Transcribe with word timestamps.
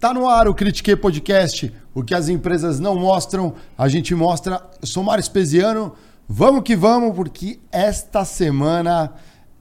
Tá 0.00 0.14
no 0.14 0.28
ar 0.28 0.46
o 0.46 0.54
Critique 0.54 0.94
Podcast. 0.94 1.72
O 1.92 2.04
que 2.04 2.14
as 2.14 2.28
empresas 2.28 2.78
não 2.78 2.94
mostram, 2.94 3.54
a 3.76 3.88
gente 3.88 4.14
mostra. 4.14 4.62
Eu 4.80 4.86
sou 4.86 5.02
Mário 5.02 5.20
Espesiano. 5.20 5.92
Vamos 6.28 6.62
que 6.62 6.76
vamos, 6.76 7.16
porque 7.16 7.58
esta 7.72 8.24
semana 8.24 9.12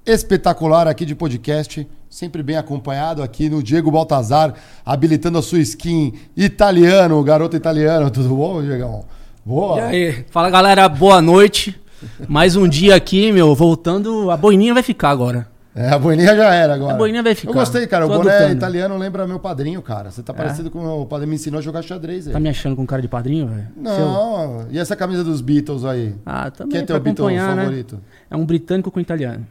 espetacular 0.06 0.88
aqui 0.88 1.06
de 1.06 1.16
podcast, 1.16 1.88
sempre 2.08 2.44
bem 2.44 2.56
acompanhado 2.56 3.24
aqui 3.24 3.50
no 3.50 3.64
Diego 3.64 3.90
Baltazar, 3.90 4.54
habilitando 4.86 5.40
a 5.40 5.42
sua 5.42 5.60
skin 5.60 6.14
italiano, 6.36 7.24
garoto 7.24 7.58
italiano. 7.58 8.12
Tudo 8.12 8.36
bom, 8.36 8.62
Diegão? 8.62 9.06
Boa. 9.44 9.80
E 9.80 9.82
aí? 9.82 10.26
Fala 10.30 10.52
galera, 10.52 10.88
boa 10.88 11.20
noite. 11.20 11.82
Mais 12.28 12.56
um 12.56 12.68
dia 12.68 12.96
aqui, 12.96 13.32
meu, 13.32 13.56
voltando. 13.56 14.30
A 14.30 14.38
boininha 14.38 14.76
vai 14.76 14.84
ficar 14.84 15.10
agora. 15.10 15.48
É, 15.78 15.90
a 15.90 16.00
boininha 16.00 16.36
já 16.36 16.52
era 16.56 16.74
agora. 16.74 16.96
A 16.96 16.98
boininha 16.98 17.22
vai 17.22 17.36
ficar. 17.36 17.52
Eu 17.52 17.54
gostei, 17.54 17.86
cara. 17.86 18.08
Tô 18.08 18.14
o 18.14 18.18
boné 18.18 18.32
adotando. 18.32 18.58
italiano 18.58 18.98
lembra 18.98 19.28
meu 19.28 19.40
padrinho, 19.40 19.80
cara. 19.80 20.10
Você 20.10 20.24
tá 20.24 20.34
é. 20.34 20.36
parecido 20.36 20.72
com 20.72 20.80
o 20.80 20.82
meu 20.82 21.06
padrinho. 21.06 21.30
Me 21.30 21.36
ensinou 21.36 21.60
a 21.60 21.62
jogar 21.62 21.84
xadrez 21.84 22.26
aí. 22.26 22.34
Tá 22.34 22.40
me 22.40 22.50
achando 22.50 22.76
com 22.76 22.84
cara 22.84 23.00
de 23.00 23.08
padrinho, 23.08 23.46
velho? 23.46 23.68
Não. 23.78 24.62
Seu? 24.62 24.72
E 24.72 24.80
essa 24.80 24.96
camisa 24.96 25.24
dos 25.24 25.40
Beatles 25.40 25.86
aí? 25.86 26.16
Ah, 26.26 26.50
também. 26.50 26.72
Quem 26.72 26.82
é 26.82 26.84
teu 26.84 27.00
Beatle 27.00 27.36
né? 27.36 27.56
favorito? 27.56 28.00
É 28.28 28.36
um 28.36 28.44
britânico 28.44 28.90
com 28.90 29.00
italiano. 29.00 29.46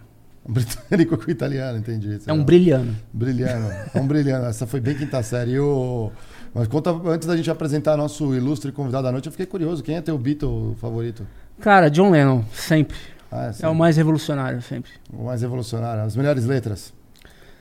Um 0.45 0.53
britânico 0.53 1.17
com 1.17 1.31
italiano, 1.31 1.79
entendi. 1.79 2.19
É 2.27 2.33
um 2.33 2.43
brilhano. 2.43 2.97
Brilhano. 3.13 3.71
É 3.95 4.01
um 4.01 4.07
brilhano. 4.07 4.47
Essa 4.47 4.67
foi 4.67 4.81
bem 4.81 4.97
quinta 4.97 5.23
série. 5.23 5.53
E 5.53 5.61
o... 5.61 6.11
Mas 6.53 6.67
conta, 6.67 6.91
antes 6.91 7.29
da 7.29 7.37
gente 7.37 7.49
apresentar 7.49 7.97
nosso 7.97 8.35
ilustre 8.35 8.73
convidado 8.73 9.05
da 9.05 9.13
noite, 9.13 9.27
eu 9.27 9.33
fiquei 9.33 9.47
curioso. 9.47 9.81
Quem 9.81 9.95
é 9.95 10.01
teu 10.01 10.19
Beatle 10.19 10.75
favorito? 10.81 11.25
Cara, 11.61 11.89
John 11.89 12.11
Lennon, 12.11 12.43
sempre. 12.53 12.97
Ah, 13.31 13.53
é, 13.61 13.69
o 13.69 13.75
mais 13.75 13.97
revolucionário, 13.97 14.61
sempre. 14.63 14.91
O 15.13 15.25
mais 15.25 15.43
revolucionário. 15.43 16.03
As 16.03 16.17
melhores 16.17 16.45
letras. 16.45 16.93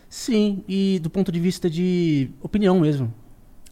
Sim, 0.10 0.64
e 0.68 1.00
do 1.00 1.10
ponto 1.10 1.32
de 1.32 1.40
vista 1.40 1.70
de 1.70 2.30
opinião 2.42 2.80
mesmo. 2.80 3.14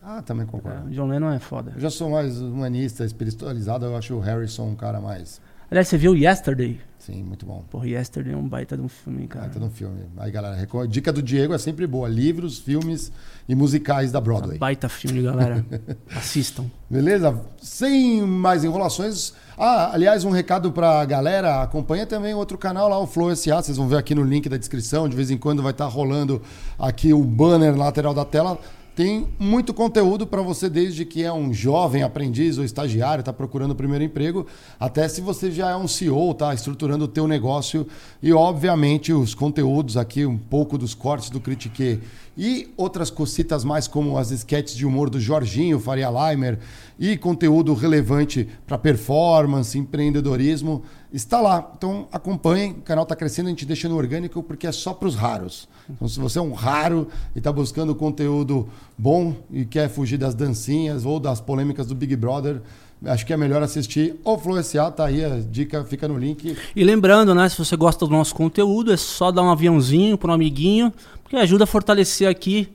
Ah, 0.02 0.22
também 0.22 0.46
concordo. 0.46 0.90
É, 0.90 0.92
John 0.92 1.08
Lennon 1.08 1.32
é 1.32 1.40
foda. 1.40 1.72
Eu 1.76 1.82
já 1.82 1.90
sou 1.90 2.10
mais 2.10 2.42
humanista, 2.42 3.06
espiritualizado, 3.06 3.86
eu 3.86 3.96
acho 3.96 4.14
o 4.14 4.20
Harrison 4.20 4.68
um 4.68 4.76
cara 4.76 5.00
mais. 5.00 5.40
Aliás, 5.72 5.88
você 5.88 5.98
viu 5.98 6.16
Yesterday? 6.16 6.80
Sim, 7.00 7.24
muito 7.24 7.46
bom. 7.46 7.64
Porra, 7.70 7.88
Yesterday 7.88 8.34
é 8.34 8.38
um 8.38 8.48
baita 8.48 8.78
de 8.78 8.84
um 8.84 8.88
filme, 8.88 9.28
cara. 9.28 9.46
Baita 9.46 9.60
de 9.60 9.66
um 9.66 9.70
filme. 9.70 10.02
Aí, 10.18 10.32
galera, 10.32 10.68
dica 10.88 11.12
do 11.12 11.22
Diego 11.22 11.54
é 11.54 11.58
sempre 11.58 11.88
boa: 11.88 12.08
livros, 12.08 12.60
filmes 12.60 13.12
e 13.48 13.56
musicais 13.56 14.12
da 14.12 14.22
Broadway. 14.22 14.58
Baita 14.58 14.88
filme, 14.88 15.22
galera. 15.22 15.66
Assistam. 16.16 16.66
Beleza? 16.90 17.42
Sem 17.62 18.22
mais 18.22 18.64
enrolações. 18.64 19.34
Ah, 19.58 19.92
aliás, 19.94 20.24
um 20.24 20.32
recado 20.32 20.72
pra 20.72 21.06
galera. 21.06 21.62
Acompanha 21.62 22.06
também 22.08 22.34
outro 22.34 22.58
canal 22.58 22.90
lá, 22.90 22.98
o 23.00 23.06
Flow 23.06 23.36
SA. 23.36 23.62
Vocês 23.62 23.78
vão 23.78 23.88
ver 23.88 23.98
aqui 23.98 24.16
no 24.16 24.24
link 24.24 24.50
da 24.50 24.58
descrição. 24.58 25.08
De 25.08 25.16
vez 25.16 25.30
em 25.30 25.38
quando 25.38 25.62
vai 25.62 25.72
estar 25.72 25.86
tá 25.86 25.92
rolando 25.92 26.42
aqui 26.78 27.14
o 27.14 27.24
banner 27.24 27.78
lateral 27.78 28.14
da 28.14 28.26
tela. 28.26 28.58
Tem 28.96 29.28
muito 29.40 29.74
conteúdo 29.74 30.28
para 30.28 30.44
você, 30.44 30.70
desde 30.70 31.04
que 31.04 31.24
é 31.24 31.34
um 31.34 31.52
jovem 31.52 32.04
aprendiz 32.04 32.60
ou 32.60 32.64
estagiário, 32.64 33.22
está 33.22 33.34
procurando 33.34 33.72
o 33.72 33.76
primeiro 33.76 34.04
emprego, 34.04 34.46
até 34.80 35.08
se 35.08 35.20
você 35.20 35.50
já 35.50 35.72
é 35.72 35.76
um 35.76 35.88
CEO, 35.88 36.30
está 36.30 36.54
estruturando 36.54 37.06
o 37.06 37.08
teu 37.08 37.28
negócio. 37.28 37.88
E, 38.22 38.32
obviamente, 38.32 39.12
os 39.12 39.34
conteúdos 39.34 39.98
aqui, 39.98 40.28
um 40.28 40.38
pouco 40.38 40.78
dos 40.78 40.94
cortes 40.94 41.32
do 41.32 41.40
Critique 41.40 42.02
e 42.38 42.72
outras 42.76 43.10
cositas 43.10 43.64
mais, 43.64 43.88
como 43.88 44.18
as 44.18 44.32
sketches 44.32 44.76
de 44.76 44.86
humor 44.86 45.10
do 45.10 45.20
Jorginho, 45.20 45.80
Faria 45.80 46.10
Limer, 46.10 46.60
e 46.98 47.18
conteúdo 47.18 47.74
relevante 47.74 48.48
para 48.66 48.78
performance, 48.78 49.78
empreendedorismo, 49.78 50.84
está 51.12 51.40
lá. 51.40 51.72
Então 51.78 52.08
acompanhem, 52.12 52.72
o 52.72 52.82
canal 52.82 53.04
está 53.04 53.16
crescendo, 53.16 53.48
a 53.48 53.50
gente 53.50 53.66
deixa 53.66 53.88
no 53.88 53.96
orgânico 53.96 54.42
porque 54.42 54.68
é 54.68 54.72
só 54.72 54.94
para 54.94 55.08
os 55.08 55.16
raros. 55.16 55.68
Então 55.90 56.08
se 56.08 56.20
você 56.20 56.40
é 56.40 56.42
um 56.42 56.54
raro 56.54 57.08
e 57.36 57.40
está 57.40 57.52
buscando 57.52 57.94
conteúdo 57.94 58.68
bom 58.98 59.36
e 59.52 59.66
quer 59.66 59.90
fugir 59.90 60.18
das 60.18 60.34
dancinhas 60.34 61.06
ou 61.06 61.20
das 61.20 61.40
polêmicas 61.40 61.88
do 61.88 61.96
Big 61.96 62.16
Brother, 62.16 62.62
acho 63.06 63.26
que 63.26 63.34
é 63.34 63.38
melhor 63.38 63.62
assistir 63.62 64.16
o 64.24 64.64
SA, 64.64 64.92
tá 64.92 65.06
aí, 65.06 65.24
a 65.24 65.40
dica 65.40 65.84
fica 65.84 66.08
no 66.08 66.18
link. 66.18 66.58
E 66.76 66.84
lembrando, 66.84 67.34
né, 67.36 67.48
se 67.50 67.58
você 67.58 67.76
gosta 67.76 68.06
do 68.06 68.12
nosso 68.12 68.34
conteúdo, 68.36 68.92
é 68.92 68.98
só 68.98 69.32
dar 69.32 69.44
um 69.44 69.52
aviãozinho 69.52 70.18
para 70.18 70.32
um 70.32 70.34
amiguinho, 70.34 70.94
porque 71.22 71.36
ajuda 71.36 71.66
a 71.66 71.68
fortalecer 71.68 72.30
aqui 72.30 72.70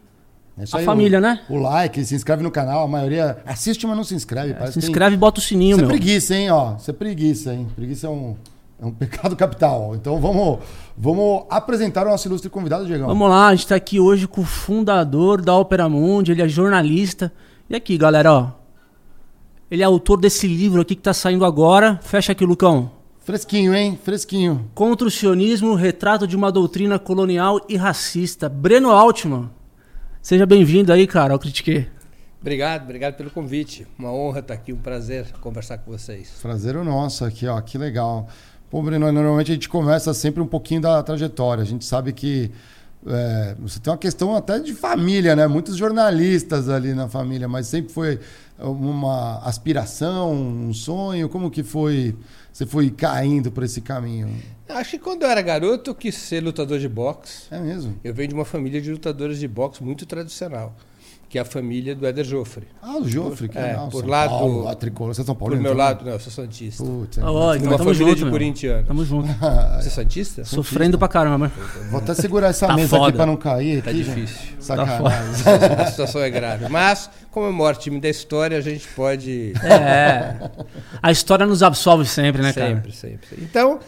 é 0.59 0.65
a 0.73 0.79
aí, 0.79 0.85
família, 0.85 1.19
o, 1.19 1.21
né? 1.21 1.41
O 1.49 1.57
like, 1.57 2.05
se 2.05 2.17
inscreve 2.17 2.43
no 2.43 2.51
canal, 2.51 2.83
a 2.85 2.89
maioria 2.89 3.39
assiste, 3.47 3.87
mas 3.87 3.97
não 3.97 4.03
se 4.03 4.15
inscreve. 4.15 4.57
É, 4.59 4.71
se 4.73 4.79
inscreve 4.81 5.15
e 5.15 5.19
bota 5.19 5.39
o 5.39 5.43
sininho, 5.43 5.77
Isso 5.77 5.85
é 5.85 5.87
meu. 5.87 5.95
é 5.95 5.99
preguiça, 5.99 6.35
hein, 6.35 6.51
ó. 6.51 6.75
Isso 6.77 6.91
é 6.91 6.95
preguiça, 6.95 7.55
hein. 7.55 7.69
Preguiça 7.77 8.09
é 8.09 8.11
um, 8.11 8.35
é 8.83 8.85
um 8.87 8.91
pecado 8.93 9.37
capital. 9.37 9.95
Então 9.95 10.21
vamos, 10.21 10.59
vamos 10.97 11.45
apresentar 11.49 12.07
o 12.07 12.11
nosso 12.11 12.27
ilustre 12.27 12.51
convidado, 12.51 12.87
Diego. 12.87 13.07
Vamos 13.07 13.31
lá, 13.31 13.49
a 13.49 13.55
gente 13.55 13.67
está 13.67 13.77
aqui 13.77 14.01
hoje 14.01 14.27
com 14.27 14.41
o 14.41 14.45
fundador 14.45 15.41
da 15.41 15.55
Opera 15.55 15.89
Mundi, 15.89 16.33
ele 16.33 16.43
é 16.43 16.49
jornalista. 16.49 17.33
E 17.71 17.77
aqui, 17.77 17.97
galera, 17.97 18.33
ó. 18.33 18.51
Ele 19.71 19.83
é 19.83 19.85
autor 19.85 20.19
desse 20.19 20.47
livro 20.47 20.81
aqui 20.81 20.95
que 20.95 21.01
está 21.01 21.13
saindo 21.13 21.45
agora. 21.45 22.01
Fecha 22.03 22.33
aqui, 22.33 22.43
Lucão. 22.43 22.91
Fresquinho, 23.19 23.75
hein? 23.75 23.99
Fresquinho. 24.03 24.71
Contra 24.75 25.07
o 25.07 25.11
sionismo, 25.11 25.75
retrato 25.75 26.27
de 26.27 26.35
uma 26.35 26.51
doutrina 26.51 26.99
colonial 26.99 27.61
e 27.69 27.77
racista. 27.77 28.49
Breno 28.49 28.91
Altman. 28.91 29.51
Seja 30.23 30.47
bem-vindo 30.47 30.91
aí, 30.91 31.07
cara, 31.07 31.35
ao 31.35 31.39
Critique. 31.39 31.87
Obrigado, 32.41 32.85
obrigado 32.85 33.17
pelo 33.17 33.31
convite. 33.31 33.87
Uma 33.99 34.11
honra 34.11 34.39
estar 34.39 34.55
aqui, 34.55 34.73
um 34.73 34.79
prazer 34.79 35.27
conversar 35.41 35.77
com 35.77 35.91
vocês. 35.91 36.39
Prazer 36.41 36.75
é 36.75 36.79
o 36.79 36.85
nosso 36.85 37.23
aqui, 37.23 37.47
ó, 37.47 37.61
que 37.61 37.77
legal. 37.77 38.27
Pô, 38.71 38.83
Breno, 38.83 39.13
normalmente 39.13 39.51
a 39.51 39.55
gente 39.55 39.69
começa 39.69 40.15
sempre 40.15 40.43
um 40.43 40.47
pouquinho 40.47 40.81
da 40.81 41.03
trajetória. 41.03 41.63
A 41.63 41.67
gente 41.67 41.85
sabe 41.85 42.15
que 42.15 42.51
é, 43.07 43.57
você 43.59 43.79
tem 43.79 43.93
uma 43.93 43.99
questão 43.99 44.35
até 44.35 44.59
de 44.59 44.75
família, 44.75 45.37
né? 45.37 45.47
Muitos 45.47 45.77
jornalistas 45.77 46.69
ali 46.69 46.95
na 46.95 47.09
família, 47.09 47.47
mas 47.47 47.67
sempre 47.67 47.93
foi 47.93 48.19
uma 48.59 49.39
aspiração, 49.45 50.33
um 50.33 50.75
sonho. 50.75 51.29
Como 51.29 51.51
que 51.51 51.63
foi? 51.63 52.15
Você 52.53 52.67
foi 52.67 52.91
caindo 52.91 53.53
por 53.53 53.63
esse 53.63 53.81
caminho? 53.81 54.29
Acho 54.69 54.91
que 54.91 54.99
quando 54.99 55.23
eu 55.23 55.31
era 55.31 55.41
garoto 55.41 55.91
eu 55.91 55.95
quis 55.95 56.15
ser 56.15 56.43
lutador 56.43 56.79
de 56.79 56.89
boxe. 56.89 57.45
É 57.51 57.59
mesmo? 57.59 57.99
Eu 58.03 58.13
venho 58.13 58.29
de 58.29 58.35
uma 58.35 58.45
família 58.45 58.81
de 58.81 58.91
lutadores 58.91 59.39
de 59.39 59.47
boxe 59.47 59.83
muito 59.83 60.05
tradicional 60.05 60.75
que 61.29 61.37
é 61.37 61.43
a 61.43 61.45
família 61.45 61.95
do 61.95 62.07
Éder 62.07 62.25
Joffre. 62.25 62.67
Ah, 62.81 62.97
o 62.97 63.07
Joffre, 63.07 63.51
que 63.51 63.59
é, 63.59 63.73
é 63.73 63.75
por 63.91 64.01
São 64.01 64.09
lado 64.09 64.31
Paulo, 64.31 64.67
a 64.67 64.75
tricolor, 64.75 65.15
você 65.15 65.21
é 65.21 65.25
São 65.25 65.35
Paulo. 65.35 65.55
Por 65.55 65.63
meu 65.63 65.75
lado, 65.75 66.05
não, 66.05 66.13
eu 66.13 66.21
sou 66.21 66.33
santista. 66.33 66.83
Putz, 66.83 67.19
é. 67.19 67.25
oh, 67.25 67.55
então 67.55 67.69
uma 67.69 67.79
família 67.79 68.07
junto, 68.07 68.25
de 68.25 68.31
corintianos. 68.31 68.87
Tamo 68.87 69.05
junto. 69.05 69.29
Você 69.79 69.89
é 69.89 69.91
santista? 69.91 70.45
Sofrendo 70.45 70.99
pra 70.99 71.07
caramba. 71.07 71.53
Vou 71.91 72.01
até 72.01 72.15
segurar 72.15 72.49
essa 72.49 72.67
tá 72.67 72.75
mesa 72.75 72.89
foda. 72.89 73.09
aqui 73.09 73.17
pra 73.17 73.27
não 73.27 73.37
cair. 73.37 73.83
Tá 73.83 73.91
aqui, 73.91 74.03
difícil. 74.03 74.57
Sacanagem. 74.59 75.45
Tá 75.45 75.83
a 75.85 75.87
situação 75.87 76.23
é 76.23 76.31
grave. 76.31 76.69
Mas, 76.69 77.11
como 77.31 77.47
é 77.47 77.51
o 77.51 77.53
maior 77.53 77.77
time 77.77 78.01
da 78.01 78.09
história, 78.09 78.57
a 78.57 78.63
gente 78.63 78.89
pode... 78.89 79.53
É. 79.63 80.51
A 81.03 81.13
história 81.13 81.45
nos 81.45 81.63
absolve 81.63 82.07
sempre, 82.07 82.41
né, 82.41 82.53
cara? 82.53 82.75
Sempre, 82.75 82.93
sempre. 82.93 83.29
Então, 83.43 83.81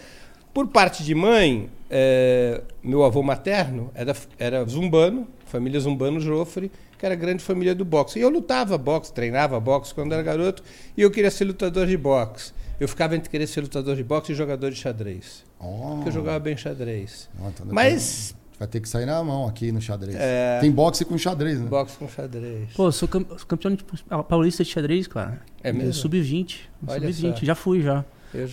por 0.52 0.68
parte 0.68 1.02
de 1.02 1.14
mãe, 1.14 1.70
é, 1.88 2.60
meu 2.82 3.04
avô 3.04 3.22
materno 3.22 3.90
era, 3.94 4.14
era 4.38 4.64
zumbano, 4.64 5.26
família 5.46 5.80
zumbano 5.80 6.20
Joffre, 6.20 6.70
que 7.00 7.06
era 7.06 7.14
a 7.14 7.18
grande 7.18 7.42
família 7.42 7.74
do 7.74 7.82
boxe. 7.82 8.18
E 8.18 8.22
eu 8.22 8.28
lutava 8.28 8.76
boxe, 8.76 9.10
treinava 9.10 9.58
boxe 9.58 9.94
quando 9.94 10.12
era 10.12 10.22
garoto, 10.22 10.62
e 10.94 11.00
eu 11.00 11.10
queria 11.10 11.30
ser 11.30 11.44
lutador 11.44 11.86
de 11.86 11.96
boxe. 11.96 12.52
Eu 12.78 12.86
ficava 12.86 13.16
entre 13.16 13.30
querer 13.30 13.46
ser 13.46 13.62
lutador 13.62 13.96
de 13.96 14.04
boxe 14.04 14.32
e 14.32 14.34
jogador 14.34 14.70
de 14.70 14.76
xadrez. 14.76 15.44
Oh. 15.58 15.94
Porque 15.94 16.10
eu 16.10 16.12
jogava 16.12 16.38
bem 16.38 16.56
xadrez. 16.56 17.30
Oh, 17.42 17.48
então 17.48 17.66
Mas. 17.70 18.36
Vai 18.58 18.68
ter 18.68 18.80
que 18.80 18.88
sair 18.88 19.06
na 19.06 19.24
mão 19.24 19.48
aqui 19.48 19.72
no 19.72 19.80
xadrez. 19.80 20.14
É... 20.18 20.58
Tem 20.60 20.70
boxe 20.70 21.02
com 21.06 21.16
xadrez, 21.16 21.58
né? 21.58 21.66
Boxe 21.66 21.96
com 21.96 22.06
xadrez. 22.06 22.68
Pô, 22.74 22.92
sou 22.92 23.08
campeão 23.08 23.74
de 23.74 23.82
paulista 24.28 24.62
de 24.62 24.68
xadrez, 24.68 25.06
cara. 25.06 25.40
É 25.62 25.72
mesmo? 25.72 25.94
Sub-20. 25.94 26.58
Sub-20. 26.86 27.44
Já 27.44 27.54
fui, 27.54 27.80
já. 27.80 28.04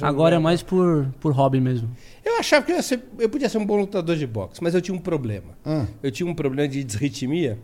Agora 0.02 0.38
é 0.38 0.40
mais 0.40 0.64
por, 0.64 1.08
por 1.20 1.34
hobby 1.34 1.60
mesmo. 1.60 1.90
Eu 2.24 2.40
achava 2.40 2.66
que 2.66 2.72
eu, 2.72 2.82
ser, 2.82 3.04
eu, 3.20 3.30
podia 3.30 3.48
ser 3.48 3.58
um 3.58 3.66
bom 3.66 3.76
lutador 3.76 4.16
de 4.16 4.26
boxe, 4.26 4.64
mas 4.64 4.74
eu 4.74 4.82
tinha 4.82 4.96
um 4.96 5.00
problema. 5.00 5.58
Hum. 5.66 5.86
Eu 6.02 6.10
tinha 6.10 6.28
um 6.28 6.34
problema 6.34 6.68
de 6.68 6.84
desritmia 6.84 7.60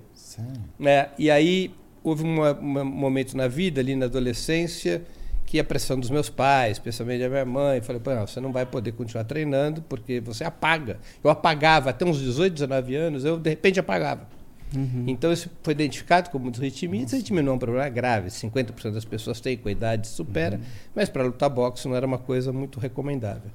é, 0.86 1.10
e 1.18 1.30
aí 1.30 1.74
houve 2.04 2.24
um 2.24 2.84
momento 2.84 3.36
na 3.36 3.48
vida, 3.48 3.80
ali 3.80 3.96
na 3.96 4.06
adolescência, 4.06 5.04
que 5.46 5.60
a 5.60 5.64
pressão 5.64 6.00
dos 6.00 6.10
meus 6.10 6.30
pais, 6.30 6.74
especialmente 6.74 7.22
da 7.22 7.30
minha 7.30 7.46
mãe, 7.46 7.82
falei, 7.82 8.02
Pô, 8.02 8.14
não, 8.14 8.26
você 8.26 8.40
não 8.40 8.52
vai 8.52 8.66
poder 8.66 8.92
continuar 8.94 9.24
treinando 9.24 9.82
porque 9.84 10.20
você 10.20 10.44
apaga. 10.44 11.00
Eu 11.24 11.30
apagava 11.30 11.92
até 11.92 12.04
uns 12.06 12.20
18, 12.20 12.54
19 12.54 12.96
anos, 12.96 13.26
eu 13.26 13.38
de 13.38 13.50
repente 13.50 13.80
apagava. 13.80 14.28
Uhum. 14.76 15.06
Então 15.08 15.32
isso 15.32 15.50
foi 15.62 15.74
identificado 15.74 16.30
como 16.30 16.50
desritmia. 16.50 17.06
Desritmia 17.06 17.44
não 17.44 17.54
é 17.54 17.56
um 17.56 17.60
problema 17.60 17.88
grave, 17.90 18.30
50% 18.30 18.92
das 18.92 19.06
pessoas 19.06 19.40
têm, 19.40 19.56
com 19.56 19.70
a 19.70 19.72
idade 19.72 20.08
supera, 20.08 20.58
uhum. 20.58 20.64
mas 20.96 21.10
para 21.10 21.24
lutar 21.24 21.50
boxe 21.50 21.88
não 21.88 21.96
era 21.96 22.06
uma 22.06 22.18
coisa 22.18 22.52
muito 22.52 22.80
recomendável. 22.80 23.52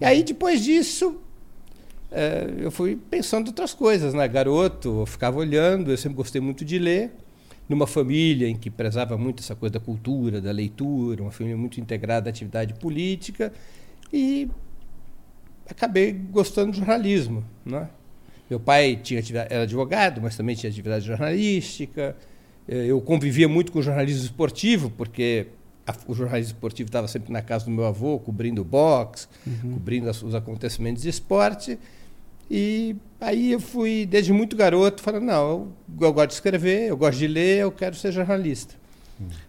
E 0.00 0.04
aí 0.04 0.22
depois 0.22 0.62
disso 0.62 1.18
é, 2.10 2.46
eu 2.58 2.70
fui 2.70 2.96
pensando 2.96 3.48
outras 3.48 3.74
coisas, 3.74 4.14
né? 4.14 4.26
Garoto, 4.26 5.00
eu 5.00 5.06
ficava 5.06 5.38
olhando, 5.38 5.90
eu 5.90 5.96
sempre 5.96 6.16
gostei 6.16 6.40
muito 6.40 6.64
de 6.64 6.78
ler. 6.78 7.12
Numa 7.68 7.86
família 7.86 8.48
em 8.48 8.56
que 8.56 8.70
prezava 8.70 9.18
muito 9.18 9.42
essa 9.42 9.54
coisa 9.54 9.74
da 9.74 9.80
cultura, 9.80 10.40
da 10.40 10.50
leitura, 10.50 11.20
uma 11.20 11.30
família 11.30 11.56
muito 11.56 11.78
integrada 11.78 12.28
à 12.28 12.30
atividade 12.30 12.72
política, 12.74 13.52
e 14.10 14.48
acabei 15.68 16.12
gostando 16.12 16.72
de 16.72 16.78
jornalismo, 16.78 17.44
né? 17.66 17.90
Meu 18.48 18.58
pai 18.58 18.96
tinha 18.96 19.22
era 19.50 19.64
advogado, 19.64 20.22
mas 20.22 20.34
também 20.34 20.56
tinha 20.56 20.70
atividade 20.70 21.04
jornalística. 21.04 22.16
Eh, 22.66 22.86
eu 22.86 22.98
convivia 23.02 23.46
muito 23.46 23.70
com 23.70 23.82
jornalismo 23.82 24.24
esportivo, 24.24 24.90
porque 24.90 25.48
a, 25.88 25.94
o 26.06 26.14
jornalismo 26.14 26.52
esportivo 26.52 26.88
estava 26.88 27.08
sempre 27.08 27.32
na 27.32 27.40
casa 27.40 27.64
do 27.64 27.70
meu 27.70 27.86
avô, 27.86 28.18
cobrindo 28.18 28.62
boxe, 28.62 29.26
uhum. 29.46 29.72
cobrindo 29.72 30.10
as, 30.10 30.22
os 30.22 30.34
acontecimentos 30.34 31.02
de 31.02 31.08
esporte. 31.08 31.78
E 32.50 32.94
aí 33.20 33.52
eu 33.52 33.60
fui, 33.60 34.06
desde 34.06 34.32
muito 34.32 34.54
garoto, 34.54 35.02
falando, 35.02 35.24
não, 35.24 35.48
eu, 35.48 35.72
eu 36.00 36.12
gosto 36.12 36.28
de 36.28 36.34
escrever, 36.34 36.88
eu 36.88 36.96
gosto 36.96 37.18
de 37.18 37.26
ler, 37.26 37.62
eu 37.62 37.72
quero 37.72 37.96
ser 37.96 38.12
jornalista. 38.12 38.74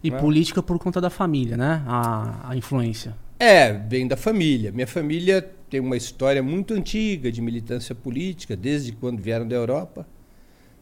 E 0.03 0.09
né? 0.09 0.17
política 0.17 0.63
por 0.63 0.79
conta 0.79 0.99
da 0.99 1.09
família, 1.09 1.55
né? 1.55 1.83
A, 1.85 2.49
a 2.49 2.55
influência. 2.55 3.15
É, 3.37 3.71
vem 3.71 4.07
da 4.07 4.17
família. 4.17 4.71
Minha 4.71 4.87
família 4.87 5.47
tem 5.69 5.79
uma 5.79 5.95
história 5.95 6.41
muito 6.41 6.73
antiga 6.73 7.31
de 7.31 7.41
militância 7.41 7.93
política, 7.93 8.55
desde 8.55 8.91
quando 8.93 9.21
vieram 9.21 9.47
da 9.47 9.55
Europa. 9.55 10.07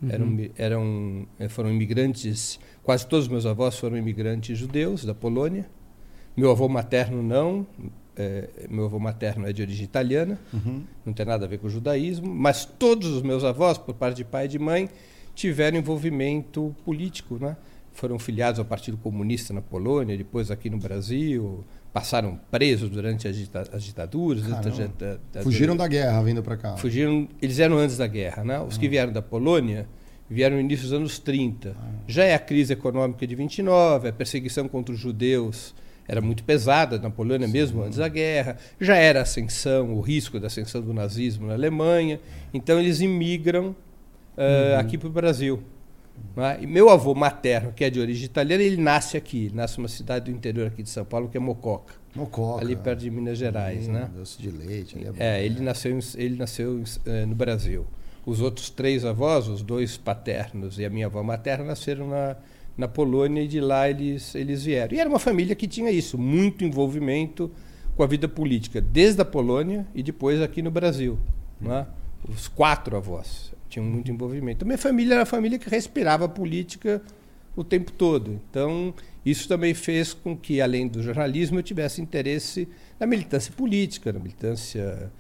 Uhum. 0.02 0.10
Eram, 0.12 0.50
eram, 0.58 1.28
eh, 1.40 1.50
foram 1.50 1.72
imigrantes, 1.72 2.60
quase 2.84 3.08
todos 3.08 3.26
os 3.26 3.32
meus 3.32 3.46
avós 3.46 3.78
foram 3.78 3.98
imigrantes 3.98 4.58
judeus 4.58 5.04
da 5.04 5.14
Polônia. 5.14 5.68
Meu 6.36 6.52
avô 6.52 6.70
materno 6.70 7.24
não, 7.24 7.66
é, 8.16 8.50
meu 8.70 8.86
avô 8.86 9.00
materno 9.00 9.48
é 9.48 9.54
de 9.54 9.62
origem 9.62 9.84
italiana, 9.84 10.40
uhum. 10.54 10.84
não 11.06 11.14
tem 11.14 11.26
nada 11.26 11.46
a 11.46 11.48
ver 11.48 11.60
com 11.60 11.68
o 11.68 11.70
judaísmo, 11.70 12.34
mas 12.34 12.66
todos 12.66 13.10
os 13.10 13.22
meus 13.22 13.44
avós, 13.44 13.78
por 13.78 13.94
parte 13.96 14.18
de 14.18 14.26
pai 14.26 14.46
e 14.46 14.48
de 14.48 14.60
mãe, 14.60 14.90
tiveram 15.36 15.78
envolvimento 15.78 16.76
político, 16.84 17.38
né? 17.40 17.56
Foram 17.94 18.20
filiados 18.20 18.60
ao 18.60 18.66
Partido 18.66 18.98
Comunista 18.98 19.54
na 19.54 19.62
Polônia, 19.62 20.18
depois 20.18 20.52
aqui 20.52 20.70
no 20.70 20.78
Brasil, 20.78 21.64
passaram 21.98 22.40
presos 22.52 22.92
durante 22.92 23.28
as, 23.28 23.36
ditaduras. 23.84 24.44
Fugiram 25.42 25.76
da 25.76 25.88
guerra 25.88 26.22
vindo 26.22 26.44
para 26.44 26.56
cá. 26.56 26.78
Fugiram, 26.78 27.28
eles 27.42 27.58
eram 27.58 27.80
antes 27.80 27.98
da 27.98 28.06
guerra, 28.06 28.44
né? 28.44 28.60
Os 28.60 28.76
ah. 28.76 28.80
que 28.80 28.88
vieram 28.88 29.12
da 29.12 29.22
Polônia 29.22 29.88
vieram 30.30 30.58
no 30.58 30.62
início 30.62 30.84
dos 30.84 30.94
anos 30.94 31.18
30. 31.18 31.76
Ah. 31.76 31.84
Já 32.08 32.24
é 32.24 32.36
a 32.36 32.40
crise 32.40 32.72
econômica 32.72 33.26
de 33.26 33.34
29, 33.34 34.10
a 34.10 34.14
perseguição 34.14 34.68
contra 34.68 34.94
os 34.94 35.00
judeus 35.00 35.74
era 36.08 36.22
muito 36.22 36.44
pesada 36.44 37.00
na 37.00 37.10
Polônia 37.10 37.48
mesmo 37.48 37.82
antes 37.82 37.98
da 37.98 38.08
guerra. 38.08 38.58
Já 38.80 38.96
era 38.96 39.20
a 39.20 39.24
ascensão, 39.24 39.96
o 39.96 40.00
risco 40.00 40.40
da 40.40 40.46
ascensão 40.46 40.84
do 40.84 40.94
nazismo 40.94 41.48
na 41.48 41.54
Alemanha. 41.54 42.20
Então 42.54 42.80
eles 42.80 43.02
imigram 43.02 43.70
uh, 43.70 43.74
uhum. 44.38 44.80
aqui 44.80 45.00
para 45.00 45.08
o 45.08 45.12
Brasil. 45.12 45.64
Né? 46.36 46.60
E 46.62 46.68
meu 46.68 46.90
avô 46.90 47.16
materno, 47.16 47.72
que 47.72 47.84
é 47.84 47.90
de 47.90 48.00
origem 48.00 48.26
italiana, 48.26 48.62
ele 48.62 48.78
nasce 48.78 49.18
aqui, 49.18 49.52
nasce 49.54 49.80
numa 49.80 49.88
cidade 49.88 50.26
do 50.26 50.32
interior 50.32 50.68
aqui 50.68 50.84
de 50.84 50.90
São 50.90 51.04
Paulo, 51.04 51.28
que 51.28 51.38
é 51.38 51.40
Mococa. 51.40 51.96
Mococa. 52.16 52.62
Ali 52.62 52.76
perto 52.76 53.00
de 53.00 53.10
Minas 53.10 53.38
Gerais, 53.38 53.88
hum, 53.88 53.94
né? 53.94 54.10
Doce 54.16 54.40
de 54.40 54.52
leite. 54.52 54.96
Ali 54.96 55.08
é, 55.18 55.40
é 55.40 55.46
ele 55.46 55.62
nasceu, 55.62 55.98
ele 56.16 56.36
nasceu 56.38 56.76
uh, 56.76 57.28
no 57.28 57.36
Brasil. 57.36 57.86
Os 58.26 58.42
outros 58.42 58.70
três 58.70 59.04
avós, 59.04 59.48
os 59.48 59.62
dois 59.62 59.98
paternos 59.98 60.78
e 60.78 60.86
a 60.86 60.90
minha 60.90 61.08
avó 61.08 61.24
materna, 61.24 61.64
nasceram 61.64 62.10
na, 62.10 62.36
na 62.78 62.88
Polônia 62.88 63.42
e 63.42 63.48
de 63.48 63.60
lá 63.60 63.90
eles, 63.90 64.36
eles 64.36 64.64
vieram. 64.64 64.96
E 64.96 65.00
era 65.00 65.10
uma 65.10 65.20
família 65.20 65.56
que 65.56 65.68
tinha 65.68 65.90
isso, 65.90 66.18
muito 66.18 66.64
envolvimento 66.64 67.50
com 67.96 68.04
a 68.04 68.08
vida 68.08 68.28
política, 68.28 68.80
desde 68.80 69.22
a 69.22 69.26
Polônia 69.26 69.88
e 69.96 70.04
depois 70.04 70.42
aqui 70.42 70.62
no 70.62 70.70
Brasil. 70.70 71.18
Né? 71.60 71.88
Os 72.28 72.48
quatro 72.48 72.96
avós 72.96 73.57
tinham 73.78 73.86
muito 73.86 74.12
envolvimento. 74.12 74.66
Minha 74.66 74.78
família 74.78 75.14
era 75.14 75.20
uma 75.22 75.26
família 75.26 75.60
que 75.60 75.70
respirava 75.70 76.28
política 76.28 77.02
o 77.56 77.64
tempo 77.64 77.92
todo. 77.92 78.40
Então, 78.50 78.94
isso 79.26 79.48
também 79.48 79.74
fez 79.74 80.14
com 80.14 80.36
que, 80.36 80.60
além 80.60 80.88
do 80.88 81.02
jornalismo, 81.02 81.60
eu 81.60 81.64
tivesse 81.64 82.02
interesse 82.02 82.68
na 83.00 83.06
militância 83.06 83.54
política, 83.54 84.12
na 84.12 84.20
militância 84.20 85.12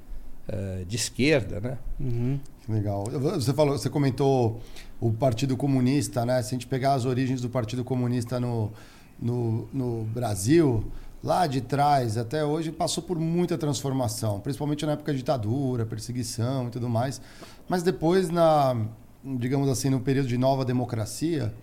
uh, 0.49 0.85
de 0.85 0.95
esquerda, 0.95 1.59
né? 1.59 1.77
Uhum. 1.99 2.39
Legal. 2.67 3.05
Você 3.05 3.53
falou, 3.53 3.77
você 3.77 3.89
comentou 3.89 4.59
o 4.99 5.11
Partido 5.11 5.55
Comunista, 5.55 6.25
né? 6.25 6.41
Se 6.41 6.49
a 6.49 6.57
gente 6.57 6.67
pegar 6.67 6.93
as 6.93 7.05
origens 7.05 7.41
do 7.41 7.49
Partido 7.49 7.83
Comunista 7.83 8.39
no, 8.39 8.71
no, 9.19 9.69
no 9.71 10.03
Brasil, 10.03 10.83
lá 11.23 11.47
de 11.47 11.61
trás 11.61 12.17
até 12.17 12.43
hoje 12.43 12.71
passou 12.71 13.03
por 13.03 13.17
muita 13.17 13.57
transformação, 13.57 14.39
principalmente 14.39 14.85
na 14.85 14.93
época 14.93 15.11
da 15.11 15.17
ditadura, 15.17 15.85
perseguição 15.85 16.67
e 16.67 16.71
tudo 16.71 16.89
mais. 16.89 17.21
Mas 17.67 17.83
depois, 17.83 18.29
na, 18.29 18.85
digamos 19.23 19.69
assim, 19.69 19.89
no 19.89 19.99
período 19.99 20.27
de 20.27 20.37
nova 20.37 20.63
democracia, 20.63 21.53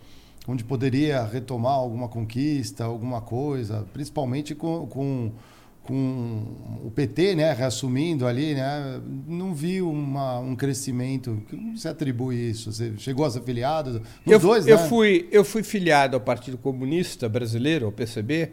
onde 0.46 0.62
poderia 0.62 1.24
retomar 1.24 1.72
alguma 1.72 2.06
conquista, 2.08 2.84
alguma 2.84 3.22
coisa, 3.22 3.86
principalmente 3.92 4.54
com, 4.54 4.86
com, 4.86 5.32
com 5.82 6.46
o 6.84 6.90
PT 6.90 7.34
né, 7.34 7.52
reassumindo 7.52 8.26
ali, 8.26 8.54
né, 8.54 9.00
não 9.26 9.54
vi 9.54 9.80
uma, 9.80 10.38
um 10.38 10.54
crescimento. 10.54 11.42
Como 11.48 11.74
você 11.76 11.88
atribui 11.88 12.50
isso? 12.50 12.70
Você 12.72 12.92
chegou 12.98 13.24
a 13.24 13.30
ser 13.30 13.40
filiado? 13.42 14.02
Eu, 14.26 14.38
dois, 14.38 14.66
eu, 14.66 14.76
né? 14.76 14.86
fui, 14.88 15.26
eu 15.32 15.42
fui 15.44 15.62
filiado 15.62 16.14
ao 16.16 16.20
Partido 16.20 16.58
Comunista 16.58 17.26
Brasileiro, 17.28 17.86
ao 17.86 17.92
PCB, 17.92 18.52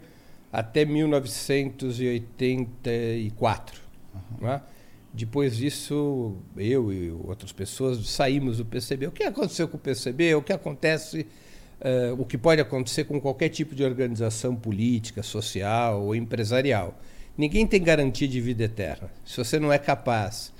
até 0.51 0.86
1984. 0.86 3.81
Uhum. 4.13 4.47
Né? 4.47 4.62
Depois 5.13 5.57
disso, 5.57 6.37
eu 6.55 6.91
e 6.91 7.11
outras 7.11 7.51
pessoas 7.51 8.07
saímos 8.07 8.57
do 8.57 8.65
PCB. 8.65 9.07
O 9.07 9.11
que 9.11 9.23
aconteceu 9.23 9.67
com 9.67 9.75
o 9.75 9.79
PCB? 9.79 10.35
O 10.35 10.41
que 10.41 10.53
acontece, 10.53 11.27
uh, 11.81 12.19
o 12.19 12.25
que 12.25 12.37
pode 12.37 12.61
acontecer 12.61 13.03
com 13.03 13.19
qualquer 13.19 13.49
tipo 13.49 13.75
de 13.75 13.83
organização 13.83 14.55
política, 14.55 15.21
social 15.21 16.01
ou 16.01 16.15
empresarial. 16.15 16.97
Ninguém 17.37 17.67
tem 17.67 17.83
garantia 17.83 18.27
de 18.27 18.39
vida 18.39 18.63
eterna. 18.63 19.11
Se 19.25 19.37
você 19.37 19.59
não 19.59 19.71
é 19.71 19.77
capaz 19.77 20.53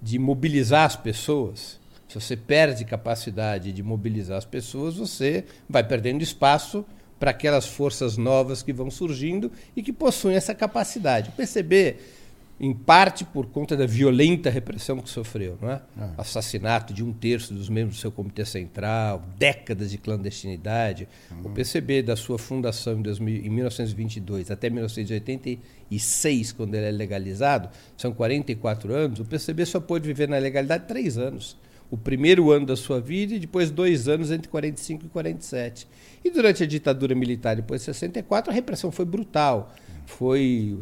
de 0.00 0.18
mobilizar 0.18 0.86
as 0.86 0.96
pessoas, 0.96 1.78
se 2.08 2.14
você 2.18 2.36
perde 2.36 2.86
capacidade 2.86 3.72
de 3.72 3.82
mobilizar 3.82 4.38
as 4.38 4.44
pessoas, 4.46 4.96
você 4.96 5.44
vai 5.68 5.84
perdendo 5.84 6.22
espaço 6.22 6.84
para 7.18 7.32
aquelas 7.32 7.66
forças 7.66 8.16
novas 8.16 8.62
que 8.62 8.72
vão 8.72 8.90
surgindo 8.90 9.50
e 9.76 9.82
que 9.82 9.92
possuem 9.92 10.36
essa 10.36 10.54
capacidade. 10.54 11.30
O 11.30 11.32
PCB 11.32 11.96
em 12.60 12.74
parte 12.74 13.24
por 13.24 13.46
conta 13.46 13.76
da 13.76 13.86
violenta 13.86 14.50
repressão 14.50 14.98
que 14.98 15.08
sofreu, 15.08 15.56
não 15.60 15.70
é? 15.70 15.80
é. 15.96 16.08
Assassinato 16.18 16.92
de 16.92 17.04
um 17.04 17.12
terço 17.12 17.54
dos 17.54 17.68
membros 17.68 17.98
do 17.98 18.00
seu 18.00 18.10
comitê 18.10 18.44
central, 18.44 19.22
décadas 19.38 19.90
de 19.90 19.98
clandestinidade. 19.98 21.08
Uhum. 21.30 21.46
O 21.46 21.50
PCB, 21.50 22.02
da 22.02 22.16
sua 22.16 22.38
fundação 22.38 22.98
em, 22.98 23.02
2000, 23.02 23.46
em 23.46 23.50
1922 23.50 24.50
até 24.50 24.68
1986, 24.68 26.52
quando 26.52 26.74
ele 26.74 26.86
é 26.86 26.90
legalizado, 26.90 27.68
são 27.96 28.12
44 28.12 28.92
anos, 28.92 29.20
o 29.20 29.24
PCB 29.24 29.64
só 29.64 29.78
pôde 29.78 30.06
viver 30.06 30.28
na 30.28 30.38
legalidade 30.38 30.86
três 30.88 31.16
anos. 31.16 31.56
O 31.90 31.96
primeiro 31.96 32.50
ano 32.50 32.66
da 32.66 32.76
sua 32.76 33.00
vida 33.00 33.34
e 33.34 33.38
depois 33.38 33.70
dois 33.70 34.08
anos 34.08 34.30
entre 34.30 34.48
45 34.48 35.06
e 35.06 35.08
47. 35.08 35.88
E 36.22 36.30
durante 36.30 36.62
a 36.62 36.66
ditadura 36.66 37.14
militar, 37.14 37.56
depois 37.56 37.80
de 37.80 37.86
64, 37.86 38.50
a 38.50 38.54
repressão 38.54 38.90
foi 38.90 39.06
brutal 39.06 39.72
foi 40.08 40.78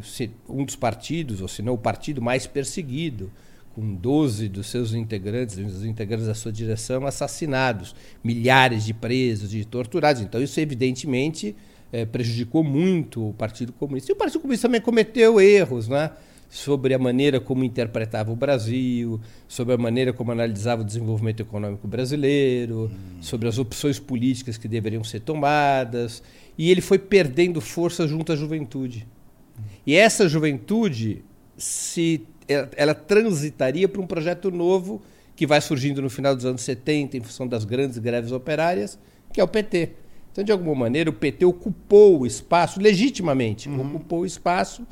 um 0.47 0.63
dos 0.63 0.75
partidos, 0.75 1.41
ou 1.41 1.47
se 1.49 1.61
não 1.61 1.73
o 1.73 1.77
partido 1.77 2.21
mais 2.21 2.47
perseguido, 2.47 3.29
com 3.75 3.93
12 3.93 4.47
dos 4.47 4.67
seus 4.67 4.93
integrantes, 4.93 5.57
dos 5.57 5.85
integrantes 5.85 6.25
da 6.25 6.33
sua 6.33 6.51
direção, 6.51 7.05
assassinados, 7.05 7.93
milhares 8.23 8.85
de 8.85 8.93
presos 8.93 9.53
e 9.53 9.65
torturados. 9.65 10.21
Então, 10.21 10.41
isso 10.41 10.59
evidentemente 10.59 11.55
é, 11.91 12.05
prejudicou 12.05 12.63
muito 12.63 13.29
o 13.29 13.33
Partido 13.33 13.73
Comunista. 13.73 14.11
E 14.11 14.13
o 14.13 14.15
Partido 14.15 14.39
Comunista 14.39 14.67
também 14.67 14.81
cometeu 14.81 15.39
erros, 15.39 15.87
né? 15.89 16.11
sobre 16.49 16.93
a 16.93 16.97
maneira 16.97 17.41
como 17.41 17.65
interpretava 17.65 18.31
o 18.31 18.35
Brasil, 18.35 19.19
sobre 19.45 19.73
a 19.75 19.77
maneira 19.77 20.13
como 20.13 20.31
analisava 20.31 20.81
o 20.81 20.85
desenvolvimento 20.85 21.41
econômico 21.41 21.85
brasileiro, 21.85 22.89
sobre 23.19 23.49
as 23.49 23.57
opções 23.57 23.99
políticas 23.99 24.57
que 24.57 24.69
deveriam 24.69 25.03
ser 25.03 25.19
tomadas, 25.19 26.23
e 26.57 26.71
ele 26.71 26.79
foi 26.79 26.97
perdendo 26.97 27.59
força 27.59 28.07
junto 28.07 28.31
à 28.31 28.35
juventude. 28.37 29.05
E 29.87 29.95
essa 29.95 30.27
juventude 30.27 31.23
se 31.57 32.27
ela, 32.45 32.69
ela 32.75 32.93
transitaria 32.93 33.87
para 33.87 34.01
um 34.01 34.05
projeto 34.05 34.51
novo 34.51 35.01
que 35.33 35.47
vai 35.47 35.61
surgindo 35.61 36.01
no 36.01 36.09
final 36.09 36.35
dos 36.35 36.45
anos 36.45 36.61
70 36.61 37.15
em 37.15 37.21
função 37.21 37.47
das 37.47 37.63
grandes 37.63 37.97
greves 37.97 38.33
operárias, 38.33 38.99
que 39.31 39.39
é 39.39 39.43
o 39.43 39.47
PT. 39.47 39.91
Então, 40.31 40.43
de 40.43 40.51
alguma 40.51 40.75
maneira, 40.75 41.09
o 41.09 41.13
PT 41.13 41.45
ocupou 41.45 42.19
o 42.19 42.25
espaço, 42.25 42.81
legitimamente, 42.81 43.69
uhum. 43.69 43.95
ocupou 43.95 44.19
o 44.19 44.25
espaço 44.25 44.85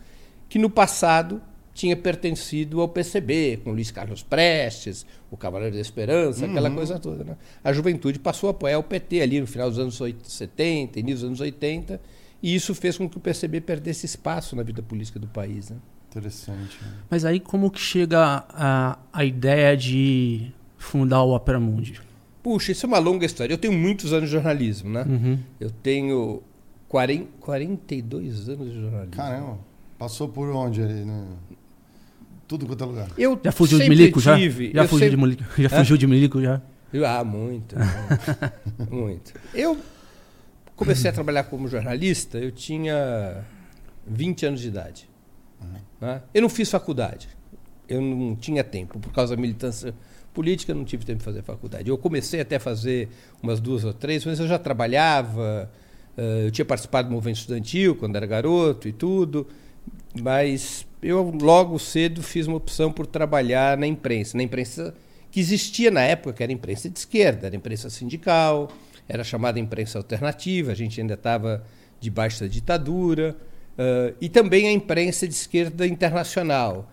que 0.48 0.58
no 0.58 0.70
passado 0.70 1.42
tinha 1.74 1.96
pertencido 1.98 2.80
ao 2.80 2.88
PCB, 2.88 3.60
com 3.64 3.72
Luiz 3.72 3.92
Carlos 3.92 4.24
Prestes, 4.24 5.06
o 5.30 5.36
Cavaleiro 5.36 5.76
da 5.76 5.82
Esperança, 5.82 6.46
uhum. 6.46 6.52
aquela 6.52 6.72
coisa 6.72 6.98
toda. 6.98 7.24
Né? 7.24 7.38
A 7.62 7.74
juventude 7.74 8.18
passou 8.18 8.48
a 8.48 8.52
apoiar 8.52 8.80
o 8.80 8.84
PT 8.84 9.22
ali 9.22 9.42
no 9.42 9.48
final 9.48 9.70
dos 9.70 9.78
anos 9.78 10.00
70, 10.24 11.00
início 11.00 11.20
dos 11.20 11.26
anos 11.26 11.42
80, 11.42 12.00
e 12.42 12.54
isso 12.54 12.76
fez 12.76 12.98
com 12.98 13.10
que 13.10 13.18
o 13.18 13.20
PCB 13.20 13.62
perdesse 13.62 14.06
espaço 14.06 14.56
na 14.56 14.64
vida 14.64 14.82
política 14.82 15.20
do 15.20 15.28
país. 15.28 15.70
Né? 15.70 15.78
Interessante. 16.10 16.78
Né? 16.82 16.92
Mas 17.10 17.26
aí 17.26 17.40
como 17.40 17.70
que 17.70 17.80
chega 17.80 18.46
a, 18.50 18.98
a 19.12 19.26
ideia 19.26 19.76
de 19.76 20.52
fundar 20.78 21.24
o 21.24 21.36
Opera 21.36 21.60
Mundi? 21.60 22.02
Puxa, 22.42 22.72
isso 22.72 22.86
é 22.86 22.88
uma 22.88 23.00
longa 23.00 23.26
história. 23.26 23.54
Eu 23.54 23.58
tenho 23.58 23.74
muitos 23.74 24.14
anos 24.14 24.30
de 24.30 24.34
jornalismo, 24.34 24.90
né? 24.90 25.04
Uhum. 25.08 25.40
Eu 25.60 25.72
tenho 25.72 26.44
40, 26.88 27.28
42 27.40 28.50
anos 28.50 28.72
de 28.72 28.82
jornalismo. 28.82 29.16
Caramba, 29.16 29.58
passou 29.98 30.30
por 30.30 30.48
onde 30.50 30.82
ali, 30.82 31.04
né? 31.06 31.26
Tudo 32.48 32.68
quanto 32.68 32.84
é 32.84 32.88
lugar. 32.88 33.10
Eu 33.18 33.40
já 33.44 33.52
fugiu 33.52 33.80
de 33.80 33.90
milico 33.90 34.20
já? 34.20 34.38
Já 34.38 34.88
fugiu 34.88 34.88
sempre... 34.88 35.10
de 35.10 35.18
milico, 35.18 35.44
já 35.58 35.70
fugiu 35.70 35.98
de 35.98 36.08
milico 36.08 36.42
já? 36.42 36.62
Ah, 37.04 37.24
muito. 37.24 37.76
muito. 37.76 38.94
muito. 38.94 39.34
Eu 39.54 39.78
comecei 40.76 41.10
a 41.10 41.14
trabalhar 41.14 41.44
como 41.44 41.68
jornalista, 41.68 42.38
eu 42.38 42.52
tinha 42.52 43.46
20 44.06 44.46
anos 44.46 44.62
de 44.62 44.68
idade. 44.68 45.10
Né? 46.00 46.22
Eu 46.34 46.42
não 46.42 46.50
fiz 46.50 46.70
faculdade. 46.70 47.28
Eu 47.88 48.02
não 48.02 48.36
tinha 48.36 48.64
tempo. 48.64 49.00
Por 49.00 49.12
causa 49.12 49.36
da 49.36 49.42
militância 49.42 49.94
política, 50.34 50.72
eu 50.72 50.76
não 50.76 50.84
tive 50.84 51.06
tempo 51.06 51.20
de 51.20 51.26
fazer 51.26 51.42
faculdade. 51.42 51.90
Eu 51.90 51.98
comecei 51.98 52.42
até 52.42 52.58
a 52.58 52.60
fazer 52.60 53.10
umas 53.42 53.60
duas 53.60 53.84
ou 53.84 53.94
três, 53.94 54.26
mas 54.26 54.40
eu 54.40 54.48
já 54.48 54.60
trabalhava. 54.60 55.72
Eh, 56.18 56.46
eu 56.48 56.52
tinha 56.52 56.66
participado 56.66 57.08
do 57.08 57.14
movimento 57.14 57.38
estudantil 57.38 57.96
quando 57.96 58.16
era 58.16 58.26
garoto 58.26 58.88
e 58.88 58.92
tudo. 58.92 59.48
Mas 60.20 60.86
eu 61.02 61.32
logo 61.42 61.78
cedo 61.78 62.24
fiz 62.24 62.48
uma 62.48 62.58
opção 62.58 62.92
por 62.92 63.06
trabalhar 63.06 63.78
na 63.78 63.88
imprensa. 63.88 64.36
Na 64.36 64.44
imprensa 64.44 64.94
que 65.32 65.40
existia 65.40 65.92
na 65.92 66.02
época, 66.02 66.34
que 66.34 66.44
era 66.44 66.52
imprensa 66.52 66.90
de 66.90 66.98
esquerda, 66.98 67.48
era 67.48 67.56
imprensa 67.56 67.90
sindical, 67.90 68.72
era 69.08 69.24
chamada 69.24 69.60
imprensa 69.60 69.98
alternativa, 69.98 70.72
a 70.72 70.76
gente 70.76 71.00
ainda 71.00 71.14
estava 71.14 71.64
debaixo 72.00 72.42
da 72.42 72.48
ditadura. 72.48 73.36
Uh, 73.78 74.16
e 74.22 74.30
também 74.30 74.68
a 74.68 74.72
imprensa 74.72 75.28
de 75.28 75.34
esquerda 75.34 75.86
internacional. 75.86 76.92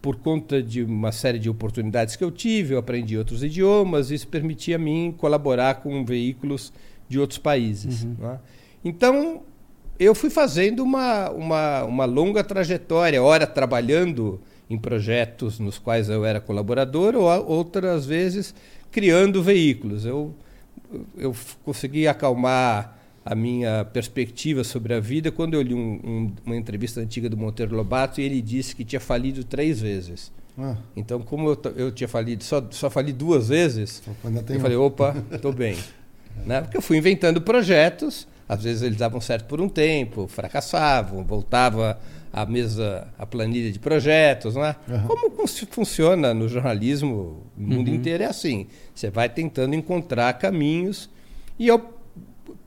Por 0.00 0.16
conta 0.16 0.60
de 0.60 0.82
uma 0.82 1.12
série 1.12 1.38
de 1.38 1.48
oportunidades 1.48 2.16
que 2.16 2.24
eu 2.24 2.30
tive, 2.30 2.74
eu 2.74 2.78
aprendi 2.78 3.16
outros 3.16 3.44
idiomas, 3.44 4.10
isso 4.10 4.26
permitia 4.26 4.74
a 4.74 4.78
mim 4.78 5.14
colaborar 5.16 5.76
com 5.76 6.04
veículos 6.04 6.72
de 7.08 7.20
outros 7.20 7.38
países. 7.38 8.02
Uhum. 8.02 8.16
Né? 8.18 8.40
Então, 8.84 9.42
eu 10.00 10.12
fui 10.12 10.28
fazendo 10.28 10.82
uma, 10.82 11.30
uma, 11.30 11.84
uma 11.84 12.04
longa 12.04 12.42
trajetória, 12.42 13.22
ora 13.22 13.46
trabalhando 13.46 14.40
em 14.68 14.76
projetos 14.76 15.60
nos 15.60 15.78
quais 15.78 16.08
eu 16.08 16.24
era 16.24 16.40
colaborador, 16.40 17.14
ou 17.14 17.26
outras 17.46 18.04
vezes 18.04 18.52
criando 18.90 19.40
veículos. 19.40 20.04
Eu, 20.04 20.34
eu 21.16 21.34
consegui 21.64 22.06
acalmar 22.06 22.98
a 23.24 23.34
minha 23.34 23.84
perspectiva 23.84 24.64
sobre 24.64 24.94
a 24.94 25.00
vida 25.00 25.30
quando 25.30 25.54
eu 25.54 25.62
li 25.62 25.74
um, 25.74 26.00
um, 26.04 26.32
uma 26.44 26.56
entrevista 26.56 27.00
antiga 27.00 27.28
do 27.28 27.36
Monteiro 27.36 27.74
Lobato 27.74 28.20
e 28.20 28.24
ele 28.24 28.42
disse 28.42 28.74
que 28.74 28.84
tinha 28.84 29.00
falido 29.00 29.44
três 29.44 29.80
vezes. 29.80 30.32
Ah. 30.58 30.76
Então, 30.96 31.20
como 31.20 31.48
eu, 31.48 31.60
eu 31.76 31.92
tinha 31.92 32.08
falido, 32.08 32.44
só, 32.44 32.66
só 32.70 32.90
fali 32.90 33.12
duas 33.12 33.48
vezes, 33.48 34.02
eu 34.48 34.60
falei, 34.60 34.76
opa, 34.76 35.16
estou 35.30 35.52
bem. 35.54 35.78
né? 36.44 36.60
Porque 36.60 36.76
eu 36.76 36.82
fui 36.82 36.98
inventando 36.98 37.40
projetos, 37.40 38.26
às 38.48 38.62
vezes 38.62 38.82
eles 38.82 38.98
davam 38.98 39.20
certo 39.20 39.46
por 39.46 39.60
um 39.60 39.68
tempo, 39.68 40.26
fracassavam, 40.26 41.24
voltava 41.24 41.98
à 42.32 42.46
mesa, 42.46 43.06
a 43.18 43.26
planilha 43.26 43.70
de 43.70 43.78
projetos, 43.78 44.54
né? 44.54 44.74
Uhum. 44.88 45.06
Como 45.06 45.46
funciona 45.70 46.32
no 46.32 46.48
jornalismo, 46.48 47.42
no 47.56 47.76
mundo 47.76 47.88
uhum. 47.88 47.94
inteiro 47.94 48.22
é 48.22 48.26
assim. 48.26 48.66
Você 48.94 49.10
vai 49.10 49.28
tentando 49.28 49.74
encontrar 49.74 50.32
caminhos 50.34 51.10
e 51.58 51.68
eu 51.68 51.92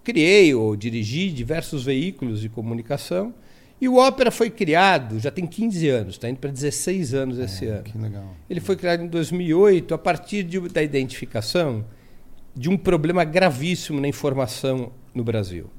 criei 0.04 0.54
ou 0.54 0.76
dirigi 0.76 1.32
diversos 1.32 1.84
veículos 1.84 2.42
de 2.42 2.48
comunicação. 2.48 3.34
E 3.82 3.90
o 3.90 3.98
Ópera 3.98 4.32
foi 4.32 4.50
criado, 4.50 5.20
já 5.20 5.30
tem 5.30 5.46
15 5.46 5.90
anos, 5.90 6.16
está 6.16 6.30
indo 6.30 6.38
para 6.38 6.50
16 6.50 7.14
anos 7.14 7.40
esse 7.40 7.66
é, 7.66 7.72
ano. 7.72 7.84
Que 7.84 7.98
legal. 7.98 8.36
Ele 8.50 8.62
foi 8.62 8.76
criado 8.76 9.04
em 9.04 9.08
2008 9.08 9.94
a 9.94 9.98
partir 9.98 10.44
de, 10.44 10.60
da 10.70 10.82
identificação 10.82 11.84
de 12.56 12.70
um 12.70 12.78
problema 12.78 13.26
gravíssimo 13.26 14.00
na 14.00 14.08
informação 14.08 14.92
no 15.14 15.24
Brasil. 15.24 15.70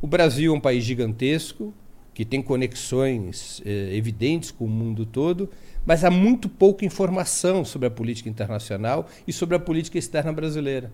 O 0.00 0.06
Brasil 0.06 0.52
é 0.52 0.56
um 0.56 0.60
país 0.60 0.84
gigantesco, 0.84 1.74
que 2.14 2.24
tem 2.24 2.42
conexões 2.42 3.62
eh, 3.64 3.90
evidentes 3.94 4.50
com 4.50 4.64
o 4.64 4.68
mundo 4.68 5.06
todo, 5.06 5.48
mas 5.84 6.04
há 6.04 6.10
muito 6.10 6.48
pouca 6.48 6.84
informação 6.84 7.64
sobre 7.64 7.88
a 7.88 7.90
política 7.90 8.28
internacional 8.28 9.08
e 9.26 9.32
sobre 9.32 9.56
a 9.56 9.58
política 9.58 9.98
externa 9.98 10.32
brasileira. 10.32 10.92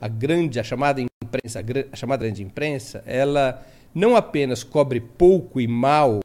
A 0.00 0.08
grande, 0.08 0.58
a 0.58 0.64
chamada 0.64 1.00
imprensa, 1.00 1.64
a 1.92 1.96
chamada 1.96 2.24
grande 2.24 2.42
imprensa, 2.42 3.02
ela 3.06 3.64
não 3.94 4.16
apenas 4.16 4.62
cobre 4.62 5.00
pouco 5.00 5.60
e 5.60 5.66
mal 5.66 6.20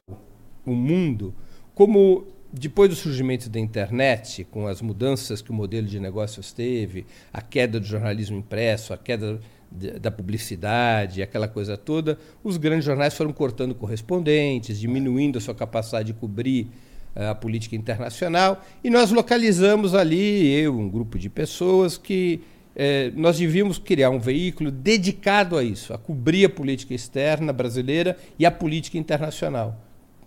o 0.66 0.74
mundo, 0.74 1.34
como 1.74 2.26
depois 2.52 2.88
do 2.88 2.94
surgimento 2.94 3.50
da 3.50 3.58
internet, 3.58 4.44
com 4.44 4.68
as 4.68 4.80
mudanças 4.80 5.42
que 5.42 5.50
o 5.50 5.54
modelo 5.54 5.88
de 5.88 5.98
negócios 5.98 6.52
teve, 6.52 7.04
a 7.32 7.40
queda 7.42 7.80
do 7.80 7.86
jornalismo 7.86 8.38
impresso, 8.38 8.92
a 8.92 8.96
queda 8.96 9.40
da 9.70 10.10
publicidade, 10.10 11.22
aquela 11.22 11.48
coisa 11.48 11.76
toda, 11.76 12.18
os 12.42 12.56
grandes 12.56 12.84
jornais 12.84 13.14
foram 13.14 13.32
cortando 13.32 13.74
correspondentes, 13.74 14.78
diminuindo 14.78 15.38
a 15.38 15.40
sua 15.40 15.54
capacidade 15.54 16.12
de 16.12 16.14
cobrir 16.14 16.68
uh, 17.16 17.30
a 17.30 17.34
política 17.34 17.74
internacional, 17.74 18.64
e 18.82 18.90
nós 18.90 19.10
localizamos 19.10 19.94
ali, 19.94 20.52
eu, 20.52 20.78
um 20.78 20.88
grupo 20.88 21.18
de 21.18 21.28
pessoas 21.28 21.98
que 21.98 22.40
é, 22.76 23.12
nós 23.14 23.38
devíamos 23.38 23.78
criar 23.78 24.10
um 24.10 24.18
veículo 24.18 24.70
dedicado 24.70 25.56
a 25.56 25.62
isso, 25.62 25.92
a 25.92 25.98
cobrir 25.98 26.44
a 26.44 26.48
política 26.48 26.92
externa 26.94 27.52
brasileira 27.52 28.16
e 28.38 28.44
a 28.44 28.50
política 28.50 28.98
internacional, 28.98 29.80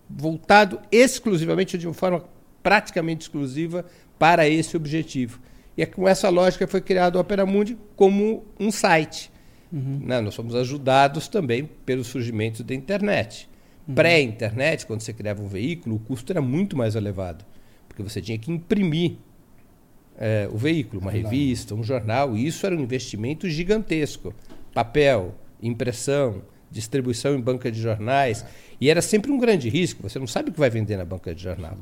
voltado 0.09 0.79
exclusivamente, 0.91 1.77
de 1.77 1.87
uma 1.87 1.93
forma 1.93 2.23
praticamente 2.63 3.23
exclusiva, 3.23 3.85
para 4.17 4.47
esse 4.47 4.75
objetivo. 4.75 5.39
E 5.77 5.83
é 5.83 5.85
com 5.85 6.07
essa 6.07 6.27
lógica 6.29 6.67
foi 6.67 6.81
criado 6.81 7.17
o 7.17 7.19
Opera 7.19 7.45
Mundi 7.45 7.77
como 7.95 8.43
um 8.59 8.71
site. 8.71 9.31
Uhum. 9.71 10.01
Né? 10.03 10.19
Nós 10.19 10.33
fomos 10.33 10.55
ajudados 10.55 11.27
também 11.27 11.69
pelo 11.85 12.03
surgimento 12.03 12.63
da 12.63 12.73
internet. 12.73 13.47
Uhum. 13.87 13.93
Pré-internet, 13.93 14.85
quando 14.87 15.01
você 15.01 15.13
criava 15.13 15.41
um 15.41 15.47
veículo, 15.47 15.95
o 15.95 15.99
custo 15.99 16.31
era 16.31 16.41
muito 16.41 16.75
mais 16.75 16.95
elevado, 16.95 17.45
porque 17.87 18.01
você 18.01 18.19
tinha 18.19 18.37
que 18.37 18.51
imprimir 18.51 19.17
é, 20.17 20.49
o 20.51 20.57
veículo, 20.57 21.01
uma 21.01 21.11
revista, 21.11 21.75
um 21.75 21.83
jornal, 21.83 22.35
e 22.35 22.47
isso 22.47 22.65
era 22.65 22.75
um 22.75 22.79
investimento 22.79 23.47
gigantesco. 23.47 24.33
Papel, 24.73 25.35
impressão, 25.61 26.41
distribuição 26.71 27.35
em 27.35 27.39
banca 27.39 27.71
de 27.71 27.79
jornais. 27.79 28.43
E 28.81 28.89
era 28.89 29.01
sempre 29.01 29.31
um 29.31 29.37
grande 29.37 29.69
risco, 29.69 30.03
você 30.03 30.19
não 30.19 30.27
sabe 30.27 30.49
o 30.49 30.53
que 30.53 30.59
vai 30.59 30.69
vender 30.69 30.97
na 30.97 31.05
banca 31.05 31.33
de 31.33 31.41
jornal. 31.41 31.77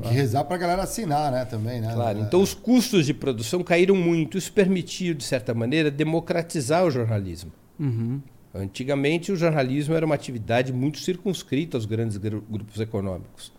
Tem 0.00 0.10
que 0.10 0.14
rezar 0.14 0.44
para 0.44 0.56
a 0.56 0.58
galera 0.58 0.82
assinar, 0.82 1.30
né? 1.32 1.44
Também, 1.44 1.80
né? 1.80 1.92
Claro. 1.92 2.20
Então 2.20 2.40
os 2.40 2.54
custos 2.54 3.06
de 3.06 3.14
produção 3.14 3.62
caíram 3.62 3.96
muito. 3.96 4.38
Isso 4.38 4.52
permitiu, 4.52 5.14
de 5.14 5.24
certa 5.24 5.54
maneira, 5.54 5.90
democratizar 5.90 6.84
o 6.84 6.90
jornalismo. 6.90 7.52
Uhum. 7.78 8.20
Antigamente, 8.54 9.30
o 9.30 9.36
jornalismo 9.36 9.94
era 9.94 10.06
uma 10.06 10.14
atividade 10.14 10.72
muito 10.72 10.98
circunscrita 10.98 11.76
aos 11.76 11.84
grandes 11.84 12.16
grupos 12.16 12.80
econômicos 12.80 13.52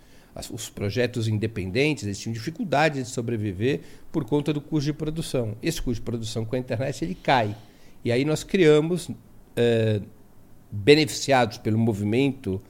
os 0.52 0.70
projetos 0.70 1.28
independentes 1.28 2.04
eles 2.04 2.20
tinham 2.20 2.34
dificuldade 2.34 3.02
de 3.02 3.10
sobreviver 3.10 3.82
por 4.12 4.24
conta 4.26 4.54
do 4.54 4.62
custo 4.62 4.86
de 4.86 4.94
produção. 4.94 5.56
Esse 5.62 5.82
custo 5.82 5.96
de 5.96 6.02
produção 6.02 6.46
com 6.46 6.56
a 6.56 6.60
internet 6.60 7.04
ele 7.04 7.16
cai. 7.16 7.56
E 8.06 8.12
aí 8.12 8.24
nós 8.24 8.44
criamos, 8.44 9.10
eh, 9.56 10.02
beneficiados 10.72 11.58
pelo 11.58 11.78
movimento 11.78 12.62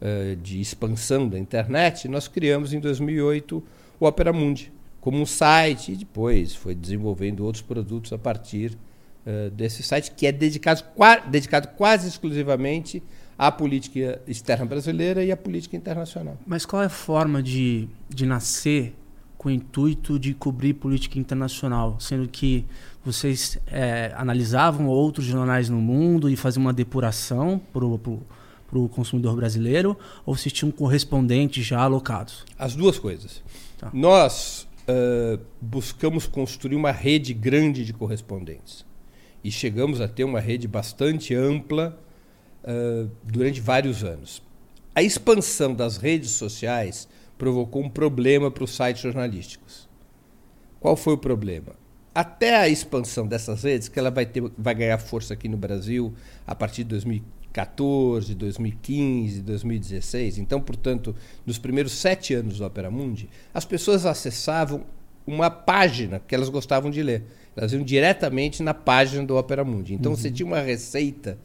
eh, 0.00 0.36
de 0.42 0.60
expansão 0.60 1.28
da 1.28 1.38
internet, 1.38 2.08
nós 2.08 2.26
criamos 2.28 2.72
em 2.72 2.80
2008 2.80 3.62
o 3.98 4.06
Opera 4.06 4.32
Mundi 4.32 4.72
como 5.00 5.18
um 5.18 5.26
site 5.26 5.92
e 5.92 5.96
depois 5.96 6.54
foi 6.54 6.74
desenvolvendo 6.74 7.44
outros 7.44 7.62
produtos 7.62 8.12
a 8.12 8.18
partir 8.18 8.76
eh, 9.26 9.50
desse 9.50 9.82
site 9.82 10.10
que 10.12 10.26
é 10.26 10.32
dedicado, 10.32 10.82
dedicado 11.30 11.68
quase 11.68 12.08
exclusivamente 12.08 13.02
a 13.38 13.50
política 13.50 14.20
externa 14.26 14.66
brasileira 14.66 15.24
e 15.24 15.32
a 15.32 15.36
política 15.36 15.76
internacional. 15.76 16.36
Mas 16.46 16.66
qual 16.66 16.82
é 16.82 16.86
a 16.86 16.90
forma 16.90 17.42
de, 17.42 17.88
de 18.08 18.26
nascer 18.26 18.94
com 19.38 19.48
o 19.48 19.52
intuito 19.52 20.18
de 20.18 20.34
cobrir 20.34 20.74
política 20.74 21.18
internacional, 21.18 21.96
sendo 21.98 22.28
que 22.28 22.66
vocês 23.02 23.58
é, 23.66 24.12
analisavam 24.14 24.86
outros 24.86 25.24
jornais 25.24 25.70
no 25.70 25.80
mundo 25.80 26.28
e 26.28 26.36
faziam 26.36 26.60
uma 26.60 26.74
depuração 26.74 27.58
para 28.70 28.78
o 28.78 28.88
consumidor 28.88 29.34
brasileiro, 29.34 29.98
ou 30.24 30.36
vocês 30.36 30.52
tinham 30.52 30.70
correspondentes 30.70 31.66
já 31.66 31.80
alocados? 31.80 32.44
As 32.56 32.76
duas 32.76 32.98
coisas. 32.98 33.42
Tá. 33.76 33.90
Nós 33.92 34.68
uh, 34.88 35.40
buscamos 35.60 36.26
construir 36.26 36.76
uma 36.76 36.92
rede 36.92 37.34
grande 37.34 37.84
de 37.84 37.92
correspondentes 37.92 38.86
e 39.42 39.50
chegamos 39.50 40.00
a 40.00 40.06
ter 40.06 40.22
uma 40.22 40.38
rede 40.38 40.68
bastante 40.68 41.34
ampla 41.34 41.98
uh, 42.62 43.10
durante 43.24 43.60
vários 43.60 44.04
anos. 44.04 44.42
A 44.94 45.02
expansão 45.02 45.74
das 45.74 45.96
redes 45.96 46.30
sociais 46.30 47.08
provocou 47.36 47.82
um 47.82 47.88
problema 47.88 48.50
para 48.50 48.64
os 48.64 48.74
sites 48.74 49.02
jornalísticos. 49.02 49.88
Qual 50.78 50.94
foi 50.94 51.14
o 51.14 51.18
problema? 51.18 51.74
Até 52.14 52.56
a 52.56 52.68
expansão 52.68 53.26
dessas 53.26 53.62
redes, 53.62 53.88
que 53.88 53.98
ela 53.98 54.10
vai, 54.10 54.26
ter, 54.26 54.42
vai 54.58 54.74
ganhar 54.74 54.98
força 54.98 55.32
aqui 55.32 55.48
no 55.48 55.56
Brasil 55.56 56.12
a 56.46 56.54
partir 56.54 56.84
de 56.84 56.90
2014, 57.50 58.34
2015, 58.34 59.42
2016. 59.42 60.38
Então, 60.38 60.60
portanto, 60.60 61.14
nos 61.44 61.58
primeiros 61.58 61.92
sete 61.92 62.34
anos 62.34 62.58
do 62.58 62.64
Opera 62.64 62.90
Mundi, 62.90 63.28
as 63.52 63.64
pessoas 63.64 64.06
acessavam 64.06 64.84
uma 65.26 65.50
página 65.50 66.20
que 66.26 66.34
elas 66.34 66.48
gostavam 66.48 66.90
de 66.90 67.02
ler. 67.02 67.24
Elas 67.56 67.72
iam 67.72 67.82
diretamente 67.82 68.62
na 68.62 68.72
página 68.72 69.24
do 69.24 69.36
Opera 69.36 69.64
Mundi. 69.64 69.94
Então, 69.94 70.12
uhum. 70.12 70.16
você 70.16 70.30
tinha 70.30 70.46
uma 70.46 70.60
receita 70.60 71.38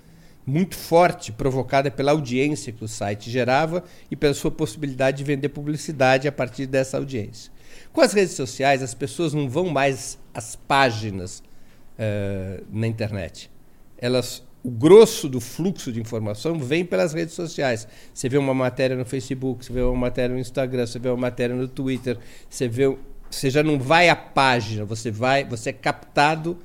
muito 0.46 0.76
forte, 0.76 1.32
provocada 1.32 1.90
pela 1.90 2.12
audiência 2.12 2.72
que 2.72 2.84
o 2.84 2.88
site 2.88 3.32
gerava 3.32 3.84
e 4.12 4.16
pela 4.16 4.34
sua 4.34 4.52
possibilidade 4.52 5.18
de 5.18 5.24
vender 5.24 5.50
publicidade 5.50 6.28
a 6.28 6.32
partir 6.32 6.68
dessa 6.68 6.98
audiência. 6.98 7.52
Com 7.92 8.02
as 8.02 8.14
redes 8.14 8.36
sociais, 8.36 8.84
as 8.84 8.94
pessoas 8.94 9.34
não 9.34 9.50
vão 9.50 9.70
mais 9.70 10.20
às 10.34 10.56
páginas 10.56 11.40
uh, 11.40 12.64
na 12.72 12.86
internet. 12.86 13.50
Elas 13.98 14.45
o 14.66 14.72
grosso 14.72 15.30
do 15.30 15.40
fluxo 15.40 15.92
de 15.92 16.02
informação 16.02 16.58
vem 16.58 16.84
pelas 16.84 17.14
redes 17.14 17.36
sociais. 17.36 17.88
Você 18.12 18.28
vê 18.28 18.36
uma 18.36 18.54
matéria 18.54 18.96
no 18.96 19.06
Facebook, 19.06 19.64
você 19.64 19.72
vê 19.72 19.82
uma 19.82 19.96
matéria 19.96 20.34
no 20.34 20.42
Instagram, 20.42 20.88
você 20.88 20.98
vê 20.98 21.08
uma 21.08 21.18
matéria 21.18 21.56
no 21.56 21.68
Twitter, 21.68 22.18
você 22.50 22.68
vê, 22.68 22.98
você 23.30 23.52
já 23.52 23.62
não 23.62 23.78
vai 23.80 24.10
à 24.10 24.16
página, 24.16 24.84
você 24.84 25.12
vai, 25.12 25.46
você 25.46 25.70
é 25.70 25.74
captado 25.74 26.58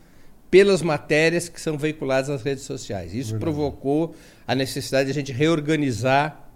pelas 0.51 0.81
matérias 0.81 1.51
que 1.51 1.61
são 1.61 1.77
veiculadas 1.77 2.31
nas 2.31 2.43
redes 2.43 2.65
sociais. 2.65 3.13
Isso 3.13 3.33
Verdade. 3.33 3.53
provocou 3.53 4.15
a 4.49 4.55
necessidade 4.55 5.05
de 5.05 5.11
a 5.11 5.15
gente 5.15 5.31
reorganizar 5.31 6.51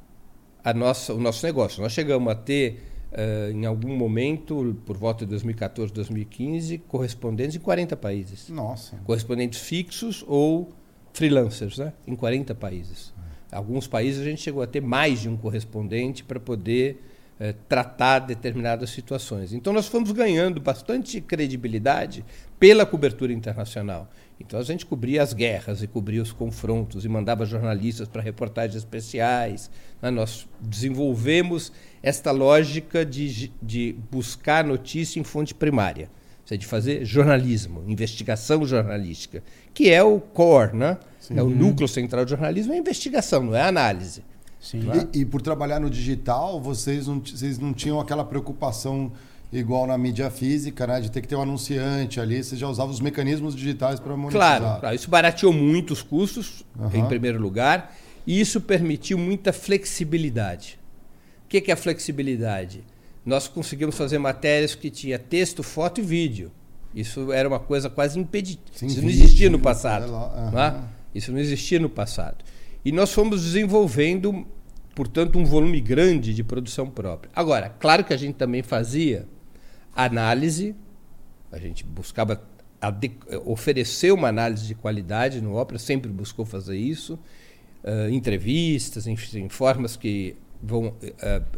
a 0.65 0.73
nossa, 0.73 1.13
o 1.13 1.21
nosso 1.21 1.45
negócio. 1.45 1.83
Nós 1.83 1.93
chegamos 1.93 2.33
a 2.33 2.35
ter 2.35 2.83
uh, 3.13 3.51
em 3.53 3.67
algum 3.67 3.95
momento, 3.95 4.75
por 4.87 4.97
volta 4.97 5.27
de 5.27 5.31
2014, 5.33 5.93
2015, 5.93 6.79
correspondentes 6.89 7.55
em 7.55 7.61
40 7.61 7.95
países. 7.99 8.49
Nossa. 8.49 8.97
Correspondentes 9.05 9.61
fixos 9.61 10.25
ou 10.27 10.73
freelancers, 11.15 11.79
né? 11.79 11.95
em 12.07 12.15
40 12.15 12.55
países. 12.55 13.15
Alguns 13.51 13.87
países 13.87 14.21
a 14.21 14.25
gente 14.25 14.43
chegou 14.43 14.63
a 14.63 14.67
ter 14.67 14.83
mais 14.83 15.21
de 15.21 15.29
um 15.29 15.37
correspondente 15.37 16.25
para 16.25 16.41
poder 16.41 17.01
eh, 17.39 17.55
tratar 17.69 18.19
determinadas 18.19 18.91
situações. 18.91 19.53
Então 19.53 19.73
nós 19.73 19.87
fomos 19.87 20.11
ganhando 20.11 20.61
bastante 20.61 21.21
credibilidade 21.21 22.25
pela 22.59 22.85
cobertura 22.85 23.33
internacional. 23.33 24.11
Então 24.41 24.59
a 24.59 24.63
gente 24.65 24.85
cobria 24.85 25.23
as 25.23 25.33
guerras 25.33 25.85
e 25.85 25.87
cobria 25.87 26.21
os 26.21 26.33
confrontos 26.33 27.05
e 27.05 27.09
mandava 27.09 27.47
jornalistas 27.47 28.09
para 28.09 28.21
reportagens 28.21 28.75
especiais. 28.75 29.71
Né? 30.03 30.11
Nós 30.11 30.49
desenvolvemos 30.61 31.71
esta 32.03 32.33
lógica 32.33 33.07
de, 33.07 33.53
de 33.63 33.95
buscar 34.11 34.65
notícia 34.65 35.21
em 35.21 35.25
fonte 35.25 35.55
primária 35.55 36.11
é 36.51 36.57
de 36.57 36.67
fazer 36.67 37.05
jornalismo, 37.05 37.83
investigação 37.87 38.67
jornalística, 38.67 39.43
que 39.73 39.91
é 39.91 40.03
o 40.03 40.21
core, 40.21 40.77
né? 40.77 40.99
É 41.35 41.43
o 41.43 41.49
núcleo 41.49 41.89
central 41.89 42.25
do 42.25 42.29
jornalismo, 42.29 42.73
é 42.75 42.77
a 42.77 42.79
investigação, 42.79 43.45
não 43.45 43.57
é 43.57 43.63
a 43.63 43.69
análise. 43.69 44.23
É? 44.75 45.17
E, 45.17 45.21
e, 45.21 45.25
por 45.25 45.41
trabalhar 45.41 45.81
no 45.81 45.89
digital, 45.89 46.61
vocês 46.61 47.07
não, 47.07 47.21
vocês 47.21 47.59
não 47.59 47.73
tinham 47.73 48.01
aquela 48.01 48.25
preocupação 48.25 49.13
igual 49.53 49.87
na 49.87 49.97
mídia 49.97 50.31
física, 50.31 50.87
né? 50.87 51.01
De 51.01 51.11
ter 51.11 51.21
que 51.21 51.29
ter 51.29 51.37
um 51.37 51.43
anunciante 51.43 52.21
ali, 52.21 52.43
você 52.43 52.57
já 52.57 52.69
usava 52.69 52.91
os 52.91 53.01
mecanismos 53.01 53.55
digitais 53.55 54.01
para 54.01 54.17
monetizar. 54.17 54.61
Claro, 54.61 54.81
claro, 54.81 54.95
isso 54.95 55.09
barateou 55.09 55.53
muito 55.53 55.93
os 55.93 56.03
custos, 56.03 56.65
uhum. 56.79 56.91
em 56.93 57.07
primeiro 57.07 57.41
lugar, 57.41 57.95
e 58.27 58.41
isso 58.41 58.61
permitiu 58.61 59.17
muita 59.17 59.53
flexibilidade. 59.53 60.79
O 61.45 61.49
que 61.49 61.71
é 61.71 61.75
a 61.75 61.77
flexibilidade? 61.77 62.83
Nós 63.25 63.49
conseguimos 63.49 63.97
fazer 63.97 64.19
matérias 64.19 64.75
que 64.75 64.91
tinha 64.91 65.19
texto, 65.19 65.63
foto 65.63 66.01
e 66.01 66.05
vídeo. 66.05 66.53
Isso 66.95 67.33
era 67.33 67.49
uma 67.49 67.59
coisa 67.59 67.91
quase 67.91 68.19
impedida. 68.19 68.63
Isso 68.81 69.01
não 69.01 69.09
existia 69.09 69.51
no 69.51 69.59
passado. 69.59 70.13
Uhum. 70.13 70.51
Não 70.53 70.61
é? 70.61 70.83
Isso 71.15 71.33
não 71.33 71.39
existia 71.39 71.81
no 71.81 71.89
passado. 71.89 72.45
E 72.85 72.93
nós 72.93 73.13
fomos 73.13 73.43
desenvolvendo, 73.43 74.47
portanto, 74.95 75.39
um 75.39 75.45
volume 75.45 75.81
grande 75.81 76.35
de 76.35 76.45
produção 76.45 76.89
própria. 76.89 77.31
Agora, 77.35 77.69
claro 77.69 78.05
que 78.05 78.13
a 78.13 78.17
gente 78.17 78.35
também 78.35 78.63
fazia 78.63 79.27
análise, 79.97 80.75
a 81.51 81.59
gente 81.59 81.85
buscava 81.85 82.43
oferecer 83.47 84.13
uma 84.13 84.29
análise 84.29 84.67
de 84.67 84.75
qualidade 84.75 85.41
no 85.41 85.57
Opera, 85.57 85.79
sempre 85.79 86.11
buscou 86.11 86.45
fazer 86.45 86.77
isso, 86.77 87.19
uh, 87.83 88.11
entrevistas, 88.11 89.07
enfim, 89.07 89.49
formas 89.49 89.97
que 89.97 90.37
vão 90.65 90.89
uh, 90.89 90.95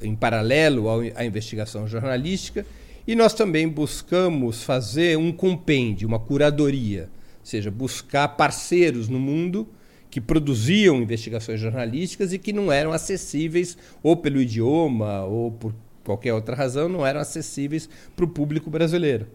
em 0.02 0.14
paralelo 0.14 0.86
à 1.14 1.24
investigação 1.24 1.86
jornalística, 1.86 2.66
e 3.06 3.14
nós 3.14 3.32
também 3.32 3.68
buscamos 3.68 4.62
fazer 4.64 5.16
um 5.16 5.30
compêndio, 5.30 6.08
uma 6.08 6.18
curadoria, 6.18 7.08
ou 7.40 7.46
seja, 7.46 7.70
buscar 7.70 8.28
parceiros 8.28 9.08
no 9.08 9.20
mundo 9.20 9.68
que 10.10 10.20
produziam 10.20 11.02
investigações 11.02 11.60
jornalísticas 11.60 12.32
e 12.32 12.38
que 12.38 12.52
não 12.52 12.72
eram 12.72 12.92
acessíveis 12.92 13.76
ou 14.02 14.16
pelo 14.16 14.40
idioma 14.40 15.24
ou 15.24 15.52
por 15.52 15.74
qualquer 16.02 16.32
outra 16.32 16.56
razão, 16.56 16.88
não 16.88 17.04
eram 17.06 17.20
acessíveis 17.20 17.88
para 18.14 18.24
o 18.24 18.28
público 18.28 18.70
brasileiro. 18.70 19.26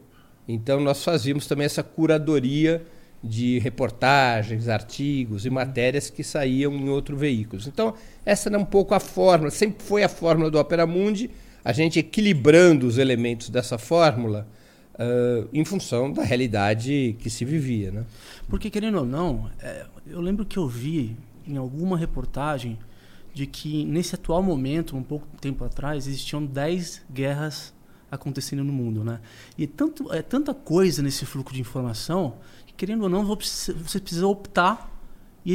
Então 0.47 0.79
nós 0.79 1.03
fazíamos 1.03 1.45
também 1.45 1.65
essa 1.65 1.83
curadoria 1.83 2.85
de 3.23 3.59
reportagens, 3.59 4.67
artigos 4.67 5.45
e 5.45 5.49
matérias 5.49 6.09
que 6.09 6.23
saíam 6.23 6.73
em 6.73 6.89
outros 6.89 7.19
veículos. 7.19 7.67
Então, 7.67 7.93
essa 8.25 8.49
era 8.49 8.57
um 8.57 8.65
pouco 8.65 8.95
a 8.95 8.99
fórmula, 8.99 9.51
sempre 9.51 9.83
foi 9.83 10.03
a 10.03 10.09
fórmula 10.09 10.49
do 10.49 10.57
Opera 10.57 10.87
Mundi, 10.87 11.29
a 11.63 11.71
gente 11.71 11.99
equilibrando 11.99 12.87
os 12.87 12.97
elementos 12.97 13.49
dessa 13.49 13.77
fórmula 13.77 14.47
uh, 14.95 15.47
em 15.53 15.63
função 15.63 16.11
da 16.11 16.23
realidade 16.23 17.15
que 17.19 17.29
se 17.29 17.45
vivia. 17.45 17.91
Né? 17.91 18.05
Porque, 18.49 18.69
querendo 18.69 18.97
ou 18.97 19.05
não, 19.05 19.49
é, 19.59 19.85
eu 20.07 20.19
lembro 20.19 20.43
que 20.43 20.57
eu 20.57 20.67
vi 20.67 21.15
em 21.47 21.57
alguma 21.57 21.97
reportagem 21.97 22.79
de 23.33 23.45
que 23.45 23.85
nesse 23.85 24.15
atual 24.15 24.41
momento, 24.41 24.97
um 24.97 25.03
pouco 25.03 25.27
tempo 25.39 25.63
atrás, 25.63 26.07
existiam 26.07 26.43
10 26.43 27.03
guerras 27.11 27.73
acontecendo 28.11 28.63
no 28.63 28.73
mundo, 28.73 29.05
né? 29.05 29.21
E 29.57 29.65
tanto, 29.65 30.11
é 30.13 30.21
tanta 30.21 30.53
coisa 30.53 31.01
nesse 31.01 31.25
fluxo 31.25 31.53
de 31.53 31.61
informação 31.61 32.35
querendo 32.81 33.03
ou 33.03 33.09
não, 33.09 33.23
você 33.23 33.99
precisa 33.99 34.25
optar 34.25 34.91
e 35.45 35.53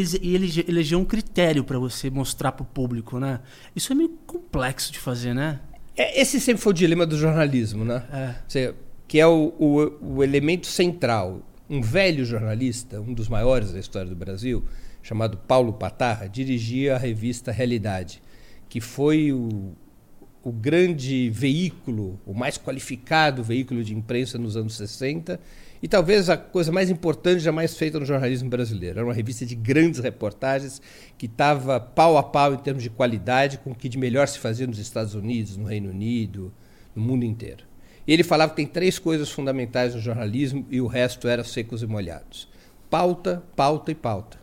eleger 0.68 0.96
um 0.96 1.04
critério 1.04 1.64
para 1.64 1.76
você 1.76 2.08
mostrar 2.08 2.52
para 2.52 2.62
o 2.62 2.66
público, 2.66 3.18
né? 3.18 3.40
Isso 3.74 3.92
é 3.92 3.96
meio 3.96 4.10
complexo 4.24 4.92
de 4.92 5.00
fazer, 5.00 5.34
né? 5.34 5.58
É, 5.96 6.20
esse 6.20 6.40
sempre 6.40 6.62
foi 6.62 6.70
o 6.70 6.74
dilema 6.74 7.04
do 7.04 7.18
jornalismo, 7.18 7.84
né? 7.84 8.04
É. 8.12 8.34
Você, 8.46 8.74
que 9.08 9.18
é 9.18 9.26
o, 9.26 9.52
o, 9.58 10.18
o 10.18 10.22
elemento 10.22 10.68
central. 10.68 11.42
Um 11.68 11.82
velho 11.82 12.24
jornalista, 12.24 13.00
um 13.00 13.12
dos 13.12 13.28
maiores 13.28 13.72
da 13.72 13.80
história 13.80 14.08
do 14.08 14.14
Brasil, 14.14 14.62
chamado 15.02 15.36
Paulo 15.36 15.72
Patarra, 15.72 16.28
dirigia 16.28 16.94
a 16.94 16.98
revista 16.98 17.50
Realidade, 17.50 18.22
que 18.68 18.80
foi 18.80 19.32
o, 19.32 19.72
o 20.44 20.52
grande 20.52 21.28
veículo, 21.30 22.20
o 22.24 22.32
mais 22.32 22.56
qualificado 22.56 23.42
veículo 23.42 23.82
de 23.82 23.92
imprensa 23.92 24.38
nos 24.38 24.56
anos 24.56 24.76
60 24.76 25.40
e 25.82 25.88
talvez 25.88 26.30
a 26.30 26.36
coisa 26.36 26.72
mais 26.72 26.90
importante 26.90 27.40
jamais 27.40 27.76
feita 27.76 27.98
no 27.98 28.06
jornalismo 28.06 28.48
brasileiro. 28.48 28.98
Era 28.98 29.06
uma 29.06 29.14
revista 29.14 29.44
de 29.44 29.54
grandes 29.54 30.00
reportagens 30.00 30.80
que 31.18 31.26
estava 31.26 31.78
pau 31.78 32.16
a 32.16 32.22
pau 32.22 32.54
em 32.54 32.58
termos 32.58 32.82
de 32.82 32.90
qualidade 32.90 33.58
com 33.58 33.70
o 33.70 33.74
que 33.74 33.88
de 33.88 33.98
melhor 33.98 34.26
se 34.28 34.38
fazia 34.38 34.66
nos 34.66 34.78
Estados 34.78 35.14
Unidos, 35.14 35.56
no 35.56 35.64
Reino 35.64 35.90
Unido, 35.90 36.52
no 36.94 37.02
mundo 37.02 37.24
inteiro. 37.24 37.64
E 38.06 38.12
ele 38.12 38.22
falava 38.22 38.50
que 38.50 38.56
tem 38.56 38.66
três 38.66 38.98
coisas 38.98 39.30
fundamentais 39.30 39.94
no 39.94 40.00
jornalismo 40.00 40.66
e 40.70 40.80
o 40.80 40.86
resto 40.86 41.28
era 41.28 41.42
secos 41.42 41.82
e 41.82 41.86
molhados: 41.86 42.48
pauta, 42.88 43.42
pauta 43.54 43.90
e 43.90 43.94
pauta. 43.94 44.38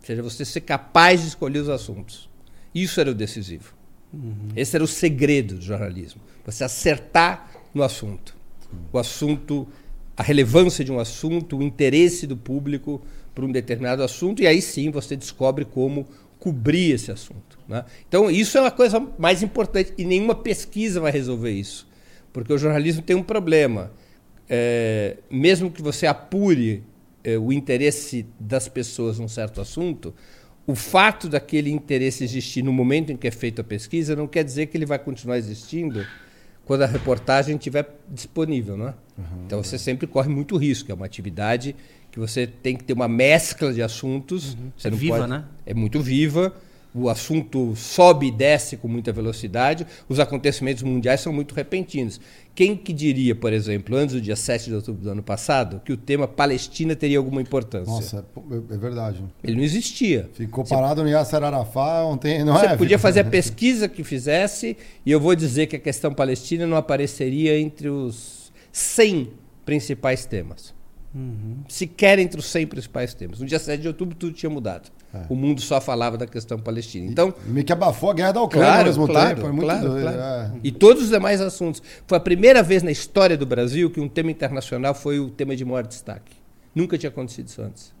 Ou 0.00 0.06
seja, 0.06 0.22
você 0.22 0.44
ser 0.44 0.62
capaz 0.62 1.20
de 1.22 1.28
escolher 1.28 1.58
os 1.58 1.68
assuntos. 1.68 2.28
Isso 2.74 3.00
era 3.00 3.10
o 3.10 3.14
decisivo. 3.14 3.74
Uhum. 4.12 4.48
Esse 4.54 4.76
era 4.76 4.84
o 4.84 4.88
segredo 4.88 5.56
do 5.56 5.62
jornalismo. 5.62 6.20
Você 6.44 6.64
acertar 6.64 7.50
no 7.74 7.82
assunto. 7.82 8.36
O 8.92 8.98
assunto 8.98 9.66
a 10.16 10.22
relevância 10.22 10.84
de 10.84 10.90
um 10.90 10.98
assunto, 10.98 11.58
o 11.58 11.62
interesse 11.62 12.26
do 12.26 12.36
público 12.36 13.02
por 13.34 13.44
um 13.44 13.52
determinado 13.52 14.02
assunto, 14.02 14.42
e 14.42 14.46
aí 14.46 14.62
sim 14.62 14.90
você 14.90 15.14
descobre 15.14 15.64
como 15.64 16.08
cobrir 16.38 16.92
esse 16.92 17.10
assunto. 17.10 17.58
Né? 17.68 17.84
Então, 18.08 18.30
isso 18.30 18.56
é 18.56 18.60
uma 18.62 18.70
coisa 18.70 18.98
mais 19.18 19.42
importante, 19.42 19.92
e 19.98 20.04
nenhuma 20.04 20.34
pesquisa 20.34 21.00
vai 21.00 21.12
resolver 21.12 21.50
isso, 21.50 21.86
porque 22.32 22.52
o 22.52 22.58
jornalismo 22.58 23.02
tem 23.02 23.14
um 23.14 23.22
problema. 23.22 23.92
É, 24.48 25.16
mesmo 25.30 25.70
que 25.70 25.82
você 25.82 26.06
apure 26.06 26.82
é, 27.22 27.36
o 27.36 27.52
interesse 27.52 28.24
das 28.38 28.68
pessoas 28.68 29.18
num 29.18 29.28
certo 29.28 29.60
assunto, 29.60 30.14
o 30.66 30.74
fato 30.74 31.28
daquele 31.28 31.70
interesse 31.70 32.24
existir 32.24 32.62
no 32.62 32.72
momento 32.72 33.12
em 33.12 33.16
que 33.16 33.28
é 33.28 33.30
feita 33.30 33.62
a 33.62 33.64
pesquisa 33.64 34.16
não 34.16 34.26
quer 34.26 34.42
dizer 34.42 34.66
que 34.66 34.76
ele 34.76 34.86
vai 34.86 34.98
continuar 34.98 35.38
existindo 35.38 36.04
quando 36.66 36.82
a 36.82 36.86
reportagem 36.86 37.56
estiver 37.56 37.88
disponível, 38.08 38.76
não 38.76 38.88
é? 38.88 38.94
Uhum, 39.16 39.44
então 39.46 39.62
você 39.62 39.78
sempre 39.78 40.06
corre 40.06 40.28
muito 40.28 40.56
risco. 40.56 40.90
É 40.90 40.94
uma 40.94 41.06
atividade 41.06 41.74
que 42.10 42.18
você 42.18 42.46
tem 42.46 42.76
que 42.76 42.84
ter 42.84 42.92
uma 42.92 43.08
mescla 43.08 43.72
de 43.72 43.80
assuntos. 43.80 44.54
Uhum. 44.54 44.72
Você 44.76 44.88
é 44.88 44.90
viva, 44.90 45.18
pode... 45.18 45.30
né? 45.30 45.44
É 45.64 45.72
muito 45.72 46.00
viva 46.00 46.52
o 46.96 47.08
assunto 47.08 47.74
sobe 47.76 48.28
e 48.28 48.30
desce 48.30 48.76
com 48.76 48.88
muita 48.88 49.12
velocidade, 49.12 49.86
os 50.08 50.18
acontecimentos 50.18 50.82
mundiais 50.82 51.20
são 51.20 51.32
muito 51.32 51.54
repentinos. 51.54 52.20
Quem 52.54 52.74
que 52.74 52.92
diria, 52.92 53.34
por 53.34 53.52
exemplo, 53.52 53.94
antes 53.96 54.14
do 54.14 54.20
dia 54.20 54.34
7 54.34 54.70
de 54.70 54.74
outubro 54.74 55.02
do 55.02 55.10
ano 55.10 55.22
passado, 55.22 55.82
que 55.84 55.92
o 55.92 55.96
tema 55.96 56.26
Palestina 56.26 56.96
teria 56.96 57.18
alguma 57.18 57.42
importância? 57.42 57.92
Nossa, 57.92 58.24
é, 58.50 58.74
é 58.74 58.78
verdade. 58.78 59.22
Ele 59.44 59.56
não 59.56 59.62
existia. 59.62 60.30
Ficou 60.32 60.64
parado 60.64 61.02
você... 61.02 61.04
no 61.04 61.10
Yasser 61.10 61.42
Arafat 61.42 62.06
ontem, 62.06 62.42
não 62.44 62.54
você 62.54 62.66
é? 62.66 62.68
Você 62.70 62.76
podia 62.78 62.98
fazer 62.98 63.20
a 63.20 63.24
pesquisa 63.28 63.88
que 63.88 64.02
fizesse 64.02 64.76
e 65.04 65.10
eu 65.10 65.20
vou 65.20 65.34
dizer 65.34 65.66
que 65.66 65.76
a 65.76 65.80
questão 65.80 66.14
palestina 66.14 66.66
não 66.66 66.78
apareceria 66.78 67.58
entre 67.58 67.90
os 67.90 68.50
100 68.72 69.32
principais 69.66 70.24
temas. 70.24 70.75
Uhum. 71.16 71.64
Sequer 71.66 72.18
entre 72.18 72.38
os 72.38 72.44
100 72.46 72.66
principais 72.66 73.14
temas. 73.14 73.40
No 73.40 73.46
dia 73.46 73.58
7 73.58 73.80
de 73.80 73.88
outubro 73.88 74.14
tudo 74.14 74.34
tinha 74.34 74.50
mudado. 74.50 74.90
É. 75.14 75.22
O 75.30 75.34
mundo 75.34 75.62
só 75.62 75.80
falava 75.80 76.18
da 76.18 76.26
questão 76.26 76.58
palestina. 76.58 77.10
Então, 77.10 77.32
e, 77.46 77.50
meio 77.50 77.64
que 77.64 77.72
abafou 77.72 78.10
a 78.10 78.14
guerra 78.14 78.32
da 78.32 78.42
Ucrânia 78.42 78.66
claro, 78.66 78.80
ao 78.80 78.86
mesmo 78.86 79.06
claro, 79.06 79.28
tempo. 79.30 79.40
Foi 79.40 79.50
muito 79.50 79.64
claro, 79.64 79.88
doido. 79.88 80.02
Claro. 80.02 80.20
É. 80.20 80.52
E 80.62 80.70
todos 80.70 81.04
os 81.04 81.08
demais 81.08 81.40
assuntos. 81.40 81.82
Foi 82.06 82.18
a 82.18 82.20
primeira 82.20 82.62
vez 82.62 82.82
na 82.82 82.90
história 82.90 83.34
do 83.34 83.46
Brasil 83.46 83.88
que 83.88 83.98
um 83.98 84.08
tema 84.10 84.30
internacional 84.30 84.94
foi 84.94 85.18
o 85.18 85.30
tema 85.30 85.56
de 85.56 85.64
maior 85.64 85.86
destaque. 85.86 86.36
Nunca 86.74 86.98
tinha 86.98 87.08
acontecido 87.08 87.48
isso 87.48 87.62
antes. 87.62 87.94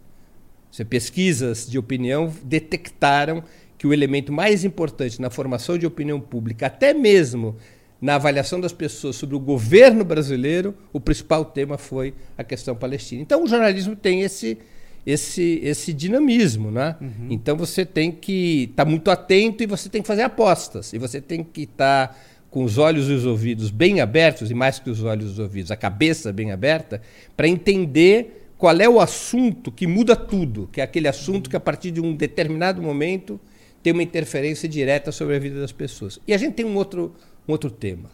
Você 0.70 0.84
pesquisas 0.84 1.66
de 1.66 1.78
opinião 1.78 2.30
detectaram 2.44 3.42
que 3.78 3.86
o 3.86 3.94
elemento 3.94 4.30
mais 4.30 4.62
importante 4.62 5.22
na 5.22 5.30
formação 5.30 5.78
de 5.78 5.86
opinião 5.86 6.20
pública, 6.20 6.66
até 6.66 6.92
mesmo 6.92 7.56
na 8.00 8.16
avaliação 8.16 8.60
das 8.60 8.72
pessoas 8.72 9.16
sobre 9.16 9.36
o 9.36 9.40
governo 9.40 10.04
brasileiro, 10.04 10.74
o 10.92 11.00
principal 11.00 11.44
tema 11.44 11.78
foi 11.78 12.14
a 12.36 12.44
questão 12.44 12.74
palestina. 12.74 13.22
Então 13.22 13.44
o 13.44 13.46
jornalismo 13.46 13.96
tem 13.96 14.22
esse 14.22 14.58
esse 15.06 15.60
esse 15.62 15.92
dinamismo, 15.92 16.70
né? 16.70 16.96
Uhum. 17.00 17.28
Então 17.30 17.56
você 17.56 17.86
tem 17.86 18.10
que 18.10 18.68
estar 18.70 18.84
tá 18.84 18.90
muito 18.90 19.10
atento 19.10 19.62
e 19.62 19.66
você 19.66 19.88
tem 19.88 20.02
que 20.02 20.08
fazer 20.08 20.22
apostas 20.22 20.92
e 20.92 20.98
você 20.98 21.20
tem 21.20 21.44
que 21.44 21.62
estar 21.62 22.08
tá 22.08 22.16
com 22.50 22.64
os 22.64 22.78
olhos 22.78 23.08
e 23.08 23.12
os 23.12 23.24
ouvidos 23.24 23.70
bem 23.70 24.00
abertos 24.00 24.50
e 24.50 24.54
mais 24.54 24.78
que 24.78 24.90
os 24.90 25.02
olhos 25.02 25.26
e 25.26 25.32
os 25.32 25.38
ouvidos, 25.38 25.70
a 25.70 25.76
cabeça 25.76 26.32
bem 26.32 26.52
aberta 26.52 27.00
para 27.36 27.46
entender 27.46 28.46
qual 28.58 28.74
é 28.80 28.88
o 28.88 29.00
assunto 29.00 29.70
que 29.70 29.86
muda 29.86 30.16
tudo, 30.16 30.68
que 30.72 30.80
é 30.80 30.84
aquele 30.84 31.08
assunto 31.08 31.50
que 31.50 31.56
a 31.56 31.60
partir 31.60 31.90
de 31.90 32.00
um 32.00 32.14
determinado 32.14 32.80
momento 32.80 33.38
tem 33.82 33.92
uma 33.92 34.02
interferência 34.02 34.68
direta 34.68 35.12
sobre 35.12 35.36
a 35.36 35.38
vida 35.38 35.60
das 35.60 35.70
pessoas. 35.70 36.18
E 36.26 36.32
a 36.32 36.38
gente 36.38 36.54
tem 36.54 36.66
um 36.66 36.74
outro, 36.74 37.14
um 37.46 37.52
outro 37.52 37.70
tema, 37.70 38.10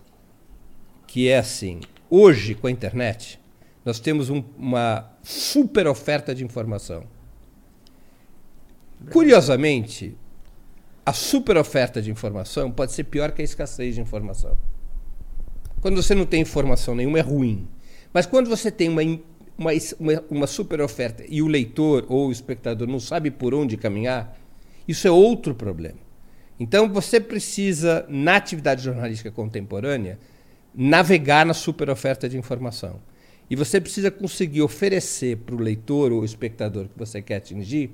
que 1.07 1.29
é 1.29 1.38
assim: 1.38 1.81
hoje, 2.11 2.55
com 2.55 2.66
a 2.66 2.71
internet, 2.71 3.40
nós 3.85 3.99
temos 3.99 4.31
um, 4.31 4.42
uma 4.57 5.11
super 5.23 5.87
oferta 5.87 6.35
de 6.35 6.45
informação. 6.45 7.05
Curiosamente, 9.11 10.16
a 11.05 11.12
super 11.12 11.57
oferta 11.57 12.01
de 12.01 12.11
informação 12.11 12.71
pode 12.71 12.92
ser 12.92 13.05
pior 13.05 13.33
que 13.33 13.42
a 13.42 13.45
escassez 13.45 13.97
de 13.97 14.01
informação. 14.01 14.57
Quando 15.81 16.01
você 16.01 16.14
não 16.14 16.25
tem 16.25 16.40
informação 16.40 16.95
nenhuma, 16.95 17.18
é 17.18 17.23
ruim. 17.23 17.66
Mas 18.12 18.25
quando 18.25 18.49
você 18.49 18.71
tem 18.71 18.88
uma, 18.88 19.03
uma, 19.59 19.73
uma, 20.31 20.47
super 20.47 20.81
oferta 20.81 21.25
e 21.29 21.42
o 21.42 21.49
leitor 21.49 22.07
ou 22.09 22.29
o 22.29 22.33
espectador 22.33 22.87
não 22.87 23.01
sabe 23.01 23.33
por 23.33 23.53
onde 23.53 23.77
caminhar, 23.77 24.38
isso 24.87 25.09
é 25.09 25.11
outro 25.11 25.55
problema. 25.55 25.99
Então 26.62 26.88
você 26.88 27.18
precisa, 27.18 28.07
na 28.09 28.37
atividade 28.37 28.85
jornalística 28.85 29.33
contemporânea, 29.33 30.16
navegar 30.72 31.44
na 31.44 31.53
super 31.53 31.90
oferta 31.90 32.29
de 32.29 32.38
informação. 32.38 33.01
E 33.51 33.57
você 33.57 33.81
precisa 33.81 34.12
conseguir 34.12 34.62
oferecer 34.62 35.38
para 35.38 35.57
o 35.57 35.59
leitor 35.59 36.12
ou 36.12 36.25
espectador 36.25 36.85
que 36.85 36.96
você 36.96 37.20
quer 37.20 37.37
atingir 37.38 37.90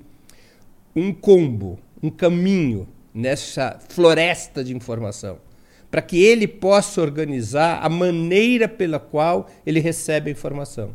um 0.95 1.11
combo, 1.11 1.79
um 2.01 2.11
caminho 2.11 2.87
nessa 3.11 3.79
floresta 3.89 4.63
de 4.63 4.75
informação, 4.75 5.39
para 5.89 6.03
que 6.03 6.23
ele 6.23 6.47
possa 6.47 7.01
organizar 7.01 7.83
a 7.83 7.89
maneira 7.89 8.67
pela 8.67 8.99
qual 8.99 9.49
ele 9.65 9.79
recebe 9.79 10.29
a 10.29 10.33
informação. 10.33 10.93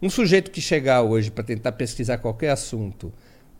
Um 0.00 0.08
sujeito 0.08 0.50
que 0.50 0.62
chegar 0.62 1.02
hoje 1.02 1.30
para 1.30 1.44
tentar 1.44 1.72
pesquisar 1.72 2.16
qualquer 2.16 2.48
assunto 2.48 3.12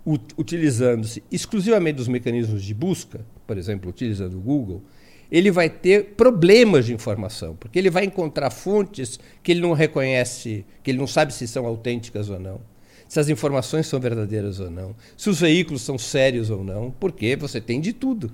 utilizando-se 0.07 1.23
exclusivamente 1.31 1.97
dos 1.97 2.09
mecanismos 2.09 2.63
de 2.63 2.75
busca, 2.75 3.25
por 3.47 3.59
exemplo, 3.59 3.91
utilizando 3.91 4.37
o 4.39 4.41
Google, 4.41 4.83
ele 5.31 5.51
vai 5.51 5.71
ter 5.71 6.15
problemas 6.17 6.87
de 6.87 6.93
informação, 6.93 7.55
porque 7.55 7.79
ele 7.79 7.91
vai 7.91 8.05
encontrar 8.05 8.51
fontes 8.51 9.21
que 9.43 9.53
ele 9.53 9.61
não 9.61 9.73
reconhece, 9.73 10.65
que 10.83 10.91
ele 10.91 10.99
não 10.99 11.07
sabe 11.07 11.33
se 11.33 11.47
são 11.47 11.67
autênticas 11.67 12.29
ou 12.29 12.41
não, 12.41 12.61
se 13.09 13.21
as 13.21 13.29
informações 13.29 13.87
são 13.87 14.01
verdadeiras 14.01 14.59
ou 14.59 14.71
não, 14.71 14.97
se 15.17 15.31
os 15.31 15.41
veículos 15.41 15.83
são 15.83 15.99
sérios 15.99 16.51
ou 16.51 16.65
não, 16.65 16.91
porque 16.91 17.37
você 17.37 17.61
tem 17.61 17.81
de 17.81 17.93
tudo. 17.93 18.33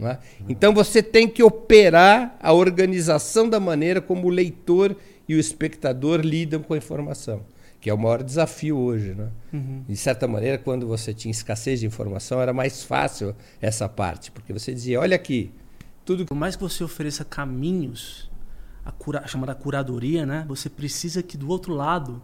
É? 0.00 0.18
Então 0.48 0.74
você 0.74 1.00
tem 1.00 1.28
que 1.28 1.40
operar 1.40 2.36
a 2.40 2.52
organização 2.52 3.48
da 3.48 3.60
maneira 3.60 4.00
como 4.00 4.26
o 4.26 4.30
leitor 4.30 4.96
e 5.28 5.36
o 5.36 5.38
espectador 5.38 6.20
lidam 6.20 6.60
com 6.60 6.74
a 6.74 6.76
informação 6.76 7.42
que 7.84 7.90
é 7.90 7.92
o 7.92 7.98
maior 7.98 8.22
desafio 8.22 8.78
hoje. 8.78 9.14
Né? 9.14 9.28
Uhum. 9.52 9.84
De 9.86 9.94
certa 9.94 10.26
maneira, 10.26 10.56
quando 10.56 10.86
você 10.86 11.12
tinha 11.12 11.30
escassez 11.30 11.80
de 11.80 11.86
informação, 11.86 12.40
era 12.40 12.50
mais 12.50 12.82
fácil 12.82 13.36
essa 13.60 13.86
parte, 13.86 14.30
porque 14.30 14.54
você 14.54 14.72
dizia: 14.72 14.98
olha 14.98 15.14
aqui, 15.14 15.52
tudo. 16.02 16.24
Por 16.24 16.34
mais 16.34 16.56
que 16.56 16.62
você 16.62 16.82
ofereça 16.82 17.26
caminhos, 17.26 18.30
a, 18.86 18.90
cura, 18.90 19.20
a 19.22 19.26
chamada 19.26 19.54
curadoria, 19.54 20.24
né? 20.24 20.46
você 20.48 20.70
precisa 20.70 21.22
que 21.22 21.36
do 21.36 21.46
outro 21.50 21.74
lado 21.74 22.22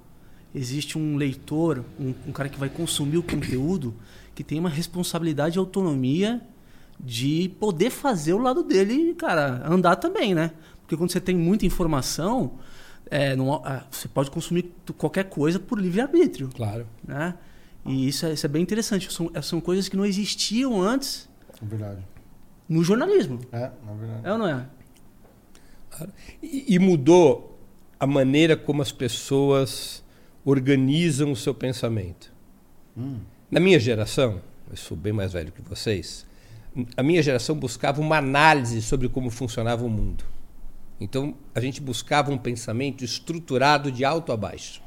existe 0.55 0.97
um 0.97 1.17
leitor, 1.17 1.85
um, 2.01 2.15
um 2.29 2.33
cara 2.33 2.49
que 2.49 2.59
vai 2.59 2.71
consumir 2.71 3.19
o 3.19 3.23
conteúdo, 3.23 3.95
que 4.35 4.43
tem 4.43 4.59
uma 4.59 4.71
responsabilidade 4.71 5.59
e 5.59 5.61
autonomia 5.61 6.41
de 6.99 7.55
poder 7.61 7.91
fazer 7.91 8.33
o 8.33 8.39
lado 8.39 8.63
dele, 8.63 9.13
cara, 9.13 9.63
andar 9.67 9.97
também, 9.97 10.35
né? 10.35 10.53
Porque 10.81 10.97
quando 10.97 11.13
você 11.13 11.21
tem 11.21 11.37
muita 11.37 11.67
informação, 11.67 12.53
é, 13.11 13.35
não, 13.35 13.57
é, 13.67 13.83
você 13.91 14.07
pode 14.07 14.31
consumir 14.31 14.73
qualquer 14.97 15.25
coisa 15.25 15.59
por 15.59 15.79
livre-arbítrio. 15.81 16.49
Claro. 16.55 16.87
Né? 17.07 17.35
E 17.85 18.09
isso 18.09 18.25
é, 18.25 18.33
isso 18.33 18.47
é 18.47 18.49
bem 18.49 18.63
interessante. 18.63 19.13
São, 19.13 19.31
é, 19.35 19.43
são 19.43 19.61
coisas 19.61 19.89
que 19.89 19.97
não 19.97 20.07
existiam 20.07 20.81
antes 20.81 21.29
é 21.61 21.67
verdade. 21.67 22.03
no 22.69 22.85
jornalismo. 22.85 23.41
É, 23.53 23.65
é 23.65 23.95
verdade. 23.99 24.21
É 24.23 24.33
ou 24.33 24.39
não 24.39 24.47
é? 24.47 24.67
E, 26.43 26.75
e 26.75 26.79
mudou 26.79 27.59
a 27.99 28.07
maneira 28.07 28.57
como 28.57 28.81
as 28.81 28.93
pessoas 28.93 30.05
organizam 30.45 31.33
o 31.33 31.37
seu 31.37 31.55
pensamento. 31.55 32.33
Hum. 32.97 33.19
Na 33.51 33.59
minha 33.59 33.79
geração, 33.79 34.41
eu 34.71 34.77
sou 34.77 34.97
bem 34.97 35.13
mais 35.13 35.33
velho 35.33 35.51
que 35.53 35.61
vocês, 35.61 36.25
a 36.97 37.03
minha 37.03 37.23
geração 37.23 37.57
buscava 37.57 38.01
uma 38.01 38.19
análise 38.19 38.81
sobre 38.81 39.09
como 39.09 39.29
funcionava 39.31 39.85
o 39.85 39.89
mundo. 39.89 40.25
Então, 41.01 41.35
a 41.55 41.61
gente 41.61 41.81
buscava 41.81 42.31
um 42.31 42.37
pensamento 42.37 43.03
estruturado 43.03 43.91
de 43.91 44.05
alto 44.05 44.33
a 44.33 44.37
baixo. 44.37 44.83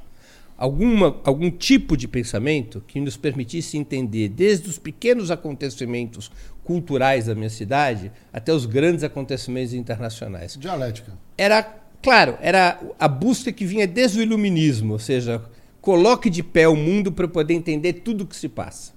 Alguma, 0.56 1.20
algum 1.24 1.50
tipo 1.50 1.98
de 1.98 2.08
pensamento 2.08 2.84
que 2.88 3.00
nos 3.00 3.18
permitisse 3.18 3.76
entender 3.76 4.30
desde 4.30 4.70
os 4.70 4.78
pequenos 4.78 5.32
acontecimentos 5.32 6.32
culturais 6.64 7.26
da 7.26 7.34
minha 7.34 7.50
cidade 7.50 8.12
até 8.32 8.54
os 8.54 8.68
grandes 8.68 9.04
acontecimentos 9.04 9.74
internacionais. 9.74 10.56
Dialética. 10.58 11.18
Era, 11.36 11.64
claro, 12.02 12.38
era 12.40 12.80
a 13.00 13.08
busca 13.08 13.52
que 13.52 13.66
vinha 13.66 13.88
desde 13.88 14.20
o 14.20 14.22
iluminismo, 14.22 14.94
ou 14.94 15.00
seja, 15.00 15.44
coloque 15.82 16.30
de 16.30 16.44
pé 16.44 16.68
o 16.68 16.76
mundo 16.76 17.12
para 17.12 17.28
poder 17.28 17.56
entender 17.56 17.94
tudo 17.94 18.24
o 18.24 18.28
que 18.28 18.36
se 18.36 18.48
passa. 18.48 18.94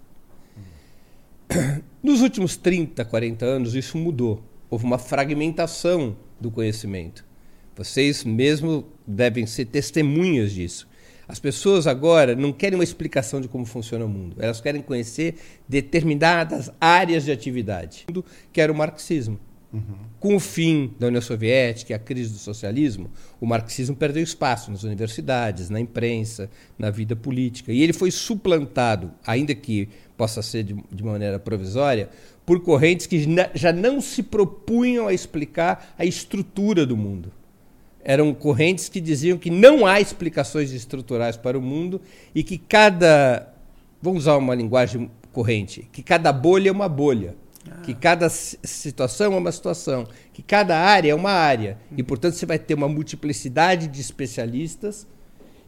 Nos 2.03 2.21
últimos 2.21 2.57
30, 2.57 3.03
40 3.05 3.45
anos, 3.47 3.75
isso 3.75 3.97
mudou. 3.97 4.43
Houve 4.69 4.85
uma 4.85 4.99
fragmentação 4.99 6.17
do 6.41 6.51
conhecimento. 6.51 7.25
Vocês 7.77 8.25
mesmo 8.25 8.87
devem 9.07 9.47
ser 9.47 9.67
testemunhas 9.67 10.53
disso. 10.53 10.89
As 11.29 11.39
pessoas 11.39 11.87
agora 11.87 12.37
não 12.37 12.53
querem 12.53 12.79
uma 12.79 12.85
explicação 12.85 13.41
de 13.41 13.49
como 13.49 13.67
funciona 13.67 14.05
o 14.05 14.09
mundo, 14.09 14.37
elas 14.39 14.61
querem 14.61 14.81
conhecer 14.81 15.35
determinadas 15.69 16.71
áreas 16.81 17.25
de 17.25 17.33
atividade, 17.33 18.07
que 18.53 18.61
era 18.61 18.73
o 18.73 18.77
marxismo. 18.77 19.39
Uhum. 19.73 19.97
Com 20.21 20.37
o 20.37 20.41
fim 20.41 20.95
da 20.99 21.09
União 21.09 21.21
Soviética 21.21 21.93
e 21.93 21.95
a 21.95 21.99
crise 21.99 22.33
do 22.33 22.39
socialismo, 22.39 23.11
o 23.41 23.47
marxismo 23.47 23.97
perdeu 23.97 24.23
espaço 24.23 24.71
nas 24.71 24.85
universidades, 24.85 25.69
na 25.69 25.81
imprensa, 25.81 26.49
na 26.79 26.89
vida 26.91 27.17
política. 27.17 27.73
E 27.73 27.83
ele 27.83 27.93
foi 27.93 28.11
suplantado, 28.11 29.13
ainda 29.27 29.55
que 29.55 29.89
possa 30.17 30.41
ser 30.41 30.63
de, 30.63 30.77
de 30.91 31.05
maneira 31.05 31.39
provisória, 31.39 32.09
por 32.47 32.61
correntes 32.61 33.07
que 33.07 33.27
já 33.55 33.73
não 33.73 34.01
se 34.01 34.23
propunham 34.23 35.09
a 35.09 35.13
explicar 35.13 35.95
a 35.99 36.05
estrutura 36.05 36.87
do 36.87 36.97
mundo. 36.97 37.33
Eram 38.05 38.33
correntes 38.33 38.89
que 38.89 39.01
diziam 39.01 39.37
que 39.37 39.51
não 39.51 39.85
há 39.85 40.01
explicações 40.01 40.73
estruturais 40.73 41.37
para 41.37 41.59
o 41.59 41.63
mundo 41.63 42.01
e 42.33 42.45
que 42.45 42.57
cada. 42.57 43.53
Vamos 44.01 44.23
usar 44.23 44.37
uma 44.37 44.55
linguagem 44.55 45.11
corrente, 45.33 45.89
que 45.91 46.03
cada 46.03 46.33
bolha 46.33 46.69
é 46.69 46.73
uma 46.73 46.89
bolha. 46.89 47.35
Ah. 47.69 47.81
Que 47.83 47.93
cada 47.93 48.29
situação 48.29 49.35
é 49.35 49.37
uma 49.37 49.51
situação, 49.51 50.07
que 50.33 50.41
cada 50.41 50.79
área 50.79 51.11
é 51.11 51.15
uma 51.15 51.33
área. 51.33 51.77
E, 51.97 52.03
portanto, 52.03 52.35
você 52.35 52.47
vai 52.47 52.61
ter 52.61 52.75
uma 52.75 52.89
multiplicidade 52.89 53.89
de 53.89 54.01
especialistas 54.01 55.05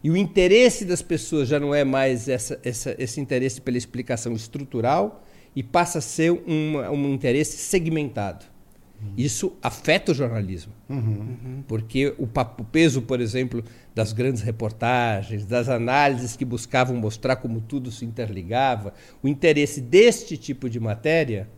e 0.03 0.11
o 0.11 0.17
interesse 0.17 0.85
das 0.85 1.03
pessoas 1.03 1.49
já 1.49 1.59
não 1.59 1.75
é 1.75 1.83
mais 1.83 2.29
essa, 2.29 2.59
essa, 2.62 2.95
esse 2.99 3.21
interesse 3.21 3.61
pela 3.61 3.77
explicação 3.77 4.33
estrutural, 4.33 5.25
e 5.55 5.63
passa 5.63 5.99
a 5.99 6.03
ser 6.03 6.33
um, 6.33 6.79
um 6.91 7.13
interesse 7.13 7.59
segmentado. 7.59 8.45
Uhum. 9.01 9.13
Isso 9.17 9.57
afeta 9.63 10.13
o 10.13 10.15
jornalismo. 10.15 10.73
Uhum. 10.89 11.63
Porque 11.67 12.15
o, 12.19 12.25
o, 12.25 12.65
peso, 12.65 13.03
por 13.03 13.21
exemplo, 13.21 13.63
das 13.95 14.13
grandes 14.13 14.43
reportagens, 14.43 15.45
das 15.47 15.69
análises 15.69 16.37
que 16.37 16.45
buscavam 16.45 16.97
mostrar 16.97 17.37
como 17.37 17.61
tudo 17.61 17.91
se 17.93 18.05
interligava, 18.05 18.93
o 19.23 19.29
interesse 19.29 19.81
deste 19.81 20.37
tipo 20.37 20.69
de 20.69 20.81
matéria 20.81 21.49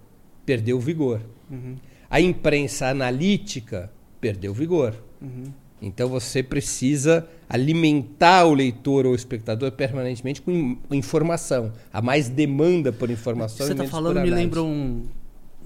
perdeu 0.44 0.79
vigor. 0.79 1.22
Uhum. 1.50 1.76
A 2.11 2.20
imprensa 2.20 2.88
analítica 2.88 3.90
perdeu 4.20 4.53
vigor. 4.53 4.94
Uhum. 5.20 5.44
Então 5.81 6.09
você 6.09 6.42
precisa 6.42 7.26
alimentar 7.50 8.44
o 8.44 8.54
leitor 8.54 9.04
ou 9.06 9.12
o 9.12 9.14
espectador 9.16 9.72
permanentemente 9.72 10.40
com 10.40 10.78
informação. 10.92 11.72
Há 11.92 12.00
mais 12.00 12.28
demanda 12.28 12.92
por 12.92 13.10
informação. 13.10 13.66
Você 13.66 13.72
está 13.72 13.86
falando 13.88 14.20
me 14.20 14.30
lembra 14.30 14.62
um, 14.62 15.04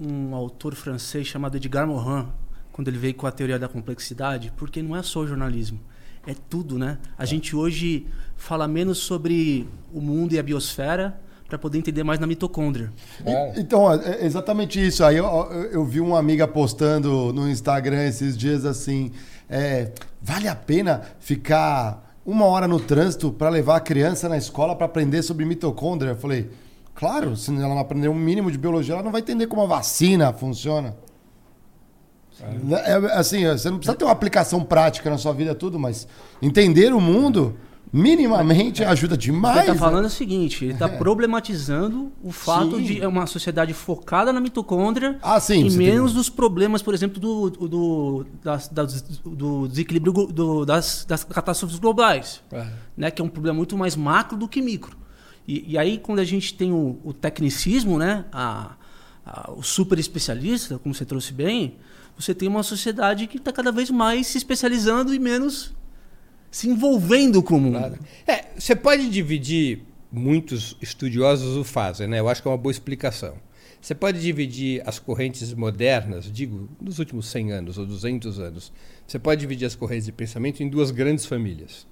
um 0.01 0.33
autor 0.33 0.73
francês 0.73 1.27
chamado 1.27 1.57
Edgar 1.57 1.85
Morin, 1.85 2.25
quando 2.71 2.87
ele 2.87 2.97
veio 2.97 3.13
com 3.13 3.27
a 3.27 3.31
teoria 3.31 3.59
da 3.59 3.67
complexidade, 3.67 4.51
porque 4.57 4.81
não 4.81 4.95
é 4.95 5.03
só 5.03 5.19
o 5.19 5.27
jornalismo, 5.27 5.79
é 6.25 6.33
tudo, 6.49 6.79
né? 6.79 6.97
A 7.19 7.23
é. 7.23 7.27
gente 7.27 7.55
hoje 7.55 8.07
fala 8.35 8.67
menos 8.67 8.97
sobre 8.97 9.67
o 9.93 10.01
mundo 10.01 10.33
e 10.33 10.39
a 10.39 10.43
biosfera, 10.43 11.21
para 11.47 11.59
poder 11.59 11.77
entender 11.77 12.03
mais 12.03 12.19
na 12.19 12.25
mitocôndria. 12.25 12.91
É. 13.23 13.59
Então, 13.59 13.93
é 13.93 14.25
exatamente 14.25 14.83
isso. 14.83 15.03
Aí 15.03 15.17
eu, 15.17 15.25
eu, 15.71 15.85
vi 15.85 15.99
uma 15.99 16.17
amiga 16.17 16.47
postando 16.47 17.31
no 17.31 17.47
Instagram 17.47 18.07
esses 18.07 18.35
dias 18.35 18.65
assim: 18.65 19.11
é, 19.47 19.91
vale 20.25 20.47
a 20.47 20.55
pena 20.55 21.03
ficar 21.19 22.03
uma 22.25 22.45
hora 22.45 22.67
no 22.67 22.79
trânsito 22.79 23.31
para 23.31 23.47
levar 23.47 23.75
a 23.75 23.79
criança 23.79 24.27
na 24.27 24.35
escola 24.35 24.75
para 24.75 24.87
aprender 24.87 25.21
sobre 25.21 25.45
mitocôndria? 25.45 26.09
Eu 26.09 26.15
falei, 26.15 26.49
claro, 26.95 27.37
se 27.37 27.53
ela 27.53 27.75
não 27.75 27.79
aprender 27.79 28.07
um 28.07 28.15
mínimo 28.15 28.49
de 28.49 28.57
biologia, 28.57 28.95
ela 28.95 29.03
não 29.03 29.11
vai 29.11 29.21
entender 29.21 29.45
como 29.45 29.61
a 29.61 29.67
vacina 29.67 30.33
funciona. 30.33 30.97
É. 32.41 32.91
é 32.91 32.95
assim, 33.13 33.45
você 33.45 33.69
não 33.69 33.77
precisa 33.77 33.95
ter 33.95 34.03
uma 34.03 34.11
aplicação 34.11 34.63
prática 34.63 35.11
na 35.11 35.17
sua 35.19 35.31
vida, 35.31 35.53
tudo, 35.53 35.77
mas 35.77 36.07
entender 36.41 36.91
o 36.91 36.99
mundo 36.99 37.55
minimamente 37.95 38.83
ajuda 38.83 39.15
demais. 39.15 39.55
Ele 39.55 39.71
está 39.71 39.75
falando 39.75 40.01
né? 40.01 40.07
o 40.07 40.11
seguinte, 40.11 40.65
ele 40.65 40.73
está 40.73 40.87
é. 40.87 40.97
problematizando 40.97 42.11
o 42.21 42.29
fato 42.29 42.75
sim. 42.75 42.83
de 42.83 43.05
uma 43.05 43.25
sociedade 43.25 43.73
focada 43.73 44.33
na 44.33 44.41
mitocôndria 44.41 45.17
ah, 45.21 45.39
sim, 45.39 45.65
e 45.65 45.71
menos 45.71 46.11
tem... 46.11 46.17
dos 46.17 46.29
problemas, 46.29 46.81
por 46.81 46.93
exemplo, 46.93 47.21
do, 47.21 47.49
do, 47.49 48.25
das, 48.43 48.67
das, 48.67 49.01
do 49.23 49.69
desequilíbrio 49.69 50.11
do, 50.27 50.65
das, 50.65 51.05
das 51.07 51.23
catástrofes 51.23 51.79
globais, 51.79 52.41
é. 52.51 52.67
né, 52.97 53.09
que 53.09 53.21
é 53.21 53.25
um 53.25 53.29
problema 53.29 53.55
muito 53.55 53.77
mais 53.77 53.95
macro 53.95 54.37
do 54.37 54.47
que 54.47 54.61
micro. 54.61 54.97
E, 55.47 55.73
e 55.73 55.77
aí, 55.77 55.97
quando 55.97 56.19
a 56.19 56.25
gente 56.25 56.53
tem 56.53 56.73
o, 56.73 56.99
o 57.01 57.13
tecnicismo, 57.13 57.97
né, 57.97 58.25
a, 58.29 58.71
a, 59.25 59.51
o 59.51 59.63
super 59.63 59.97
especialista, 59.97 60.77
como 60.79 60.93
você 60.93 61.05
trouxe 61.05 61.31
bem, 61.31 61.77
você 62.17 62.35
tem 62.35 62.49
uma 62.49 62.63
sociedade 62.63 63.25
que 63.25 63.37
está 63.37 63.53
cada 63.53 63.71
vez 63.71 63.89
mais 63.89 64.27
se 64.27 64.37
especializando 64.37 65.13
e 65.13 65.19
menos 65.19 65.73
se 66.55 66.69
envolvendo 66.69 67.43
com 67.43 67.57
o 67.57 67.59
mundo. 67.59 67.77
Claro. 67.79 67.99
É, 68.25 68.45
você 68.57 68.73
pode 68.73 69.09
dividir, 69.09 69.81
muitos 70.09 70.77
estudiosos 70.81 71.57
o 71.57 71.65
fazem, 71.65 72.07
né? 72.07 72.21
eu 72.21 72.29
acho 72.29 72.41
que 72.41 72.47
é 72.47 72.51
uma 72.51 72.57
boa 72.57 72.71
explicação. 72.71 73.35
Você 73.81 73.93
pode 73.93 74.21
dividir 74.21 74.81
as 74.85 74.97
correntes 74.97 75.53
modernas, 75.53 76.31
digo, 76.31 76.69
nos 76.79 76.97
últimos 76.97 77.27
100 77.27 77.51
anos 77.51 77.77
ou 77.77 77.85
200 77.85 78.39
anos, 78.39 78.71
você 79.05 79.19
pode 79.19 79.41
dividir 79.41 79.65
as 79.65 79.75
correntes 79.75 80.05
de 80.05 80.13
pensamento 80.13 80.63
em 80.63 80.69
duas 80.69 80.91
grandes 80.91 81.25
famílias 81.25 81.85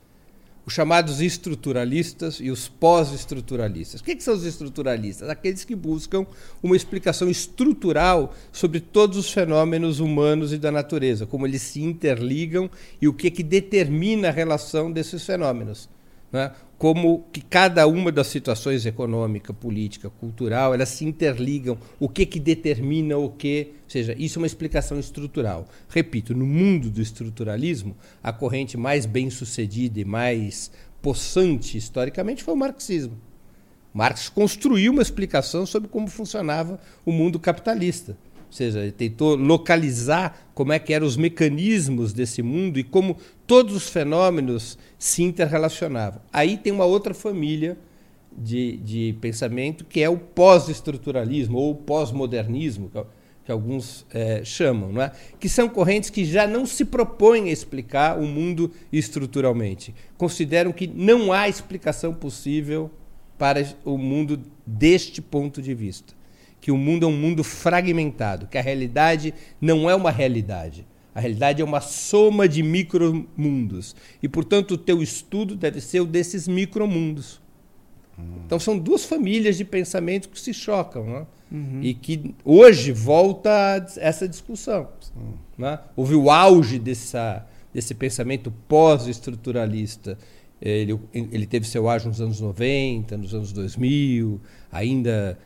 os 0.65 0.73
chamados 0.73 1.19
estruturalistas 1.19 2.39
e 2.39 2.49
os 2.49 2.67
pós-estruturalistas. 2.67 4.01
O 4.01 4.03
que, 4.03 4.15
que, 4.15 4.23
são 4.23 4.33
os 4.33 4.45
estruturalistas? 4.45 5.29
Aqueles 5.29 5.65
que 5.65 5.75
buscam 5.75 6.25
uma 6.61 6.75
explicação 6.75 7.29
estrutural 7.29 8.33
sobre 8.51 8.79
todos 8.79 9.17
os 9.17 9.31
fenômenos 9.31 9.99
humanos 9.99 10.53
e 10.53 10.57
da 10.57 10.71
natureza, 10.71 11.25
como 11.25 11.45
eles 11.45 11.61
se 11.61 11.81
interligam 11.81 12.69
e 13.01 13.07
o 13.07 13.13
que, 13.13 13.29
que 13.29 13.43
determina 13.43 14.29
a 14.29 14.31
relação 14.31 14.91
desses 14.91 15.25
fenômenos. 15.25 15.89
Né? 16.31 16.51
Como 16.83 17.23
que 17.31 17.39
cada 17.39 17.87
uma 17.87 18.11
das 18.11 18.27
situações 18.27 18.85
econômica, 18.85 19.53
política, 19.53 20.09
cultural, 20.09 20.73
elas 20.73 20.89
se 20.89 21.05
interligam, 21.05 21.77
o 21.97 22.09
que 22.09 22.25
que 22.25 22.41
determina 22.41 23.17
o 23.17 23.29
que, 23.29 23.69
ou 23.85 23.89
seja, 23.89 24.13
isso 24.19 24.37
é 24.37 24.41
uma 24.41 24.47
explicação 24.47 24.99
estrutural. 24.99 25.65
Repito, 25.87 26.35
no 26.35 26.45
mundo 26.45 26.89
do 26.89 27.01
estruturalismo, 27.01 27.95
a 28.21 28.33
corrente 28.33 28.75
mais 28.75 29.05
bem-sucedida 29.05 30.01
e 30.01 30.03
mais 30.03 30.71
possante 31.01 31.77
historicamente 31.77 32.43
foi 32.43 32.53
o 32.53 32.57
marxismo. 32.57 33.17
Marx 33.93 34.27
construiu 34.27 34.91
uma 34.91 35.01
explicação 35.01 35.65
sobre 35.65 35.87
como 35.87 36.09
funcionava 36.09 36.81
o 37.05 37.13
mundo 37.13 37.39
capitalista. 37.39 38.17
Ou 38.53 38.57
seja, 38.57 38.93
tentou 38.95 39.35
localizar 39.35 40.47
como 40.53 40.73
é 40.73 40.77
que 40.77 40.93
eram 40.93 41.07
os 41.07 41.17
mecanismos 41.17 42.13
desse 42.13 42.43
mundo 42.43 42.77
e 42.77 42.83
como 42.83 43.17
todos 43.47 43.75
os 43.75 43.89
fenômenos 43.89 44.77
se 44.99 45.23
interrelacionavam. 45.23 46.21
Aí 46.31 46.55
tem 46.55 46.71
uma 46.71 46.85
outra 46.85 47.15
família 47.15 47.75
de, 48.31 48.77
de 48.77 49.17
pensamento 49.19 49.83
que 49.83 50.03
é 50.03 50.07
o 50.07 50.19
pós-estruturalismo 50.19 51.57
ou 51.57 51.73
pós-modernismo, 51.73 52.91
que, 52.91 53.03
que, 53.45 53.51
alguns 53.51 54.05
é, 54.13 54.45
chamam, 54.45 54.91
não 54.91 55.01
é? 55.01 55.11
que 55.39 55.49
são 55.49 55.67
correntes 55.67 56.11
que 56.11 56.23
já 56.23 56.45
não 56.45 56.63
se 56.67 56.85
propõem 56.85 57.49
a 57.49 57.51
explicar 57.51 58.19
o 58.19 58.27
mundo 58.27 58.71
estruturalmente. 58.91 59.95
Consideram 60.15 60.71
que 60.71 60.85
não 60.85 61.33
há 61.33 61.49
explicação 61.49 62.13
possível 62.13 62.91
para 63.35 63.65
o 63.83 63.97
mundo 63.97 64.39
deste 64.63 65.23
ponto 65.23 65.59
de 65.59 65.73
vista 65.73 66.13
que 66.63 66.71
o 66.71 66.77
mundo 66.77 67.05
é 67.05 67.09
um 67.09 67.17
mundo 67.17 67.43
fragmentado, 67.43 68.47
que 68.47 68.57
a 68.57 68.61
realidade 68.61 69.33
não 69.59 69.89
é 69.89 69.93
uma 69.93 70.09
realidade. 70.09 70.87
A 71.13 71.19
realidade 71.19 71.61
é 71.61 71.65
uma 71.65 71.81
soma 71.81 72.47
de 72.47 72.63
micromundos. 72.63 73.93
E, 74.23 74.29
portanto, 74.29 74.75
o 74.75 74.77
teu 74.77 75.03
estudo 75.03 75.57
deve 75.57 75.81
ser 75.81 75.99
o 75.99 76.05
desses 76.05 76.47
micromundos. 76.47 77.41
Hum. 78.17 78.23
Então, 78.45 78.57
são 78.61 78.79
duas 78.79 79.03
famílias 79.03 79.57
de 79.57 79.65
pensamento 79.65 80.29
que 80.29 80.39
se 80.39 80.53
chocam. 80.53 81.03
Né? 81.05 81.25
Uhum. 81.51 81.79
E 81.81 81.93
que 81.93 82.33
hoje 82.45 82.93
volta 82.93 83.85
essa 83.97 84.25
discussão. 84.25 84.87
Né? 85.57 85.77
Houve 85.97 86.15
o 86.15 86.31
auge 86.31 86.79
dessa, 86.79 87.45
desse 87.73 87.93
pensamento 87.93 88.49
pós-estruturalista. 88.69 90.17
Ele, 90.61 90.97
ele 91.13 91.45
teve 91.45 91.67
seu 91.67 91.89
auge 91.89 92.07
nos 92.07 92.21
anos 92.21 92.39
90, 92.39 93.17
nos 93.17 93.35
anos 93.35 93.51
2000, 93.51 94.39
ainda 94.71 95.37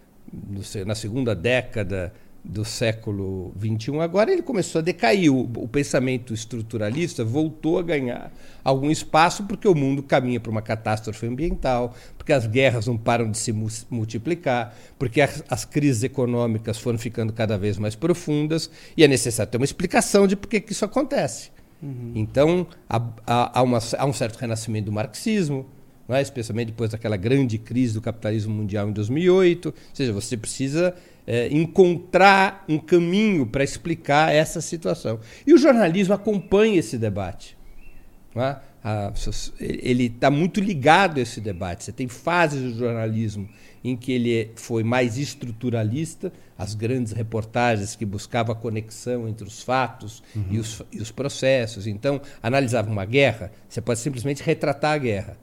na 0.85 0.95
segunda 0.95 1.35
década 1.35 2.13
do 2.47 2.63
século 2.63 3.53
XXI, 3.59 3.99
agora 3.99 4.31
ele 4.31 4.41
começou 4.41 4.79
a 4.79 4.81
decair. 4.81 5.31
O, 5.31 5.41
o, 5.41 5.67
pensamento 5.67 6.33
estruturalista 6.33 7.23
voltou 7.23 7.77
a 7.77 7.83
ganhar 7.83 8.31
algum 8.63 8.89
espaço 8.89 9.43
porque 9.43 9.67
o 9.67 9.75
mundo 9.75 10.01
caminha 10.01 10.39
para 10.39 10.49
uma 10.49 10.61
catástrofe 10.61 11.25
ambiental, 11.25 11.93
porque 12.17 12.31
as 12.31 12.47
guerras 12.47 12.87
não 12.87 12.97
param 12.97 13.29
de 13.29 13.37
se 13.37 13.51
multiplicar, 13.89 14.73
porque 14.97 15.19
as, 15.19 15.43
as 15.49 15.65
crises 15.65 16.03
econômicas 16.03 16.77
foram 16.77 16.97
ficando 16.97 17.33
cada 17.33 17.57
vez 17.57 17.77
mais 17.77 17.95
profundas 17.95 18.69
e 18.95 19.03
é 19.03 19.07
necessário 19.07 19.51
ter 19.51 19.57
uma 19.57 19.65
explicação 19.65 20.25
de 20.25 20.35
por 20.35 20.47
que, 20.47 20.61
que 20.61 20.71
isso 20.71 20.85
acontece. 20.85 21.51
Uhum. 21.81 22.13
Então, 22.15 22.65
há, 22.89 23.01
há, 23.25 23.59
há, 23.59 23.61
uma, 23.61 23.79
há 23.97 24.05
um 24.05 24.13
certo 24.13 24.37
renascimento 24.37 24.85
do 24.85 24.91
marxismo, 24.91 25.65
é? 26.10 26.22
especialmente 26.22 26.67
depois 26.67 26.91
daquela 26.91 27.17
grande 27.17 27.58
crise 27.58 27.93
do 27.93 28.02
capitalismo 28.02 28.54
mundial 28.54 28.89
em 28.89 28.93
2008. 28.93 29.65
Ou 29.67 29.74
seja, 29.93 30.13
você 30.13 30.38
precisa 30.38 30.96
é, 31.26 31.48
encontrar 31.50 32.63
um 32.70 32.80
caminho 32.80 33.46
para 33.46 33.63
explicar 33.63 34.34
essa 34.34 34.62
situação. 34.62 35.20
E 35.46 35.54
o 35.54 35.58
jornalismo 35.58 36.13
acompanha 36.13 36.80
esse 36.80 36.98
debate. 36.98 37.58
É? 38.36 38.56
ele 39.60 40.06
está 40.06 40.30
muito 40.30 40.62
ligado 40.62 41.17
a 41.17 41.22
esse 41.22 41.41
debate. 41.41 41.84
Você 41.84 41.91
tem 41.91 42.08
fases 42.08 42.62
do 42.62 42.78
jornalismo 42.78 43.50
em 43.84 43.96
que 43.96 44.12
ele 44.12 44.52
foi 44.56 44.84
mais 44.84 45.17
estruturalista, 45.17 46.32
as 46.58 46.74
grandes 46.74 47.12
reportagens 47.12 47.96
que 47.96 48.06
buscavam 48.06 48.54
a 48.54 48.58
conexão 48.58 49.28
entre 49.28 49.46
os 49.46 49.62
fatos 49.62 50.24
uhum. 50.36 50.46
e, 50.52 50.60
os, 50.60 50.82
e 50.91 51.02
os 51.02 51.12
processos. 51.12 51.88
Então, 51.88 52.22
analisava 52.41 52.89
uma 52.89 53.06
guerra, 53.06 53.52
você 53.67 53.82
pode 53.82 54.00
simplesmente 54.00 54.43
retratar 54.43 54.93
a 54.93 54.98
guerra. 54.98 55.38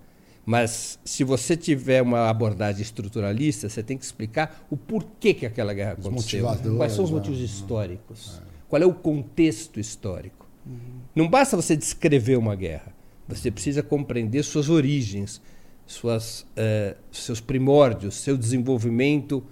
Mas 0.46 0.98
se 1.04 1.24
você 1.24 1.56
tiver 1.56 2.02
uma 2.02 2.28
abordagem 2.28 2.82
estruturalista, 2.82 3.68
você 3.68 3.82
tem 3.82 3.96
que 3.96 4.04
explicar 4.04 4.66
o 4.70 4.76
porquê 4.76 5.32
que 5.32 5.46
aquela 5.46 5.72
guerra 5.72 5.92
aconteceu. 5.92 6.46
Quais 6.76 6.92
são 6.92 7.04
os 7.04 7.10
né? 7.10 7.16
motivos 7.16 7.40
históricos? 7.40 8.40
É. 8.40 8.54
Qual 8.68 8.82
é 8.82 8.86
o 8.86 8.92
contexto 8.92 9.80
histórico? 9.80 10.46
Uhum. 10.66 11.00
Não 11.14 11.28
basta 11.28 11.56
você 11.56 11.76
descrever 11.76 12.36
uma 12.36 12.54
guerra. 12.54 12.94
Você 13.26 13.50
precisa 13.50 13.82
compreender 13.82 14.42
suas 14.42 14.68
origens, 14.68 15.40
suas, 15.86 16.40
uh, 16.40 16.96
seus 17.10 17.40
primórdios, 17.40 18.16
seu 18.16 18.36
desenvolvimento, 18.36 19.42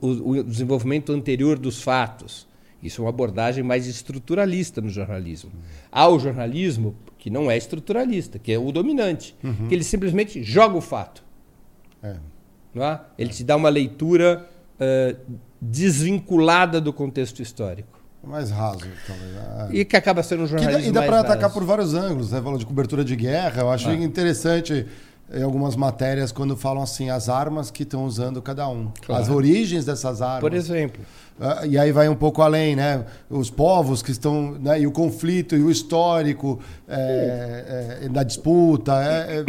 o, 0.00 0.30
o 0.30 0.42
desenvolvimento 0.42 1.12
anterior 1.12 1.58
dos 1.58 1.80
fatos. 1.80 2.46
Isso 2.82 3.00
é 3.00 3.04
uma 3.04 3.10
abordagem 3.10 3.62
mais 3.62 3.86
estruturalista 3.86 4.80
no 4.80 4.88
jornalismo. 4.88 5.50
Uhum. 5.54 5.60
Há 5.92 6.08
o 6.08 6.18
jornalismo 6.18 6.94
que 7.24 7.30
não 7.30 7.50
é 7.50 7.56
estruturalista, 7.56 8.38
que 8.38 8.52
é 8.52 8.58
o 8.58 8.70
dominante, 8.70 9.34
uhum. 9.42 9.66
que 9.66 9.74
ele 9.74 9.82
simplesmente 9.82 10.42
joga 10.42 10.76
o 10.76 10.80
fato. 10.82 11.24
É. 12.02 12.16
Não 12.74 12.84
é? 12.84 13.00
Ele 13.16 13.30
é. 13.30 13.32
te 13.32 13.42
dá 13.42 13.56
uma 13.56 13.70
leitura 13.70 14.46
uh, 14.78 15.18
desvinculada 15.58 16.82
do 16.82 16.92
contexto 16.92 17.40
histórico. 17.40 17.98
Mais 18.22 18.50
raso, 18.50 18.86
talvez. 19.06 19.36
Ah. 19.38 19.68
E 19.72 19.86
que 19.86 19.96
acaba 19.96 20.22
sendo 20.22 20.42
um 20.42 20.46
jornalismo 20.46 20.82
que, 20.82 20.88
E 20.90 20.92
dá 20.92 21.02
para 21.02 21.20
atacar 21.20 21.50
por 21.50 21.64
vários 21.64 21.94
ângulos, 21.94 22.30
né? 22.30 22.42
Falando 22.42 22.58
de 22.58 22.66
cobertura 22.66 23.02
de 23.02 23.16
guerra, 23.16 23.62
eu 23.62 23.70
acho 23.70 23.88
ah. 23.88 23.94
interessante 23.94 24.86
em 25.34 25.42
algumas 25.42 25.74
matérias 25.74 26.30
quando 26.30 26.56
falam 26.56 26.82
assim 26.82 27.10
as 27.10 27.28
armas 27.28 27.70
que 27.70 27.82
estão 27.82 28.04
usando 28.04 28.40
cada 28.40 28.68
um, 28.68 28.90
claro. 29.04 29.22
as 29.22 29.28
origens 29.28 29.84
dessas 29.84 30.22
armas. 30.22 30.40
Por 30.40 30.54
exemplo. 30.54 31.02
Uh, 31.38 31.66
e 31.66 31.76
aí 31.76 31.90
vai 31.90 32.08
um 32.08 32.14
pouco 32.14 32.42
além, 32.42 32.76
né? 32.76 33.04
Os 33.28 33.50
povos 33.50 34.02
que 34.02 34.12
estão, 34.12 34.52
né? 34.52 34.80
E 34.80 34.86
o 34.86 34.92
conflito 34.92 35.56
e 35.56 35.62
o 35.62 35.70
histórico 35.70 36.60
é, 36.86 38.00
é, 38.04 38.08
da 38.08 38.22
disputa, 38.22 38.92
é, 39.02 39.40
é, 39.40 39.44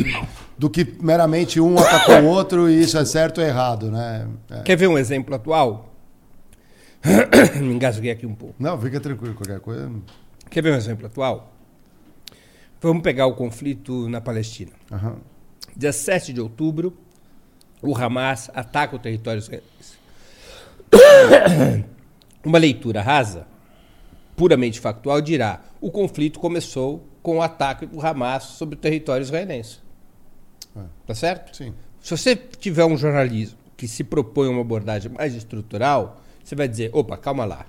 do 0.58 0.68
que 0.68 0.96
meramente 1.00 1.60
um 1.60 1.78
atacou 1.78 2.22
o 2.22 2.26
outro 2.26 2.68
e 2.68 2.82
isso 2.82 2.98
é 2.98 3.06
certo 3.06 3.40
ou 3.40 3.46
errado, 3.46 3.92
né? 3.92 4.28
É. 4.50 4.62
Quer 4.62 4.76
ver 4.76 4.88
um 4.88 4.98
exemplo 4.98 5.36
atual? 5.36 5.94
Me 7.62 7.74
engasguei 7.74 8.10
aqui 8.10 8.26
um 8.26 8.34
pouco. 8.34 8.56
Não, 8.58 8.80
fica 8.82 9.00
tranquilo, 9.00 9.36
qualquer 9.36 9.60
coisa. 9.60 9.92
Quer 10.50 10.64
ver 10.64 10.74
um 10.74 10.78
exemplo 10.78 11.06
atual? 11.06 11.54
Vamos 12.82 13.04
pegar 13.04 13.28
o 13.28 13.34
conflito 13.36 14.10
na 14.10 14.20
Palestina. 14.20 14.72
Uhum. 14.92 15.35
Dia 15.76 15.92
7 15.92 16.32
de 16.32 16.40
outubro, 16.40 16.98
o 17.82 17.96
Hamas 17.96 18.50
ataca 18.54 18.96
o 18.96 19.00
território 19.00 19.40
israelense. 19.40 19.98
Uma 22.44 22.58
leitura 22.58 23.02
rasa, 23.02 23.48
puramente 24.36 24.80
factual, 24.80 25.20
dirá: 25.22 25.62
o 25.82 25.92
conflito 25.92 26.40
começou 26.40 27.06
com 27.22 27.38
o 27.38 27.42
ataque 27.42 27.86
do 27.86 28.06
Hamas 28.06 28.44
sobre 28.44 28.76
o 28.76 28.78
território 28.78 29.24
israelense. 29.24 29.80
É. 30.76 30.82
Tá 31.08 31.16
certo? 31.16 31.56
Sim. 31.56 31.74
Se 32.02 32.16
você 32.16 32.36
tiver 32.36 32.86
um 32.86 32.98
jornalismo 32.98 33.58
que 33.76 33.88
se 33.88 34.04
propõe 34.04 34.48
uma 34.48 34.62
abordagem 34.62 35.12
mais 35.12 35.34
estrutural, 35.34 36.22
você 36.44 36.56
vai 36.56 36.68
dizer: 36.68 36.90
opa, 36.94 37.18
calma 37.18 37.46
lá. 37.46 37.66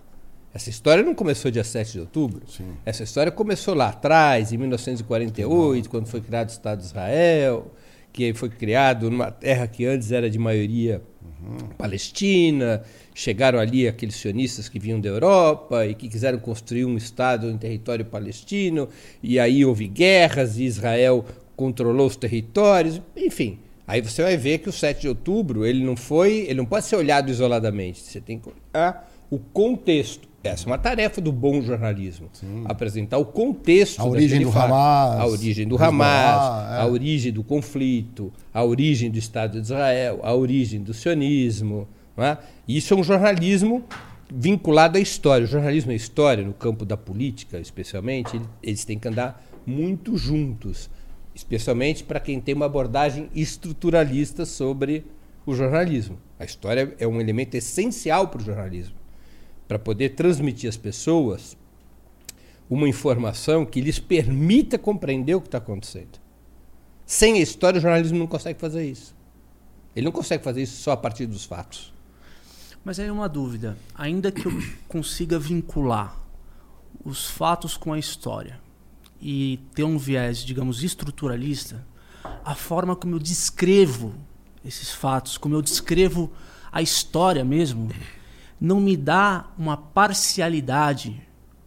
Essa 0.53 0.71
história 0.71 1.03
não 1.03 1.15
começou 1.15 1.51
dia 1.51 1.65
7 1.65 1.93
de 1.93 2.01
outubro. 2.01 2.43
Sim. 2.49 2.77
Essa 2.85 3.03
história 3.03 3.31
começou 3.31 3.75
lá 3.75 3.89
atrás, 3.89 4.53
em 4.53 4.57
1948, 4.57 5.91
quando 5.91 6.07
foi 6.07 6.21
criado 6.21 6.49
o 6.49 6.53
Estado 6.53 6.79
de 6.79 6.87
Israel, 6.87 7.71
que 8.17 8.33
foi 8.33 8.49
criado 8.49 9.11
numa 9.11 9.31
terra 9.31 9.67
que 9.67 9.85
antes 9.85 10.11
era 10.11 10.31
de 10.31 10.39
maioria 10.39 11.03
uhum. 11.23 11.69
palestina. 11.77 12.83
Chegaram 13.15 13.59
ali 13.59 13.87
aqueles 13.87 14.17
sionistas 14.17 14.71
que 14.71 14.79
vinham 14.79 14.99
da 14.99 15.11
Europa 15.11 15.87
e 15.87 15.95
que 15.95 16.09
quiseram 16.09 16.39
construir 16.39 16.87
um 16.87 16.97
Estado 16.97 17.51
em 17.51 17.59
território 17.59 18.07
palestino, 18.07 18.89
e 19.23 19.39
aí 19.39 19.65
houve 19.65 19.87
guerras 19.87 20.59
e 20.59 20.65
Israel 20.65 21.25
controlou 21.55 22.07
os 22.07 22.17
territórios, 22.17 23.01
enfim. 23.15 23.59
Aí 23.87 24.01
você 24.01 24.23
vai 24.23 24.37
ver 24.37 24.59
que 24.59 24.69
o 24.69 24.73
7 24.73 25.03
de 25.03 25.09
outubro 25.09 25.65
ele 25.65 25.85
não 25.85 25.95
foi, 25.95 26.47
ele 26.49 26.55
não 26.55 26.67
pode 26.67 26.87
ser 26.87 26.97
olhado 26.97 27.31
isoladamente. 27.31 28.01
Você 28.01 28.21
tem 28.21 28.39
que 28.39 28.49
olhar 28.49 29.13
o 29.31 29.39
contexto. 29.39 30.27
Essa 30.47 30.65
é 30.65 30.67
uma 30.67 30.79
tarefa 30.79 31.21
do 31.21 31.33
bom 31.33 31.61
jornalismo. 31.61 32.29
Sim. 32.33 32.65
Apresentar 32.67 33.19
o 33.19 33.25
contexto. 33.25 34.01
A 34.01 34.05
origem 34.05 34.41
do 34.41 34.53
fato. 34.53 34.73
Hamas. 34.73 35.21
A 35.21 35.27
origem 35.27 35.69
do 35.69 35.83
Hamas, 35.83 36.73
é. 36.73 36.81
a 36.81 36.87
origem 36.87 37.33
do 37.33 37.45
conflito, 37.45 38.33
a 38.53 38.65
origem 38.65 39.11
do 39.11 39.19
Estado 39.19 39.61
de 39.61 39.67
Israel, 39.67 40.21
a 40.23 40.35
origem 40.35 40.83
do 40.83 40.95
sionismo. 40.95 41.89
É? 42.17 42.39
Isso 42.67 42.95
é 42.95 42.97
um 42.97 43.05
jornalismo 43.05 43.85
vinculado 44.33 44.97
à 44.99 45.01
história. 45.01 45.45
O 45.45 45.49
jornalismo 45.49 45.93
e 45.93 45.95
a 45.95 45.97
história, 45.97 46.45
no 46.45 46.55
campo 46.55 46.85
da 46.85 46.97
política 46.97 47.59
especialmente, 47.59 48.41
eles 48.63 48.85
têm 48.85 48.99
que 48.99 49.09
andar 49.09 49.45
muito 49.67 50.17
juntos. 50.17 50.89
Especialmente 51.35 52.03
para 52.03 52.19
quem 52.19 52.41
tem 52.41 52.55
uma 52.55 52.65
abordagem 52.65 53.29
estruturalista 53.35 54.47
sobre 54.47 55.05
o 55.45 55.55
jornalismo. 55.55 56.19
A 56.39 56.45
história 56.45 56.95
é 56.99 57.07
um 57.07 57.21
elemento 57.21 57.55
essencial 57.57 58.29
para 58.29 58.41
o 58.41 58.45
jornalismo 58.45 59.06
para 59.67 59.79
poder 59.79 60.11
transmitir 60.11 60.69
às 60.69 60.77
pessoas 60.77 61.57
uma 62.69 62.89
informação 62.89 63.65
que 63.65 63.81
lhes 63.81 63.99
permita 63.99 64.79
compreender 64.79 65.35
o 65.35 65.41
que 65.41 65.49
está 65.49 65.59
acontecendo. 65.59 66.19
Sem 67.05 67.35
a 67.35 67.41
história, 67.41 67.79
o 67.79 67.81
jornalismo 67.81 68.19
não 68.19 68.27
consegue 68.27 68.59
fazer 68.59 68.85
isso. 68.85 69.15
Ele 69.95 70.05
não 70.05 70.13
consegue 70.13 70.43
fazer 70.43 70.63
isso 70.63 70.83
só 70.83 70.93
a 70.93 70.97
partir 70.97 71.27
dos 71.27 71.45
fatos. 71.45 71.93
Mas 72.85 72.99
aí 72.99 73.11
uma 73.11 73.29
dúvida. 73.29 73.77
Ainda 73.95 74.33
que 74.33 74.47
eu 74.47 74.53
consiga 74.89 75.39
vincular 75.39 76.17
os 77.05 77.27
fatos 77.27 77.77
com 77.77 77.93
a 77.93 77.99
história 77.99 78.61
e 79.21 79.61
ter 79.75 79.85
um 79.85 79.97
viés, 79.97 80.39
digamos, 80.39 80.83
estruturalista, 80.83 81.87
a 82.45 82.55
forma 82.55 82.97
como 82.97 83.15
eu 83.15 83.19
descrevo 83.19 84.15
esses 84.65 84.91
fatos, 84.91 85.39
como 85.39 85.55
eu 85.55 85.63
descrevo 85.63 86.33
a 86.73 86.83
história 86.83 87.45
mesmo, 87.45 87.89
não 88.61 88.81
me 88.81 88.97
dá 88.97 89.51
uma 89.59 89.77
parcialidade 89.77 91.21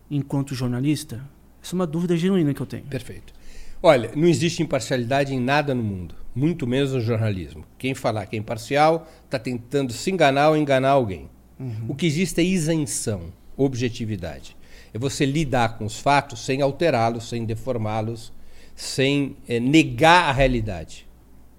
enquanto 0.10 0.56
jornalista? 0.56 1.24
Essa 1.62 1.74
é 1.74 1.78
uma 1.78 1.88
dúvida 1.88 2.16
genuína 2.18 2.54
que 2.54 2.62
eu 2.62 2.66
tenho. 2.66 2.86
Perfeito. 2.86 3.34
Olha, 3.82 4.12
não 4.16 4.28
existe 4.28 4.62
imparcialidade 4.62 5.34
em 5.34 5.40
nada 5.40 5.74
no 5.74 5.82
mundo, 5.82 6.16
muito 6.36 6.68
menos 6.68 6.94
no 6.94 7.00
jornalismo. 7.00 7.64
Quem 7.78 7.94
falar 7.94 8.26
que 8.26 8.36
é 8.36 8.40
imparcial 8.40 9.08
está 9.24 9.40
tentando 9.40 9.94
se 9.94 10.12
enganar 10.12 10.50
ou 10.50 10.58
enganar 10.58 10.90
alguém. 10.90 11.30
Uhum. 11.58 11.86
O 11.88 11.96
que 11.96 12.06
existe 12.06 12.42
é 12.42 12.44
isenção, 12.44 13.32
objetividade. 13.56 14.58
É 14.94 15.00
você 15.00 15.26
lidar 15.26 15.78
com 15.78 15.86
os 15.86 16.00
fatos 16.00 16.44
sem 16.44 16.62
alterá-los, 16.62 17.30
sem 17.30 17.46
deformá-los, 17.46 18.34
sem 18.76 19.38
é, 19.48 19.60
negar 19.60 20.30
a 20.30 20.32
realidade. 20.32 21.08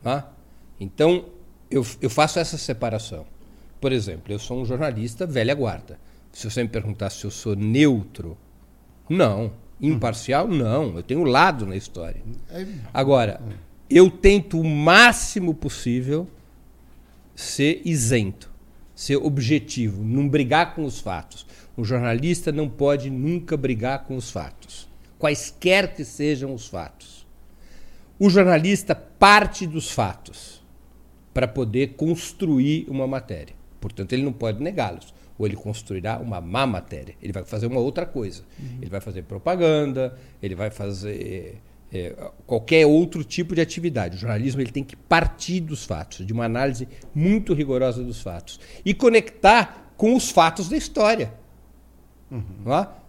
Tá? 0.02 0.30
Então, 0.78 1.26
eu, 1.70 1.86
eu 2.02 2.10
faço 2.10 2.38
essa 2.38 2.58
separação. 2.58 3.26
Por 3.80 3.92
exemplo, 3.92 4.32
eu 4.32 4.38
sou 4.38 4.60
um 4.60 4.64
jornalista 4.64 5.26
velha 5.26 5.54
guarda. 5.54 5.98
Se 6.32 6.48
você 6.48 6.62
me 6.62 6.68
perguntar 6.68 7.10
se 7.10 7.24
eu 7.24 7.30
sou 7.30 7.56
neutro, 7.56 8.36
não. 9.08 9.52
Imparcial, 9.80 10.46
não. 10.46 10.96
Eu 10.96 11.02
tenho 11.02 11.24
lado 11.24 11.66
na 11.66 11.74
história. 11.74 12.22
É 12.50 12.66
Agora, 12.92 13.40
eu 13.88 14.10
tento 14.10 14.60
o 14.60 14.64
máximo 14.64 15.54
possível 15.54 16.28
ser 17.34 17.80
isento, 17.84 18.50
ser 18.94 19.16
objetivo, 19.16 20.04
não 20.04 20.28
brigar 20.28 20.74
com 20.74 20.84
os 20.84 21.00
fatos. 21.00 21.46
O 21.76 21.84
jornalista 21.84 22.52
não 22.52 22.68
pode 22.68 23.08
nunca 23.08 23.56
brigar 23.56 24.04
com 24.04 24.16
os 24.16 24.30
fatos, 24.30 24.86
quaisquer 25.18 25.94
que 25.94 26.04
sejam 26.04 26.52
os 26.52 26.68
fatos. 26.68 27.26
O 28.18 28.28
jornalista 28.28 28.94
parte 28.94 29.66
dos 29.66 29.90
fatos 29.90 30.62
para 31.32 31.48
poder 31.48 31.94
construir 31.94 32.86
uma 32.88 33.06
matéria. 33.06 33.59
Portanto, 33.80 34.12
ele 34.12 34.22
não 34.22 34.32
pode 34.32 34.62
negá-los. 34.62 35.14
Ou 35.38 35.46
ele 35.46 35.56
construirá 35.56 36.18
uma 36.18 36.40
má 36.40 36.66
matéria. 36.66 37.14
Ele 37.22 37.32
vai 37.32 37.42
fazer 37.44 37.66
uma 37.66 37.80
outra 37.80 38.04
coisa. 38.04 38.42
Uhum. 38.58 38.78
Ele 38.82 38.90
vai 38.90 39.00
fazer 39.00 39.22
propaganda, 39.22 40.16
ele 40.42 40.54
vai 40.54 40.70
fazer 40.70 41.60
é, 41.90 42.14
qualquer 42.46 42.86
outro 42.86 43.24
tipo 43.24 43.54
de 43.54 43.60
atividade. 43.62 44.16
O 44.16 44.18
jornalismo 44.18 44.60
ele 44.60 44.70
tem 44.70 44.84
que 44.84 44.94
partir 44.94 45.60
dos 45.60 45.84
fatos, 45.84 46.26
de 46.26 46.32
uma 46.32 46.44
análise 46.44 46.86
muito 47.14 47.54
rigorosa 47.54 48.04
dos 48.04 48.20
fatos. 48.20 48.60
E 48.84 48.92
conectar 48.92 49.92
com 49.96 50.14
os 50.14 50.30
fatos 50.30 50.68
da 50.68 50.76
história. 50.76 51.32
Uhum. 52.30 52.72
É? 52.72 53.00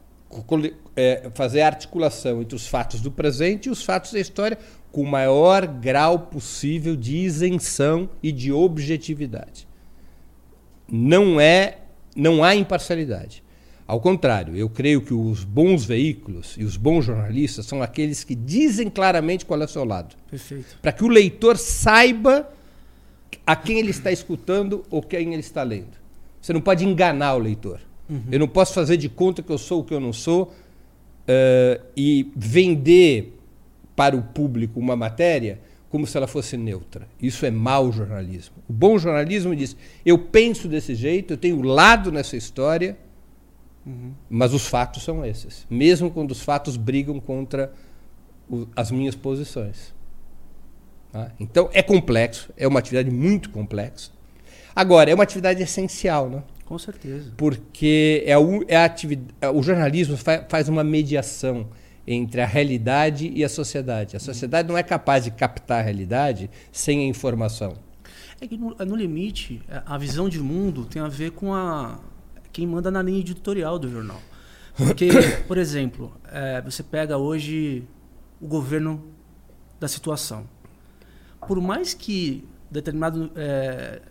É, 0.95 1.29
fazer 1.33 1.61
a 1.61 1.67
articulação 1.67 2.41
entre 2.41 2.55
os 2.55 2.65
fatos 2.65 3.01
do 3.01 3.11
presente 3.11 3.67
e 3.67 3.69
os 3.69 3.83
fatos 3.83 4.13
da 4.13 4.19
história 4.19 4.57
com 4.89 5.01
o 5.01 5.07
maior 5.07 5.67
grau 5.67 6.19
possível 6.19 6.95
de 6.95 7.17
isenção 7.17 8.09
e 8.23 8.31
de 8.31 8.51
objetividade 8.51 9.67
não 10.91 11.39
é 11.39 11.77
não 12.15 12.43
há 12.43 12.55
imparcialidade. 12.55 13.41
Ao 13.87 13.99
contrário, 13.99 14.55
eu 14.55 14.69
creio 14.69 15.01
que 15.01 15.13
os 15.13 15.43
bons 15.43 15.83
veículos 15.83 16.55
e 16.57 16.63
os 16.63 16.77
bons 16.77 17.05
jornalistas 17.05 17.65
são 17.65 17.81
aqueles 17.81 18.23
que 18.23 18.35
dizem 18.35 18.89
claramente 18.89 19.45
qual 19.45 19.61
é 19.61 19.65
o 19.65 19.67
seu 19.67 19.83
lado. 19.83 20.15
Perfeito. 20.29 20.77
Para 20.81 20.91
que 20.91 21.03
o 21.03 21.07
leitor 21.07 21.57
saiba 21.57 22.49
a 23.45 23.55
quem 23.55 23.79
ele 23.79 23.91
está 23.91 24.11
escutando 24.11 24.83
ou 24.89 25.01
quem 25.01 25.33
ele 25.33 25.41
está 25.41 25.63
lendo. 25.63 25.99
Você 26.41 26.53
não 26.53 26.61
pode 26.61 26.85
enganar 26.85 27.35
o 27.35 27.39
leitor. 27.39 27.79
Uhum. 28.09 28.23
Eu 28.31 28.39
não 28.39 28.47
posso 28.47 28.73
fazer 28.73 28.97
de 28.97 29.09
conta 29.09 29.41
que 29.41 29.51
eu 29.51 29.57
sou 29.57 29.81
o 29.81 29.83
que 29.83 29.93
eu 29.93 29.99
não 29.99 30.13
sou 30.13 30.43
uh, 30.43 31.83
e 31.95 32.31
vender 32.35 33.37
para 33.95 34.15
o 34.15 34.21
público 34.21 34.79
uma 34.79 34.95
matéria 34.95 35.59
como 35.91 36.07
se 36.07 36.15
ela 36.15 36.25
fosse 36.25 36.55
neutra. 36.55 37.07
Isso 37.21 37.45
é 37.45 37.51
mau 37.51 37.91
jornalismo. 37.91 38.55
O 38.67 38.73
bom 38.73 38.97
jornalismo 38.97 39.53
diz: 39.53 39.75
eu 40.05 40.17
penso 40.17 40.67
desse 40.67 40.95
jeito, 40.95 41.33
eu 41.33 41.37
tenho 41.37 41.61
lado 41.61 42.11
nessa 42.11 42.37
história, 42.37 42.97
uhum. 43.85 44.13
mas 44.29 44.53
os 44.53 44.65
fatos 44.65 45.03
são 45.03 45.23
esses. 45.25 45.67
Mesmo 45.69 46.09
quando 46.09 46.31
os 46.31 46.41
fatos 46.41 46.77
brigam 46.77 47.19
contra 47.19 47.73
o, 48.49 48.65
as 48.73 48.89
minhas 48.89 49.15
posições. 49.15 49.93
Tá? 51.11 51.29
Então 51.37 51.69
é 51.73 51.83
complexo, 51.83 52.53
é 52.55 52.65
uma 52.65 52.79
atividade 52.79 53.11
muito 53.11 53.49
complexa. 53.49 54.11
Agora, 54.73 55.11
é 55.11 55.13
uma 55.13 55.23
atividade 55.23 55.61
essencial, 55.61 56.29
né? 56.29 56.41
Com 56.63 56.79
certeza. 56.79 57.33
Porque 57.35 58.23
é, 58.25 58.33
a, 58.33 58.39
é 58.69 58.77
a 58.77 58.85
atividade, 58.85 59.33
o 59.53 59.61
jornalismo 59.61 60.15
faz, 60.15 60.45
faz 60.47 60.69
uma 60.69 60.85
mediação 60.85 61.67
entre 62.05 62.41
a 62.41 62.45
realidade 62.45 63.31
e 63.33 63.43
a 63.43 63.49
sociedade. 63.49 64.15
A 64.15 64.19
sociedade 64.19 64.67
não 64.67 64.77
é 64.77 64.83
capaz 64.83 65.23
de 65.23 65.31
captar 65.31 65.79
a 65.79 65.81
realidade 65.81 66.49
sem 66.71 66.99
a 66.99 67.07
informação. 67.07 67.75
É 68.39 68.47
que 68.47 68.57
no, 68.57 68.75
no 68.75 68.95
limite, 68.95 69.61
a 69.85 69.97
visão 69.97 70.27
de 70.27 70.39
mundo 70.39 70.85
tem 70.85 71.01
a 71.01 71.07
ver 71.07 71.31
com 71.31 71.53
a 71.53 71.99
quem 72.51 72.65
manda 72.65 72.89
na 72.89 73.01
linha 73.01 73.19
editorial 73.19 73.77
do 73.77 73.89
jornal. 73.89 74.19
Porque, 74.75 75.09
por 75.47 75.57
exemplo, 75.57 76.11
é, 76.31 76.61
você 76.61 76.81
pega 76.81 77.17
hoje 77.17 77.83
o 78.39 78.47
governo 78.47 79.03
da 79.79 79.87
situação. 79.87 80.47
Por 81.47 81.61
mais 81.61 81.93
que 81.93 82.47
determinado 82.69 83.31
é, 83.35 84.01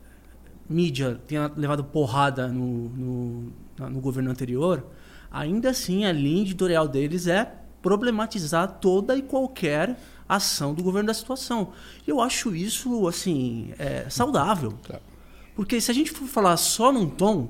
mídia 0.69 1.21
tenha 1.27 1.51
levado 1.57 1.83
porrada 1.83 2.49
no, 2.49 2.89
no, 2.91 3.53
no 3.91 4.01
governo 4.01 4.31
anterior, 4.31 4.87
ainda 5.31 5.71
assim 5.71 6.05
a 6.05 6.13
linha 6.13 6.43
editorial 6.43 6.87
deles 6.87 7.27
é 7.27 7.60
problematizar 7.83 8.79
toda 8.81 9.17
e 9.17 9.23
qualquer 9.23 9.99
ação 10.29 10.75
do 10.75 10.83
governo 10.83 11.09
da 11.09 11.15
situação. 11.15 11.73
Eu 12.07 12.21
acho 12.21 12.55
isso 12.55 13.09
assim 13.09 13.73
é, 13.79 14.09
saudável, 14.09 14.75
claro. 14.83 15.03
porque 15.55 15.81
se 15.81 15.91
a 15.91 15.95
gente 15.95 16.11
for 16.11 16.27
falar 16.27 16.57
só 16.57 16.93
num 16.93 17.09
tom, 17.09 17.49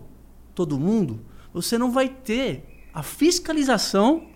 todo 0.55 0.79
mundo, 0.79 1.21
você 1.53 1.77
não 1.77 1.91
vai 1.91 2.09
ter 2.09 2.87
a 2.93 3.03
fiscalização 3.03 4.27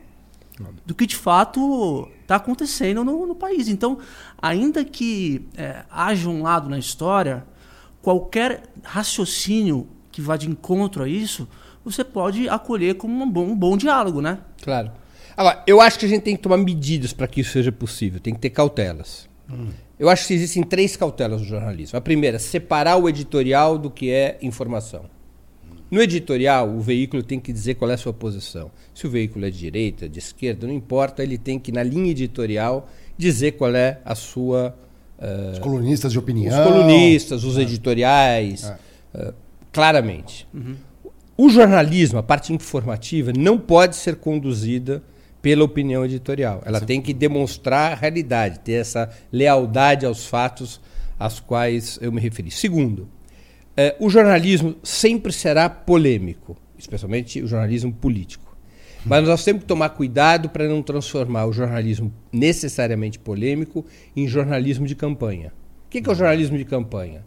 do 0.87 0.95
que 0.95 1.07
de 1.07 1.17
fato 1.17 2.09
está 2.23 2.37
acontecendo 2.37 3.05
no, 3.05 3.27
no, 3.27 3.35
país. 3.35 3.69
Então, 3.69 3.99
ainda 4.41 4.85
que 4.85 5.49
é, 5.57 5.85
haja 5.91 6.29
um 6.29 6.43
lado 6.43 6.69
na 6.69 6.79
história, 6.79 7.45
qualquer 8.01 8.63
raciocínio 8.83 9.89
que 10.13 10.21
vá 10.21 10.37
de 10.37 10.49
encontro 10.49 11.03
a 11.03 11.09
isso, 11.09 11.49
você 11.85 12.05
pode 12.05 12.49
acolher 12.49 12.95
como 12.95 13.25
um 13.25 13.29
bom, 13.29 13.47
um 13.47 13.57
bom 13.57 13.77
diálogo, 13.77 14.21
né? 14.21 14.39
Claro. 14.63 14.93
Agora, 15.37 15.62
eu 15.66 15.80
acho 15.80 15.99
que 15.99 16.07
a 16.07 16.09
gente 16.09 16.22
tem 16.22 16.37
que 16.37 16.43
tomar 16.43 16.57
medidas 16.57 17.12
para 17.12 17.26
que 17.26 17.41
isso 17.41 17.53
seja 17.53 17.72
possível, 17.72 18.20
tem 18.20 18.35
que 18.35 18.41
ter 18.41 18.51
cautelas. 18.51 19.28
Hum. 19.51 19.68
Eu 19.99 20.09
acho 20.09 20.26
que 20.26 20.35
existem 20.35 20.62
três 20.62 20.97
cautelas 20.97 21.41
no 21.41 21.47
jornalismo. 21.47 21.97
A 21.97 22.01
primeira, 22.01 22.39
separar 22.39 22.97
o 22.97 23.09
editorial 23.09 23.78
do 23.78 23.91
que 23.91 24.11
é 24.11 24.39
informação. 24.43 25.05
No 25.91 26.03
editorial, 26.03 26.68
o 26.70 26.80
veículo 26.80 27.22
tem 27.22 27.39
que 27.39 27.53
dizer 27.53 27.74
qual 27.74 27.91
é 27.91 27.95
a 27.95 27.97
sua 27.97 28.12
posição. 28.12 28.70
Se 28.93 29.07
o 29.07 29.11
veículo 29.11 29.47
é 29.47 29.51
de 29.51 29.59
direita, 29.59 30.09
de 30.09 30.18
esquerda, 30.18 30.66
não 30.66 30.74
importa, 30.74 31.22
ele 31.22 31.39
tem 31.39 31.59
que, 31.59 31.70
na 31.70 31.82
linha 31.82 32.11
editorial, 32.11 32.89
dizer 33.16 33.53
qual 33.53 33.74
é 33.74 34.01
a 34.05 34.14
sua. 34.14 34.74
Uh, 35.18 35.53
os 35.53 35.59
colunistas 35.61 36.11
de 36.11 36.18
opinião. 36.18 36.59
Os 36.59 36.68
colunistas, 36.68 37.45
os 37.45 37.57
é. 37.57 37.62
editoriais, 37.62 38.64
é. 39.14 39.28
Uh, 39.28 39.35
claramente. 39.72 40.49
Uhum. 40.53 40.74
O 41.37 41.49
jornalismo, 41.49 42.18
a 42.18 42.22
parte 42.22 42.53
informativa, 42.53 43.32
não 43.32 43.57
pode 43.59 43.95
ser 43.95 44.16
conduzida 44.16 45.03
pela 45.45 45.63
opinião 45.63 46.07
editorial. 46.07 46.63
Ela 46.65 46.81
Sim. 46.81 46.87
tem 46.87 47.03
que 47.03 47.13
demonstrar 47.13 47.93
a 47.93 47.95
realidade, 47.95 48.61
ter 48.61 48.81
essa 48.81 49.11
lealdade 49.31 50.07
aos 50.07 50.27
fatos 50.27 50.81
aos 51.19 51.39
quais 51.39 51.99
eu 52.01 52.11
me 52.11 52.19
referi. 52.19 52.51
Segundo, 52.51 53.07
eh, 53.77 53.95
o 54.01 54.09
jornalismo 54.09 54.75
sempre 54.83 55.31
será 55.35 55.69
polêmico, 55.69 56.57
especialmente 56.79 57.43
o 57.43 57.47
jornalismo 57.47 57.93
político. 57.93 58.57
Mas 59.05 59.29
nós 59.29 59.45
temos 59.45 59.61
que 59.61 59.69
tomar 59.69 59.91
cuidado 59.91 60.49
para 60.49 60.67
não 60.67 60.83
transformar 60.83 61.45
o 61.45 61.53
jornalismo 61.53 62.11
necessariamente 62.33 63.19
polêmico 63.19 63.85
em 64.17 64.27
jornalismo 64.27 64.87
de 64.87 64.95
campanha. 64.95 65.53
O 65.87 65.91
que 65.91 65.99
é, 65.99 66.11
o 66.11 66.15
jornalismo 66.15 66.57
de 66.57 66.65
campanha? 66.65 67.23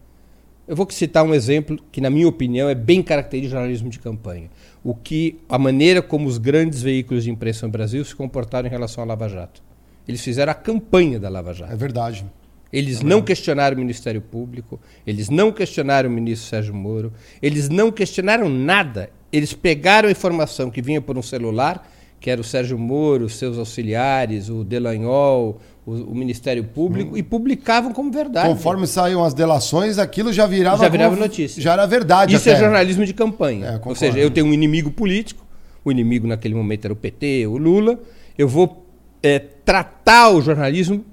Eu 0.67 0.75
vou 0.75 0.89
citar 0.89 1.23
um 1.23 1.33
exemplo 1.33 1.79
que, 1.91 2.01
na 2.01 2.09
minha 2.09 2.27
opinião, 2.27 2.67
é 2.67 2.75
bem 2.75 3.01
característico 3.01 3.51
do 3.51 3.57
jornalismo 3.57 3.89
de 3.89 3.99
campanha. 3.99 4.49
O 4.83 4.93
que 4.93 5.39
a 5.47 5.57
maneira 5.57 6.01
como 6.01 6.27
os 6.27 6.37
grandes 6.37 6.81
veículos 6.81 7.23
de 7.23 7.31
imprensa 7.31 7.65
no 7.65 7.71
Brasil 7.71 8.03
se 8.03 8.13
comportaram 8.13 8.67
em 8.67 8.71
relação 8.71 9.03
à 9.03 9.07
Lava 9.07 9.29
Jato. 9.29 9.63
Eles 10.05 10.21
fizeram 10.21 10.51
a 10.51 10.55
campanha 10.55 11.19
da 11.19 11.29
Lava 11.29 11.53
Jato. 11.53 11.71
É 11.71 11.75
verdade. 11.75 12.25
Eles 12.71 12.99
é 12.99 13.03
não 13.03 13.21
questionaram 13.21 13.77
o 13.77 13.79
Ministério 13.79 14.21
Público, 14.21 14.79
eles 15.05 15.29
não 15.29 15.53
questionaram 15.53 16.09
o 16.09 16.11
ministro 16.11 16.49
Sérgio 16.49 16.73
Moro, 16.73 17.13
eles 17.41 17.69
não 17.69 17.91
questionaram 17.91 18.49
nada. 18.49 19.09
Eles 19.31 19.53
pegaram 19.53 20.09
a 20.09 20.11
informação 20.11 20.69
que 20.69 20.81
vinha 20.81 21.01
por 21.01 21.17
um 21.17 21.21
celular, 21.21 21.89
que 22.19 22.29
era 22.29 22.41
o 22.41 22.43
Sérgio 22.43 22.77
Moro, 22.77 23.29
seus 23.29 23.57
auxiliares, 23.57 24.49
o 24.49 24.63
Delanhol, 24.63 25.59
o, 25.85 25.91
o 25.91 26.15
Ministério 26.15 26.63
Público 26.63 27.13
hum. 27.13 27.17
e 27.17 27.23
publicavam 27.23 27.93
como 27.93 28.11
verdade. 28.11 28.47
Conforme 28.49 28.87
saíam 28.87 29.23
as 29.23 29.33
delações, 29.33 29.97
aquilo 29.97 30.33
já 30.33 30.45
virava, 30.45 30.83
já 30.83 30.89
virava 30.89 31.15
como, 31.15 31.25
notícia. 31.25 31.61
Já 31.61 31.73
era 31.73 31.85
verdade. 31.85 32.35
Isso 32.35 32.49
é 32.49 32.53
até. 32.53 32.61
é 32.61 32.63
jornalismo 32.63 33.05
de 33.05 33.13
campanha. 33.13 33.81
É, 33.83 33.87
Ou 33.87 33.95
seja, 33.95 34.17
eu 34.17 34.31
tenho 34.31 34.47
um 34.47 34.53
inimigo 34.53 34.91
político, 34.91 35.45
o 35.85 35.91
inimigo 35.91 36.27
naquele 36.27 36.55
momento 36.55 36.85
era 36.85 36.93
o 36.93 36.97
PT, 36.97 37.47
o 37.47 37.57
Lula, 37.57 37.99
eu 38.37 38.47
vou 38.47 38.85
é, 39.21 39.39
tratar 39.39 40.31
o 40.31 40.41
jornalismo 40.41 41.05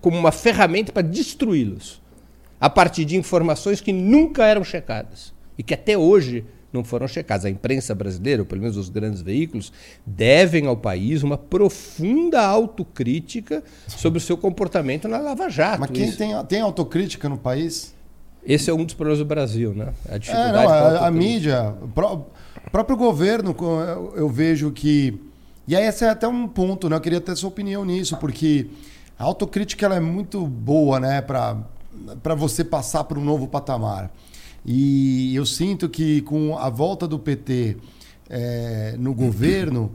como 0.00 0.16
uma 0.16 0.32
ferramenta 0.32 0.92
para 0.92 1.02
destruí-los, 1.02 2.00
a 2.60 2.70
partir 2.70 3.04
de 3.04 3.16
informações 3.16 3.80
que 3.80 3.92
nunca 3.92 4.46
eram 4.46 4.62
checadas 4.62 5.34
e 5.58 5.62
que 5.62 5.74
até 5.74 5.98
hoje 5.98 6.44
não 6.72 6.82
foram 6.82 7.06
checados. 7.06 7.44
A 7.44 7.50
imprensa 7.50 7.94
brasileira, 7.94 8.42
ou 8.42 8.46
pelo 8.46 8.62
menos 8.62 8.76
os 8.76 8.88
grandes 8.88 9.20
veículos, 9.20 9.72
devem 10.06 10.66
ao 10.66 10.76
país 10.76 11.22
uma 11.22 11.36
profunda 11.36 12.40
autocrítica 12.40 13.62
sobre 13.86 14.18
o 14.18 14.20
seu 14.20 14.36
comportamento 14.36 15.06
na 15.06 15.18
Lava 15.18 15.48
Jato. 15.48 15.80
Mas 15.80 15.90
quem 15.90 16.10
tem, 16.12 16.44
tem 16.46 16.60
autocrítica 16.60 17.28
no 17.28 17.36
país? 17.36 17.94
Esse 18.44 18.70
é 18.70 18.74
um 18.74 18.84
dos 18.84 18.94
problemas 18.94 19.20
do 19.20 19.24
Brasil, 19.24 19.72
né? 19.72 19.92
A 20.08 20.18
dificuldade 20.18 20.58
é, 20.58 20.62
não, 20.62 20.70
a, 20.70 21.06
a, 21.06 21.10
mídia, 21.10 21.74
o 21.80 22.70
próprio 22.70 22.96
governo, 22.96 23.54
eu 24.16 24.28
vejo 24.28 24.70
que. 24.72 25.20
E 25.68 25.76
aí, 25.76 25.86
esse 25.86 26.04
é 26.04 26.08
até 26.08 26.26
um 26.26 26.48
ponto, 26.48 26.88
né? 26.88 26.96
Eu 26.96 27.00
queria 27.00 27.20
ter 27.20 27.36
sua 27.36 27.48
opinião 27.48 27.84
nisso, 27.84 28.16
porque 28.16 28.66
a 29.16 29.24
autocrítica 29.24 29.86
ela 29.86 29.94
é 29.94 30.00
muito 30.00 30.44
boa, 30.44 30.98
né? 30.98 31.22
Para 31.22 32.34
você 32.34 32.64
passar 32.64 33.04
para 33.04 33.16
um 33.16 33.24
novo 33.24 33.46
patamar. 33.46 34.10
E 34.64 35.34
eu 35.34 35.44
sinto 35.44 35.88
que 35.88 36.20
com 36.22 36.56
a 36.56 36.70
volta 36.70 37.06
do 37.08 37.18
PT 37.18 37.76
é, 38.30 38.94
no 38.98 39.12
governo, 39.12 39.92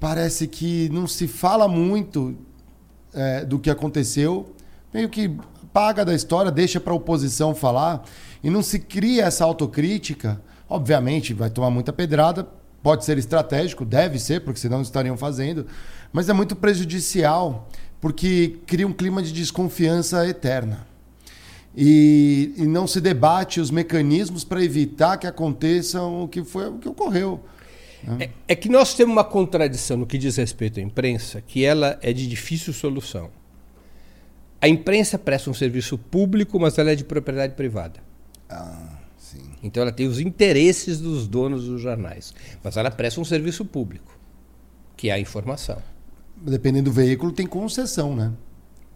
parece 0.00 0.48
que 0.48 0.88
não 0.90 1.06
se 1.06 1.28
fala 1.28 1.68
muito 1.68 2.36
é, 3.14 3.44
do 3.44 3.58
que 3.58 3.70
aconteceu, 3.70 4.52
meio 4.92 5.08
que 5.08 5.30
paga 5.72 6.04
da 6.04 6.14
história, 6.14 6.50
deixa 6.50 6.80
para 6.80 6.92
a 6.92 6.96
oposição 6.96 7.54
falar, 7.54 8.04
e 8.42 8.50
não 8.50 8.62
se 8.62 8.80
cria 8.80 9.24
essa 9.24 9.44
autocrítica. 9.44 10.40
Obviamente, 10.68 11.32
vai 11.32 11.48
tomar 11.48 11.70
muita 11.70 11.92
pedrada, 11.92 12.46
pode 12.82 13.04
ser 13.04 13.18
estratégico, 13.18 13.84
deve 13.84 14.18
ser, 14.18 14.40
porque 14.40 14.58
senão 14.58 14.82
estariam 14.82 15.16
fazendo, 15.16 15.66
mas 16.12 16.28
é 16.28 16.32
muito 16.32 16.56
prejudicial, 16.56 17.68
porque 18.00 18.58
cria 18.66 18.86
um 18.86 18.92
clima 18.92 19.22
de 19.22 19.32
desconfiança 19.32 20.26
eterna 20.26 20.87
e, 21.76 22.54
e 22.56 22.66
não 22.66 22.86
se 22.86 23.00
debate 23.00 23.60
os 23.60 23.70
mecanismos 23.70 24.44
para 24.44 24.62
evitar 24.62 25.16
que 25.16 25.26
aconteça 25.26 26.02
o 26.02 26.26
que 26.26 26.42
foi 26.42 26.68
o 26.68 26.78
que 26.78 26.88
ocorreu. 26.88 27.40
Né? 28.02 28.24
É, 28.24 28.52
é, 28.52 28.56
que 28.56 28.68
nós 28.68 28.94
temos 28.94 29.12
uma 29.12 29.24
contradição 29.24 29.96
no 29.96 30.06
que 30.06 30.18
diz 30.18 30.36
respeito 30.36 30.80
à 30.80 30.82
imprensa, 30.82 31.40
que 31.40 31.64
ela 31.64 31.98
é 32.02 32.12
de 32.12 32.26
difícil 32.26 32.72
solução. 32.72 33.30
A 34.60 34.68
imprensa 34.68 35.18
presta 35.18 35.50
um 35.50 35.54
serviço 35.54 35.96
público, 35.96 36.58
mas 36.58 36.78
ela 36.78 36.90
é 36.90 36.94
de 36.94 37.04
propriedade 37.04 37.54
privada. 37.54 38.00
Ah, 38.48 38.98
sim. 39.16 39.42
Então 39.62 39.82
ela 39.82 39.92
tem 39.92 40.06
os 40.06 40.18
interesses 40.18 41.00
dos 41.00 41.28
donos 41.28 41.66
dos 41.66 41.80
jornais, 41.80 42.34
mas 42.62 42.76
ela 42.76 42.90
presta 42.90 43.20
um 43.20 43.24
serviço 43.24 43.64
público, 43.64 44.18
que 44.96 45.10
é 45.10 45.12
a 45.12 45.20
informação. 45.20 45.80
Dependendo 46.36 46.90
do 46.90 46.92
veículo, 46.92 47.30
tem 47.30 47.46
concessão, 47.46 48.16
né? 48.16 48.32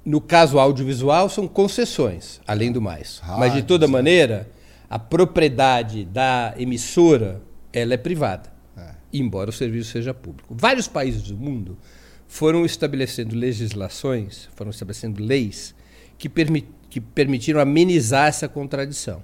No 0.05 0.20
caso 0.20 0.59
audiovisual, 0.59 1.28
são 1.28 1.46
concessões, 1.46 2.40
além 2.46 2.72
do 2.72 2.80
mais. 2.80 3.18
Rádio, 3.18 3.38
Mas, 3.38 3.53
de 3.55 3.62
toda 3.62 3.86
sim. 3.86 3.92
maneira, 3.92 4.50
a 4.90 4.98
propriedade 4.98 6.05
da 6.05 6.55
emissora 6.59 7.40
ela 7.72 7.94
é 7.94 7.96
privada, 7.96 8.53
é. 8.76 8.90
embora 9.12 9.50
o 9.50 9.53
serviço 9.53 9.92
seja 9.92 10.12
público. 10.12 10.55
Vários 10.59 10.88
países 10.88 11.22
do 11.22 11.36
mundo 11.36 11.78
foram 12.26 12.64
estabelecendo 12.64 13.36
legislações, 13.36 14.48
foram 14.57 14.70
estabelecendo 14.70 15.22
leis 15.22 15.74
que, 16.18 16.28
permi 16.28 16.68
que 16.90 17.00
permitiram 17.00 17.61
amenizar 17.61 18.26
essa 18.26 18.48
contradição. 18.48 19.22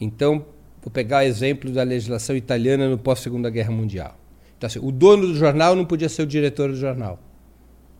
Então, 0.00 0.46
vou 0.80 0.92
pegar 0.92 1.18
o 1.18 1.22
exemplo 1.22 1.70
da 1.70 1.82
legislação 1.82 2.36
italiana 2.36 2.88
no 2.88 2.98
pós-Segunda 2.98 3.50
Guerra 3.50 3.72
Mundial. 3.72 4.16
Então, 4.56 4.68
assim, 4.68 4.78
o 4.80 4.92
dono 4.92 5.26
do 5.26 5.34
jornal 5.34 5.74
não 5.74 5.84
podia 5.84 6.08
ser 6.08 6.22
o 6.22 6.26
diretor 6.26 6.70
do 6.70 6.76
jornal 6.76 7.18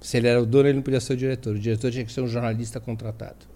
se 0.03 0.17
ele 0.17 0.27
era 0.27 0.43
o 0.43 0.45
dono, 0.45 0.69
ele 0.69 0.77
não 0.77 0.83
podia 0.83 1.01
ser 1.01 1.13
o 1.15 1.17
diretor. 1.17 1.55
O 1.55 1.59
diretor 1.59 1.91
tinha 1.91 2.05
que 2.05 2.13
ser 2.13 2.21
um 2.21 2.29
jornalista 2.29 2.81
contratado. 2.81 3.47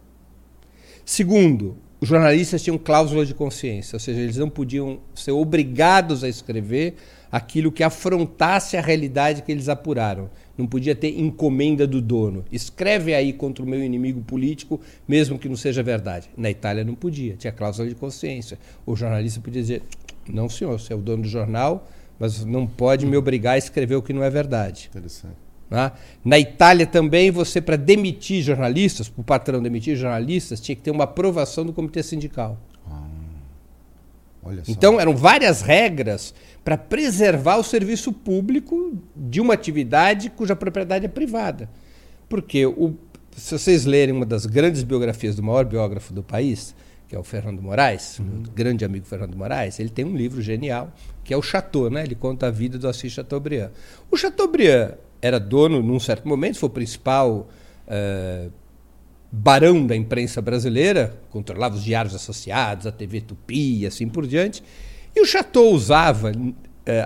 Segundo, 1.04 1.76
os 2.00 2.08
jornalistas 2.08 2.62
tinham 2.62 2.78
cláusula 2.78 3.24
de 3.24 3.34
consciência, 3.34 3.96
ou 3.96 4.00
seja, 4.00 4.20
eles 4.20 4.36
não 4.36 4.48
podiam 4.48 5.00
ser 5.14 5.32
obrigados 5.32 6.22
a 6.22 6.28
escrever 6.28 6.94
aquilo 7.32 7.72
que 7.72 7.82
afrontasse 7.82 8.76
a 8.76 8.80
realidade 8.80 9.42
que 9.42 9.50
eles 9.50 9.68
apuraram. 9.68 10.30
Não 10.56 10.66
podia 10.66 10.94
ter 10.94 11.18
encomenda 11.18 11.86
do 11.86 12.00
dono. 12.00 12.44
Escreve 12.50 13.14
aí 13.14 13.32
contra 13.32 13.64
o 13.64 13.68
meu 13.68 13.82
inimigo 13.82 14.20
político, 14.22 14.80
mesmo 15.06 15.38
que 15.38 15.48
não 15.48 15.56
seja 15.56 15.82
verdade. 15.82 16.30
Na 16.36 16.50
Itália 16.50 16.84
não 16.84 16.94
podia, 16.94 17.34
tinha 17.36 17.52
cláusula 17.52 17.88
de 17.88 17.94
consciência. 17.94 18.58
O 18.84 18.94
jornalista 18.94 19.40
podia 19.40 19.62
dizer: 19.62 19.82
não, 20.28 20.48
senhor, 20.48 20.78
você 20.78 20.92
é 20.92 20.96
o 20.96 21.00
dono 21.00 21.22
do 21.22 21.28
jornal, 21.28 21.88
mas 22.18 22.44
não 22.44 22.66
pode 22.66 23.06
me 23.06 23.16
obrigar 23.16 23.54
a 23.54 23.58
escrever 23.58 23.96
o 23.96 24.02
que 24.02 24.12
não 24.12 24.22
é 24.22 24.30
verdade. 24.30 24.88
Interessante. 24.90 25.45
Né? 25.70 25.92
Na 26.24 26.38
Itália 26.38 26.86
também, 26.86 27.30
você, 27.30 27.60
para 27.60 27.76
demitir 27.76 28.42
jornalistas, 28.42 29.08
para 29.08 29.20
o 29.20 29.24
patrão 29.24 29.62
demitir 29.62 29.96
jornalistas, 29.96 30.60
tinha 30.60 30.76
que 30.76 30.82
ter 30.82 30.90
uma 30.90 31.04
aprovação 31.04 31.64
do 31.64 31.72
comitê 31.72 32.02
sindical. 32.02 32.58
Ah, 32.88 33.02
então, 34.68 35.00
eram 35.00 35.16
várias 35.16 35.60
regras 35.60 36.32
para 36.64 36.76
preservar 36.76 37.56
o 37.56 37.64
serviço 37.64 38.12
público 38.12 38.96
de 39.14 39.40
uma 39.40 39.54
atividade 39.54 40.30
cuja 40.30 40.54
propriedade 40.54 41.04
é 41.04 41.08
privada. 41.08 41.68
Porque, 42.28 42.64
o, 42.64 42.94
se 43.36 43.58
vocês 43.58 43.84
lerem 43.84 44.14
uma 44.14 44.26
das 44.26 44.46
grandes 44.46 44.82
biografias 44.82 45.34
do 45.34 45.42
maior 45.42 45.64
biógrafo 45.64 46.12
do 46.12 46.22
país, 46.22 46.74
que 47.08 47.14
é 47.14 47.18
o 47.18 47.22
Fernando 47.22 47.60
Moraes, 47.60 48.18
uhum. 48.18 48.26
um 48.26 48.42
grande 48.42 48.84
amigo 48.84 49.06
Fernando 49.06 49.36
Moraes, 49.36 49.78
ele 49.78 49.90
tem 49.90 50.04
um 50.04 50.16
livro 50.16 50.42
genial, 50.42 50.92
que 51.22 51.32
é 51.32 51.36
o 51.36 51.42
Chateau, 51.42 51.88
né? 51.88 52.02
Ele 52.02 52.14
conta 52.14 52.48
a 52.48 52.50
vida 52.50 52.78
do 52.78 52.88
Assis 52.88 53.12
Chateaubriand. 53.12 53.70
O 54.10 54.16
Chateaubriand 54.16 54.94
era 55.20 55.38
dono, 55.38 55.82
num 55.82 55.98
certo 55.98 56.28
momento, 56.28 56.58
foi 56.58 56.68
o 56.68 56.72
principal 56.72 57.48
uh, 57.86 58.52
barão 59.30 59.86
da 59.86 59.96
imprensa 59.96 60.40
brasileira, 60.40 61.18
controlava 61.30 61.74
os 61.74 61.84
diários 61.84 62.14
associados, 62.14 62.86
a 62.86 62.92
TV 62.92 63.20
Tupi 63.20 63.80
e 63.80 63.86
assim 63.86 64.08
por 64.08 64.26
diante. 64.26 64.62
E 65.14 65.20
o 65.20 65.26
Chateau 65.26 65.70
usava 65.72 66.30
uh, 66.30 66.52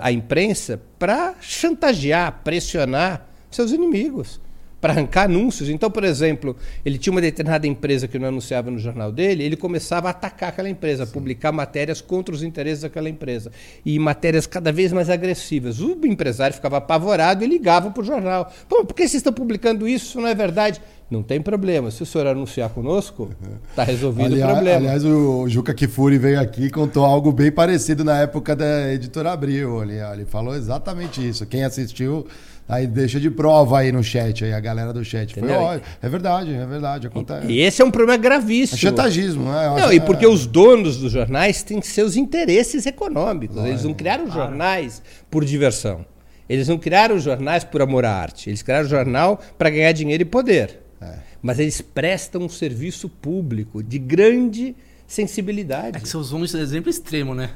a 0.01 0.11
imprensa 0.11 0.81
para 0.99 1.35
chantagear, 1.41 2.41
pressionar 2.43 3.27
seus 3.49 3.71
inimigos. 3.71 4.39
Para 4.81 4.91
arrancar 4.91 5.25
anúncios. 5.25 5.69
Então, 5.69 5.89
por 5.89 6.03
exemplo, 6.03 6.57
ele 6.83 6.97
tinha 6.97 7.11
uma 7.11 7.21
determinada 7.21 7.67
empresa 7.67 8.07
que 8.07 8.19
não 8.19 8.27
anunciava 8.27 8.69
no 8.69 8.79
jornal 8.79 9.11
dele, 9.11 9.43
ele 9.43 9.55
começava 9.55 10.07
a 10.07 10.11
atacar 10.11 10.49
aquela 10.49 10.67
empresa, 10.67 11.03
a 11.03 11.07
publicar 11.07 11.51
matérias 11.51 12.01
contra 12.01 12.33
os 12.33 12.41
interesses 12.41 12.81
daquela 12.81 13.07
empresa. 13.07 13.51
E 13.85 13.97
matérias 13.99 14.47
cada 14.47 14.71
vez 14.71 14.91
mais 14.91 15.09
agressivas. 15.09 15.79
O 15.79 15.97
empresário 16.05 16.55
ficava 16.55 16.77
apavorado 16.77 17.43
e 17.43 17.47
ligava 17.47 17.91
para 17.91 18.01
o 18.01 18.05
jornal. 18.05 18.51
Pô, 18.67 18.83
por 18.83 18.95
que 18.95 19.03
vocês 19.03 19.15
estão 19.15 19.31
publicando 19.31 19.87
isso? 19.87 20.01
Isso 20.01 20.19
não 20.19 20.27
é 20.27 20.35
verdade. 20.35 20.81
Não 21.09 21.21
tem 21.21 21.41
problema. 21.41 21.91
Se 21.91 22.01
o 22.01 22.05
senhor 22.05 22.25
anunciar 22.25 22.69
conosco, 22.69 23.29
está 23.69 23.83
resolvido 23.85 24.27
aliás, 24.27 24.49
o 24.49 24.53
problema. 24.53 24.77
Aliás, 24.77 25.05
o 25.05 25.47
Juca 25.47 25.73
Kifuri 25.73 26.17
veio 26.17 26.39
aqui 26.39 26.65
e 26.65 26.69
contou 26.71 27.05
algo 27.05 27.31
bem 27.31 27.51
parecido 27.51 28.03
na 28.03 28.17
época 28.19 28.55
da 28.55 28.93
editora 28.93 29.31
Abril. 29.31 29.83
Ele, 29.83 29.99
ele 29.99 30.25
falou 30.25 30.55
exatamente 30.55 31.27
isso. 31.27 31.45
Quem 31.45 31.63
assistiu 31.63 32.25
Aí 32.71 32.87
deixa 32.87 33.19
de 33.19 33.29
prova 33.29 33.79
aí 33.79 33.91
no 33.91 34.01
chat, 34.01 34.45
aí 34.45 34.53
a 34.53 34.59
galera 34.61 34.93
do 34.93 35.03
chat. 35.03 35.33
Foi, 35.33 35.51
ó, 35.51 35.77
é 36.01 36.07
verdade, 36.07 36.53
é 36.53 36.65
verdade, 36.65 37.05
acontece. 37.05 37.47
E 37.47 37.59
esse 37.59 37.81
é 37.81 37.85
um 37.85 37.91
problema 37.91 38.17
gravíssimo. 38.17 38.77
É 38.77 38.79
chantagismo, 38.79 39.43
né? 39.43 39.67
Não, 39.67 39.75
acho, 39.75 39.93
e 39.93 39.99
porque 39.99 40.23
é... 40.23 40.29
os 40.29 40.47
donos 40.47 40.95
dos 40.95 41.11
jornais 41.11 41.63
têm 41.63 41.81
seus 41.81 42.15
interesses 42.15 42.85
econômicos. 42.85 43.57
Eles 43.57 43.83
não 43.83 43.93
criaram 43.93 44.25
claro. 44.25 44.39
jornais 44.39 45.03
por 45.29 45.43
diversão. 45.43 46.05
Eles 46.47 46.69
não 46.69 46.77
criaram 46.77 47.19
jornais 47.19 47.65
por 47.65 47.81
amor 47.81 48.05
à 48.05 48.13
arte. 48.13 48.49
Eles 48.49 48.61
criaram 48.61 48.87
jornal 48.87 49.41
para 49.57 49.69
ganhar 49.69 49.91
dinheiro 49.91 50.23
e 50.23 50.25
poder. 50.25 50.79
É. 51.01 51.15
Mas 51.41 51.59
eles 51.59 51.81
prestam 51.81 52.43
um 52.43 52.49
serviço 52.49 53.09
público 53.09 53.83
de 53.83 53.99
grande 53.99 54.73
sensibilidade. 55.05 55.97
É 55.97 55.99
que 55.99 56.07
você 56.07 56.15
usou 56.15 56.39
um 56.39 56.45
exemplo 56.45 56.89
extremo, 56.89 57.35
né? 57.35 57.49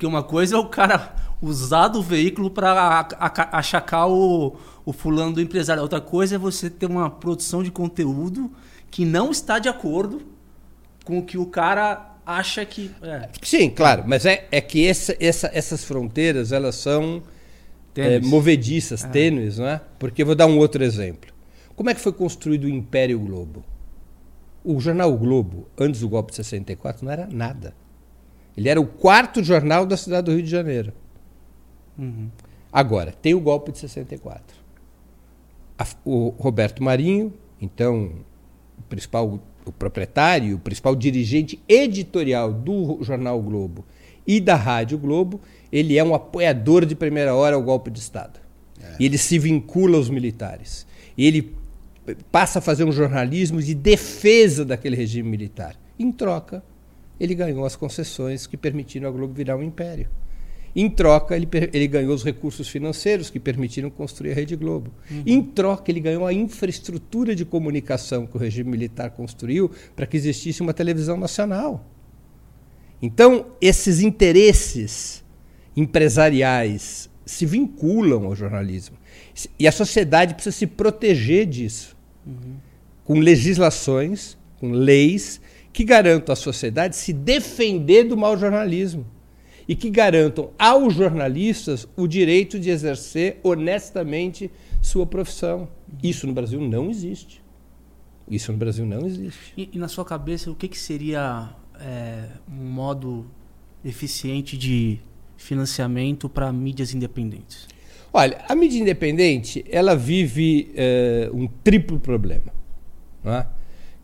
Porque 0.00 0.06
uma 0.06 0.22
coisa 0.22 0.56
é 0.56 0.58
o 0.58 0.64
cara 0.64 1.14
usar 1.42 1.88
do 1.88 2.02
veículo 2.02 2.50
para 2.50 3.06
achacar 3.52 4.08
o, 4.08 4.56
o 4.82 4.94
fulano 4.94 5.34
do 5.34 5.42
empresário. 5.42 5.82
Outra 5.82 6.00
coisa 6.00 6.36
é 6.36 6.38
você 6.38 6.70
ter 6.70 6.86
uma 6.86 7.10
produção 7.10 7.62
de 7.62 7.70
conteúdo 7.70 8.50
que 8.90 9.04
não 9.04 9.30
está 9.30 9.58
de 9.58 9.68
acordo 9.68 10.22
com 11.04 11.18
o 11.18 11.22
que 11.22 11.36
o 11.36 11.44
cara 11.44 12.16
acha 12.24 12.64
que. 12.64 12.90
É. 13.02 13.28
Sim, 13.42 13.68
claro, 13.68 14.04
mas 14.06 14.24
é, 14.24 14.48
é 14.50 14.62
que 14.62 14.86
essa, 14.86 15.14
essa, 15.20 15.50
essas 15.52 15.84
fronteiras 15.84 16.50
elas 16.50 16.76
são 16.76 17.22
é, 17.94 18.20
movediças, 18.20 19.04
é. 19.04 19.08
tênues, 19.08 19.58
não 19.58 19.66
é? 19.66 19.82
Porque 19.98 20.22
eu 20.22 20.26
vou 20.26 20.34
dar 20.34 20.46
um 20.46 20.56
outro 20.56 20.82
exemplo. 20.82 21.30
Como 21.76 21.90
é 21.90 21.94
que 21.94 22.00
foi 22.00 22.14
construído 22.14 22.64
o 22.64 22.70
Império 22.70 23.18
Globo? 23.20 23.62
O 24.64 24.80
jornal 24.80 25.14
Globo, 25.14 25.68
antes 25.78 26.00
do 26.00 26.08
golpe 26.08 26.30
de 26.30 26.36
64, 26.36 27.04
não 27.04 27.12
era 27.12 27.28
nada. 27.30 27.74
Ele 28.56 28.68
era 28.68 28.80
o 28.80 28.86
quarto 28.86 29.42
jornal 29.42 29.86
da 29.86 29.96
cidade 29.96 30.26
do 30.26 30.32
Rio 30.32 30.42
de 30.42 30.50
Janeiro. 30.50 30.92
Uhum. 31.98 32.28
Agora, 32.72 33.12
tem 33.12 33.34
o 33.34 33.40
golpe 33.40 33.72
de 33.72 33.78
64. 33.78 34.56
A, 35.78 35.86
o 36.04 36.28
Roberto 36.38 36.82
Marinho, 36.82 37.32
então, 37.60 38.12
o 38.78 38.82
principal 38.82 39.40
o 39.64 39.72
proprietário, 39.72 40.56
o 40.56 40.58
principal 40.58 40.96
dirigente 40.96 41.60
editorial 41.68 42.52
do 42.52 42.98
jornal 43.02 43.38
o 43.38 43.42
Globo 43.42 43.84
e 44.26 44.40
da 44.40 44.54
Rádio 44.54 44.98
Globo, 44.98 45.40
ele 45.72 45.98
é 45.98 46.04
um 46.04 46.14
apoiador 46.14 46.84
de 46.84 46.94
primeira 46.94 47.34
hora 47.34 47.56
ao 47.56 47.62
golpe 47.62 47.90
de 47.90 47.98
Estado. 47.98 48.40
É. 48.82 48.96
E 48.98 49.06
ele 49.06 49.18
se 49.18 49.38
vincula 49.38 49.96
aos 49.96 50.08
militares. 50.08 50.86
E 51.16 51.26
ele 51.26 51.54
passa 52.30 52.58
a 52.58 52.62
fazer 52.62 52.84
um 52.84 52.92
jornalismo 52.92 53.60
de 53.62 53.74
defesa 53.74 54.64
daquele 54.64 54.96
regime 54.96 55.28
militar. 55.28 55.76
Em 55.98 56.10
troca, 56.10 56.62
ele 57.20 57.34
ganhou 57.34 57.66
as 57.66 57.76
concessões 57.76 58.46
que 58.46 58.56
permitiram 58.56 59.06
a 59.08 59.12
Globo 59.12 59.34
virar 59.34 59.56
um 59.56 59.62
império. 59.62 60.08
Em 60.74 60.88
troca, 60.88 61.36
ele, 61.36 61.48
ele 61.72 61.86
ganhou 61.86 62.14
os 62.14 62.24
recursos 62.24 62.68
financeiros 62.68 63.28
que 63.28 63.40
permitiram 63.40 63.90
construir 63.90 64.30
a 64.30 64.34
Rede 64.34 64.56
Globo. 64.56 64.90
Uhum. 65.10 65.22
Em 65.26 65.42
troca, 65.42 65.90
ele 65.90 66.00
ganhou 66.00 66.26
a 66.26 66.32
infraestrutura 66.32 67.34
de 67.34 67.44
comunicação 67.44 68.26
que 68.26 68.36
o 68.36 68.40
regime 68.40 68.70
militar 68.70 69.10
construiu 69.10 69.70
para 69.96 70.06
que 70.06 70.16
existisse 70.16 70.62
uma 70.62 70.72
televisão 70.72 71.16
nacional. 71.16 71.84
Então, 73.02 73.46
esses 73.60 74.00
interesses 74.00 75.24
empresariais 75.76 77.10
se 77.26 77.44
vinculam 77.44 78.24
ao 78.24 78.36
jornalismo. 78.36 78.96
E 79.58 79.66
a 79.66 79.72
sociedade 79.72 80.34
precisa 80.34 80.56
se 80.56 80.66
proteger 80.66 81.46
disso. 81.46 81.96
Uhum. 82.26 82.56
Com 83.04 83.18
legislações, 83.18 84.36
com 84.58 84.70
leis 84.70 85.40
que 85.72 85.84
garantam 85.84 86.32
à 86.32 86.36
sociedade 86.36 86.96
se 86.96 87.12
defender 87.12 88.04
do 88.04 88.16
mau 88.16 88.36
jornalismo 88.36 89.06
e 89.68 89.76
que 89.76 89.88
garantam 89.88 90.50
aos 90.58 90.94
jornalistas 90.94 91.86
o 91.96 92.06
direito 92.08 92.58
de 92.58 92.70
exercer 92.70 93.38
honestamente 93.42 94.50
sua 94.82 95.06
profissão. 95.06 95.68
Isso 96.02 96.26
no 96.26 96.32
Brasil 96.32 96.60
não 96.60 96.90
existe. 96.90 97.40
Isso 98.28 98.50
no 98.50 98.58
Brasil 98.58 98.84
não 98.84 99.06
existe. 99.06 99.52
E, 99.56 99.70
e 99.72 99.78
na 99.78 99.88
sua 99.88 100.04
cabeça, 100.04 100.50
o 100.50 100.54
que, 100.54 100.68
que 100.68 100.78
seria 100.78 101.50
é, 101.80 102.28
um 102.50 102.64
modo 102.64 103.26
eficiente 103.84 104.56
de 104.56 104.98
financiamento 105.36 106.28
para 106.28 106.52
mídias 106.52 106.94
independentes? 106.94 107.68
Olha, 108.12 108.44
a 108.48 108.54
mídia 108.56 108.80
independente 108.80 109.64
ela 109.70 109.94
vive 109.94 110.72
é, 110.74 111.30
um 111.32 111.46
triplo 111.46 112.00
problema. 112.00 112.52
Não 113.22 113.34
é? 113.34 113.46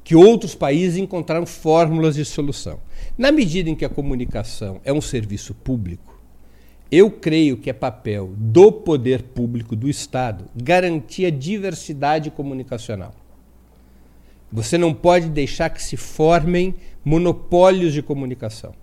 Que 0.06 0.14
outros 0.14 0.54
países 0.54 0.96
encontraram 0.98 1.44
fórmulas 1.44 2.14
de 2.14 2.24
solução. 2.24 2.78
Na 3.18 3.32
medida 3.32 3.68
em 3.68 3.74
que 3.74 3.84
a 3.84 3.88
comunicação 3.88 4.80
é 4.84 4.92
um 4.92 5.00
serviço 5.00 5.52
público, 5.52 6.16
eu 6.92 7.10
creio 7.10 7.56
que 7.56 7.68
é 7.68 7.72
papel 7.72 8.32
do 8.36 8.70
poder 8.70 9.20
público, 9.24 9.74
do 9.74 9.90
Estado, 9.90 10.44
garantir 10.54 11.26
a 11.26 11.30
diversidade 11.30 12.30
comunicacional. 12.30 13.16
Você 14.52 14.78
não 14.78 14.94
pode 14.94 15.28
deixar 15.28 15.70
que 15.70 15.82
se 15.82 15.96
formem 15.96 16.76
monopólios 17.04 17.92
de 17.92 18.00
comunicação. 18.00 18.74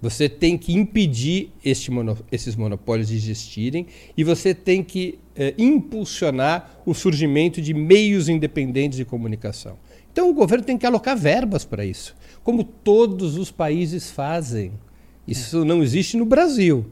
Você 0.00 0.28
tem 0.28 0.56
que 0.56 0.72
impedir 0.72 1.50
este 1.64 1.90
mono, 1.90 2.16
esses 2.30 2.54
monopólios 2.54 3.08
de 3.08 3.16
existirem 3.16 3.88
e 4.16 4.22
você 4.22 4.54
tem 4.54 4.84
que 4.84 5.18
é, 5.40 5.54
impulsionar 5.56 6.82
o 6.84 6.92
surgimento 6.92 7.62
de 7.62 7.72
meios 7.72 8.28
independentes 8.28 8.98
de 8.98 9.06
comunicação. 9.06 9.78
Então 10.12 10.28
o 10.28 10.34
governo 10.34 10.66
tem 10.66 10.76
que 10.76 10.84
alocar 10.84 11.16
verbas 11.16 11.64
para 11.64 11.82
isso, 11.82 12.14
como 12.44 12.62
todos 12.62 13.38
os 13.38 13.50
países 13.50 14.10
fazem. 14.10 14.72
Isso 15.26 15.64
não 15.64 15.82
existe 15.82 16.18
no 16.18 16.26
Brasil 16.26 16.84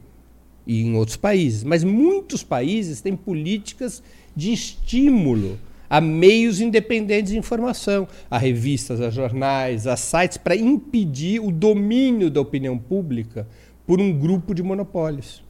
e 0.67 0.81
em 0.81 0.97
outros 0.97 1.19
países, 1.19 1.63
mas 1.63 1.85
muitos 1.85 2.43
países 2.43 3.03
têm 3.03 3.15
políticas 3.15 4.03
de 4.35 4.51
estímulo 4.51 5.59
a 5.91 6.01
meios 6.01 6.59
independentes 6.59 7.33
de 7.33 7.39
informação, 7.39 8.09
a 8.31 8.39
revistas, 8.39 8.99
a 9.03 9.11
jornais, 9.11 9.87
a 9.87 9.95
sites, 9.95 10.39
para 10.39 10.57
impedir 10.57 11.39
o 11.41 11.51
domínio 11.51 12.31
da 12.31 12.41
opinião 12.41 12.79
pública 12.79 13.47
por 13.87 14.01
um 14.01 14.11
grupo 14.19 14.55
de 14.55 14.63
monopólios. 14.63 15.47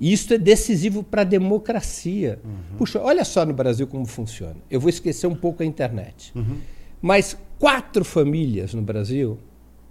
Isso 0.00 0.32
é 0.34 0.38
decisivo 0.38 1.02
para 1.02 1.22
a 1.22 1.24
democracia. 1.24 2.38
Uhum. 2.44 2.76
Puxa, 2.76 3.00
olha 3.00 3.24
só 3.24 3.46
no 3.46 3.54
Brasil 3.54 3.86
como 3.86 4.04
funciona. 4.04 4.56
Eu 4.70 4.78
vou 4.78 4.90
esquecer 4.90 5.26
um 5.26 5.34
pouco 5.34 5.62
a 5.62 5.66
internet. 5.66 6.32
Uhum. 6.34 6.58
Mas 7.00 7.34
quatro 7.58 8.04
famílias 8.04 8.74
no 8.74 8.82
Brasil 8.82 9.38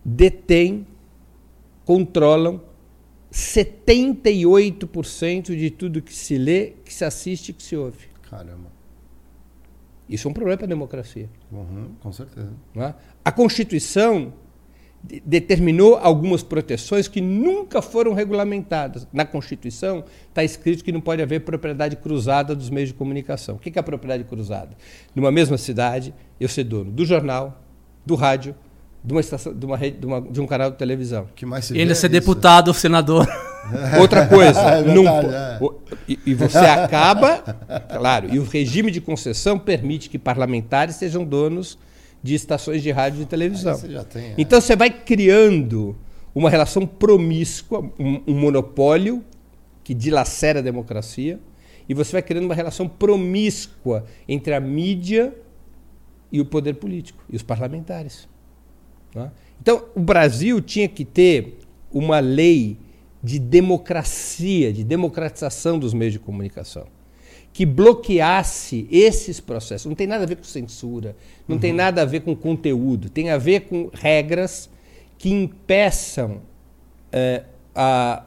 detêm, 0.04 0.86
controlam 1.84 2.62
78% 3.32 5.56
de 5.56 5.72
tudo 5.72 6.00
que 6.02 6.14
se 6.14 6.38
lê, 6.38 6.74
que 6.86 6.94
se 6.94 7.04
assiste 7.04 7.50
e 7.50 7.54
que 7.54 7.64
se 7.64 7.76
ouve. 7.76 8.08
Caramba. 8.30 8.76
Isso 10.08 10.28
é 10.28 10.32
um 10.32 10.34
problema 10.34 10.58
para 10.58 10.68
a 10.68 10.70
democracia. 10.70 11.28
Uhum, 11.52 11.96
com 12.00 12.12
certeza. 12.12 12.54
É? 12.76 12.94
A 13.24 13.32
Constituição 13.32 14.34
determinou 15.26 15.96
algumas 15.96 16.42
proteções 16.42 17.08
que 17.08 17.22
nunca 17.22 17.82
foram 17.82 18.14
regulamentadas. 18.14 19.08
Na 19.14 19.26
Constituição 19.26 20.04
está 20.30 20.44
escrito 20.44 20.84
que 20.84 20.92
não 20.92 21.02
pode 21.02 21.22
haver 21.22 21.42
propriedade 21.42 21.96
cruzada 21.96 22.56
dos 22.56 22.70
meios 22.70 22.90
de 22.90 22.96
comunicação. 22.96 23.56
O 23.56 23.60
que 23.60 23.78
é 23.78 23.80
a 23.80 23.84
propriedade 23.84 24.24
cruzada? 24.24 24.76
Numa 25.14 25.32
mesma 25.32 25.58
cidade, 25.58 26.14
eu 26.40 26.48
ser 26.48 26.64
dono 26.64 26.92
do 26.92 27.06
jornal, 27.06 27.62
do 28.06 28.16
rádio, 28.16 28.56
de 29.04 29.14
uma 29.14 29.22
estação, 29.22 29.54
de, 29.54 29.66
uma 29.66 29.78
rede, 29.78 29.98
de, 30.00 30.06
uma, 30.06 30.20
de 30.20 30.42
um 30.42 30.48
canal 30.48 30.72
de 30.72 30.78
televisão. 30.78 31.28
Que 31.36 31.46
mais 31.46 31.66
se 31.66 31.78
Ele 31.78 31.94
ser 31.94 32.10
deputado 32.10 32.70
ou 32.70 32.74
senador. 32.74 33.28
Outra 34.00 34.28
coisa, 34.28 34.60
é 34.62 34.84
verdade, 34.84 34.94
não, 34.94 35.08
é. 35.08 35.60
e, 36.08 36.20
e, 36.28 36.34
você 36.36 36.60
acaba, 36.60 37.40
claro, 37.92 38.32
e 38.32 38.38
o 38.38 38.44
regime 38.44 38.92
de 38.92 39.02
concessão 39.02 39.58
permite 39.58 40.08
que 40.08 40.20
parlamentares 40.20 40.96
sejam 40.96 41.26
donos 41.26 41.78
de 42.26 42.34
estações 42.34 42.82
de 42.82 42.90
rádio 42.90 43.22
e 43.22 43.26
televisão. 43.28 43.78
Você 43.78 44.04
tem, 44.06 44.24
é. 44.24 44.34
Então 44.36 44.60
você 44.60 44.76
vai 44.76 44.90
criando 44.90 45.96
uma 46.34 46.50
relação 46.50 46.88
promíscua, 46.88 47.88
um, 48.00 48.20
um 48.26 48.34
monopólio 48.34 49.24
que 49.84 49.94
dilacera 49.94 50.58
a 50.58 50.62
democracia, 50.64 51.40
e 51.88 51.94
você 51.94 52.14
vai 52.14 52.24
criando 52.24 52.46
uma 52.46 52.56
relação 52.56 52.88
promíscua 52.88 54.06
entre 54.28 54.56
a 54.56 54.60
mídia 54.60 55.36
e 56.32 56.42
o 56.42 56.46
poder 56.46 56.74
político, 56.74 57.24
e 57.30 57.36
os 57.36 57.44
parlamentares. 57.44 58.28
Né? 59.14 59.32
Então, 59.62 59.86
o 59.94 60.00
Brasil 60.00 60.60
tinha 60.60 60.88
que 60.88 61.06
ter 61.06 61.60
uma 61.92 62.20
lei 62.20 62.80
de 63.22 63.38
democracia, 63.38 64.74
de 64.74 64.84
democratização 64.84 65.78
dos 65.78 65.94
meios 65.94 66.14
de 66.14 66.20
comunicação, 66.20 66.88
que 67.56 67.66
bloqueasse 67.66 68.86
esses 68.92 69.40
processos. 69.40 69.86
Não 69.86 69.96
tem 69.96 70.06
nada 70.06 70.26
a 70.26 70.28
ver 70.28 70.36
com 70.36 70.44
censura, 70.44 71.16
não 71.48 71.56
uhum. 71.56 71.62
tem 71.62 71.72
nada 71.72 72.02
a 72.02 72.06
ver 72.06 72.20
com 72.20 72.36
conteúdo, 72.36 73.10
tem 73.10 73.30
a 73.30 73.38
ver 73.38 73.62
com 73.62 73.90
regras 73.94 74.70
que 75.18 75.30
impeçam 75.30 76.42
é, 77.14 77.44
a, 77.74 78.26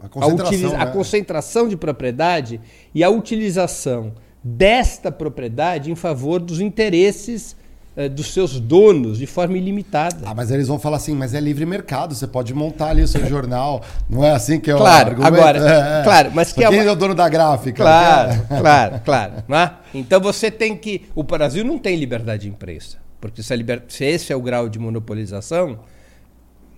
a, 0.00 0.08
concentração, 0.08 0.70
a, 0.70 0.82
a 0.82 0.84
né? 0.84 0.92
concentração 0.92 1.68
de 1.68 1.76
propriedade 1.76 2.60
e 2.94 3.02
a 3.02 3.10
utilização 3.10 4.14
desta 4.40 5.10
propriedade 5.10 5.90
em 5.90 5.96
favor 5.96 6.38
dos 6.38 6.60
interesses 6.60 7.56
dos 8.06 8.32
seus 8.32 8.60
donos 8.60 9.18
de 9.18 9.26
forma 9.26 9.56
ilimitada. 9.56 10.18
Ah, 10.24 10.34
mas 10.34 10.50
eles 10.50 10.68
vão 10.68 10.78
falar 10.78 10.98
assim, 10.98 11.14
mas 11.14 11.34
é 11.34 11.40
livre 11.40 11.66
mercado, 11.66 12.14
você 12.14 12.26
pode 12.26 12.54
montar 12.54 12.90
ali 12.90 13.02
o 13.02 13.08
seu 13.08 13.26
jornal. 13.26 13.82
Não 14.08 14.22
é 14.22 14.32
assim 14.32 14.60
que 14.60 14.70
é 14.70 14.74
claro, 14.74 15.08
o 15.08 15.10
argumento? 15.10 15.34
Agora, 15.34 15.58
é, 15.58 16.00
é. 16.00 16.04
Claro, 16.04 16.30
mas 16.34 16.52
que 16.52 16.62
é 16.62 16.68
quem 16.68 16.78
é, 16.78 16.82
uma... 16.82 16.90
é 16.90 16.92
o 16.92 16.96
dono 16.96 17.14
da 17.14 17.28
gráfica? 17.28 17.82
Claro, 17.82 18.46
claro, 18.60 19.00
claro. 19.04 19.32
Né? 19.48 19.72
Então 19.94 20.20
você 20.20 20.50
tem 20.50 20.76
que... 20.76 21.08
O 21.14 21.22
Brasil 21.22 21.64
não 21.64 21.78
tem 21.78 21.96
liberdade 21.96 22.42
de 22.42 22.48
imprensa, 22.48 22.98
porque 23.20 23.42
se, 23.42 23.56
liber... 23.56 23.82
se 23.88 24.04
esse 24.04 24.32
é 24.32 24.36
o 24.36 24.42
grau 24.42 24.68
de 24.68 24.78
monopolização, 24.78 25.80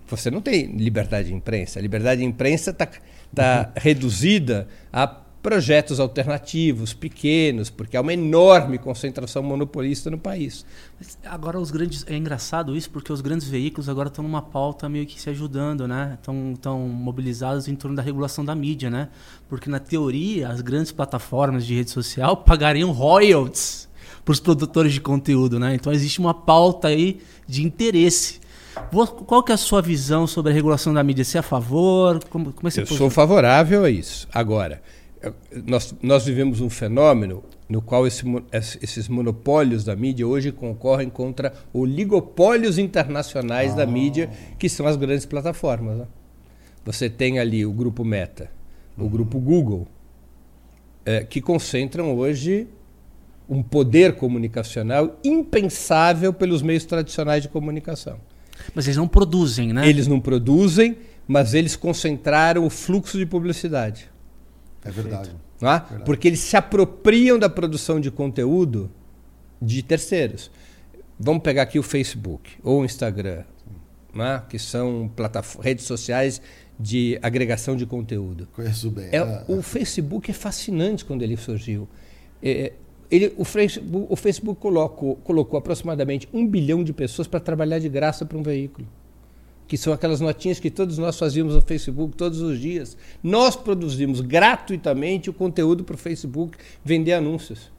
você 0.07 0.31
não 0.31 0.41
tem 0.41 0.67
liberdade 0.77 1.29
de 1.29 1.35
imprensa. 1.35 1.79
A 1.79 1.83
liberdade 1.83 2.21
de 2.21 2.27
imprensa 2.27 2.71
está 2.71 2.89
tá 3.35 3.67
uhum. 3.67 3.73
reduzida 3.77 4.67
a 4.93 5.07
projetos 5.43 5.99
alternativos, 5.99 6.93
pequenos, 6.93 7.71
porque 7.71 7.97
há 7.97 8.01
uma 8.01 8.13
enorme 8.13 8.79
concentração 8.79 9.43
monopolista 9.43 10.11
no 10.11 10.19
país. 10.19 10.67
agora 11.25 11.59
os 11.59 11.71
grandes 11.71 12.05
é 12.07 12.17
engraçado 12.17 12.77
isso 12.77 12.91
porque 12.91 13.13
os 13.13 13.21
grandes 13.21 13.49
veículos 13.49 13.89
agora 13.89 14.09
estão 14.09 14.23
numa 14.23 14.43
pauta 14.43 14.89
meio 14.89 15.07
que 15.07 15.21
se 15.21 15.31
ajudando, 15.31 15.89
né? 15.89 16.17
Estão 16.19 16.55
tão 16.61 16.81
mobilizados 16.81 17.69
em 17.69 17.75
torno 17.75 17.97
da 17.97 18.03
regulação 18.03 18.45
da 18.45 18.55
mídia, 18.55 18.91
né? 18.91 19.09
Porque 19.49 19.71
na 19.71 19.79
teoria 19.79 20.49
as 20.49 20.61
grandes 20.61 20.93
plataformas 20.93 21.65
de 21.65 21.75
rede 21.75 21.91
social 21.91 22.37
pagariam 22.45 22.91
royalties 22.93 23.89
para 24.25 24.33
os 24.33 24.41
produtores 24.41 24.93
de 24.93 25.01
conteúdo, 25.01 25.59
né? 25.59 25.75
Então 25.75 25.93
existe 25.93 26.19
uma 26.21 26.35
pauta 26.35 26.89
aí 26.89 27.21
de 27.47 27.65
interesse. 27.65 28.41
Qual 29.27 29.43
que 29.43 29.53
é 29.53 29.55
a 29.55 29.59
sua 29.59 29.83
visão 29.83 30.27
sobre 30.27 30.53
a 30.53 30.55
regulação 30.55 30.93
da 30.93 31.03
mídia? 31.03 31.25
Você 31.25 31.39
é 31.39 31.41
a 31.41 31.43
favor? 31.43 32.23
Como, 32.31 32.53
como 32.53 32.69
é 32.69 32.71
que 32.71 32.81
Eu 32.81 32.87
sou 32.87 33.11
favorável 33.11 33.85
a 33.85 33.91
isso. 33.91 34.29
Agora, 34.33 34.81
nós, 35.67 35.95
nós 36.03 36.25
vivemos 36.25 36.61
um 36.61 36.71
fenômeno 36.71 37.43
no 37.69 37.83
qual 37.83 38.07
esse, 38.07 38.25
esses 38.83 39.09
monopólios 39.09 39.85
da 39.85 39.95
mídia 39.95 40.27
hoje 40.27 40.51
concorrem 40.51 41.09
contra 41.09 41.53
oligopólios 41.73 42.79
internacionais 42.79 43.73
ah. 43.73 43.77
da 43.77 43.87
mídia, 43.87 44.31
que 44.59 44.69
são 44.69 44.87
as 44.87 44.97
grandes 44.97 45.27
plataformas. 45.27 45.99
Né? 45.99 46.07
Você 46.85 47.11
tem 47.11 47.39
ali 47.39 47.65
o 47.65 47.73
grupo 47.73 48.05
Meta, 48.05 48.51
o 48.97 49.03
uhum. 49.03 49.09
grupo 49.09 49.39
Google, 49.39 49.87
é, 51.05 51.23
que 51.23 51.41
concentram 51.41 52.17
hoje 52.17 52.67
um 53.49 53.63
poder 53.63 54.15
comunicacional 54.15 55.19
impensável 55.23 56.33
pelos 56.33 56.63
meios 56.63 56.85
tradicionais 56.85 57.43
de 57.43 57.49
comunicação. 57.49 58.19
Mas 58.75 58.87
eles 58.87 58.97
não 58.97 59.09
produzem, 59.09 59.73
né? 59.73 59.89
Eles 59.89 60.07
não 60.07 60.21
produzem, 60.21 60.99
mas 61.27 61.55
eles 61.55 61.75
concentraram 61.77 62.65
o 62.65 62.71
fluxo 62.71 63.19
de 63.19 63.27
publicidade. 63.27 64.09
É 64.85 64.91
verdade. 64.91 65.31
É? 65.61 65.65
verdade. 65.65 66.05
Porque 66.05 66.29
eles 66.29 66.41
se 66.41 66.57
apropriam 66.57 67.39
da 67.39 67.49
produção 67.49 68.01
de 68.01 68.11
conteúdo 68.11 68.91
de 69.61 69.83
terceiros. 69.83 70.51
Vamos 71.19 71.43
pegar 71.43 71.63
aqui 71.63 71.79
o 71.79 71.83
Facebook 71.83 72.53
ou 72.63 72.81
o 72.81 72.85
Instagram, 72.85 73.45
né? 74.15 74.43
que 74.49 74.59
são 74.59 75.11
redes 75.61 75.85
sociais 75.85 76.41
de 76.79 77.19
agregação 77.21 77.77
de 77.77 77.85
conteúdo. 77.85 78.49
Conheço 78.55 78.91
bem. 78.91 79.09
É, 79.13 79.19
é. 79.19 79.45
O 79.47 79.61
Facebook 79.61 80.31
é 80.31 80.35
fascinante 80.35 81.05
quando 81.05 81.23
ele 81.23 81.37
surgiu. 81.37 81.87
É, 82.43 82.73
ele, 83.11 83.35
o 83.37 83.45
Facebook, 83.45 84.07
o 84.09 84.17
Facebook 84.17 84.61
colocou, 84.61 85.17
colocou 85.17 85.59
aproximadamente 85.59 86.27
um 86.33 86.47
bilhão 86.47 86.83
de 86.83 86.93
pessoas 86.95 87.29
para 87.29 87.41
trabalhar 87.41 87.79
de 87.79 87.89
graça 87.89 88.25
para 88.25 88.39
um 88.39 88.43
veículo 88.43 88.87
que 89.71 89.77
são 89.77 89.93
aquelas 89.93 90.21
notinhas 90.21 90.59
que 90.59 90.69
todos 90.69 90.99
nós 90.99 91.17
fazíamos 91.17 91.55
no 91.55 91.63
Facebook 91.63 92.17
todos 92.17 92.41
os 92.41 92.59
dias. 92.59 92.97
Nós 93.23 93.55
produzimos 93.55 94.21
gratuitamente 94.21 95.31
o 95.31 95.33
conteúdo 95.33 95.85
para 95.85 95.95
o 95.95 95.97
Facebook 95.97 96.59
vender 96.85 97.13
anúncios. 97.13 97.71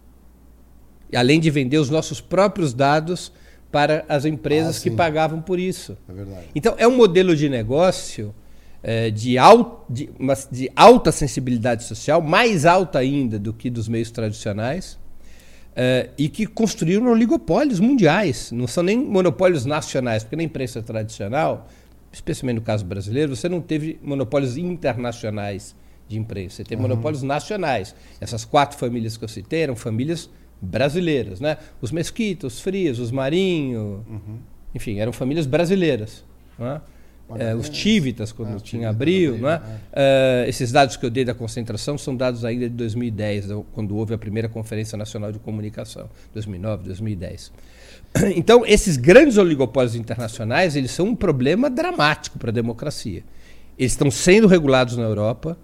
E 1.11 1.17
além 1.17 1.37
de 1.37 1.51
vender 1.51 1.79
os 1.79 1.89
nossos 1.89 2.21
próprios 2.21 2.73
dados 2.73 3.33
para 3.69 4.05
as 4.07 4.23
empresas 4.23 4.77
ah, 4.77 4.83
que 4.83 4.89
pagavam 4.89 5.41
por 5.41 5.59
isso. 5.59 5.97
É 6.07 6.13
verdade. 6.13 6.45
Então, 6.55 6.75
é 6.77 6.87
um 6.87 6.95
modelo 6.95 7.35
de 7.35 7.49
negócio 7.49 8.33
é, 8.81 9.09
de, 9.09 9.37
al, 9.37 9.85
de, 9.89 10.09
de 10.49 10.71
alta 10.73 11.11
sensibilidade 11.11 11.83
social, 11.83 12.21
mais 12.21 12.65
alta 12.65 12.99
ainda 12.99 13.37
do 13.37 13.51
que 13.51 13.69
dos 13.69 13.89
meios 13.89 14.09
tradicionais, 14.11 14.97
é, 15.75 16.09
e 16.17 16.29
que 16.29 16.45
construíram 16.45 17.11
oligopólios 17.11 17.81
mundiais. 17.81 18.49
Não 18.53 18.65
são 18.65 18.81
nem 18.81 18.97
monopólios 18.97 19.65
nacionais, 19.65 20.23
porque 20.23 20.37
na 20.37 20.43
imprensa 20.43 20.81
tradicional 20.81 21.67
especialmente 22.11 22.55
no 22.55 22.61
caso 22.61 22.85
brasileiro, 22.85 23.35
você 23.35 23.47
não 23.47 23.61
teve 23.61 23.99
monopólios 24.01 24.57
internacionais 24.57 25.75
de 26.07 26.17
imprensa, 26.17 26.57
você 26.57 26.63
teve 26.63 26.81
uhum. 26.81 26.89
monopólios 26.89 27.23
nacionais. 27.23 27.95
Essas 28.19 28.43
quatro 28.43 28.77
famílias 28.77 29.17
que 29.17 29.23
eu 29.23 29.29
citei 29.29 29.61
eram 29.61 29.75
famílias 29.75 30.29
brasileiras, 30.61 31.39
né? 31.39 31.57
Os 31.81 31.91
Mesquita, 31.91 32.45
os 32.47 32.59
Frias, 32.59 32.99
os 32.99 33.11
Marinho, 33.11 34.05
uhum. 34.07 34.39
enfim, 34.75 34.99
eram 34.99 35.11
famílias 35.11 35.45
brasileiras. 35.45 36.23
Né? 36.59 36.81
É, 37.39 37.55
os 37.55 37.69
Tívitas, 37.69 38.31
quando 38.31 38.57
ah, 38.57 38.59
tinha 38.59 38.89
Abril. 38.89 39.35
Abril 39.35 39.47
né? 39.47 39.61
É. 39.93 40.45
Uh, 40.45 40.49
esses 40.49 40.71
dados 40.71 40.97
que 40.97 41.05
eu 41.05 41.09
dei 41.09 41.23
da 41.23 41.33
concentração 41.33 41.97
são 41.97 42.15
dados 42.15 42.43
ainda 42.43 42.69
de 42.69 42.75
2010, 42.75 43.47
quando 43.73 43.95
houve 43.95 44.13
a 44.13 44.17
primeira 44.17 44.49
Conferência 44.49 44.97
Nacional 44.97 45.31
de 45.31 45.39
Comunicação, 45.39 46.09
2009, 46.33 46.83
2010. 46.83 47.53
Então, 48.35 48.65
esses 48.65 48.97
grandes 48.97 49.37
oligopólios 49.37 49.95
internacionais, 49.95 50.75
eles 50.75 50.91
são 50.91 51.07
um 51.07 51.15
problema 51.15 51.69
dramático 51.69 52.37
para 52.37 52.49
a 52.49 52.53
democracia. 52.53 53.23
Eles 53.77 53.93
estão 53.93 54.11
sendo 54.11 54.47
regulados 54.47 54.97
na 54.97 55.03
Europa 55.03 55.57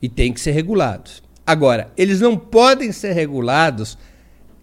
e 0.00 0.08
têm 0.08 0.32
que 0.32 0.40
ser 0.40 0.52
regulados. 0.52 1.22
Agora, 1.46 1.90
eles 1.96 2.20
não 2.20 2.36
podem 2.36 2.90
ser 2.92 3.12
regulados 3.12 3.98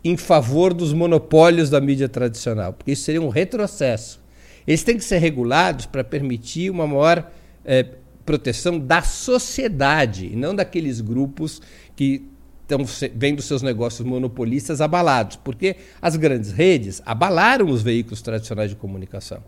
em 0.03 0.18
favor 0.18 0.74
dos 0.74 0.93
monopólios 0.93 1.70
da 1.70 1.80
mídia 1.80 2.09
tradicional, 2.09 2.74
porque 2.74 2.91
isso 2.91 3.03
seria 3.03 3.22
um 3.22 3.30
retrocesso. 3.30 4.20
Eles 4.66 4.84
têm 4.84 4.97
que 4.97 5.03
ser 5.03 5.20
regulados 5.20 5.86
para 5.86 6.03
permitir 6.03 6.72
uma 6.72 6.88
maior 6.88 7.32
é, 7.64 7.86
proteção 8.26 8.80
da 8.80 9.01
sociedade, 9.01 10.28
e 10.28 10.36
não 10.36 10.55
daqueles 10.55 11.01
grupos 11.01 11.62
que 11.95 12.30
estão 12.72 13.09
vendo 13.15 13.41
seus 13.41 13.61
negócios 13.61 14.07
monopolistas 14.07 14.82
abalados, 14.82 15.36
porque 15.36 15.76
as 16.01 16.15
grandes 16.15 16.51
redes 16.51 17.01
abalaram 17.05 17.69
os 17.69 17.82
veículos 17.82 18.22
tradicionais 18.22 18.69
de 18.69 18.76
comunicação. 18.76 19.43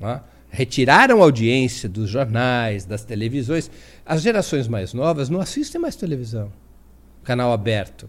É? 0.00 0.20
Retiraram 0.48 1.20
a 1.20 1.24
audiência 1.24 1.88
dos 1.88 2.08
jornais, 2.08 2.84
das 2.84 3.04
televisões. 3.04 3.70
As 4.04 4.22
gerações 4.22 4.68
mais 4.68 4.94
novas 4.94 5.28
não 5.28 5.40
assistem 5.40 5.80
mais 5.80 5.96
televisão, 5.96 6.52
canal 7.24 7.52
aberto. 7.52 8.08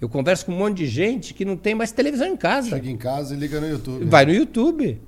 Eu 0.00 0.08
converso 0.08 0.46
com 0.46 0.52
um 0.52 0.58
monte 0.58 0.78
de 0.78 0.86
gente 0.86 1.32
que 1.32 1.44
não 1.44 1.56
tem 1.56 1.74
mais 1.74 1.92
televisão 1.92 2.26
em 2.26 2.36
casa. 2.36 2.70
Chega 2.70 2.90
em 2.90 2.96
casa 2.96 3.34
e 3.34 3.38
liga 3.38 3.60
no 3.60 3.68
YouTube. 3.68 4.04
Vai 4.04 4.26
no 4.26 4.32
YouTube. 4.32 5.00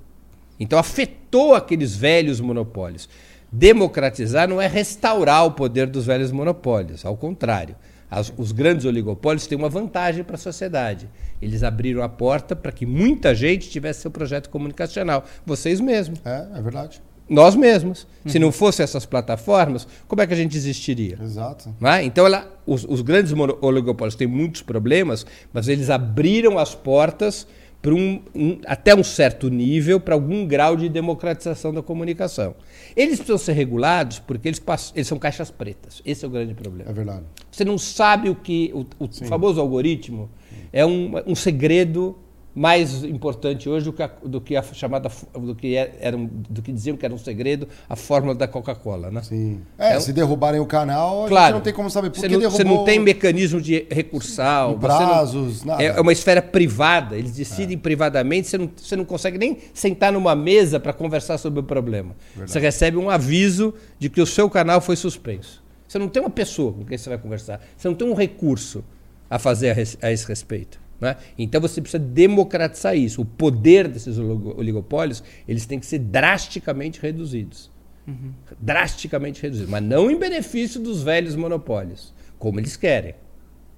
Então 0.58 0.78
afetou 0.78 1.54
aqueles 1.54 1.96
velhos 1.96 2.40
monopólios. 2.40 3.08
Democratizar 3.50 4.48
não 4.48 4.60
é 4.60 4.66
restaurar 4.66 5.46
o 5.46 5.52
poder 5.52 5.86
dos 5.88 6.06
velhos 6.06 6.32
monopólios, 6.32 7.04
ao 7.04 7.16
contrário. 7.16 7.76
As, 8.14 8.32
os 8.36 8.52
grandes 8.52 8.86
oligopólios 8.86 9.46
têm 9.46 9.58
uma 9.58 9.68
vantagem 9.68 10.22
para 10.22 10.36
a 10.36 10.38
sociedade. 10.38 11.08
Eles 11.42 11.64
abriram 11.64 12.00
a 12.00 12.08
porta 12.08 12.54
para 12.54 12.70
que 12.70 12.86
muita 12.86 13.34
gente 13.34 13.68
tivesse 13.68 14.02
seu 14.02 14.10
projeto 14.10 14.48
comunicacional. 14.48 15.24
Vocês 15.44 15.80
mesmos. 15.80 16.20
É, 16.24 16.46
é 16.56 16.62
verdade. 16.62 17.02
Nós 17.28 17.56
mesmos. 17.56 18.06
Uhum. 18.24 18.30
Se 18.30 18.38
não 18.38 18.52
fossem 18.52 18.84
essas 18.84 19.04
plataformas, 19.04 19.88
como 20.06 20.22
é 20.22 20.26
que 20.28 20.32
a 20.32 20.36
gente 20.36 20.56
existiria? 20.56 21.18
Exato. 21.20 21.74
É? 21.82 22.04
Então, 22.04 22.24
ela, 22.24 22.48
os, 22.64 22.84
os 22.84 23.00
grandes 23.00 23.32
oligopólios 23.60 24.14
têm 24.14 24.28
muitos 24.28 24.62
problemas, 24.62 25.26
mas 25.52 25.66
eles 25.66 25.90
abriram 25.90 26.56
as 26.56 26.72
portas 26.72 27.48
um, 27.92 28.22
um, 28.34 28.58
até 28.66 28.94
um 28.94 29.04
certo 29.04 29.48
nível 29.50 30.00
para 30.00 30.14
algum 30.14 30.46
grau 30.46 30.76
de 30.76 30.88
democratização 30.88 31.72
da 31.72 31.82
comunicação. 31.82 32.54
Eles 32.96 33.16
precisam 33.16 33.38
ser 33.38 33.52
regulados 33.52 34.18
porque 34.18 34.48
eles, 34.48 34.58
passam, 34.58 34.96
eles 34.96 35.06
são 35.06 35.18
caixas 35.18 35.50
pretas. 35.50 36.00
Esse 36.04 36.24
é 36.24 36.28
o 36.28 36.30
grande 36.30 36.54
problema. 36.54 36.90
É 36.90 36.92
verdade. 36.94 37.24
Você 37.50 37.64
não 37.64 37.76
sabe 37.76 38.30
o 38.30 38.34
que. 38.34 38.72
O, 38.72 39.04
o 39.04 39.08
famoso 39.26 39.60
algoritmo 39.60 40.30
é 40.72 40.86
um, 40.86 41.12
um 41.26 41.34
segredo 41.34 42.16
mais 42.54 43.02
importante 43.02 43.68
hoje 43.68 43.86
do 43.86 43.92
que 43.92 44.02
a, 44.02 44.10
do 44.24 44.40
que 44.40 44.56
a 44.56 44.62
chamada 44.62 45.10
do 45.34 45.54
que 45.54 45.76
é, 45.76 45.96
era 46.00 46.16
do 46.16 46.62
que 46.62 46.72
diziam 46.72 46.96
que 46.96 47.04
era 47.04 47.12
um 47.12 47.18
segredo 47.18 47.66
a 47.88 47.96
fórmula 47.96 48.34
da 48.34 48.46
Coca-Cola, 48.46 49.10
né? 49.10 49.22
Sim. 49.22 49.60
É, 49.76 49.96
é, 49.96 50.00
se 50.00 50.12
derrubarem 50.12 50.60
o 50.60 50.66
canal, 50.66 51.26
claro, 51.26 51.34
a 51.34 51.46
gente 51.46 51.54
não 51.54 51.60
tem 51.60 51.72
como 51.72 51.90
saber 51.90 52.10
por 52.10 52.20
que 52.20 52.28
derrubou. 52.28 52.50
Você 52.50 52.64
não 52.64 52.84
tem 52.84 53.00
mecanismo 53.00 53.60
de 53.60 53.86
recursal, 53.90 54.78
prazos, 54.78 55.64
não, 55.64 55.72
nada. 55.72 55.82
É 55.82 56.00
uma 56.00 56.12
esfera 56.12 56.40
privada, 56.40 57.16
eles 57.16 57.32
decidem 57.32 57.76
é. 57.76 57.80
privadamente, 57.80 58.46
você 58.46 58.58
não, 58.58 58.70
você 58.76 58.94
não 58.94 59.04
consegue 59.04 59.36
nem 59.36 59.58
sentar 59.72 60.12
numa 60.12 60.36
mesa 60.36 60.78
para 60.78 60.92
conversar 60.92 61.38
sobre 61.38 61.58
o 61.58 61.62
problema. 61.62 62.14
Verdade. 62.30 62.52
Você 62.52 62.60
recebe 62.60 62.96
um 62.96 63.10
aviso 63.10 63.74
de 63.98 64.08
que 64.08 64.20
o 64.20 64.26
seu 64.26 64.48
canal 64.48 64.80
foi 64.80 64.94
suspenso. 64.94 65.62
Você 65.88 65.98
não 65.98 66.08
tem 66.08 66.22
uma 66.22 66.30
pessoa 66.30 66.72
com 66.72 66.84
quem 66.84 66.96
você 66.96 67.08
vai 67.08 67.18
conversar. 67.18 67.60
Você 67.76 67.88
não 67.88 67.94
tem 67.94 68.08
um 68.08 68.14
recurso 68.14 68.84
a 69.28 69.38
fazer 69.38 69.70
a, 69.70 70.06
a 70.06 70.12
esse 70.12 70.26
respeito. 70.26 70.83
Né? 71.00 71.16
Então 71.38 71.60
você 71.60 71.80
precisa 71.80 72.02
democratizar 72.02 72.96
isso. 72.96 73.22
O 73.22 73.24
poder 73.24 73.88
desses 73.88 74.18
oligopólios 74.18 75.22
eles 75.46 75.66
têm 75.66 75.78
que 75.78 75.86
ser 75.86 75.98
drasticamente 75.98 77.00
reduzidos. 77.00 77.70
Uhum. 78.06 78.32
Drasticamente 78.60 79.42
reduzidos. 79.42 79.70
Mas 79.70 79.82
não 79.82 80.10
em 80.10 80.18
benefício 80.18 80.80
dos 80.80 81.02
velhos 81.02 81.34
monopólios, 81.36 82.12
como 82.38 82.60
eles 82.60 82.76
querem. 82.76 83.14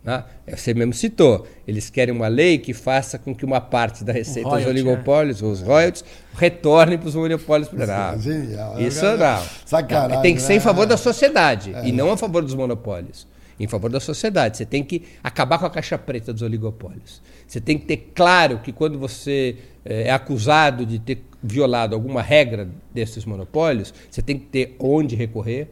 Né? 0.04 0.22
Você 0.46 0.72
mesmo 0.72 0.92
citou. 0.94 1.46
Eles 1.66 1.90
querem 1.90 2.14
uma 2.14 2.28
lei 2.28 2.58
que 2.58 2.72
faça 2.72 3.18
com 3.18 3.34
que 3.34 3.44
uma 3.44 3.60
parte 3.60 4.04
da 4.04 4.12
receita 4.12 4.48
dos 4.48 4.66
oligopólios, 4.66 5.42
é. 5.42 5.44
os 5.44 5.60
royalties, 5.60 6.04
retorne 6.34 6.96
para 6.96 7.08
os 7.08 7.14
monopólios. 7.14 7.70
Não, 7.72 7.82
é 8.14 8.18
genial. 8.18 8.80
Isso 8.80 9.04
não. 9.04 9.42
Sacanagem, 9.64 10.22
Tem 10.22 10.34
que 10.34 10.42
ser 10.42 10.54
em 10.54 10.60
favor 10.60 10.82
né? 10.82 10.90
da 10.90 10.96
sociedade 10.96 11.74
é. 11.74 11.88
e 11.88 11.92
não 11.92 12.12
a 12.12 12.16
favor 12.16 12.42
dos 12.42 12.54
monopólios 12.54 13.26
em 13.58 13.66
favor 13.66 13.90
da 13.90 14.00
sociedade. 14.00 14.56
Você 14.56 14.66
tem 14.66 14.84
que 14.84 15.02
acabar 15.22 15.58
com 15.58 15.66
a 15.66 15.70
caixa 15.70 15.96
preta 15.96 16.32
dos 16.32 16.42
oligopólios. 16.42 17.22
Você 17.46 17.60
tem 17.60 17.78
que 17.78 17.86
ter 17.86 18.12
claro 18.14 18.58
que 18.58 18.72
quando 18.72 18.98
você 18.98 19.56
eh, 19.84 20.08
é 20.08 20.10
acusado 20.10 20.84
de 20.84 20.98
ter 20.98 21.22
violado 21.42 21.94
alguma 21.94 22.22
regra 22.22 22.68
desses 22.92 23.24
monopólios, 23.24 23.94
você 24.10 24.20
tem 24.20 24.38
que 24.38 24.46
ter 24.46 24.76
onde 24.78 25.14
recorrer. 25.14 25.68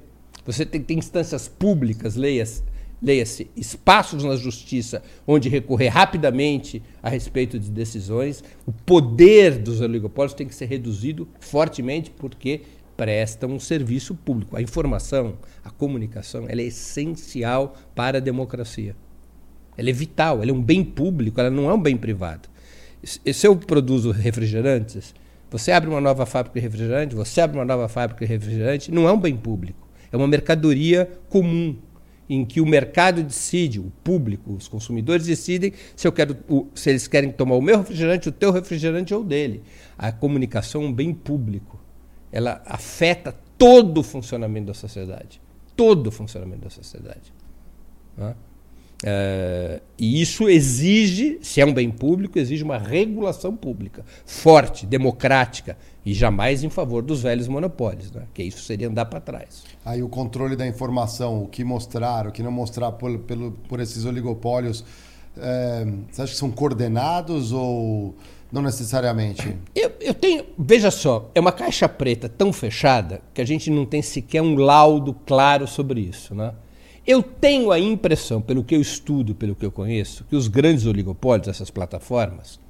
Você 0.46 0.64
tem 0.64 0.80
que 0.80 0.88
ter 0.88 0.94
instâncias 0.94 1.48
públicas, 1.48 2.16
leia-se, 2.16 2.62
leia-se 3.02 3.50
espaços 3.56 4.24
na 4.24 4.36
justiça 4.36 5.02
onde 5.26 5.48
recorrer 5.48 5.88
rapidamente 5.88 6.82
a 7.02 7.08
respeito 7.08 7.58
de 7.58 7.70
decisões. 7.70 8.44
O 8.66 8.72
poder 8.72 9.58
dos 9.58 9.80
oligopólios 9.80 10.34
tem 10.34 10.46
que 10.46 10.54
ser 10.54 10.66
reduzido 10.66 11.26
fortemente, 11.40 12.10
porque 12.10 12.62
prestam 12.96 13.50
um 13.50 13.60
serviço 13.60 14.14
público. 14.14 14.56
A 14.56 14.62
informação, 14.62 15.34
a 15.64 15.70
comunicação, 15.70 16.46
ela 16.48 16.60
é 16.60 16.64
essencial 16.64 17.74
para 17.94 18.18
a 18.18 18.20
democracia. 18.20 18.96
Ela 19.76 19.90
é 19.90 19.92
vital, 19.92 20.42
ela 20.42 20.50
é 20.50 20.54
um 20.54 20.62
bem 20.62 20.84
público, 20.84 21.40
ela 21.40 21.50
não 21.50 21.68
é 21.68 21.74
um 21.74 21.80
bem 21.80 21.96
privado. 21.96 22.48
Se 23.02 23.46
eu 23.46 23.56
produzo 23.56 24.10
refrigerantes, 24.10 25.14
você 25.50 25.72
abre 25.72 25.90
uma 25.90 26.00
nova 26.00 26.24
fábrica 26.24 26.58
de 26.58 26.64
refrigerante, 26.64 27.14
você 27.14 27.40
abre 27.40 27.58
uma 27.58 27.64
nova 27.64 27.88
fábrica 27.88 28.24
de 28.24 28.32
refrigerante, 28.32 28.90
não 28.90 29.08
é 29.08 29.12
um 29.12 29.20
bem 29.20 29.36
público. 29.36 29.86
É 30.10 30.16
uma 30.16 30.26
mercadoria 30.28 31.10
comum, 31.28 31.76
em 32.28 32.44
que 32.44 32.60
o 32.60 32.66
mercado 32.66 33.22
decide, 33.22 33.78
o 33.78 33.92
público, 34.02 34.54
os 34.54 34.68
consumidores 34.68 35.26
decidem 35.26 35.72
se, 35.94 36.06
eu 36.06 36.12
quero, 36.12 36.36
se 36.74 36.90
eles 36.90 37.06
querem 37.06 37.30
tomar 37.30 37.56
o 37.56 37.62
meu 37.62 37.78
refrigerante, 37.78 38.28
o 38.28 38.32
teu 38.32 38.50
refrigerante 38.50 39.12
ou 39.12 39.20
o 39.20 39.24
dele. 39.24 39.62
A 39.98 40.10
comunicação 40.10 40.82
é 40.82 40.86
um 40.86 40.92
bem 40.92 41.12
público 41.12 41.73
ela 42.34 42.60
afeta 42.66 43.32
todo 43.56 43.98
o 43.98 44.02
funcionamento 44.02 44.66
da 44.66 44.74
sociedade. 44.74 45.40
Todo 45.76 46.08
o 46.08 46.10
funcionamento 46.10 46.62
da 46.62 46.70
sociedade. 46.70 47.32
Né? 48.18 48.34
É, 49.06 49.80
e 49.96 50.20
isso 50.20 50.48
exige, 50.48 51.38
se 51.42 51.60
é 51.60 51.66
um 51.66 51.72
bem 51.72 51.92
público, 51.92 52.36
exige 52.36 52.64
uma 52.64 52.76
regulação 52.76 53.54
pública 53.54 54.04
forte, 54.26 54.84
democrática 54.84 55.78
e 56.04 56.12
jamais 56.12 56.64
em 56.64 56.70
favor 56.70 57.04
dos 57.04 57.22
velhos 57.22 57.46
monopólios, 57.46 58.10
né? 58.10 58.24
que 58.34 58.42
isso 58.42 58.62
seria 58.64 58.88
andar 58.88 59.04
para 59.04 59.20
trás. 59.20 59.62
Aí 59.84 60.02
o 60.02 60.08
controle 60.08 60.56
da 60.56 60.66
informação, 60.66 61.44
o 61.44 61.46
que 61.46 61.62
mostrar, 61.62 62.26
o 62.26 62.32
que 62.32 62.42
não 62.42 62.50
mostrar 62.50 62.90
por, 62.92 63.16
pelo, 63.20 63.52
por 63.68 63.78
esses 63.78 64.04
oligopólios, 64.04 64.84
é, 65.36 65.86
você 66.10 66.22
acha 66.22 66.32
que 66.32 66.38
são 66.38 66.50
coordenados 66.50 67.52
ou 67.52 68.16
não 68.54 68.62
necessariamente. 68.62 69.56
Eu, 69.74 69.90
eu 70.00 70.14
tenho. 70.14 70.46
Veja 70.56 70.88
só, 70.88 71.28
é 71.34 71.40
uma 71.40 71.50
caixa 71.50 71.88
preta 71.88 72.28
tão 72.28 72.52
fechada 72.52 73.20
que 73.34 73.40
a 73.40 73.44
gente 73.44 73.68
não 73.68 73.84
tem 73.84 74.00
sequer 74.00 74.40
um 74.40 74.54
laudo 74.54 75.12
claro 75.26 75.66
sobre 75.66 76.00
isso. 76.00 76.36
Né? 76.36 76.54
Eu 77.04 77.20
tenho 77.20 77.72
a 77.72 77.80
impressão, 77.80 78.40
pelo 78.40 78.62
que 78.62 78.76
eu 78.76 78.80
estudo, 78.80 79.34
pelo 79.34 79.56
que 79.56 79.66
eu 79.66 79.72
conheço, 79.72 80.24
que 80.30 80.36
os 80.36 80.46
grandes 80.46 80.86
oligopólios, 80.86 81.48
essas 81.48 81.68
plataformas, 81.68 82.60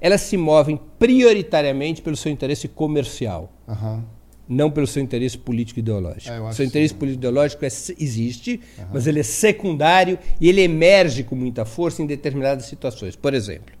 elas 0.00 0.22
se 0.22 0.36
movem 0.36 0.78
prioritariamente 0.98 2.02
pelo 2.02 2.16
seu 2.16 2.32
interesse 2.32 2.66
comercial. 2.66 3.52
Uhum. 3.68 4.02
Não 4.48 4.70
pelo 4.70 4.88
seu 4.88 5.02
interesse 5.02 5.38
político-ideológico. 5.38 6.32
É, 6.32 6.52
seu 6.52 6.66
interesse 6.66 6.94
político-ideológico 6.94 7.64
é, 7.64 7.68
existe, 7.68 8.60
uhum. 8.76 8.86
mas 8.92 9.06
ele 9.06 9.20
é 9.20 9.22
secundário 9.22 10.18
e 10.40 10.48
ele 10.48 10.62
emerge 10.62 11.22
com 11.22 11.36
muita 11.36 11.64
força 11.64 12.02
em 12.02 12.06
determinadas 12.06 12.64
situações. 12.64 13.14
Por 13.14 13.34
exemplo, 13.34 13.77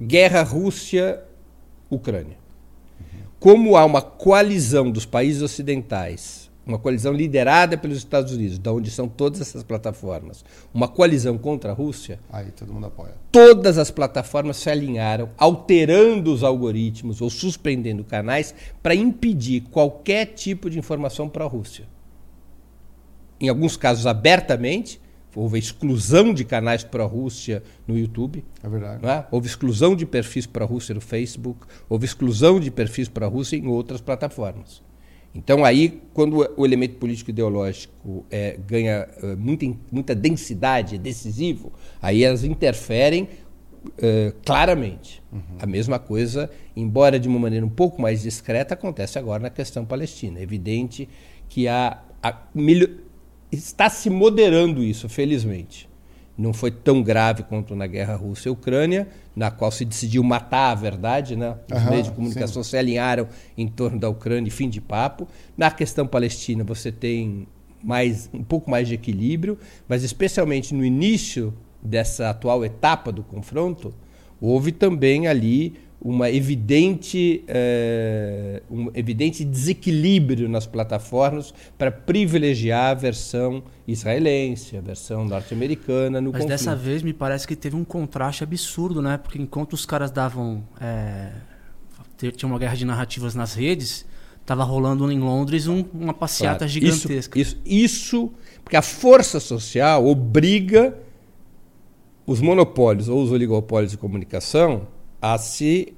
guerra 0.00 0.42
Rússia-Ucrânia. 0.42 2.36
Como 3.40 3.76
há 3.76 3.84
uma 3.84 4.02
coalizão 4.02 4.90
dos 4.90 5.06
países 5.06 5.42
ocidentais, 5.42 6.48
uma 6.66 6.78
coalizão 6.78 7.12
liderada 7.12 7.78
pelos 7.78 7.96
Estados 7.96 8.32
Unidos, 8.32 8.58
da 8.58 8.72
onde 8.72 8.90
são 8.90 9.08
todas 9.08 9.40
essas 9.40 9.62
plataformas, 9.62 10.44
uma 10.74 10.86
coalizão 10.86 11.38
contra 11.38 11.70
a 11.70 11.74
Rússia. 11.74 12.20
Aí 12.30 12.50
todo 12.50 12.72
mundo 12.72 12.86
apoia. 12.86 13.14
Todas 13.32 13.78
as 13.78 13.90
plataformas 13.90 14.58
se 14.58 14.68
alinharam, 14.68 15.30
alterando 15.38 16.32
os 16.32 16.44
algoritmos 16.44 17.22
ou 17.22 17.30
suspendendo 17.30 18.04
canais 18.04 18.54
para 18.82 18.94
impedir 18.94 19.62
qualquer 19.70 20.26
tipo 20.26 20.68
de 20.68 20.78
informação 20.78 21.28
para 21.28 21.44
a 21.44 21.48
Rússia. 21.48 21.86
Em 23.40 23.48
alguns 23.48 23.76
casos 23.76 24.06
abertamente, 24.06 25.00
houve 25.38 25.58
exclusão 25.58 26.34
de 26.34 26.44
canais 26.44 26.82
para 26.82 27.04
a 27.04 27.06
Rússia 27.06 27.62
no 27.86 27.96
YouTube. 27.96 28.44
É 28.62 28.68
verdade. 28.68 29.06
É? 29.06 29.24
Houve 29.30 29.46
exclusão 29.46 29.94
de 29.94 30.04
perfis 30.04 30.46
para 30.46 30.64
a 30.64 30.66
Rússia 30.68 30.94
no 30.94 31.00
Facebook. 31.00 31.66
Houve 31.88 32.04
exclusão 32.04 32.58
de 32.58 32.70
perfis 32.70 33.08
para 33.08 33.26
a 33.26 33.28
Rússia 33.28 33.56
em 33.56 33.66
outras 33.68 34.00
plataformas. 34.00 34.82
Então, 35.34 35.64
aí, 35.64 36.00
quando 36.12 36.44
o 36.56 36.66
elemento 36.66 36.96
político 36.96 37.30
ideológico 37.30 38.26
é, 38.30 38.58
ganha 38.66 39.06
é, 39.22 39.36
muita, 39.36 39.66
muita 39.92 40.14
densidade, 40.14 40.96
é 40.96 40.98
decisivo, 40.98 41.72
aí 42.02 42.24
elas 42.24 42.42
interferem 42.42 43.28
é, 43.98 44.32
claramente. 44.44 45.22
Uhum. 45.32 45.40
A 45.60 45.66
mesma 45.66 45.98
coisa, 45.98 46.50
embora 46.74 47.20
de 47.20 47.28
uma 47.28 47.38
maneira 47.38 47.64
um 47.64 47.70
pouco 47.70 48.02
mais 48.02 48.22
discreta, 48.22 48.74
acontece 48.74 49.18
agora 49.18 49.40
na 49.40 49.50
questão 49.50 49.84
palestina. 49.84 50.40
É 50.40 50.42
evidente 50.42 51.08
que 51.48 51.68
há, 51.68 52.02
há 52.20 52.36
está 53.50 53.88
se 53.88 54.10
moderando 54.10 54.82
isso, 54.82 55.08
felizmente. 55.08 55.88
Não 56.36 56.52
foi 56.52 56.70
tão 56.70 57.02
grave 57.02 57.42
quanto 57.42 57.74
na 57.74 57.86
guerra 57.86 58.14
Rússia-Ucrânia, 58.14 59.08
na 59.34 59.50
qual 59.50 59.72
se 59.72 59.84
decidiu 59.84 60.22
matar 60.22 60.70
a 60.70 60.74
verdade, 60.74 61.34
né? 61.34 61.56
Os 61.72 61.82
meios 61.90 62.06
de 62.06 62.12
comunicação 62.12 62.62
sim. 62.62 62.70
se 62.70 62.76
alinharam 62.76 63.28
em 63.56 63.66
torno 63.66 63.98
da 63.98 64.08
Ucrânia 64.08 64.48
e 64.48 64.50
fim 64.50 64.68
de 64.68 64.80
papo. 64.80 65.26
Na 65.56 65.68
questão 65.70 66.06
palestina, 66.06 66.62
você 66.62 66.92
tem 66.92 67.48
mais, 67.82 68.30
um 68.32 68.44
pouco 68.44 68.70
mais 68.70 68.86
de 68.86 68.94
equilíbrio, 68.94 69.58
mas 69.88 70.04
especialmente 70.04 70.72
no 70.74 70.84
início 70.84 71.52
dessa 71.82 72.30
atual 72.30 72.64
etapa 72.64 73.10
do 73.10 73.22
confronto, 73.22 73.92
houve 74.40 74.70
também 74.70 75.26
ali 75.26 75.74
uma 76.00 76.30
evidente, 76.30 77.44
é, 77.48 78.62
um 78.70 78.88
evidente 78.94 79.44
desequilíbrio 79.44 80.48
nas 80.48 80.64
plataformas 80.64 81.52
para 81.76 81.90
privilegiar 81.90 82.92
a 82.92 82.94
versão 82.94 83.62
israelense, 83.86 84.76
a 84.76 84.80
versão 84.80 85.24
norte-americana 85.24 86.20
no 86.20 86.30
Mas 86.30 86.42
conflito. 86.42 86.48
dessa 86.48 86.76
vez 86.76 87.02
me 87.02 87.12
parece 87.12 87.48
que 87.48 87.56
teve 87.56 87.74
um 87.74 87.84
contraste 87.84 88.44
absurdo, 88.44 89.02
né? 89.02 89.18
Porque 89.18 89.38
enquanto 89.38 89.72
os 89.72 89.84
caras 89.84 90.10
davam... 90.10 90.62
É, 90.80 91.30
tinha 92.16 92.48
uma 92.48 92.58
guerra 92.58 92.74
de 92.74 92.84
narrativas 92.84 93.34
nas 93.34 93.54
redes, 93.54 94.04
estava 94.40 94.64
rolando 94.64 95.10
em 95.10 95.20
Londres 95.20 95.68
um, 95.68 95.84
uma 95.94 96.14
passeata 96.14 96.58
claro, 96.58 96.72
gigantesca. 96.72 97.38
Isso, 97.38 97.56
isso, 97.64 97.84
isso, 97.84 98.32
porque 98.64 98.76
a 98.76 98.82
força 98.82 99.38
social 99.38 100.06
obriga 100.06 100.96
os 102.26 102.40
monopólios 102.40 103.08
ou 103.08 103.22
os 103.22 103.30
oligopólios 103.30 103.92
de 103.92 103.98
comunicação 103.98 104.86
a 105.20 105.38
se 105.38 105.94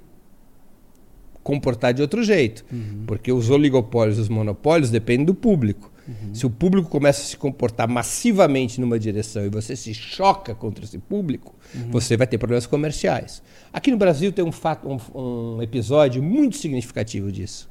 comportar 1.43 1.93
de 1.93 2.03
outro 2.03 2.23
jeito. 2.23 2.65
Uhum. 2.73 3.05
Porque 3.07 3.33
os 3.33 3.51
oligopólios 3.51 4.19
e 4.19 4.21
os 4.21 4.29
monopólios 4.29 4.91
dependem 4.91 5.27
do 5.27 5.35
público. 5.35 5.91
Uhum. 6.07 6.35
Se 6.35 6.47
o 6.47 6.51
público 6.51 6.89
começa 6.89 7.23
a 7.23 7.25
se 7.25 7.37
comportar 7.37 7.89
massivamente 7.89 8.81
numa 8.81 8.99
direção 8.99 9.45
e 9.45 9.49
você 9.49 9.77
se 9.77 9.95
choca 9.95 10.55
contra 10.55 10.85
esse 10.85 10.99
público, 10.99 11.55
uhum. 11.75 11.91
você 11.91 12.17
vai 12.17 12.27
ter 12.27 12.39
problemas 12.39 12.67
comerciais. 12.67 13.43
Aqui 13.73 13.91
no 13.91 13.97
Brasil 13.97 14.33
tem 14.33 14.45
um, 14.45 14.53
fato, 14.53 14.89
um, 14.89 15.57
um 15.57 15.63
episódio 15.63 16.23
muito 16.23 16.57
significativo 16.57 17.31
disso. 17.31 17.71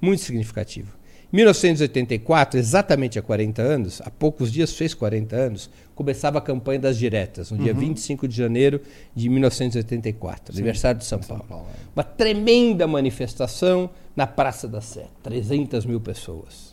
Muito 0.00 0.22
significativo. 0.22 0.92
1984, 1.34 2.60
exatamente 2.60 3.18
há 3.18 3.22
40 3.22 3.60
anos, 3.60 4.00
há 4.04 4.08
poucos 4.08 4.52
dias 4.52 4.72
fez 4.72 4.94
40 4.94 5.34
anos, 5.34 5.68
começava 5.92 6.38
a 6.38 6.40
campanha 6.40 6.78
das 6.78 6.96
diretas, 6.96 7.50
no 7.50 7.56
uhum. 7.56 7.64
dia 7.64 7.74
25 7.74 8.28
de 8.28 8.36
janeiro 8.36 8.80
de 9.12 9.28
1984, 9.28 10.52
Sim, 10.52 10.60
aniversário 10.60 11.00
de 11.00 11.04
São 11.04 11.18
Paulo. 11.18 11.42
São 11.42 11.48
Paulo 11.48 11.66
é. 11.74 11.88
Uma 11.96 12.04
tremenda 12.04 12.86
manifestação 12.86 13.90
na 14.14 14.28
Praça 14.28 14.68
da 14.68 14.80
Sé, 14.80 15.08
300 15.24 15.84
mil 15.84 16.00
pessoas. 16.00 16.72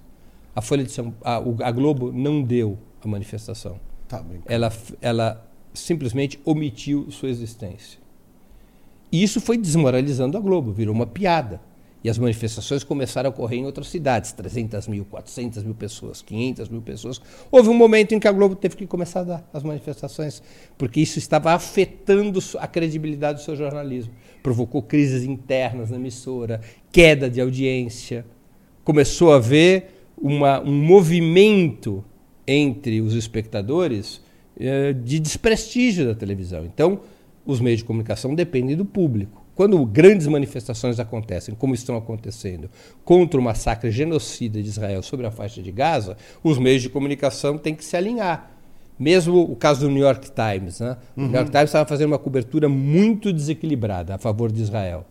A 0.56 0.62
Folha 0.62 0.84
de 0.84 0.92
São 0.92 1.12
a, 1.24 1.38
a 1.38 1.72
Globo 1.72 2.12
não 2.12 2.44
deu 2.44 2.78
a 3.04 3.08
manifestação. 3.08 3.80
Tá 4.08 4.24
ela, 4.46 4.72
ela 5.02 5.44
simplesmente 5.74 6.40
omitiu 6.46 7.10
sua 7.10 7.30
existência. 7.30 8.00
E 9.12 9.24
isso 9.24 9.42
foi 9.42 9.58
desmoralizando 9.58 10.38
a 10.38 10.40
Globo, 10.40 10.72
virou 10.72 10.94
uma 10.94 11.08
piada. 11.08 11.60
E 12.04 12.10
as 12.10 12.18
manifestações 12.18 12.84
começaram 12.84 13.30
a 13.30 13.32
ocorrer 13.32 13.60
em 13.60 13.66
outras 13.66 13.88
cidades, 13.88 14.32
300 14.32 14.88
mil, 14.88 15.06
400 15.06 15.64
mil 15.64 15.76
pessoas, 15.76 16.22
500 16.22 16.70
mil 16.70 16.82
pessoas. 16.82 17.22
Houve 17.52 17.70
um 17.70 17.76
momento 17.76 18.14
em 18.14 18.20
que 18.20 18.28
a 18.28 18.32
Globo 18.32 18.56
teve 18.56 18.76
que 18.76 18.88
começar 18.88 19.20
a 19.20 19.24
dar 19.24 19.50
as 19.54 19.62
manifestações, 19.62 20.42
porque 20.78 21.00
isso 21.00 21.20
estava 21.20 21.52
afetando 21.52 22.40
a 22.58 22.68
credibilidade 22.68 23.40
do 23.40 23.44
seu 23.44 23.56
jornalismo. 23.56 24.14
Provocou 24.42 24.82
crises 24.82 25.24
internas 25.24 25.92
na 25.92 25.98
emissora, 25.98 26.60
queda 26.92 27.30
de 27.30 27.40
audiência. 27.40 28.26
Começou 28.84 29.32
a 29.32 29.36
haver 29.36 30.08
uma, 30.18 30.60
um 30.60 30.74
movimento 30.74 32.04
entre 32.48 33.00
os 33.00 33.14
espectadores 33.14 34.22
eh, 34.60 34.94
de 34.94 35.20
desprestígio 35.20 36.06
da 36.06 36.16
televisão. 36.16 36.66
Então, 36.66 37.02
os 37.46 37.60
meios 37.60 37.80
de 37.80 37.86
comunicação 37.86 38.36
dependem 38.36 38.76
do 38.76 38.86
público. 38.86 39.41
Quando 39.62 39.86
grandes 39.86 40.26
manifestações 40.26 41.00
acontecem, 41.00 41.54
como 41.54 41.76
estão 41.76 41.96
acontecendo, 41.96 42.68
contra 43.06 43.40
o 43.40 43.44
massacre 43.44 43.92
genocida 43.92 44.60
de 44.60 44.68
Israel 44.68 45.04
sobre 45.04 45.28
a 45.28 45.30
faixa 45.30 45.62
de 45.62 45.72
Gaza, 45.72 46.18
os 46.44 46.58
meios 46.58 46.82
de 46.82 46.90
comunicação 46.90 47.60
têm 47.60 47.76
que 47.76 47.86
se 47.86 47.96
alinhar. 47.96 48.50
Mesmo 48.98 49.40
o 49.40 49.56
caso 49.56 49.82
do 49.82 49.92
New 49.92 50.02
York 50.02 50.32
Times. 50.32 50.80
Né? 50.80 50.98
Uhum. 51.16 51.26
O 51.26 51.28
New 51.28 51.36
York 51.36 51.50
uhum. 51.50 51.52
Times 51.52 51.70
estava 51.70 51.88
fazendo 51.88 52.08
uma 52.08 52.18
cobertura 52.18 52.68
muito 52.68 53.32
desequilibrada 53.32 54.16
a 54.16 54.18
favor 54.18 54.52
de 54.52 54.64
Israel. 54.64 55.06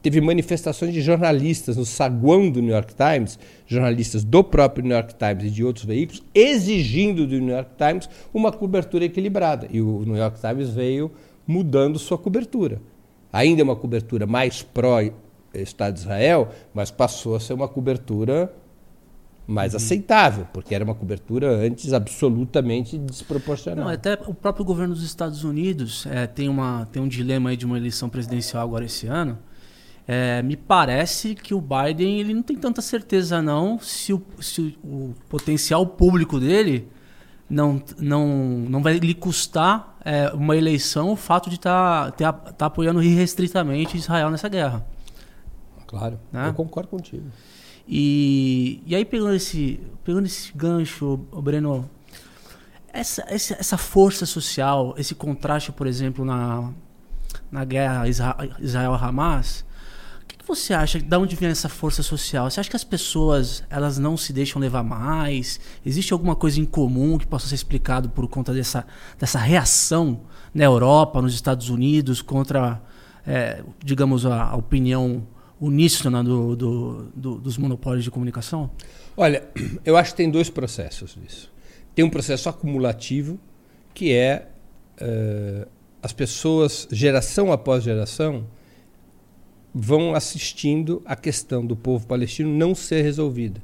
Teve 0.00 0.22
manifestações 0.22 0.94
de 0.94 1.02
jornalistas 1.02 1.76
no 1.76 1.84
saguão 1.84 2.50
do 2.50 2.62
New 2.62 2.72
York 2.72 2.94
Times, 2.94 3.38
jornalistas 3.66 4.24
do 4.24 4.42
próprio 4.42 4.86
New 4.86 4.96
York 4.96 5.16
Times 5.16 5.44
e 5.44 5.50
de 5.50 5.62
outros 5.62 5.84
veículos, 5.84 6.22
exigindo 6.34 7.26
do 7.26 7.38
New 7.38 7.54
York 7.54 7.72
Times 7.76 8.08
uma 8.32 8.50
cobertura 8.50 9.04
equilibrada. 9.04 9.68
E 9.70 9.82
o 9.82 10.02
New 10.06 10.16
York 10.16 10.40
Times 10.40 10.70
veio 10.70 11.12
mudando 11.46 11.98
sua 11.98 12.16
cobertura 12.16 12.80
ainda 13.32 13.62
é 13.62 13.64
uma 13.64 13.76
cobertura 13.76 14.26
mais 14.26 14.62
pró-Estado 14.62 15.94
de 15.94 16.00
Israel, 16.00 16.50
mas 16.74 16.90
passou 16.90 17.36
a 17.36 17.40
ser 17.40 17.52
uma 17.52 17.68
cobertura 17.68 18.52
mais 19.46 19.72
uhum. 19.72 19.76
aceitável, 19.76 20.46
porque 20.52 20.74
era 20.74 20.84
uma 20.84 20.94
cobertura 20.94 21.48
antes 21.48 21.92
absolutamente 21.92 22.98
desproporcional. 22.98 23.84
Não, 23.84 23.92
até 23.92 24.14
o 24.26 24.34
próprio 24.34 24.64
governo 24.64 24.94
dos 24.94 25.04
Estados 25.04 25.44
Unidos 25.44 26.06
é, 26.06 26.26
tem, 26.26 26.48
uma, 26.48 26.86
tem 26.90 27.00
um 27.00 27.08
dilema 27.08 27.50
aí 27.50 27.56
de 27.56 27.64
uma 27.64 27.76
eleição 27.76 28.08
presidencial 28.08 28.62
agora 28.62 28.84
esse 28.84 29.06
ano. 29.06 29.38
É, 30.08 30.42
me 30.42 30.56
parece 30.56 31.34
que 31.34 31.52
o 31.52 31.60
Biden 31.60 32.20
ele 32.20 32.32
não 32.32 32.42
tem 32.42 32.56
tanta 32.56 32.80
certeza 32.80 33.42
não 33.42 33.78
se 33.80 34.12
o, 34.12 34.22
se 34.40 34.78
o 34.84 35.14
potencial 35.28 35.84
público 35.84 36.38
dele 36.38 36.88
não, 37.50 37.82
não, 37.98 38.28
não 38.68 38.82
vai 38.82 38.98
lhe 38.98 39.14
custar 39.14 39.95
é, 40.06 40.30
uma 40.32 40.56
eleição 40.56 41.10
o 41.10 41.16
fato 41.16 41.50
de 41.50 41.56
estar 41.56 42.12
tá, 42.12 42.32
tá, 42.32 42.52
tá 42.52 42.66
apoiando 42.66 43.02
irrestritamente 43.02 43.96
Israel 43.96 44.30
nessa 44.30 44.48
guerra. 44.48 44.86
Claro, 45.84 46.20
né? 46.32 46.48
eu 46.48 46.54
concordo 46.54 46.88
contigo. 46.88 47.26
E, 47.88 48.82
e 48.86 48.94
aí, 48.94 49.04
pegando 49.04 49.34
esse, 49.34 49.80
pegando 50.04 50.26
esse 50.26 50.52
gancho, 50.56 51.16
Breno, 51.42 51.90
essa, 52.92 53.24
essa, 53.26 53.54
essa 53.54 53.76
força 53.76 54.24
social, 54.26 54.94
esse 54.96 55.14
contraste, 55.14 55.72
por 55.72 55.88
exemplo, 55.88 56.24
na, 56.24 56.70
na 57.50 57.64
guerra 57.64 58.04
Israel-Hamas, 58.08 59.64
você 60.46 60.72
acha? 60.72 60.98
De 61.00 61.16
onde 61.16 61.34
vem 61.34 61.48
essa 61.48 61.68
força 61.68 62.02
social? 62.02 62.48
Você 62.48 62.60
acha 62.60 62.70
que 62.70 62.76
as 62.76 62.84
pessoas 62.84 63.64
elas 63.68 63.98
não 63.98 64.16
se 64.16 64.32
deixam 64.32 64.60
levar 64.60 64.82
mais? 64.82 65.58
Existe 65.84 66.12
alguma 66.12 66.36
coisa 66.36 66.60
em 66.60 66.64
comum 66.64 67.18
que 67.18 67.26
possa 67.26 67.48
ser 67.48 67.54
explicado 67.54 68.08
por 68.08 68.28
conta 68.28 68.54
dessa, 68.54 68.86
dessa 69.18 69.38
reação 69.38 70.20
na 70.54 70.64
Europa, 70.64 71.20
nos 71.20 71.34
Estados 71.34 71.68
Unidos, 71.68 72.22
contra, 72.22 72.80
é, 73.26 73.62
digamos, 73.84 74.24
a, 74.24 74.50
a, 74.50 74.56
opinião 74.56 75.26
uníssona 75.60 76.22
do, 76.22 76.54
do, 76.54 77.12
do, 77.14 77.34
dos 77.36 77.58
monopólios 77.58 78.04
de 78.04 78.10
comunicação? 78.10 78.70
Olha, 79.16 79.46
eu 79.84 79.96
acho 79.96 80.12
que 80.12 80.16
tem 80.16 80.30
dois 80.30 80.48
processos 80.48 81.16
nisso. 81.16 81.52
Tem 81.94 82.04
um 82.04 82.10
processo 82.10 82.48
acumulativo, 82.48 83.38
que 83.92 84.12
é 84.12 84.48
uh, 85.00 85.68
as 86.02 86.12
pessoas, 86.12 86.86
geração 86.92 87.50
após 87.50 87.82
geração, 87.82 88.46
vão 89.78 90.14
assistindo 90.14 91.02
a 91.04 91.14
questão 91.14 91.64
do 91.64 91.76
povo 91.76 92.06
palestino 92.06 92.48
não 92.48 92.74
ser 92.74 93.02
resolvida. 93.02 93.62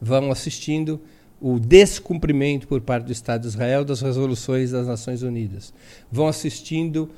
Vão 0.00 0.30
assistindo 0.30 1.00
o 1.40 1.58
descumprimento 1.58 2.68
por 2.68 2.80
parte 2.80 3.06
do 3.06 3.12
Estado 3.12 3.42
de 3.42 3.48
Israel 3.48 3.84
das 3.84 4.00
resoluções 4.00 4.70
das 4.70 4.86
Nações 4.86 5.22
Unidas. 5.22 5.74
Vão 6.10 6.28
assistindo 6.28 7.10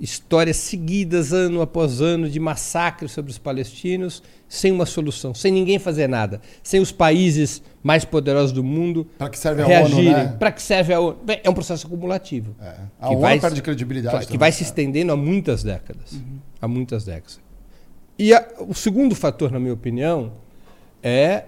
histórias 0.00 0.56
seguidas, 0.56 1.32
ano 1.32 1.62
após 1.62 2.00
ano, 2.00 2.28
de 2.28 2.40
massacres 2.40 3.12
sobre 3.12 3.30
os 3.30 3.38
palestinos, 3.38 4.20
sem 4.48 4.72
uma 4.72 4.84
solução, 4.84 5.32
sem 5.32 5.52
ninguém 5.52 5.78
fazer 5.78 6.08
nada, 6.08 6.40
sem 6.64 6.80
os 6.80 6.90
países 6.90 7.62
mais 7.84 8.04
poderosos 8.04 8.50
do 8.50 8.64
mundo 8.64 9.06
para 9.16 9.30
que 9.30 9.38
serve 9.38 9.62
a 9.62 9.66
reagirem. 9.66 10.08
ONU, 10.08 10.16
né? 10.16 10.36
Para 10.38 10.50
que 10.50 10.60
serve 10.60 10.92
a 10.92 10.98
ONU? 10.98 11.18
É 11.42 11.48
um 11.48 11.54
processo 11.54 11.86
acumulativo. 11.86 12.54
É. 12.60 12.74
A 13.00 13.08
que 13.08 13.14
ONU 13.14 13.20
vai, 13.20 13.38
perde 13.38 13.62
credibilidade. 13.62 14.18
Que 14.18 14.26
também, 14.26 14.38
vai 14.38 14.52
se 14.52 14.64
estendendo 14.64 15.12
há 15.12 15.16
muitas 15.16 15.62
décadas. 15.62 16.12
Uhum. 16.12 16.38
Há 16.60 16.66
muitas 16.66 17.04
décadas. 17.04 17.45
E 18.18 18.32
a, 18.32 18.46
o 18.60 18.74
segundo 18.74 19.14
fator, 19.14 19.50
na 19.50 19.58
minha 19.58 19.74
opinião, 19.74 20.32
é, 21.02 21.44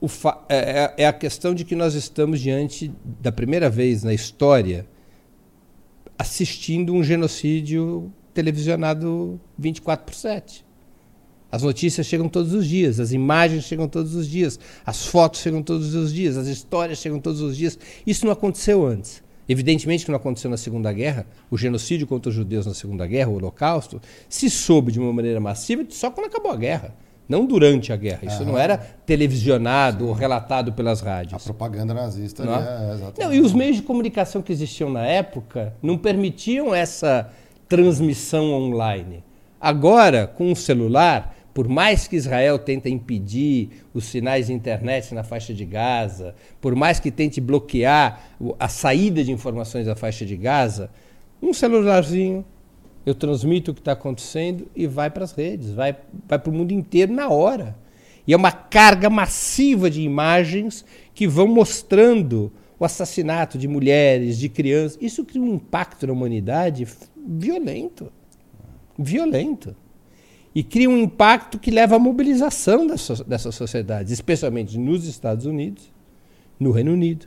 o 0.00 0.06
é, 0.48 0.56
é, 0.56 0.94
é 1.04 1.06
a 1.06 1.12
questão 1.12 1.54
de 1.54 1.64
que 1.64 1.74
nós 1.74 1.94
estamos 1.94 2.40
diante 2.40 2.92
da 3.20 3.32
primeira 3.32 3.70
vez 3.70 4.02
na 4.02 4.12
história 4.12 4.86
assistindo 6.18 6.94
um 6.94 7.02
genocídio 7.02 8.12
televisionado 8.32 9.40
24 9.58 10.04
por 10.04 10.14
7. 10.14 10.64
As 11.50 11.62
notícias 11.62 12.06
chegam 12.06 12.28
todos 12.28 12.52
os 12.52 12.66
dias, 12.66 12.98
as 12.98 13.12
imagens 13.12 13.64
chegam 13.64 13.88
todos 13.88 14.14
os 14.14 14.28
dias, 14.28 14.58
as 14.84 15.06
fotos 15.06 15.40
chegam 15.40 15.62
todos 15.62 15.94
os 15.94 16.12
dias, 16.12 16.36
as 16.36 16.48
histórias 16.48 16.98
chegam 16.98 17.20
todos 17.20 17.40
os 17.40 17.56
dias. 17.56 17.78
Isso 18.06 18.26
não 18.26 18.32
aconteceu 18.32 18.84
antes. 18.84 19.22
Evidentemente 19.48 20.04
que 20.04 20.10
não 20.10 20.16
aconteceu 20.16 20.50
na 20.50 20.56
Segunda 20.56 20.92
Guerra, 20.92 21.26
o 21.50 21.56
genocídio 21.56 22.06
contra 22.06 22.30
os 22.30 22.34
judeus 22.34 22.66
na 22.66 22.74
Segunda 22.74 23.06
Guerra, 23.06 23.30
o 23.30 23.34
Holocausto, 23.34 24.00
se 24.28 24.50
soube 24.50 24.90
de 24.90 24.98
uma 24.98 25.12
maneira 25.12 25.40
massiva 25.40 25.84
só 25.90 26.10
quando 26.10 26.26
acabou 26.26 26.50
a 26.50 26.56
guerra, 26.56 26.94
não 27.28 27.46
durante 27.46 27.92
a 27.92 27.96
guerra. 27.96 28.20
Isso 28.24 28.44
não 28.44 28.58
era 28.58 28.76
televisionado 28.76 30.04
Sim. 30.04 30.10
ou 30.10 30.12
relatado 30.12 30.72
pelas 30.72 31.00
rádios. 31.00 31.40
A 31.40 31.44
propaganda 31.44 31.94
nazista 31.94 32.44
não, 32.44 32.54
é, 32.54 32.94
exatamente. 32.94 33.20
Não, 33.20 33.34
e 33.34 33.40
os 33.40 33.52
meios 33.52 33.76
de 33.76 33.82
comunicação 33.82 34.42
que 34.42 34.52
existiam 34.52 34.90
na 34.90 35.06
época 35.06 35.74
não 35.80 35.96
permitiam 35.96 36.74
essa 36.74 37.30
transmissão 37.68 38.52
online. 38.52 39.22
Agora, 39.60 40.26
com 40.26 40.50
o 40.50 40.56
celular, 40.56 41.35
por 41.56 41.68
mais 41.68 42.06
que 42.06 42.16
Israel 42.16 42.58
tente 42.58 42.90
impedir 42.90 43.70
os 43.94 44.04
sinais 44.04 44.48
de 44.48 44.52
internet 44.52 45.14
na 45.14 45.24
faixa 45.24 45.54
de 45.54 45.64
Gaza, 45.64 46.34
por 46.60 46.76
mais 46.76 47.00
que 47.00 47.10
tente 47.10 47.40
bloquear 47.40 48.28
a 48.58 48.68
saída 48.68 49.24
de 49.24 49.32
informações 49.32 49.86
da 49.86 49.96
faixa 49.96 50.26
de 50.26 50.36
Gaza, 50.36 50.90
um 51.40 51.54
celularzinho, 51.54 52.44
eu 53.06 53.14
transmito 53.14 53.70
o 53.70 53.74
que 53.74 53.80
está 53.80 53.92
acontecendo 53.92 54.68
e 54.76 54.86
vai 54.86 55.08
para 55.08 55.24
as 55.24 55.32
redes, 55.32 55.72
vai, 55.72 55.96
vai 56.28 56.38
para 56.38 56.50
o 56.50 56.52
mundo 56.52 56.72
inteiro 56.72 57.14
na 57.14 57.30
hora. 57.30 57.74
E 58.26 58.34
é 58.34 58.36
uma 58.36 58.52
carga 58.52 59.08
massiva 59.08 59.88
de 59.88 60.02
imagens 60.02 60.84
que 61.14 61.26
vão 61.26 61.48
mostrando 61.48 62.52
o 62.78 62.84
assassinato 62.84 63.56
de 63.56 63.66
mulheres, 63.66 64.36
de 64.36 64.50
crianças. 64.50 64.98
Isso 65.00 65.24
cria 65.24 65.40
um 65.40 65.54
impacto 65.54 66.06
na 66.06 66.12
humanidade 66.12 66.86
violento. 67.16 68.12
Violento 68.98 69.74
e 70.56 70.62
cria 70.62 70.88
um 70.88 70.96
impacto 70.96 71.58
que 71.58 71.70
leva 71.70 71.96
à 71.96 71.98
mobilização 71.98 72.86
dessa, 72.86 73.22
dessas 73.22 73.54
sociedades, 73.54 74.10
especialmente 74.10 74.78
nos 74.78 75.06
Estados 75.06 75.44
Unidos, 75.44 75.92
no 76.58 76.70
Reino 76.70 76.94
Unido, 76.94 77.26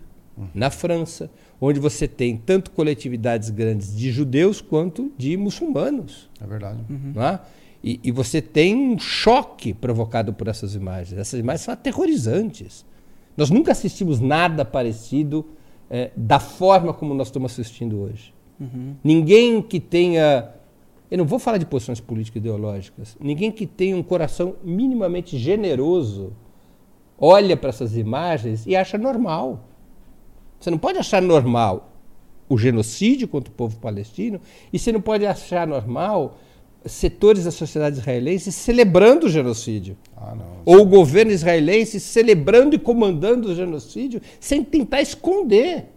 na 0.51 0.71
França, 0.71 1.29
onde 1.61 1.79
você 1.79 2.07
tem 2.07 2.35
tanto 2.37 2.71
coletividades 2.71 3.51
grandes 3.51 3.95
de 3.95 4.11
judeus 4.11 4.61
quanto 4.61 5.11
de 5.15 5.37
muçulmanos. 5.37 6.27
É 6.41 6.47
verdade. 6.47 6.79
Uhum. 6.89 7.21
É? 7.21 7.39
E, 7.83 7.99
e, 8.03 8.11
você 8.11 8.41
tem 8.41 8.75
um 8.75 8.97
choque 8.97 9.75
provocado 9.75 10.33
por 10.33 10.47
essas 10.47 10.73
imagens. 10.73 11.19
Essas 11.19 11.39
imagens 11.39 11.61
são 11.61 11.73
aterrorizantes. 11.75 12.83
Nós 13.37 13.51
nunca 13.51 13.73
assistimos 13.73 14.19
nada 14.19 14.65
parecido 14.65 15.45
é, 15.87 16.09
da 16.17 16.39
forma 16.39 16.95
como 16.95 17.13
nós 17.13 17.27
estamos 17.27 17.51
assistindo 17.51 17.99
hoje. 17.99 18.33
Uhum. 18.59 18.95
Ninguém 19.03 19.61
que 19.61 19.79
tenha 19.79 20.49
eu 21.11 21.17
não 21.17 21.25
vou 21.25 21.39
falar 21.39 21.57
de 21.57 21.65
posições 21.65 21.99
políticas 21.99 22.39
ideológicas. 22.39 23.17
Ninguém 23.19 23.51
que 23.51 23.65
tenha 23.65 23.95
um 23.95 24.03
coração 24.03 24.55
minimamente 24.63 25.37
generoso 25.37 26.33
olha 27.17 27.57
para 27.57 27.69
essas 27.69 27.97
imagens 27.97 28.65
e 28.65 28.75
acha 28.75 28.97
normal. 28.97 29.65
Você 30.59 30.69
não 30.69 30.77
pode 30.77 30.97
achar 30.97 31.21
normal 31.21 31.93
o 32.47 32.57
genocídio 32.57 33.27
contra 33.27 33.51
o 33.51 33.55
povo 33.55 33.77
palestino 33.79 34.39
e 34.71 34.79
você 34.79 34.91
não 34.91 35.01
pode 35.01 35.25
achar 35.25 35.67
normal 35.67 36.37
setores 36.85 37.43
da 37.43 37.51
sociedade 37.51 37.99
israelense 37.99 38.51
celebrando 38.51 39.25
o 39.25 39.29
genocídio. 39.29 39.97
Ah, 40.15 40.35
Ou 40.65 40.81
o 40.81 40.85
governo 40.85 41.31
israelense 41.31 41.99
celebrando 41.99 42.75
e 42.75 42.79
comandando 42.79 43.49
o 43.49 43.55
genocídio 43.55 44.21
sem 44.39 44.63
tentar 44.63 45.01
esconder. 45.01 45.87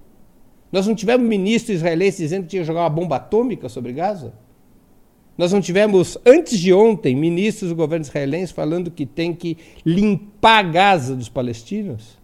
Nós 0.71 0.87
não 0.87 0.95
tivemos 0.95 1.27
ministro 1.29 1.73
israelense 1.73 2.23
dizendo 2.23 2.45
que 2.45 2.51
tinha 2.51 2.63
que 2.63 2.67
jogar 2.67 2.81
uma 2.81 2.91
bomba 2.91 3.17
atômica 3.17 3.69
sobre 3.69 3.93
Gaza? 3.93 4.33
Nós 5.43 5.53
não 5.53 5.61
tivemos, 5.61 6.17
antes 6.25 6.57
de 6.57 6.73
ontem, 6.73 7.17
ministros 7.17 7.71
do 7.71 7.75
governo 7.75 8.05
israelense 8.05 8.53
falando 8.53 8.93
que 8.93 9.05
tem 9.05 9.35
que 9.35 9.59
limpar 9.85 10.63
Gaza 10.71 11.17
dos 11.17 11.29
palestinos? 11.29 12.17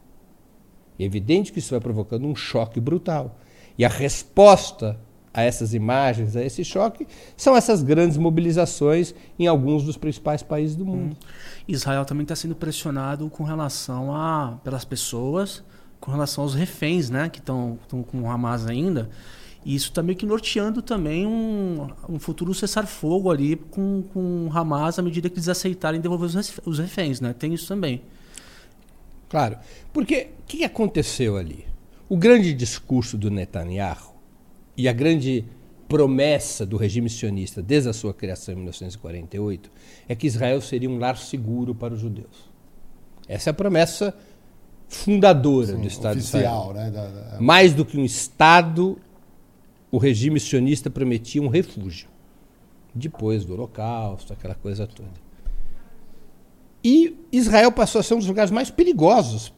É 0.97 1.03
evidente 1.03 1.53
que 1.53 1.59
isso 1.59 1.73
vai 1.73 1.81
provocando 1.81 2.29
um 2.29 2.37
choque 2.37 2.79
brutal. 2.79 3.37
E 3.77 3.85
a 3.85 3.89
resposta 3.89 4.97
a 5.35 5.43
essas 5.43 5.75
imagens, 5.75 6.37
a 6.37 6.45
esse 6.45 6.65
choque, 6.65 7.09
são 7.37 7.57
essas 7.57 7.83
grandes 7.83 8.17
mobilizações 8.17 9.13
em 9.37 9.49
alguns 9.49 9.83
dos 9.83 9.97
principais 9.97 10.41
países 10.41 10.77
do 10.77 10.87
mundo. 10.87 11.17
Hum. 11.21 11.29
Israel 11.67 12.05
também 12.05 12.23
está 12.23 12.37
sendo 12.37 12.55
pressionado 12.55 13.29
com 13.29 13.43
relação 13.43 14.15
a 14.15 14.61
pelas 14.63 14.85
pessoas, 14.85 15.65
com 15.99 16.13
relação 16.13 16.45
aos 16.45 16.55
reféns, 16.55 17.11
né, 17.11 17.29
que 17.29 17.41
estão 17.41 17.81
com 17.89 18.21
o 18.21 18.31
Hamas 18.31 18.65
ainda. 18.65 19.11
E 19.69 19.75
isso 19.75 19.91
está 19.91 20.03
meio 20.03 20.17
que 20.17 20.25
norteando 20.25 20.81
também 20.81 21.27
um, 21.27 21.89
um 22.09 22.19
futuro 22.19 22.55
cessar-fogo 22.55 23.31
ali 23.31 23.55
com, 23.55 24.03
com 24.15 24.47
o 24.47 24.51
Hamas 24.51 24.99
à 24.99 25.03
medida 25.03 25.29
que 25.29 25.35
eles 25.35 25.47
aceitarem 25.47 26.01
devolver 26.01 26.25
os, 26.27 26.61
os 26.65 26.79
reféns, 26.79 27.21
né? 27.21 27.35
Tem 27.35 27.53
isso 27.53 27.69
também. 27.69 28.01
Claro. 29.29 29.59
Porque 29.93 30.31
o 30.41 30.47
que 30.47 30.65
aconteceu 30.65 31.37
ali? 31.37 31.67
O 32.09 32.17
grande 32.17 32.55
discurso 32.55 33.19
do 33.19 33.31
Netanyahu 33.31 34.15
e 34.75 34.89
a 34.89 34.93
grande 34.95 35.45
promessa 35.87 36.65
do 36.65 36.79
regime 36.79 37.11
sionista 37.11 37.61
desde 37.61 37.91
a 37.91 37.93
sua 37.93 38.15
criação 38.15 38.55
em 38.55 38.57
1948 38.57 39.71
é 40.09 40.15
que 40.15 40.27
Israel 40.27 40.63
seria 40.63 40.89
um 40.89 40.99
lar 40.99 41.19
seguro 41.19 41.75
para 41.75 41.93
os 41.93 42.01
judeus. 42.01 42.51
Essa 43.29 43.51
é 43.51 43.53
a 43.53 43.55
promessa 43.55 44.15
fundadora 44.89 45.75
Sim, 45.75 45.83
do 45.83 45.87
Estado 45.87 46.17
oficial, 46.17 46.73
de 46.73 46.79
Israel. 46.79 46.85
Né? 46.87 46.91
Da, 46.91 47.07
da... 47.33 47.39
Mais 47.39 47.75
do 47.75 47.85
que 47.85 47.99
um 47.99 48.05
Estado, 48.07 48.99
o 49.91 49.99
regime 49.99 50.39
sionista 50.39 50.91
prometia 50.91 51.43
um 51.43 51.49
refúgio. 51.49 52.09
Depois 52.95 53.45
do 53.45 53.55
Holocausto, 53.55 54.33
aquela 54.33 54.55
coisa 54.55 54.87
toda. 54.87 55.29
E 56.83 57.17
Israel 57.33 57.73
passou 57.73 58.01
a 58.01 58.03
ser 58.03 58.15
um 58.15 58.19
dos 58.19 58.27
lugares 58.27 58.51
mais 58.51 58.71
perigosos 58.71 59.53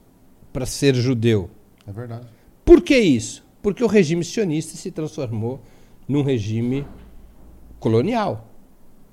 para 0.53 0.67
ser 0.67 0.95
judeu. 0.95 1.51
É 1.87 1.93
verdade. 1.93 2.27
Por 2.65 2.83
que 2.83 2.99
isso? 2.99 3.45
Porque 3.63 3.85
o 3.85 3.87
regime 3.87 4.25
sionista 4.25 4.77
se 4.77 4.91
transformou 4.91 5.61
num 6.09 6.23
regime 6.23 6.87
colonial. 7.79 8.49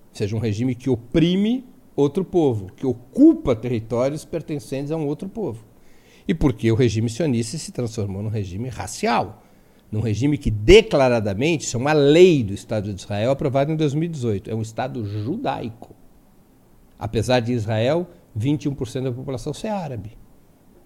Ou 0.09 0.15
seja, 0.15 0.36
um 0.36 0.39
regime 0.39 0.74
que 0.74 0.89
oprime 0.89 1.65
outro 1.95 2.24
povo, 2.24 2.72
que 2.74 2.86
ocupa 2.86 3.55
territórios 3.55 4.24
pertencentes 4.24 4.91
a 4.91 4.97
um 4.97 5.07
outro 5.07 5.28
povo. 5.28 5.65
E 6.28 6.34
porque 6.34 6.72
o 6.72 6.76
regime 6.76 7.09
sionista 7.09 7.57
se 7.57 7.72
transformou 7.72 8.22
num 8.22 8.30
regime 8.30 8.70
racial, 8.70 9.43
num 9.91 10.01
regime 10.01 10.38
que 10.38 10.51
declaradamente, 10.51 11.65
isso 11.65 11.77
é 11.77 11.79
uma 11.79 11.93
lei 11.93 12.43
do 12.43 12.53
Estado 12.53 12.93
de 12.93 13.01
Israel 13.01 13.31
aprovada 13.31 13.71
em 13.71 13.75
2018, 13.75 14.49
é 14.49 14.55
um 14.55 14.61
Estado 14.61 15.05
judaico. 15.05 15.95
Apesar 16.99 17.39
de 17.39 17.53
Israel, 17.53 18.07
21% 18.38 19.03
da 19.03 19.11
população 19.11 19.53
ser 19.53 19.69
árabe. 19.69 20.17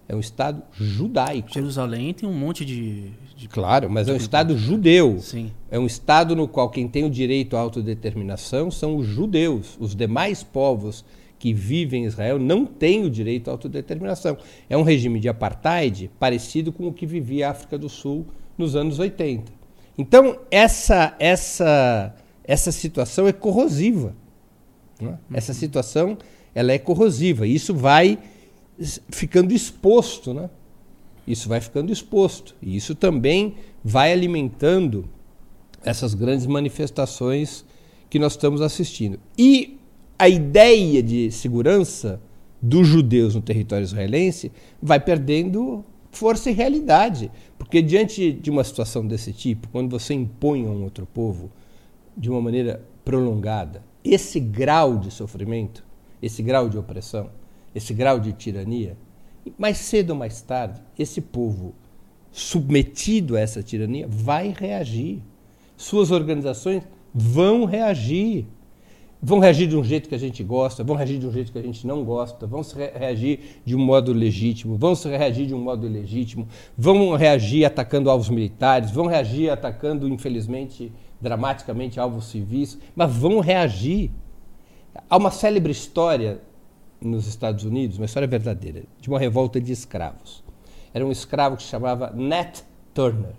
É 0.08 0.14
um 0.14 0.20
Estado 0.20 0.62
judaico. 0.72 1.52
Jerusalém 1.52 2.12
tem 2.12 2.28
um 2.28 2.34
monte 2.34 2.64
de. 2.64 3.10
de 3.36 3.48
claro, 3.48 3.88
mas 3.88 4.08
é 4.08 4.12
um 4.12 4.16
Estado 4.16 4.58
judeu. 4.58 5.18
Sim. 5.20 5.50
É 5.70 5.78
um 5.78 5.86
Estado 5.86 6.36
no 6.36 6.46
qual 6.46 6.68
quem 6.68 6.86
tem 6.86 7.04
o 7.04 7.10
direito 7.10 7.56
à 7.56 7.60
autodeterminação 7.60 8.70
são 8.70 8.96
os 8.96 9.06
judeus. 9.06 9.76
Os 9.80 9.94
demais 9.94 10.42
povos 10.42 11.04
que 11.38 11.54
vivem 11.54 12.04
em 12.04 12.06
Israel 12.06 12.38
não 12.38 12.66
têm 12.66 13.04
o 13.04 13.10
direito 13.10 13.48
à 13.48 13.52
autodeterminação. 13.52 14.36
É 14.68 14.76
um 14.76 14.82
regime 14.82 15.18
de 15.18 15.28
apartheid 15.28 16.10
parecido 16.18 16.72
com 16.72 16.86
o 16.86 16.92
que 16.92 17.06
vivia 17.06 17.48
a 17.48 17.50
África 17.52 17.78
do 17.78 17.88
Sul 17.88 18.26
nos 18.56 18.76
anos 18.76 18.98
80. 18.98 19.52
Então, 19.96 20.38
essa, 20.50 21.14
essa, 21.18 22.14
essa 22.44 22.72
situação 22.72 23.26
é 23.26 23.32
corrosiva. 23.32 24.14
Né? 25.00 25.18
Essa 25.32 25.52
situação 25.52 26.16
ela 26.54 26.72
é 26.72 26.78
corrosiva. 26.78 27.46
E 27.46 27.54
isso 27.54 27.74
vai 27.74 28.18
ficando 29.10 29.52
exposto. 29.52 30.32
Né? 30.32 30.48
Isso 31.26 31.48
vai 31.48 31.60
ficando 31.60 31.92
exposto. 31.92 32.54
E 32.62 32.76
isso 32.76 32.94
também 32.94 33.56
vai 33.84 34.12
alimentando 34.12 35.08
essas 35.84 36.14
grandes 36.14 36.46
manifestações 36.46 37.64
que 38.08 38.18
nós 38.18 38.32
estamos 38.32 38.60
assistindo. 38.60 39.18
E 39.36 39.78
a 40.18 40.28
ideia 40.28 41.02
de 41.02 41.30
segurança 41.32 42.20
dos 42.60 42.86
judeus 42.86 43.34
no 43.34 43.42
território 43.42 43.82
israelense 43.82 44.52
vai 44.80 45.00
perdendo 45.00 45.84
força 46.12 46.50
e 46.50 46.52
realidade. 46.52 47.30
Porque 47.72 47.80
diante 47.80 48.30
de 48.30 48.50
uma 48.50 48.62
situação 48.64 49.06
desse 49.06 49.32
tipo, 49.32 49.66
quando 49.68 49.88
você 49.88 50.12
impõe 50.12 50.66
a 50.66 50.68
um 50.68 50.84
outro 50.84 51.06
povo 51.06 51.50
de 52.14 52.28
uma 52.28 52.38
maneira 52.38 52.84
prolongada, 53.02 53.82
esse 54.04 54.38
grau 54.38 54.98
de 54.98 55.10
sofrimento, 55.10 55.82
esse 56.20 56.42
grau 56.42 56.68
de 56.68 56.76
opressão, 56.76 57.30
esse 57.74 57.94
grau 57.94 58.20
de 58.20 58.34
tirania, 58.34 58.94
mais 59.56 59.78
cedo 59.78 60.10
ou 60.10 60.16
mais 60.16 60.42
tarde, 60.42 60.82
esse 60.98 61.22
povo 61.22 61.74
submetido 62.30 63.36
a 63.38 63.40
essa 63.40 63.62
tirania 63.62 64.06
vai 64.06 64.54
reagir. 64.54 65.22
Suas 65.74 66.10
organizações 66.10 66.82
vão 67.14 67.64
reagir. 67.64 68.44
Vão 69.24 69.38
reagir 69.38 69.68
de 69.68 69.76
um 69.76 69.84
jeito 69.84 70.08
que 70.08 70.16
a 70.16 70.18
gente 70.18 70.42
gosta, 70.42 70.82
vão 70.82 70.96
reagir 70.96 71.16
de 71.16 71.26
um 71.28 71.30
jeito 71.30 71.52
que 71.52 71.58
a 71.58 71.62
gente 71.62 71.86
não 71.86 72.02
gosta, 72.02 72.44
vão 72.44 72.60
reagir 72.98 73.60
de 73.64 73.76
um 73.76 73.78
modo 73.78 74.12
legítimo, 74.12 74.76
vão 74.76 74.94
reagir 74.94 75.46
de 75.46 75.54
um 75.54 75.60
modo 75.60 75.86
ilegítimo, 75.86 76.48
vão 76.76 77.14
reagir 77.14 77.64
atacando 77.64 78.10
alvos 78.10 78.28
militares, 78.28 78.90
vão 78.90 79.06
reagir 79.06 79.48
atacando, 79.48 80.08
infelizmente, 80.08 80.90
dramaticamente 81.20 82.00
alvos 82.00 82.24
civis, 82.24 82.76
mas 82.96 83.14
vão 83.14 83.38
reagir. 83.38 84.10
Há 85.08 85.16
uma 85.16 85.30
célebre 85.30 85.70
história 85.70 86.40
nos 87.00 87.28
Estados 87.28 87.62
Unidos, 87.62 87.98
uma 87.98 88.06
história 88.06 88.26
verdadeira, 88.26 88.82
de 89.00 89.08
uma 89.08 89.20
revolta 89.20 89.60
de 89.60 89.70
escravos. 89.70 90.42
Era 90.92 91.06
um 91.06 91.12
escravo 91.12 91.56
que 91.56 91.62
se 91.62 91.68
chamava 91.68 92.12
Nat 92.12 92.62
Turner. 92.92 93.34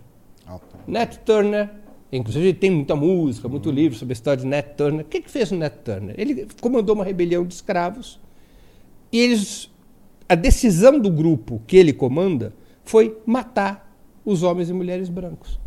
Nat 0.87 1.17
Turner, 1.25 1.69
inclusive 2.17 2.53
tem 2.53 2.71
muita 2.71 2.95
música, 2.95 3.47
muito 3.47 3.69
uhum. 3.69 3.75
livro 3.75 3.97
sobre 3.97 4.11
a 4.11 4.15
história 4.15 4.41
de 4.41 4.47
Nat 4.47 4.75
Turner. 4.75 5.05
O 5.05 5.09
que, 5.09 5.21
que 5.21 5.29
fez 5.29 5.51
o 5.51 5.55
Nat 5.55 5.73
Turner? 5.83 6.15
Ele 6.17 6.47
comandou 6.61 6.95
uma 6.95 7.03
rebelião 7.03 7.45
de 7.45 7.53
escravos 7.53 8.19
e 9.11 9.19
eles, 9.19 9.69
a 10.27 10.35
decisão 10.35 10.99
do 10.99 11.09
grupo 11.09 11.61
que 11.67 11.77
ele 11.77 11.93
comanda 11.93 12.53
foi 12.83 13.17
matar 13.25 13.95
os 14.25 14.43
homens 14.43 14.69
e 14.69 14.73
mulheres 14.73 15.09
brancos 15.09 15.63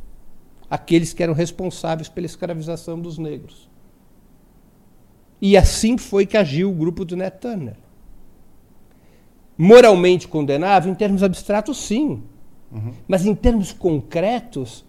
aqueles 0.71 1.13
que 1.13 1.23
eram 1.23 1.33
responsáveis 1.33 2.09
pela 2.09 2.27
escravização 2.27 3.01
dos 3.01 3.19
negros. 3.19 3.69
E 5.41 5.57
assim 5.57 5.97
foi 5.97 6.27
que 6.27 6.37
agiu 6.37 6.71
o 6.71 6.75
grupo 6.75 7.05
do 7.05 7.17
Nat 7.17 7.39
Turner. 7.39 7.77
Moralmente 9.57 10.29
condenável, 10.29 10.91
em 10.91 10.95
termos 10.95 11.23
abstratos, 11.23 11.79
sim. 11.79 12.23
Uhum. 12.71 12.93
Mas 13.07 13.25
em 13.25 13.35
termos 13.35 13.73
concretos, 13.73 14.85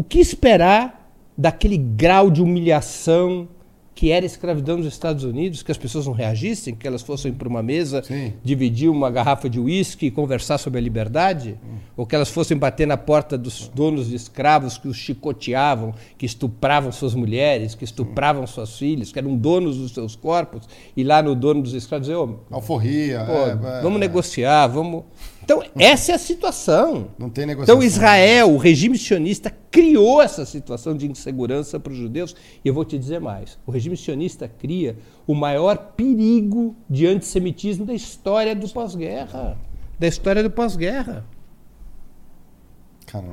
o 0.00 0.02
que 0.02 0.18
esperar 0.18 1.12
daquele 1.36 1.76
grau 1.76 2.30
de 2.30 2.40
humilhação, 2.40 3.46
que 3.94 4.10
era 4.10 4.24
escravidão 4.24 4.78
nos 4.78 4.86
Estados 4.86 5.24
Unidos, 5.24 5.62
que 5.62 5.70
as 5.70 5.76
pessoas 5.76 6.06
não 6.06 6.14
reagissem, 6.14 6.74
que 6.74 6.88
elas 6.88 7.02
fossem 7.02 7.34
para 7.34 7.46
uma 7.46 7.62
mesa, 7.62 8.02
Sim. 8.02 8.32
dividir 8.42 8.88
uma 8.88 9.10
garrafa 9.10 9.46
de 9.46 9.60
uísque 9.60 10.06
e 10.06 10.10
conversar 10.10 10.56
sobre 10.56 10.78
a 10.78 10.82
liberdade, 10.82 11.58
hum. 11.62 11.76
ou 11.98 12.06
que 12.06 12.14
elas 12.14 12.30
fossem 12.30 12.56
bater 12.56 12.86
na 12.86 12.96
porta 12.96 13.36
dos 13.36 13.68
donos 13.68 14.08
de 14.08 14.16
escravos 14.16 14.78
que 14.78 14.88
os 14.88 14.96
chicoteavam, 14.96 15.92
que 16.16 16.24
estupravam 16.24 16.90
suas 16.90 17.14
mulheres, 17.14 17.74
que 17.74 17.84
estupravam 17.84 18.44
hum. 18.44 18.46
suas 18.46 18.78
filhas, 18.78 19.12
que 19.12 19.18
eram 19.18 19.36
donos 19.36 19.76
dos 19.76 19.92
seus 19.92 20.16
corpos, 20.16 20.66
e 20.96 21.04
lá 21.04 21.22
no 21.22 21.34
dono 21.34 21.60
dos 21.60 21.74
escravos 21.74 22.06
dizer, 22.06 22.16
oh, 22.16 22.38
alforria, 22.50 23.22
pô, 23.26 23.66
é, 23.68 23.82
vamos 23.82 23.96
é. 23.96 24.00
negociar, 24.00 24.66
vamos 24.66 25.04
então, 25.50 25.64
essa 25.76 26.12
é 26.12 26.14
a 26.14 26.18
situação. 26.18 27.08
Não 27.18 27.28
tem 27.28 27.44
negociação. 27.44 27.74
Então, 27.74 27.84
Israel, 27.84 28.52
o 28.52 28.56
regime 28.56 28.96
sionista, 28.96 29.52
criou 29.68 30.22
essa 30.22 30.46
situação 30.46 30.96
de 30.96 31.10
insegurança 31.10 31.80
para 31.80 31.92
os 31.92 31.98
judeus. 31.98 32.36
E 32.64 32.68
eu 32.68 32.72
vou 32.72 32.84
te 32.84 32.96
dizer 32.96 33.20
mais: 33.20 33.58
o 33.66 33.72
regime 33.72 33.96
sionista 33.96 34.48
cria 34.48 34.96
o 35.26 35.34
maior 35.34 35.76
perigo 35.96 36.76
de 36.88 37.04
antissemitismo 37.04 37.84
da 37.84 37.92
história 37.92 38.54
do 38.54 38.68
pós-guerra. 38.68 39.58
Da 39.98 40.06
história 40.06 40.40
do 40.40 40.50
pós-guerra. 40.50 41.26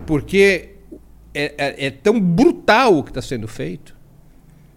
Porque 0.07 0.77
é, 1.35 1.53
é, 1.55 1.85
é 1.85 1.91
tão 1.91 2.19
brutal 2.19 2.97
o 2.97 3.03
que 3.03 3.11
está 3.11 3.21
sendo 3.21 3.47
feito, 3.47 3.95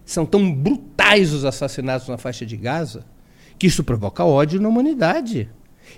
são 0.05 0.27
tão 0.27 0.53
brutais 0.53 1.33
os 1.33 1.43
assassinatos 1.43 2.07
na 2.07 2.19
faixa 2.19 2.45
de 2.45 2.55
Gaza, 2.55 3.03
que 3.57 3.65
isso 3.65 3.83
provoca 3.83 4.23
ódio 4.23 4.61
na 4.61 4.69
humanidade. 4.69 5.49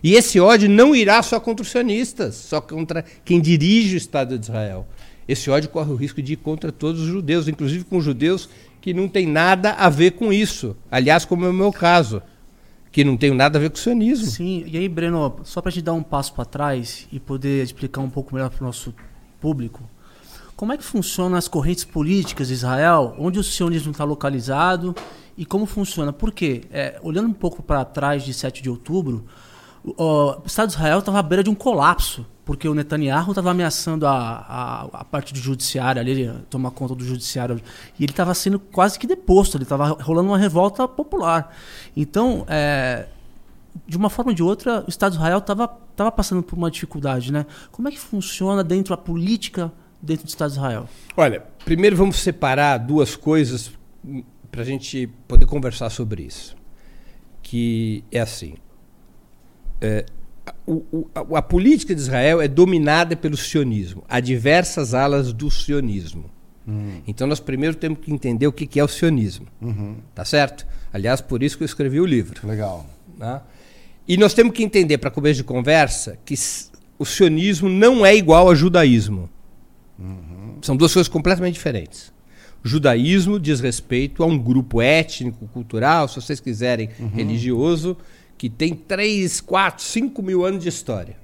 E 0.01 0.13
esse 0.15 0.39
ódio 0.39 0.69
não 0.69 0.95
irá 0.95 1.21
só 1.21 1.39
contra 1.39 1.63
os 1.63 1.69
sionistas, 1.69 2.35
só 2.35 2.61
contra 2.61 3.03
quem 3.23 3.41
dirige 3.41 3.95
o 3.95 3.97
Estado 3.97 4.37
de 4.37 4.45
Israel. 4.45 4.87
Esse 5.27 5.49
ódio 5.49 5.69
corre 5.69 5.91
o 5.91 5.95
risco 5.95 6.21
de 6.21 6.33
ir 6.33 6.37
contra 6.37 6.71
todos 6.71 7.01
os 7.01 7.07
judeus, 7.07 7.47
inclusive 7.47 7.83
com 7.83 8.01
judeus 8.01 8.49
que 8.81 8.93
não 8.93 9.07
tem 9.07 9.25
nada 9.25 9.71
a 9.71 9.89
ver 9.89 10.11
com 10.11 10.33
isso. 10.33 10.75
Aliás, 10.91 11.23
como 11.23 11.45
é 11.45 11.49
o 11.49 11.53
meu 11.53 11.71
caso, 11.71 12.21
que 12.91 13.03
não 13.03 13.15
tem 13.15 13.33
nada 13.33 13.57
a 13.57 13.61
ver 13.61 13.69
com 13.69 13.77
o 13.77 13.79
sionismo. 13.79 14.25
Sim, 14.25 14.65
e 14.67 14.77
aí, 14.77 14.89
Breno, 14.89 15.37
só 15.43 15.61
para 15.61 15.69
a 15.69 15.71
gente 15.71 15.85
dar 15.85 15.93
um 15.93 16.03
passo 16.03 16.33
para 16.33 16.43
trás 16.43 17.07
e 17.11 17.19
poder 17.19 17.63
explicar 17.63 18.01
um 18.01 18.09
pouco 18.09 18.35
melhor 18.35 18.49
para 18.49 18.61
o 18.61 18.67
nosso 18.67 18.93
público, 19.39 19.89
como 20.55 20.73
é 20.73 20.77
que 20.77 20.83
funcionam 20.83 21.37
as 21.37 21.47
correntes 21.47 21.83
políticas 21.83 22.49
de 22.49 22.53
Israel, 22.53 23.15
onde 23.17 23.39
o 23.39 23.43
sionismo 23.43 23.91
está 23.91 24.03
localizado 24.03 24.93
e 25.37 25.45
como 25.45 25.65
funciona. 25.65 26.13
Por 26.13 26.31
quê? 26.31 26.61
É, 26.69 26.99
olhando 27.01 27.29
um 27.29 27.33
pouco 27.33 27.63
para 27.63 27.83
trás 27.83 28.23
de 28.23 28.33
7 28.33 28.61
de 28.61 28.69
outubro, 28.69 29.25
o, 29.83 30.37
Estado 30.45 30.69
de 30.69 30.75
Israel 30.75 30.99
estava 30.99 31.19
à 31.19 31.23
beira 31.23 31.43
de 31.43 31.49
um 31.49 31.55
colapso, 31.55 32.25
porque 32.45 32.67
o 32.67 32.73
Netanyahu 32.73 33.31
estava 33.31 33.51
ameaçando 33.51 34.07
a, 34.07 34.11
a, 34.11 34.81
a, 35.01 35.05
parte 35.05 35.33
do 35.33 35.39
judiciário 35.39 36.01
ali, 36.01 36.31
tomar 36.49 36.71
conta 36.71 36.95
do 36.95 37.03
judiciário, 37.03 37.61
e 37.99 38.03
ele 38.03 38.11
estava 38.11 38.33
sendo 38.33 38.59
quase 38.59 38.97
que 38.97 39.05
deposto, 39.05 39.57
ele 39.57 39.63
estava 39.63 39.89
rolando 40.01 40.29
uma 40.29 40.37
revolta 40.37 40.87
popular. 40.87 41.55
Então, 41.95 42.45
é, 42.47 43.07
de 43.87 43.97
uma 43.97 44.09
forma 44.09 44.31
ou 44.31 44.35
de 44.35 44.43
outra, 44.43 44.83
o 44.85 44.89
Estado 44.89 45.13
de 45.13 45.17
Israel 45.17 45.39
estava 45.39 46.11
passando 46.11 46.43
por 46.43 46.57
uma 46.57 46.71
dificuldade. 46.71 47.31
Né? 47.31 47.45
Como 47.71 47.87
é 47.87 47.91
que 47.91 47.99
funciona 47.99 48.63
dentro 48.63 48.95
da 48.95 49.01
política 49.01 49.71
dentro 50.01 50.25
do 50.25 50.29
Estado 50.29 50.51
de 50.51 50.57
Israel? 50.57 50.87
Olha, 51.15 51.43
primeiro 51.65 51.95
vamos 51.95 52.17
separar 52.17 52.77
duas 52.77 53.15
coisas 53.15 53.71
para 54.51 54.61
a 54.61 54.65
gente 54.65 55.07
poder 55.27 55.45
conversar 55.45 55.89
sobre 55.89 56.23
isso. 56.23 56.55
Que 57.41 58.03
é 58.11 58.19
assim: 58.19 58.55
é, 59.83 60.05
o, 60.65 60.83
o, 60.91 61.35
a, 61.35 61.41
política 61.41 61.93
de 61.93 62.01
Israel 62.01 62.41
é 62.41 62.47
dominada 62.47 63.15
pelo 63.15 63.35
sionismo. 63.35 64.03
Há 64.07 64.19
diversas 64.19 64.93
alas 64.93 65.33
do 65.33 65.51
sionismo. 65.51 66.25
Uhum. 66.65 67.01
Então 67.05 67.27
nós 67.27 67.39
primeiro 67.39 67.75
temos 67.75 67.99
que 67.99 68.11
entender 68.11 68.47
o 68.47 68.53
que, 68.53 68.65
que 68.65 68.79
é 68.79 68.83
o 68.83 68.87
sionismo. 68.87 69.47
Uhum. 69.61 69.97
Tá 70.15 70.23
certo? 70.23 70.65
Aliás, 70.91 71.19
por 71.21 71.43
isso 71.43 71.57
que 71.57 71.63
eu 71.63 71.65
escrevi 71.65 71.99
o 71.99 72.05
livro. 72.05 72.47
Legal. 72.47 72.85
Tá? 73.19 73.43
E 74.07 74.17
nós 74.17 74.33
temos 74.33 74.53
que 74.53 74.63
entender, 74.63 74.97
para 74.97 75.11
começo 75.11 75.37
de 75.37 75.43
conversa, 75.43 76.17
que 76.25 76.35
o 76.97 77.05
sionismo 77.05 77.69
não 77.69 78.05
é 78.05 78.15
igual 78.15 78.47
ao 78.47 78.55
judaísmo. 78.55 79.29
Uhum. 79.99 80.57
São 80.61 80.75
duas 80.75 80.93
coisas 80.93 81.07
completamente 81.07 81.55
diferentes. 81.55 82.11
O 82.63 82.67
judaísmo 82.67 83.39
diz 83.39 83.59
respeito 83.59 84.23
a 84.23 84.25
um 84.25 84.37
grupo 84.37 84.81
étnico, 84.81 85.47
cultural, 85.47 86.07
se 86.07 86.15
vocês 86.15 86.39
quiserem, 86.39 86.89
uhum. 86.97 87.09
religioso, 87.09 87.97
que 88.37 88.49
tem 88.49 88.73
3, 88.73 89.41
4, 89.41 89.83
5 89.83 90.21
mil 90.21 90.45
anos 90.45 90.63
de 90.63 90.69
história. 90.69 91.17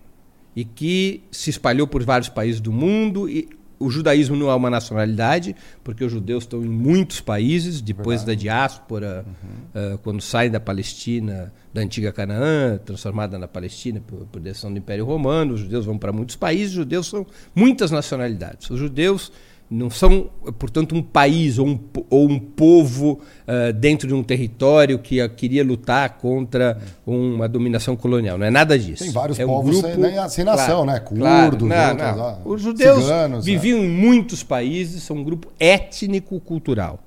E 0.55 0.63
que 0.65 1.23
se 1.31 1.49
espalhou 1.49 1.87
por 1.87 2.03
vários 2.03 2.29
países 2.29 2.59
do 2.59 2.71
mundo. 2.71 3.29
E 3.29 3.47
o 3.79 3.89
judaísmo 3.89 4.35
não 4.35 4.49
é 4.49 4.55
uma 4.55 4.69
nacionalidade, 4.69 5.55
porque 5.83 6.03
os 6.03 6.11
judeus 6.11 6.43
estão 6.43 6.63
em 6.63 6.67
muitos 6.67 7.21
países, 7.21 7.79
depois 7.79 8.21
Verdade. 8.21 8.37
da 8.37 8.41
diáspora, 8.41 9.25
uhum. 9.25 9.93
uh, 9.93 9.97
quando 9.99 10.21
saem 10.21 10.51
da 10.51 10.59
Palestina, 10.59 11.53
da 11.73 11.81
antiga 11.81 12.11
Canaã, 12.11 12.77
transformada 12.77 13.39
na 13.39 13.47
Palestina 13.47 14.01
por, 14.05 14.25
por 14.25 14.41
decisão 14.41 14.71
do 14.71 14.77
Império 14.77 15.05
Romano, 15.05 15.53
os 15.53 15.61
judeus 15.61 15.85
vão 15.85 15.97
para 15.97 16.11
muitos 16.11 16.35
países, 16.35 16.69
os 16.71 16.75
judeus 16.75 17.07
são 17.07 17.25
muitas 17.55 17.89
nacionalidades. 17.89 18.69
Os 18.69 18.77
judeus 18.77 19.31
não 19.69 19.89
são, 19.89 20.31
portanto, 20.57 20.95
um 20.95 21.01
país 21.01 21.59
ou 21.59 21.67
um, 21.67 21.79
ou 22.09 22.27
um 22.27 22.39
povo 22.39 23.19
uh, 23.47 23.71
dentro 23.73 24.07
de 24.07 24.15
um 24.15 24.23
território 24.23 24.97
que 24.97 25.21
uh, 25.21 25.29
queria 25.29 25.63
lutar 25.63 26.17
contra 26.17 26.79
uma 27.05 27.47
dominação 27.47 27.95
colonial. 27.95 28.35
Não 28.35 28.47
é 28.47 28.49
nada 28.49 28.79
disso. 28.79 29.03
Tem 29.03 29.11
vários 29.11 29.37
é 29.37 29.45
um 29.45 29.49
povos 29.49 29.79
grupo, 29.79 30.01
sem, 30.01 30.29
sem 30.29 30.43
nação, 30.43 30.83
claro, 30.83 30.85
né? 30.85 30.99
Curdos, 30.99 31.19
claro, 31.19 31.57
não, 31.59 31.89
outros, 31.89 32.17
não. 32.17 32.25
Ah, 32.25 32.39
Os 32.45 32.61
judeus 32.61 33.03
ciganos, 33.03 33.45
viviam 33.45 33.79
é. 33.79 33.83
em 33.83 33.89
muitos 33.89 34.41
países, 34.41 35.03
são 35.03 35.17
um 35.17 35.23
grupo 35.23 35.51
étnico-cultural. 35.59 36.99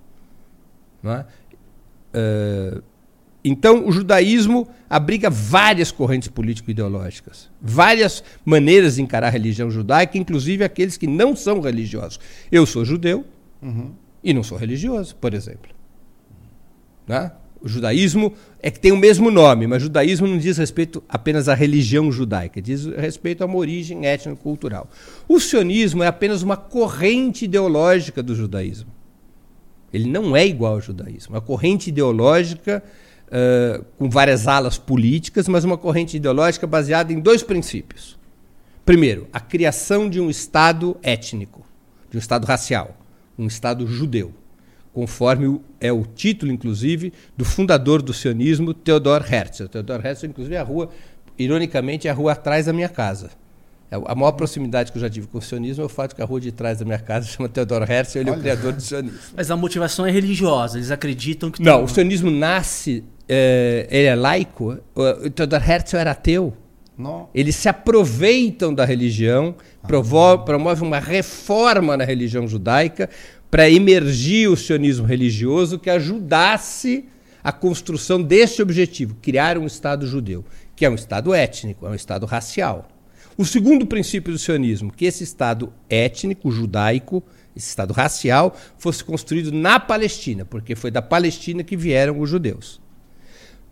Não 1.03 1.13
é? 1.15 1.27
Uh, 2.15 2.83
então, 3.45 3.87
o 3.87 3.91
judaísmo 3.91 4.69
abriga 4.89 5.29
várias 5.29 5.91
correntes 5.91 6.29
político-ideológicas, 6.29 7.51
várias 7.61 8.23
maneiras 8.45 8.97
de 8.97 9.03
encarar 9.03 9.29
a 9.29 9.31
religião 9.31 9.71
judaica, 9.71 10.17
inclusive 10.17 10.63
aqueles 10.63 10.97
que 10.97 11.09
não 11.09 11.35
são 11.35 11.61
religiosos. 11.61 12.21
Eu 12.53 12.65
sou 12.65 12.85
judeu 12.85 13.25
uhum. 13.61 13.91
e 14.23 14.33
não 14.33 14.45
sou 14.45 14.57
religioso, 14.57 15.17
por 15.17 15.35
exemplo. 15.35 15.71
Né? 17.07 17.33
O 17.61 17.69
judaísmo 17.69 18.33
é 18.61 18.71
que 18.71 18.79
tem 18.79 18.93
o 18.93 18.97
mesmo 18.97 19.29
nome, 19.29 19.67
mas 19.67 19.83
judaísmo 19.83 20.27
não 20.27 20.39
diz 20.39 20.57
respeito 20.57 21.03
apenas 21.09 21.49
à 21.49 21.55
religião 21.55 22.13
judaica, 22.13 22.63
diz 22.63 22.87
respeito 22.87 23.43
a 23.43 23.47
uma 23.47 23.57
origem 23.57 24.07
étnico-cultural. 24.07 24.89
O 25.29 25.41
sionismo 25.41 26.03
é 26.03 26.07
apenas 26.07 26.43
uma 26.43 26.57
corrente 26.57 27.45
ideológica 27.45 28.23
do 28.23 28.37
judaísmo. 28.37 28.91
Ele 29.93 30.09
não 30.09 30.37
é 30.37 30.47
igual 30.47 30.75
ao 30.75 30.81
judaísmo. 30.81 31.37
A 31.37 31.41
corrente 31.41 31.91
ideológica 31.91 32.83
uh, 33.33 33.85
com 33.99 34.11
várias 34.11 34.47
alas 34.47 34.77
políticas, 34.77 35.49
mas 35.49 35.65
uma 35.65 35.79
corrente 35.79 36.17
ideológica 36.17 36.67
baseada 36.67 37.13
em 37.13 37.19
dois 37.19 37.43
princípios. 37.43 38.19
Primeiro, 38.85 39.29
a 39.33 39.41
criação 39.41 40.11
de 40.11 40.21
um 40.21 40.29
Estado 40.29 40.97
étnico, 41.03 41.65
de 42.11 42.17
um 42.17 42.21
Estado 42.21 42.45
racial, 42.45 42.97
um 43.39 43.47
Estado 43.47 43.87
judeu, 43.87 44.33
conforme 44.93 45.61
é 45.81 45.93
o 45.93 46.05
título, 46.05 46.53
inclusive, 46.53 47.13
do 47.37 47.45
fundador 47.45 48.03
do 48.03 48.13
sionismo, 48.13 48.75
Theodor 48.75 49.25
Herzl. 49.33 49.67
Theodor 49.67 50.05
Herzl, 50.05 50.27
inclusive, 50.27 50.55
é 50.57 50.59
a 50.59 50.63
rua, 50.63 50.91
ironicamente, 51.39 52.09
é 52.09 52.11
a 52.11 52.15
rua 52.15 52.33
atrás 52.33 52.67
da 52.67 52.73
minha 52.73 52.89
casa. 52.89 53.31
É 53.91 53.97
a 54.07 54.15
maior 54.15 54.33
proximidade 54.33 54.91
que 54.91 54.99
eu 54.99 55.03
já 55.03 55.09
tive 55.09 55.27
com 55.27 55.39
o 55.39 55.43
sionismo 55.43 55.83
é 55.83 55.87
o 55.87 55.89
fato 55.89 56.17
que 56.17 56.23
a 56.23 56.25
rua 56.25 56.41
de 56.41 56.51
trás 56.51 56.79
da 56.79 56.85
minha 56.85 56.99
casa 56.99 57.27
chama 57.29 57.49
Theodor 57.49 57.89
Herzl, 57.89 58.19
ele 58.19 58.31
Olha. 58.31 58.37
é 58.37 58.39
o 58.39 58.41
criador 58.41 58.73
do 58.73 58.81
sionismo. 58.81 59.19
Mas 59.37 59.51
a 59.51 59.57
motivação 59.57 60.05
é 60.05 60.11
religiosa, 60.11 60.79
eles 60.79 60.91
acreditam 60.91 61.51
que... 61.51 61.63
Não, 61.63 61.77
tem... 61.77 61.85
o 61.85 61.89
sionismo 61.89 62.31
nasce 62.31 63.05
ele 63.29 64.07
é 64.07 64.15
laico, 64.15 64.79
o 64.95 65.31
Theodor 65.31 65.71
Herzl 65.71 65.97
era 65.97 66.11
ateu. 66.11 66.57
Não. 66.97 67.29
Eles 67.35 67.57
se 67.57 67.69
aproveitam 67.69 68.75
da 68.75 68.85
religião, 68.85 69.55
ah, 69.83 69.89
promovem 70.45 70.87
uma 70.87 70.99
reforma 70.99 71.97
na 71.97 72.05
religião 72.05 72.47
judaica 72.47 73.09
para 73.51 73.69
emergir 73.69 74.49
o 74.49 74.57
sionismo 74.57 75.07
religioso 75.07 75.79
que 75.79 75.91
ajudasse 75.91 77.07
a 77.43 77.51
construção 77.51 78.23
desse 78.23 78.63
objetivo, 78.63 79.17
criar 79.21 79.59
um 79.59 79.67
Estado 79.67 80.07
judeu, 80.07 80.45
que 80.77 80.85
é 80.85 80.91
um 80.91 80.95
Estado 80.95 81.35
étnico, 81.35 81.87
é 81.87 81.91
um 81.91 81.95
Estado 81.95 82.25
racial. 82.25 82.89
O 83.37 83.45
segundo 83.45 83.87
princípio 83.87 84.33
do 84.33 84.39
sionismo, 84.39 84.93
que 84.93 85.07
esse 85.07 85.25
Estado 85.25 85.73
étnico, 85.89 86.51
judaico, 86.51 87.23
esse 87.57 87.69
Estado 87.69 87.93
racial, 87.93 88.55
fosse 88.79 89.03
construído 89.03 89.51
na 89.51 89.81
Palestina, 89.81 90.45
porque 90.45 90.75
foi 90.75 90.91
da 90.91 91.03
Palestina 91.03 91.65
que 91.65 91.77
vieram 91.77 92.21
os 92.21 92.29
judeus. 92.29 92.82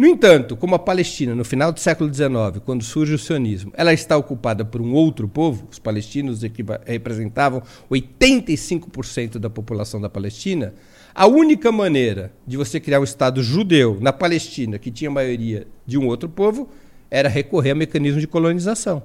No 0.00 0.06
entanto, 0.06 0.56
como 0.56 0.74
a 0.74 0.78
Palestina, 0.78 1.34
no 1.34 1.44
final 1.44 1.70
do 1.70 1.78
século 1.78 2.08
XIX, 2.10 2.62
quando 2.64 2.82
surge 2.82 3.12
o 3.12 3.18
sionismo, 3.18 3.70
ela 3.74 3.92
está 3.92 4.16
ocupada 4.16 4.64
por 4.64 4.80
um 4.80 4.94
outro 4.94 5.28
povo, 5.28 5.68
os 5.70 5.78
palestinos 5.78 6.40
que 6.40 6.64
representavam 6.86 7.62
85% 7.90 9.36
da 9.36 9.50
população 9.50 10.00
da 10.00 10.08
Palestina, 10.08 10.72
a 11.14 11.26
única 11.26 11.70
maneira 11.70 12.32
de 12.46 12.56
você 12.56 12.80
criar 12.80 12.98
um 12.98 13.04
Estado 13.04 13.42
judeu 13.42 13.98
na 14.00 14.10
Palestina, 14.10 14.78
que 14.78 14.90
tinha 14.90 15.10
maioria 15.10 15.66
de 15.84 15.98
um 15.98 16.06
outro 16.06 16.30
povo, 16.30 16.70
era 17.10 17.28
recorrer 17.28 17.72
a 17.72 17.74
mecanismo 17.74 18.20
de 18.20 18.26
colonização. 18.26 19.02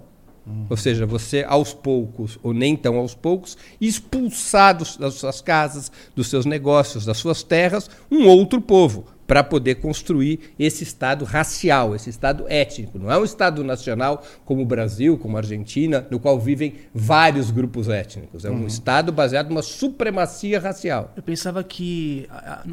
Uhum. 0.48 0.68
Ou 0.70 0.78
seja, 0.78 1.06
você 1.06 1.44
aos 1.46 1.74
poucos, 1.74 2.40
ou 2.42 2.54
nem 2.54 2.74
tão 2.74 2.96
aos 2.96 3.14
poucos, 3.14 3.58
expulsar 3.82 4.78
das 4.78 5.16
suas 5.16 5.42
casas, 5.42 5.92
dos 6.16 6.28
seus 6.28 6.46
negócios, 6.46 7.04
das 7.04 7.18
suas 7.18 7.44
terras, 7.44 7.90
um 8.10 8.28
outro 8.28 8.62
povo 8.62 9.14
para 9.28 9.44
poder 9.44 9.76
construir 9.76 10.54
esse 10.58 10.84
Estado 10.84 11.26
racial, 11.26 11.96
esse 11.96 12.10
Estado 12.10 12.46
étnico. 12.48 13.00
Não 13.00 13.12
é 13.12 13.18
um 13.18 13.24
Estado 13.24 13.64
nacional 13.64 14.24
como 14.46 14.62
o 14.62 14.66
Brasil, 14.66 15.18
como 15.18 15.38
a 15.38 15.40
Argentina, 15.40 16.06
no 16.10 16.20
qual 16.20 16.40
vivem 16.40 16.76
vários 16.94 17.52
grupos 17.52 17.90
étnicos. 17.90 18.46
É 18.46 18.50
um 18.50 18.62
uhum. 18.62 18.68
Estado 18.68 19.12
baseado 19.12 19.50
numa 19.50 19.62
supremacia 19.62 20.60
racial. 20.60 21.14
Eu 21.16 21.24
pensava 21.24 21.64
que 21.64 22.28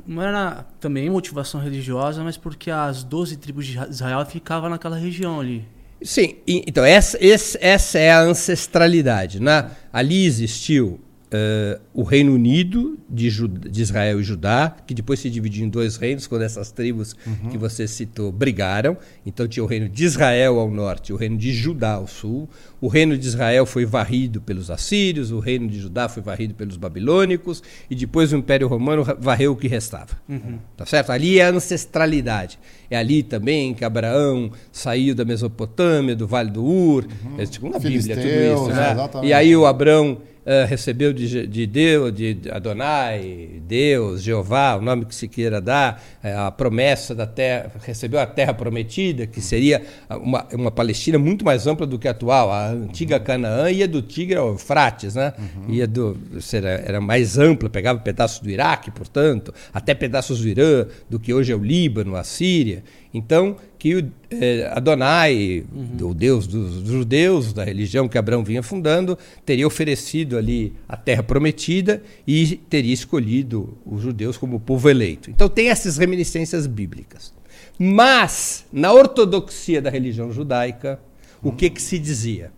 não 0.07 0.23
era 0.23 0.67
também 0.81 1.09
motivação 1.09 1.61
religiosa, 1.61 2.23
mas 2.23 2.37
porque 2.37 2.71
as 2.71 3.03
12 3.03 3.37
tribos 3.37 3.67
de 3.67 3.79
Israel 3.89 4.25
ficavam 4.27 4.69
naquela 4.69 4.97
região 4.97 5.41
ali. 5.41 5.65
Sim, 6.03 6.37
então 6.47 6.85
essa, 6.85 7.17
essa 7.21 7.99
é 7.99 8.11
a 8.11 8.21
ancestralidade. 8.21 9.41
Né? 9.41 9.71
Ali 9.93 10.25
existiu 10.25 11.01
Uh, 11.33 11.81
o 11.95 12.03
Reino 12.03 12.35
Unido 12.35 12.99
de, 13.09 13.31
de, 13.71 13.81
Israel 13.81 14.21
e 14.21 14.23
Judá, 14.23 14.77
que 14.87 14.93
depois 14.93 15.19
se 15.19 15.31
dividiu 15.31 15.65
em 15.65 15.69
dois 15.69 15.97
reinos, 15.97 16.27
quando 16.27 16.43
essas 16.43 16.71
tribos 16.71 17.17
uhum. 17.27 17.49
que 17.49 17.57
você 17.57 17.89
citou 17.89 18.31
brigaram. 18.31 18.99
Então 19.25 19.49
tinha 19.49 19.65
o 19.65 19.67
reino 19.67 19.89
de 19.89 20.05
Israel 20.05 20.59
ao 20.59 20.71
norte 20.71 21.09
e 21.09 21.13
o 21.15 21.17
reino 21.17 21.39
de 21.39 21.51
Judá 21.55 21.95
ao 21.95 22.07
sul. 22.07 22.51
O 22.83 22.89
reino 22.89 23.17
de 23.17 23.27
Israel 23.27 23.65
foi 23.65 23.87
varrido 23.87 24.43
pelos 24.43 24.71
assírios, 24.71 25.31
o 25.31 25.39
reino 25.39 25.69
de 25.69 25.81
Judá 25.81 26.07
foi 26.07 26.23
varrido 26.23 26.53
pelos 26.53 26.77
babilônicos, 26.77 27.63
e 27.89 27.95
depois 27.95 28.31
o 28.33 28.37
Império 28.37 28.69
Romano 28.69 29.03
varreu 29.19 29.53
o 29.53 29.57
que 29.57 29.69
restava. 29.69 30.21
Uhum. 30.29 30.59
Tá 30.77 30.85
certo? 30.85 31.13
Ali 31.13 31.39
é 31.39 31.47
a 31.47 31.51
ancestralidade. 31.51 32.59
É 32.91 32.97
ali 32.99 33.23
também 33.23 33.73
que 33.73 33.87
Abraão 33.87 34.51
saiu 34.71 35.15
da 35.15 35.25
Mesopotâmia, 35.25 36.15
do 36.15 36.27
Vale 36.27 36.51
do 36.51 36.63
Ur, 36.63 37.07
uhum. 37.25 37.41
é 37.41 37.47
tipo 37.47 37.71
na 37.71 37.79
Bíblia, 37.79 38.17
tudo 38.17 38.29
isso. 38.29 38.69
Né? 38.69 38.97
E 39.23 39.33
aí 39.33 39.57
o 39.57 39.65
Abraão 39.65 40.19
uh, 40.43 40.67
recebeu 40.69 41.13
de, 41.13 41.47
de, 41.47 41.67
Deus, 41.67 42.13
de 42.13 42.39
Adonai, 42.51 43.61
Deus, 43.67 44.23
Jeová, 44.23 44.77
o 44.77 44.83
nome 44.83 45.05
que 45.05 45.15
se 45.15 45.29
queira 45.29 45.61
dar, 45.61 46.03
uh, 46.23 46.47
a 46.47 46.53
promessa 46.53 47.15
da 47.15 47.27
terra, 47.27 47.71
recebeu 47.85 48.21
a 48.21 48.27
terra 48.27 48.55
prometida, 48.55 49.27
que 49.27 49.41
seria 49.41 49.83
uma, 50.11 50.47
uma 50.53 50.71
Palestina 50.71 51.19
muito 51.19 51.45
mais 51.45 51.67
ampla 51.67 51.87
do 51.87 51.99
que 51.99 52.09
a 52.09 52.11
atual. 52.11 52.51
A 52.51 52.69
antiga 52.69 53.19
Canaã 53.19 53.71
ia 53.71 53.89
do 53.89 54.03
Tigre 54.03 54.37
ao 54.37 54.49
Eufrates, 54.49 55.15
né? 55.15 55.33
Uhum. 55.39 55.75
Ia 55.75 55.87
do, 55.87 56.17
era, 56.53 56.69
era 56.69 57.01
mais 57.01 57.39
ampla, 57.39 57.69
pegava 57.69 57.99
pedaços 57.99 58.41
do 58.41 58.51
Iraque, 58.51 58.91
portanto, 58.91 59.53
até 59.73 59.95
pedaços 59.95 60.41
do 60.41 60.49
Irã, 60.49 60.87
do 61.09 61.19
que 61.19 61.33
hoje 61.33 61.53
é 61.53 61.57
o 61.57 61.63
Líbano, 61.63 62.17
a 62.17 62.25
Síria. 62.25 62.83
Então, 63.15 63.57
que 63.79 63.97
o 63.97 64.13
é, 64.31 64.71
Adonai, 64.75 65.65
uhum. 65.71 66.09
o 66.09 66.15
Deus 66.15 66.47
dos 66.47 66.89
judeus, 66.89 67.53
da 67.53 67.63
religião 67.63 68.09
que 68.09 68.17
Abraão 68.17 68.43
vinha 68.43 68.63
fundando, 68.63 69.19
teria 69.45 69.67
oferecido 69.67 70.39
ali 70.39 70.73
a 70.89 70.97
terra 70.97 71.23
prometida 71.23 72.03
e 72.27 72.57
teria 72.71 72.95
escolhido 72.95 73.77
os 73.85 74.01
judeus 74.01 74.39
como 74.39 74.59
povo 74.59 74.89
eleito. 74.89 75.31
Então, 75.31 75.49
tem 75.49 75.69
essas 75.69 75.99
reminiscências 75.99 76.67
bíblicas. 76.67 77.35
Mas, 77.79 78.65
na 78.73 78.93
ortodoxia 78.93 79.83
da 79.83 79.91
religião 79.91 80.33
judaica, 80.33 80.99
uhum. 81.43 81.51
o 81.51 81.53
que, 81.53 81.69
que 81.69 81.83
se 81.83 81.99
dizia? 81.99 82.51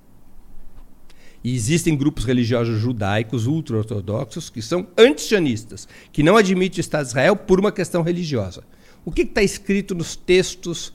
E 1.42 1.54
existem 1.54 1.96
grupos 1.96 2.24
religiosos 2.24 2.80
judaicos 2.80 3.46
ultra-ortodoxos 3.46 4.48
que 4.48 4.62
são 4.62 4.86
anti-sionistas, 4.96 5.86
que 6.10 6.22
não 6.22 6.36
admitem 6.36 6.78
o 6.78 6.80
Estado 6.80 7.02
de 7.02 7.08
Israel 7.08 7.36
por 7.36 7.60
uma 7.60 7.70
questão 7.70 8.02
religiosa. 8.02 8.62
O 9.04 9.12
que 9.12 9.22
está 9.22 9.42
escrito 9.42 9.94
nos 9.94 10.16
textos 10.16 10.92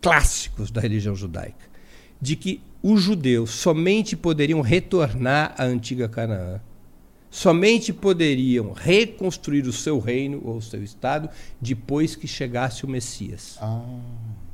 clássicos 0.00 0.70
da 0.70 0.80
religião 0.80 1.14
judaica? 1.14 1.70
De 2.20 2.36
que 2.36 2.60
os 2.82 3.00
judeus 3.00 3.50
somente 3.50 4.16
poderiam 4.16 4.60
retornar 4.60 5.54
à 5.56 5.64
antiga 5.64 6.08
Canaã, 6.08 6.60
somente 7.30 7.92
poderiam 7.92 8.72
reconstruir 8.72 9.66
o 9.66 9.72
seu 9.72 9.98
reino 9.98 10.42
ou 10.44 10.56
o 10.56 10.62
seu 10.62 10.82
estado 10.82 11.30
depois 11.60 12.16
que 12.16 12.26
chegasse 12.26 12.84
o 12.84 12.88
Messias. 12.88 13.56
Ah. 13.60 13.82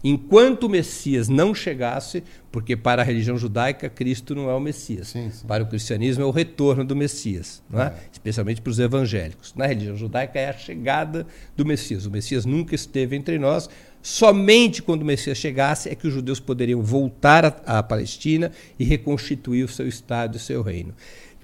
Enquanto 0.02 0.64
o 0.64 0.68
Messias 0.68 1.28
não 1.28 1.52
chegasse, 1.52 2.22
porque 2.52 2.76
para 2.76 3.02
a 3.02 3.04
religião 3.04 3.36
judaica 3.36 3.88
Cristo 3.88 4.34
não 4.34 4.48
é 4.48 4.54
o 4.54 4.60
Messias, 4.60 5.08
sim, 5.08 5.30
sim. 5.30 5.46
para 5.46 5.62
o 5.62 5.66
cristianismo 5.66 6.22
é 6.22 6.26
o 6.26 6.30
retorno 6.30 6.84
do 6.84 6.94
Messias, 6.94 7.62
é? 7.72 7.82
É? 7.82 7.94
especialmente 8.12 8.60
para 8.60 8.70
os 8.70 8.78
evangélicos. 8.78 9.52
Na 9.56 9.66
religião 9.66 9.96
judaica 9.96 10.38
é 10.38 10.50
a 10.50 10.52
chegada 10.52 11.26
do 11.56 11.66
Messias. 11.66 12.06
O 12.06 12.10
Messias 12.10 12.46
nunca 12.46 12.74
esteve 12.74 13.16
entre 13.16 13.38
nós. 13.38 13.68
Somente 14.00 14.80
quando 14.80 15.02
o 15.02 15.04
Messias 15.04 15.36
chegasse 15.36 15.88
é 15.88 15.94
que 15.94 16.06
os 16.06 16.14
judeus 16.14 16.38
poderiam 16.38 16.80
voltar 16.80 17.62
à 17.66 17.82
Palestina 17.82 18.52
e 18.78 18.84
reconstituir 18.84 19.64
o 19.64 19.68
seu 19.68 19.88
estado 19.88 20.34
e 20.34 20.36
o 20.36 20.40
seu 20.40 20.62
reino. 20.62 20.94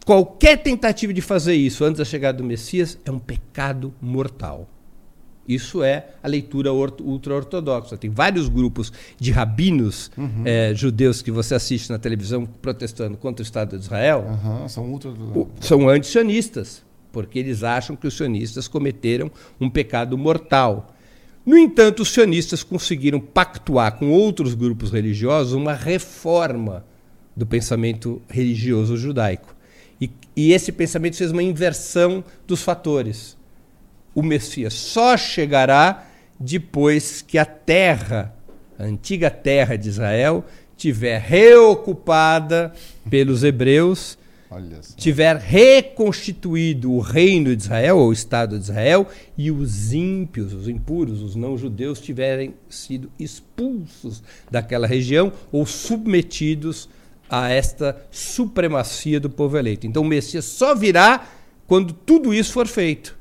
Qualquer 0.07 0.59
tentativa 0.59 1.13
de 1.13 1.21
fazer 1.21 1.55
isso 1.55 1.83
antes 1.85 1.99
da 1.99 2.05
chegada 2.05 2.39
do 2.39 2.45
Messias 2.45 2.99
é 3.05 3.11
um 3.11 3.19
pecado 3.19 3.93
mortal. 4.01 4.69
Isso 5.47 5.83
é 5.83 6.09
a 6.23 6.29
leitura 6.29 6.73
ultra-ortodoxa. 6.73 7.97
Tem 7.97 8.09
vários 8.09 8.49
grupos 8.49 8.93
de 9.19 9.31
rabinos 9.31 10.11
uhum. 10.17 10.43
é, 10.45 10.75
judeus 10.75 11.21
que 11.21 11.31
você 11.31 11.55
assiste 11.55 11.91
na 11.91 11.99
televisão 11.99 12.47
protestando 12.47 13.17
contra 13.17 13.43
o 13.43 13.45
Estado 13.45 13.77
de 13.77 13.85
Israel. 13.85 14.25
Uhum, 14.27 14.69
são 14.69 14.85
ultra... 14.91 15.13
São 15.61 15.89
anti-sionistas, 15.89 16.83
porque 17.13 17.39
eles 17.39 17.63
acham 17.63 17.95
que 17.95 18.07
os 18.07 18.17
sionistas 18.17 18.67
cometeram 18.67 19.31
um 19.61 19.69
pecado 19.69 20.17
mortal. 20.17 20.95
No 21.45 21.59
entanto, 21.59 22.01
os 22.01 22.09
sionistas 22.09 22.63
conseguiram 22.63 23.21
pactuar 23.21 23.99
com 23.99 24.11
outros 24.11 24.55
grupos 24.55 24.91
religiosos 24.91 25.53
uma 25.53 25.75
reforma 25.75 26.87
do 27.37 27.45
pensamento 27.45 28.23
religioso 28.29 28.97
judaico. 28.97 29.55
E, 30.01 30.11
e 30.35 30.53
esse 30.53 30.73
pensamento 30.73 31.17
fez 31.17 31.31
uma 31.31 31.43
inversão 31.43 32.25
dos 32.47 32.63
fatores 32.63 33.37
o 34.15 34.23
Messias 34.23 34.75
só 34.75 35.17
chegará 35.17 36.07
depois 36.39 37.23
que 37.23 37.39
a 37.39 37.45
terra, 37.45 38.35
a 38.79 38.85
antiga 38.85 39.31
terra 39.31 39.77
de 39.77 39.89
Israel, 39.89 40.45
tiver 40.77 41.21
reocupada 41.21 42.73
pelos 43.09 43.43
hebreus, 43.43 44.19
tiver 44.97 45.37
reconstituído 45.37 46.93
o 46.93 47.01
reino 47.01 47.57
de 47.57 47.63
Israel, 47.63 47.99
ou 47.99 48.09
o 48.11 48.13
Estado 48.13 48.57
de 48.57 48.65
Israel, 48.65 49.09
e 49.37 49.51
os 49.51 49.93
ímpios, 49.93 50.53
os 50.53 50.69
impuros, 50.69 51.23
os 51.23 51.35
não-judeus 51.35 52.01
tiverem 52.01 52.55
sido 52.69 53.11
expulsos 53.19 54.23
daquela 54.51 54.87
região 54.87 55.33
ou 55.51 55.67
submetidos 55.67 56.89
a 57.29 57.51
esta 57.51 58.01
supremacia 58.11 59.19
do 59.19 59.31
povo 59.31 59.57
eleito. 59.57 59.87
Então 59.87 60.03
o 60.03 60.07
Messias 60.07 60.45
só 60.45 60.75
virá 60.75 61.27
quando 61.67 61.93
tudo 61.93 62.33
isso 62.33 62.53
for 62.53 62.67
feito. 62.67 63.17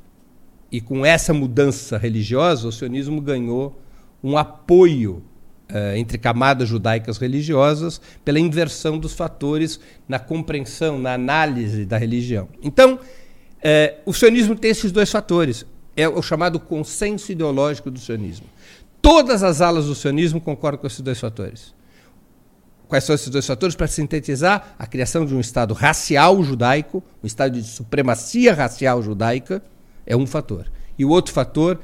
E 0.73 0.81
com 0.81 1.05
essa 1.05 1.31
mudança 1.35 1.99
religiosa, 1.99 2.67
o 2.67 2.71
sionismo 2.71 3.21
ganhou 3.21 3.79
um 4.23 4.35
apoio 4.35 5.21
uh, 5.69 5.95
entre 5.95 6.17
camadas 6.17 6.67
judaicas 6.67 7.19
religiosas 7.19 8.01
pela 8.25 8.39
inversão 8.39 8.97
dos 8.97 9.13
fatores 9.13 9.79
na 10.09 10.17
compreensão, 10.17 10.97
na 10.97 11.13
análise 11.13 11.85
da 11.85 11.95
religião. 11.95 12.49
Então, 12.63 12.95
uh, 12.95 12.99
o 14.03 14.11
sionismo 14.11 14.55
tem 14.55 14.71
esses 14.71 14.91
dois 14.91 15.11
fatores. 15.11 15.63
É 15.95 16.09
o 16.09 16.23
chamado 16.23 16.59
consenso 16.59 17.31
ideológico 17.31 17.91
do 17.91 17.99
sionismo. 17.99 18.47
Todas 18.99 19.43
as 19.43 19.61
alas 19.61 19.85
do 19.85 19.93
sionismo 19.93 20.41
concordam 20.41 20.81
com 20.81 20.87
esses 20.87 21.01
dois 21.01 21.19
fatores. 21.19 21.71
Quais 22.87 23.03
são 23.03 23.13
esses 23.13 23.29
dois 23.29 23.45
fatores? 23.45 23.75
Para 23.75 23.85
sintetizar, 23.85 24.73
a 24.79 24.87
criação 24.87 25.23
de 25.23 25.35
um 25.35 25.39
Estado 25.39 25.75
racial 25.75 26.43
judaico, 26.43 27.03
um 27.23 27.27
Estado 27.27 27.61
de 27.61 27.67
supremacia 27.67 28.55
racial 28.55 29.03
judaica, 29.03 29.61
é 30.05 30.15
um 30.15 30.25
fator. 30.25 30.71
E 30.97 31.05
o 31.05 31.09
outro 31.09 31.33
fator, 31.33 31.79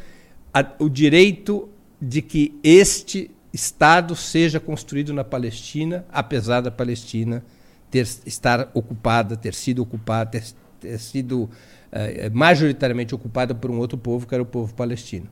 a, 0.53 0.65
o 0.79 0.89
direito 0.89 1.69
de 2.01 2.21
que 2.21 2.57
este 2.63 3.31
Estado 3.51 4.15
seja 4.15 4.59
construído 4.59 5.13
na 5.13 5.23
Palestina, 5.23 6.05
apesar 6.11 6.61
da 6.61 6.69
Palestina 6.69 7.43
ter, 7.89 8.07
estar 8.25 8.69
ocupada, 8.73 9.35
ter 9.35 9.53
sido 9.53 9.81
ocupada, 9.81 10.29
ter, 10.29 10.43
ter 10.79 10.99
sido 10.99 11.49
eh, 11.91 12.29
majoritariamente 12.29 13.15
ocupada 13.15 13.55
por 13.55 13.71
um 13.71 13.79
outro 13.79 13.97
povo, 13.97 14.27
que 14.27 14.33
era 14.35 14.43
o 14.43 14.45
povo 14.45 14.73
palestino. 14.75 15.27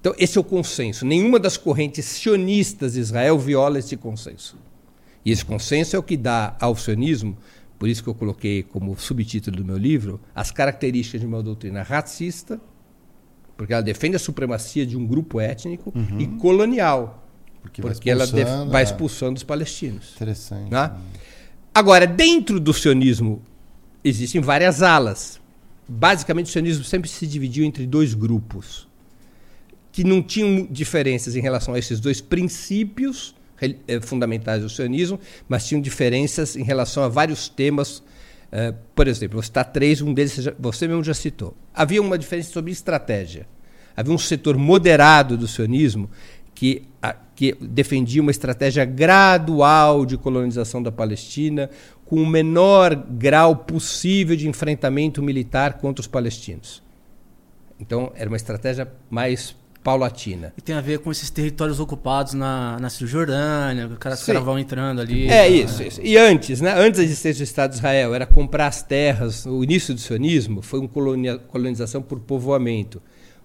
Então, 0.00 0.14
esse 0.18 0.36
é 0.38 0.40
o 0.40 0.44
consenso. 0.44 1.06
Nenhuma 1.06 1.38
das 1.38 1.56
correntes 1.56 2.04
sionistas 2.04 2.94
de 2.94 3.00
Israel 3.00 3.38
viola 3.38 3.78
esse 3.78 3.96
consenso. 3.96 4.56
E 5.24 5.30
esse 5.30 5.44
consenso 5.44 5.94
é 5.94 5.98
o 5.98 6.02
que 6.02 6.16
dá 6.16 6.56
ao 6.60 6.74
sionismo 6.76 7.36
por 7.78 7.88
isso 7.88 8.02
que 8.02 8.08
eu 8.08 8.14
coloquei 8.14 8.62
como 8.62 8.98
subtítulo 8.98 9.56
do 9.56 9.64
meu 9.64 9.78
livro 9.78 10.20
as 10.34 10.50
características 10.50 11.20
de 11.20 11.26
uma 11.26 11.42
doutrina 11.42 11.82
racista, 11.82 12.60
porque 13.56 13.72
ela 13.72 13.82
defende 13.82 14.16
a 14.16 14.18
supremacia 14.18 14.84
de 14.84 14.96
um 14.96 15.06
grupo 15.06 15.40
étnico, 15.40 15.92
uhum. 15.94 16.20
e 16.20 16.26
colonial, 16.38 17.28
porque, 17.62 17.82
porque 17.82 18.10
ela 18.10 18.26
vai 18.66 18.82
é. 18.82 18.84
expulsando 18.84 19.36
os 19.36 19.44
palestinos. 19.44 20.12
Interessante. 20.16 20.70
Né? 20.70 20.92
Agora, 21.74 22.06
dentro 22.06 22.58
do 22.58 22.72
sionismo 22.72 23.42
existem 24.02 24.40
várias 24.40 24.82
alas. 24.82 25.40
Basicamente, 25.86 26.46
o 26.46 26.48
sionismo 26.48 26.84
sempre 26.84 27.08
se 27.08 27.26
dividiu 27.26 27.64
entre 27.64 27.86
dois 27.86 28.14
grupos 28.14 28.88
que 29.90 30.04
não 30.04 30.22
tinham 30.22 30.66
diferenças 30.70 31.34
em 31.34 31.40
relação 31.40 31.74
a 31.74 31.78
esses 31.78 31.98
dois 31.98 32.20
princípios 32.20 33.34
fundamentais 34.02 34.62
do 34.62 34.68
sionismo, 34.68 35.18
mas 35.48 35.66
tinham 35.66 35.80
diferenças 35.80 36.56
em 36.56 36.62
relação 36.62 37.02
a 37.02 37.08
vários 37.08 37.48
temas. 37.48 37.98
Uh, 38.50 38.74
por 38.94 39.06
exemplo, 39.06 39.34
vou 39.34 39.42
citar 39.42 39.64
três, 39.64 40.00
um 40.00 40.14
deles 40.14 40.48
você, 40.58 40.88
mesmo 40.88 41.04
já 41.04 41.14
citou. 41.14 41.54
Havia 41.74 42.00
uma 42.00 42.18
diferença 42.18 42.52
sobre 42.52 42.72
estratégia. 42.72 43.46
Havia 43.96 44.14
um 44.14 44.18
setor 44.18 44.56
moderado 44.56 45.36
do 45.36 45.48
sionismo 45.48 46.08
que, 46.54 46.82
que 47.36 47.54
defendia 47.60 48.22
uma 48.22 48.30
estratégia 48.30 48.84
gradual 48.84 50.04
de 50.06 50.16
colonização 50.16 50.82
da 50.82 50.90
Palestina, 50.90 51.70
com 52.04 52.16
o 52.22 52.26
menor 52.26 52.96
grau 52.96 53.54
possível 53.54 54.34
de 54.34 54.48
enfrentamento 54.48 55.22
militar 55.22 55.74
contra 55.74 56.00
os 56.00 56.06
palestinos. 56.06 56.82
Então, 57.78 58.12
era 58.16 58.28
uma 58.28 58.36
estratégia 58.36 58.90
mais 59.10 59.54
paulatina. 59.88 60.52
E 60.58 60.60
tem 60.60 60.74
a 60.74 60.82
ver 60.82 60.98
com 60.98 61.10
esses 61.10 61.30
territórios 61.30 61.80
ocupados 61.80 62.34
na, 62.34 62.78
na 62.78 62.90
Cisjordânia, 62.90 63.86
os 63.86 63.96
caras, 63.96 64.22
caras 64.22 64.42
vão 64.42 64.58
entrando 64.58 65.00
ali. 65.00 65.28
É 65.28 65.48
isso, 65.48 65.82
isso. 65.82 66.00
E 66.02 66.18
antes, 66.18 66.60
né? 66.60 66.74
Antes 66.76 66.98
da 66.98 67.04
existência 67.04 67.42
do 67.42 67.48
Estado 67.48 67.70
de 67.70 67.78
Israel, 67.78 68.14
era 68.14 68.26
comprar 68.26 68.66
as 68.66 68.82
terras. 68.82 69.46
O 69.46 69.64
início 69.64 69.94
do 69.94 70.00
sionismo 70.00 70.60
foi 70.60 70.78
uma 70.78 70.88
colonização 71.48 72.02
por 72.02 72.20
povoamento. 72.20 73.00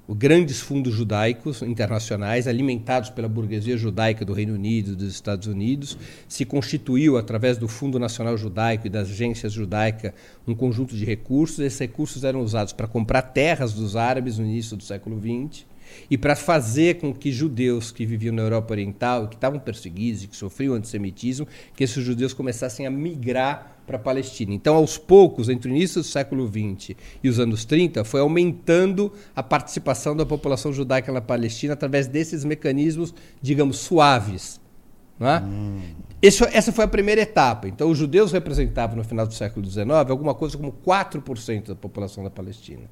Os 0.06 0.18
grandes 0.18 0.60
fundos 0.60 0.94
judaicos 0.94 1.62
internacionais, 1.62 2.46
alimentados 2.46 3.10
pela 3.10 3.30
burguesia 3.30 3.78
judaica 3.78 4.26
do 4.26 4.34
Reino 4.34 4.54
Unido 4.54 4.92
e 4.92 4.96
dos 4.96 5.14
Estados 5.14 5.48
Unidos, 5.48 5.98
se 6.28 6.44
constituiu, 6.44 7.18
através 7.18 7.58
do 7.58 7.70
Fundo 7.70 7.98
Nacional 7.98 8.38
Judaico 8.38 8.86
e 8.86 8.90
das 8.90 9.10
agências 9.10 9.54
judaicas, 9.54 10.12
um 10.46 10.54
conjunto 10.54 10.94
de 10.94 11.06
recursos. 11.06 11.60
Esses 11.60 11.80
recursos 11.80 12.26
eram 12.26 12.42
usados 12.42 12.74
para 12.74 12.86
comprar 12.86 13.22
terras 13.22 13.72
dos 13.72 13.96
árabes 13.96 14.38
no 14.38 14.44
início 14.44 14.76
do 14.76 14.84
século 14.84 15.18
XX 15.22 15.72
e 16.10 16.18
para 16.18 16.36
fazer 16.36 17.00
com 17.00 17.14
que 17.14 17.32
judeus 17.32 17.92
que 17.92 18.06
viviam 18.06 18.34
na 18.34 18.42
Europa 18.42 18.74
Oriental, 18.74 19.28
que 19.28 19.36
estavam 19.36 19.60
perseguidos 19.60 20.24
e 20.24 20.28
que 20.28 20.36
sofriam 20.36 20.74
antissemitismo, 20.76 21.48
que 21.76 21.84
esses 21.84 22.04
judeus 22.04 22.34
começassem 22.34 22.86
a 22.86 22.92
migrar 22.92 23.78
para 23.86 23.98
a 23.98 24.00
Palestina. 24.00 24.54
Então, 24.54 24.76
aos 24.76 24.98
poucos, 24.98 25.50
entre 25.50 25.70
o 25.70 25.76
início 25.76 26.02
do 26.02 26.08
século 26.08 26.48
XX 26.48 26.96
e 27.24 27.30
os 27.30 27.40
anos 27.40 27.66
30, 27.66 28.04
foi 28.04 28.22
aumentando 28.22 29.12
a 29.36 29.44
participação 29.44 30.16
da 30.16 30.26
população 30.26 30.72
judaica 30.72 31.12
na 31.12 31.22
Palestina 31.22 31.74
através 31.74 32.08
desses 32.08 32.46
mecanismos, 32.46 33.14
digamos, 33.42 33.78
suaves. 33.78 34.62
É? 35.20 35.40
Hum. 35.40 35.80
Esse, 36.22 36.44
essa 36.46 36.72
foi 36.72 36.86
a 36.86 36.88
primeira 36.88 37.22
etapa. 37.22 37.68
Então, 37.68 37.90
os 37.90 37.98
judeus 37.98 38.32
representavam, 38.32 38.96
no 38.96 39.04
final 39.04 39.28
do 39.28 39.34
século 39.34 39.66
XIX, 39.66 39.90
alguma 40.10 40.34
coisa 40.34 40.58
como 40.58 40.74
4% 40.86 41.68
da 41.68 41.76
população 41.76 42.24
da 42.24 42.30
Palestina. 42.30 42.90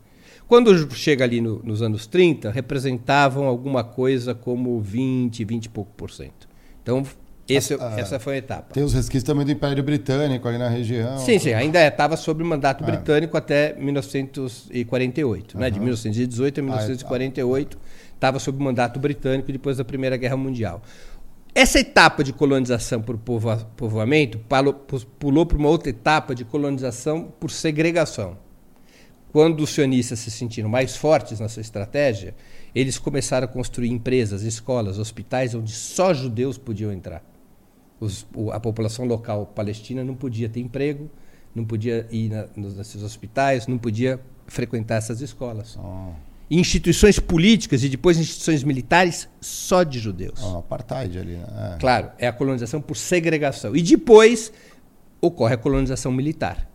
Quando 0.52 0.94
chega 0.94 1.24
ali 1.24 1.40
no, 1.40 1.62
nos 1.64 1.82
anos 1.82 2.06
30, 2.08 2.52
representavam 2.52 3.46
alguma 3.46 3.86
coisa 3.86 4.36
como 4.36 4.82
20, 4.82 5.46
20 5.46 5.64
e 5.64 5.70
pouco 5.70 5.94
por 5.96 6.12
cento. 6.12 6.46
Então, 6.84 7.04
esse, 7.48 7.76
ah, 7.76 7.96
essa 7.98 8.20
foi 8.20 8.34
a 8.34 8.38
etapa. 8.40 8.74
Tem 8.74 8.84
os 8.84 8.94
resquícios 8.94 9.24
também 9.24 9.46
do 9.46 9.52
Império 9.54 9.82
Britânico 9.82 10.46
ali 10.46 10.58
na 10.58 10.68
região. 10.68 11.18
Sim, 11.20 11.40
sim, 11.40 11.54
ainda 11.54 11.88
estava 11.88 12.18
sob 12.18 12.44
o 12.44 12.46
mandato 12.46 12.84
ah. 12.84 12.86
britânico 12.86 13.38
até 13.38 13.76
1948. 13.76 15.56
Ah, 15.56 15.62
né? 15.62 15.70
De 15.70 15.80
1918 15.80 16.60
a 16.60 16.64
1948 16.64 17.80
estava 18.14 18.38
sob 18.38 18.60
o 18.60 18.62
mandato 18.62 19.00
britânico 19.00 19.50
depois 19.54 19.78
da 19.78 19.86
Primeira 19.86 20.18
Guerra 20.18 20.36
Mundial. 20.36 20.82
Essa 21.56 21.80
etapa 21.80 22.26
de 22.26 22.34
colonização 22.34 23.02
por 23.02 23.18
povoamento 23.18 24.38
pulou 25.18 25.46
para 25.46 25.58
uma 25.58 25.70
outra 25.70 25.90
etapa 25.90 26.36
de 26.36 26.44
colonização 26.44 27.34
por 27.40 27.50
segregação. 27.50 28.38
Quando 29.32 29.62
os 29.62 29.70
sionistas 29.70 30.20
se 30.20 30.30
sentiram 30.30 30.70
mais 30.70 30.96
fortes 30.98 31.40
na 31.40 31.48
sua 31.48 31.62
estratégia, 31.62 32.36
eles 32.76 32.98
começaram 32.98 33.46
a 33.46 33.48
construir 33.48 33.90
empresas, 33.90 34.44
escolas, 34.44 35.00
hospitais 35.00 35.56
onde 35.56 35.72
só 35.72 36.14
judeus 36.14 36.58
podiam 36.58 36.92
entrar. 36.92 37.24
Os, 38.00 38.26
a 38.52 38.60
população 38.60 39.06
local 39.06 39.46
palestina 39.46 40.04
não 40.04 40.16
podia 40.16 40.50
ter 40.50 40.60
emprego, 40.60 41.10
não 41.56 41.64
podia 41.64 42.08
ir 42.12 42.30
na, 42.30 42.48
nos, 42.56 42.76
nesses 42.76 43.04
hospitais, 43.04 43.68
não 43.68 43.78
podia 43.78 44.20
frequentar 44.48 44.96
essas 44.96 45.22
escolas. 45.22 45.78
Oh. 45.82 46.12
Instituições 46.50 47.18
políticas 47.18 47.84
e 47.84 47.88
depois 47.88 48.18
instituições 48.18 48.64
militares 48.64 49.30
só 49.40 49.84
de 49.84 50.00
judeus. 50.00 50.42
Oh, 50.44 50.58
apartheid 50.58 51.18
ali, 51.18 51.38
né? 51.38 51.76
É. 51.76 51.78
Claro, 51.80 52.12
é 52.18 52.28
a 52.28 52.34
colonização 52.34 52.82
por 52.82 52.98
segregação. 52.98 53.74
E 53.74 53.82
depois 53.82 54.52
ocorre 55.22 55.54
a 55.54 55.58
colonização 55.58 56.12
militar. 56.12 56.68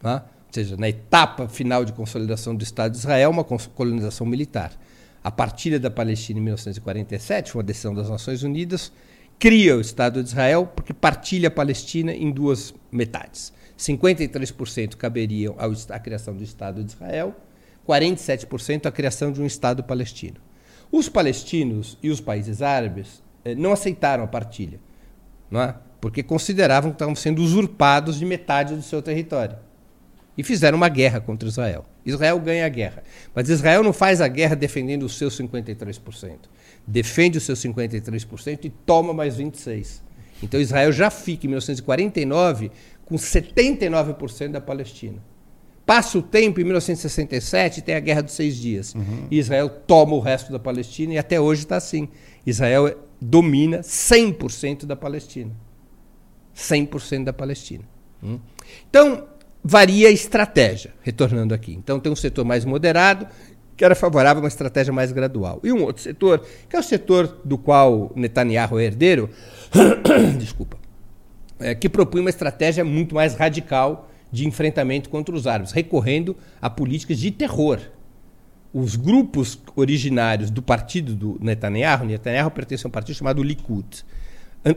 Tá? 0.00 0.26
Seja, 0.54 0.76
na 0.76 0.88
etapa 0.88 1.48
final 1.48 1.84
de 1.84 1.92
consolidação 1.92 2.54
do 2.54 2.62
Estado 2.62 2.92
de 2.92 2.98
Israel, 2.98 3.30
uma 3.30 3.44
colonização 3.44 4.26
militar. 4.26 4.72
A 5.22 5.30
partilha 5.30 5.80
da 5.80 5.90
Palestina 5.90 6.38
em 6.38 6.42
1947, 6.42 7.54
uma 7.54 7.62
decisão 7.62 7.94
das 7.94 8.08
Nações 8.08 8.42
Unidas, 8.42 8.92
cria 9.38 9.76
o 9.76 9.80
Estado 9.80 10.22
de 10.22 10.28
Israel 10.28 10.70
porque 10.74 10.94
partilha 10.94 11.48
a 11.48 11.50
Palestina 11.50 12.12
em 12.12 12.30
duas 12.30 12.74
metades. 12.92 13.52
53% 13.76 14.94
caberiam 14.96 15.56
à 15.90 15.98
criação 15.98 16.36
do 16.36 16.44
Estado 16.44 16.84
de 16.84 16.92
Israel, 16.92 17.34
47% 17.88 18.86
à 18.86 18.92
criação 18.92 19.32
de 19.32 19.42
um 19.42 19.46
Estado 19.46 19.82
palestino. 19.82 20.36
Os 20.92 21.08
palestinos 21.08 21.98
e 22.02 22.10
os 22.10 22.20
países 22.20 22.62
árabes 22.62 23.22
eh, 23.44 23.54
não 23.56 23.72
aceitaram 23.72 24.22
a 24.22 24.28
partilha, 24.28 24.78
não 25.50 25.60
é? 25.60 25.74
porque 26.00 26.22
consideravam 26.22 26.90
que 26.90 26.96
estavam 26.96 27.16
sendo 27.16 27.42
usurpados 27.42 28.18
de 28.18 28.24
metade 28.24 28.76
do 28.76 28.82
seu 28.82 29.02
território 29.02 29.56
e 30.36 30.42
fizeram 30.42 30.76
uma 30.76 30.88
guerra 30.88 31.20
contra 31.20 31.48
Israel. 31.48 31.84
Israel 32.04 32.38
ganha 32.40 32.66
a 32.66 32.68
guerra. 32.68 33.02
Mas 33.34 33.48
Israel 33.48 33.82
não 33.82 33.92
faz 33.92 34.20
a 34.20 34.28
guerra 34.28 34.56
defendendo 34.56 35.04
os 35.04 35.16
seus 35.16 35.38
53%. 35.38 36.32
Defende 36.86 37.38
os 37.38 37.44
seus 37.44 37.60
53% 37.60 38.64
e 38.64 38.70
toma 38.70 39.12
mais 39.12 39.36
26%. 39.38 40.02
Então 40.42 40.60
Israel 40.60 40.92
já 40.92 41.10
fica, 41.10 41.46
em 41.46 41.48
1949, 41.48 42.70
com 43.04 43.14
79% 43.14 44.50
da 44.50 44.60
Palestina. 44.60 45.22
Passa 45.86 46.18
o 46.18 46.22
tempo, 46.22 46.60
em 46.60 46.64
1967, 46.64 47.82
tem 47.82 47.94
a 47.94 48.00
Guerra 48.00 48.22
dos 48.22 48.34
Seis 48.34 48.56
Dias. 48.56 48.94
Uhum. 48.94 49.26
Israel 49.30 49.68
toma 49.68 50.14
o 50.14 50.20
resto 50.20 50.50
da 50.50 50.58
Palestina 50.58 51.14
e 51.14 51.18
até 51.18 51.38
hoje 51.38 51.62
está 51.62 51.76
assim. 51.76 52.08
Israel 52.46 52.98
domina 53.20 53.80
100% 53.80 54.86
da 54.86 54.96
Palestina. 54.96 55.52
100% 56.56 57.24
da 57.24 57.32
Palestina. 57.32 57.84
Hum? 58.22 58.38
Então, 58.88 59.26
varia 59.64 60.08
a 60.08 60.12
estratégia, 60.12 60.92
retornando 61.00 61.54
aqui. 61.54 61.72
Então 61.72 61.98
tem 61.98 62.12
um 62.12 62.16
setor 62.16 62.44
mais 62.44 62.66
moderado, 62.66 63.26
que 63.74 63.84
era 63.84 63.94
favorável 63.94 64.40
a 64.40 64.44
uma 64.44 64.48
estratégia 64.48 64.92
mais 64.92 65.10
gradual. 65.10 65.58
E 65.64 65.72
um 65.72 65.82
outro 65.82 66.02
setor, 66.02 66.44
que 66.68 66.76
é 66.76 66.78
o 66.78 66.82
setor 66.82 67.40
do 67.42 67.56
qual 67.56 68.12
Netanyahu 68.14 68.78
é 68.78 68.84
herdeiro, 68.84 69.30
desculpa, 70.38 70.76
é, 71.58 71.74
que 71.74 71.88
propunha 71.88 72.22
uma 72.22 72.30
estratégia 72.30 72.84
muito 72.84 73.14
mais 73.14 73.34
radical 73.34 74.10
de 74.30 74.46
enfrentamento 74.46 75.08
contra 75.08 75.34
os 75.34 75.46
árabes, 75.46 75.72
recorrendo 75.72 76.36
a 76.60 76.68
políticas 76.68 77.18
de 77.18 77.30
terror. 77.30 77.80
Os 78.72 78.96
grupos 78.96 79.58
originários 79.76 80.50
do 80.50 80.60
partido 80.60 81.14
do 81.14 81.38
Netanyahu, 81.40 82.04
Netanyahu 82.04 82.50
pertence 82.50 82.84
a 82.84 82.88
um 82.88 82.90
partido 82.90 83.16
chamado 83.16 83.42
Likud. 83.42 84.04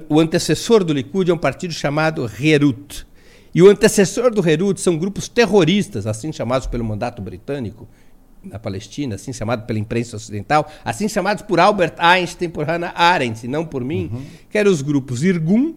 O 0.08 0.20
antecessor 0.20 0.84
do 0.84 0.94
Likud 0.94 1.30
é 1.30 1.34
um 1.34 1.38
partido 1.38 1.74
chamado 1.74 2.30
Herut, 2.40 3.08
e 3.58 3.62
o 3.64 3.68
antecessor 3.72 4.30
do 4.30 4.48
Herut 4.48 4.80
são 4.80 5.00
grupos 5.00 5.28
terroristas, 5.28 6.06
assim 6.06 6.32
chamados 6.32 6.68
pelo 6.68 6.86
mandato 6.86 7.24
britânico 7.24 7.88
na 8.44 8.60
Palestina, 8.60 9.16
assim 9.16 9.34
chamado 9.34 9.66
pela 9.66 9.80
imprensa 9.80 10.16
ocidental, 10.16 10.70
assim 10.86 11.10
chamados 11.10 11.42
por 11.42 11.60
Albert 11.60 11.96
Einstein, 11.98 12.52
por 12.52 12.68
Hannah 12.68 12.94
Arendt, 12.96 13.48
não 13.48 13.66
por 13.66 13.84
mim, 13.84 14.12
uhum. 14.14 14.24
que 14.48 14.60
eram 14.60 14.70
os 14.70 14.84
grupos 14.84 15.24
Irgun 15.24 15.74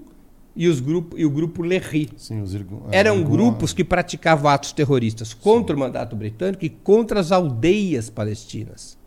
e, 0.54 0.68
os 0.68 0.78
grupo, 0.78 1.16
e 1.16 1.24
o 1.24 1.30
grupo 1.30 1.62
Lehi. 1.62 2.10
Sim, 2.18 2.42
os 2.42 2.52
Irgun, 2.52 2.82
é, 2.92 2.98
eram 2.98 3.16
Irgun, 3.16 3.30
grupos 3.30 3.72
que 3.72 3.82
praticavam 3.82 4.50
atos 4.50 4.72
terroristas 4.72 5.32
contra 5.32 5.74
Sim. 5.74 5.80
o 5.80 5.84
mandato 5.86 6.14
britânico 6.14 6.62
e 6.62 6.68
contra 6.68 7.18
as 7.18 7.32
aldeias 7.32 8.10
palestinas, 8.10 8.98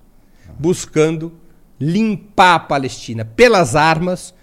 ah. 0.49 0.51
buscando 0.57 1.31
limpar 1.79 2.55
a 2.55 2.59
Palestina 2.59 3.23
pelas 3.23 3.75
armas 3.75 4.33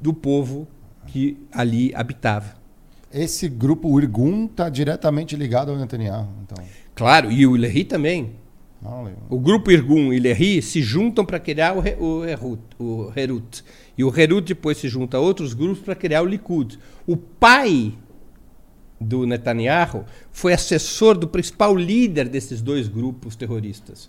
do 0.00 0.14
povo 0.14 0.66
que 1.08 1.36
ali 1.52 1.92
habitava. 1.94 2.59
Esse 3.12 3.48
grupo 3.48 3.98
Irgun 3.98 4.46
está 4.46 4.68
diretamente 4.68 5.34
ligado 5.34 5.72
ao 5.72 5.76
Netanyahu. 5.76 6.28
Então. 6.44 6.64
Claro, 6.94 7.30
e 7.30 7.44
o 7.44 7.56
Lehi 7.56 7.84
também. 7.84 8.36
o 9.28 9.38
grupo 9.38 9.70
Irgun 9.70 10.12
e 10.12 10.20
Lehi 10.20 10.62
se 10.62 10.80
juntam 10.80 11.24
para 11.24 11.40
criar 11.40 11.76
o, 11.76 11.80
o, 11.80 12.24
Herut, 12.24 12.62
o 12.78 13.12
Herut. 13.14 13.64
E 13.98 14.04
o 14.04 14.16
Herut 14.16 14.46
depois 14.46 14.78
se 14.78 14.88
junta 14.88 15.16
a 15.16 15.20
outros 15.20 15.54
grupos 15.54 15.80
para 15.80 15.96
criar 15.96 16.22
o 16.22 16.26
Likud. 16.26 16.78
O 17.04 17.16
pai 17.16 17.92
do 19.00 19.26
Netanyahu 19.26 20.04
foi 20.30 20.52
assessor 20.52 21.18
do 21.18 21.26
principal 21.26 21.74
líder 21.74 22.28
desses 22.28 22.62
dois 22.62 22.86
grupos 22.86 23.34
terroristas. 23.34 24.08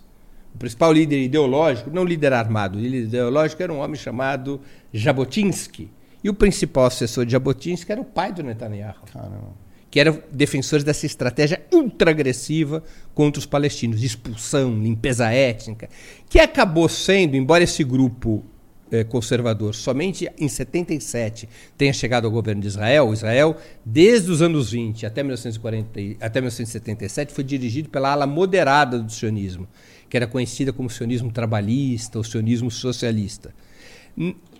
O 0.54 0.58
principal 0.58 0.92
líder 0.92 1.24
ideológico, 1.24 1.90
não 1.90 2.04
líder 2.04 2.32
armado, 2.32 2.78
líder 2.78 3.04
ideológico 3.04 3.62
era 3.62 3.72
um 3.72 3.78
homem 3.78 3.96
chamado 3.96 4.60
Jabotinsky 4.92 5.90
e 6.22 6.30
o 6.30 6.34
principal 6.34 6.86
assessor 6.86 7.26
de 7.26 7.32
Jabotinsky 7.32 7.90
era 7.90 8.00
o 8.00 8.04
pai 8.04 8.32
do 8.32 8.42
Netanyahu. 8.42 8.94
Caramba. 9.12 9.52
Que 9.90 10.00
era 10.00 10.24
defensor 10.32 10.82
dessa 10.82 11.04
estratégia 11.04 11.62
ultra-agressiva 11.72 12.82
contra 13.14 13.38
os 13.38 13.46
palestinos, 13.46 14.02
expulsão, 14.02 14.78
limpeza 14.80 15.30
étnica, 15.30 15.88
que 16.30 16.38
acabou 16.38 16.88
sendo, 16.88 17.36
embora 17.36 17.64
esse 17.64 17.84
grupo 17.84 18.42
eh, 18.90 19.04
conservador 19.04 19.74
somente 19.74 20.30
em 20.38 20.48
77 20.48 21.46
tenha 21.76 21.92
chegado 21.92 22.24
ao 22.24 22.30
governo 22.30 22.62
de 22.62 22.68
Israel, 22.68 23.12
Israel, 23.12 23.56
desde 23.84 24.30
os 24.30 24.40
anos 24.40 24.70
20 24.70 25.04
até, 25.04 25.22
1940, 25.22 25.90
até 26.24 26.40
1977, 26.40 27.34
foi 27.34 27.44
dirigido 27.44 27.90
pela 27.90 28.12
ala 28.12 28.26
moderada 28.26 28.98
do 28.98 29.12
sionismo, 29.12 29.68
que 30.08 30.16
era 30.16 30.26
conhecida 30.26 30.72
como 30.72 30.88
sionismo 30.88 31.30
trabalhista 31.30 32.16
ou 32.16 32.24
sionismo 32.24 32.70
socialista 32.70 33.52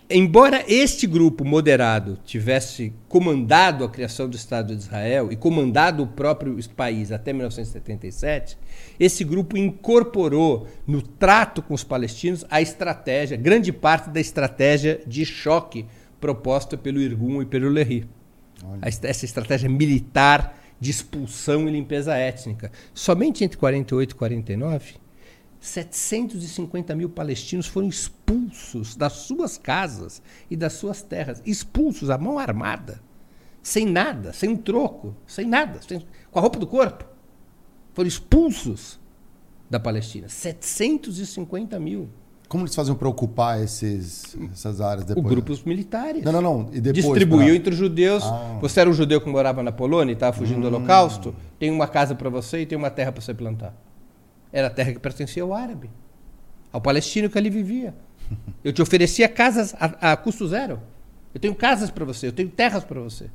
embora 0.09 0.63
este 0.67 1.07
grupo 1.07 1.45
moderado 1.45 2.17
tivesse 2.25 2.93
comandado 3.07 3.83
a 3.83 3.89
criação 3.89 4.29
do 4.29 4.35
Estado 4.35 4.75
de 4.75 4.81
Israel 4.81 5.31
e 5.31 5.35
comandado 5.35 6.03
o 6.03 6.07
próprio 6.07 6.57
país 6.75 7.11
até 7.11 7.33
1977, 7.33 8.57
esse 8.99 9.23
grupo 9.23 9.57
incorporou 9.57 10.67
no 10.85 11.01
trato 11.01 11.61
com 11.61 11.73
os 11.73 11.83
palestinos 11.83 12.45
a 12.49 12.61
estratégia, 12.61 13.37
grande 13.37 13.71
parte 13.71 14.09
da 14.09 14.19
estratégia 14.19 15.01
de 15.05 15.25
choque 15.25 15.85
proposta 16.19 16.77
pelo 16.77 17.01
Irgun 17.01 17.41
e 17.41 17.45
pelo 17.45 17.69
Lehi. 17.69 18.07
Essa 18.81 19.25
estratégia 19.25 19.69
militar 19.69 20.57
de 20.79 20.91
expulsão 20.91 21.67
e 21.67 21.71
limpeza 21.71 22.15
étnica. 22.15 22.71
Somente 22.93 23.43
entre 23.43 23.57
48 23.57 24.11
e 24.11 24.15
49, 24.15 24.93
750 25.63 26.93
mil 26.93 27.07
palestinos 27.09 27.67
foram 27.67 27.87
expulsos 27.87 28.97
das 28.97 29.13
suas 29.13 29.57
casas 29.57 30.21
e 30.51 30.57
das 30.57 30.73
suas 30.73 31.01
terras, 31.01 31.41
expulsos 31.45 32.09
à 32.09 32.17
mão 32.17 32.37
armada, 32.37 33.01
sem 33.61 33.85
nada, 33.85 34.33
sem 34.33 34.49
um 34.49 34.57
troco, 34.57 35.15
sem 35.25 35.47
nada, 35.47 35.79
sem, 35.87 36.05
com 36.29 36.37
a 36.37 36.41
roupa 36.41 36.59
do 36.59 36.67
corpo. 36.67 37.05
Foram 37.93 38.09
expulsos 38.09 38.99
da 39.69 39.79
Palestina. 39.79 40.27
750 40.27 41.79
mil. 41.79 42.09
como 42.49 42.65
eles 42.65 42.75
faziam 42.75 42.97
para 42.97 43.07
ocupar 43.07 43.63
esses, 43.63 44.35
essas 44.51 44.81
áreas 44.81 45.05
depois? 45.05 45.25
Os 45.25 45.31
grupos 45.31 45.63
militares. 45.63 46.25
Não, 46.25 46.33
não, 46.33 46.41
não. 46.41 46.69
E 46.73 46.81
depois, 46.81 47.05
Distribuiu 47.05 47.47
pra... 47.47 47.55
entre 47.55 47.71
os 47.71 47.77
judeus. 47.77 48.21
Ah. 48.25 48.57
Você 48.59 48.81
era 48.81 48.89
um 48.89 48.93
judeu 48.93 49.21
que 49.21 49.29
morava 49.29 49.63
na 49.63 49.71
Polônia 49.71 50.11
e 50.11 50.13
estava 50.13 50.35
fugindo 50.35 50.57
hum. 50.57 50.69
do 50.69 50.75
Holocausto, 50.75 51.33
tem 51.57 51.71
uma 51.71 51.87
casa 51.87 52.13
para 52.13 52.29
você 52.29 52.63
e 52.63 52.65
tem 52.65 52.77
uma 52.77 52.89
terra 52.89 53.13
para 53.13 53.21
você 53.21 53.33
plantar. 53.33 53.73
Era 54.53 54.67
a 54.67 54.69
terra 54.69 54.93
que 54.93 54.99
pertencia 54.99 55.41
ao 55.41 55.51
árabe, 55.51 55.89
ao 56.71 56.79
palestino 56.79 57.27
que 57.27 57.37
ali 57.37 57.49
vivia. 57.49 57.95
Eu 58.63 58.71
te 58.71 58.81
oferecia 58.81 59.27
casas 59.27 59.73
a, 59.79 60.13
a 60.13 60.15
custo 60.15 60.47
zero. 60.47 60.79
Eu 61.33 61.39
tenho 61.39 61.55
casas 61.55 61.89
para 61.89 62.05
você, 62.05 62.27
eu 62.27 62.31
tenho 62.31 62.49
terras 62.49 62.83
para 62.83 63.01
você. 63.01 63.29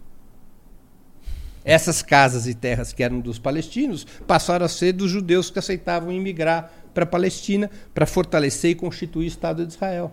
Essas 1.65 2.01
casas 2.01 2.47
e 2.47 2.55
terras 2.55 2.93
que 2.93 3.03
eram 3.03 3.19
dos 3.21 3.39
palestinos 3.39 4.07
passaram 4.27 4.65
a 4.65 4.69
ser 4.69 4.93
dos 4.93 5.11
judeus 5.11 5.51
que 5.51 5.59
aceitavam 5.59 6.13
imigrar 6.13 6.73
para 6.95 7.03
a 7.03 7.07
Palestina 7.07 7.69
para 7.93 8.07
fortalecer 8.07 8.71
e 8.71 8.75
constituir 8.75 9.25
o 9.25 9.29
Estado 9.29 9.67
de 9.67 9.73
Israel. 9.73 10.13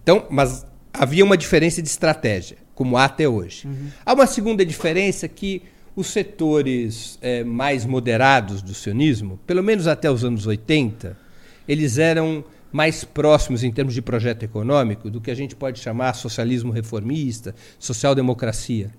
Então, 0.00 0.26
mas 0.30 0.66
havia 0.92 1.24
uma 1.24 1.36
diferença 1.36 1.80
de 1.80 1.88
estratégia, 1.88 2.58
como 2.74 2.96
há 2.96 3.06
até 3.06 3.26
hoje. 3.26 3.66
Uhum. 3.66 3.88
Há 4.04 4.12
uma 4.12 4.26
segunda 4.26 4.64
diferença 4.64 5.26
que 5.26 5.62
os 5.94 6.08
setores 6.08 7.18
é, 7.20 7.44
mais 7.44 7.84
moderados 7.84 8.62
do 8.62 8.74
sionismo, 8.74 9.38
pelo 9.46 9.62
menos 9.62 9.86
até 9.86 10.10
os 10.10 10.24
anos 10.24 10.46
80, 10.46 11.16
eles 11.68 11.98
eram 11.98 12.44
mais 12.72 13.04
próximos 13.04 13.62
em 13.62 13.70
termos 13.70 13.92
de 13.92 14.00
projeto 14.00 14.42
econômico 14.42 15.10
do 15.10 15.20
que 15.20 15.30
a 15.30 15.34
gente 15.34 15.54
pode 15.54 15.78
chamar 15.78 16.14
socialismo 16.14 16.72
reformista, 16.72 17.54
social-democracia 17.78 18.90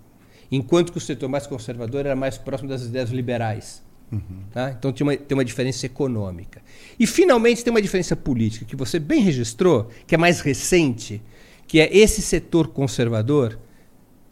enquanto 0.56 0.92
que 0.92 0.98
o 1.00 1.02
setor 1.02 1.28
mais 1.28 1.48
conservador 1.48 2.06
era 2.06 2.16
mais 2.16 2.38
próximo 2.38 2.70
das 2.70 2.84
ideias 2.84 3.10
liberais. 3.10 3.82
Uhum. 4.12 4.44
Tá? 4.52 4.70
Então 4.78 4.92
tem 4.92 5.06
uma, 5.06 5.18
tem 5.18 5.36
uma 5.36 5.44
diferença 5.44 5.88
econômica. 5.88 6.62
E 7.00 7.08
finalmente 7.08 7.64
tem 7.64 7.72
uma 7.72 7.82
diferença 7.82 8.16
política, 8.16 8.64
que 8.64 8.76
você 8.76 9.00
bem 9.00 9.22
registrou, 9.22 9.90
que 10.06 10.14
é 10.14 10.18
mais 10.18 10.42
recente, 10.42 11.20
que 11.68 11.80
é 11.80 11.90
esse 11.98 12.22
setor 12.22 12.68
conservador 12.68 13.58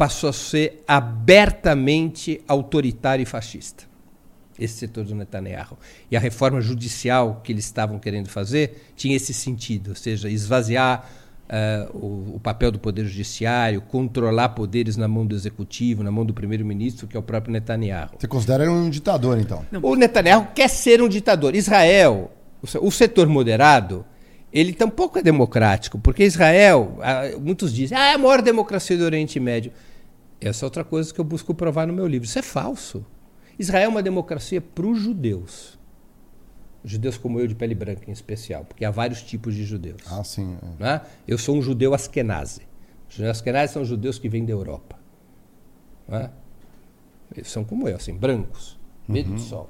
passou 0.01 0.31
a 0.31 0.33
ser 0.33 0.83
abertamente 0.87 2.41
autoritário 2.47 3.21
e 3.21 3.25
fascista. 3.27 3.83
Esse 4.57 4.73
setor 4.73 5.03
do 5.03 5.13
Netanyahu. 5.13 5.77
E 6.09 6.17
a 6.17 6.19
reforma 6.19 6.59
judicial 6.59 7.39
que 7.43 7.51
eles 7.51 7.65
estavam 7.65 7.99
querendo 7.99 8.27
fazer 8.27 8.91
tinha 8.95 9.15
esse 9.15 9.31
sentido, 9.31 9.89
ou 9.89 9.95
seja, 9.95 10.27
esvaziar 10.27 11.07
uh, 11.47 11.95
o, 11.95 12.35
o, 12.37 12.39
papel 12.39 12.71
do 12.71 12.79
Poder 12.79 13.05
Judiciário, 13.05 13.79
controlar 13.79 14.49
poderes 14.49 14.97
na 14.97 15.07
mão 15.07 15.23
do 15.23 15.35
Executivo, 15.35 16.01
na 16.01 16.09
mão 16.09 16.25
do 16.25 16.33
Primeiro-Ministro, 16.33 17.05
que 17.05 17.15
é 17.15 17.19
o 17.19 17.23
próprio 17.23 17.53
Netanyahu. 17.53 18.15
Você 18.17 18.27
considera 18.27 18.63
ele 18.63 18.71
um 18.71 18.89
ditador, 18.89 19.37
então? 19.37 19.63
O 19.83 19.95
Netanyahu 19.95 20.47
quer 20.55 20.67
ser 20.67 20.99
um 20.99 21.07
ditador. 21.07 21.53
Israel, 21.53 22.31
o, 22.59 22.87
o 22.87 22.91
setor 22.91 23.27
moderado, 23.27 24.03
ele 24.51 24.73
tampouco 24.73 25.19
é 25.19 25.21
democrático, 25.21 25.99
porque 25.99 26.23
Israel, 26.23 26.97
muitos 27.39 27.71
dizem, 27.71 27.95
ah, 27.95 28.07
é 28.07 28.13
a 28.15 28.17
maior 28.17 28.41
democracia 28.41 28.97
do 28.97 29.03
Oriente 29.03 29.39
Médio. 29.39 29.71
Essa 30.41 30.65
é 30.65 30.67
outra 30.67 30.83
coisa 30.83 31.13
que 31.13 31.21
eu 31.21 31.25
busco 31.25 31.53
provar 31.53 31.85
no 31.85 31.93
meu 31.93 32.07
livro. 32.07 32.25
Isso 32.25 32.39
é 32.39 32.41
falso. 32.41 33.05
Israel 33.59 33.85
é 33.85 33.87
uma 33.87 34.03
democracia 34.03 34.59
para 34.59 34.87
os 34.87 34.99
judeus 34.99 35.79
judeus 36.83 37.17
como 37.17 37.39
eu 37.39 37.47
de 37.47 37.55
pele 37.55 37.75
branca 37.75 38.03
em 38.07 38.11
especial, 38.11 38.65
porque 38.65 38.83
há 38.83 38.91
vários 38.91 39.21
tipos 39.21 39.53
de 39.55 39.63
judeus. 39.63 40.01
Ah, 40.07 40.23
sim. 40.23 40.57
É. 40.79 40.83
Né? 40.83 41.01
Eu 41.27 41.37
sou 41.37 41.55
um 41.55 41.61
judeu 41.61 41.93
askenazi. 41.93 42.61
Os 43.09 43.15
judeus 43.15 43.37
askenazi 43.37 43.73
são 43.73 43.85
judeus 43.85 44.17
que 44.17 44.27
vêm 44.27 44.45
da 44.45 44.51
Europa. 44.51 44.99
Né? 46.07 46.29
Eles 47.35 47.49
são 47.49 47.63
como 47.63 47.87
eu, 47.87 47.95
assim, 47.95 48.13
brancos, 48.13 48.79
medo 49.07 49.29
uhum. 49.29 49.35
do 49.35 49.41
sol. 49.41 49.69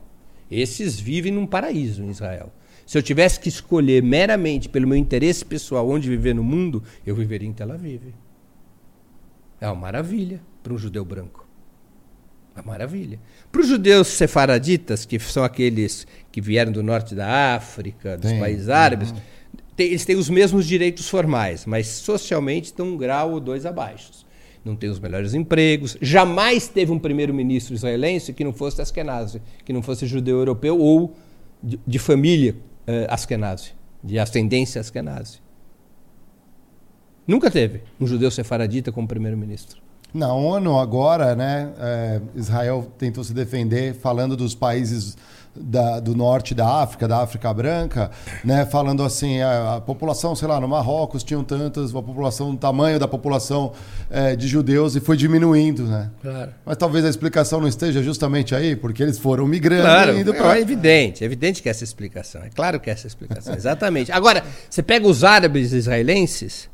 Esses 0.49 0.99
vivem 0.99 1.31
num 1.31 1.45
paraíso 1.45 2.03
em 2.03 2.09
Israel. 2.09 2.51
Se 2.85 2.97
eu 2.97 3.03
tivesse 3.03 3.39
que 3.39 3.47
escolher 3.47 4.03
meramente 4.03 4.67
pelo 4.67 4.87
meu 4.87 4.97
interesse 4.97 5.45
pessoal 5.45 5.87
onde 5.89 6.09
viver 6.09 6.33
no 6.33 6.43
mundo, 6.43 6.83
eu 7.05 7.15
viveria 7.15 7.47
em 7.47 7.53
Tel 7.53 7.71
Aviv. 7.71 8.13
É 9.61 9.67
uma 9.67 9.75
maravilha 9.75 10.41
para 10.61 10.73
um 10.73 10.77
judeu 10.77 11.03
branco. 11.03 11.47
Uma 12.55 12.63
maravilha. 12.63 13.19
Para 13.51 13.61
os 13.61 13.67
judeus 13.67 14.07
sefaraditas, 14.07 15.05
que 15.05 15.17
são 15.19 15.43
aqueles 15.43 16.05
que 16.31 16.41
vieram 16.41 16.71
do 16.71 16.83
norte 16.83 17.15
da 17.15 17.55
África, 17.55 18.17
dos 18.17 18.31
Tem. 18.31 18.39
países 18.39 18.69
árabes, 18.69 19.11
uhum. 19.11 19.17
tem, 19.75 19.87
eles 19.87 20.05
têm 20.05 20.17
os 20.17 20.29
mesmos 20.29 20.67
direitos 20.67 21.07
formais, 21.07 21.65
mas 21.65 21.87
socialmente 21.87 22.65
estão 22.65 22.87
um 22.87 22.97
grau 22.97 23.31
ou 23.31 23.39
dois 23.39 23.65
abaixo. 23.65 24.25
Não 24.63 24.75
têm 24.75 24.89
os 24.89 24.99
melhores 24.99 25.33
empregos. 25.33 25.97
Jamais 26.01 26.67
teve 26.67 26.91
um 26.91 26.99
primeiro-ministro 26.99 27.73
israelense 27.73 28.31
que 28.33 28.43
não 28.43 28.53
fosse 28.53 28.81
Askenazi, 28.81 29.41
que 29.65 29.73
não 29.73 29.81
fosse 29.81 30.05
judeu 30.05 30.37
europeu 30.37 30.77
ou 30.77 31.15
de, 31.63 31.79
de 31.87 31.97
família 31.97 32.55
uh, 32.87 33.07
Askenazi, 33.09 33.71
de 34.03 34.19
ascendência 34.19 34.79
Askenazi. 34.79 35.39
Nunca 37.25 37.49
teve 37.49 37.81
um 37.99 38.05
judeu 38.05 38.29
sefaradita 38.29 38.91
como 38.91 39.07
primeiro-ministro. 39.07 39.81
Na 40.13 40.33
ONU 40.33 40.77
agora, 40.77 41.35
né, 41.35 41.69
é, 41.79 42.21
Israel 42.35 42.91
tentou 42.97 43.23
se 43.23 43.33
defender 43.33 43.95
falando 43.95 44.35
dos 44.35 44.53
países 44.53 45.15
da, 45.55 45.99
do 45.99 46.15
norte 46.15 46.55
da 46.55 46.81
África, 46.81 47.07
da 47.07 47.21
África 47.21 47.53
Branca, 47.53 48.11
né, 48.43 48.65
falando 48.65 49.03
assim, 49.03 49.41
a, 49.41 49.75
a, 49.75 49.81
população, 49.81 50.35
sei 50.35 50.47
lá, 50.47 50.59
no 50.59 50.67
Marrocos 50.67 51.23
tinham 51.23 51.43
tantas, 51.43 51.91
a 51.91 52.01
população, 52.01 52.51
o 52.51 52.57
tamanho 52.57 52.97
da 52.99 53.07
população 53.07 53.73
é, 54.09 54.35
de 54.35 54.47
judeus 54.47 54.95
e 54.95 54.99
foi 54.99 55.17
diminuindo, 55.17 55.83
né? 55.83 56.09
Claro. 56.21 56.51
Mas 56.65 56.77
talvez 56.77 57.05
a 57.05 57.09
explicação 57.09 57.59
não 57.59 57.67
esteja 57.67 58.01
justamente 58.01 58.55
aí, 58.55 58.75
porque 58.75 59.03
eles 59.03 59.17
foram 59.17 59.45
migrando 59.45 59.83
claro, 59.83 60.17
indo 60.17 60.33
para... 60.33 60.57
É 60.57 60.61
evidente, 60.61 61.23
é 61.23 61.25
evidente 61.25 61.61
que 61.61 61.69
essa 61.69 61.83
explicação, 61.83 62.41
é 62.43 62.49
claro 62.49 62.79
que 62.79 62.89
essa 62.89 63.07
explicação, 63.07 63.53
exatamente. 63.53 64.11
Agora, 64.11 64.43
você 64.69 64.81
pega 64.81 65.07
os 65.07 65.23
árabes 65.23 65.73
israelenses, 65.73 66.69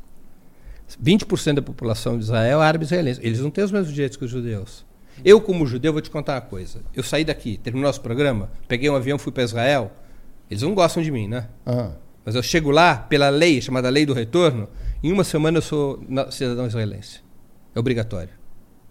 20% 1.02 1.54
da 1.54 1.62
população 1.62 2.18
de 2.18 2.24
Israel 2.24 2.60
é 2.62 2.64
árabe 2.64 2.84
israelense. 2.84 3.20
Eles 3.22 3.40
não 3.40 3.50
têm 3.50 3.64
os 3.64 3.70
mesmos 3.70 3.92
direitos 3.92 4.16
que 4.16 4.24
os 4.24 4.30
judeus. 4.30 4.84
Eu, 5.24 5.40
como 5.40 5.66
judeu, 5.66 5.92
vou 5.92 6.02
te 6.02 6.10
contar 6.10 6.34
uma 6.34 6.40
coisa. 6.40 6.80
Eu 6.94 7.02
saí 7.02 7.24
daqui, 7.24 7.58
terminou 7.58 7.88
nosso 7.88 8.00
programa, 8.00 8.50
peguei 8.66 8.88
um 8.88 8.94
avião, 8.94 9.18
fui 9.18 9.32
para 9.32 9.42
Israel. 9.42 9.92
Eles 10.50 10.62
não 10.62 10.74
gostam 10.74 11.02
de 11.02 11.10
mim, 11.10 11.28
né? 11.28 11.48
Mas 12.24 12.34
eu 12.34 12.42
chego 12.42 12.70
lá, 12.70 12.96
pela 12.96 13.28
lei, 13.28 13.60
chamada 13.60 13.88
Lei 13.88 14.04
do 14.04 14.12
Retorno, 14.12 14.68
em 15.02 15.12
uma 15.12 15.24
semana 15.24 15.58
eu 15.58 15.62
sou 15.62 16.04
cidadão 16.30 16.66
israelense. 16.66 17.20
É 17.74 17.78
obrigatório. 17.78 18.32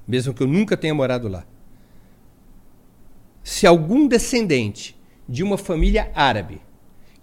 Mesmo 0.08 0.34
que 0.34 0.42
eu 0.42 0.48
nunca 0.48 0.78
tenha 0.78 0.94
morado 0.94 1.28
lá. 1.28 1.46
Se 3.44 3.66
algum 3.68 4.08
descendente 4.08 4.98
de 5.28 5.44
uma 5.44 5.58
família 5.58 6.12
árabe, 6.16 6.62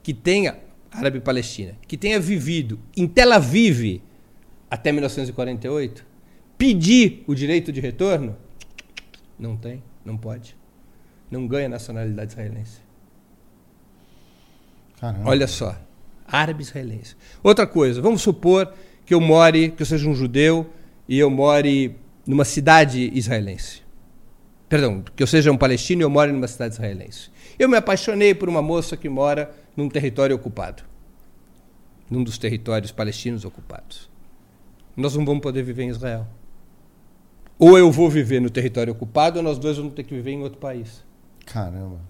que 0.02 0.12
tenha, 0.12 0.58
árabe-palestina, 0.90 1.76
que 1.86 1.96
tenha 1.96 2.20
vivido 2.20 2.78
em 2.96 3.06
Tel 3.06 3.32
Aviv 3.32 4.02
até 4.74 4.90
1948, 4.90 6.04
pedir 6.58 7.22
o 7.28 7.34
direito 7.34 7.70
de 7.70 7.80
retorno, 7.80 8.36
não 9.38 9.56
tem, 9.56 9.80
não 10.04 10.16
pode. 10.16 10.56
Não 11.30 11.46
ganha 11.46 11.68
nacionalidade 11.68 12.32
israelense. 12.32 12.80
Caramba. 14.98 15.30
Olha 15.30 15.46
só, 15.46 15.78
árabe 16.26 16.64
israelense. 16.64 17.14
Outra 17.40 17.68
coisa, 17.68 18.02
vamos 18.02 18.20
supor 18.20 18.74
que 19.06 19.14
eu 19.14 19.20
more, 19.20 19.70
que 19.70 19.82
eu 19.82 19.86
seja 19.86 20.08
um 20.08 20.14
judeu 20.14 20.68
e 21.08 21.20
eu 21.20 21.30
more 21.30 21.94
numa 22.26 22.44
cidade 22.44 23.12
israelense. 23.14 23.80
Perdão, 24.68 25.04
que 25.14 25.22
eu 25.22 25.26
seja 25.28 25.52
um 25.52 25.56
palestino 25.56 26.02
e 26.02 26.04
eu 26.04 26.10
moro 26.10 26.32
numa 26.32 26.48
cidade 26.48 26.74
israelense. 26.74 27.30
Eu 27.56 27.68
me 27.68 27.76
apaixonei 27.76 28.34
por 28.34 28.48
uma 28.48 28.60
moça 28.60 28.96
que 28.96 29.08
mora 29.08 29.54
num 29.76 29.88
território 29.88 30.34
ocupado. 30.34 30.82
Num 32.10 32.24
dos 32.24 32.38
territórios 32.38 32.90
palestinos 32.90 33.44
ocupados 33.44 34.12
nós 34.96 35.14
não 35.16 35.24
vamos 35.24 35.42
poder 35.42 35.62
viver 35.62 35.84
em 35.84 35.88
Israel. 35.88 36.26
Ou 37.58 37.78
eu 37.78 37.90
vou 37.90 38.10
viver 38.10 38.40
no 38.40 38.50
território 38.50 38.92
ocupado, 38.92 39.38
ou 39.38 39.42
nós 39.42 39.58
dois 39.58 39.76
vamos 39.76 39.94
ter 39.94 40.02
que 40.02 40.14
viver 40.14 40.32
em 40.32 40.42
outro 40.42 40.58
país. 40.58 41.04
Caramba. 41.46 42.00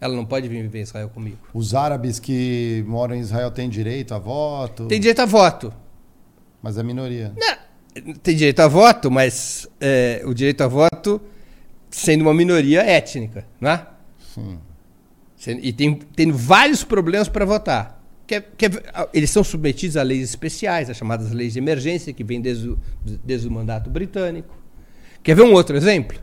Ela 0.00 0.14
não 0.14 0.24
pode 0.24 0.48
vir 0.48 0.62
viver 0.62 0.78
em 0.78 0.82
Israel 0.82 1.08
comigo. 1.08 1.38
Os 1.52 1.74
árabes 1.74 2.18
que 2.18 2.84
moram 2.86 3.16
em 3.16 3.20
Israel 3.20 3.50
têm 3.50 3.68
direito 3.68 4.14
a 4.14 4.18
voto? 4.18 4.86
Tem 4.86 5.00
direito 5.00 5.20
a 5.20 5.26
voto. 5.26 5.72
Mas 6.62 6.78
é 6.78 6.82
minoria. 6.82 7.32
Não, 7.36 8.14
tem 8.14 8.36
direito 8.36 8.60
a 8.60 8.68
voto, 8.68 9.10
mas 9.10 9.68
é, 9.80 10.22
o 10.24 10.32
direito 10.34 10.62
a 10.62 10.68
voto 10.68 11.20
sendo 11.90 12.22
uma 12.22 12.34
minoria 12.34 12.82
étnica, 12.82 13.44
não 13.60 13.70
é? 13.70 13.86
Sim. 14.34 14.58
E 15.62 15.72
tem, 15.72 15.94
tem 15.94 16.30
vários 16.30 16.84
problemas 16.84 17.28
para 17.28 17.44
votar. 17.44 17.97
Que 18.28 18.42
que 18.42 18.66
é, 18.66 18.70
eles 19.14 19.30
são 19.30 19.42
submetidos 19.42 19.96
a 19.96 20.02
leis 20.02 20.22
especiais, 20.22 20.90
as 20.90 20.96
chamadas 20.96 21.32
leis 21.32 21.54
de 21.54 21.58
emergência, 21.58 22.12
que 22.12 22.22
vêm 22.22 22.40
desde 22.40 22.68
o, 22.68 22.78
desde 23.24 23.48
o 23.48 23.50
mandato 23.50 23.88
britânico. 23.88 24.54
Quer 25.22 25.34
ver 25.34 25.42
um 25.42 25.52
outro 25.54 25.76
exemplo? 25.76 26.20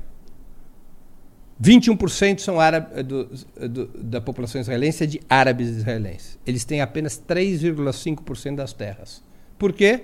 21% 1.62 2.40
são 2.40 2.60
árabe, 2.60 3.02
do, 3.02 3.26
do, 3.68 3.88
da 4.04 4.22
população 4.22 4.62
israelense 4.62 5.04
é 5.04 5.08
de 5.08 5.22
árabes 5.28 5.70
israelenses. 5.70 6.38
Eles 6.46 6.64
têm 6.64 6.82
apenas 6.82 7.20
3,5% 7.20 8.56
das 8.56 8.72
terras. 8.72 9.24
Por 9.58 9.74
quê? 9.74 10.04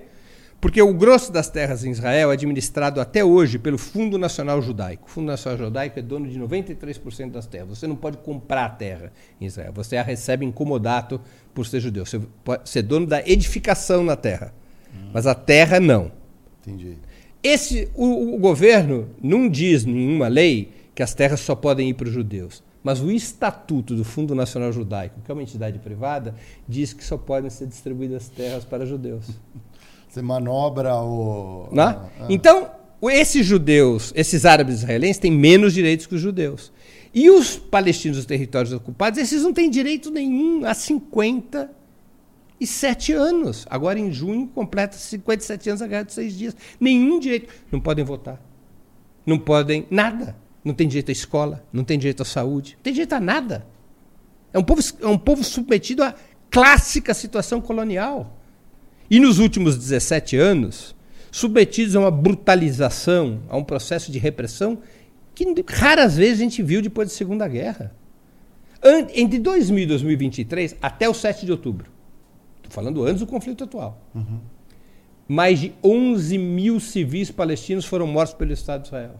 Porque 0.61 0.79
o 0.79 0.93
grosso 0.93 1.31
das 1.31 1.49
terras 1.49 1.83
em 1.83 1.89
Israel 1.89 2.29
é 2.29 2.33
administrado 2.35 3.01
até 3.01 3.25
hoje 3.25 3.57
pelo 3.57 3.79
Fundo 3.79 4.19
Nacional 4.19 4.61
Judaico. 4.61 5.07
O 5.07 5.09
Fundo 5.09 5.25
Nacional 5.25 5.57
Judaico 5.57 5.97
é 5.97 6.03
dono 6.03 6.29
de 6.29 6.39
93% 6.39 7.31
das 7.31 7.47
terras. 7.47 7.69
Você 7.69 7.87
não 7.87 7.95
pode 7.95 8.17
comprar 8.17 8.65
a 8.65 8.69
terra 8.69 9.11
em 9.41 9.47
Israel. 9.47 9.73
Você 9.73 9.97
a 9.97 10.03
recebe 10.03 10.45
incomodato 10.45 11.19
por 11.51 11.65
ser 11.65 11.79
judeu. 11.79 12.05
Você 12.05 12.21
pode 12.43 12.69
ser 12.69 12.83
dono 12.83 13.07
da 13.07 13.27
edificação 13.27 14.03
na 14.03 14.15
terra. 14.15 14.53
Hum. 14.93 15.09
Mas 15.11 15.25
a 15.25 15.33
terra 15.33 15.79
não. 15.79 16.11
Entendi. 16.61 16.95
Esse, 17.41 17.89
o, 17.95 18.35
o 18.35 18.37
governo 18.37 19.09
não 19.19 19.49
diz 19.49 19.83
nenhuma 19.83 20.27
lei 20.27 20.71
que 20.93 21.01
as 21.01 21.15
terras 21.15 21.39
só 21.39 21.55
podem 21.55 21.89
ir 21.89 21.95
para 21.95 22.07
os 22.07 22.13
judeus. 22.13 22.63
Mas 22.83 22.99
o 23.01 23.11
Estatuto 23.11 23.95
do 23.95 24.03
Fundo 24.03 24.35
Nacional 24.35 24.71
Judaico, 24.71 25.21
que 25.25 25.31
é 25.31 25.33
uma 25.33 25.41
entidade 25.41 25.79
privada, 25.79 26.35
diz 26.67 26.93
que 26.93 27.03
só 27.03 27.17
podem 27.17 27.49
ser 27.49 27.65
distribuídas 27.65 28.29
terras 28.29 28.63
para 28.63 28.85
judeus. 28.85 29.25
Você 30.11 30.21
manobra 30.21 30.93
o. 30.95 31.69
Né? 31.71 31.83
Ah, 31.83 32.09
ah. 32.19 32.25
Então, 32.29 32.69
esses 33.03 33.45
judeus, 33.45 34.11
esses 34.13 34.45
árabes 34.45 34.79
israelenses, 34.79 35.19
têm 35.19 35.31
menos 35.31 35.73
direitos 35.73 36.05
que 36.05 36.15
os 36.15 36.21
judeus. 36.21 36.73
E 37.13 37.29
os 37.29 37.55
palestinos 37.55 38.17
dos 38.17 38.25
territórios 38.25 38.73
ocupados, 38.73 39.17
esses 39.17 39.41
não 39.41 39.53
têm 39.53 39.69
direito 39.69 40.11
nenhum 40.11 40.65
há 40.65 40.73
57 40.73 43.13
anos. 43.13 43.65
Agora, 43.69 43.97
em 43.97 44.11
junho, 44.11 44.47
completa 44.47 44.97
57 44.97 45.69
anos 45.69 45.81
a 45.81 45.87
guerra 45.87 46.03
de 46.03 46.11
seis 46.11 46.37
dias. 46.37 46.57
Nenhum 46.77 47.17
direito. 47.17 47.47
Não 47.71 47.79
podem 47.79 48.03
votar. 48.03 48.37
Não 49.25 49.39
podem. 49.39 49.87
Nada. 49.89 50.35
Não 50.61 50.73
tem 50.73 50.89
direito 50.89 51.07
à 51.07 51.13
escola. 51.13 51.65
Não 51.71 51.85
tem 51.85 51.97
direito 51.97 52.21
à 52.21 52.25
saúde. 52.25 52.73
Não 52.75 52.83
tem 52.83 52.91
direito 52.91 53.13
a 53.13 53.19
nada. 53.21 53.65
É 54.51 54.59
um 54.59 54.63
povo, 54.63 54.81
é 54.99 55.07
um 55.07 55.17
povo 55.17 55.41
submetido 55.41 56.03
à 56.03 56.13
clássica 56.49 57.13
situação 57.13 57.61
colonial. 57.61 58.40
E 59.11 59.19
nos 59.19 59.39
últimos 59.39 59.77
17 59.77 60.37
anos, 60.37 60.95
submetidos 61.29 61.97
a 61.97 61.99
uma 61.99 62.09
brutalização, 62.09 63.41
a 63.49 63.57
um 63.57 63.63
processo 63.63 64.09
de 64.09 64.17
repressão 64.17 64.77
que 65.35 65.45
raras 65.67 66.15
vezes 66.15 66.39
a 66.39 66.43
gente 66.43 66.63
viu 66.63 66.81
depois 66.81 67.09
da 67.09 67.13
Segunda 67.13 67.45
Guerra. 67.45 67.93
Entre 69.13 69.37
2000 69.37 69.83
e 69.83 69.85
2023, 69.85 70.77
até 70.81 71.09
o 71.09 71.13
7 71.13 71.45
de 71.45 71.51
outubro, 71.51 71.91
estou 72.57 72.71
falando 72.71 73.03
antes 73.03 73.19
do 73.19 73.27
conflito 73.27 73.65
atual, 73.65 74.01
uhum. 74.15 74.39
mais 75.27 75.59
de 75.59 75.73
11 75.83 76.37
mil 76.37 76.79
civis 76.79 77.29
palestinos 77.29 77.83
foram 77.83 78.07
mortos 78.07 78.33
pelo 78.33 78.53
Estado 78.53 78.83
de 78.83 78.87
Israel 78.87 79.19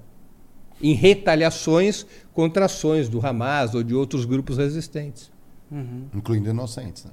em 0.81 0.93
retaliações 0.93 2.05
contra 2.33 2.65
ações 2.65 3.07
do 3.07 3.25
Hamas 3.25 3.75
ou 3.75 3.83
de 3.83 3.93
outros 3.93 4.25
grupos 4.25 4.57
resistentes. 4.57 5.29
Uhum. 5.69 6.07
Incluindo 6.15 6.49
inocentes. 6.49 7.05
Né? 7.05 7.11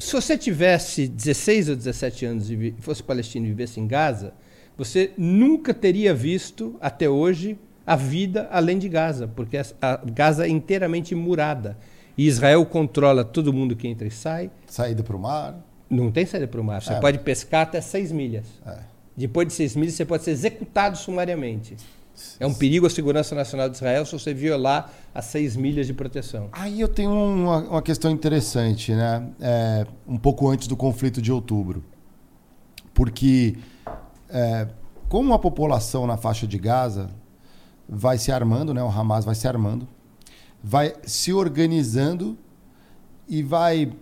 Se 0.00 0.14
você 0.14 0.36
tivesse 0.36 1.06
16 1.06 1.68
ou 1.68 1.76
17 1.76 2.24
anos 2.24 2.50
e 2.50 2.74
fosse 2.80 3.02
palestino 3.02 3.44
e 3.44 3.50
vivesse 3.50 3.78
em 3.78 3.86
Gaza, 3.86 4.32
você 4.76 5.12
nunca 5.16 5.74
teria 5.74 6.14
visto 6.14 6.74
até 6.80 7.06
hoje 7.06 7.58
a 7.86 7.96
vida 7.96 8.48
além 8.50 8.78
de 8.78 8.88
Gaza, 8.88 9.28
porque 9.28 9.58
a 9.58 9.96
Gaza 9.96 10.46
é 10.46 10.48
inteiramente 10.48 11.14
murada. 11.14 11.76
E 12.16 12.26
Israel 12.26 12.64
controla 12.64 13.22
todo 13.22 13.52
mundo 13.52 13.76
que 13.76 13.86
entra 13.86 14.08
e 14.08 14.10
sai. 14.10 14.50
Saída 14.66 15.02
para 15.02 15.14
o 15.14 15.20
mar? 15.20 15.60
Não 15.88 16.10
tem 16.10 16.24
saída 16.24 16.48
para 16.48 16.60
o 16.60 16.64
mar. 16.64 16.80
Você 16.80 16.94
é. 16.94 17.00
pode 17.00 17.18
pescar 17.18 17.62
até 17.62 17.80
seis 17.82 18.10
milhas. 18.10 18.46
É. 18.66 18.78
Depois 19.14 19.48
de 19.48 19.52
seis 19.52 19.76
milhas, 19.76 19.94
você 19.94 20.06
pode 20.06 20.24
ser 20.24 20.30
executado 20.30 20.96
sumariamente. 20.96 21.76
É 22.38 22.46
um 22.46 22.54
perigo 22.54 22.86
à 22.86 22.90
segurança 22.90 23.34
nacional 23.34 23.68
de 23.68 23.76
Israel 23.76 24.04
se 24.06 24.12
você 24.12 24.32
violar 24.32 24.92
as 25.14 25.26
seis 25.26 25.56
milhas 25.56 25.86
de 25.86 25.94
proteção. 25.94 26.48
Aí 26.52 26.80
eu 26.80 26.88
tenho 26.88 27.10
uma, 27.12 27.58
uma 27.58 27.82
questão 27.82 28.10
interessante, 28.10 28.92
né? 28.92 29.28
É, 29.40 29.86
um 30.06 30.16
pouco 30.16 30.48
antes 30.48 30.66
do 30.66 30.76
conflito 30.76 31.20
de 31.20 31.32
outubro. 31.32 31.84
Porque, 32.94 33.56
é, 34.28 34.68
como 35.08 35.32
a 35.34 35.38
população 35.38 36.06
na 36.06 36.16
faixa 36.16 36.46
de 36.46 36.58
Gaza 36.58 37.10
vai 37.88 38.18
se 38.18 38.30
armando, 38.30 38.72
né? 38.72 38.82
o 38.82 38.88
Hamas 38.88 39.24
vai 39.24 39.34
se 39.34 39.48
armando, 39.48 39.88
vai 40.62 40.94
se 41.04 41.32
organizando 41.32 42.38
e 43.28 43.42
vai. 43.42 43.92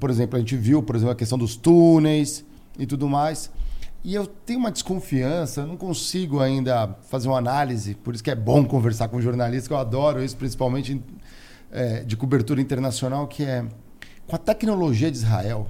Por 0.00 0.10
exemplo, 0.10 0.36
a 0.36 0.38
gente 0.40 0.56
viu, 0.56 0.82
por 0.82 0.96
exemplo, 0.96 1.12
a 1.12 1.16
questão 1.16 1.38
dos 1.38 1.56
túneis 1.56 2.44
e 2.78 2.86
tudo 2.86 3.08
mais. 3.08 3.50
E 4.06 4.14
eu 4.14 4.24
tenho 4.24 4.60
uma 4.60 4.70
desconfiança, 4.70 5.66
não 5.66 5.76
consigo 5.76 6.38
ainda 6.38 6.96
fazer 7.08 7.26
uma 7.26 7.38
análise, 7.38 7.96
por 7.96 8.14
isso 8.14 8.22
que 8.22 8.30
é 8.30 8.36
bom 8.36 8.64
conversar 8.64 9.08
com 9.08 9.20
jornalistas, 9.20 9.66
que 9.66 9.74
eu 9.74 9.78
adoro 9.78 10.22
isso, 10.22 10.36
principalmente 10.36 11.02
é, 11.72 12.04
de 12.04 12.16
cobertura 12.16 12.60
internacional, 12.60 13.26
que 13.26 13.42
é 13.42 13.64
com 14.24 14.36
a 14.36 14.38
tecnologia 14.38 15.10
de 15.10 15.16
Israel. 15.16 15.66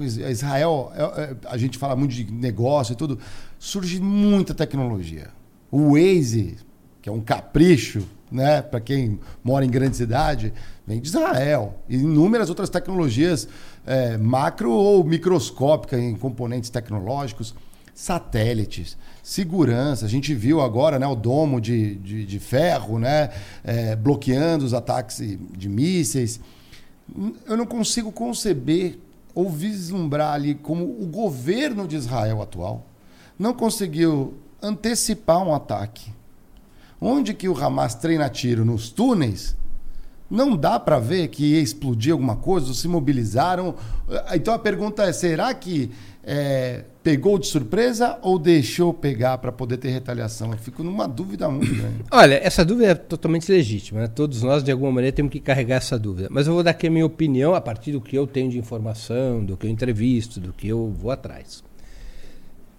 Israel, 0.00 0.90
é, 0.96 1.02
é, 1.02 1.36
a 1.46 1.56
gente 1.56 1.78
fala 1.78 1.94
muito 1.94 2.12
de 2.12 2.28
negócio 2.28 2.92
e 2.92 2.96
tudo, 2.96 3.20
surge 3.56 4.00
muita 4.00 4.52
tecnologia. 4.52 5.28
O 5.70 5.92
Waze, 5.92 6.56
que 7.00 7.08
é 7.08 7.12
um 7.12 7.20
capricho, 7.20 8.04
né, 8.32 8.62
para 8.62 8.80
quem 8.80 9.20
mora 9.44 9.64
em 9.64 9.70
grande 9.70 9.96
cidade, 9.96 10.52
vem 10.84 11.00
de 11.00 11.06
Israel. 11.06 11.76
E 11.88 11.98
inúmeras 11.98 12.48
outras 12.48 12.68
tecnologias 12.68 13.48
é, 13.86 14.18
macro 14.18 14.72
ou 14.72 15.04
microscópicas 15.04 16.00
em 16.00 16.16
componentes 16.16 16.68
tecnológicos 16.68 17.54
satélites, 17.96 18.96
segurança. 19.22 20.04
A 20.04 20.08
gente 20.08 20.34
viu 20.34 20.60
agora 20.60 20.98
né, 20.98 21.06
o 21.06 21.16
domo 21.16 21.60
de, 21.60 21.96
de, 21.96 22.26
de 22.26 22.38
ferro 22.38 22.98
né, 22.98 23.30
é, 23.64 23.96
bloqueando 23.96 24.64
os 24.64 24.74
ataques 24.74 25.18
de 25.56 25.68
mísseis. 25.68 26.38
Eu 27.46 27.56
não 27.56 27.66
consigo 27.66 28.12
conceber 28.12 28.98
ou 29.34 29.48
vislumbrar 29.48 30.34
ali 30.34 30.54
como 30.54 30.84
o 30.84 31.06
governo 31.06 31.88
de 31.88 31.96
Israel 31.96 32.42
atual 32.42 32.86
não 33.38 33.52
conseguiu 33.52 34.34
antecipar 34.62 35.42
um 35.42 35.54
ataque. 35.54 36.12
Onde 37.00 37.34
que 37.34 37.48
o 37.48 37.56
Hamas 37.56 37.94
treina 37.94 38.28
tiro? 38.28 38.64
Nos 38.64 38.90
túneis? 38.90 39.56
Não 40.28 40.56
dá 40.56 40.80
para 40.80 40.98
ver 40.98 41.28
que 41.28 41.52
ia 41.52 41.60
explodir 41.60 42.12
alguma 42.12 42.36
coisa, 42.36 42.74
se 42.74 42.88
mobilizaram. 42.88 43.74
Então 44.34 44.54
a 44.54 44.58
pergunta 44.58 45.04
é: 45.04 45.12
será 45.12 45.52
que 45.54 45.90
é, 46.28 46.82
pegou 47.04 47.38
de 47.38 47.46
surpresa 47.46 48.18
ou 48.20 48.36
deixou 48.36 48.92
pegar 48.92 49.38
para 49.38 49.52
poder 49.52 49.76
ter 49.76 49.90
retaliação? 49.90 50.50
Eu 50.50 50.58
fico 50.58 50.82
numa 50.82 51.06
dúvida 51.06 51.48
muito 51.48 51.72
grande. 51.72 52.04
Olha, 52.10 52.34
essa 52.42 52.64
dúvida 52.64 52.90
é 52.90 52.94
totalmente 52.96 53.50
legítima. 53.50 54.00
Né? 54.00 54.08
Todos 54.08 54.42
nós, 54.42 54.64
de 54.64 54.72
alguma 54.72 54.90
maneira, 54.90 55.14
temos 55.14 55.30
que 55.30 55.38
carregar 55.38 55.76
essa 55.76 55.96
dúvida. 55.96 56.26
Mas 56.28 56.48
eu 56.48 56.52
vou 56.52 56.64
dar 56.64 56.72
aqui 56.72 56.88
a 56.88 56.90
minha 56.90 57.06
opinião 57.06 57.54
a 57.54 57.60
partir 57.60 57.92
do 57.92 58.00
que 58.00 58.18
eu 58.18 58.26
tenho 58.26 58.50
de 58.50 58.58
informação, 58.58 59.44
do 59.44 59.56
que 59.56 59.68
eu 59.68 59.70
entrevisto, 59.70 60.40
do 60.40 60.52
que 60.52 60.66
eu 60.66 60.90
vou 60.90 61.12
atrás. 61.12 61.62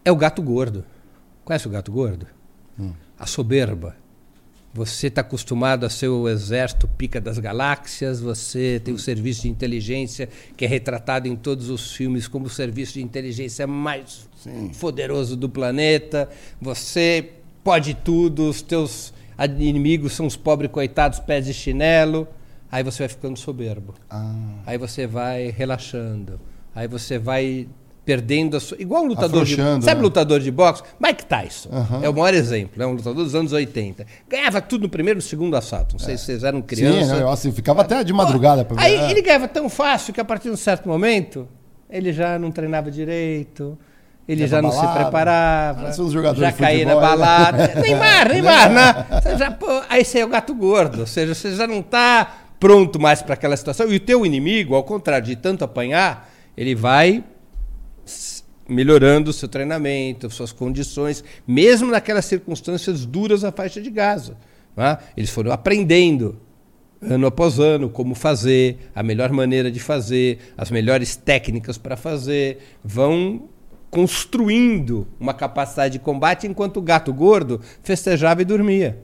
É 0.03 0.11
o 0.11 0.15
gato 0.17 0.41
gordo. 0.41 0.83
Conhece 1.45 1.65
o 1.65 1.71
gato 1.71 1.89
gordo? 1.89 2.27
Hum. 2.77 2.91
A 3.17 3.25
soberba 3.25 3.95
você 4.77 5.07
está 5.07 5.21
acostumado 5.21 5.87
a 5.87 5.89
ser 5.89 6.07
o 6.07 6.29
exército 6.29 6.87
pica 6.87 7.19
das 7.19 7.39
galáxias, 7.39 8.19
você 8.19 8.79
tem 8.83 8.93
o 8.93 8.99
serviço 8.99 9.41
de 9.41 9.49
inteligência 9.49 10.29
que 10.55 10.65
é 10.65 10.67
retratado 10.67 11.27
em 11.27 11.35
todos 11.35 11.71
os 11.71 11.95
filmes 11.95 12.27
como 12.27 12.45
o 12.45 12.49
serviço 12.49 12.93
de 12.93 13.01
inteligência 13.01 13.65
mais 13.65 14.29
Sim. 14.37 14.69
poderoso 14.79 15.35
do 15.35 15.49
planeta. 15.49 16.29
Você 16.61 17.31
pode 17.63 17.95
tudo, 17.95 18.47
os 18.47 18.61
teus 18.61 19.11
inimigos 19.57 20.13
são 20.13 20.27
os 20.27 20.37
pobres 20.37 20.69
coitados 20.69 21.19
pés 21.19 21.47
de 21.47 21.55
chinelo. 21.55 22.27
Aí 22.71 22.83
você 22.83 22.99
vai 22.99 23.09
ficando 23.09 23.39
soberbo. 23.39 23.95
Ah. 24.07 24.61
Aí 24.63 24.77
você 24.77 25.07
vai 25.07 25.49
relaxando. 25.49 26.39
Aí 26.75 26.87
você 26.87 27.17
vai 27.17 27.67
perdendo 28.07 28.55
a 28.55 28.59
sua. 28.61 28.81
Igual 28.81 29.03
um 29.03 29.07
lutador 29.07 29.43
de. 29.43 29.57
Sabe 29.57 29.95
né? 29.95 30.01
lutador 30.01 30.39
de 30.39 30.49
boxe? 30.49 30.81
Mike 30.97 31.25
Tyson. 31.25 31.67
Uhum. 31.69 32.03
É 32.03 32.09
o 32.09 32.13
maior 32.13 32.33
exemplo. 32.33 32.81
É 32.81 32.87
um 32.87 32.93
lutador 32.93 33.21
dos 33.21 33.35
anos 33.35 33.51
80. 33.51 34.05
Ganhava 34.29 34.61
tudo 34.61 34.83
no 34.83 34.89
primeiro 34.89 35.19
e 35.19 35.21
no 35.21 35.27
segundo 35.27 35.57
assalto. 35.57 35.95
Não 35.95 35.99
sei 35.99 36.13
é. 36.13 36.17
se 36.17 36.23
vocês 36.23 36.43
eram 36.45 36.61
crianças. 36.61 37.17
Sim, 37.17 37.21
eu 37.21 37.29
assim, 37.29 37.51
ficava 37.51 37.81
até 37.81 38.01
de 38.05 38.13
madrugada. 38.13 38.63
Pô, 38.63 38.75
aí 38.77 39.11
ele 39.11 39.21
ganhava 39.21 39.49
tão 39.49 39.67
fácil 39.67 40.13
que 40.13 40.21
a 40.21 40.25
partir 40.25 40.45
de 40.45 40.53
um 40.53 40.57
certo 40.57 40.87
momento 40.87 41.49
ele 41.89 42.13
já 42.13 42.39
não 42.39 42.49
treinava 42.49 42.89
direito. 42.89 43.77
Ele 44.25 44.45
já 44.45 44.61
não 44.61 44.69
balada, 44.69 44.87
se 44.87 44.99
preparava, 44.99 45.91
já 46.35 46.51
caía 46.51 46.85
na 46.85 46.95
balada. 46.95 47.71
Neymar, 47.81 48.27
Neymar, 48.31 48.69
né? 48.69 49.05
Já, 49.37 49.51
pô, 49.51 49.67
aí 49.87 50.03
você 50.03 50.19
é 50.19 50.25
o 50.25 50.27
gato 50.27 50.53
gordo, 50.53 50.99
ou 51.01 51.07
seja, 51.07 51.33
você 51.33 51.55
já 51.55 51.65
não 51.65 51.79
está 51.79 52.35
pronto 52.59 52.99
mais 52.99 53.21
para 53.21 53.35
aquela 53.35 53.55
situação. 53.55 53.89
E 53.89 53.95
o 53.95 53.99
teu 54.01 54.25
inimigo, 54.25 54.75
ao 54.75 54.83
contrário 54.83 55.25
de 55.25 55.37
tanto 55.37 55.63
apanhar, 55.63 56.29
ele 56.57 56.75
vai 56.75 57.23
melhorando 58.67 59.31
seu 59.33 59.47
treinamento, 59.47 60.29
suas 60.29 60.51
condições, 60.51 61.23
mesmo 61.47 61.91
naquelas 61.91 62.25
circunstâncias 62.25 63.05
duras 63.05 63.41
da 63.41 63.51
faixa 63.51 63.81
de 63.81 63.89
Gaza. 63.89 64.37
É? 64.77 64.97
Eles 65.15 65.29
foram 65.29 65.51
aprendendo 65.51 66.37
ano 67.01 67.27
após 67.27 67.59
ano 67.59 67.89
como 67.89 68.15
fazer, 68.15 68.89
a 68.95 69.01
melhor 69.03 69.31
maneira 69.31 69.71
de 69.71 69.79
fazer, 69.79 70.39
as 70.57 70.71
melhores 70.71 71.15
técnicas 71.15 71.77
para 71.77 71.95
fazer, 71.95 72.59
vão 72.83 73.49
construindo 73.89 75.07
uma 75.19 75.33
capacidade 75.33 75.93
de 75.93 75.99
combate 75.99 76.47
enquanto 76.47 76.77
o 76.77 76.81
gato 76.81 77.13
gordo 77.13 77.61
festejava 77.81 78.41
e 78.41 78.45
dormia. 78.45 78.99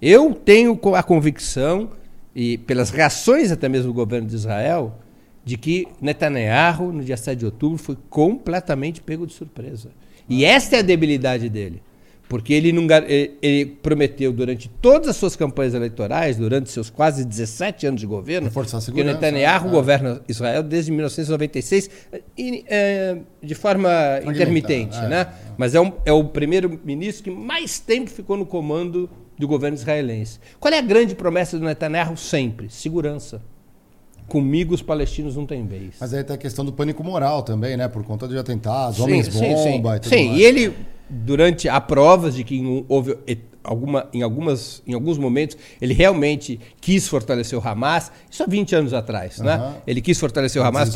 Eu 0.00 0.34
tenho 0.34 0.78
a 0.94 1.02
convicção, 1.02 1.90
e 2.34 2.58
pelas 2.58 2.90
reações 2.90 3.50
até 3.50 3.68
mesmo 3.68 3.88
do 3.88 3.94
governo 3.94 4.28
de 4.28 4.34
Israel, 4.34 4.98
de 5.46 5.56
que 5.56 5.86
Netanyahu, 6.00 6.92
no 6.92 7.04
dia 7.04 7.16
7 7.16 7.38
de 7.38 7.44
outubro, 7.44 7.78
foi 7.78 7.96
completamente 8.10 9.00
pego 9.00 9.24
de 9.24 9.32
surpresa. 9.32 9.90
E 10.28 10.44
esta 10.44 10.74
é 10.74 10.78
a 10.80 10.82
debilidade 10.82 11.48
dele. 11.48 11.80
Porque 12.28 12.52
ele, 12.52 12.72
não, 12.72 12.84
ele 13.40 13.66
prometeu 13.80 14.32
durante 14.32 14.68
todas 14.68 15.10
as 15.10 15.16
suas 15.16 15.36
campanhas 15.36 15.72
eleitorais, 15.72 16.36
durante 16.36 16.68
seus 16.68 16.90
quase 16.90 17.24
17 17.24 17.86
anos 17.86 18.00
de 18.00 18.06
governo, 18.08 18.50
que 18.92 19.04
Netanyahu 19.04 19.68
é. 19.68 19.70
governa 19.70 20.20
Israel 20.28 20.64
desde 20.64 20.90
1996 20.90 21.88
e, 22.36 22.64
é, 22.66 23.16
de 23.40 23.54
forma 23.54 23.88
intermitente. 24.26 24.98
É, 24.98 25.08
né? 25.08 25.28
Mas 25.56 25.76
é, 25.76 25.80
um, 25.80 25.92
é 26.04 26.12
o 26.12 26.24
primeiro-ministro 26.24 27.22
que 27.22 27.30
mais 27.30 27.78
tempo 27.78 28.10
ficou 28.10 28.36
no 28.36 28.44
comando 28.44 29.08
do 29.38 29.46
governo 29.46 29.76
israelense. 29.76 30.40
Qual 30.58 30.74
é 30.74 30.78
a 30.78 30.82
grande 30.82 31.14
promessa 31.14 31.56
do 31.56 31.64
Netanyahu 31.64 32.16
sempre? 32.16 32.68
Segurança. 32.68 33.40
Comigo 34.26 34.74
os 34.74 34.82
palestinos 34.82 35.36
não 35.36 35.46
têm 35.46 35.66
vez. 35.66 35.94
Mas 36.00 36.12
aí 36.12 36.24
tem 36.24 36.34
a 36.34 36.38
questão 36.38 36.64
do 36.64 36.72
pânico 36.72 37.02
moral 37.04 37.42
também, 37.42 37.76
né? 37.76 37.88
Por 37.88 38.02
conta 38.02 38.26
de 38.26 38.36
atentados, 38.36 38.98
homens 38.98 39.28
bomba 39.28 39.46
sim, 39.46 39.56
sim. 39.56 39.78
e 39.78 40.00
tudo 40.00 40.08
Sim, 40.08 40.28
mais. 40.28 40.40
e 40.40 40.42
ele 40.42 40.74
durante 41.08 41.68
há 41.68 41.80
provas 41.80 42.34
de 42.34 42.42
que 42.42 42.60
houve 42.88 43.16
alguma, 43.66 44.08
em, 44.12 44.22
algumas, 44.22 44.82
em 44.86 44.94
alguns 44.94 45.18
momentos 45.18 45.56
ele 45.80 45.92
realmente 45.92 46.58
quis 46.80 47.06
fortalecer 47.08 47.58
o 47.58 47.66
Hamas, 47.66 48.10
isso 48.30 48.42
há 48.42 48.46
20 48.46 48.74
anos 48.76 48.92
atrás. 48.94 49.38
Uhum. 49.38 49.44
Né? 49.44 49.76
Ele 49.86 50.00
quis 50.00 50.18
fortalecer 50.18 50.60
o 50.62 50.64
Hamas 50.64 50.90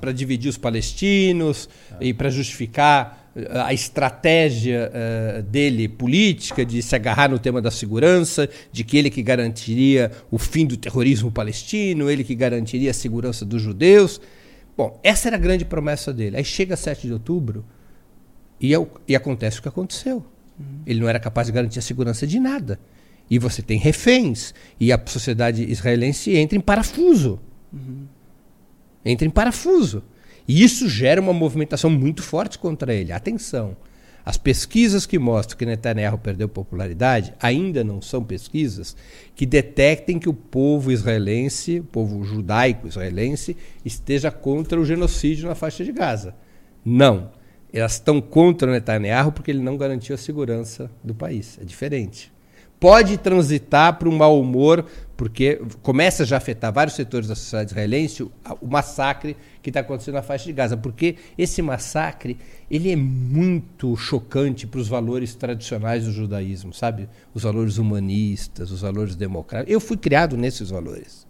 para 0.00 0.12
dividir 0.12 0.48
os 0.48 0.58
palestinos 0.58 1.68
é. 2.00 2.06
e 2.06 2.14
para 2.14 2.30
justificar 2.30 3.27
a 3.50 3.72
estratégia 3.72 4.90
uh, 4.90 5.42
dele 5.42 5.88
política 5.88 6.64
de 6.64 6.82
se 6.82 6.94
agarrar 6.94 7.30
no 7.30 7.38
tema 7.38 7.60
da 7.60 7.70
segurança, 7.70 8.48
de 8.72 8.84
que 8.84 8.96
ele 8.96 9.10
que 9.10 9.22
garantiria 9.22 10.10
o 10.30 10.38
fim 10.38 10.66
do 10.66 10.76
terrorismo 10.76 11.30
palestino, 11.30 12.10
ele 12.10 12.24
que 12.24 12.34
garantiria 12.34 12.90
a 12.90 12.94
segurança 12.94 13.44
dos 13.44 13.62
judeus. 13.62 14.20
Bom, 14.76 14.98
essa 15.02 15.28
era 15.28 15.36
a 15.36 15.40
grande 15.40 15.64
promessa 15.64 16.12
dele. 16.12 16.36
Aí 16.36 16.44
chega 16.44 16.76
7 16.76 17.06
de 17.06 17.12
outubro, 17.12 17.64
e, 18.60 18.74
é, 18.74 18.86
e 19.06 19.14
acontece 19.14 19.58
o 19.58 19.62
que 19.62 19.68
aconteceu. 19.68 20.24
Uhum. 20.58 20.82
Ele 20.86 21.00
não 21.00 21.08
era 21.08 21.20
capaz 21.20 21.46
de 21.46 21.52
garantir 21.52 21.78
a 21.78 21.82
segurança 21.82 22.26
de 22.26 22.40
nada. 22.40 22.78
E 23.30 23.38
você 23.38 23.62
tem 23.62 23.78
reféns. 23.78 24.54
E 24.80 24.92
a 24.92 25.00
sociedade 25.06 25.62
israelense 25.70 26.34
entra 26.36 26.56
em 26.56 26.60
parafuso. 26.60 27.40
Uhum. 27.72 28.06
Entra 29.04 29.26
em 29.26 29.30
parafuso. 29.30 30.02
E 30.48 30.64
isso 30.64 30.88
gera 30.88 31.20
uma 31.20 31.32
movimentação 31.32 31.90
muito 31.90 32.22
forte 32.22 32.58
contra 32.58 32.94
ele. 32.94 33.12
Atenção. 33.12 33.76
As 34.24 34.36
pesquisas 34.36 35.06
que 35.06 35.18
mostram 35.18 35.56
que 35.56 35.64
Netanyahu 35.64 36.18
perdeu 36.18 36.48
popularidade 36.48 37.32
ainda 37.40 37.84
não 37.84 38.02
são 38.02 38.24
pesquisas 38.24 38.96
que 39.34 39.46
detectem 39.46 40.18
que 40.18 40.28
o 40.28 40.34
povo 40.34 40.90
israelense, 40.90 41.80
o 41.80 41.84
povo 41.84 42.24
judaico 42.24 42.88
israelense, 42.88 43.56
esteja 43.84 44.30
contra 44.30 44.80
o 44.80 44.84
genocídio 44.84 45.48
na 45.48 45.54
faixa 45.54 45.84
de 45.84 45.92
Gaza. 45.92 46.34
Não 46.84 47.30
elas 47.72 47.94
estão 47.94 48.20
contra 48.20 48.68
o 48.68 48.72
Netanyahu 48.72 49.32
porque 49.32 49.50
ele 49.50 49.62
não 49.62 49.76
garantiu 49.76 50.14
a 50.14 50.18
segurança 50.18 50.90
do 51.04 51.14
país. 51.14 51.58
É 51.60 51.64
diferente. 51.64 52.32
Pode 52.80 53.18
transitar 53.18 53.98
para 53.98 54.08
um 54.08 54.16
mau 54.16 54.40
humor, 54.40 54.86
porque 55.18 55.60
começa 55.82 56.24
já 56.24 56.36
a 56.36 56.38
afetar 56.38 56.72
vários 56.72 56.94
setores 56.94 57.26
da 57.26 57.34
sociedade 57.34 57.72
israelense 57.72 58.22
o, 58.22 58.30
massacre 58.62 59.36
que 59.60 59.68
está 59.68 59.80
acontecendo 59.80 60.14
na 60.14 60.22
faixa 60.22 60.44
de 60.44 60.52
Gaza, 60.52 60.76
porque 60.76 61.16
esse 61.36 61.60
massacre 61.60 62.38
ele 62.70 62.92
é 62.92 62.94
muito 62.94 63.96
chocante 63.96 64.64
para 64.64 64.78
os 64.78 64.86
valores 64.86 65.34
tradicionais 65.34 66.04
do 66.04 66.12
judaísmo, 66.12 66.72
sabe? 66.72 67.08
Os 67.34 67.42
valores 67.42 67.78
humanistas, 67.78 68.70
os 68.70 68.82
valores 68.82 69.16
democráticos. 69.16 69.72
Eu 69.74 69.80
fui 69.80 69.96
criado 69.96 70.36
nesses 70.36 70.70
valores 70.70 71.26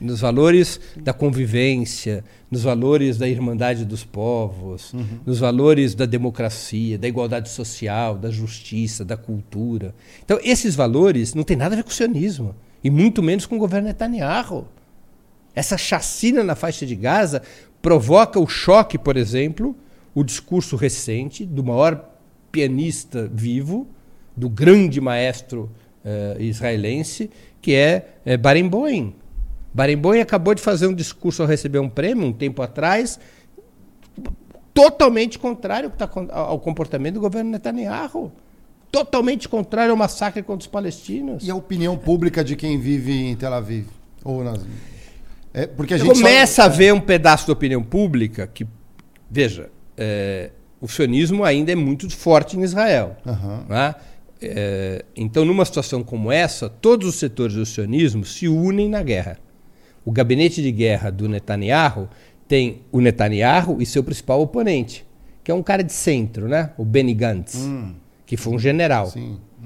nos 0.00 0.20
valores 0.20 0.80
da 0.96 1.12
convivência, 1.12 2.24
nos 2.50 2.62
valores 2.62 3.18
da 3.18 3.28
irmandade 3.28 3.84
dos 3.84 4.02
povos, 4.02 4.94
uhum. 4.94 5.06
nos 5.26 5.38
valores 5.38 5.94
da 5.94 6.06
democracia, 6.06 6.96
da 6.96 7.06
igualdade 7.06 7.50
social, 7.50 8.16
da 8.16 8.30
justiça, 8.30 9.04
da 9.04 9.16
cultura. 9.16 9.94
Então, 10.24 10.38
esses 10.42 10.74
valores 10.74 11.34
não 11.34 11.42
têm 11.42 11.56
nada 11.56 11.74
a 11.74 11.76
ver 11.76 11.82
com 11.82 11.90
o 11.90 11.92
sionismo, 11.92 12.54
e 12.82 12.88
muito 12.88 13.22
menos 13.22 13.44
com 13.44 13.56
o 13.56 13.58
governo 13.58 13.88
Netanyahu. 13.88 14.66
Essa 15.54 15.76
chacina 15.76 16.42
na 16.42 16.54
faixa 16.54 16.86
de 16.86 16.94
Gaza 16.96 17.42
provoca 17.82 18.40
o 18.40 18.46
choque, 18.46 18.96
por 18.96 19.16
exemplo, 19.16 19.76
o 20.14 20.24
discurso 20.24 20.76
recente 20.76 21.44
do 21.44 21.62
maior 21.62 22.08
pianista 22.50 23.30
vivo, 23.32 23.86
do 24.36 24.48
grande 24.48 25.00
maestro 25.00 25.70
uh, 26.04 26.40
israelense, 26.40 27.30
que 27.60 27.74
é, 27.74 28.14
é 28.24 28.36
Barenboim 28.36 29.14
Barenboim 29.72 30.20
acabou 30.20 30.54
de 30.54 30.60
fazer 30.60 30.86
um 30.86 30.94
discurso 30.94 31.42
ao 31.42 31.48
receber 31.48 31.78
um 31.78 31.88
prêmio 31.88 32.26
um 32.26 32.32
tempo 32.32 32.60
atrás, 32.60 33.18
totalmente 34.74 35.38
contrário 35.38 35.92
ao 36.30 36.58
comportamento 36.58 37.14
do 37.14 37.20
governo 37.20 37.50
Netanyahu. 37.50 38.32
Totalmente 38.90 39.48
contrário 39.48 39.92
ao 39.92 39.96
massacre 39.96 40.42
contra 40.42 40.62
os 40.62 40.66
palestinos. 40.66 41.46
E 41.46 41.50
a 41.50 41.54
opinião 41.54 41.96
pública 41.96 42.42
de 42.42 42.56
quem 42.56 42.80
vive 42.80 43.12
em 43.12 43.36
Tel 43.36 43.54
Aviv? 43.54 43.86
Ou 44.24 44.42
nas... 44.42 44.60
é 45.54 45.66
porque 45.66 45.94
a 45.94 45.98
gente 45.98 46.12
começa 46.12 46.62
só... 46.62 46.62
a 46.62 46.68
ver 46.68 46.92
um 46.92 47.00
pedaço 47.00 47.46
da 47.46 47.52
opinião 47.52 47.82
pública 47.84 48.48
que, 48.48 48.66
veja, 49.30 49.70
é, 49.96 50.50
o 50.80 50.88
sionismo 50.88 51.44
ainda 51.44 51.70
é 51.70 51.76
muito 51.76 52.10
forte 52.10 52.56
em 52.56 52.62
Israel. 52.62 53.16
Uhum. 53.24 53.64
Né? 53.68 53.94
É, 54.42 55.04
então, 55.14 55.44
numa 55.44 55.64
situação 55.64 56.02
como 56.02 56.32
essa, 56.32 56.68
todos 56.68 57.08
os 57.08 57.14
setores 57.14 57.54
do 57.54 57.64
sionismo 57.64 58.24
se 58.24 58.48
unem 58.48 58.88
na 58.88 59.04
guerra 59.04 59.38
o 60.10 60.12
gabinete 60.12 60.60
de 60.60 60.72
guerra 60.72 61.08
do 61.08 61.28
Netanyahu 61.28 62.08
tem 62.48 62.80
o 62.90 63.00
Netanyahu 63.00 63.80
e 63.80 63.86
seu 63.86 64.02
principal 64.02 64.40
oponente, 64.40 65.06
que 65.44 65.52
é 65.52 65.54
um 65.54 65.62
cara 65.62 65.84
de 65.84 65.92
centro, 65.92 66.48
né? 66.48 66.72
O 66.76 66.84
Benny 66.84 67.14
Gantz, 67.14 67.54
hum. 67.54 67.94
que 68.26 68.36
foi 68.36 68.52
um 68.52 68.58
general. 68.58 69.06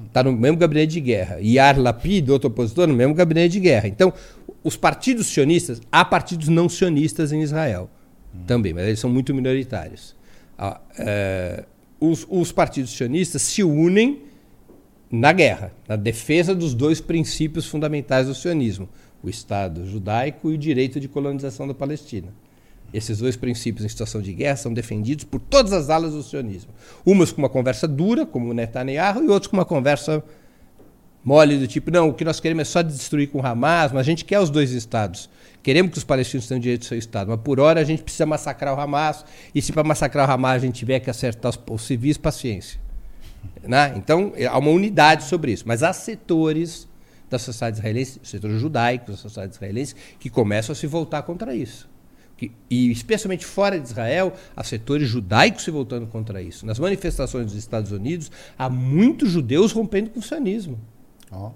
Está 0.06 0.22
no 0.22 0.32
mesmo 0.32 0.58
gabinete 0.58 0.92
de 0.92 1.00
guerra. 1.00 1.40
E 1.40 1.54
Yair 1.54 1.80
Lapid, 1.80 2.28
outro 2.28 2.48
opositor, 2.48 2.86
no 2.86 2.92
mesmo 2.92 3.14
gabinete 3.14 3.52
de 3.52 3.60
guerra. 3.60 3.88
Então, 3.88 4.12
os 4.62 4.76
partidos 4.76 5.28
sionistas, 5.28 5.80
há 5.90 6.04
partidos 6.04 6.48
não 6.48 6.68
sionistas 6.68 7.32
em 7.32 7.40
Israel 7.40 7.88
hum. 8.34 8.40
também, 8.46 8.74
mas 8.74 8.84
eles 8.84 9.00
são 9.00 9.08
muito 9.08 9.32
minoritários. 9.32 10.14
Ah, 10.58 10.78
é, 10.98 11.64
os, 11.98 12.26
os 12.28 12.52
partidos 12.52 12.90
sionistas 12.94 13.40
se 13.40 13.62
unem 13.62 14.24
na 15.10 15.32
guerra, 15.32 15.72
na 15.88 15.96
defesa 15.96 16.54
dos 16.54 16.74
dois 16.74 17.00
princípios 17.00 17.64
fundamentais 17.64 18.26
do 18.26 18.34
sionismo 18.34 18.90
o 19.24 19.28
Estado 19.30 19.86
judaico 19.86 20.50
e 20.50 20.54
o 20.54 20.58
direito 20.58 21.00
de 21.00 21.08
colonização 21.08 21.66
da 21.66 21.74
Palestina. 21.74 22.28
Esses 22.92 23.18
dois 23.18 23.36
princípios 23.36 23.84
em 23.84 23.88
situação 23.88 24.20
de 24.20 24.32
guerra 24.32 24.56
são 24.56 24.72
defendidos 24.72 25.24
por 25.24 25.40
todas 25.40 25.72
as 25.72 25.90
alas 25.90 26.12
do 26.12 26.22
sionismo. 26.22 26.72
Umas 27.04 27.32
com 27.32 27.42
uma 27.42 27.48
conversa 27.48 27.88
dura, 27.88 28.24
como 28.24 28.50
o 28.50 28.54
Netanyahu, 28.54 29.24
e 29.24 29.28
outros 29.28 29.48
com 29.48 29.56
uma 29.56 29.64
conversa 29.64 30.22
mole, 31.24 31.58
do 31.58 31.66
tipo: 31.66 31.90
não, 31.90 32.10
o 32.10 32.14
que 32.14 32.24
nós 32.24 32.38
queremos 32.38 32.60
é 32.60 32.64
só 32.64 32.82
destruir 32.82 33.30
com 33.30 33.44
Hamas, 33.44 33.90
mas 33.90 34.00
a 34.00 34.04
gente 34.04 34.24
quer 34.24 34.38
os 34.38 34.50
dois 34.50 34.70
Estados. 34.70 35.28
Queremos 35.60 35.92
que 35.92 35.98
os 35.98 36.04
palestinos 36.04 36.46
tenham 36.46 36.60
direito 36.60 36.82
ao 36.82 36.88
seu 36.88 36.98
Estado, 36.98 37.30
mas 37.30 37.40
por 37.40 37.58
hora 37.58 37.80
a 37.80 37.84
gente 37.84 38.02
precisa 38.02 38.26
massacrar 38.26 38.76
o 38.76 38.80
Hamas, 38.80 39.24
e 39.52 39.60
se 39.60 39.72
para 39.72 39.82
massacrar 39.82 40.28
o 40.28 40.32
Hamas 40.32 40.56
a 40.56 40.58
gente 40.58 40.76
tiver 40.76 41.00
que 41.00 41.10
acertar 41.10 41.50
os, 41.50 41.58
os 41.68 41.82
civis, 41.82 42.16
paciência. 42.16 42.78
Né? 43.62 43.94
Então, 43.96 44.32
há 44.48 44.58
uma 44.58 44.70
unidade 44.70 45.24
sobre 45.24 45.52
isso. 45.52 45.64
Mas 45.66 45.82
há 45.82 45.92
setores 45.92 46.86
da 47.34 47.38
sociedade 47.38 47.78
israelense, 47.78 48.20
o 48.22 48.26
setor 48.26 48.50
judaico 48.58 49.10
da 49.10 49.16
sociedade 49.16 49.54
israelense, 49.54 49.94
que 50.18 50.30
começam 50.30 50.72
a 50.72 50.76
se 50.76 50.86
voltar 50.86 51.22
contra 51.22 51.54
isso. 51.54 51.88
Que, 52.36 52.50
e 52.70 52.90
especialmente 52.90 53.44
fora 53.44 53.78
de 53.78 53.86
Israel, 53.86 54.32
há 54.56 54.64
setores 54.64 55.08
judaicos 55.08 55.64
se 55.64 55.70
voltando 55.70 56.06
contra 56.06 56.42
isso. 56.42 56.66
Nas 56.66 56.78
manifestações 56.78 57.46
dos 57.46 57.54
Estados 57.54 57.92
Unidos, 57.92 58.30
há 58.58 58.68
muitos 58.68 59.30
judeus 59.30 59.72
rompendo 59.72 60.10
com 60.10 60.20
o 60.20 60.22
sionismo. 60.22 60.80
Oh. 61.30 61.50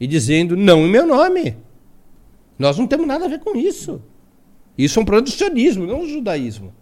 E 0.00 0.06
dizendo, 0.06 0.56
não 0.56 0.86
em 0.86 0.90
meu 0.90 1.06
nome. 1.06 1.56
Nós 2.58 2.78
não 2.78 2.86
temos 2.86 3.06
nada 3.06 3.24
a 3.24 3.28
ver 3.28 3.40
com 3.40 3.56
isso. 3.56 4.02
Isso 4.76 4.98
é 4.98 5.02
um 5.02 5.04
problema 5.04 5.26
do 5.26 5.30
sionismo, 5.30 5.86
não 5.86 6.00
do 6.00 6.08
judaísmo. 6.08 6.72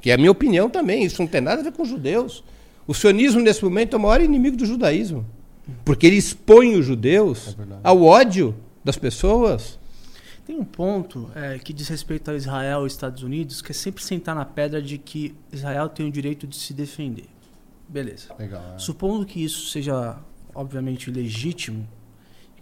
Que 0.00 0.10
é 0.10 0.14
a 0.14 0.18
minha 0.18 0.30
opinião 0.30 0.70
também. 0.70 1.04
Isso 1.04 1.20
não 1.20 1.28
tem 1.28 1.40
nada 1.40 1.60
a 1.60 1.64
ver 1.64 1.72
com 1.72 1.82
os 1.82 1.88
judeus. 1.88 2.44
O 2.86 2.94
sionismo, 2.94 3.40
nesse 3.40 3.62
momento, 3.62 3.94
é 3.94 3.98
o 3.98 4.02
maior 4.02 4.20
inimigo 4.20 4.56
do 4.56 4.64
judaísmo. 4.64 5.26
Porque 5.84 6.06
ele 6.06 6.16
expõe 6.16 6.76
os 6.76 6.86
judeus 6.86 7.56
é 7.58 7.80
ao 7.82 8.02
ódio 8.02 8.54
das 8.84 8.96
pessoas. 8.96 9.78
Tem 10.46 10.58
um 10.58 10.64
ponto 10.64 11.30
é, 11.34 11.58
que 11.58 11.74
diz 11.74 11.88
respeito 11.88 12.30
a 12.30 12.34
Israel 12.34 12.84
e 12.84 12.86
Estados 12.86 13.22
Unidos, 13.22 13.60
que 13.60 13.70
é 13.70 13.74
sempre 13.74 14.02
sentar 14.02 14.34
na 14.34 14.46
pedra 14.46 14.80
de 14.80 14.96
que 14.96 15.34
Israel 15.52 15.90
tem 15.90 16.08
o 16.08 16.10
direito 16.10 16.46
de 16.46 16.56
se 16.56 16.72
defender. 16.72 17.26
Beleza. 17.86 18.34
Legal, 18.38 18.62
é. 18.74 18.78
Supondo 18.78 19.26
que 19.26 19.44
isso 19.44 19.68
seja, 19.68 20.16
obviamente, 20.54 21.10
legítimo, 21.10 21.86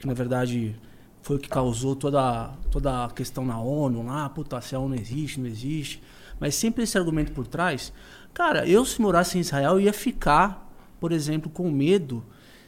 que 0.00 0.06
na 0.06 0.14
verdade 0.14 0.74
foi 1.22 1.36
o 1.36 1.38
que 1.38 1.48
causou 1.48 1.94
toda, 1.94 2.50
toda 2.70 3.04
a 3.04 3.10
questão 3.10 3.44
na 3.44 3.60
ONU, 3.60 4.04
lá, 4.04 4.28
puta, 4.28 4.60
se 4.60 4.74
a 4.74 4.80
ONU 4.80 4.96
existe, 4.96 5.40
não 5.40 5.46
existe. 5.46 6.02
Mas 6.40 6.54
sempre 6.54 6.82
esse 6.84 6.98
argumento 6.98 7.32
por 7.32 7.46
trás. 7.46 7.92
Cara, 8.34 8.66
eu 8.68 8.84
se 8.84 9.00
morasse 9.00 9.38
em 9.38 9.40
Israel 9.40 9.80
ia 9.80 9.92
ficar, 9.92 10.70
por 11.00 11.12
exemplo, 11.12 11.50
com 11.50 11.70
medo 11.70 12.24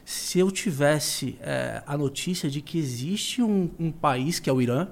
se 0.09 0.39
eu 0.39 0.49
tivesse 0.49 1.37
é, 1.39 1.83
a 1.85 1.95
notícia 1.95 2.49
de 2.49 2.61
que 2.61 2.79
existe 2.79 3.43
um, 3.43 3.69
um, 3.79 3.91
país, 3.91 4.39
que 4.39 4.49
é 4.49 4.53
o 4.53 4.59
Irã, 4.59 4.87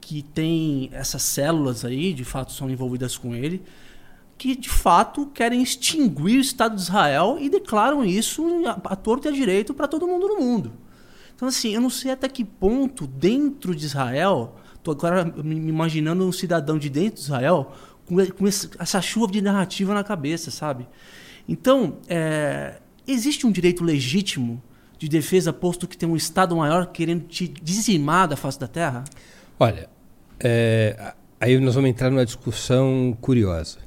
que 0.00 0.20
tem 0.20 0.90
essas 0.92 1.22
células 1.22 1.84
aí, 1.84 2.12
de 2.12 2.24
fato 2.24 2.50
são 2.50 2.68
envolvidas 2.68 3.16
com 3.16 3.36
ele, 3.36 3.62
que 4.36 4.56
de 4.56 4.68
fato 4.68 5.26
querem 5.26 5.62
extinguir 5.62 6.38
o 6.38 6.40
Estado 6.40 6.74
de 6.74 6.82
Israel 6.82 7.36
e 7.40 7.48
declaram 7.48 8.04
isso 8.04 8.44
a, 8.66 8.80
a 8.92 8.96
torto 8.96 9.28
e 9.28 9.30
a 9.30 9.32
direito 9.32 9.72
para 9.72 9.86
todo 9.86 10.08
mundo 10.08 10.26
no 10.26 10.40
mundo. 10.40 10.72
Então, 11.36 11.46
assim, 11.46 11.72
eu 11.72 11.80
não 11.80 11.88
sei 11.88 12.10
até 12.10 12.28
que 12.28 12.44
ponto, 12.44 13.06
dentro 13.06 13.76
de 13.76 13.86
Israel, 13.86 14.56
estou 14.74 14.90
agora 14.92 15.24
me 15.24 15.54
imaginando 15.54 16.26
um 16.26 16.32
cidadão 16.32 16.80
de 16.80 16.90
dentro 16.90 17.14
de 17.14 17.20
Israel 17.20 17.72
com, 18.04 18.16
com 18.26 18.48
essa 18.48 19.00
chuva 19.00 19.30
de 19.30 19.40
narrativa 19.40 19.94
na 19.94 20.02
cabeça, 20.02 20.50
sabe? 20.50 20.88
Então, 21.48 21.98
é, 22.08 22.80
existe 23.06 23.46
um 23.46 23.52
direito 23.52 23.84
legítimo 23.84 24.62
de 24.98 25.08
defesa, 25.08 25.52
posto 25.52 25.88
que 25.88 25.96
tem 25.96 26.08
um 26.08 26.16
Estado 26.16 26.54
maior 26.56 26.86
querendo 26.86 27.26
te 27.26 27.48
dizimar 27.48 28.28
da 28.28 28.36
face 28.36 28.60
da 28.60 28.68
terra? 28.68 29.04
Olha, 29.58 29.88
é, 30.38 31.14
aí 31.40 31.58
nós 31.58 31.74
vamos 31.74 31.90
entrar 31.90 32.10
numa 32.10 32.24
discussão 32.24 33.16
curiosa. 33.20 33.78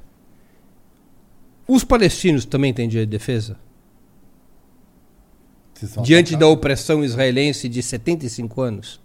Os 1.67 1.83
palestinos 1.83 2.45
também 2.45 2.73
têm 2.73 2.87
direito 2.87 3.09
de 3.09 3.17
defesa? 3.17 3.57
Diante 6.03 6.35
da 6.35 6.47
opressão 6.47 7.03
israelense 7.03 7.67
de 7.67 7.81
75 7.81 8.61
anos? 8.61 9.01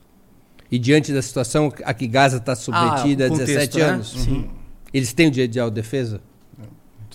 E 0.71 0.79
diante 0.79 1.13
da 1.13 1.23
situação 1.23 1.73
a 1.85 1.95
que 1.95 2.07
Gaza 2.07 2.37
está 2.37 2.55
submetida 2.55 3.25
ah, 3.25 3.27
há 3.27 3.31
17 3.31 3.79
né? 3.79 3.85
anos? 3.85 4.27
Uhum. 4.27 4.49
Eles 4.93 5.13
têm 5.13 5.29
o 5.29 5.31
direito 5.31 5.53
de 5.53 5.61
autodefesa? 5.61 6.21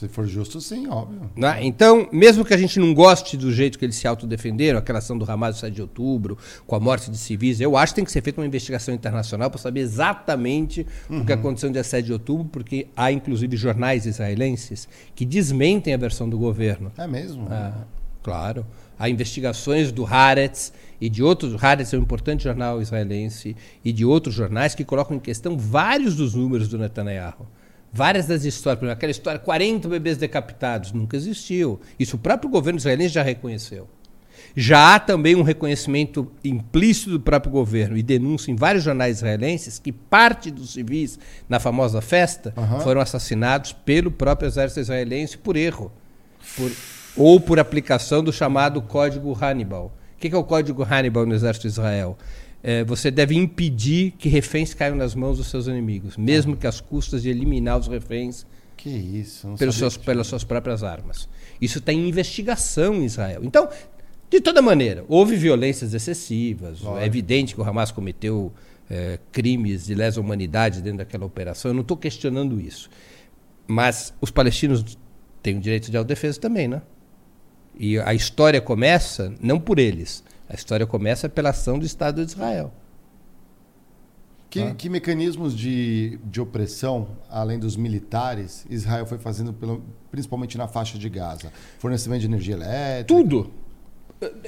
Se 0.04 0.10
for 0.10 0.28
justo, 0.28 0.60
sim, 0.60 0.86
óbvio. 0.90 1.32
Né? 1.34 1.60
Então, 1.62 2.10
mesmo 2.12 2.44
que 2.44 2.54
a 2.54 2.58
gente 2.58 2.78
não 2.78 2.94
goste 2.94 3.38
do 3.38 3.54
jeito 3.54 3.80
que 3.80 3.86
eles 3.86 3.96
se 3.96 4.06
autodefenderam, 4.06 4.78
aquela 4.78 5.00
ação 5.00 5.18
do 5.18 5.24
Hamas 5.32 5.56
no 5.56 5.62
7 5.62 5.74
de 5.74 5.82
outubro, 5.82 6.38
com 6.68 6.76
a 6.76 6.80
morte 6.80 7.10
de 7.10 7.18
civis, 7.18 7.62
eu 7.62 7.78
acho 7.78 7.94
que 7.94 7.96
tem 7.96 8.04
que 8.04 8.12
ser 8.12 8.22
feita 8.22 8.42
uma 8.42 8.46
investigação 8.46 8.94
internacional 8.94 9.50
para 9.50 9.62
saber 9.62 9.80
exatamente 9.80 10.86
uhum. 11.10 11.22
o 11.22 11.26
que 11.26 11.32
uhum. 11.32 11.40
aconteceu 11.40 11.70
no 11.70 11.74
dia 11.74 11.86
7 11.86 12.06
de 12.06 12.12
outubro, 12.12 12.50
porque 12.52 12.88
há 12.98 13.14
inclusive 13.14 13.56
jornais 13.56 14.06
israelenses 14.06 14.90
que 15.16 15.24
desmentem 15.24 15.94
a 15.94 15.98
versão 15.98 16.28
do 16.28 16.38
governo. 16.38 16.92
É 16.98 17.08
mesmo? 17.08 17.48
Ah, 17.50 17.86
claro. 18.22 18.66
Há 19.00 19.08
investigações 19.08 19.90
do 19.90 20.06
Haaretz 20.06 20.74
e 21.00 21.10
de 21.10 21.24
outros. 21.24 21.64
Haaretz 21.64 21.94
é 21.94 21.98
um 21.98 22.02
importante 22.02 22.44
jornal 22.44 22.82
israelense 22.82 23.56
e 23.86 23.94
de 23.94 24.04
outros 24.04 24.36
jornais 24.36 24.76
que 24.76 24.84
colocam 24.84 25.16
em 25.16 25.20
questão 25.22 25.58
vários 25.58 26.14
dos 26.18 26.36
números 26.36 26.68
do 26.68 26.78
Netanyahu. 26.78 27.48
Várias 27.94 28.26
das 28.26 28.44
histórias, 28.44 28.80
por 28.80 28.86
exemplo, 28.86 28.98
aquela 28.98 29.12
história, 29.12 29.40
40 29.40 29.88
bebês 29.88 30.18
decapitados, 30.18 30.92
nunca 30.92 31.16
existiu. 31.16 31.80
Isso 32.00 32.16
o 32.16 32.20
próprio 32.20 32.50
governo 32.50 32.80
israelense 32.80 33.14
já 33.14 33.22
reconheceu. 33.22 33.88
Já 34.56 34.96
há 34.96 35.00
também 35.00 35.36
um 35.36 35.44
reconhecimento 35.44 36.32
implícito 36.44 37.12
do 37.12 37.20
próprio 37.20 37.52
governo 37.52 37.96
e 37.96 38.02
denúncia 38.02 38.52
em 38.52 38.56
vários 38.56 38.84
jornais 38.84 39.18
israelenses 39.18 39.78
que 39.78 39.92
parte 39.92 40.50
dos 40.50 40.74
civis 40.74 41.20
na 41.48 41.60
famosa 41.60 42.02
festa 42.02 42.54
uhum. 42.58 42.80
foram 42.80 43.00
assassinados 43.00 43.74
pelo 43.74 44.10
próprio 44.10 44.48
exército 44.48 44.80
israelense 44.80 45.38
por 45.38 45.56
erro. 45.56 45.92
Por, 46.56 46.72
ou 47.16 47.40
por 47.40 47.60
aplicação 47.60 48.24
do 48.24 48.34
chamado 48.34 48.82
Código 48.82 49.38
Hannibal. 49.40 49.94
O 50.16 50.20
que 50.20 50.34
é 50.34 50.38
o 50.38 50.44
Código 50.44 50.84
Hannibal 50.84 51.26
no 51.26 51.36
exército 51.36 51.68
de 51.68 51.74
Israel? 51.74 52.18
É, 52.64 52.84
você 52.84 53.12
deve 53.12 53.36
impedir 53.36 54.12
que 54.12 54.30
reféns 54.30 54.74
caiam 54.74 54.96
nas 54.96 55.14
mãos 55.14 55.38
dos 55.38 55.48
seus 55.48 55.68
inimigos, 55.68 56.16
mesmo 56.16 56.56
que 56.56 56.66
às 56.66 56.80
custas 56.80 57.22
de 57.22 57.30
eliminar 57.30 57.78
os 57.78 57.88
reféns 57.88 58.46
que 58.78 58.90
isso, 58.90 59.54
pelos 59.60 59.76
seus, 59.76 59.98
pelas 59.98 60.28
suas 60.28 60.44
próprias 60.44 60.82
armas. 60.82 61.28
Isso 61.62 61.80
está 61.80 61.92
em 61.92 62.08
investigação 62.08 62.96
em 62.96 63.06
Israel. 63.06 63.42
Então, 63.44 63.70
de 64.30 64.42
toda 64.42 64.62
maneira, 64.62 65.06
houve 65.08 65.36
violências 65.36 65.94
excessivas. 65.94 66.80
É 67.00 67.06
evidente 67.06 67.54
que 67.54 67.62
o 67.62 67.64
Hamas 67.64 67.92
cometeu 67.92 68.52
é, 68.90 69.20
crimes 69.32 69.86
de 69.86 69.94
lesa 69.94 70.20
humanidade 70.20 70.82
dentro 70.82 71.00
daquela 71.00 71.26
operação. 71.26 71.70
Eu 71.70 71.76
não 71.76 71.82
estou 71.82 71.98
questionando 71.98 72.60
isso. 72.60 72.90
Mas 73.68 74.14
os 74.20 74.32
palestinos 74.32 74.98
têm 75.42 75.58
o 75.58 75.60
direito 75.60 75.92
de 75.92 75.98
autodefesa 75.98 76.40
também, 76.40 76.68
né? 76.68 76.82
E 77.78 78.00
a 78.00 78.14
história 78.14 78.62
começa 78.62 79.34
não 79.42 79.60
por 79.60 79.80
eles, 79.80 80.24
a 80.48 80.56
história 80.56 80.86
começa 80.86 81.30
pela 81.30 81.50
ação 81.50 81.80
do 81.80 81.86
Estado 81.86 82.24
de 82.24 82.32
Israel. 82.32 82.74
Que, 84.50 84.62
ah. 84.62 84.76
que 84.76 84.88
mecanismos 84.88 85.58
de, 85.58 86.20
de 86.26 86.40
opressão, 86.40 87.08
além 87.30 87.58
dos 87.58 87.76
militares, 87.76 88.68
Israel 88.70 89.06
foi 89.06 89.18
fazendo, 89.18 89.52
pelo, 89.52 89.84
principalmente 90.12 90.58
na 90.58 90.68
faixa 90.68 90.98
de 90.98 91.10
Gaza? 91.10 91.52
Fornecimento 91.80 92.22
de 92.22 92.28
energia 92.28 92.54
elétrica? 92.54 93.06
Tudo. 93.08 93.52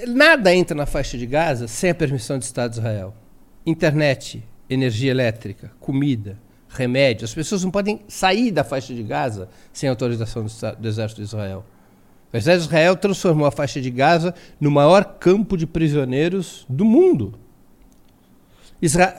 Nada 0.07 0.53
entra 0.53 0.77
na 0.77 0.85
faixa 0.85 1.17
de 1.17 1.26
Gaza 1.26 1.67
sem 1.67 1.89
a 1.89 1.95
permissão 1.95 2.38
do 2.38 2.43
Estado 2.43 2.73
de 2.73 2.77
Israel. 2.77 3.15
Internet, 3.65 4.47
energia 4.69 5.09
elétrica, 5.09 5.72
comida, 5.80 6.38
remédio. 6.69 7.26
As 7.26 7.34
pessoas 7.34 7.63
não 7.63 7.72
podem 7.72 8.01
sair 8.07 8.51
da 8.51 8.63
faixa 8.63 8.93
de 8.93 9.01
Gaza 9.01 9.49
sem 9.73 9.89
autorização 9.89 10.45
do, 10.45 10.76
do 10.80 10.88
Exército 10.88 11.22
de 11.22 11.27
Israel. 11.27 11.65
O 12.36 12.38
exército 12.38 12.68
de 12.68 12.76
Israel 12.76 12.98
transformou 12.98 13.48
a 13.48 13.52
faixa 13.52 13.80
de 13.80 13.90
Gaza 13.90 14.36
no 14.60 14.70
maior 14.70 15.06
campo 15.06 15.56
de 15.56 15.66
prisioneiros 15.66 16.66
do 16.68 16.84
mundo. 16.84 17.40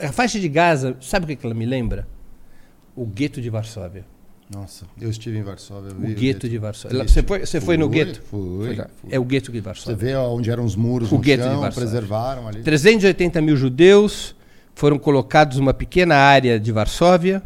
A 0.03 0.13
faixa 0.13 0.39
de 0.39 0.47
Gaza, 0.51 0.95
sabe 1.01 1.33
o 1.33 1.35
que 1.35 1.47
ela 1.47 1.55
me 1.55 1.65
lembra? 1.65 2.07
O 2.95 3.07
gueto 3.07 3.41
de 3.41 3.49
Varsóvia. 3.49 4.05
Nossa, 4.51 4.85
eu 5.01 5.09
estive 5.09 5.39
em 5.39 5.43
Varsóvia. 5.43 5.93
O, 5.93 6.15
gueto 6.15 6.47
de 6.47 6.59
Varsóvia. 6.59 7.09
Você 7.09 7.23
foi, 7.23 7.47
você 7.47 7.59
foi 7.59 7.79
no 7.79 7.89
gueto? 7.89 8.21
Fui, 8.21 8.77
fui, 8.77 8.87
É 9.09 9.19
o 9.19 9.25
gueto 9.25 9.51
de 9.51 9.61
Varsóvia. 9.61 9.97
Você 9.97 10.05
vê 10.05 10.15
onde 10.15 10.51
eram 10.51 10.67
os 10.67 10.77
muros 10.77 11.11
o 11.11 11.19
gueto 11.19 11.43
chão, 11.43 11.55
de 11.55 11.61
Varsóvia. 11.61 11.89
preservaram 11.89 12.49
ali. 12.49 12.63
380 12.63 13.41
mil 13.41 13.57
judeus 13.57 14.37
foram 14.75 14.99
colocados 14.99 15.57
numa 15.57 15.73
pequena 15.73 16.17
área 16.17 16.61
de 16.61 16.71
Varsóvia 16.71 17.43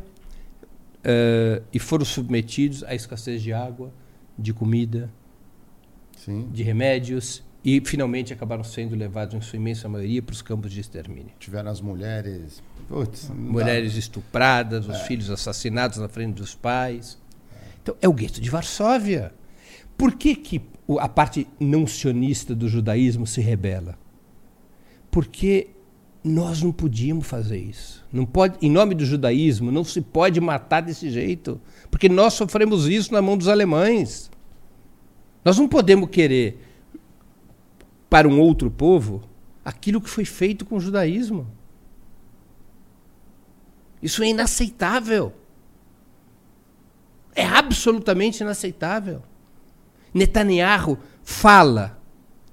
uh, 1.04 1.62
e 1.72 1.78
foram 1.78 2.04
submetidos 2.04 2.82
à 2.82 2.92
escassez 2.92 3.40
de 3.40 3.52
água, 3.52 3.92
de 4.36 4.52
comida, 4.52 5.08
Sim. 6.24 6.48
de 6.52 6.62
remédios 6.62 7.42
e 7.64 7.80
finalmente 7.84 8.32
acabaram 8.32 8.64
sendo 8.64 8.96
levados, 8.96 9.34
em 9.34 9.40
sua 9.40 9.56
imensa 9.56 9.88
maioria, 9.88 10.22
para 10.22 10.32
os 10.32 10.42
campos 10.42 10.72
de 10.72 10.80
extermínio. 10.80 11.32
Tiveram 11.38 11.70
as 11.70 11.80
mulheres. 11.80 12.62
Putz, 12.88 13.28
mulheres 13.28 13.96
estupradas, 13.96 14.88
os 14.88 14.96
é. 14.96 15.04
filhos 15.04 15.30
assassinados 15.30 15.98
na 15.98 16.08
frente 16.08 16.34
dos 16.34 16.54
pais. 16.54 17.18
Então, 17.82 17.94
é 18.00 18.08
o 18.08 18.12
gueto 18.12 18.40
de 18.40 18.50
Varsóvia. 18.50 19.32
Por 19.96 20.14
que, 20.14 20.34
que 20.34 20.62
a 20.98 21.08
parte 21.08 21.46
não 21.58 21.86
sionista 21.86 22.54
do 22.54 22.68
judaísmo 22.68 23.26
se 23.26 23.40
rebela? 23.40 23.98
Porque 25.10 25.68
nós 26.24 26.62
não 26.62 26.72
podíamos 26.72 27.26
fazer 27.26 27.58
isso. 27.58 28.04
Não 28.10 28.24
pode, 28.24 28.56
em 28.62 28.70
nome 28.70 28.94
do 28.94 29.04
judaísmo, 29.04 29.70
não 29.70 29.84
se 29.84 30.00
pode 30.00 30.40
matar 30.40 30.80
desse 30.80 31.10
jeito. 31.10 31.60
Porque 31.90 32.08
nós 32.08 32.34
sofremos 32.34 32.88
isso 32.88 33.12
na 33.12 33.20
mão 33.20 33.36
dos 33.36 33.48
alemães. 33.48 34.29
Nós 35.44 35.58
não 35.58 35.68
podemos 35.68 36.10
querer 36.10 36.58
para 38.08 38.28
um 38.28 38.40
outro 38.40 38.70
povo 38.70 39.22
aquilo 39.64 40.00
que 40.00 40.10
foi 40.10 40.24
feito 40.24 40.64
com 40.64 40.76
o 40.76 40.80
judaísmo. 40.80 41.46
Isso 44.02 44.22
é 44.22 44.28
inaceitável. 44.28 45.32
É 47.34 47.44
absolutamente 47.44 48.42
inaceitável. 48.42 49.22
Netanyahu 50.12 50.98
fala 51.22 51.98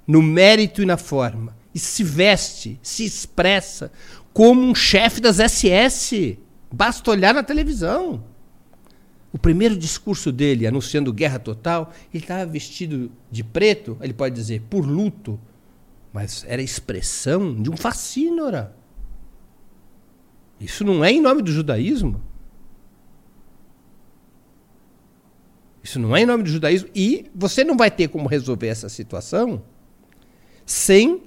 no 0.06 0.22
mérito 0.22 0.82
e 0.82 0.86
na 0.86 0.96
forma, 0.96 1.58
e 1.76 1.80
se 1.80 2.04
veste, 2.04 2.80
se 2.82 3.04
expressa 3.04 3.92
como 4.32 4.62
um 4.62 4.74
chefe 4.74 5.20
das 5.20 5.38
SS. 5.38 6.38
Basta 6.72 7.12
olhar 7.12 7.34
na 7.34 7.44
televisão. 7.44 8.24
O 9.32 9.38
primeiro 9.38 9.76
discurso 9.78 10.32
dele, 10.32 10.66
anunciando 10.66 11.12
guerra 11.12 11.40
total, 11.40 11.94
ele 12.14 12.24
estava 12.24 12.46
vestido 12.46 13.12
de 13.30 13.44
preto, 13.44 13.98
ele 14.02 14.14
pode 14.14 14.34
dizer, 14.34 14.62
por 14.70 14.86
luto, 14.86 15.40
mas 16.14 16.46
era 16.48 16.62
expressão 16.62 17.62
de 17.62 17.70
um 17.70 17.78
fascínora. 17.78 18.76
Isso 20.60 20.84
não 20.84 21.04
é 21.04 21.12
em 21.12 21.22
nome 21.22 21.42
do 21.42 21.52
judaísmo. 21.52 22.22
Isso 25.84 26.00
não 26.00 26.16
é 26.16 26.22
em 26.22 26.26
nome 26.26 26.44
do 26.44 26.50
judaísmo. 26.50 26.90
E 26.96 27.30
você 27.34 27.64
não 27.64 27.78
vai 27.78 27.92
ter 27.92 28.08
como 28.08 28.28
resolver 28.28 28.68
essa 28.68 28.90
situação 28.90 29.64
sem 30.66 31.24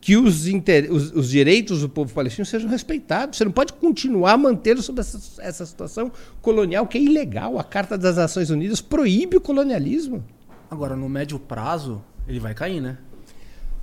que 0.00 0.16
os, 0.16 0.46
os, 0.46 1.12
os, 1.12 1.28
direitos 1.28 1.80
do 1.80 1.88
povo 1.88 2.12
palestino 2.14 2.46
sejam 2.46 2.68
respeitados. 2.68 3.36
Você 3.36 3.44
não 3.44 3.52
pode 3.52 3.72
continuar 3.72 4.36
mantendo 4.38 4.80
sob 4.80 5.00
essa, 5.00 5.42
essa 5.42 5.66
situação 5.66 6.12
colonial 6.40 6.86
que 6.86 6.98
é 6.98 7.00
ilegal. 7.00 7.58
A 7.58 7.64
Carta 7.64 7.98
das 7.98 8.16
Nações 8.16 8.50
Unidas 8.50 8.80
proíbe 8.80 9.36
o 9.36 9.40
colonialismo. 9.40 10.24
Agora, 10.70 10.94
no 10.94 11.08
médio 11.08 11.38
prazo, 11.38 12.02
ele 12.26 12.38
vai 12.38 12.54
cair, 12.54 12.80
né? 12.80 12.98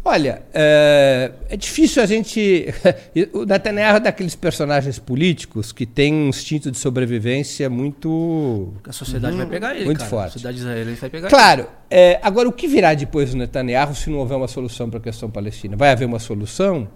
Olha, 0.08 0.44
é, 0.54 1.32
é, 1.50 1.58
difícil 1.58 2.04
a 2.04 2.06
gente. 2.06 2.68
o 3.34 3.44
Netanyahu 3.44 3.98
é 3.98 4.00
daqueles 4.00 4.36
personagens 4.36 5.00
políticos 5.00 5.72
que 5.72 5.84
tem 5.84 6.14
um 6.14 6.30
instinto 6.30 6.70
de 6.70 6.78
sobrevivência 6.78 7.68
muito. 7.72 8.72
A 8.88 8.92
sociedade 8.92 9.34
uhum, 9.34 9.40
vai 9.40 9.50
pegar 9.50 9.76
ele. 9.76 9.86
Muito 9.86 9.98
cara. 9.98 10.10
forte. 10.12 10.28
A 10.28 10.32
sociedade 10.34 10.60
israelense 10.60 11.02
vai 11.02 11.10
pegar 11.10 11.28
claro, 11.28 11.62
ele. 11.62 11.68
Claro. 11.68 11.82
É, 11.90 12.20
agora, 12.22 12.48
o 12.48 12.52
que 12.52 12.68
virá 12.68 12.94
depois 12.94 13.32
do 13.32 13.38
Netanyahu 13.38 13.96
se 13.96 14.12
não 14.12 14.20
houver 14.20 14.38
uma 14.38 14.48
solução 14.48 14.92
para 14.92 15.00
a 15.00 15.02
questão 15.02 15.28
palestina? 15.28 15.76
Vai 15.76 15.90
haver 15.90 16.06
uma 16.06 16.20
solução? 16.20 16.88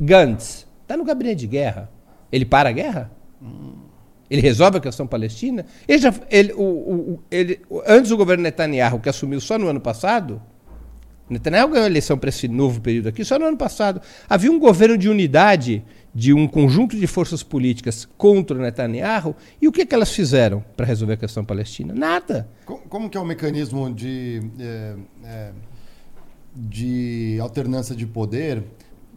Gantz 0.00 0.66
está 0.82 0.96
no 0.96 1.04
gabinete 1.04 1.42
de 1.42 1.46
guerra. 1.46 1.88
Ele 2.32 2.44
para 2.44 2.70
a 2.70 2.72
guerra? 2.72 3.12
Hum. 3.40 3.74
Ele 4.28 4.40
resolve 4.42 4.78
a 4.78 4.80
questão 4.80 5.06
palestina? 5.06 5.64
Ele 5.86 5.98
já, 5.98 6.12
ele, 6.28 6.52
o, 6.54 6.62
o, 6.62 7.22
ele, 7.30 7.60
antes 7.86 8.08
do 8.08 8.16
governo 8.16 8.42
Netanyahu, 8.42 8.98
que 8.98 9.08
assumiu 9.08 9.40
só 9.40 9.56
no 9.58 9.68
ano 9.68 9.80
passado, 9.80 10.42
Netanyahu 11.32 11.70
ganhou 11.70 11.84
a 11.84 11.90
eleição 11.90 12.16
para 12.16 12.28
esse 12.28 12.46
novo 12.46 12.80
período 12.80 13.08
aqui 13.08 13.24
só 13.24 13.38
no 13.38 13.46
ano 13.46 13.56
passado. 13.56 14.00
Havia 14.28 14.50
um 14.50 14.58
governo 14.58 14.96
de 14.96 15.08
unidade 15.08 15.82
de 16.14 16.32
um 16.32 16.46
conjunto 16.46 16.96
de 16.96 17.06
forças 17.06 17.42
políticas 17.42 18.06
contra 18.16 18.58
Netanyahu. 18.58 19.34
E 19.60 19.66
o 19.66 19.72
que, 19.72 19.86
que 19.86 19.94
elas 19.94 20.12
fizeram 20.12 20.62
para 20.76 20.84
resolver 20.84 21.14
a 21.14 21.16
questão 21.16 21.44
palestina? 21.44 21.94
Nada. 21.94 22.48
Como, 22.64 23.08
que 23.08 23.16
é 23.16 23.20
o 23.20 23.24
mecanismo 23.24 23.92
de, 23.92 24.42
é, 24.60 24.94
é, 25.24 25.52
de 26.54 27.38
alternância 27.40 27.96
de 27.96 28.06
poder 28.06 28.62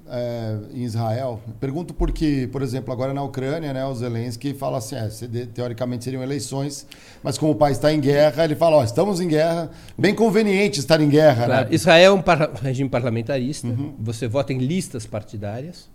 é, 0.09 0.57
em 0.73 0.83
Israel? 0.83 1.39
Pergunto 1.59 1.93
porque, 1.93 2.49
por 2.51 2.61
exemplo, 2.61 2.93
agora 2.93 3.13
na 3.13 3.23
Ucrânia, 3.23 3.73
né, 3.73 3.85
o 3.85 3.93
Zelensky 3.93 4.53
fala 4.53 4.77
assim, 4.77 4.95
é, 4.95 5.45
teoricamente 5.45 6.03
seriam 6.03 6.21
eleições, 6.21 6.87
mas 7.23 7.37
como 7.37 7.51
o 7.51 7.55
país 7.55 7.77
está 7.77 7.93
em 7.93 7.99
guerra, 7.99 8.43
ele 8.43 8.55
fala, 8.55 8.77
ó, 8.77 8.83
estamos 8.83 9.19
em 9.19 9.27
guerra, 9.27 9.69
bem 9.97 10.13
conveniente 10.13 10.79
estar 10.79 11.01
em 11.01 11.09
guerra. 11.09 11.45
Claro. 11.45 11.69
Né? 11.69 11.75
Israel 11.75 12.11
é 12.11 12.15
um 12.15 12.21
par 12.21 12.53
regime 12.55 12.89
parlamentarista, 12.89 13.67
uhum. 13.67 13.95
você 13.99 14.27
vota 14.27 14.53
em 14.53 14.59
listas 14.59 15.05
partidárias, 15.05 15.89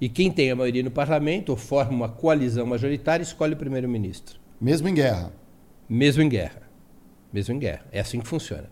e 0.00 0.08
quem 0.08 0.30
tem 0.30 0.50
a 0.50 0.56
maioria 0.56 0.82
no 0.82 0.90
parlamento 0.90 1.50
ou 1.50 1.56
forma 1.56 1.92
uma 1.92 2.08
coalizão 2.08 2.66
majoritária 2.66 3.22
escolhe 3.22 3.54
o 3.54 3.56
primeiro-ministro. 3.56 4.38
Mesmo 4.60 4.88
em 4.88 4.94
guerra? 4.94 5.32
Mesmo 5.88 6.22
em 6.22 6.28
guerra. 6.28 6.62
Mesmo 7.32 7.54
em 7.54 7.58
guerra. 7.58 7.84
É 7.92 8.00
assim 8.00 8.20
que 8.20 8.26
funciona. 8.26 8.68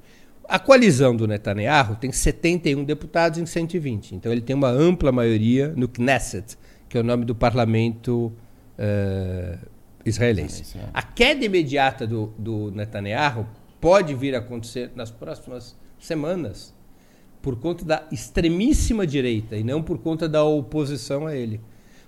A 0.48 0.59
coalizão 0.59 1.14
do 1.16 1.27
Netanyahu 1.27 1.97
tem 1.97 2.12
71 2.12 2.85
deputados 2.85 3.39
em 3.39 3.47
120. 3.47 4.14
Então 4.14 4.31
ele 4.31 4.40
tem 4.40 4.55
uma 4.55 4.69
ampla 4.69 5.12
maioria 5.12 5.73
no 5.77 5.89
Knesset, 5.89 6.59
que 6.89 6.98
é 6.98 7.01
o 7.01 7.05
nome 7.05 7.24
do 7.24 7.35
parlamento 7.35 8.32
uh, 8.78 9.59
israelense. 10.05 10.77
É. 10.78 10.85
A 10.93 11.02
queda 11.02 11.44
imediata 11.44 12.06
do, 12.06 12.32
do 12.39 12.70
Netanyahu 12.70 13.47
pode 13.81 14.14
vir 14.14 14.35
a 14.35 14.39
acontecer 14.39 14.90
nas 14.94 15.10
próximas 15.10 15.77
semanas 15.98 16.74
por 17.40 17.56
conta 17.56 17.85
da 17.85 18.06
extremíssima 18.12 19.06
direita 19.06 19.56
e 19.56 19.64
não 19.64 19.82
por 19.82 19.98
conta 19.98 20.28
da 20.28 20.44
oposição 20.44 21.27
a 21.27 21.35
ele. 21.35 21.60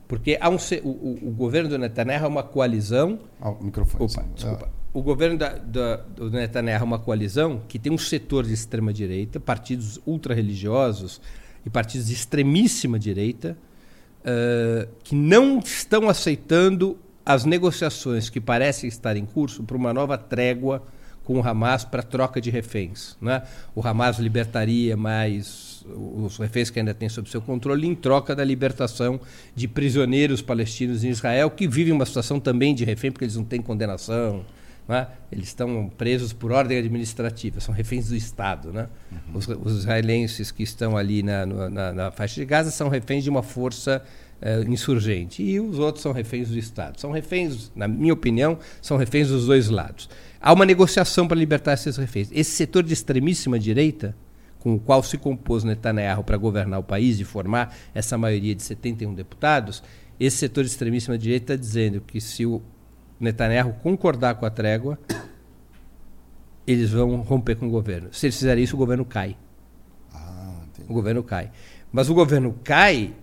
Porque 0.07 0.39
há 0.41 0.49
um, 0.51 0.57
o, 0.85 1.29
o, 1.29 1.31
governo 1.33 1.71
do 1.71 1.79
Netanyahu 1.79 2.27
é 2.27 2.29
uma 2.29 2.43
coalizão. 2.43 3.19
Ah, 3.41 3.51
o 3.51 3.65
microfone. 3.65 4.05
Opa, 4.05 4.25
desculpa. 4.35 4.84
Ah 4.95 4.99
o 4.99 5.03
governo 5.03 5.37
da, 5.37 5.59
da, 5.59 5.97
do 5.97 6.31
Netanyahu 6.31 6.83
é 6.83 6.85
uma 6.85 7.01
coalizão 7.01 7.61
que 7.67 7.81
tem 7.81 7.93
um 7.93 7.99
setor 7.99 8.47
de 8.47 8.55
extrema-direita, 8.55 9.41
partidos 9.41 10.01
ultra-religiosos 10.07 11.21
e 11.67 11.71
partidos 11.71 12.07
de 12.07 12.15
extremíssima 12.15 12.97
direita, 12.97 13.59
uh, 14.21 14.89
que 15.03 15.17
não 15.17 15.59
estão 15.59 16.09
aceitando 16.09 16.97
as 17.27 17.45
negociações 17.45 18.31
que 18.31 18.41
parecem 18.41 18.87
estar 18.87 19.17
em 19.17 19.27
curso 19.27 19.65
para 19.65 19.77
uma 19.77 19.93
nova 19.93 20.17
trégua 20.17 20.81
com 21.25 21.41
o 21.41 21.43
Hamas 21.43 21.85
para 21.85 22.03
troca 22.03 22.41
de 22.41 22.51
reféns. 22.51 23.17
Né? 23.21 23.43
O 23.75 23.85
Hamas 23.85 24.19
libertaria 24.19 24.97
mais 24.97 25.85
os 25.87 26.39
reféns 26.39 26.71
que 26.71 26.79
ainda 26.79 26.95
tem 26.95 27.09
sob 27.09 27.29
seu 27.29 27.43
controle 27.43 27.87
em 27.87 27.95
troca 27.95 28.35
da 28.35 28.45
libertação 28.45 29.21
de 29.57 29.67
prisioneiros 29.67 30.41
palestinos 30.41 31.03
em 31.03 31.09
Israel 31.09 31.51
que 31.51 31.67
vivem 31.67 31.93
uma 31.93 32.07
situação 32.07 32.39
também 32.39 32.75
de 32.75 32.85
refém 32.85 33.11
porque 33.11 33.25
eles 33.25 33.37
não 33.37 33.45
têm 33.45 33.61
condenação 33.61 34.45
né? 34.87 35.09
Eles 35.33 35.49
estão 35.49 35.91
presos 35.97 36.33
por 36.33 36.53
ordem 36.53 36.79
administrativa, 36.79 37.61
são 37.61 37.75
reféns 37.75 38.09
do 38.09 38.17
Estado. 38.17 38.73
Né? 38.73 38.89
Uhum. 39.11 39.39
Os, 39.39 39.49
os, 39.49 39.79
israelenses 39.79 40.51
que 40.51 40.63
estão 40.63 40.97
ali 40.97 41.23
na, 41.23 41.47
na, 41.47 41.93
na, 41.93 42.11
faixa 42.11 42.41
de 42.41 42.45
Gaza 42.45 42.71
são 42.71 42.89
reféns 42.89 43.25
de 43.25 43.31
uma 43.31 43.43
força 43.43 44.03
uh, 44.43 44.71
insurgente 44.71 45.43
e 45.43 45.59
os 45.59 45.79
outros 45.79 46.03
são 46.03 46.13
reféns 46.13 46.51
do 46.51 46.59
Estado. 46.59 47.01
São 47.01 47.11
reféns, 47.11 47.73
na 47.75 47.89
minha 47.89 48.13
opinião, 48.13 48.59
são 48.83 48.97
reféns 48.97 49.29
dos 49.29 49.47
dois 49.47 49.69
lados. 49.69 50.09
Há 50.41 50.53
uma 50.53 50.67
negociação 50.67 51.27
para 51.27 51.39
libertar 51.39 51.73
esses 51.73 51.97
reféns. 51.97 52.29
Esse 52.31 52.51
setor 52.51 52.83
de 52.83 52.93
extremíssima 52.93 53.59
direita, 53.59 54.15
com 54.59 54.75
o 54.75 54.81
qual 54.81 55.03
se 55.03 55.17
compôs 55.17 55.65
Netanyahu 55.65 56.23
para 56.23 56.37
governar 56.37 56.79
o 56.81 56.85
país 56.85 57.19
e 57.19 57.25
formar 57.25 57.75
essa 57.95 58.19
maioria 58.19 58.55
de 58.55 58.63
71 58.63 59.15
deputados, 59.15 59.83
esse 60.21 60.37
setor 60.37 60.65
de 60.65 60.71
extremíssima 60.71 61.19
direita 61.19 61.55
está 61.55 61.57
dizendo 61.61 62.01
que 62.01 62.21
se 62.21 62.47
o 62.47 62.63
Netanyahu 63.19 63.75
concordar 63.75 64.35
com 64.37 64.47
a 64.47 64.51
trégua, 64.51 64.99
eles 66.67 66.91
vão 66.91 67.17
romper 67.17 67.57
com 67.57 67.67
o 67.67 67.71
governo. 67.71 68.09
Se 68.13 68.27
eles 68.27 68.37
fizerem 68.37 68.65
isso, 68.65 68.75
o 68.75 68.79
governo 68.79 69.05
cai. 69.05 69.37
Ah, 70.13 70.63
o 70.89 70.93
governo 70.93 71.23
cai. 71.23 71.51
Mas 71.93 72.09
o 72.09 72.15
governo 72.15 72.59
cai 72.65 73.15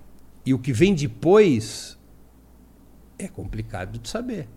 e 0.45 0.53
o 0.53 0.59
que 0.59 0.71
vem 0.71 0.93
depois 0.93 1.97
é 3.17 3.27
complicado 3.27 3.99
de 3.99 4.07
saber. 4.07 4.47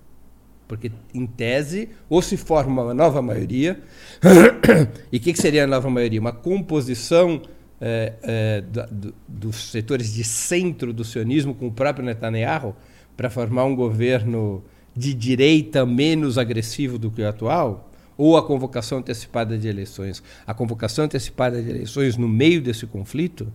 Porque, 0.67 0.91
em 1.13 1.27
tese, 1.27 1.91
ou 2.09 2.23
se 2.23 2.37
forma 2.37 2.83
uma 2.83 2.95
nova 2.95 3.21
maioria, 3.21 3.83
e 5.13 5.19
o 5.19 5.21
que, 5.21 5.33
que, 5.33 5.41
seria 5.41 5.65
a 5.65 5.67
nova 5.67 5.91
maioria? 5.91 6.21
Uma 6.21 6.33
composição 6.33 7.43
é, 7.81 8.15
é, 8.23 8.61
do, 8.63 9.15
dos 9.29 9.71
setores 9.71 10.15
de 10.15 10.25
centro 10.25 10.93
do 10.93 11.05
sionismo 11.05 11.55
com 11.55 11.67
o 11.67 11.73
próprio 11.73 12.05
Netanyahu 12.05 12.75
para 13.15 13.29
formar 13.29 13.65
um 13.65 13.77
governo 13.77 14.65
de 14.97 15.13
direita 15.13 15.85
menos 15.85 16.39
agressivo 16.39 16.99
do 16.99 17.11
que 17.11 17.23
o 17.23 17.29
atual? 17.29 17.91
Ou 18.17 18.37
a 18.37 18.47
convocação 18.47 18.99
antecipada 18.99 19.59
de 19.59 19.67
eleições? 19.67 20.23
A 20.47 20.55
convocação 20.55 21.05
antecipada 21.05 21.61
de 21.61 21.69
eleições 21.69 22.17
no 22.17 22.29
meio 22.29 22.63
desse 22.63 22.87
conflito? 22.87 23.53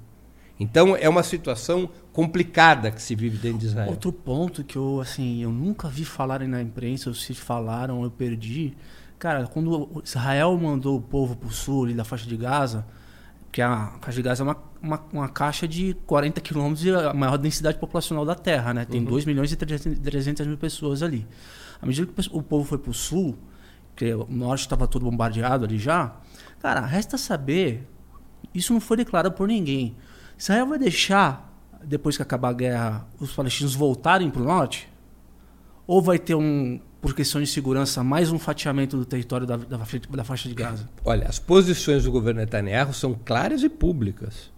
Então 0.59 0.95
é 0.95 1.07
uma 1.07 1.23
situação 1.23 1.89
complicada 2.11 2.91
que 2.91 3.01
se 3.01 3.15
vive 3.15 3.37
dentro 3.37 3.59
de 3.59 3.67
Israel. 3.67 3.89
Outro 3.89 4.11
ponto 4.11 4.63
que 4.63 4.75
eu 4.75 4.99
assim 4.99 5.41
eu 5.41 5.51
nunca 5.51 5.87
vi 5.87 6.03
falarem 6.03 6.47
na 6.47 6.61
imprensa, 6.61 7.09
ou 7.09 7.15
se 7.15 7.33
falaram 7.33 8.03
eu 8.03 8.11
perdi. 8.11 8.73
Cara, 9.17 9.47
quando 9.47 10.01
Israel 10.03 10.57
mandou 10.57 10.97
o 10.97 11.01
povo 11.01 11.37
para 11.37 11.47
o 11.47 11.51
sul 11.51 11.85
ali 11.85 11.93
da 11.93 12.03
faixa 12.03 12.27
de 12.27 12.35
Gaza, 12.35 12.85
que 13.51 13.61
a 13.61 13.93
faixa 14.01 14.17
de 14.17 14.21
Gaza 14.21 14.43
é 14.43 14.45
uma, 14.45 14.57
uma, 14.81 15.01
uma 15.11 15.29
caixa 15.29 15.67
de 15.67 15.95
40 16.05 16.39
quilômetros 16.41 16.85
e 16.85 16.91
a 16.91 17.13
maior 17.13 17.37
densidade 17.37 17.77
populacional 17.77 18.25
da 18.25 18.35
Terra, 18.35 18.73
né? 18.73 18.85
Tem 18.85 19.01
uhum. 19.01 19.07
2 19.07 19.25
milhões 19.25 19.51
e 19.51 19.55
300 19.55 20.45
mil 20.45 20.57
pessoas 20.57 21.01
ali. 21.01 21.27
À 21.81 21.85
medida 21.85 22.11
que 22.11 22.29
o 22.31 22.41
povo 22.43 22.63
foi 22.65 22.77
para 22.77 22.91
o 22.91 22.93
sul, 22.93 23.37
que 23.95 24.13
o 24.13 24.27
norte 24.29 24.61
estava 24.61 24.87
todo 24.87 25.03
bombardeado 25.03 25.65
ali 25.65 25.77
já, 25.77 26.15
cara, 26.59 26.81
resta 26.81 27.17
saber, 27.17 27.87
isso 28.53 28.73
não 28.73 28.79
foi 28.79 28.97
declarado 28.97 29.35
por 29.35 29.47
ninguém. 29.47 29.95
Israel 30.37 30.67
vai 30.67 30.79
deixar, 30.79 31.53
depois 31.83 32.15
que 32.15 32.23
acabar 32.23 32.49
a 32.49 32.53
guerra, 32.53 33.07
os 33.19 33.33
palestinos 33.33 33.73
voltarem 33.73 34.29
para 34.29 34.41
o 34.41 34.45
norte? 34.45 34.89
Ou 35.87 36.01
vai 36.01 36.19
ter 36.19 36.35
um 36.35 36.79
por 37.01 37.13
questão 37.15 37.41
de 37.41 37.47
segurança, 37.47 38.03
mais 38.03 38.31
um 38.31 38.37
fatiamento 38.37 38.97
do 38.97 39.05
território 39.05 39.47
da, 39.47 39.57
da, 39.57 39.77
da, 39.77 40.23
faixa 40.23 40.49
de 40.49 40.55
Gaza? 40.55 40.89
Olha, 41.05 41.27
as 41.27 41.39
posições 41.39 42.03
do 42.03 42.11
governo 42.11 42.41
Netanyahu 42.41 42.93
são 42.93 43.17
claras 43.25 43.63
e 43.63 43.69
públicas. 43.69 44.51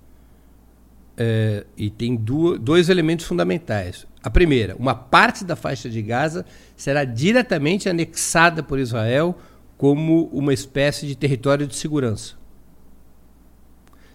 É, 1.15 1.65
e 1.77 1.89
tem 1.89 2.15
duas, 2.15 2.59
dois 2.59 2.89
elementos 2.89 3.25
fundamentais. 3.25 4.07
A 4.23 4.29
primeira, 4.29 4.75
uma 4.77 4.95
parte 4.95 5.45
da 5.45 5.55
faixa 5.55 5.89
de 5.89 6.01
Gaza 6.01 6.45
será 6.75 7.03
diretamente 7.03 7.87
anexada 7.87 8.63
por 8.63 8.79
Israel 8.79 9.37
como 9.77 10.25
uma 10.31 10.53
espécie 10.53 11.05
de 11.05 11.15
território 11.15 11.67
de 11.67 11.75
segurança. 11.75 12.35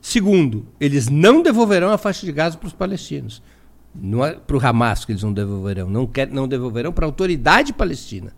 Segundo, 0.01 0.69
eles 0.81 1.09
não 1.09 1.43
devolverão 1.43 1.91
a 1.91 1.99
faixa 1.99 2.25
de 2.25 2.33
Gaza 2.33 2.57
para 2.57 2.69
os 2.69 2.73
palestinos. 2.73 3.43
Não 4.01 4.25
é 4.25 4.35
para 4.35 4.57
o 4.57 4.67
Hamas 4.67 5.05
que 5.05 5.13
eles 5.13 5.23
não 5.23 5.33
devolverão, 5.33 5.89
não, 5.89 6.07
quer, 6.07 6.29
não 6.29 6.47
devolverão 6.47 6.93
para 6.93 7.07
a 7.07 7.09
autoridade 7.09 7.73
palestina. 7.73 8.33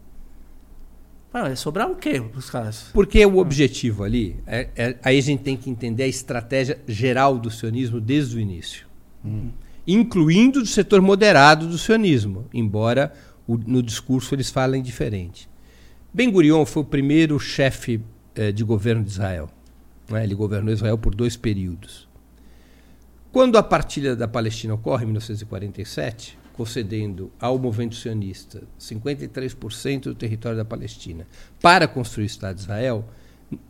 Ah, 1.33 1.55
sobrar 1.55 1.91
o 1.91 1.97
quê 1.97 2.21
para 2.21 2.39
os 2.39 2.49
caras? 2.49 2.91
Porque 2.93 3.25
o 3.25 3.37
objetivo 3.37 4.03
ali, 4.03 4.37
é, 4.47 4.69
é, 4.75 4.97
aí 5.03 5.19
a 5.19 5.23
gente 5.23 5.43
tem 5.43 5.57
que 5.57 5.69
entender 5.69 6.05
a 6.05 6.09
estratégia 6.09 6.81
geral 6.87 7.39
do 7.39 7.51
sionismo 7.51 8.01
desde 8.01 8.37
o 8.37 8.41
início. 8.41 8.87
Hum. 9.25 9.51
Incluindo 9.87 10.61
o 10.61 10.67
setor 10.67 11.03
moderado 11.03 11.67
do 11.67 11.77
sionismo, 11.77 12.47
embora 12.53 13.13
o, 13.47 13.57
no 13.59 13.83
discurso 13.83 14.35
eles 14.35 14.51
falem 14.51 14.83
diferente. 14.83 15.49
Ben 16.13 16.31
Gurion 16.31 16.65
foi 16.65 16.83
o 16.83 16.87
primeiro 16.87 17.39
chefe 17.39 18.01
eh, 18.35 18.51
de 18.51 18.65
governo 18.65 19.05
de 19.05 19.11
Israel. 19.11 19.51
Né? 20.09 20.25
Ele 20.25 20.35
governou 20.35 20.73
Israel 20.73 20.97
por 20.97 21.15
dois 21.15 21.37
períodos. 21.37 22.08
Quando 23.39 23.57
a 23.57 23.63
partilha 23.63 24.17
da 24.17 24.27
Palestina 24.27 24.75
ocorre 24.75 25.05
em 25.05 25.07
1947, 25.07 26.37
concedendo 26.55 27.31
ao 27.39 27.57
movimento 27.57 27.95
sionista 27.95 28.65
53% 28.81 30.01
do 30.01 30.15
território 30.17 30.59
da 30.59 30.65
Palestina 30.65 31.25
para 31.63 31.87
construir 31.87 32.25
o 32.25 32.27
Estado 32.27 32.57
de 32.57 32.63
Israel, 32.63 33.05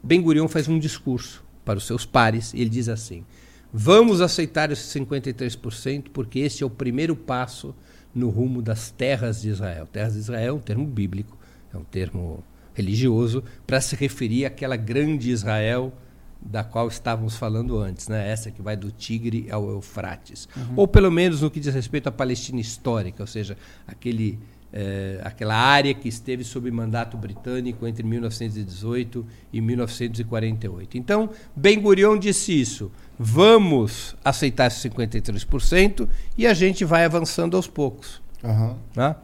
Ben 0.03 0.23
Gurion 0.23 0.49
faz 0.49 0.69
um 0.69 0.79
discurso 0.79 1.45
para 1.67 1.77
os 1.77 1.87
seus 1.87 2.07
pares 2.07 2.55
e 2.55 2.63
ele 2.63 2.71
diz 2.71 2.89
assim: 2.89 3.27
Vamos 3.71 4.23
aceitar 4.23 4.73
esses 4.73 4.91
53% 4.91 6.05
porque 6.15 6.39
esse 6.39 6.63
é 6.63 6.67
o 6.67 6.71
primeiro 6.71 7.15
passo 7.15 7.75
no 8.15 8.31
rumo 8.31 8.63
das 8.63 8.91
terras 8.91 9.43
de 9.43 9.51
Israel. 9.51 9.87
Terras 9.87 10.15
de 10.15 10.21
Israel 10.21 10.49
é 10.49 10.57
um 10.57 10.61
termo 10.61 10.87
bíblico, 10.87 11.37
é 11.75 11.77
um 11.77 11.85
termo 11.85 12.43
religioso 12.73 13.45
para 13.67 13.83
se 13.83 13.95
referir 13.97 14.47
àquela 14.47 14.77
grande 14.77 15.31
Israel 15.31 15.93
da 16.41 16.63
qual 16.63 16.89
estávamos 16.89 17.37
falando 17.37 17.79
antes, 17.79 18.09
né? 18.09 18.31
essa 18.31 18.51
que 18.51 18.63
vai 18.63 18.77
do 18.77 18.91
Tigre 18.91 19.49
ao 19.51 19.69
Eufrates. 19.69 20.49
Uhum. 20.57 20.75
Ou 20.77 20.89
pelo 20.89 21.11
menos 21.11 21.43
no 21.43 21.51
que 21.51 21.61
diz 21.61 21.75
respeito 21.75 22.09
à 22.09 22.13
Palestina 22.13 22.61
histórica, 22.61 23.23
ou 23.23 23.27
seja, 23.27 23.57
aquele 23.87 24.39
é, 24.73 25.21
aquela 25.25 25.55
área 25.55 25.95
que 25.95 26.09
esteve 26.09 26.45
sob 26.45 26.71
mandato 26.71 27.17
britânico 27.17 27.87
entre 27.87 28.03
1918 28.03 29.27
e 29.53 29.61
1948. 29.61 30.99
Então, 30.99 31.31
Ben 31.57 31.81
Gurion 31.81 32.19
disse 32.19 32.59
isso: 32.59 32.93
vamos 33.19 34.15
aceitar 34.25 34.67
esses 34.67 34.83
53% 34.91 36.09
e 36.37 36.47
a 36.47 36.53
gente 36.53 36.85
vai 36.85 37.05
avançando 37.05 37.57
aos 37.57 37.67
poucos. 37.67 38.21
Uhum. 38.45 38.77
Né? 38.95 39.17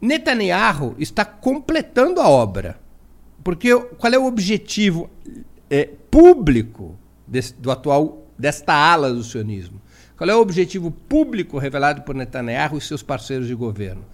Netanyahu 0.00 0.94
está 0.98 1.24
completando 1.24 2.20
a 2.20 2.28
obra. 2.28 2.82
Porque 3.42 3.74
qual 3.98 4.12
é 4.12 4.18
o 4.18 4.24
objetivo 4.24 5.10
é, 5.70 5.84
público 6.10 6.96
desse, 7.26 7.54
do 7.54 7.70
atual 7.70 8.26
desta 8.38 8.74
ala 8.74 9.12
do 9.12 9.22
sionismo? 9.22 9.80
Qual 10.16 10.28
é 10.30 10.34
o 10.34 10.40
objetivo 10.40 10.90
público 10.90 11.58
revelado 11.58 12.02
por 12.02 12.14
Netanyahu 12.14 12.78
e 12.78 12.80
seus 12.80 13.02
parceiros 13.02 13.46
de 13.46 13.54
governo? 13.54 14.04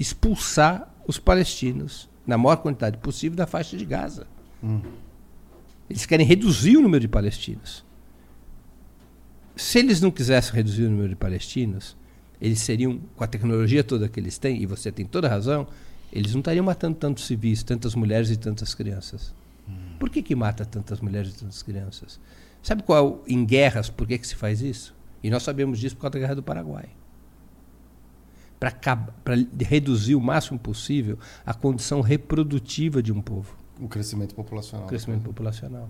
expulsar 0.00 0.90
os 1.06 1.18
palestinos 1.18 2.08
na 2.26 2.38
maior 2.38 2.56
quantidade 2.56 2.96
possível 2.96 3.36
da 3.36 3.46
faixa 3.46 3.76
de 3.76 3.84
Gaza. 3.84 4.26
Hum. 4.64 4.80
Eles 5.90 6.06
querem 6.06 6.26
reduzir 6.26 6.78
o 6.78 6.80
número 6.80 7.02
de 7.02 7.08
palestinos. 7.08 7.84
Se 9.54 9.78
eles 9.78 10.00
não 10.00 10.10
quisessem 10.10 10.54
reduzir 10.54 10.84
o 10.84 10.90
número 10.90 11.10
de 11.10 11.16
palestinos, 11.16 11.96
eles 12.40 12.60
seriam, 12.60 12.98
com 13.14 13.22
a 13.22 13.26
tecnologia 13.26 13.84
toda 13.84 14.08
que 14.08 14.18
eles 14.18 14.38
têm, 14.38 14.62
e 14.62 14.64
você 14.64 14.90
tem 14.90 15.04
toda 15.04 15.26
a 15.26 15.30
razão, 15.30 15.66
eles 16.10 16.32
não 16.32 16.40
estariam 16.40 16.64
matando 16.64 16.96
tantos 16.96 17.26
civis, 17.26 17.62
tantas 17.62 17.94
mulheres 17.94 18.30
e 18.30 18.36
tantas 18.36 18.74
crianças. 18.74 19.34
Por 20.00 20.10
que, 20.10 20.20
que 20.20 20.34
mata 20.34 20.64
tantas 20.64 21.00
mulheres 21.00 21.34
e 21.34 21.38
tantas 21.38 21.62
crianças? 21.62 22.18
Sabe 22.60 22.82
qual, 22.82 23.22
em 23.28 23.44
guerras, 23.44 23.88
por 23.88 24.08
que, 24.08 24.18
que 24.18 24.26
se 24.26 24.34
faz 24.34 24.60
isso? 24.60 24.92
E 25.22 25.30
nós 25.30 25.44
sabemos 25.44 25.78
disso 25.78 25.94
por 25.94 26.02
causa 26.02 26.14
da 26.14 26.18
Guerra 26.18 26.34
do 26.34 26.42
Paraguai 26.42 26.88
para 28.60 29.34
reduzir 29.66 30.14
o 30.14 30.20
máximo 30.20 30.58
possível 30.58 31.18
a 31.46 31.54
condição 31.54 32.02
reprodutiva 32.02 33.02
de 33.02 33.10
um 33.10 33.22
povo. 33.22 33.56
O 33.80 33.88
crescimento 33.88 34.34
populacional. 34.34 34.84
O 34.84 34.88
crescimento 34.88 35.22
populacional. 35.22 35.88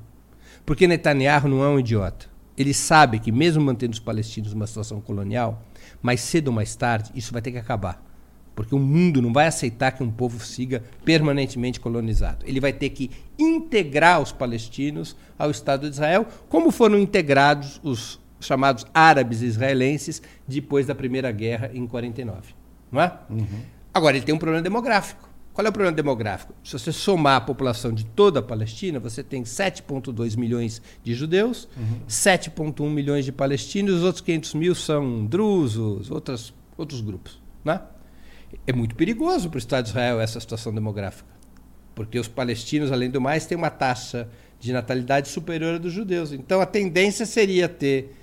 Porque 0.65 0.87
Netanyahu 0.87 1.49
não 1.49 1.65
é 1.65 1.69
um 1.69 1.81
idiota. 1.81 2.27
Ele 2.57 2.73
sabe 2.73 3.19
que, 3.19 3.33
mesmo 3.33 3.63
mantendo 3.63 3.93
os 3.93 3.99
palestinos 3.99 4.53
numa 4.55 4.67
situação 4.67 5.01
colonial, 5.01 5.65
mais 6.01 6.21
cedo 6.21 6.49
ou 6.49 6.55
mais 6.55 6.77
tarde, 6.77 7.11
isso 7.15 7.33
vai 7.33 7.43
ter 7.43 7.51
que 7.51 7.59
acabar. 7.59 8.10
Porque 8.55 8.75
o 8.75 8.79
mundo 8.79 9.23
não 9.23 9.33
vai 9.33 9.47
aceitar 9.47 9.93
que 9.93 10.03
um 10.03 10.11
povo 10.11 10.45
siga 10.45 10.83
permanentemente 11.05 11.81
colonizado. 11.81 12.45
Ele 12.47 12.61
vai 12.61 12.73
ter 12.73 12.91
que 12.91 13.11
integrar 13.39 14.21
os 14.21 14.33
palestinos 14.33 15.17
ao 15.39 15.51
Estado 15.51 15.89
de 15.89 15.95
Israel, 15.95 16.27
como 16.49 16.71
foram 16.71 16.99
integrados 16.99 17.81
os 17.83 18.21
chamados 18.41 18.87
árabes 18.95 19.43
israelenses 19.43 20.23
depois 20.49 20.87
da 20.87 20.95
Primeira 20.95 21.31
Guerra 21.31 21.71
em 21.75 21.87
49 21.87 22.61
não 22.91 23.01
é? 23.01 23.13
Uhum. 23.29 23.47
Agora, 23.93 24.17
ele 24.17 24.25
tem 24.25 24.35
um 24.35 24.39
problema 24.39 24.63
demográfico. 24.63 25.29
Qual 25.53 25.67
é 25.67 25.69
o 25.69 25.73
problema 25.73 25.95
demográfico? 25.95 26.55
Se 26.63 26.73
você 26.73 26.93
somar 26.93 27.37
a 27.37 27.41
população 27.41 27.93
de 27.93 28.05
toda 28.05 28.39
a 28.41 28.43
Palestina, 28.43 28.99
você 28.99 29.23
tem 29.23 29.43
7,2 29.43 30.37
milhões 30.37 30.81
de 31.03 31.13
judeus, 31.13 31.69
uhum. 31.77 32.01
7,1 32.09 32.89
milhões 32.89 33.25
de 33.25 33.33
palestinos, 33.33 33.97
os 33.97 34.03
outros 34.05 34.23
500 34.23 34.55
mil 34.55 34.75
são 34.75 35.27
drusos, 35.27 36.11
outras, 36.11 36.55
outros 36.79 37.01
grupos. 37.01 37.41
Né? 37.65 37.81
É 38.67 38.73
muito 38.73 38.95
perigoso 38.95 39.49
para 39.49 39.57
o 39.57 39.59
Estado 39.59 39.85
de 39.85 39.91
Israel 39.91 40.21
essa 40.21 40.41
situação 40.41 40.75
demográfica, 40.75 41.29
porque 41.95 42.19
os 42.19 42.29
palestinos, 42.29 42.91
além 42.91 43.11
do 43.11 43.21
mais, 43.21 43.47
têm 43.47 43.57
uma 43.57 43.71
taxa 43.71 44.29
de 44.59 44.73
natalidade 44.73 45.29
superior 45.29 45.77
à 45.77 45.79
dos 45.79 45.93
judeus. 45.93 46.33
Então, 46.33 46.61
a 46.61 46.67
tendência 46.67 47.25
seria 47.25 47.69
ter. 47.69 48.15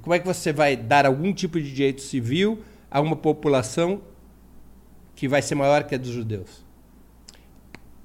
Como 0.00 0.14
é 0.14 0.18
que 0.18 0.26
você 0.26 0.52
vai 0.52 0.76
dar 0.76 1.04
algum 1.04 1.32
tipo 1.32 1.60
de 1.60 1.72
direito 1.72 2.00
civil 2.00 2.62
a 2.90 3.00
uma 3.00 3.16
população 3.16 4.00
que 5.14 5.28
vai 5.28 5.42
ser 5.42 5.54
maior 5.54 5.84
que 5.84 5.94
a 5.94 5.98
dos 5.98 6.10
judeus. 6.10 6.64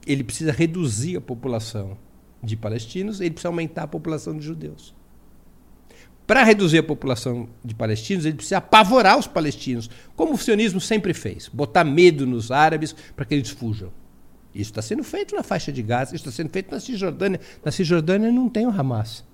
Ele 0.05 0.23
precisa 0.23 0.51
reduzir 0.51 1.17
a 1.17 1.21
população 1.21 1.97
de 2.41 2.55
palestinos, 2.55 3.19
ele 3.19 3.31
precisa 3.31 3.49
aumentar 3.49 3.83
a 3.83 3.87
população 3.87 4.37
de 4.37 4.43
judeus. 4.43 4.95
Para 6.29 6.43
reduzir 6.43 6.77
a 6.77 6.83
população 6.83 7.49
de 7.65 7.73
palestinos, 7.73 8.23
ele 8.23 8.35
precisa 8.35 8.57
apavorar 8.57 9.17
os 9.17 9.25
palestinos, 9.25 9.89
como 10.15 10.35
o 10.35 10.37
sionismo 10.37 10.79
sempre 10.79 11.11
fez, 11.11 11.49
botar 11.51 11.83
medo 11.83 12.27
nos 12.27 12.51
árabes 12.51 12.95
para 13.15 13.25
que 13.25 13.33
eles 13.33 13.49
fujam. 13.49 13.91
Isso 14.53 14.69
está 14.69 14.79
sendo 14.79 15.03
feito 15.03 15.35
na 15.35 15.41
faixa 15.41 15.71
de 15.71 15.81
Gaza, 15.81 16.15
isso 16.15 16.29
está 16.29 16.31
sendo 16.31 16.51
feito 16.51 16.69
na 16.69 16.79
Cisjordânia. 16.79 17.39
Na 17.65 17.71
Cisjordânia 17.71 18.31
não 18.31 18.47
tem 18.47 18.67
o 18.67 18.69
Hamas. 18.69 19.25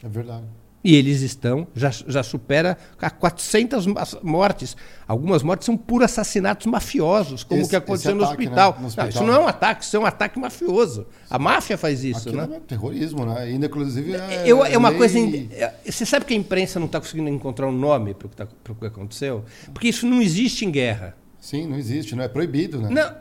É 0.00 0.08
verdade. 0.08 0.44
E 0.84 0.94
eles 0.94 1.22
estão, 1.22 1.66
já, 1.74 1.90
já 1.90 2.22
supera 2.22 2.76
a 3.00 3.08
400 3.08 3.86
mortes. 4.22 4.76
Algumas 5.08 5.42
mortes 5.42 5.64
são 5.64 5.78
por 5.78 6.02
assassinatos 6.02 6.66
mafiosos, 6.66 7.42
como 7.42 7.64
o 7.64 7.68
que 7.68 7.74
aconteceu 7.74 8.10
ataque, 8.10 8.22
no, 8.22 8.30
hospital. 8.30 8.72
Né? 8.72 8.80
no, 8.80 8.86
hospital. 8.88 9.04
Não, 9.06 9.10
isso 9.10 9.24
não 9.24 9.34
é 9.34 9.38
um 9.38 9.48
ataque, 9.48 9.84
isso 9.84 9.96
é 9.96 10.00
um 10.00 10.04
ataque 10.06 10.38
mafioso. 10.38 11.06
A 11.30 11.38
máfia 11.38 11.78
faz 11.78 12.04
isso, 12.04 12.28
Aquilo 12.28 12.46
né? 12.46 12.56
É 12.56 12.60
terrorismo, 12.60 13.24
né? 13.24 13.40
Ainda, 13.40 13.64
inclusive, 13.64 14.14
é, 14.14 14.42
Eu, 14.44 14.62
é 14.62 14.76
uma 14.76 14.90
lei... 14.90 14.98
coisa... 14.98 15.18
É, 15.18 15.74
você 15.90 16.04
sabe 16.04 16.26
que 16.26 16.34
a 16.34 16.36
imprensa 16.36 16.78
não 16.78 16.86
está 16.86 17.00
conseguindo 17.00 17.30
encontrar 17.30 17.66
um 17.66 17.72
nome 17.72 18.12
para 18.12 18.26
o 18.26 18.28
que, 18.28 18.36
tá, 18.36 18.46
que 18.46 18.86
aconteceu? 18.86 19.42
Porque 19.72 19.88
isso 19.88 20.06
não 20.06 20.20
existe 20.20 20.66
em 20.66 20.70
guerra. 20.70 21.16
Sim, 21.40 21.66
não 21.66 21.78
existe, 21.78 22.14
não 22.14 22.24
é 22.24 22.28
proibido, 22.28 22.80
né? 22.80 22.88
Não, 22.90 23.14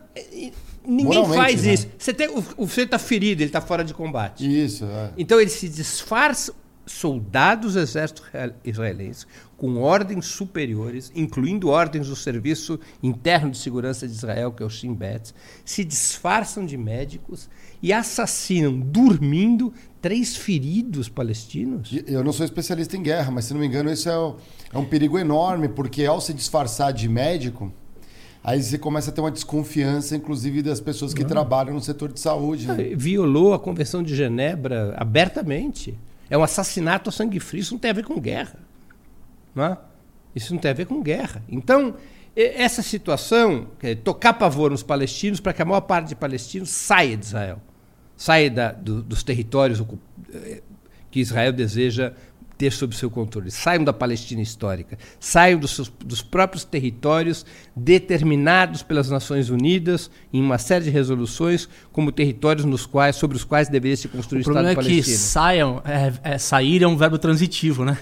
ninguém 0.86 1.26
faz 1.28 1.64
né? 1.64 1.74
isso. 1.74 1.88
Você 1.98 2.14
tem, 2.14 2.28
o, 2.30 2.66
está 2.66 3.00
ferido, 3.00 3.42
ele 3.42 3.50
está 3.50 3.62
fora 3.62 3.84
de 3.84 3.94
combate. 3.94 4.64
Isso. 4.64 4.86
É. 4.86 5.12
Então 5.18 5.40
ele 5.40 5.50
se 5.50 5.68
disfarça 5.70 6.54
soldados 6.86 7.74
do 7.74 7.80
exército 7.80 8.24
israelense 8.64 9.26
com 9.64 9.78
ordens 9.82 10.26
superiores, 10.26 11.10
incluindo 11.16 11.70
ordens 11.70 12.10
do 12.10 12.18
Serviço 12.18 12.78
Interno 13.02 13.50
de 13.50 13.58
Segurança 13.58 14.06
de 14.06 14.14
Israel, 14.14 14.52
que 14.52 14.62
é 14.62 14.66
o 14.66 14.70
Shin 14.70 14.94
Bet, 14.94 15.34
se 15.64 15.86
disfarçam 15.86 16.66
de 16.66 16.76
médicos 16.76 17.50
e 17.82 17.94
assassinam, 17.94 18.78
dormindo, 18.78 19.74
três 20.02 20.36
feridos 20.36 21.08
palestinos. 21.08 21.90
Eu 22.06 22.26
não 22.26 22.34
sou 22.34 22.44
especialista 22.44 22.98
em 22.98 23.02
guerra, 23.02 23.32
mas 23.32 23.46
se 23.46 23.54
não 23.54 23.62
me 23.62 23.66
engano, 23.66 23.90
isso 23.90 24.10
é, 24.10 24.34
é 24.74 24.78
um 24.78 24.84
perigo 24.84 25.18
enorme, 25.18 25.70
porque 25.70 26.04
ao 26.06 26.20
se 26.20 26.34
disfarçar 26.34 26.92
de 26.92 27.08
médico, 27.08 27.72
aí 28.44 28.62
você 28.62 28.78
começa 28.78 29.12
a 29.12 29.14
ter 29.14 29.22
uma 29.22 29.32
desconfiança, 29.32 30.14
inclusive, 30.14 30.62
das 30.62 30.82
pessoas 30.82 31.14
que 31.14 31.22
não. 31.22 31.30
trabalham 31.30 31.74
no 31.74 31.82
setor 31.82 32.12
de 32.12 32.20
saúde. 32.20 32.68
Né? 32.68 32.94
Violou 32.98 33.54
a 33.54 33.60
Convenção 33.60 34.04
de 34.04 34.14
Genebra 34.14 34.94
abertamente. 34.98 35.98
É 36.30 36.38
um 36.38 36.44
assassinato 36.44 37.10
a 37.10 37.12
sangue 37.12 37.40
frio, 37.40 37.62
isso 37.62 37.74
não 37.74 37.80
tem 37.80 37.92
a 37.92 37.94
ver 37.94 38.06
com 38.06 38.20
guerra. 38.20 38.60
Não 39.54 39.66
é? 39.66 39.78
Isso 40.36 40.54
não 40.54 40.60
tem 40.60 40.72
a 40.72 40.74
ver 40.74 40.86
com 40.86 41.02
guerra. 41.02 41.44
Então, 41.48 41.96
essa 42.36 42.82
situação, 42.82 43.68
é 43.82 43.94
tocar 43.94 44.34
pavor 44.34 44.72
nos 44.72 44.82
palestinos 44.82 45.40
para 45.40 45.54
que 45.54 45.62
a 45.62 45.66
maior 45.66 45.82
parte 45.82 46.10
de 46.10 46.16
palestinos 46.16 46.70
saia 46.70 47.16
de 47.16 47.26
Israel, 47.26 47.62
saia 48.18 48.50
da, 48.50 48.72
do, 48.72 49.04
dos 49.04 49.22
territórios 49.24 49.84
eh, 50.34 50.62
que 51.12 51.20
Israel 51.20 51.54
deseja 51.54 52.14
ter 52.64 52.72
sob 52.72 52.96
seu 52.96 53.10
controle. 53.10 53.52
Saiam 53.52 53.84
da 53.84 53.92
Palestina 53.92 54.42
histórica, 54.42 54.98
saiam 55.20 55.60
dos, 55.60 55.72
seus, 55.72 55.92
dos 56.06 56.22
próprios 56.22 56.64
territórios 56.64 57.46
determinados 57.76 58.82
pelas 58.82 59.10
Nações 59.10 59.50
Unidas 59.50 60.10
em 60.32 60.42
uma 60.42 60.58
série 60.58 60.86
de 60.86 60.90
resoluções 60.90 61.68
como 61.92 62.10
territórios 62.10 62.64
nos 62.64 62.86
quais, 62.86 63.18
sobre 63.18 63.36
os 63.36 63.44
quais 63.44 63.68
deveria 63.68 63.98
se 63.98 64.08
construir 64.08 64.44
o, 64.44 64.48
o 64.48 64.52
Estado 64.52 64.76
palestino. 64.76 64.76
O 64.76 64.76
problema 64.76 65.02
é 65.02 65.04
que 65.04 65.18
saiam, 65.18 65.82
é, 65.84 66.14
é, 66.36 66.38
sair 66.38 66.84
é 66.84 66.88
um 66.88 66.96
verbo 66.96 67.18
transitivo, 67.18 67.84
né? 67.84 67.98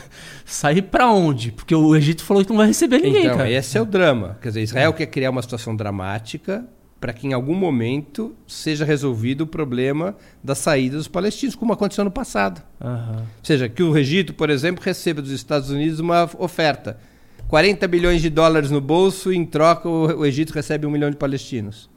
Sair 0.45 0.83
para 0.83 1.09
onde? 1.09 1.51
Porque 1.51 1.73
o 1.73 1.95
Egito 1.95 2.23
falou 2.23 2.43
que 2.43 2.49
não 2.49 2.57
vai 2.57 2.67
receber 2.67 2.99
ninguém, 2.99 3.25
então, 3.25 3.37
cara. 3.37 3.49
esse 3.49 3.77
é 3.77 3.81
o 3.81 3.85
drama. 3.85 4.37
Quer 4.41 4.49
dizer, 4.49 4.61
Israel 4.61 4.93
quer 4.93 5.07
criar 5.07 5.31
uma 5.31 5.41
situação 5.41 5.75
dramática 5.75 6.67
para 7.01 7.13
que 7.13 7.25
em 7.25 7.33
algum 7.33 7.55
momento 7.55 8.35
seja 8.47 8.85
resolvido 8.85 9.41
o 9.41 9.47
problema 9.47 10.15
da 10.43 10.53
saída 10.53 10.97
dos 10.97 11.07
palestinos, 11.07 11.55
como 11.55 11.73
aconteceu 11.73 12.05
no 12.05 12.11
passado. 12.11 12.61
Uhum. 12.79 13.21
Ou 13.21 13.25
seja, 13.43 13.67
que 13.67 13.81
o 13.81 13.97
Egito, 13.97 14.35
por 14.35 14.51
exemplo, 14.51 14.83
receba 14.85 15.19
dos 15.19 15.31
Estados 15.31 15.71
Unidos 15.71 15.99
uma 15.99 16.29
oferta. 16.37 16.99
40 17.47 17.87
bilhões 17.87 18.21
de 18.21 18.29
dólares 18.29 18.69
no 18.69 18.79
bolso 18.79 19.33
e 19.33 19.35
em 19.35 19.43
troca 19.43 19.89
o 19.89 20.23
Egito 20.23 20.53
recebe 20.53 20.85
um 20.85 20.91
milhão 20.91 21.09
de 21.09 21.17
palestinos. 21.17 21.89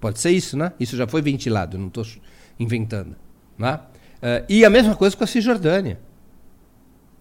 Pode 0.00 0.18
ser 0.18 0.32
isso, 0.32 0.56
né? 0.56 0.72
Isso 0.80 0.96
já 0.96 1.06
foi 1.06 1.22
ventilado, 1.22 1.78
não 1.78 1.86
estou 1.86 2.04
inventando. 2.58 3.14
Né? 3.56 3.78
Uh, 4.16 4.44
e 4.48 4.64
a 4.64 4.68
mesma 4.68 4.96
coisa 4.96 5.16
com 5.16 5.22
a 5.22 5.28
Cisjordânia. 5.28 6.00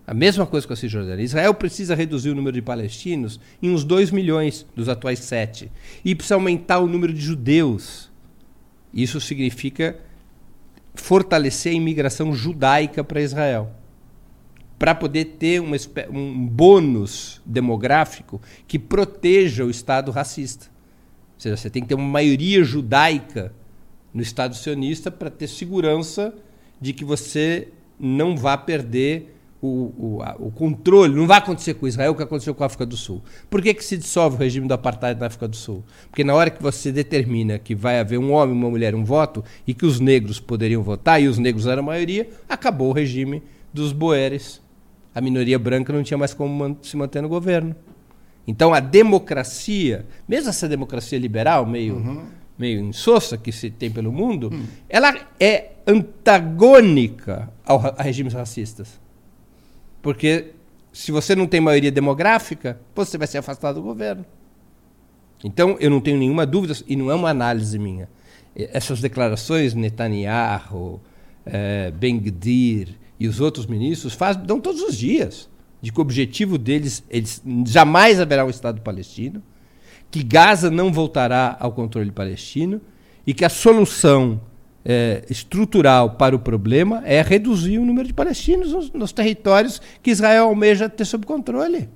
A 0.08 0.14
mesma 0.14 0.46
coisa 0.46 0.68
com 0.68 0.74
a 0.74 0.76
Cisjordânia. 0.76 1.24
Israel 1.24 1.54
precisa 1.54 1.96
reduzir 1.96 2.30
o 2.30 2.36
número 2.36 2.54
de 2.54 2.62
palestinos 2.62 3.40
em 3.62 3.72
uns 3.72 3.84
2 3.84 4.12
milhões 4.12 4.66
dos 4.76 4.88
atuais 4.88 5.20
7. 5.20 5.72
E 6.04 6.14
precisa 6.14 6.36
aumentar 6.36 6.80
o 6.80 6.88
número 6.88 7.12
de 7.12 7.22
judeus. 7.22 8.12
Isso 8.94 9.20
significa 9.20 10.00
fortalecer 10.94 11.72
a 11.74 11.76
imigração 11.76 12.34
judaica 12.34 13.04
para 13.04 13.22
Israel. 13.22 13.72
Para 14.78 14.94
poder 14.94 15.26
ter 15.40 15.60
um, 15.60 15.72
um 16.12 16.48
bônus 16.48 17.42
demográfico 17.44 18.40
que 18.68 18.78
proteja 18.78 19.66
o 19.66 19.72
Estado 19.72 20.12
racista. 20.12 20.68
Ou 21.34 21.40
seja, 21.40 21.58
você 21.58 21.70
tem 21.70 21.82
que 21.82 21.90
ter 21.90 21.96
uma 21.96 22.08
maioria 22.08 22.64
judaica 22.64 23.52
no 24.14 24.22
Estado 24.22 24.56
sionista 24.56 25.10
para 25.10 25.32
ter 25.32 25.48
segurança 25.48 26.34
de 26.80 26.94
que 26.94 27.04
você 27.04 27.70
não 28.00 28.38
vá 28.38 28.56
perder 28.56 29.35
o, 29.62 29.94
o, 29.98 30.22
a, 30.22 30.36
o, 30.38 30.52
controle, 30.52 31.16
não 31.16 31.26
vai 31.26 31.38
acontecer 31.38 31.74
com 31.76 31.88
Israel 31.88 32.12
o 32.12 32.16
que 32.16 32.24
aconteceu 32.24 32.54
com 32.54 32.64
a 32.64 32.68
África 32.68 32.86
do 32.86 32.96
Sul. 32.96 33.24
Por 33.50 33.62
que, 33.62 33.74
que 33.74 33.84
se 33.84 33.98
dissolve 33.98 34.36
o 34.36 34.40
regime 34.40 34.68
do 34.68 34.74
apartheid 34.74 35.20
na 35.20 35.28
África 35.28 35.48
do 35.48 35.56
Sul? 35.56 35.84
Porque 36.10 36.24
na 36.24 36.34
hora 36.34 36.50
que 36.50 36.62
você 36.62 36.92
determina 36.92 37.58
que 37.58 37.74
vai 37.74 38.00
haver 38.00 38.20
um 38.20 38.32
homem, 38.32 38.56
uma 38.56 38.70
mulher, 38.70 38.94
um 38.94 39.04
voto, 39.04 39.44
e 39.66 39.74
que 39.74 39.86
os 39.86 40.00
negros 40.00 40.40
poderiam 40.40 40.84
votar, 40.84 41.22
e 41.22 41.28
os 41.28 41.38
negros 41.38 41.68
eram 41.68 41.84
a 41.84 41.86
maioria, 41.86 42.30
acabou 42.48 42.90
o 42.90 42.94
regime 42.94 43.42
dos 43.74 43.92
boeres. 43.92 44.62
A 45.14 45.22
minoria 45.22 45.58
branca 45.58 45.92
não 45.94 46.04
tinha 46.04 46.18
mais 46.18 46.34
como 46.34 46.78
se 46.82 46.96
manter 46.98 47.22
no 47.22 47.30
governo. 47.30 47.76
Então 48.48 48.74
a 48.74 48.80
democracia, 48.80 50.06
mesmo 50.28 50.50
essa 50.50 50.68
democracia 50.68 51.18
liberal, 51.18 51.66
meio, 51.66 51.96
uhum. 51.96 52.26
meio 52.58 52.80
insossa 52.82 53.38
que 53.38 53.52
se 53.52 53.72
tem 53.72 53.90
pelo 53.90 54.12
mundo, 54.12 54.50
uhum. 54.52 54.66
ela 54.88 55.16
é 55.40 55.72
antagônica 55.88 57.50
ao, 57.66 57.96
a 57.98 58.04
regimes 58.04 58.34
racistas. 58.34 59.05
Porque 60.06 60.52
se 60.94 61.12
você 61.12 61.36
não 61.36 61.48
tem 61.48 61.60
maioria 61.60 61.92
demográfica, 61.92 62.80
você 62.94 63.18
vai 63.18 63.26
ser 63.26 63.40
afastado 63.40 63.78
do 63.78 63.82
governo. 63.82 64.24
Então, 65.44 65.78
eu 65.80 65.90
não 65.90 66.00
tenho 66.00 66.20
nenhuma 66.20 66.46
dúvida, 66.46 66.76
e 66.88 66.96
não 66.96 67.10
é 67.10 67.16
uma 67.16 67.32
análise 67.32 67.80
minha. 67.80 68.08
Essas 68.56 69.02
declarações, 69.02 69.74
Netanyahu, 69.74 71.02
eh, 71.44 71.90
Ben-Gvir 71.90 72.90
e 73.20 73.28
os 73.28 73.40
outros 73.40 73.66
ministros 73.66 74.14
faz, 74.14 74.38
dão 74.38 74.62
todos 74.62 74.80
os 74.84 74.96
dias 74.96 75.50
de 75.82 75.92
que 75.92 75.98
o 75.98 76.04
objetivo 76.04 76.60
deles, 76.60 77.04
eles 77.10 77.42
jamais 77.66 78.20
haverá 78.20 78.46
um 78.46 78.50
Estado 78.52 78.82
palestino, 78.82 79.42
que 80.12 80.22
Gaza 80.22 80.70
não 80.70 80.94
voltará 80.94 81.58
ao 81.60 81.72
controle 81.72 82.12
palestino 82.12 82.80
e 83.26 83.34
que 83.34 83.44
a 83.44 83.50
solução 83.50 84.40
é, 84.86 85.26
estrutural 85.30 86.12
para 86.12 86.36
o 86.36 86.40
problema 86.40 87.02
é 87.06 87.20
reduzir 87.24 87.80
o 87.80 87.86
número 87.86 88.08
de 88.08 88.14
palestinos 88.14 88.72
nos, 88.72 88.92
nos, 88.92 89.12
territórios 89.12 89.82
que 90.04 90.12
Israel 90.12 90.46
almeja 90.46 90.88
ter 90.88 91.06
sob 91.06 91.26
controle. 91.26 91.90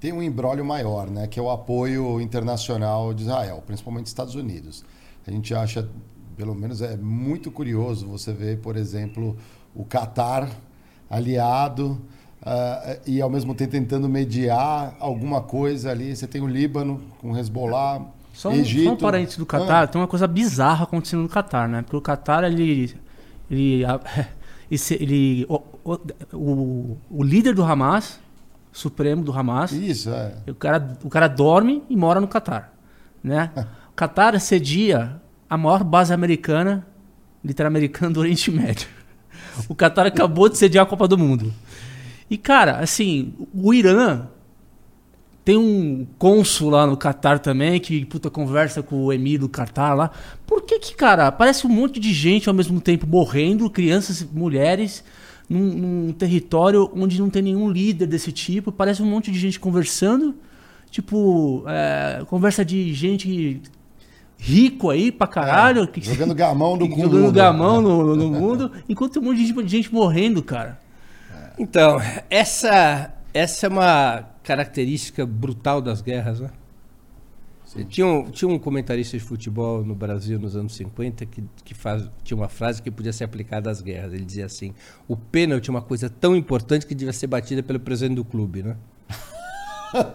Tem 0.00 0.12
um 0.12 0.22
embrólio 0.22 0.64
maior, 0.64 1.10
né, 1.10 1.26
que 1.26 1.40
é 1.40 1.42
o 1.42 1.50
apoio 1.50 2.20
internacional 2.20 3.12
de 3.12 3.24
Israel, 3.24 3.64
principalmente 3.66 4.06
Estados 4.06 4.36
Unidos. 4.36 4.84
A 5.26 5.30
gente 5.32 5.52
acha, 5.52 5.88
pelo 6.36 6.54
menos 6.54 6.80
é 6.80 6.96
muito 6.96 7.50
curioso 7.50 8.06
você 8.06 8.32
ver, 8.32 8.58
por 8.58 8.76
exemplo, 8.76 9.36
o 9.74 9.84
Catar 9.84 10.48
aliado 11.10 12.00
uh, 12.42 13.00
e 13.06 13.20
ao 13.20 13.28
mesmo 13.28 13.54
tempo 13.54 13.72
tentando 13.72 14.08
mediar 14.08 14.96
alguma 15.00 15.40
coisa 15.42 15.90
ali. 15.90 16.14
Você 16.14 16.28
tem 16.28 16.40
o 16.40 16.46
Líbano 16.46 17.02
com 17.20 17.36
Hezbollah, 17.36 18.06
só 18.38 18.50
um, 18.50 18.54
Egito. 18.54 18.84
só 18.84 18.92
um 18.92 18.96
parênteses 18.96 19.36
do 19.36 19.44
Catar, 19.44 19.82
ah. 19.82 19.86
tem 19.88 20.00
uma 20.00 20.06
coisa 20.06 20.28
bizarra 20.28 20.84
acontecendo 20.84 21.22
no 21.22 21.28
Catar, 21.28 21.68
né? 21.68 21.82
Porque 21.82 21.96
o 21.96 22.00
Catar, 22.00 22.44
ele. 22.44 22.94
ele, 23.50 23.82
ele 24.92 25.44
o, 25.48 25.60
o, 26.32 26.96
o, 27.10 27.24
líder 27.24 27.52
do 27.52 27.64
Hamas, 27.64 28.20
supremo 28.70 29.24
do 29.24 29.36
Hamas. 29.36 29.72
Isso, 29.72 30.10
é. 30.10 30.36
O 30.46 30.54
cara, 30.54 30.96
o 31.02 31.08
cara 31.08 31.26
dorme 31.26 31.82
e 31.90 31.96
mora 31.96 32.20
no 32.20 32.28
Catar. 32.28 32.72
Né? 33.24 33.50
o 33.90 33.92
Catar 33.96 34.40
cedia 34.40 35.20
a 35.50 35.58
maior 35.58 35.82
base 35.82 36.14
americana, 36.14 36.86
literal 37.44 37.66
americana 37.66 38.12
do 38.12 38.20
Oriente 38.20 38.52
Médio. 38.52 38.86
O 39.68 39.74
Catar 39.74 40.06
acabou 40.06 40.48
de 40.48 40.56
sediar 40.56 40.84
a 40.84 40.88
Copa 40.88 41.08
do 41.08 41.18
Mundo. 41.18 41.52
E, 42.30 42.38
cara, 42.38 42.78
assim, 42.78 43.34
o 43.52 43.74
Irã 43.74 44.28
tem 45.48 45.56
um 45.56 46.06
cônsul 46.18 46.68
lá 46.68 46.86
no 46.86 46.94
Catar 46.94 47.38
também 47.38 47.80
que, 47.80 48.04
puta, 48.04 48.28
conversa 48.28 48.82
com 48.82 49.06
o 49.06 49.10
Emir 49.10 49.40
do 49.40 49.48
Catar 49.48 49.94
lá. 49.94 50.10
Por 50.46 50.60
que 50.60 50.78
que, 50.78 50.94
cara, 50.94 51.32
parece 51.32 51.66
um 51.66 51.70
monte 51.70 51.98
de 51.98 52.12
gente 52.12 52.50
ao 52.50 52.54
mesmo 52.54 52.78
tempo 52.82 53.06
morrendo, 53.06 53.70
crianças, 53.70 54.22
mulheres, 54.30 55.02
num, 55.48 55.58
num 55.58 56.12
território 56.12 56.90
onde 56.94 57.18
não 57.18 57.30
tem 57.30 57.40
nenhum 57.40 57.70
líder 57.70 58.06
desse 58.06 58.30
tipo. 58.30 58.70
Parece 58.70 59.02
um 59.02 59.06
monte 59.06 59.30
de 59.30 59.38
gente 59.38 59.58
conversando. 59.58 60.34
Tipo, 60.90 61.64
é, 61.66 62.22
conversa 62.26 62.62
de 62.62 62.92
gente 62.92 63.62
rico 64.36 64.90
aí 64.90 65.10
pra 65.10 65.26
caralho. 65.26 65.84
É, 65.84 65.86
que, 65.86 66.02
jogando 66.02 66.34
gamão 66.34 66.76
do 66.76 66.84
mundo. 66.86 67.00
Jogando 67.00 67.32
gamão 67.32 67.80
no, 67.80 68.14
no 68.14 68.30
mundo, 68.30 68.70
enquanto 68.86 69.14
tem 69.14 69.22
um 69.22 69.24
monte 69.24 69.38
de 69.38 69.68
gente 69.70 69.94
morrendo, 69.94 70.42
cara. 70.42 70.78
Então, 71.58 71.98
essa, 72.28 73.14
essa 73.32 73.66
é 73.66 73.68
uma 73.70 74.26
característica 74.48 75.26
brutal 75.26 75.82
das 75.82 76.00
guerras, 76.00 76.40
né? 76.40 76.50
Tinha 77.86 78.06
um, 78.06 78.30
tinha 78.30 78.48
um 78.48 78.58
comentarista 78.58 79.18
de 79.18 79.22
futebol 79.22 79.84
no 79.84 79.94
Brasil 79.94 80.38
nos 80.38 80.56
anos 80.56 80.74
50 80.74 81.26
que, 81.26 81.44
que 81.62 81.74
faz, 81.74 82.08
tinha 82.24 82.34
uma 82.34 82.48
frase 82.48 82.80
que 82.80 82.90
podia 82.90 83.12
ser 83.12 83.24
aplicada 83.24 83.70
às 83.70 83.82
guerras. 83.82 84.14
Ele 84.14 84.24
dizia 84.24 84.46
assim: 84.46 84.72
o 85.06 85.14
pênalti 85.14 85.68
é 85.68 85.70
uma 85.70 85.82
coisa 85.82 86.08
tão 86.08 86.34
importante 86.34 86.86
que 86.86 86.94
devia 86.94 87.12
ser 87.12 87.26
batida 87.26 87.62
pelo 87.62 87.78
presidente 87.78 88.16
do 88.16 88.24
clube, 88.24 88.62
né? 88.62 88.76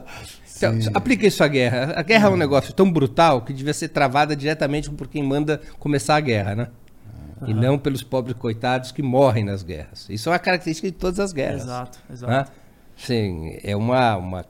então, 0.57 0.73
aplica 0.95 1.27
isso 1.27 1.43
à 1.43 1.47
guerra. 1.47 1.93
A 1.95 2.01
guerra 2.01 2.30
é 2.30 2.31
um 2.31 2.38
negócio 2.38 2.73
tão 2.73 2.91
brutal 2.91 3.43
que 3.43 3.53
devia 3.53 3.73
ser 3.73 3.89
travada 3.89 4.35
diretamente 4.35 4.89
por 4.89 5.07
quem 5.07 5.22
manda 5.22 5.61
começar 5.77 6.15
a 6.15 6.22
guerra, 6.22 6.55
né? 6.55 6.68
Uhum. 7.39 7.49
E 7.49 7.53
não 7.53 7.77
pelos 7.77 8.01
pobres 8.01 8.35
coitados 8.35 8.91
que 8.91 9.03
morrem 9.03 9.43
nas 9.43 9.61
guerras. 9.61 10.07
Isso 10.10 10.27
é 10.27 10.31
uma 10.31 10.39
característica 10.39 10.89
de 10.89 10.97
todas 10.97 11.19
as 11.19 11.31
guerras. 11.31 11.61
Exato, 11.61 11.99
exato. 12.10 12.31
Né? 12.31 12.62
Sim, 13.05 13.57
é 13.61 13.75
uma, 13.75 14.15
uma 14.15 14.45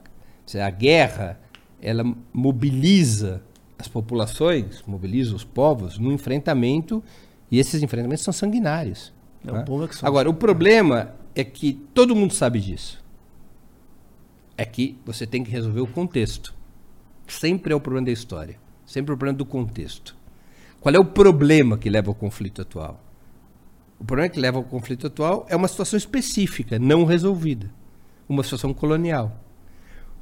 a 0.62 0.70
guerra 0.70 1.40
ela 1.82 2.04
mobiliza 2.32 3.42
as 3.76 3.88
populações, 3.88 4.82
mobiliza 4.86 5.34
os 5.34 5.42
povos 5.42 5.98
no 5.98 6.12
enfrentamento 6.12 7.02
e 7.50 7.58
esses 7.58 7.82
enfrentamentos 7.82 8.22
são 8.22 8.32
sanguinários. 8.32 9.12
É 9.44 9.50
né? 9.50 9.64
o 9.68 9.84
é 9.84 9.88
Agora, 10.02 10.30
o 10.30 10.34
problema 10.34 11.14
é 11.34 11.42
que 11.42 11.72
todo 11.92 12.14
mundo 12.14 12.32
sabe 12.32 12.60
disso. 12.60 13.02
É 14.56 14.64
que 14.64 14.96
você 15.04 15.26
tem 15.26 15.42
que 15.42 15.50
resolver 15.50 15.80
o 15.80 15.86
contexto. 15.88 16.54
Sempre 17.26 17.72
é 17.72 17.76
o 17.76 17.80
problema 17.80 18.06
da 18.06 18.12
história. 18.12 18.56
Sempre 18.86 19.12
é 19.12 19.14
o 19.14 19.18
problema 19.18 19.36
do 19.36 19.44
contexto. 19.44 20.16
Qual 20.80 20.94
é 20.94 20.98
o 20.98 21.04
problema 21.04 21.76
que 21.76 21.90
leva 21.90 22.08
ao 22.08 22.14
conflito 22.14 22.62
atual? 22.62 23.02
O 23.98 24.04
problema 24.04 24.30
que 24.30 24.38
leva 24.38 24.58
ao 24.58 24.64
conflito 24.64 25.08
atual 25.08 25.44
é 25.48 25.56
uma 25.56 25.66
situação 25.66 25.96
específica, 25.96 26.78
não 26.78 27.04
resolvida 27.04 27.68
uma 28.28 28.42
situação 28.42 28.72
colonial. 28.72 29.40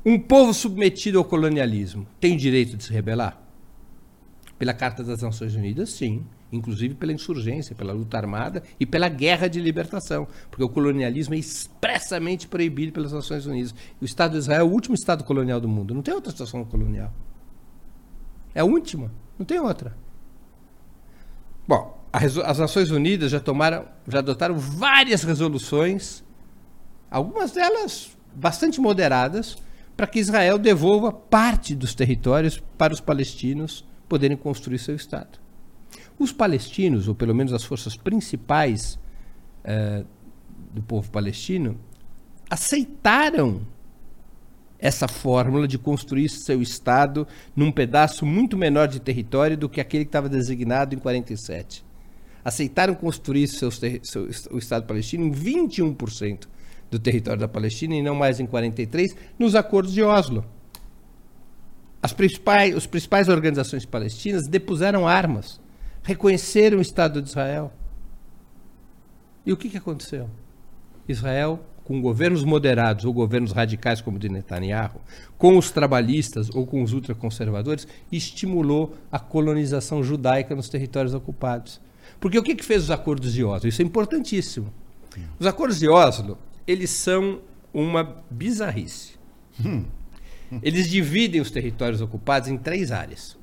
Um 0.05 0.19
povo 0.19 0.53
submetido 0.53 1.19
ao 1.19 1.25
colonialismo 1.25 2.07
tem 2.19 2.37
direito 2.37 2.77
de 2.77 2.85
se 2.85 2.93
rebelar? 2.93 3.41
Pela 4.59 4.75
Carta 4.75 5.05
das 5.05 5.23
Nações 5.23 5.55
Unidas, 5.55 5.91
sim. 5.91 6.25
Inclusive 6.51 6.95
pela 6.95 7.13
insurgência, 7.13 7.75
pela 7.75 7.93
luta 7.93 8.17
armada 8.17 8.63
e 8.79 8.85
pela 8.85 9.09
guerra 9.09 9.49
de 9.49 9.61
libertação. 9.61 10.27
Porque 10.51 10.63
o 10.63 10.69
colonialismo 10.69 11.35
é 11.35 11.39
expressamente 11.39 12.47
proibido 12.47 12.93
pelas 12.93 13.13
Nações 13.13 13.47
Unidas. 13.47 13.75
O 14.01 14.05
Estado 14.05 14.33
de 14.33 14.39
Israel 14.39 14.61
é 14.61 14.65
o 14.65 14.73
último 14.73 14.95
Estado 14.95 15.25
colonial 15.25 15.61
do 15.61 15.69
mundo. 15.69 15.95
Não 15.95 16.03
tem 16.03 16.13
outra 16.13 16.31
situação 16.31 16.65
colonial. 16.65 17.13
É 18.55 18.61
a 18.61 18.65
última. 18.65 19.11
Não 19.39 19.47
tem 19.47 19.59
outra. 19.59 19.97
Bom, 21.67 22.05
as 22.13 22.59
Nações 22.59 22.91
Unidas 22.91 23.31
já 23.31 23.41
tomaram, 23.41 23.87
já 24.07 24.19
adotaram 24.19 24.59
várias 24.59 25.23
resoluções 25.23 26.23
algumas 27.13 27.53
delas 27.53 28.17
bastante 28.35 28.81
moderadas, 28.81 29.59
para 29.97 30.07
que 30.07 30.19
Israel 30.19 30.59
devolva 30.59 31.13
parte 31.13 31.75
dos 31.75 31.95
territórios 31.95 32.63
para 32.79 32.93
os 32.93 33.01
palestinos 33.01 33.85
poderem 34.09 34.37
construir 34.37 34.79
seu 34.79 34.97
Estado. 34.97 35.39
Os 36.19 36.33
palestinos, 36.33 37.09
ou 37.09 37.15
pelo 37.15 37.35
menos 37.35 37.53
as 37.53 37.63
forças 37.63 37.97
principais 37.97 38.99
eh, 39.63 40.05
do 40.73 40.83
povo 40.83 41.11
palestino, 41.11 41.79
aceitaram 42.49 43.61
essa 44.79 45.07
fórmula 45.07 45.69
de 45.69 45.79
construir 45.79 46.29
seu 46.29 46.61
Estado 46.61 47.27
num 47.55 47.71
pedaço 47.71 48.25
muito 48.25 48.57
menor 48.57 48.89
de 48.89 48.99
território 48.99 49.57
do 49.57 49.69
que 49.69 49.81
aquele 49.81 50.05
que 50.05 50.09
estava 50.09 50.29
designado 50.29 50.95
em 50.95 50.99
47. 50.99 51.85
Aceitaram 52.45 52.95
construir 52.95 53.47
seu, 53.47 53.71
seu, 53.71 54.29
o 54.51 54.59
Estado 54.59 54.87
palestino 54.87 55.25
em 55.25 55.31
21% 55.31 56.49
do 56.93 56.99
território 56.99 57.41
da 57.41 57.49
Palestina 57.49 57.95
e 57.95 58.03
não 58.03 58.15
mais 58.15 58.39
em 58.39 58.45
43, 58.45 59.17
nos 59.39 59.55
acordos 59.55 59.95
de 59.95 60.03
Oslo. 60.03 60.45
As 62.03 62.13
principais, 62.13 62.77
as 62.77 62.87
principais 62.87 63.29
organizações 63.31 63.87
palestinas 63.87 64.47
depuseram 64.47 65.09
armas, 65.09 65.59
reconheceram 66.03 66.79
o 66.79 66.83
Estado 66.83 67.23
de 67.23 67.31
Israel. 67.31 67.73
E 69.47 69.53
o 69.53 69.57
que, 69.57 69.71
que 69.71 69.79
aconteceu? 69.79 70.29
Israel, 71.09 71.61
com 71.83 71.99
governos 72.03 72.45
moderados 72.45 73.07
ou 73.07 73.13
governos 73.13 73.53
radicais 73.53 74.03
como 74.03 74.19
o 74.19 74.21
de 74.21 74.29
Netanyahu, 74.29 75.01
com 75.39 75.57
os 75.57 75.71
trabalhistas 75.71 76.51
ou 76.51 76.67
com 76.67 76.83
os 76.83 76.93
ultraconservadores, 76.93 77.89
estimulou 78.11 78.95
a 79.11 79.19
colonização 79.19 80.05
judaica 80.05 80.55
nos 80.55 80.69
territórios 80.69 81.15
ocupados. 81.15 81.81
Porque 82.21 82.39
o 82.39 82.43
que, 82.43 82.55
que 82.55 82.65
fez 82.65 82.83
os 82.83 82.91
acordos 82.91 83.33
de 83.33 83.43
Oslo? 83.43 83.69
Isso 83.69 83.81
é 83.81 83.85
importantíssimo. 83.85 84.71
Os 85.39 85.47
acordos 85.47 85.79
de 85.79 85.89
Oslo 85.89 86.39
eles 86.67 86.91
são 86.91 87.41
uma 87.73 88.23
bizarrice. 88.31 89.13
Hum. 89.65 89.85
Eles 90.63 90.89
dividem 90.89 91.41
os 91.41 91.51
territórios 91.51 92.01
ocupados 92.01 92.49
em 92.49 92.59
três 92.59 92.93
áreas. 92.93 93.39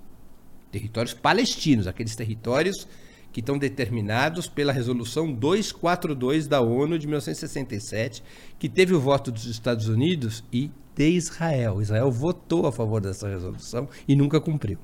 Territórios 0.72 1.14
palestinos, 1.14 1.88
aqueles 1.88 2.16
territórios 2.16 2.88
que 3.32 3.40
estão 3.40 3.58
determinados 3.58 4.48
pela 4.48 4.72
Resolução 4.72 5.32
242 5.32 6.48
da 6.48 6.62
ONU 6.62 6.98
de 6.98 7.08
1967, 7.08 8.24
que 8.58 8.70
teve 8.70 8.94
o 8.94 9.00
voto 9.00 9.32
dos 9.32 9.46
Estados 9.46 9.88
Unidos 9.88 10.44
e 10.52 10.72
de 10.96 11.10
Israel. 11.10 11.82
Israel 11.82 12.12
votou 12.12 12.68
a 12.68 12.72
favor 12.72 13.02
dessa 13.02 13.28
resolução 13.28 13.88
e 14.08 14.16
nunca 14.16 14.40
cumpriu. 14.40 14.78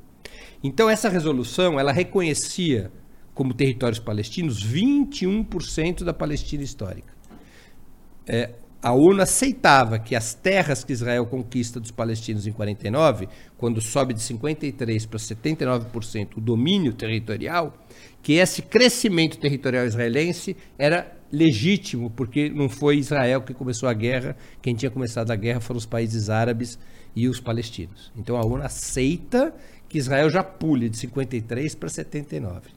Então 0.64 0.90
essa 0.90 1.10
resolução, 1.10 1.80
ela 1.80 1.92
reconhecia 1.92 2.92
como 3.34 3.54
territórios 3.54 4.00
palestinos 4.00 4.66
21% 4.66 6.04
da 6.04 6.14
Palestina 6.14 6.64
histórica. 6.64 7.15
É, 8.28 8.52
a 8.86 8.94
ONU 8.94 9.20
aceitava 9.20 9.98
que 9.98 10.16
as 10.16 10.36
terras 10.36 10.84
que 10.84 10.94
Israel 10.94 11.26
conquista 11.26 11.80
dos 11.80 11.90
palestinos 11.90 12.46
em 12.46 12.52
49, 12.52 13.28
quando 13.58 13.82
sobe 13.82 14.14
de 14.14 14.22
53 14.22 15.08
para 15.08 15.18
79% 15.18 16.38
o 16.38 16.40
domínio 16.40 16.94
territorial, 16.94 17.74
que 18.22 18.34
esse 18.34 18.62
crescimento 18.62 19.40
territorial 19.40 19.88
israelense 19.88 20.56
era 20.78 21.12
legítimo, 21.32 22.12
porque 22.12 22.48
não 22.48 22.70
foi 22.70 22.98
Israel 22.98 23.42
que 23.42 23.56
começou 23.56 23.90
a 23.90 23.94
guerra, 23.94 24.38
quem 24.62 24.76
tinha 24.76 24.92
começado 24.92 25.32
a 25.32 25.36
guerra 25.36 25.60
foram 25.60 25.80
os 25.80 25.88
países 25.88 26.30
árabes 26.30 26.78
e 27.16 27.28
os 27.28 27.40
palestinos. 27.40 28.12
Então 28.16 28.38
a 28.38 28.46
ONU 28.46 28.62
aceita 28.62 29.52
que 29.90 29.98
Israel 29.98 30.30
já 30.30 30.44
pule 30.44 30.90
de 30.90 30.98
53 30.98 31.74
para 31.74 31.90
79. 31.90 32.70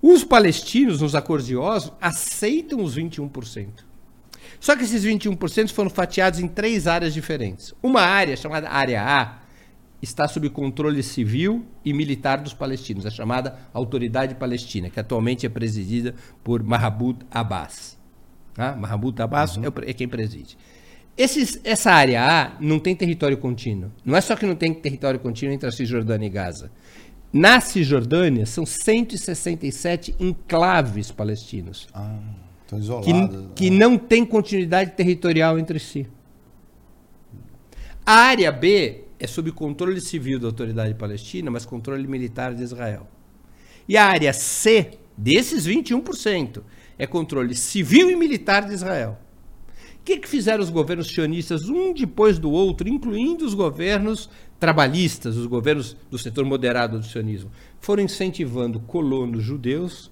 Os 0.00 0.24
palestinos, 0.24 1.02
nos 1.02 1.14
acordos 1.14 1.46
de 1.46 1.56
Oslo, 1.56 1.94
aceitam 2.00 2.82
os 2.82 2.96
21%. 2.96 3.84
Só 4.60 4.76
que 4.76 4.84
esses 4.84 5.04
21% 5.04 5.70
foram 5.70 5.90
fatiados 5.90 6.40
em 6.40 6.48
três 6.48 6.86
áreas 6.86 7.12
diferentes. 7.12 7.74
Uma 7.82 8.02
área, 8.02 8.36
chamada 8.36 8.68
Área 8.68 9.02
A, 9.02 9.38
está 10.00 10.28
sob 10.28 10.48
controle 10.50 11.02
civil 11.02 11.64
e 11.84 11.92
militar 11.92 12.40
dos 12.40 12.54
palestinos, 12.54 13.06
a 13.06 13.10
chamada 13.10 13.58
Autoridade 13.72 14.34
Palestina, 14.34 14.90
que 14.90 15.00
atualmente 15.00 15.46
é 15.46 15.48
presidida 15.48 16.14
por 16.44 16.62
Mahmoud 16.62 17.24
Abbas. 17.30 17.98
Ah, 18.56 18.74
Mahmoud 18.74 19.20
Abbas 19.20 19.56
uhum. 19.56 19.64
é, 19.84 19.92
quem 19.92 20.08
preside. 20.08 20.56
Esses, 21.16 21.58
essa 21.64 21.90
área 21.92 22.22
A 22.22 22.52
não 22.60 22.78
tem 22.78 22.94
território 22.94 23.38
contínuo. 23.38 23.90
Não 24.04 24.16
é 24.16 24.20
só 24.20 24.36
que 24.36 24.46
não 24.46 24.54
tem 24.54 24.72
território 24.74 25.18
contínuo 25.18 25.54
entre 25.54 25.68
a 25.68 25.72
Cisjordânia 25.72 26.26
e 26.26 26.30
Gaza. 26.30 26.70
Na 27.32 27.60
Cisjordânia, 27.60 28.46
são 28.46 28.64
167 28.64 30.14
enclaves 30.20 31.10
palestinos. 31.10 31.88
Ah. 31.92 32.45
Que, 33.54 33.64
que 33.64 33.70
não 33.70 33.96
tem 33.96 34.24
continuidade 34.24 34.92
territorial 34.92 35.58
entre 35.58 35.78
si. 35.78 36.06
A 38.04 38.14
área 38.14 38.52
B 38.52 39.04
é 39.18 39.26
sob 39.26 39.50
controle 39.52 40.00
civil 40.00 40.38
da 40.38 40.46
autoridade 40.46 40.94
palestina, 40.94 41.50
mas 41.50 41.64
controle 41.64 42.06
militar 42.06 42.54
de 42.54 42.62
Israel. 42.62 43.08
E 43.88 43.96
a 43.96 44.06
área 44.06 44.32
C, 44.32 44.98
desses 45.16 45.66
21%, 45.66 46.62
é 46.98 47.06
controle 47.06 47.54
civil 47.54 48.10
e 48.10 48.16
militar 48.16 48.66
de 48.66 48.74
Israel. 48.74 49.18
O 50.00 50.04
que, 50.06 50.18
que 50.18 50.28
fizeram 50.28 50.62
os 50.62 50.70
governos 50.70 51.08
sionistas, 51.08 51.68
um 51.68 51.92
depois 51.92 52.38
do 52.38 52.50
outro, 52.50 52.88
incluindo 52.88 53.44
os 53.44 53.54
governos 53.54 54.30
trabalhistas, 54.58 55.36
os 55.36 55.46
governos 55.46 55.96
do 56.08 56.18
setor 56.18 56.44
moderado 56.44 56.98
do 56.98 57.04
sionismo? 57.04 57.50
Foram 57.80 58.04
incentivando 58.04 58.78
colonos 58.80 59.42
judeus 59.42 60.10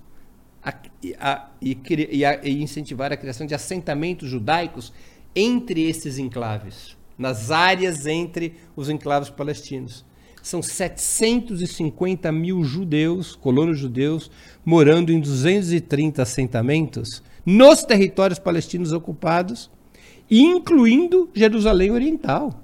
a, 1.18 1.32
a, 1.34 1.48
e, 1.60 1.76
e, 2.10 2.24
a, 2.24 2.40
e 2.42 2.62
incentivar 2.62 3.12
a 3.12 3.16
criação 3.16 3.46
de 3.46 3.54
assentamentos 3.54 4.28
judaicos 4.28 4.92
entre 5.34 5.82
esses 5.82 6.18
enclaves, 6.18 6.96
nas 7.18 7.50
áreas 7.50 8.06
entre 8.06 8.54
os 8.76 8.88
enclaves 8.88 9.28
palestinos. 9.28 10.04
São 10.42 10.62
750 10.62 12.30
mil 12.30 12.62
judeus, 12.64 13.34
colonos 13.34 13.78
judeus, 13.78 14.30
morando 14.64 15.10
em 15.10 15.18
230 15.18 16.22
assentamentos 16.22 17.22
nos 17.44 17.82
territórios 17.82 18.38
palestinos 18.38 18.92
ocupados, 18.92 19.70
incluindo 20.30 21.28
Jerusalém 21.34 21.90
Oriental. 21.90 22.60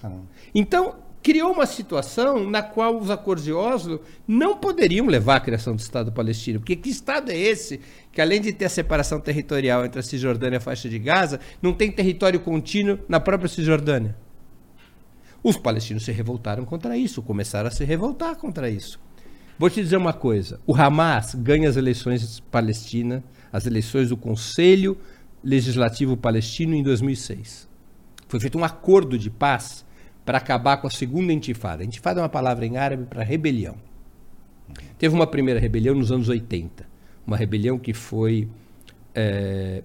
Caramba. 0.00 0.24
Então, 0.54 0.96
criou 1.28 1.52
uma 1.52 1.66
situação 1.66 2.48
na 2.48 2.62
qual 2.62 2.98
os 2.98 3.10
acordos 3.10 3.44
de 3.44 3.52
Oslo 3.52 4.00
não 4.26 4.56
poderiam 4.56 5.04
levar 5.04 5.36
à 5.36 5.40
criação 5.40 5.76
do 5.76 5.78
Estado 5.78 6.10
palestino. 6.10 6.58
Porque 6.58 6.74
que 6.74 6.88
Estado 6.88 7.30
é 7.30 7.36
esse 7.36 7.80
que, 8.10 8.22
além 8.22 8.40
de 8.40 8.50
ter 8.50 8.64
a 8.64 8.70
separação 8.70 9.20
territorial 9.20 9.84
entre 9.84 10.00
a 10.00 10.02
Cisjordânia 10.02 10.56
e 10.56 10.56
a 10.56 10.60
faixa 10.60 10.88
de 10.88 10.98
Gaza, 10.98 11.38
não 11.60 11.74
tem 11.74 11.92
território 11.92 12.40
contínuo 12.40 12.98
na 13.06 13.20
própria 13.20 13.46
Cisjordânia? 13.46 14.16
Os 15.42 15.58
palestinos 15.58 16.02
se 16.02 16.12
revoltaram 16.12 16.64
contra 16.64 16.96
isso, 16.96 17.20
começaram 17.20 17.68
a 17.68 17.70
se 17.70 17.84
revoltar 17.84 18.34
contra 18.36 18.70
isso. 18.70 18.98
Vou 19.58 19.68
te 19.68 19.82
dizer 19.82 19.98
uma 19.98 20.14
coisa: 20.14 20.58
o 20.66 20.74
Hamas 20.74 21.34
ganha 21.34 21.68
as 21.68 21.76
eleições 21.76 22.40
palestinas, 22.50 23.22
as 23.52 23.66
eleições 23.66 24.08
do 24.08 24.16
Conselho 24.16 24.96
Legislativo 25.44 26.16
Palestino 26.16 26.74
em 26.74 26.82
2006. 26.82 27.68
Foi 28.26 28.40
feito 28.40 28.56
um 28.56 28.64
acordo 28.64 29.18
de 29.18 29.28
paz 29.28 29.86
para 30.28 30.36
acabar 30.36 30.76
com 30.76 30.86
a 30.86 30.90
segunda 30.90 31.32
intifada. 31.32 31.82
Intifada 31.82 32.20
é 32.20 32.22
uma 32.22 32.28
palavra 32.28 32.66
em 32.66 32.76
árabe 32.76 33.06
para 33.06 33.24
rebelião. 33.24 33.76
Teve 34.98 35.14
uma 35.14 35.26
primeira 35.26 35.58
rebelião 35.58 35.94
nos 35.94 36.12
anos 36.12 36.28
80, 36.28 36.86
uma 37.26 37.34
rebelião 37.34 37.78
que 37.78 37.94
foi 37.94 38.46
é, 39.14 39.82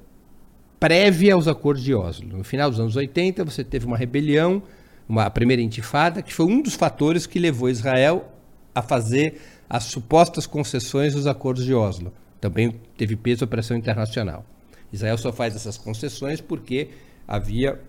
prévia 0.78 1.36
aos 1.36 1.48
acordos 1.48 1.82
de 1.82 1.95
Oslo. 1.95 2.40
No 2.40 2.44
final 2.44 2.70
dos 2.70 2.78
anos 2.78 2.98
80, 2.98 3.45
você 3.45 3.64
teve 3.64 3.86
uma 3.86 3.95
rebelião, 3.95 4.61
uma 5.07 5.30
primeira 5.30 5.61
intifada, 5.61 6.22
que 6.22 6.34
foi 6.34 6.45
um 6.45 6.61
dos 6.61 6.74
fatores 6.74 7.26
que 7.26 7.40
levou 7.40 7.70
Israel 7.70 8.30
a 8.76 8.82
fazer 8.82 9.40
as 9.70 9.86
supostas 9.86 10.45
concessões 10.45 11.14
dos 11.14 11.26
acordos 11.26 11.64
de 11.64 11.74
Oslo. 11.74 12.11
Também 12.41 12.82
teve 12.98 13.15
peso 13.15 13.45
a 13.45 13.48
pressão 13.48 13.78
internacional. 13.78 14.45
Israel 14.91 15.18
só 15.18 15.32
faz 15.32 15.56
essas 15.56 15.78
concessões 15.78 16.41
porque 16.41 16.90
havia 17.26 17.80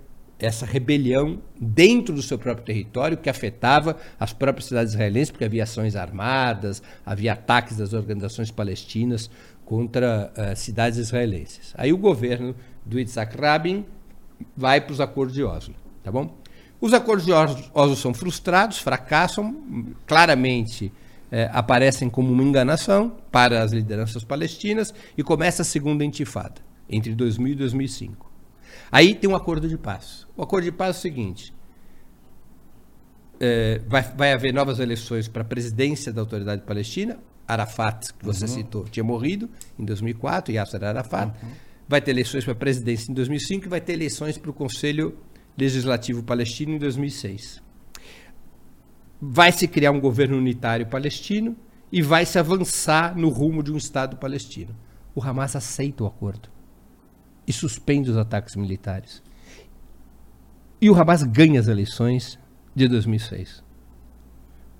essa 0.44 0.66
rebelião 0.66 1.40
dentro 1.60 2.14
do 2.14 2.22
seu 2.22 2.38
próprio 2.38 2.64
território 2.64 3.16
que 3.16 3.30
afetava 3.30 3.96
as 4.18 4.32
próprias 4.32 4.66
cidades 4.66 4.92
israelenses, 4.92 5.30
porque 5.30 5.44
havia 5.44 5.62
ações 5.62 5.96
armadas, 5.96 6.82
havia 7.04 7.32
ataques 7.32 7.76
das 7.76 7.92
organizações 7.92 8.50
palestinas 8.50 9.30
contra 9.64 10.32
uh, 10.36 10.56
cidades 10.56 10.98
israelenses. 10.98 11.72
Aí 11.76 11.92
o 11.92 11.98
governo 11.98 12.54
do 12.84 12.98
Yitzhak 12.98 13.36
Rabin 13.36 13.84
vai 14.56 14.80
para 14.80 14.92
os 14.92 15.00
acordos 15.00 15.34
de 15.34 15.42
Oslo, 15.42 15.74
tá 16.02 16.12
bom? 16.12 16.36
Os 16.80 16.92
acordos 16.92 17.24
de 17.24 17.32
Oslo 17.32 17.96
são 17.96 18.12
frustrados, 18.12 18.78
fracassam, 18.78 19.56
claramente 20.06 20.92
eh, 21.30 21.48
aparecem 21.52 22.10
como 22.10 22.30
uma 22.30 22.42
enganação 22.42 23.16
para 23.32 23.62
as 23.62 23.72
lideranças 23.72 24.22
palestinas 24.22 24.92
e 25.16 25.22
começa 25.22 25.62
a 25.62 25.64
segunda 25.64 26.04
intifada, 26.04 26.60
entre 26.88 27.14
2000 27.14 27.54
e 27.54 27.56
2005. 27.56 28.33
Aí 28.94 29.12
tem 29.12 29.28
um 29.28 29.34
acordo 29.34 29.68
de 29.68 29.76
paz. 29.76 30.24
O 30.36 30.42
acordo 30.44 30.66
de 30.66 30.70
paz 30.70 30.94
é 30.94 30.98
o 31.00 31.02
seguinte: 31.02 31.52
é, 33.40 33.80
vai, 33.88 34.02
vai 34.02 34.32
haver 34.32 34.54
novas 34.54 34.78
eleições 34.78 35.26
para 35.26 35.42
a 35.42 35.44
presidência 35.44 36.12
da 36.12 36.20
Autoridade 36.20 36.62
Palestina. 36.62 37.18
Arafat, 37.46 38.14
que 38.14 38.24
você 38.24 38.44
uhum. 38.44 38.50
citou, 38.50 38.84
tinha 38.84 39.02
morrido 39.02 39.50
em 39.76 39.84
2004, 39.84 40.54
Yasser 40.54 40.84
Arafat. 40.84 41.26
Uhum. 41.42 41.50
Vai 41.88 42.00
ter 42.00 42.12
eleições 42.12 42.44
para 42.44 42.52
a 42.52 42.56
presidência 42.56 43.10
em 43.10 43.14
2005 43.14 43.66
e 43.66 43.68
vai 43.68 43.80
ter 43.80 43.94
eleições 43.94 44.38
para 44.38 44.50
o 44.50 44.54
Conselho 44.54 45.18
Legislativo 45.58 46.22
Palestino 46.22 46.74
em 46.74 46.78
2006. 46.78 47.60
Vai 49.20 49.50
se 49.50 49.66
criar 49.66 49.90
um 49.90 50.00
governo 50.00 50.38
unitário 50.38 50.86
palestino 50.86 51.56
e 51.90 52.00
vai 52.00 52.24
se 52.24 52.38
avançar 52.38 53.16
no 53.16 53.28
rumo 53.28 53.60
de 53.60 53.72
um 53.72 53.76
Estado 53.76 54.16
palestino. 54.18 54.74
O 55.16 55.22
Hamas 55.22 55.56
aceita 55.56 56.04
o 56.04 56.06
acordo 56.06 56.53
e 57.46 57.52
suspende 57.52 58.10
os 58.10 58.16
ataques 58.16 58.56
militares. 58.56 59.22
E 60.80 60.90
o 60.90 60.94
Hamas 60.94 61.22
ganha 61.22 61.60
as 61.60 61.68
eleições 61.68 62.38
de 62.74 62.88
2006. 62.88 63.62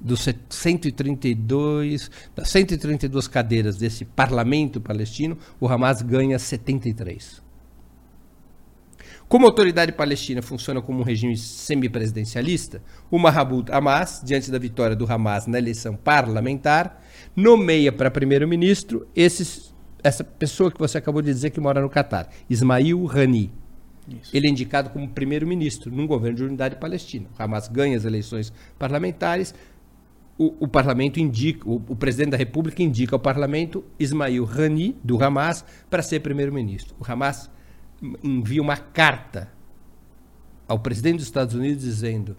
Dos 0.01 0.29
132, 0.51 2.11
das 2.35 2.51
132 2.51 3.27
cadeiras 3.29 3.79
desse 3.79 4.05
parlamento 4.05 4.81
palestino, 4.81 5.39
o 5.59 5.67
Hamas 5.67 6.03
ganha 6.03 6.39
73. 6.39 7.43
Como 9.29 9.47
a 9.47 9.49
autoridade 9.49 9.93
palestina 9.93 10.43
funciona 10.43 10.83
como 10.83 11.01
um 11.01 11.03
regime 11.03 11.37
semipresidencialista, 11.37 12.83
o 13.11 13.19
Mahmoud 13.19 13.73
Hamas, 13.73 14.21
diante 14.23 14.51
da 14.51 14.59
vitória 14.59 14.95
do 14.95 15.11
Hamas 15.11 15.47
na 15.47 15.59
eleição 15.59 15.97
parlamentar, 15.97 17.03
nomeia 17.35 17.91
para 17.91 18.11
primeiro-ministro 18.11 19.09
esses 19.17 19.74
essa 20.05 20.23
pessoa 20.23 20.71
que 20.71 20.79
você 20.79 20.99
acabou 20.99 21.23
de 21.23 21.33
dizer 21.33 21.49
que 21.49 21.59
mora 21.59 21.81
no 21.81 21.89
Catar, 21.89 22.29
Ismail 22.49 23.03
Rani. 23.07 23.51
Isso. 24.07 24.37
Ele 24.37 24.47
é 24.47 24.51
indicado 24.51 24.91
como 24.91 25.09
primeiro-ministro 25.09 25.91
num 25.91 26.07
governo 26.07 26.37
de 26.37 26.45
unidade 26.45 26.77
palestina. 26.77 27.27
O 27.37 27.43
Hamas 27.43 27.69
ganha 27.69 27.97
as 27.97 28.05
eleições 28.05 28.53
parlamentares, 28.79 29.55
o, 30.37 30.55
o 30.61 30.69
parlamento 30.69 31.19
indica, 31.19 31.67
o, 31.67 31.77
o, 31.89 31.97
presidente 31.97 32.33
da 32.33 32.37
República 32.37 32.83
indica 32.83 33.17
ao 33.17 33.21
parlamento 33.21 33.83
Ismail 33.99 34.45
Rani, 34.45 34.95
do 35.03 35.23
Hamas, 35.25 35.65
para 35.89 36.03
ser 36.03 36.21
primeiro-ministro. 36.21 36.95
O 37.01 37.11
Hamas 37.11 37.51
envia 38.23 38.61
uma 38.61 38.77
carta 38.77 39.51
ao 40.69 40.79
presidente 40.79 41.17
dos 41.17 41.27
Estados 41.27 41.55
Unidos 41.55 41.83
dizendo: 41.83 42.37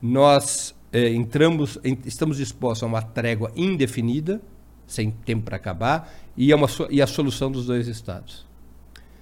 Nós 0.00 0.72
eh, 0.92 1.12
entramos, 1.12 1.80
estamos 2.04 2.36
dispostos 2.36 2.84
a 2.84 2.86
uma 2.86 3.02
trégua 3.02 3.50
indefinida 3.56 4.40
sem 4.88 5.10
tempo 5.10 5.44
para 5.44 5.56
acabar, 5.56 6.12
e, 6.36 6.50
é 6.50 6.56
uma, 6.56 6.66
e 6.90 7.00
a 7.00 7.06
solução 7.06 7.52
dos 7.52 7.66
dois 7.66 7.86
estados. 7.86 8.46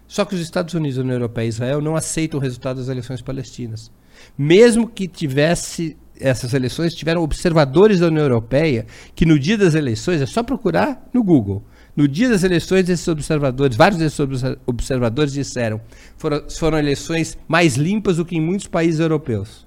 Só 0.08 0.24
que 0.24 0.34
os 0.34 0.40
Estados 0.40 0.72
Unidos, 0.72 0.98
União 0.98 1.16
Europeia 1.16 1.46
e 1.46 1.48
Israel 1.48 1.82
não 1.82 1.96
aceitam 1.96 2.38
o 2.38 2.42
resultado 2.42 2.78
das 2.78 2.88
eleições 2.88 3.20
palestinas. 3.20 3.90
Mesmo 4.38 4.88
que 4.88 5.08
tivesse 5.08 5.96
essas 6.18 6.54
eleições, 6.54 6.94
tiveram 6.94 7.22
observadores 7.22 8.00
da 8.00 8.06
União 8.06 8.22
Europeia 8.22 8.86
que 9.14 9.26
no 9.26 9.38
dia 9.38 9.58
das 9.58 9.74
eleições, 9.74 10.22
é 10.22 10.26
só 10.26 10.42
procurar 10.42 11.08
no 11.12 11.22
Google, 11.22 11.62
no 11.96 12.06
dia 12.06 12.28
das 12.28 12.44
eleições, 12.44 12.88
esses 12.88 13.08
observadores, 13.08 13.74
vários 13.74 13.98
desses 13.98 14.18
observadores 14.66 15.32
disseram, 15.32 15.80
foram, 16.18 16.42
foram 16.50 16.78
eleições 16.78 17.38
mais 17.48 17.76
limpas 17.76 18.18
do 18.18 18.24
que 18.24 18.36
em 18.36 18.40
muitos 18.40 18.66
países 18.66 19.00
europeus. 19.00 19.65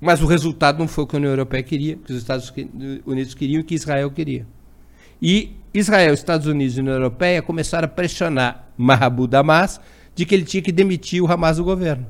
Mas 0.00 0.22
o 0.22 0.26
resultado 0.26 0.78
não 0.78 0.86
foi 0.86 1.04
o 1.04 1.06
que 1.06 1.16
a 1.16 1.18
União 1.18 1.32
Europeia 1.32 1.62
queria, 1.62 1.96
que 1.96 2.12
os 2.12 2.18
Estados 2.18 2.52
Unidos 3.04 3.34
queriam 3.34 3.60
e 3.60 3.64
que 3.64 3.74
Israel 3.74 4.10
queria. 4.10 4.46
E 5.20 5.56
Israel, 5.74 6.14
Estados 6.14 6.46
Unidos 6.46 6.76
e 6.76 6.80
União 6.80 6.94
Europeia 6.94 7.42
começaram 7.42 7.86
a 7.86 7.88
pressionar 7.88 8.68
Mahmoud 8.76 9.34
Hamas 9.34 9.80
de 10.14 10.24
que 10.24 10.34
ele 10.34 10.44
tinha 10.44 10.62
que 10.62 10.72
demitir 10.72 11.22
o 11.22 11.30
Hamas 11.30 11.56
do 11.56 11.64
governo. 11.64 12.06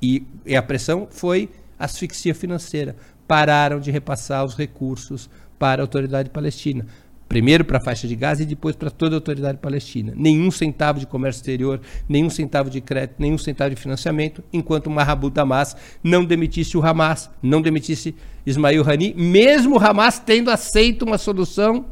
E, 0.00 0.26
e 0.44 0.56
a 0.56 0.62
pressão 0.62 1.06
foi 1.10 1.50
asfixia 1.78 2.34
financeira. 2.34 2.96
Pararam 3.28 3.80
de 3.80 3.90
repassar 3.90 4.44
os 4.44 4.54
recursos 4.54 5.28
para 5.58 5.82
a 5.82 5.84
autoridade 5.84 6.30
palestina. 6.30 6.86
Primeiro 7.28 7.64
para 7.64 7.78
a 7.78 7.80
faixa 7.80 8.06
de 8.06 8.14
Gaza 8.14 8.44
e 8.44 8.46
depois 8.46 8.76
para 8.76 8.88
toda 8.88 9.16
a 9.16 9.18
autoridade 9.18 9.58
palestina. 9.58 10.12
Nenhum 10.14 10.50
centavo 10.50 11.00
de 11.00 11.06
comércio 11.06 11.40
exterior, 11.40 11.80
nenhum 12.08 12.30
centavo 12.30 12.70
de 12.70 12.80
crédito, 12.80 13.16
nenhum 13.18 13.36
centavo 13.36 13.74
de 13.74 13.80
financiamento, 13.80 14.44
enquanto 14.52 14.88
Mahmoud 14.88 15.38
Hamas 15.38 15.76
não 16.04 16.24
demitisse 16.24 16.76
o 16.76 16.86
Hamas, 16.86 17.28
não 17.42 17.60
demitisse 17.60 18.14
Ismail 18.46 18.88
Hani, 18.88 19.12
mesmo 19.14 19.76
o 19.76 19.78
Hamas 19.78 20.20
tendo 20.20 20.50
aceito 20.50 21.04
uma 21.04 21.18
solução, 21.18 21.86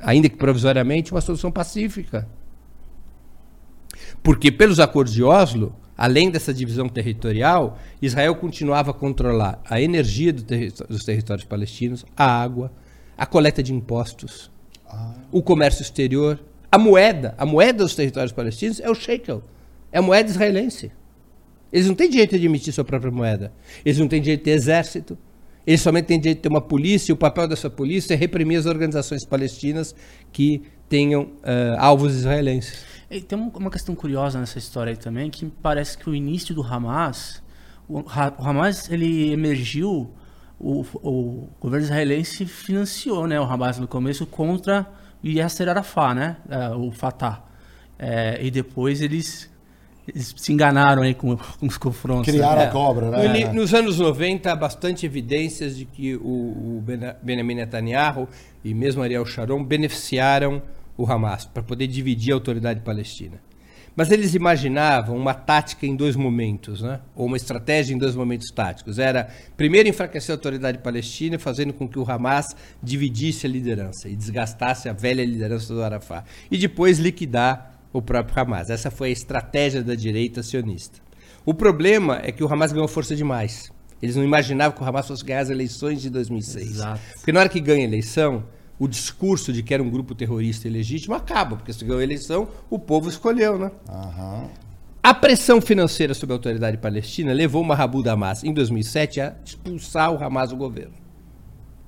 ainda 0.00 0.28
que 0.28 0.36
provisoriamente, 0.36 1.10
uma 1.10 1.20
solução 1.20 1.50
pacífica. 1.50 2.28
Porque 4.22 4.52
pelos 4.52 4.78
acordos 4.78 5.12
de 5.12 5.24
Oslo, 5.24 5.74
além 5.98 6.30
dessa 6.30 6.54
divisão 6.54 6.88
territorial, 6.88 7.78
Israel 8.00 8.36
continuava 8.36 8.92
a 8.92 8.94
controlar 8.94 9.60
a 9.68 9.80
energia 9.80 10.32
do 10.32 10.42
terri 10.42 10.72
dos 10.88 11.04
territórios 11.04 11.44
palestinos, 11.44 12.06
a 12.16 12.24
água, 12.24 12.72
a 13.20 13.26
coleta 13.26 13.62
de 13.62 13.74
impostos, 13.74 14.50
ah. 14.88 15.12
o 15.30 15.42
comércio 15.42 15.82
exterior, 15.82 16.40
a 16.72 16.78
moeda. 16.78 17.34
A 17.36 17.44
moeda 17.44 17.84
dos 17.84 17.94
territórios 17.94 18.32
palestinos 18.32 18.80
é 18.80 18.88
o 18.88 18.94
shekel, 18.94 19.42
é 19.92 19.98
a 19.98 20.02
moeda 20.02 20.30
israelense. 20.30 20.90
Eles 21.70 21.86
não 21.86 21.94
têm 21.94 22.08
direito 22.08 22.38
de 22.38 22.46
emitir 22.46 22.72
sua 22.72 22.82
própria 22.82 23.12
moeda. 23.12 23.52
Eles 23.84 23.98
não 23.98 24.08
têm 24.08 24.22
direito 24.22 24.40
de 24.40 24.44
ter 24.44 24.52
exército. 24.52 25.18
Eles 25.66 25.82
somente 25.82 26.06
têm 26.06 26.18
direito 26.18 26.38
de 26.38 26.42
ter 26.44 26.48
uma 26.48 26.62
polícia, 26.62 27.12
e 27.12 27.14
o 27.14 27.16
papel 27.16 27.46
dessa 27.46 27.68
polícia 27.68 28.14
é 28.14 28.16
reprimir 28.16 28.58
as 28.58 28.64
organizações 28.64 29.22
palestinas 29.22 29.94
que 30.32 30.62
tenham 30.88 31.24
uh, 31.24 31.76
alvos 31.78 32.14
israelenses. 32.14 32.86
E 33.10 33.20
tem 33.20 33.38
uma 33.38 33.70
questão 33.70 33.94
curiosa 33.94 34.40
nessa 34.40 34.58
história 34.58 34.92
aí 34.92 34.96
também, 34.96 35.28
que 35.28 35.44
parece 35.62 35.98
que 35.98 36.08
o 36.08 36.14
início 36.14 36.54
do 36.54 36.62
Hamas, 36.62 37.42
o, 37.86 37.98
o 37.98 38.08
Hamas 38.08 38.90
ele 38.90 39.30
emergiu, 39.30 40.10
o, 40.60 40.84
o, 41.02 41.48
governo 41.58 41.86
israelense 41.86 42.44
financiou 42.44 43.26
né, 43.26 43.40
o 43.40 43.44
Hamas 43.44 43.78
no 43.78 43.88
começo 43.88 44.26
contra 44.26 44.86
o 45.24 45.26
Yasser 45.26 45.68
Arafat, 45.68 46.14
né, 46.14 46.36
é, 46.48 46.68
o 46.70 46.90
Fatah. 46.90 47.42
É, 47.98 48.38
e 48.44 48.50
depois 48.50 49.00
eles, 49.00 49.50
eles, 50.06 50.34
se 50.36 50.52
enganaram 50.52 51.02
aí 51.02 51.14
com, 51.14 51.36
com 51.36 51.66
os 51.66 51.78
confrontos. 51.78 52.30
Criaram 52.30 52.60
né? 52.60 52.68
a 52.68 52.70
cobra, 52.70 53.10
né? 53.10 53.52
Nos 53.52 53.72
anos 53.72 53.98
90, 53.98 54.52
há 54.52 54.56
bastante 54.56 55.06
evidências 55.06 55.76
de 55.76 55.86
que 55.86 56.14
o, 56.16 56.20
o 56.20 56.84
Benjamin 57.22 57.54
Netanyahu 57.54 58.28
e 58.62 58.74
mesmo 58.74 59.02
Ariel 59.02 59.24
Sharon 59.24 59.64
beneficiaram 59.64 60.62
o 60.96 61.10
Hamas, 61.10 61.46
para 61.46 61.62
poder 61.62 61.86
dividir 61.86 62.32
a 62.32 62.36
autoridade 62.36 62.80
palestina. 62.80 63.40
Mas 63.96 64.10
eles 64.10 64.34
imaginavam 64.34 65.16
uma 65.16 65.34
tática 65.34 65.86
em 65.86 65.96
dois 65.96 66.16
momentos, 66.16 66.80
né? 66.82 67.00
ou 67.14 67.26
uma 67.26 67.36
estratégia 67.36 67.94
em 67.94 67.98
dois 67.98 68.14
momentos 68.14 68.50
táticos. 68.50 68.98
Era, 68.98 69.28
primeiro, 69.56 69.88
enfraquecer 69.88 70.32
a 70.32 70.36
autoridade 70.36 70.78
palestina, 70.78 71.38
fazendo 71.38 71.72
com 71.72 71.88
que 71.88 71.98
o 71.98 72.10
Hamas 72.10 72.46
dividisse 72.82 73.46
a 73.46 73.48
liderança 73.48 74.08
e 74.08 74.16
desgastasse 74.16 74.88
a 74.88 74.92
velha 74.92 75.24
liderança 75.24 75.74
do 75.74 75.82
Arafat. 75.82 76.24
E 76.50 76.56
depois 76.56 76.98
liquidar 76.98 77.80
o 77.92 78.00
próprio 78.00 78.40
Hamas. 78.40 78.70
Essa 78.70 78.90
foi 78.90 79.08
a 79.08 79.12
estratégia 79.12 79.82
da 79.82 79.94
direita 79.94 80.42
sionista. 80.42 80.98
O 81.44 81.54
problema 81.54 82.20
é 82.22 82.30
que 82.30 82.44
o 82.44 82.52
Hamas 82.52 82.72
ganhou 82.72 82.88
força 82.88 83.16
demais. 83.16 83.72
Eles 84.02 84.16
não 84.16 84.24
imaginavam 84.24 84.76
que 84.76 84.82
o 84.82 84.86
Hamas 84.86 85.06
fosse 85.06 85.24
ganhar 85.24 85.40
as 85.40 85.50
eleições 85.50 86.00
de 86.00 86.08
2006. 86.08 86.70
Exato. 86.70 87.00
Porque 87.14 87.32
na 87.32 87.40
hora 87.40 87.48
que 87.48 87.60
ganha 87.60 87.84
a 87.84 87.88
eleição, 87.88 88.44
o 88.80 88.88
discurso 88.88 89.52
de 89.52 89.62
que 89.62 89.74
era 89.74 89.82
um 89.82 89.90
grupo 89.90 90.14
terrorista 90.14 90.66
ilegítimo 90.66 91.14
acaba, 91.14 91.54
porque 91.54 91.70
se 91.70 91.84
ganhou 91.84 92.00
a 92.00 92.02
eleição, 92.02 92.48
o 92.70 92.78
povo 92.78 93.10
escolheu, 93.10 93.58
né? 93.58 93.70
Uhum. 93.86 94.48
A 95.02 95.12
pressão 95.12 95.60
financeira 95.60 96.14
sobre 96.14 96.32
a 96.32 96.36
autoridade 96.36 96.78
palestina 96.78 97.30
levou 97.34 97.62
Mahmoud 97.62 98.08
Hamas, 98.08 98.42
em 98.42 98.54
2007, 98.54 99.20
a 99.20 99.34
expulsar 99.44 100.10
o 100.10 100.24
Hamas 100.24 100.48
do 100.48 100.56
governo. 100.56 100.94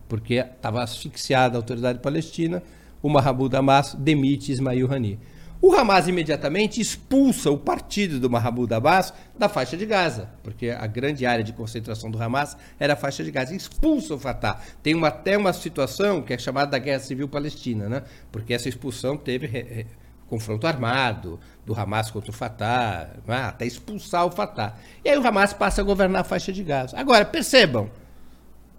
Porque 0.06 0.34
estava 0.34 0.82
asfixiada 0.82 1.56
a 1.56 1.58
autoridade 1.58 1.98
palestina, 1.98 2.62
o 3.02 3.08
Mahmoud 3.08 3.56
Hamas 3.56 3.94
demite 3.98 4.52
Ismail 4.52 4.92
Hani. 4.92 5.18
O 5.64 5.72
Hamas 5.72 6.08
imediatamente 6.08 6.80
expulsa 6.80 7.48
o 7.48 7.56
partido 7.56 8.18
do 8.18 8.28
Mahmoud 8.28 8.74
Abbas 8.74 9.14
da 9.38 9.48
faixa 9.48 9.76
de 9.76 9.86
Gaza, 9.86 10.28
porque 10.42 10.70
a 10.70 10.88
grande 10.88 11.24
área 11.24 11.44
de 11.44 11.52
concentração 11.52 12.10
do 12.10 12.20
Hamas 12.20 12.56
era 12.80 12.94
a 12.94 12.96
faixa 12.96 13.22
de 13.22 13.30
Gaza. 13.30 13.54
Expulsa 13.54 14.14
o 14.14 14.18
Fatah. 14.18 14.60
Tem 14.82 14.92
uma, 14.92 15.06
até 15.06 15.38
uma 15.38 15.52
situação 15.52 16.20
que 16.20 16.32
é 16.32 16.38
chamada 16.38 16.72
da 16.72 16.78
Guerra 16.80 16.98
Civil 16.98 17.28
Palestina, 17.28 17.88
né? 17.88 18.02
porque 18.32 18.52
essa 18.52 18.68
expulsão 18.68 19.16
teve 19.16 19.46
re, 19.46 19.62
re, 19.62 19.86
confronto 20.26 20.66
armado 20.66 21.38
do 21.64 21.78
Hamas 21.78 22.10
contra 22.10 22.32
o 22.32 22.34
Fatah, 22.34 23.10
né? 23.24 23.42
até 23.44 23.64
expulsar 23.64 24.26
o 24.26 24.32
Fatah. 24.32 24.74
E 25.04 25.10
aí 25.10 25.16
o 25.16 25.24
Hamas 25.24 25.52
passa 25.52 25.80
a 25.80 25.84
governar 25.84 26.22
a 26.22 26.24
faixa 26.24 26.52
de 26.52 26.64
Gaza. 26.64 26.98
Agora, 26.98 27.24
percebam, 27.24 27.88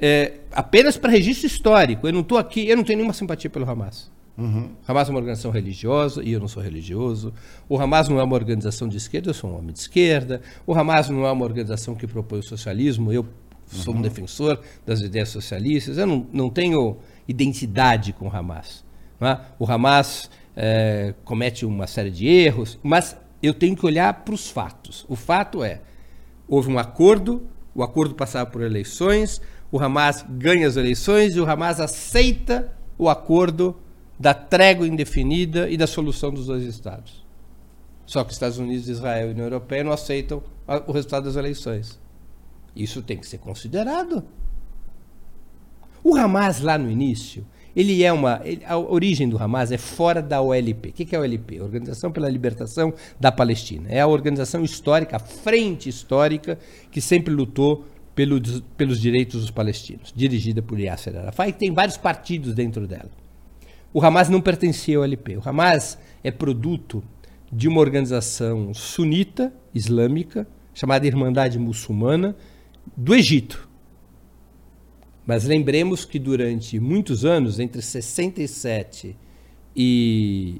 é, 0.01 0.33
apenas 0.51 0.97
para 0.97 1.11
registro 1.11 1.47
histórico, 1.47 2.05
eu 2.05 2.11
não 2.11 2.19
estou 2.19 2.37
aqui, 2.37 2.67
eu 2.67 2.75
não 2.75 2.83
tenho 2.83 2.97
nenhuma 2.97 3.13
simpatia 3.13 3.49
pelo 3.49 3.69
Hamas. 3.69 4.11
Uhum. 4.37 4.71
Hamas 4.87 5.07
é 5.07 5.11
uma 5.11 5.19
organização 5.19 5.51
religiosa 5.51 6.23
e 6.23 6.31
eu 6.31 6.39
não 6.39 6.47
sou 6.47 6.61
religioso. 6.61 7.33
O 7.69 7.79
Hamas 7.79 8.09
não 8.09 8.19
é 8.19 8.23
uma 8.23 8.35
organização 8.35 8.87
de 8.87 8.97
esquerda, 8.97 9.29
eu 9.29 9.33
sou 9.33 9.49
um 9.49 9.57
homem 9.57 9.71
de 9.71 9.79
esquerda. 9.79 10.41
O 10.65 10.73
Hamas 10.73 11.09
não 11.09 11.25
é 11.25 11.31
uma 11.31 11.45
organização 11.45 11.95
que 11.95 12.07
propõe 12.07 12.39
o 12.39 12.43
socialismo, 12.43 13.13
eu 13.13 13.25
sou 13.67 13.93
uhum. 13.93 13.99
um 13.99 14.03
defensor 14.03 14.59
das 14.85 15.01
ideias 15.01 15.29
socialistas. 15.29 15.97
Eu 15.97 16.07
não, 16.07 16.27
não 16.33 16.49
tenho 16.49 16.97
identidade 17.27 18.11
com 18.13 18.27
o 18.27 18.35
Hamas. 18.35 18.83
É? 19.21 19.39
O 19.57 19.69
Hamas 19.69 20.29
é, 20.55 21.13
comete 21.23 21.65
uma 21.65 21.87
série 21.87 22.11
de 22.11 22.27
erros, 22.27 22.79
mas 22.83 23.15
eu 23.41 23.53
tenho 23.53 23.75
que 23.75 23.85
olhar 23.85 24.13
para 24.25 24.33
os 24.33 24.49
fatos. 24.49 25.05
O 25.07 25.15
fato 25.15 25.63
é: 25.63 25.81
houve 26.47 26.71
um 26.71 26.79
acordo, 26.79 27.43
o 27.73 27.83
acordo 27.83 28.15
passava 28.15 28.49
por 28.49 28.61
eleições, 28.61 29.41
o 29.71 29.79
Hamas 29.79 30.25
ganha 30.27 30.67
as 30.67 30.75
eleições 30.75 31.35
e 31.35 31.39
o 31.39 31.49
Hamas 31.49 31.79
aceita 31.79 32.71
o 32.97 33.09
acordo 33.09 33.75
da 34.19 34.33
trégua 34.33 34.87
indefinida 34.87 35.69
e 35.69 35.77
da 35.77 35.87
solução 35.87 36.31
dos 36.31 36.47
dois 36.47 36.63
Estados. 36.63 37.23
Só 38.05 38.23
que 38.23 38.33
Estados 38.33 38.57
Unidos, 38.57 38.87
Israel 38.87 39.29
e 39.29 39.31
União 39.31 39.45
Europeia 39.45 39.83
não 39.83 39.91
aceitam 39.91 40.43
o 40.87 40.91
resultado 40.91 41.25
das 41.25 41.35
eleições. 41.35 41.99
Isso 42.75 43.01
tem 43.01 43.17
que 43.17 43.27
ser 43.27 43.37
considerado. 43.37 44.23
O 46.03 46.15
Hamas, 46.15 46.59
lá 46.59 46.77
no 46.77 46.91
início, 46.91 47.45
ele 47.75 48.03
é 48.03 48.11
uma. 48.11 48.41
Ele, 48.43 48.63
a 48.65 48.77
origem 48.77 49.27
do 49.29 49.41
Hamas 49.41 49.71
é 49.71 49.77
fora 49.77 50.21
da 50.21 50.41
OLP. 50.41 50.89
O 50.89 50.91
que 50.91 51.15
é 51.15 51.17
a 51.17 51.21
OLP? 51.21 51.61
Organização 51.61 52.11
pela 52.11 52.29
Libertação 52.29 52.93
da 53.19 53.31
Palestina. 53.31 53.87
É 53.89 54.01
a 54.01 54.07
organização 54.07 54.63
histórica, 54.63 55.15
a 55.15 55.19
frente 55.19 55.87
histórica 55.87 56.59
que 56.91 56.99
sempre 56.99 57.33
lutou 57.33 57.85
pelo, 58.13 58.39
pelos 58.77 58.99
direitos 58.99 59.41
dos 59.41 59.51
palestinos, 59.51 60.13
dirigida 60.15 60.61
por 60.61 60.79
Yasser 60.79 61.15
Arafat, 61.15 61.49
e 61.49 61.53
tem 61.53 61.71
vários 61.71 61.97
partidos 61.97 62.53
dentro 62.53 62.85
dela. 62.85 63.22
O 63.93 64.03
Hamas 64.03 64.27
não 64.27 64.41
pertencia 64.41 64.97
ao 64.97 65.03
LP. 65.03 65.37
O 65.37 65.41
Hamas 65.47 65.99
é 66.23 66.31
produto 66.31 67.03
de 67.51 67.67
uma 67.67 67.79
organização 67.79 68.73
sunita 68.73 69.53
islâmica 69.73 70.47
chamada 70.73 71.05
Irmandade 71.05 71.59
Muçulmana 71.59 72.35
do 72.97 73.13
Egito. 73.13 73.69
Mas 75.25 75.45
lembremos 75.45 76.03
que 76.03 76.17
durante 76.17 76.79
muitos 76.79 77.23
anos, 77.23 77.59
entre 77.59 77.81
67 77.81 79.15
e 79.75 80.59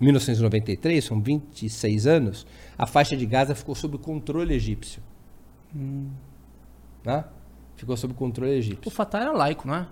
1993, 0.00 1.04
são 1.04 1.20
26 1.20 2.06
anos, 2.06 2.46
a 2.76 2.86
faixa 2.86 3.16
de 3.16 3.24
Gaza 3.24 3.54
ficou 3.54 3.74
sob 3.74 3.96
controle 3.98 4.52
egípcio. 4.54 5.00
Hum. 5.74 6.10
Né? 7.04 7.24
Ficou 7.76 7.96
sob 7.96 8.12
controle 8.12 8.52
egípcio. 8.52 8.82
O 8.86 8.90
Fatah 8.90 9.20
era 9.20 9.32
laico, 9.32 9.66
não 9.66 9.76
é? 9.76 9.86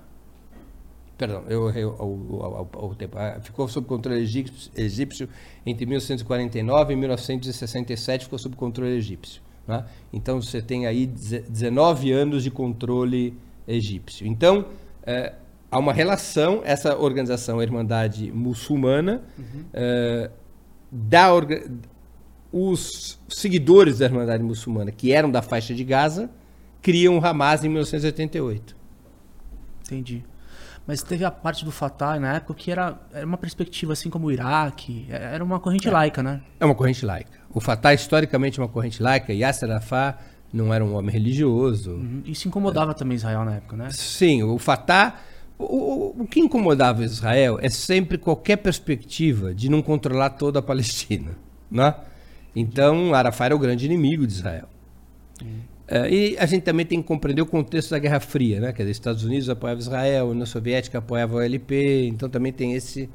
Perdão, 1.20 1.44
eu 1.50 1.64
o, 1.98 2.86
o, 2.86 2.94
tempo. 2.94 3.18
Ah, 3.18 3.38
ficou 3.42 3.68
sob 3.68 3.86
controle 3.86 4.22
egípcio, 4.22 5.28
entre 5.66 5.84
1949 5.84 6.94
e 6.94 6.96
1967, 6.96 8.24
ficou 8.24 8.38
sob 8.38 8.56
controle 8.56 8.92
egípcio. 8.92 9.42
Né? 9.68 9.84
Então 10.10 10.40
você 10.40 10.62
tem 10.62 10.86
aí 10.86 11.06
19 11.06 12.10
anos 12.10 12.42
de 12.42 12.50
controle 12.50 13.36
egípcio. 13.68 14.26
Então, 14.26 14.64
é, 15.02 15.34
há 15.70 15.78
uma 15.78 15.92
relação, 15.92 16.62
essa 16.64 16.96
organização, 16.96 17.58
a 17.58 17.62
Irmandade 17.64 18.32
Muçulmana, 18.32 19.22
uhum. 19.38 19.64
uh, 19.74 20.30
da 20.90 21.34
orga 21.34 21.70
os 22.50 23.18
seguidores 23.28 23.98
da 23.98 24.06
Irmandade 24.06 24.42
Muçulmana, 24.42 24.90
que 24.90 25.12
eram 25.12 25.30
da 25.30 25.42
faixa 25.42 25.74
de 25.74 25.84
Gaza, 25.84 26.30
criam 26.80 27.18
o 27.18 27.22
Hamas 27.22 27.62
em 27.62 27.68
1988. 27.68 28.74
Entendi. 29.84 30.29
Mas 30.90 31.04
teve 31.04 31.24
a 31.24 31.30
parte 31.30 31.64
do 31.64 31.70
Fatah 31.70 32.18
na 32.18 32.34
época 32.34 32.52
que 32.52 32.68
era, 32.68 32.98
era 33.12 33.24
uma 33.24 33.38
perspectiva 33.38 33.92
assim 33.92 34.10
como 34.10 34.26
o 34.26 34.32
Iraque, 34.32 35.06
era 35.08 35.44
uma 35.44 35.60
corrente 35.60 35.86
é. 35.86 35.90
laica, 35.92 36.20
né? 36.20 36.40
É 36.58 36.64
uma 36.64 36.74
corrente 36.74 37.06
laica. 37.06 37.38
O 37.54 37.60
Fatah 37.60 37.94
historicamente 37.94 38.58
é 38.58 38.62
uma 38.64 38.68
corrente 38.68 39.00
laica, 39.00 39.32
Yasser 39.32 39.70
Arafat 39.70 40.18
não 40.52 40.74
era 40.74 40.84
um 40.84 40.96
homem 40.96 41.12
religioso. 41.12 41.92
Uhum. 41.92 42.22
Isso 42.24 42.48
incomodava 42.48 42.90
é. 42.90 42.94
também 42.94 43.14
Israel 43.14 43.44
na 43.44 43.54
época, 43.54 43.76
né? 43.76 43.90
Sim, 43.92 44.42
o 44.42 44.58
Fatah 44.58 45.14
o, 45.56 45.64
o, 45.64 46.22
o, 46.22 46.26
que 46.26 46.40
incomodava 46.40 47.04
Israel 47.04 47.60
é 47.62 47.70
sempre 47.70 48.18
qualquer 48.18 48.56
perspectiva 48.56 49.54
de 49.54 49.68
não 49.68 49.82
controlar 49.82 50.30
toda 50.30 50.58
a 50.58 50.62
Palestina. 50.62 51.36
Né? 51.70 51.94
Então, 52.56 53.14
Arafat 53.14 53.46
era 53.46 53.54
o 53.54 53.60
grande 53.60 53.86
inimigo 53.86 54.26
de 54.26 54.32
Israel. 54.32 54.68
Uhum. 55.40 55.60
Uh, 55.90 56.06
e 56.08 56.38
a 56.38 56.46
gente 56.46 56.62
também 56.62 56.86
tem 56.86 57.02
que 57.02 57.08
compreender 57.08 57.42
o 57.42 57.46
contexto 57.46 57.90
da 57.90 57.98
Guerra 57.98 58.20
Fria, 58.20 58.60
né? 58.60 58.72
Quer 58.72 58.82
dizer, 58.82 58.92
Estados 58.92 59.24
Unidos 59.24 59.48
apoiava 59.48 59.80
Israel, 59.80 60.26
a 60.26 60.30
União 60.30 60.46
Soviética 60.46 60.98
apoiava 60.98 61.36
o 61.36 61.40
LP, 61.40 62.06
então 62.06 62.28
também 62.28 62.52
tem 62.52 62.74
esse, 62.74 63.10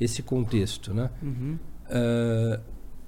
esse 0.00 0.22
contexto, 0.22 0.94
né? 0.94 1.10
Uhum. 1.20 1.58
Uh, 1.86 2.60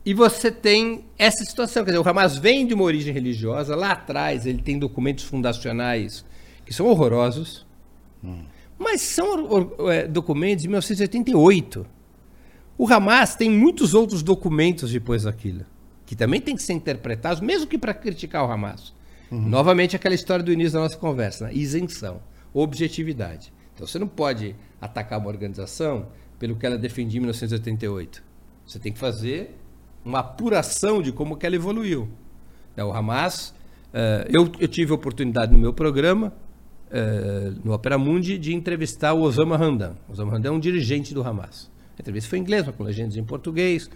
e 0.05 0.13
você 0.13 0.51
tem 0.51 1.05
essa 1.17 1.45
situação, 1.45 1.85
quer 1.85 1.93
dizer, 1.93 2.05
o 2.05 2.09
Hamas 2.09 2.37
vem 2.37 2.67
de 2.67 2.75
uma 2.75 2.83
origem 2.83 3.15
religiosa, 3.15 3.77
lá 3.77 3.93
atrás 3.93 4.45
ele 4.45 4.61
tem 4.61 4.77
documentos 4.77 5.23
fundacionais 5.23 6.25
que 6.67 6.75
são 6.75 6.87
horrorosos, 6.87 7.65
hum. 8.25 8.43
mas 8.77 9.01
são 9.03 9.71
é, 9.89 10.09
documentos 10.09 10.63
de 10.63 10.69
1988. 10.69 11.87
O 12.77 12.93
Hamas 12.93 13.37
tem 13.37 13.49
muitos 13.49 13.95
outros 13.95 14.25
documentos 14.25 14.91
depois 14.91 15.23
daquilo, 15.23 15.65
que 16.05 16.17
também 16.17 16.41
tem 16.41 16.57
que 16.57 16.63
ser 16.63 16.73
interpretados, 16.73 17.41
mesmo 17.41 17.69
que 17.69 17.79
para 17.79 17.95
criticar 17.95 18.45
o 18.45 18.51
Hamas. 18.51 18.93
Uhum. 19.33 19.49
Novamente 19.49 19.97
aquela 19.97 20.15
história 20.15 20.45
do 20.45 20.53
início 20.53 20.75
da 20.75 20.81
nossa 20.81 20.99
conversa, 20.99 21.47
né? 21.47 21.55
isenção, 21.55 22.21
objetividade. 22.53 23.51
Então 23.75 23.87
você 23.87 23.99
não 23.99 24.07
pode 24.07 24.55
atacar 24.79 25.19
uma 25.19 25.29
organização 25.29 26.09
pelo 26.39 26.55
que 26.55 26.67
ela 26.67 26.77
defendia 26.77 27.17
em 27.19 27.23
1988. 27.23 28.23
Você 28.67 28.79
tem 28.79 28.93
que 28.93 28.99
fazer 28.99 29.57
uma 30.05 30.19
apuração 30.19 31.01
de 31.01 31.13
como 31.13 31.37
que 31.37 31.47
ela 31.47 31.57
evoluiu. 31.57 32.11
Então, 32.73 32.91
o 32.91 32.93
Hamas, 32.93 33.55
uh, 33.93 34.29
eu, 34.29 34.69
tive 34.69 34.93
a 34.93 34.95
oportunidade 34.95 35.53
no 35.53 35.59
meu 35.59 35.73
programa, 35.73 36.33
uh, 36.89 37.61
no 37.65 37.73
Opera 37.73 37.97
Mundi, 37.97 38.37
de 38.39 38.55
entrevistar 38.55 39.15
o 39.15 39.23
Osama 39.23 39.57
Hamdan. 39.57 39.95
O 40.09 40.13
Osama 40.13 40.37
Hamdan 40.37 40.49
é 40.49 40.53
um 40.53 40.61
dirigente 40.61 41.15
do 41.15 41.23
Hamas. 41.23 41.71
A 41.97 42.03
entrevista 42.03 42.29
foi 42.29 42.39
em 42.39 42.43
inglês, 42.43 42.67
mas 42.67 42.75
com 42.75 42.83
legendas 42.83 43.17
em 43.17 43.25
português. 43.25 43.89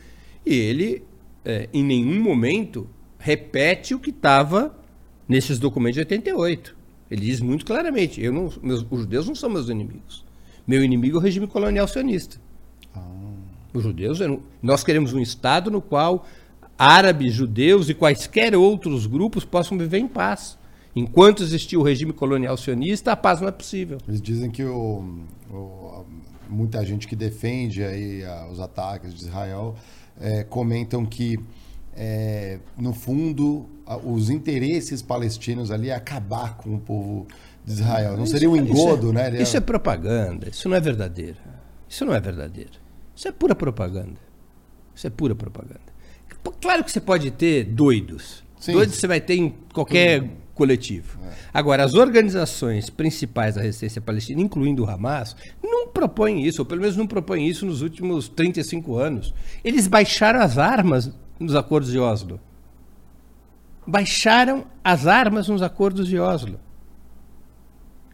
E 0.44 0.54
ele, 0.54 1.02
uh, 1.44 1.68
em 1.72 1.82
nenhum 1.82 2.22
momento, 2.22 2.88
repete 3.18 3.94
o 3.94 3.98
que 3.98 4.10
estava 4.10 4.74
nesses 5.28 5.58
documentos 5.58 5.94
de 5.94 6.00
88. 6.00 6.76
Ele 7.10 7.20
diz 7.24 7.40
muito 7.40 7.64
claramente: 7.64 8.20
eu 8.20 8.32
não, 8.32 8.52
meus, 8.62 8.84
os 8.90 9.00
judeus 9.00 9.26
não 9.26 9.34
são 9.34 9.50
meus 9.50 9.68
inimigos. 9.68 10.24
Meu 10.66 10.82
inimigo 10.82 11.16
é 11.16 11.20
o 11.20 11.22
regime 11.22 11.46
colonial 11.46 11.86
sionista. 11.86 12.40
Ah. 12.94 13.00
Os 13.72 13.82
judeus, 13.82 14.18
nós 14.62 14.82
queremos 14.82 15.12
um 15.12 15.20
Estado 15.20 15.70
no 15.70 15.80
qual 15.80 16.26
árabes, 16.78 17.32
judeus 17.32 17.88
e 17.88 17.94
quaisquer 17.94 18.54
outros 18.54 19.06
grupos 19.06 19.44
possam 19.44 19.78
viver 19.78 19.98
em 19.98 20.08
paz. 20.08 20.58
Enquanto 20.94 21.42
existir 21.42 21.76
o 21.76 21.82
regime 21.82 22.12
colonial 22.12 22.56
sionista, 22.56 23.12
a 23.12 23.16
paz 23.16 23.40
não 23.40 23.48
é 23.48 23.52
possível. 23.52 23.98
Eles 24.08 24.20
dizem 24.20 24.50
que 24.50 24.64
o, 24.64 25.04
o, 25.50 26.04
muita 26.48 26.84
gente 26.84 27.06
que 27.06 27.14
defende 27.14 27.84
aí 27.84 28.22
os 28.50 28.60
ataques 28.60 29.14
de 29.14 29.24
Israel 29.24 29.76
é, 30.18 30.42
comentam 30.42 31.04
que 31.04 31.38
é, 31.96 32.58
no 32.76 32.92
fundo, 32.92 33.66
os 34.04 34.28
interesses 34.28 35.00
palestinos 35.00 35.70
ali 35.70 35.88
é 35.88 35.94
acabar 35.94 36.58
com 36.58 36.74
o 36.74 36.78
povo 36.78 37.26
de 37.64 37.72
Israel. 37.72 38.16
Não 38.16 38.26
seria 38.26 38.50
um 38.50 38.56
engodo, 38.56 39.10
isso 39.10 39.18
é, 39.18 39.30
né? 39.30 39.42
Isso 39.42 39.56
é 39.56 39.60
propaganda, 39.60 40.48
isso 40.50 40.68
não 40.68 40.76
é 40.76 40.80
verdadeiro. 40.80 41.38
Isso 41.88 42.04
não 42.04 42.14
é 42.14 42.20
verdadeiro. 42.20 42.72
Isso 43.14 43.26
é 43.26 43.32
pura 43.32 43.54
propaganda. 43.54 44.18
Isso 44.94 45.06
é 45.06 45.10
pura 45.10 45.34
propaganda. 45.34 45.96
Claro 46.60 46.84
que 46.84 46.92
você 46.92 47.00
pode 47.00 47.30
ter 47.30 47.64
doidos. 47.64 48.44
Sim. 48.58 48.72
Doidos 48.72 48.96
você 48.96 49.06
vai 49.06 49.20
ter 49.20 49.36
em 49.36 49.54
qualquer 49.72 50.22
uhum. 50.22 50.30
coletivo. 50.54 51.18
É. 51.24 51.32
Agora, 51.52 51.84
as 51.84 51.94
organizações 51.94 52.90
principais 52.90 53.54
da 53.54 53.62
resistência 53.62 54.00
palestina, 54.00 54.40
incluindo 54.40 54.84
o 54.84 54.90
Hamas, 54.90 55.34
não 55.62 55.88
propõem 55.88 56.44
isso, 56.44 56.60
ou 56.62 56.66
pelo 56.66 56.80
menos 56.80 56.96
não 56.96 57.06
propõem 57.06 57.48
isso 57.48 57.64
nos 57.64 57.80
últimos 57.82 58.28
35 58.28 58.96
anos. 58.96 59.34
Eles 59.64 59.86
baixaram 59.86 60.40
as 60.40 60.58
armas 60.58 61.10
nos 61.38 61.54
acordos 61.54 61.90
de 61.90 61.98
Oslo. 61.98 62.40
Baixaram 63.86 64.66
as 64.82 65.06
armas 65.06 65.48
nos 65.48 65.62
acordos 65.62 66.08
de 66.08 66.18
Oslo. 66.18 66.58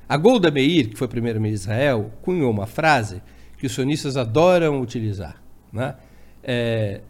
A 0.08 0.16
Golda 0.16 0.50
Meir, 0.50 0.90
que 0.90 0.96
foi 0.96 1.08
primeira-ministra 1.08 1.72
de 1.72 1.80
Israel, 1.80 2.12
cunhou 2.20 2.50
uma 2.50 2.66
frase 2.66 3.22
que 3.56 3.66
os 3.66 3.72
sionistas 3.72 4.16
adoram 4.16 4.80
utilizar. 4.80 5.42
Né? 5.72 5.94
É, 6.42 7.00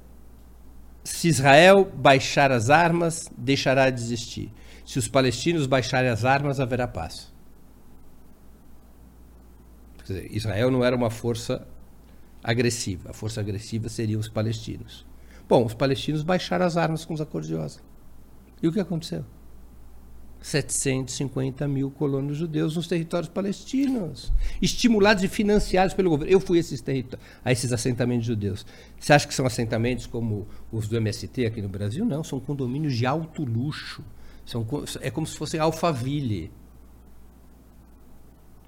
se 1.02 1.26
Israel 1.26 1.90
baixar 1.94 2.52
as 2.52 2.70
armas, 2.70 3.30
deixará 3.36 3.90
de 3.90 4.00
existir. 4.00 4.52
Se 4.86 4.98
os 4.98 5.08
palestinos 5.08 5.66
baixarem 5.66 6.10
as 6.10 6.24
armas, 6.24 6.60
haverá 6.60 6.86
paz. 6.86 7.32
Quer 9.98 10.12
dizer, 10.12 10.28
Israel 10.36 10.70
não 10.70 10.84
era 10.84 10.94
uma 10.94 11.10
força 11.10 11.66
agressiva. 12.42 13.10
A 13.10 13.12
força 13.12 13.40
agressiva 13.40 13.88
seriam 13.88 14.20
os 14.20 14.28
palestinos. 14.28 15.06
Bom, 15.52 15.66
os 15.66 15.74
palestinos 15.74 16.22
baixaram 16.22 16.64
as 16.64 16.78
armas 16.78 17.04
com 17.04 17.12
os 17.12 17.20
acordos 17.20 17.46
de 17.46 17.54
Oslo. 17.54 17.82
E 18.62 18.66
o 18.66 18.72
que 18.72 18.80
aconteceu? 18.80 19.22
750 20.40 21.68
mil 21.68 21.90
colonos 21.90 22.38
judeus 22.38 22.74
nos 22.74 22.86
territórios 22.86 23.28
palestinos, 23.28 24.32
estimulados 24.62 25.22
e 25.22 25.28
financiados 25.28 25.92
pelo 25.92 26.08
governo. 26.08 26.32
Eu 26.32 26.40
fui 26.40 26.56
a 26.56 26.60
esses, 26.60 26.82
a 27.44 27.52
esses 27.52 27.70
assentamentos 27.70 28.24
judeus. 28.24 28.64
Você 28.98 29.12
acha 29.12 29.28
que 29.28 29.34
são 29.34 29.44
assentamentos 29.44 30.06
como 30.06 30.48
os 30.72 30.88
do 30.88 30.96
MST 30.96 31.44
aqui 31.44 31.60
no 31.60 31.68
Brasil? 31.68 32.02
Não, 32.06 32.24
são 32.24 32.40
condomínios 32.40 32.96
de 32.96 33.04
alto 33.04 33.44
luxo. 33.44 34.02
São, 34.46 34.66
é 35.02 35.10
como 35.10 35.26
se 35.26 35.36
fossem 35.36 35.60
Alphaville. 35.60 36.50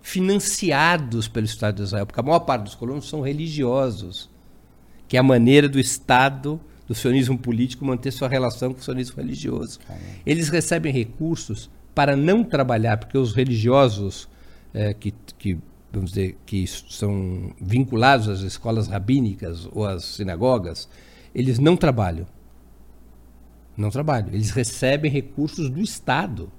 Financiados 0.03 1.29
pelo 1.29 1.47
Estado 1.47 1.77
de 1.77 1.83
Israel, 1.85 2.05
porque 2.05 2.21
a 2.21 2.23
maior 2.23 2.41
parte 2.41 2.65
dos 2.65 2.75
colonos 2.75 3.09
são 3.09 3.23
religiosos, 3.23 4.29
que 5.09 5.17
é 5.17 5.21
a 5.21 5.23
maneira 5.23 5.67
do 5.67 5.81
Estado 5.81 6.61
do 6.87 6.95
sionismo 6.95 7.39
político 7.39 7.85
manter 7.85 8.11
sua 8.11 8.29
relação 8.29 8.73
com 8.73 8.81
o 8.81 8.83
sionismo 8.83 9.17
religioso. 9.17 9.79
Eles 10.25 10.49
recebem 10.49 10.93
recursos 10.93 11.71
para 11.95 12.17
não 12.17 12.43
trabalhar, 12.45 12.99
porque 12.99 13.17
os 13.17 13.33
religiosos 13.33 14.29
é, 14.73 14.93
que, 14.93 15.15
que, 15.39 15.59
vamos 15.93 16.11
dizer, 16.11 16.37
que 16.45 16.67
são 16.67 17.55
vinculados 17.61 18.29
às 18.29 18.41
escolas 18.41 18.89
rabínicas 18.89 19.69
ou 19.73 19.87
às 19.87 20.05
sinagogas, 20.05 20.89
eles 21.35 21.59
não 21.59 21.77
trabalham. 21.77 22.27
Não 23.77 23.91
trabalham. 23.91 24.29
Eles 24.29 24.51
recebem 24.51 25.11
recursos 25.11 25.71
do 25.71 25.81
Estado. 25.81 26.51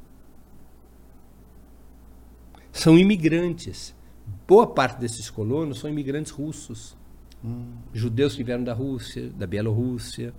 São 2.72 2.98
imigrantes. 2.98 3.94
Boa 4.48 4.68
parte 4.68 5.00
desses 5.00 5.30
colonos 5.30 5.80
são 5.80 5.90
imigrantes 5.90 6.32
russos. 6.32 6.98
Hum. 7.46 7.74
Judeus 7.94 8.36
que 8.36 8.44
vieram 8.44 8.64
da 8.64 8.74
Rússia, 8.74 9.30
da 9.30 9.46
Bielorrússia. 9.46 10.34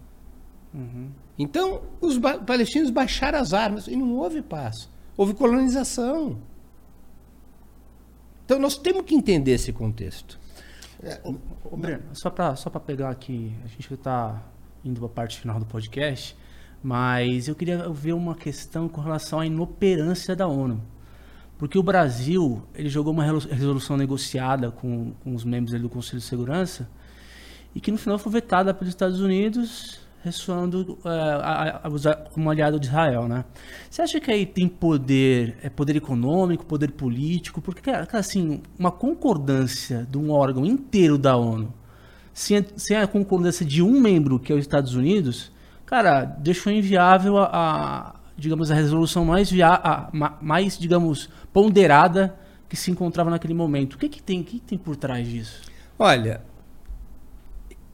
Uhum. 0.74 1.11
Então, 1.39 1.83
os 2.01 2.19
ba 2.19 2.39
palestinos 2.39 2.91
baixaram 2.91 3.39
as 3.39 3.55
armas 3.55 3.87
e 3.87 3.97
não 3.97 4.15
houve 4.15 4.43
paz. 4.43 4.91
Houve 5.16 5.35
colonização. 5.35 6.39
Então, 8.45 8.59
nós 8.59 8.77
temos 8.77 9.03
que 9.05 9.15
entender 9.15 9.53
esse 9.53 9.73
contexto. 9.73 10.39
É, 11.03 11.20
ô, 11.24 11.35
ô, 11.65 11.77
Breno, 11.77 12.03
só 12.15 12.31
para 12.31 12.57
só 12.57 12.70
pegar 12.70 13.11
aqui, 13.11 13.53
a 13.65 13.66
gente 13.66 13.93
está 13.93 14.43
indo 14.85 15.01
para 15.01 15.07
a 15.07 15.12
parte 15.12 15.41
final 15.41 15.59
do 15.59 15.66
podcast, 15.66 16.37
mas 16.83 17.49
eu 17.49 17.55
queria 17.55 17.89
ver 17.91 18.12
uma 18.12 18.35
questão 18.35 18.89
com 18.89 19.01
relação 19.01 19.41
à 19.41 19.47
inoperância 19.47 20.35
da 20.35 20.47
ONU. 20.47 20.83
Porque 21.59 21.78
o 21.78 21.83
Brasil 21.83 22.62
ele 22.74 22.89
jogou 22.89 23.12
uma 23.12 23.24
resolução 23.24 23.97
negociada 23.97 24.70
com, 24.70 25.12
com 25.24 25.35
os 25.35 25.45
membros 25.45 25.81
do 25.81 25.89
Conselho 25.89 26.19
de 26.19 26.27
Segurança 26.27 26.89
e 27.74 27.81
que 27.81 27.91
no 27.91 27.99
final 27.99 28.19
foi 28.19 28.33
vetada 28.33 28.74
pelos 28.74 28.89
Estados 28.89 29.20
Unidos, 29.20 30.01
ressoando 30.23 30.99
uh, 31.01 32.31
como 32.33 32.51
aliado 32.51 32.81
de 32.81 32.87
Israel, 32.87 33.28
né? 33.28 33.45
Você 33.89 34.03
acha 34.03 34.20
que 34.20 34.31
aí 34.31 34.45
tem 34.45 34.69
poder, 34.69 35.57
é 35.62 35.70
poder 35.70 35.97
econômico, 35.97 36.66
poder 36.66 36.91
político? 36.93 37.62
Porque, 37.62 37.91
assim, 37.91 38.62
uma 38.78 38.91
concordância 38.91 40.07
de 40.11 40.19
um 40.19 40.31
órgão 40.31 40.65
inteiro 40.65 41.16
da 41.16 41.37
ONU, 41.37 41.73
sem 42.35 42.65
sem 42.77 42.97
a 42.97 43.07
concordância 43.07 43.65
de 43.65 43.83
um 43.83 44.01
membro, 44.01 44.39
que 44.39 44.53
é 44.53 44.57
os 44.57 44.62
Estados 44.62 44.95
Unidos, 44.95 45.53
cara, 45.87 46.24
deixou 46.24 46.73
inviável 46.73 47.39
a 47.39 48.15
digamos, 48.36 48.70
a 48.70 48.74
resolução 48.74 49.24
mais, 49.24 49.50
via, 49.50 49.68
a, 49.68 50.10
mais 50.40 50.78
digamos, 50.78 51.28
ponderada 51.52 52.38
que 52.68 52.76
se 52.76 52.90
encontrava 52.90 53.30
naquele 53.30 53.54
momento. 53.54 53.94
O 53.94 53.98
que, 53.98 54.08
que 54.08 54.22
tem, 54.22 54.40
o 54.40 54.44
que, 54.44 54.58
que 54.58 54.66
tem 54.66 54.78
por 54.78 54.96
trás 54.96 55.26
disso? 55.26 55.62
Olha, 55.98 56.42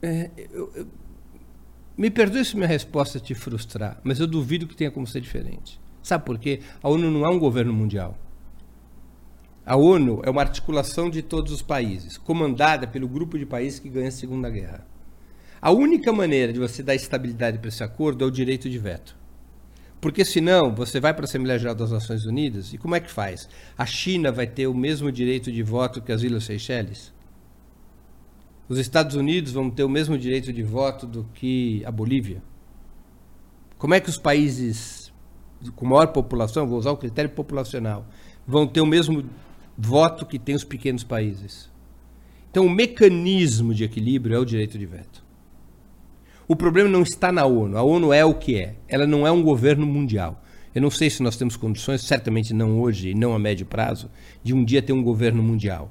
é, 0.03 0.31
eu, 0.53 0.73
eu, 0.75 0.87
me 1.97 2.11
perdoe 2.11 2.45
se 2.45 2.57
minha 2.57 2.67
resposta 2.67 3.21
te 3.21 3.35
frustrar, 3.35 4.01
mas 4.03 4.19
eu 4.19 4.27
duvido 4.27 4.67
que 4.67 4.75
tenha 4.75 4.91
como 4.91 5.07
ser 5.07 5.21
diferente. 5.21 5.81
Sabe 6.03 6.25
por 6.25 6.39
quê? 6.39 6.61
A 6.83 6.89
ONU 6.89 7.11
não 7.11 7.25
é 7.25 7.29
um 7.29 7.39
governo 7.39 7.73
mundial. 7.73 8.19
A 9.65 9.77
ONU 9.77 10.21
é 10.25 10.31
uma 10.31 10.41
articulação 10.41 11.09
de 11.09 11.23
todos 11.23 11.53
os 11.53 11.63
países, 11.63 12.19
comandada 12.19 12.89
pelo 12.89 13.07
grupo 13.07 13.39
de 13.39 13.47
países 13.47 13.79
que 13.79 13.89
ganha 13.89 14.09
a 14.09 14.13
Segunda 14.13 14.51
Guerra. 14.51 14.85
A 15.61 15.71
única 15.71 16.13
maneira 16.13 16.53
de 16.53 16.59
você 16.59 16.83
dar 16.83 16.97
estabilidade 16.97 17.59
para 17.59 17.69
esse 17.69 17.85
acordo 17.85 18.25
é 18.25 18.27
o 18.27 18.31
direito 18.33 18.69
de 18.69 18.79
veto. 18.79 19.17
Porque 20.03 20.25
senão 20.25 20.75
você 20.75 20.99
vai 20.99 21.15
para 21.15 21.23
a 21.23 21.29
Assembleia 21.29 21.61
Geral 21.61 21.77
das 21.77 21.93
Nações 21.93 22.27
Unidas 22.27 22.73
e 22.73 22.77
como 22.77 22.97
é 22.97 22.99
que 22.99 23.09
faz? 23.09 23.49
A 23.79 23.87
China 23.87 24.33
vai 24.33 24.49
ter 24.49 24.67
o 24.67 24.75
mesmo 24.75 25.13
direito 25.13 25.53
de 25.53 25.63
voto 25.63 26.03
que 26.03 26.11
as 26.11 26.25
Ilhas 26.25 26.43
Seychelles? 26.43 27.15
Os 28.69 28.81
Estados 28.81 29.15
Unidos 29.15 29.53
vão 29.53 29.71
ter 29.71 29.85
o 29.85 29.89
mesmo 29.89 30.19
direito 30.19 30.53
de 30.53 30.61
voto 30.61 31.07
do 31.07 31.23
que 31.35 31.85
a 31.87 31.93
Bolívia? 31.93 32.43
Como 33.79 33.95
é 33.95 34.01
que 34.01 34.11
os 34.11 34.19
países 34.19 35.13
com 35.77 35.87
maior 35.87 36.09
população, 36.09 36.67
vou 36.67 36.81
usar 36.81 36.91
o 36.91 36.97
critério 36.97 37.31
populacional, 37.31 38.05
vão 38.45 38.67
ter 38.67 38.81
o 38.81 38.87
mesmo 38.87 39.25
voto 39.79 40.27
que 40.27 40.37
tem 40.37 40.57
os 40.57 40.65
pequenos 40.65 41.05
países? 41.05 41.71
Então, 42.51 42.67
o 42.67 42.71
mecanismo 42.71 43.73
de 43.73 43.85
equilíbrio 43.85 44.35
é 44.35 44.39
o 44.41 44.45
direito 44.45 44.77
de 44.77 44.85
veto. 44.85 45.22
O 46.53 46.57
problema 46.57 46.87
não 46.87 47.01
está 47.01 47.33
na 47.33 47.47
ONU. 47.47 47.79
A 47.79 47.83
ONU 47.83 48.13
é 48.13 48.23
o 48.27 48.35
que 48.35 48.61
é. 48.61 48.75
Ela 48.87 49.07
não 49.07 49.27
é 49.27 49.33
um 49.33 49.43
governo 49.43 49.87
mundial. 49.87 50.45
Eu 50.75 50.83
não 50.83 50.91
sei 50.91 51.09
se 51.09 51.23
nós 51.23 51.35
temos 51.35 51.57
condições, 51.57 52.03
certamente 52.03 52.53
não 52.53 52.79
hoje 52.79 53.09
e 53.09 53.15
não 53.15 53.35
a 53.35 53.39
médio 53.39 53.65
prazo, 53.65 54.11
de 54.43 54.53
um 54.53 54.63
dia 54.63 54.83
ter 54.83 54.93
um 54.93 55.03
governo 55.03 55.43
mundial. 55.43 55.91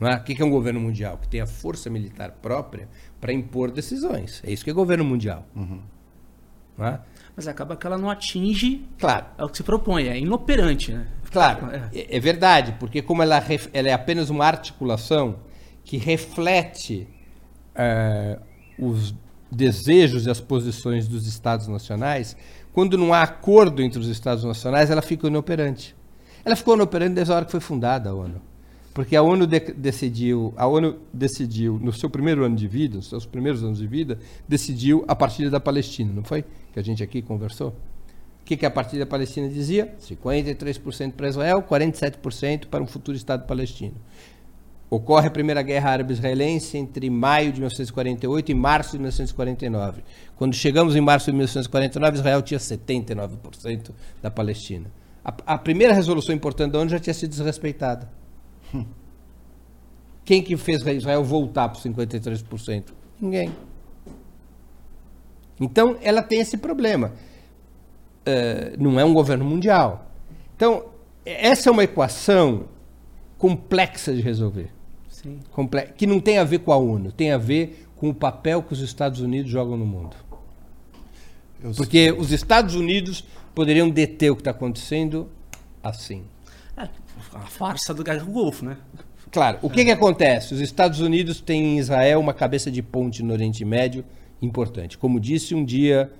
É? 0.00 0.14
O 0.14 0.22
que 0.22 0.40
é 0.40 0.44
um 0.44 0.50
governo 0.50 0.78
mundial? 0.78 1.18
Que 1.18 1.26
tem 1.26 1.40
a 1.40 1.48
força 1.48 1.90
militar 1.90 2.30
própria 2.30 2.88
para 3.20 3.32
impor 3.32 3.72
decisões. 3.72 4.40
É 4.46 4.52
isso 4.52 4.62
que 4.62 4.70
é 4.70 4.72
governo 4.72 5.04
mundial. 5.04 5.44
Uhum. 5.56 5.80
É? 6.78 7.00
Mas 7.34 7.48
acaba 7.48 7.76
que 7.76 7.84
ela 7.84 7.98
não 7.98 8.08
atinge 8.08 8.86
claro. 9.00 9.26
é 9.36 9.44
o 9.44 9.48
que 9.48 9.56
se 9.56 9.64
propõe, 9.64 10.06
é 10.06 10.16
inoperante. 10.16 10.92
Né? 10.92 11.08
Claro, 11.32 11.70
é. 11.72 11.90
é 11.92 12.20
verdade, 12.20 12.76
porque 12.78 13.02
como 13.02 13.20
ela, 13.20 13.42
ela, 13.72 13.88
é 13.88 13.92
apenas 13.92 14.30
uma 14.30 14.46
articulação 14.46 15.40
que 15.82 15.96
reflete 15.96 17.08
uh, 17.74 18.40
os 18.78 19.12
desejos 19.50 20.26
e 20.26 20.30
as 20.30 20.40
posições 20.40 21.08
dos 21.08 21.26
Estados 21.26 21.68
nacionais, 21.68 22.36
quando 22.72 22.96
não 22.96 23.12
há 23.12 23.22
acordo 23.22 23.82
entre 23.82 23.98
os 23.98 24.08
Estados 24.08 24.44
nacionais, 24.44 24.90
ela 24.90 25.02
fica 25.02 25.26
inoperante. 25.26 25.96
Ela 26.44 26.56
ficou 26.56 26.74
inoperante 26.74 27.14
desde 27.14 27.32
a 27.32 27.36
hora 27.36 27.44
que 27.44 27.50
foi 27.50 27.60
fundada 27.60 28.10
a 28.10 28.14
ONU. 28.14 28.40
Porque 28.94 29.14
a 29.14 29.22
ONU 29.22 29.46
de 29.46 29.60
decidiu, 29.60 30.52
a 30.56 30.66
ONU 30.66 30.96
decidiu 31.12 31.78
no 31.80 31.92
seu 31.92 32.10
primeiro 32.10 32.44
ano 32.44 32.56
de 32.56 32.66
vida, 32.66 32.96
nos 32.96 33.08
seus 33.08 33.24
primeiros 33.24 33.62
anos 33.62 33.78
de 33.78 33.86
vida, 33.86 34.18
decidiu 34.48 35.04
a 35.06 35.14
partilha 35.14 35.50
da 35.50 35.60
Palestina, 35.60 36.12
não 36.12 36.24
foi? 36.24 36.44
Que 36.72 36.80
a 36.80 36.82
gente 36.82 37.02
aqui 37.02 37.22
conversou. 37.22 37.68
O 37.68 38.44
que, 38.44 38.56
que 38.56 38.66
a 38.66 38.70
partilha 38.70 39.04
da 39.04 39.10
Palestina 39.10 39.48
dizia? 39.48 39.94
53% 40.00 41.12
para 41.12 41.28
Israel, 41.28 41.62
47% 41.62 42.66
para 42.66 42.82
um 42.82 42.86
futuro 42.86 43.16
Estado 43.16 43.46
palestino. 43.46 43.94
Ocorre 44.90 45.28
a 45.28 45.30
Primeira 45.30 45.60
Guerra 45.60 45.90
Árabe-Israelense 45.90 46.78
entre 46.78 47.10
maio 47.10 47.52
de 47.52 47.60
1948 47.60 48.50
e 48.50 48.54
março 48.54 48.92
de 48.92 48.98
1949. 48.98 50.02
Quando 50.34 50.54
chegamos 50.54 50.96
em 50.96 51.00
março 51.00 51.26
de 51.26 51.32
1949, 51.32 52.16
Israel 52.16 52.40
tinha 52.40 52.58
79% 52.58 53.90
da 54.22 54.30
Palestina. 54.30 54.90
A, 55.22 55.34
a, 55.54 55.58
primeira 55.58 55.92
resolução 55.92 56.34
importante 56.34 56.72
da 56.72 56.78
ONU 56.78 56.88
já 56.88 56.98
tinha 56.98 57.12
sido 57.12 57.28
desrespeitada. 57.28 58.10
Quem 60.24 60.42
que 60.42 60.56
fez 60.56 60.80
Israel 60.80 61.22
voltar 61.22 61.68
para 61.68 61.76
os 61.78 61.84
53%? 61.84 62.84
Ninguém. 63.20 63.52
Então, 65.60 65.98
ela 66.00 66.22
tem 66.22 66.40
esse 66.40 66.56
problema. 66.56 67.12
Uh, 68.26 68.82
não 68.82 68.98
é 68.98 69.04
um 69.04 69.12
governo 69.12 69.44
mundial. 69.44 70.10
Então, 70.56 70.86
essa 71.26 71.68
é 71.68 71.72
uma 71.72 71.84
equação 71.84 72.68
complexa 73.36 74.14
de 74.14 74.22
resolver 74.22 74.77
que 75.96 76.06
não 76.06 76.20
tem 76.20 76.38
a 76.38 76.44
ver 76.44 76.60
com 76.60 76.72
a 76.72 76.76
ONU, 76.76 77.12
tem 77.12 77.32
a 77.32 77.38
ver 77.38 77.86
com 77.96 78.08
o 78.10 78.14
papel 78.14 78.62
que 78.62 78.72
os 78.72 78.80
Estados 78.80 79.20
Unidos 79.20 79.50
jogam 79.50 79.76
no 79.76 79.86
mundo. 79.86 80.16
Eu 81.62 81.72
Porque 81.72 82.10
sei. 82.10 82.12
os 82.12 82.30
Estados 82.30 82.74
Unidos 82.74 83.24
poderiam 83.54 83.90
deter 83.90 84.30
o 84.30 84.36
que 84.36 84.42
está 84.42 84.52
acontecendo 84.52 85.28
assim. 85.82 86.24
É, 86.76 86.88
a 87.34 87.40
farsa 87.40 87.92
do 87.92 88.04
Golfo, 88.26 88.64
né? 88.64 88.76
Claro. 89.30 89.58
O 89.62 89.68
que, 89.68 89.84
que 89.84 89.90
acontece? 89.90 90.54
Os 90.54 90.60
Estados 90.60 91.00
Unidos 91.00 91.40
têm 91.40 91.74
em 91.74 91.78
Israel 91.78 92.20
uma 92.20 92.32
cabeça 92.32 92.70
de 92.70 92.82
ponte 92.82 93.22
no 93.22 93.32
Oriente 93.32 93.64
Médio 93.64 94.04
importante. 94.40 94.96
Como 94.96 95.18
disse 95.18 95.54
um 95.54 95.64
dia, 95.64 96.10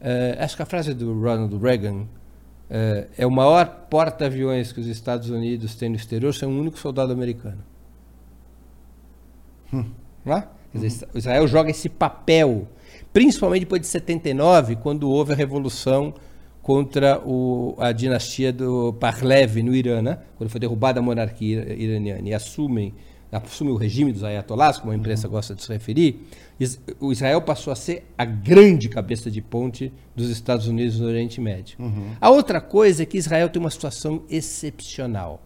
uh, 0.00 0.42
acho 0.42 0.54
que 0.54 0.62
a 0.62 0.66
frase 0.66 0.94
do 0.94 1.18
Ronald 1.18 1.56
Reagan, 1.56 2.02
uh, 2.02 2.06
é 3.16 3.26
o 3.26 3.30
maior 3.30 3.86
porta-aviões 3.90 4.72
que 4.72 4.80
os 4.80 4.86
Estados 4.86 5.30
Unidos 5.30 5.74
têm 5.74 5.88
no 5.88 5.96
exterior, 5.96 6.32
sem 6.34 6.48
um 6.48 6.60
único 6.60 6.78
soldado 6.78 7.12
americano. 7.12 7.71
Hum. 9.72 9.84
Né? 10.24 10.44
Dizer, 10.74 11.06
uhum. 11.06 11.18
Israel 11.18 11.46
joga 11.46 11.70
esse 11.70 11.88
papel, 11.88 12.68
principalmente 13.12 13.60
depois 13.60 13.80
de 13.80 13.86
79, 13.88 14.76
quando 14.76 15.10
houve 15.10 15.32
a 15.32 15.36
revolução 15.36 16.14
contra 16.62 17.20
o, 17.24 17.74
a 17.78 17.90
dinastia 17.92 18.52
do 18.52 18.92
Parlev 18.94 19.62
no 19.62 19.74
Irã, 19.74 20.00
né? 20.00 20.18
quando 20.36 20.48
foi 20.48 20.60
derrubada 20.60 21.00
a 21.00 21.02
monarquia 21.02 21.74
iraniana 21.74 22.28
e 22.28 22.32
assumem 22.32 22.94
assume 23.32 23.70
o 23.70 23.76
regime 23.76 24.12
dos 24.12 24.22
ayatollahs, 24.22 24.78
como 24.78 24.92
a 24.92 24.96
imprensa 24.96 25.26
uhum. 25.26 25.32
gosta 25.32 25.54
de 25.54 25.62
se 25.62 25.72
referir, 25.72 26.20
o 27.00 27.10
Israel 27.10 27.40
passou 27.40 27.72
a 27.72 27.76
ser 27.76 28.04
a 28.16 28.26
grande 28.26 28.88
cabeça 28.90 29.30
de 29.30 29.40
ponte 29.40 29.90
dos 30.14 30.28
Estados 30.28 30.66
Unidos 30.68 31.00
no 31.00 31.06
Oriente 31.06 31.40
Médio. 31.40 31.76
Uhum. 31.80 32.10
A 32.20 32.28
outra 32.28 32.60
coisa 32.60 33.02
é 33.02 33.06
que 33.06 33.16
Israel 33.16 33.48
tem 33.48 33.58
uma 33.58 33.70
situação 33.70 34.22
excepcional, 34.28 35.42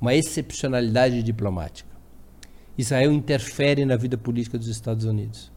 uma 0.00 0.14
excepcionalidade 0.14 1.22
diplomática. 1.22 1.87
Israel 2.78 3.12
interfere 3.12 3.84
na 3.84 3.96
vida 3.96 4.16
política 4.16 4.56
dos 4.56 4.68
Estados 4.68 5.04
Unidos, 5.04 5.50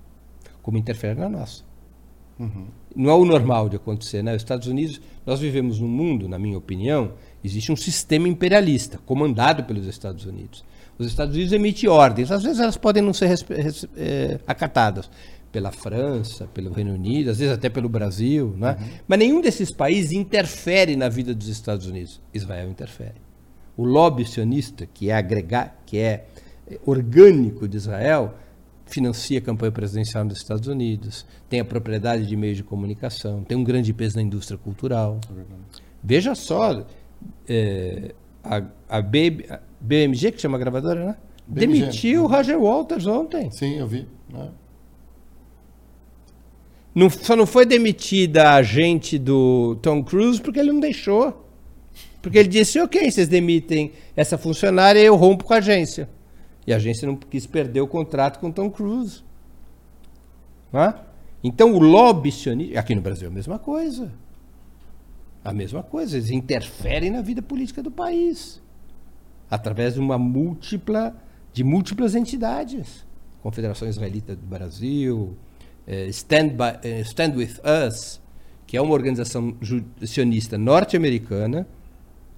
como 0.63 0.77
interfere 0.77 1.19
na 1.19 1.29
nossa. 1.29 1.63
Uhum. 2.39 2.65
Não 2.95 3.09
é 3.11 3.13
o 3.13 3.23
normal 3.23 3.69
de 3.69 3.75
acontecer, 3.75 4.23
né? 4.23 4.35
Os 4.35 4.41
Estados 4.41 4.67
Unidos, 4.67 4.99
nós 5.25 5.39
vivemos 5.39 5.79
num 5.79 5.87
mundo, 5.87 6.27
na 6.27 6.39
minha 6.39 6.57
opinião, 6.57 7.13
existe 7.43 7.71
um 7.71 7.75
sistema 7.75 8.27
imperialista 8.27 8.97
comandado 9.05 9.63
pelos 9.63 9.85
Estados 9.85 10.25
Unidos. 10.25 10.65
Os 10.97 11.05
Estados 11.05 11.35
Unidos 11.35 11.53
emitem 11.53 11.89
ordens, 11.89 12.31
às 12.31 12.43
vezes 12.43 12.59
elas 12.59 12.77
podem 12.77 13.01
não 13.01 13.13
ser 13.13 13.29
é, 13.95 14.39
acatadas 14.47 15.09
pela 15.51 15.71
França, 15.71 16.47
pelo 16.53 16.71
Reino 16.71 16.93
Unido, 16.93 17.29
às 17.29 17.37
vezes 17.37 17.53
até 17.53 17.69
pelo 17.69 17.89
Brasil, 17.89 18.55
né? 18.57 18.77
Uhum. 18.79 18.87
mas 19.07 19.19
nenhum 19.19 19.41
desses 19.41 19.71
países 19.71 20.11
interfere 20.11 20.95
na 20.95 21.09
vida 21.09 21.35
dos 21.35 21.47
Estados 21.47 21.85
Unidos. 21.85 22.19
Israel 22.33 22.69
interfere. 22.69 23.15
O 23.77 23.83
lobby 23.83 24.25
sionista, 24.25 24.87
que 24.91 25.09
é 25.09 25.13
agregar, 25.13 25.81
que 25.85 25.97
é 25.97 26.25
orgânico 26.85 27.67
de 27.67 27.77
Israel 27.77 28.35
financia 28.85 29.39
a 29.39 29.41
campanha 29.41 29.71
presidencial 29.71 30.23
nos 30.25 30.37
Estados 30.37 30.67
Unidos, 30.67 31.25
tem 31.49 31.59
a 31.59 31.65
propriedade 31.65 32.27
de 32.27 32.35
meios 32.35 32.57
de 32.57 32.63
comunicação, 32.63 33.43
tem 33.43 33.57
um 33.57 33.63
grande 33.63 33.93
peso 33.93 34.17
na 34.17 34.21
indústria 34.21 34.57
cultural. 34.57 35.19
É 35.31 35.43
Veja 36.03 36.35
só, 36.35 36.85
é, 37.47 38.13
a, 38.43 38.63
a, 38.89 39.01
B, 39.01 39.45
a, 39.49 39.59
BMG, 39.79 40.31
que 40.31 40.41
chama 40.41 40.57
a 40.57 40.59
gravadora, 40.59 41.05
né? 41.05 41.17
BMG. 41.47 41.79
Demitiu 41.79 42.23
o 42.23 42.27
Roger 42.27 42.59
Walters 42.59 43.07
ontem. 43.07 43.49
Sim, 43.51 43.77
eu 43.77 43.87
vi. 43.87 44.07
Né? 44.31 44.49
Não, 46.93 47.09
só 47.09 47.35
não 47.35 47.45
foi 47.45 47.65
demitida 47.65 48.53
a 48.53 48.61
gente 48.61 49.17
do 49.17 49.75
Tom 49.81 50.03
Cruise 50.03 50.41
porque 50.41 50.59
ele 50.59 50.73
não 50.73 50.79
deixou. 50.79 51.47
Porque 52.21 52.37
ele 52.37 52.49
disse, 52.49 52.79
ok, 52.79 53.09
vocês 53.09 53.27
demitem 53.27 53.93
essa 54.15 54.37
funcionária 54.37 54.99
e 54.99 55.05
eu 55.05 55.15
rompo 55.15 55.43
com 55.43 55.53
a 55.53 55.57
agência. 55.57 56.09
E 56.71 56.73
a 56.73 56.77
agência 56.77 57.05
não 57.05 57.17
quis 57.17 57.45
perder 57.45 57.81
o 57.81 57.87
contrato 57.87 58.39
com 58.39 58.49
Tom 58.49 58.71
Cruise. 58.71 59.21
Então 61.43 61.73
o 61.73 61.79
lobby 61.79 62.31
sionista. 62.31 62.79
Aqui 62.79 62.95
no 62.95 63.01
Brasil 63.01 63.27
é 63.27 63.29
a 63.29 63.33
mesma 63.33 63.59
coisa. 63.59 64.09
A 65.43 65.51
mesma 65.51 65.83
coisa. 65.83 66.15
Eles 66.15 66.31
interferem 66.31 67.11
na 67.11 67.21
vida 67.21 67.41
política 67.41 67.83
do 67.83 67.91
país. 67.91 68.61
Através 69.49 69.95
de 69.95 69.99
uma 69.99 70.17
múltipla. 70.17 71.13
de 71.51 71.61
múltiplas 71.61 72.15
entidades. 72.15 73.05
Confederação 73.43 73.89
Israelita 73.89 74.33
do 74.33 74.47
Brasil, 74.47 75.35
eh, 75.85 76.07
Stand, 76.07 76.49
by, 76.49 76.79
eh, 76.83 77.01
Stand 77.01 77.33
With 77.35 77.59
Us, 77.85 78.21
que 78.65 78.77
é 78.77 78.81
uma 78.81 78.93
organização 78.93 79.57
sionista 80.05 80.57
norte-americana, 80.57 81.67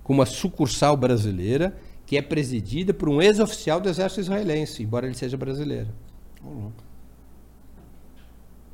com 0.04 0.14
uma 0.14 0.26
sucursal 0.26 0.98
brasileira 0.98 1.76
que 2.14 2.18
é 2.18 2.22
presidida 2.22 2.94
por 2.94 3.10
um 3.10 3.20
ex-oficial 3.20 3.82
do 3.82 3.90
exército 3.90 4.22
israelense, 4.22 4.84
embora 4.84 5.08
ele 5.08 5.16
seja 5.16 5.36
brasileiro. 5.36 5.90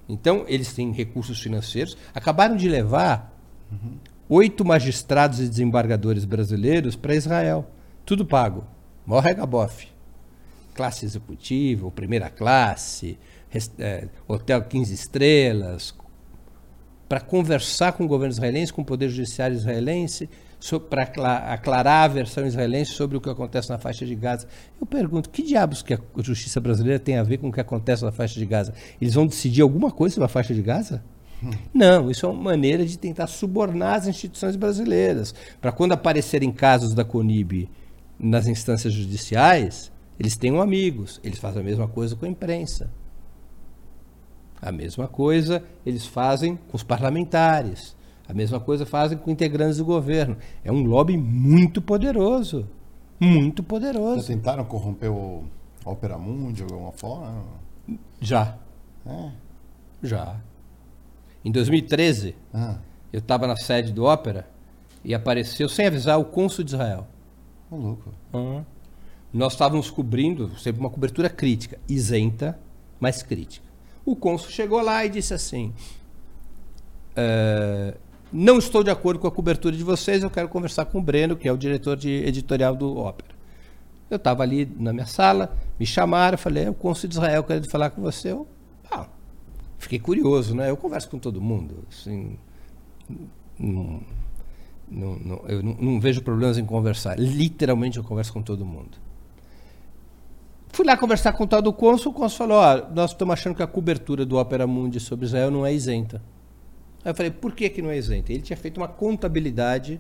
Então, 0.10 0.44
eles 0.45 0.74
têm 0.74 0.91
recursos 0.91 1.40
financeiros. 1.40 1.95
Acabaram 2.14 2.57
de 2.57 2.68
levar 2.68 3.34
oito 4.28 4.66
magistrados 4.66 5.40
e 5.40 5.48
desembargadores 5.48 6.26
brasileiros 6.26 6.98
para 6.98 7.16
Israel. 7.16 7.66
Tudo 8.06 8.26
pago. 8.26 8.66
Maior 9.06 9.24
regabof. 9.24 9.88
Classe 10.74 11.06
executiva, 11.06 11.90
primeira 11.91 12.30
classe, 12.30 13.18
é, 13.78 14.10
hotel 14.28 14.64
15 14.64 14.94
estrelas, 14.94 15.95
para 17.07 17.22
conversar 17.22 17.94
com 17.94 18.03
o 18.03 18.07
governo 18.07 18.34
israelense, 18.34 18.74
com 18.74 18.82
o 18.82 18.86
poder 18.86 19.07
judiciário 19.07 19.56
israelense, 19.56 20.30
para 20.90 21.03
aclarar 21.53 22.03
a 22.03 22.07
versão 22.07 22.45
israelense 22.45 22.91
sobre 22.91 23.15
o 23.15 23.22
que 23.22 23.30
acontece 23.30 23.69
na 23.69 23.77
faixa 23.77 24.06
de 24.06 24.14
Gaza. 24.14 24.48
Eu 24.80 24.86
pergunto, 24.86 25.30
que 25.30 25.41
diabos 25.41 25.81
que 25.81 25.94
a 25.94 25.99
justiça 26.18 26.60
brasileira 26.60 26.99
tem 26.99 27.18
a 27.18 27.23
ver 27.23 27.38
com 27.38 27.48
o 27.48 27.52
que 27.52 27.61
acontece 27.61 28.03
na 28.03 28.11
faixa 28.11 28.38
de 28.38 28.45
Gaza? 28.45 28.73
Eles 28.99 29.14
vão 29.14 29.26
decidir 29.26 29.61
alguma 29.61 29.90
coisa 29.90 30.15
sobre 30.15 30.26
a 30.26 30.30
faixa 30.30 30.53
de 30.53 30.61
Gaza? 30.61 31.03
Hum. 31.41 31.52
Não, 31.73 32.11
isso 32.11 32.26
é 32.26 32.30
uma 32.30 32.44
maneira 32.44 32.86
de 32.86 32.98
tentar 32.98 33.27
subornar 33.27 33.95
as 33.95 34.07
instituições 34.07 34.56
brasileiras. 34.56 35.34
Para 35.61 35.72
quando 35.72 35.94
aparecerem 35.94 36.52
casos 36.52 36.94
da 36.94 37.06
CONIB 37.06 37.69
nas 38.19 38.48
instâncias 38.48 38.94
judiciais, 38.94 39.91
eles 40.19 40.36
tenham 40.36 40.61
amigos. 40.61 41.22
Eles 41.23 41.40
fazem 41.40 41.61
a 41.61 41.65
mesma 41.65 41.88
coisa 41.88 42.15
com 42.15 42.26
a 42.26 42.30
imprensa. 42.30 42.91
A 44.61 44.72
mesma 44.73 45.07
coisa 45.07 45.64
eles 45.86 46.06
fazem 46.06 46.57
com 46.68 46.76
os 46.76 46.84
parlamentares. 46.84 47.95
A 48.30 48.34
mesma 48.34 48.60
coisa 48.60 48.85
fazem 48.85 49.18
com 49.18 49.31
integrantes 49.31 49.80
do 49.80 49.85
governo. 49.85 50.38
É 50.64 50.72
um 50.72 50.84
lobby 50.84 51.18
muito 51.18 51.81
poderoso. 51.81 52.69
Muito 53.19 53.64
poderoso. 53.64 54.22
Já 54.22 54.27
tentaram 54.27 54.64
corromper 54.64 55.11
o 55.11 55.43
Opera 55.84 56.15
Mundi 56.15 56.64
de 56.64 56.72
alguma 56.72 56.91
forma? 56.91 57.43
Já. 58.22 58.56
É. 59.03 59.31
Já. 60.03 60.39
Em 61.43 61.51
2013, 61.51 62.35
ah. 62.53 62.77
eu 63.11 63.18
estava 63.18 63.47
na 63.47 63.57
sede 63.57 63.91
do 63.91 64.03
Ópera 64.03 64.47
e 65.03 65.15
apareceu, 65.15 65.68
sem 65.68 65.88
avisar, 65.88 66.19
o 66.19 66.26
cônsul 66.26 66.64
de 66.64 66.76
Israel. 66.76 67.07
Maluco. 67.72 68.14
Uhum. 68.31 68.64
Nós 69.34 69.53
estávamos 69.53 69.89
cobrindo, 69.89 70.56
sempre 70.60 70.80
uma 70.80 70.89
cobertura 70.91 71.31
crítica, 71.31 71.80
isenta, 71.89 72.60
mas 72.99 73.23
crítica. 73.23 73.65
O 74.06 74.15
cônsul 74.15 74.51
chegou 74.51 74.81
lá 74.81 75.03
e 75.03 75.10
disse 75.10 75.34
assim: 75.34 75.73
uh, 77.11 77.97
não 78.31 78.57
estou 78.57 78.84
de 78.84 78.91
acordo 78.91 79.19
com 79.19 79.27
a 79.27 79.31
cobertura 79.31 79.76
de 79.76 79.84
vocês, 79.84 80.23
eu 80.23 80.30
quero 80.30 80.47
conversar 80.47 80.85
com 80.85 80.99
o 80.99 81.01
Breno, 81.01 81.35
que 81.35 81.47
é 81.47 81.51
o 81.51 81.57
diretor 81.57 81.97
de 81.97 82.10
editorial 82.10 82.76
do 82.76 82.97
Ópera. 82.97 83.30
Eu 84.10 84.18
estava 84.18 84.43
ali 84.43 84.72
na 84.77 84.91
minha 84.91 85.06
sala, 85.06 85.56
me 85.80 85.85
chamaram, 85.85 86.38
falei, 86.38 86.65
é 86.65 86.69
o 86.69 86.73
cônsul 86.73 87.10
de 87.10 87.15
Israel 87.15 87.43
querendo 87.43 87.69
falar 87.69 87.89
com 87.91 88.01
você. 88.01 88.31
Eu, 88.31 88.47
ah, 88.91 89.07
fiquei 89.77 89.99
curioso, 89.99 90.56
né? 90.56 90.69
Eu 90.69 90.77
converso 90.77 91.10
com 91.10 91.19
todo 91.19 91.39
mundo, 91.39 91.84
assim, 91.91 92.38
não, 93.57 94.01
não, 94.89 95.15
não 95.18 95.43
eu 95.47 95.61
não, 95.61 95.99
vejo 95.99 96.22
problemas 96.22 96.57
em 96.57 96.65
conversar. 96.65 97.19
Literalmente 97.19 97.97
eu 97.97 98.03
converso 98.03 98.34
com 98.34 98.41
todo 98.41 98.65
mundo. 98.65 98.97
Fui 100.72 100.85
lá 100.85 100.95
conversar 100.95 101.34
com 101.34 101.43
o 101.43 101.47
tal 101.47 101.61
do 101.61 101.73
cônsul, 101.73 102.11
o 102.11 102.15
cônsul 102.15 102.38
falou, 102.38 102.57
ó, 102.57 102.93
nós 102.93 103.11
estamos 103.11 103.34
achando 103.34 103.56
que 103.56 103.64
a 103.64 103.68
cobertura 103.68 104.26
do 104.26 104.38
Ópera 104.38 104.68
Mundi 104.68 104.99
sobre 104.99 105.26
Israel 105.26 105.51
não 105.51 105.65
é 105.65 105.73
isenta. 105.73 106.22
Aí 107.03 107.11
eu 107.11 107.15
falei, 107.15 107.31
por 107.31 107.53
que, 107.53 107.69
que 107.69 107.81
não 107.81 107.89
é 107.89 107.97
isento? 107.97 108.31
Ele 108.31 108.41
tinha 108.41 108.57
feito 108.57 108.77
uma 108.77 108.88
contabilidade 108.88 109.99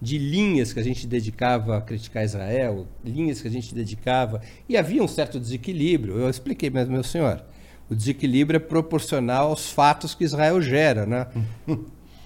de 0.00 0.18
linhas 0.18 0.72
que 0.72 0.80
a 0.80 0.82
gente 0.82 1.06
dedicava 1.06 1.76
a 1.76 1.80
criticar 1.80 2.24
Israel, 2.24 2.86
linhas 3.04 3.40
que 3.40 3.48
a 3.48 3.50
gente 3.50 3.74
dedicava, 3.74 4.40
e 4.68 4.76
havia 4.76 5.02
um 5.02 5.08
certo 5.08 5.40
desequilíbrio. 5.40 6.18
Eu 6.18 6.28
expliquei, 6.28 6.70
mas, 6.70 6.88
meu 6.88 7.02
senhor, 7.02 7.42
o 7.88 7.94
desequilíbrio 7.94 8.56
é 8.56 8.60
proporcional 8.60 9.48
aos 9.48 9.70
fatos 9.70 10.14
que 10.14 10.24
Israel 10.24 10.60
gera, 10.60 11.06
né? 11.06 11.26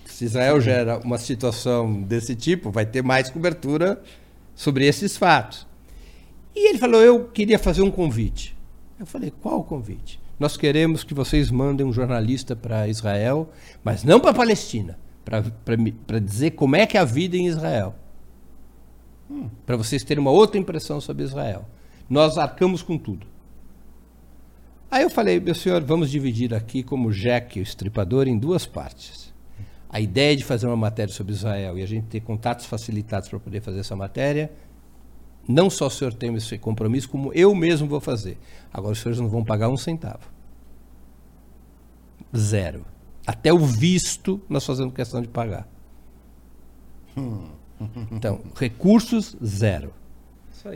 Se 0.05 0.25
Israel 0.25 0.61
gera 0.61 0.99
uma 0.99 1.17
situação 1.17 2.03
desse 2.03 2.35
tipo, 2.35 2.71
vai 2.71 2.85
ter 2.85 3.03
mais 3.03 3.31
cobertura 3.31 4.03
sobre 4.55 4.87
esses 4.87 5.17
fatos. 5.17 5.67
E 6.55 6.69
ele 6.69 6.79
falou: 6.79 7.01
Eu 7.01 7.25
queria 7.29 7.59
fazer 7.59 7.83
um 7.83 7.91
convite. 7.91 8.57
Eu 8.99 9.07
falei: 9.07 9.33
Qual 9.41 9.61
o 9.61 9.65
convite? 9.65 10.21
Nós 10.41 10.57
queremos 10.57 11.05
que 11.05 11.13
vocês 11.13 11.51
mandem 11.51 11.87
um 11.87 11.93
jornalista 11.93 12.57
para 12.57 12.89
Israel, 12.89 13.51
mas 13.85 14.03
não 14.03 14.19
para 14.19 14.33
Palestina, 14.33 14.99
para 15.23 16.19
dizer 16.19 16.53
como 16.53 16.77
é 16.77 16.87
que 16.87 16.97
é 16.97 17.01
a 17.01 17.05
vida 17.05 17.37
em 17.37 17.47
Israel. 17.47 17.95
Hum, 19.31 19.51
para 19.67 19.77
vocês 19.77 20.03
terem 20.03 20.23
uma 20.23 20.31
outra 20.31 20.59
impressão 20.59 20.99
sobre 20.99 21.25
Israel. 21.25 21.69
Nós 22.09 22.39
arcamos 22.39 22.83
com 22.83 22.97
tudo. 22.97 23.27
Aí 24.91 25.03
eu 25.03 25.11
falei, 25.11 25.39
meu 25.39 25.55
senhor, 25.55 25.85
vamos 25.85 26.11
dividir 26.11 26.55
aqui 26.55 26.83
como 26.83 27.13
Jack, 27.13 27.61
o 27.61 27.63
estripador, 27.63 28.27
em 28.27 28.39
duas 28.39 28.65
partes. 28.65 29.35
A 29.91 30.01
ideia 30.01 30.35
de 30.35 30.43
fazer 30.43 30.67
uma 30.67 30.77
matéria 30.77 31.13
sobre 31.13 31.35
Israel 31.35 31.79
e 31.79 31.83
a 31.83 31.87
gente 31.87 32.07
ter 32.07 32.21
contatos 32.21 32.65
facilitados 32.65 33.29
para 33.29 33.39
poder 33.39 33.61
fazer 33.61 33.81
essa 33.81 33.95
matéria 33.95 34.51
não 35.49 35.69
só 35.69 35.87
o 35.87 35.91
senhor 35.91 36.15
tem 36.15 36.35
esse 36.35 36.59
compromisso, 36.59 37.09
como 37.09 37.33
eu 37.33 37.55
mesmo 37.55 37.89
vou 37.89 38.01
fazer. 38.01 38.39
Agora 38.73 38.93
os 38.93 39.01
senhores 39.01 39.21
não 39.21 39.29
vão 39.29 39.45
pagar 39.45 39.69
um 39.69 39.77
centavo. 39.77 40.29
Zero. 42.37 42.85
Até 43.27 43.53
o 43.53 43.59
visto 43.59 44.41
nós 44.49 44.65
fazemos 44.65 44.95
questão 44.95 45.21
de 45.21 45.29
pagar. 45.29 45.67
Então, 48.13 48.41
recursos, 48.57 49.37
zero. 49.45 49.93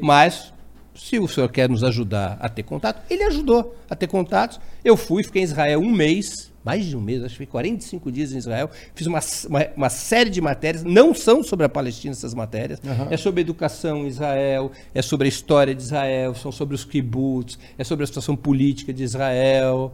Mas, 0.00 0.52
se 0.94 1.18
o 1.18 1.28
senhor 1.28 1.50
quer 1.50 1.68
nos 1.68 1.84
ajudar 1.84 2.38
a 2.40 2.48
ter 2.48 2.62
contato, 2.62 3.02
ele 3.10 3.22
ajudou 3.24 3.76
a 3.88 3.94
ter 3.94 4.06
contatos. 4.06 4.58
Eu 4.84 4.96
fui, 4.96 5.22
fiquei 5.22 5.42
em 5.42 5.44
Israel 5.44 5.80
um 5.80 5.90
mês 5.90 6.52
mais 6.64 6.86
de 6.86 6.96
um 6.96 7.00
mês, 7.00 7.22
acho 7.22 7.36
que 7.36 7.46
45 7.46 8.10
dias 8.10 8.32
em 8.32 8.38
Israel, 8.38 8.70
fiz 8.94 9.06
uma, 9.06 9.20
uma, 9.48 9.66
uma, 9.76 9.90
série 9.90 10.30
de 10.30 10.40
matérias, 10.40 10.82
não 10.82 11.12
são 11.12 11.42
sobre 11.42 11.66
a 11.66 11.68
Palestina 11.68 12.12
essas 12.12 12.32
matérias, 12.32 12.80
uhum. 12.82 13.08
é 13.10 13.16
sobre 13.16 13.42
educação 13.42 13.98
em 13.98 14.06
Israel, 14.06 14.72
é 14.94 15.02
sobre 15.02 15.26
a 15.26 15.28
história 15.28 15.74
de 15.74 15.82
Israel, 15.82 16.34
são 16.34 16.50
sobre 16.50 16.74
os 16.74 16.84
kibbutz, 16.84 17.58
é 17.76 17.84
sobre 17.84 18.04
a 18.04 18.06
situação 18.06 18.34
política 18.34 18.92
de 18.92 19.02
Israel. 19.02 19.92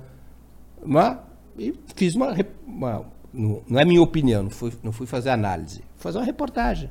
Mas, 0.84 1.18
e 1.58 1.74
fiz 1.97 2.15
uma, 2.15 2.36
uma 2.65 3.05
não, 3.34 3.62
não, 3.68 3.81
é 3.81 3.84
minha 3.84 4.00
opinião, 4.00 4.44
não 4.44 4.50
fui, 4.50 4.73
não 4.82 4.92
fui 4.92 5.07
fazer 5.07 5.31
análise, 5.31 5.78
fui 5.97 6.05
fazer 6.05 6.18
uma 6.18 6.24
reportagem. 6.24 6.89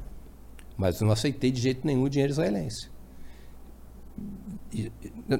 Mas 0.78 1.00
não 1.00 1.12
aceitei 1.12 1.52
de 1.52 1.62
jeito 1.62 1.88
nenhum 1.88 2.04
o 2.04 2.10
dinheiro 2.10 2.32
israelense 2.32 2.90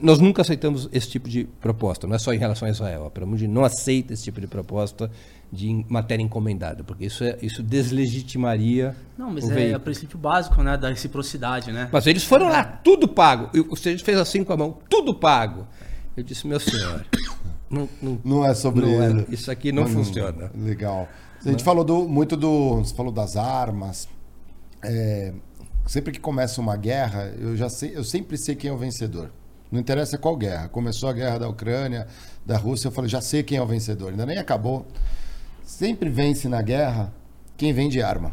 nós 0.02 0.20
nunca 0.20 0.42
aceitamos 0.42 0.90
esse 0.92 1.10
tipo 1.10 1.30
de 1.30 1.44
proposta, 1.62 2.08
não 2.08 2.16
é 2.16 2.20
só 2.20 2.34
em 2.34 2.38
relação 2.38 2.68
a 2.68 2.72
Israel. 2.72 3.06
A 3.06 3.10
Pramundi 3.12 3.48
não 3.48 3.64
aceita 3.64 4.14
esse 4.14 4.24
tipo 4.24 4.42
de 4.42 4.48
proposta 4.48 5.10
de 5.52 5.86
matéria 5.88 6.24
encomendada, 6.24 6.84
porque 6.84 7.06
isso, 7.06 7.24
é, 7.24 7.38
isso 7.42 7.62
deslegitimaria. 7.64 8.96
Não, 9.18 9.32
mas 9.32 9.50
é, 9.50 9.76
o 9.76 9.80
princípio 9.80 10.18
básico 10.18 10.62
né, 10.62 10.78
da 10.78 10.90
reciprocidade. 10.90 11.72
Né? 11.72 11.90
Mas 11.92 12.08
eles 12.08 12.24
foram 12.24 12.48
lá, 12.48 12.64
tudo 12.64 13.08
pago. 13.08 13.50
O 13.70 13.76
Sérgio 13.76 14.04
fez 14.06 14.18
assim 14.18 14.44
com 14.44 14.54
a 14.54 14.58
mão, 14.58 14.78
tudo 14.90 15.14
pago. 15.14 15.68
Eu 16.16 16.24
disse, 16.24 16.46
meu 16.48 16.60
senhor. 16.60 17.06
Não, 17.70 17.88
não, 18.02 18.20
não 18.26 18.46
é 18.46 18.56
sobre 18.56 18.86
não 18.86 19.22
é, 19.22 19.26
isso 19.30 19.52
aqui 19.52 19.72
não, 19.72 19.88
funciona. 19.88 20.52
Legal. 20.56 21.08
A 21.46 21.50
gente 21.50 21.64
falou 21.64 21.84
do, 21.84 22.08
muito 22.08 22.36
do. 22.36 22.78
Você 22.78 22.96
falou 22.96 23.12
das 23.12 23.38
armas. 23.38 24.10
É, 24.84 25.34
sempre 25.90 26.12
que 26.12 26.20
começa 26.20 26.62
uma 26.62 26.78
guerra, 26.78 27.34
eu 27.40 27.58
já 27.58 27.68
sei, 27.68 27.94
eu 27.96 28.04
sempre 28.04 28.38
sei 28.38 28.54
quem 28.54 28.70
é 28.70 28.74
o 28.74 28.78
vencedor. 28.78 29.32
Não 29.72 29.80
interessa 29.80 30.20
qual 30.20 30.38
guerra. 30.38 30.70
Começou 30.70 31.10
a 31.10 31.14
guerra 31.14 31.40
da 31.40 31.50
Ucrânia, 31.50 32.06
da 32.46 32.58
Rússia, 32.58 32.90
eu 32.90 32.92
falei, 32.92 33.10
já 33.10 33.22
sei 33.22 33.42
quem 33.42 33.58
é 33.58 33.62
o 33.62 33.66
vencedor. 33.66 34.12
Ainda 34.12 34.24
nem 34.24 34.38
acabou. 34.38 34.86
Sempre 35.66 36.08
vence 36.08 36.48
na 36.48 36.62
guerra 36.62 37.12
quem 37.58 37.74
vende 37.74 38.04
arma. 38.04 38.32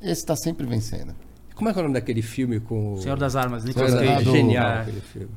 Esse 0.00 0.20
está 0.20 0.36
sempre 0.36 0.64
vencendo. 0.64 1.12
Como 1.56 1.68
é 1.68 1.72
que 1.72 1.78
é 1.78 1.82
o 1.82 1.82
nome 1.82 1.94
daquele 1.94 2.22
filme 2.22 2.60
com 2.60 2.94
o... 2.94 3.02
Senhor 3.02 3.18
das 3.18 3.34
Armas, 3.34 3.64
Nicolas 3.64 3.92
Cage. 3.92 4.30
Genial 4.30 4.68
é. 4.68 4.86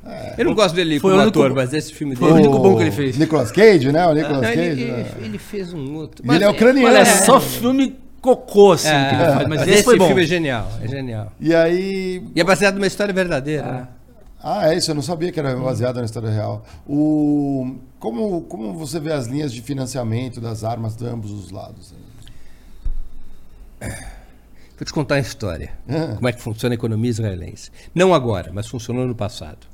É. 0.05 0.35
Eu 0.37 0.45
não 0.45 0.53
gosto 0.53 0.75
dele 0.75 0.99
foi 0.99 1.11
como 1.11 1.23
único, 1.23 1.39
ator, 1.39 1.55
mas 1.55 1.73
esse 1.73 1.91
filme 1.93 2.13
dele... 2.13 2.29
Foi 2.29 2.31
o 2.31 2.35
único 2.41 2.59
bom 2.59 2.77
que 2.77 2.83
ele 2.83 2.91
fez. 2.91 3.17
Nicolas 3.17 3.51
Cage, 3.51 3.91
né? 3.91 4.05
O 4.05 4.13
Nicolas 4.13 4.41
Cage. 4.41 4.59
Ele, 4.59 4.83
ele, 4.83 5.25
ele, 5.25 5.37
fez 5.39 5.73
um 5.73 5.95
outro... 5.95 6.23
Mas 6.23 6.35
ele 6.35 6.45
é 6.45 6.49
ucraniano. 6.49 6.95
é 6.95 7.05
só 7.05 7.41
filme 7.41 8.03
cocô, 8.23 8.71
assim, 8.71 8.87
é, 8.87 9.09
que 9.09 9.15
ele 9.15 9.23
faz. 9.25 9.35
Mas, 9.35 9.47
mas 9.49 9.61
esse, 9.67 9.89
esse 9.89 9.97
filme 9.97 10.23
é 10.23 10.25
genial, 10.25 10.71
é 10.81 10.87
genial. 10.87 11.31
E 11.39 11.53
aí... 11.53 12.25
E 12.33 12.39
é 12.39 12.43
baseado 12.43 12.75
numa 12.75 12.87
história 12.87 13.13
verdadeira, 13.13 13.71
né? 13.71 13.87
Ah, 14.41 14.73
é 14.73 14.77
isso, 14.77 14.91
eu 14.91 14.95
não 14.95 15.01
sabia 15.01 15.31
que 15.31 15.39
era 15.39 15.55
baseado 15.55 15.97
na 15.97 16.05
história 16.05 16.29
real. 16.29 16.65
O, 16.87 17.75
como, 17.99 18.41
como 18.43 18.73
você 18.73 18.99
vê 18.99 19.11
as 19.11 19.27
linhas 19.27 19.53
de 19.53 19.61
financiamento 19.61 20.41
das 20.41 20.63
armas 20.63 20.95
de 20.95 21.05
ambos 21.05 21.31
os 21.31 21.51
lados? 21.51 21.93
Vou 23.79 24.85
te 24.85 24.93
contar 24.93 25.15
a 25.15 25.19
história. 25.19 25.71
É. 25.87 26.15
Como 26.15 26.27
é 26.27 26.33
que 26.33 26.41
funciona 26.41 26.73
a 26.73 26.77
economia 26.77 27.09
israelense. 27.09 27.71
Não 27.93 28.13
agora, 28.13 28.51
mas 28.53 28.67
funcionou 28.67 29.05
no 29.05 29.15
passado. 29.15 29.67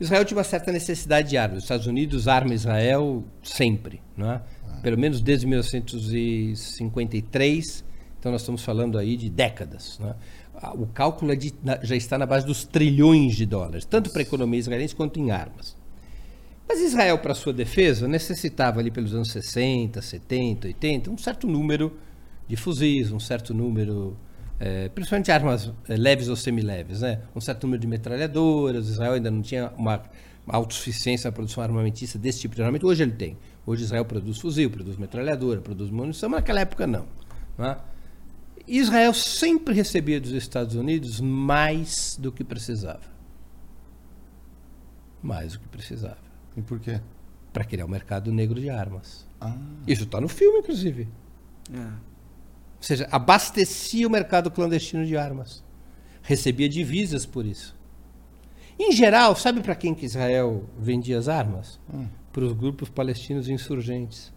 Israel 0.00 0.24
tinha 0.24 0.36
uma 0.36 0.44
certa 0.44 0.72
necessidade 0.72 1.30
de 1.30 1.36
armas. 1.36 1.58
Os 1.58 1.64
Estados 1.64 1.86
Unidos 1.86 2.28
arma 2.28 2.54
Israel 2.54 3.24
sempre, 3.42 4.00
não 4.16 4.32
é? 4.32 4.40
Pelo 4.82 4.98
menos 4.98 5.20
desde 5.20 5.46
1953. 5.46 7.84
Então 8.18 8.32
nós 8.32 8.40
estamos 8.42 8.62
falando 8.62 8.98
aí 8.98 9.16
de 9.16 9.30
décadas. 9.30 9.98
Né? 9.98 10.14
O 10.74 10.86
cálculo 10.86 11.32
é 11.32 11.36
de, 11.36 11.54
já 11.82 11.96
está 11.96 12.18
na 12.18 12.26
base 12.26 12.46
dos 12.46 12.64
trilhões 12.64 13.36
de 13.36 13.46
dólares, 13.46 13.84
tanto 13.84 14.10
para 14.10 14.20
a 14.20 14.22
economia 14.22 14.58
israelense 14.58 14.94
quanto 14.94 15.20
em 15.20 15.30
armas. 15.30 15.76
Mas 16.68 16.80
Israel, 16.80 17.18
para 17.18 17.34
sua 17.34 17.52
defesa, 17.52 18.08
necessitava 18.08 18.80
ali 18.80 18.90
pelos 18.90 19.14
anos 19.14 19.30
60, 19.30 20.02
70, 20.02 20.66
80, 20.68 21.10
um 21.10 21.18
certo 21.18 21.46
número 21.46 21.96
de 22.48 22.56
fuzis, 22.56 23.12
um 23.12 23.20
certo 23.20 23.54
número 23.54 24.16
é, 24.58 24.88
principalmente 24.88 25.30
armas 25.30 25.70
é, 25.88 25.96
leves 25.96 26.28
ou 26.28 26.36
semileves, 26.36 27.02
né? 27.02 27.20
um 27.34 27.40
certo 27.40 27.64
número 27.64 27.80
de 27.80 27.86
metralhadoras. 27.86 28.88
Israel 28.88 29.12
ainda 29.12 29.30
não 29.30 29.42
tinha 29.42 29.70
uma, 29.76 30.02
uma 30.46 30.56
autossuficiência 30.56 31.28
na 31.28 31.32
produção 31.32 31.62
armamentista 31.62 32.18
desse 32.18 32.40
tipo 32.40 32.54
de 32.54 32.62
armamento. 32.62 32.86
Hoje 32.86 33.02
ele 33.02 33.12
tem. 33.12 33.36
Hoje 33.66 33.82
Israel 33.82 34.04
produz 34.04 34.38
fuzil, 34.38 34.70
produz 34.70 34.96
metralhadora, 34.96 35.60
produz 35.60 35.90
munição, 35.90 36.30
mas 36.30 36.38
naquela 36.38 36.60
época 36.60 36.86
não. 36.86 37.06
Né? 37.58 37.76
Israel 38.66 39.12
sempre 39.12 39.74
recebia 39.74 40.20
dos 40.20 40.30
Estados 40.30 40.76
Unidos 40.76 41.20
mais 41.20 42.16
do 42.16 42.30
que 42.30 42.44
precisava. 42.44 43.02
Mais 45.20 45.54
do 45.54 45.58
que 45.58 45.68
precisava. 45.68 46.18
E 46.56 46.62
por 46.62 46.78
quê? 46.78 47.00
Para 47.52 47.64
criar 47.64 47.84
o 47.84 47.88
um 47.88 47.90
mercado 47.90 48.32
negro 48.32 48.60
de 48.60 48.70
armas. 48.70 49.26
Ah. 49.40 49.56
Isso 49.86 50.04
está 50.04 50.20
no 50.20 50.28
filme, 50.28 50.60
inclusive. 50.60 51.08
É. 51.72 51.78
Ou 51.78 52.82
seja, 52.82 53.08
abastecia 53.10 54.06
o 54.06 54.10
mercado 54.10 54.48
clandestino 54.50 55.04
de 55.04 55.16
armas. 55.16 55.64
Recebia 56.22 56.68
divisas 56.68 57.26
por 57.26 57.44
isso. 57.44 57.76
Em 58.78 58.92
geral, 58.92 59.34
sabe 59.34 59.60
para 59.60 59.74
quem 59.74 59.94
que 59.94 60.04
Israel 60.04 60.68
vendia 60.78 61.18
as 61.18 61.28
armas? 61.28 61.80
Hum. 61.92 62.06
Para 62.36 62.44
os 62.44 62.52
grupos 62.52 62.90
palestinos 62.90 63.48
insurgentes. 63.48 64.30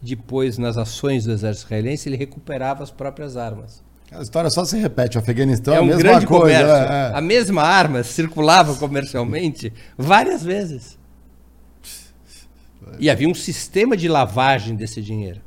Depois, 0.00 0.58
nas 0.58 0.76
ações 0.78 1.24
do 1.24 1.32
exército 1.32 1.66
israelense, 1.66 2.08
ele 2.08 2.14
recuperava 2.16 2.84
as 2.84 2.92
próprias 2.92 3.36
armas. 3.36 3.82
A 4.12 4.22
história 4.22 4.48
só 4.48 4.64
se 4.64 4.78
repete. 4.78 5.16
O 5.16 5.20
Afeganistão 5.20 5.74
é, 5.74 5.76
É 5.78 5.80
a 5.80 5.82
um 5.82 5.86
mesma 5.86 6.02
grande 6.02 6.26
coisa. 6.26 6.44
comércio. 6.44 6.92
é, 6.92 7.10
é. 7.10 7.12
A 7.12 7.20
mesma 7.20 7.62
arma 7.62 8.04
circulava 8.04 8.76
comercialmente 8.76 9.72
várias 9.98 10.44
vezes. 10.44 10.96
E 13.00 13.10
havia 13.10 13.28
um 13.28 13.34
sistema 13.34 13.96
de 13.96 14.06
lavagem 14.06 14.76
desse 14.76 15.02
dinheiro, 15.02 15.40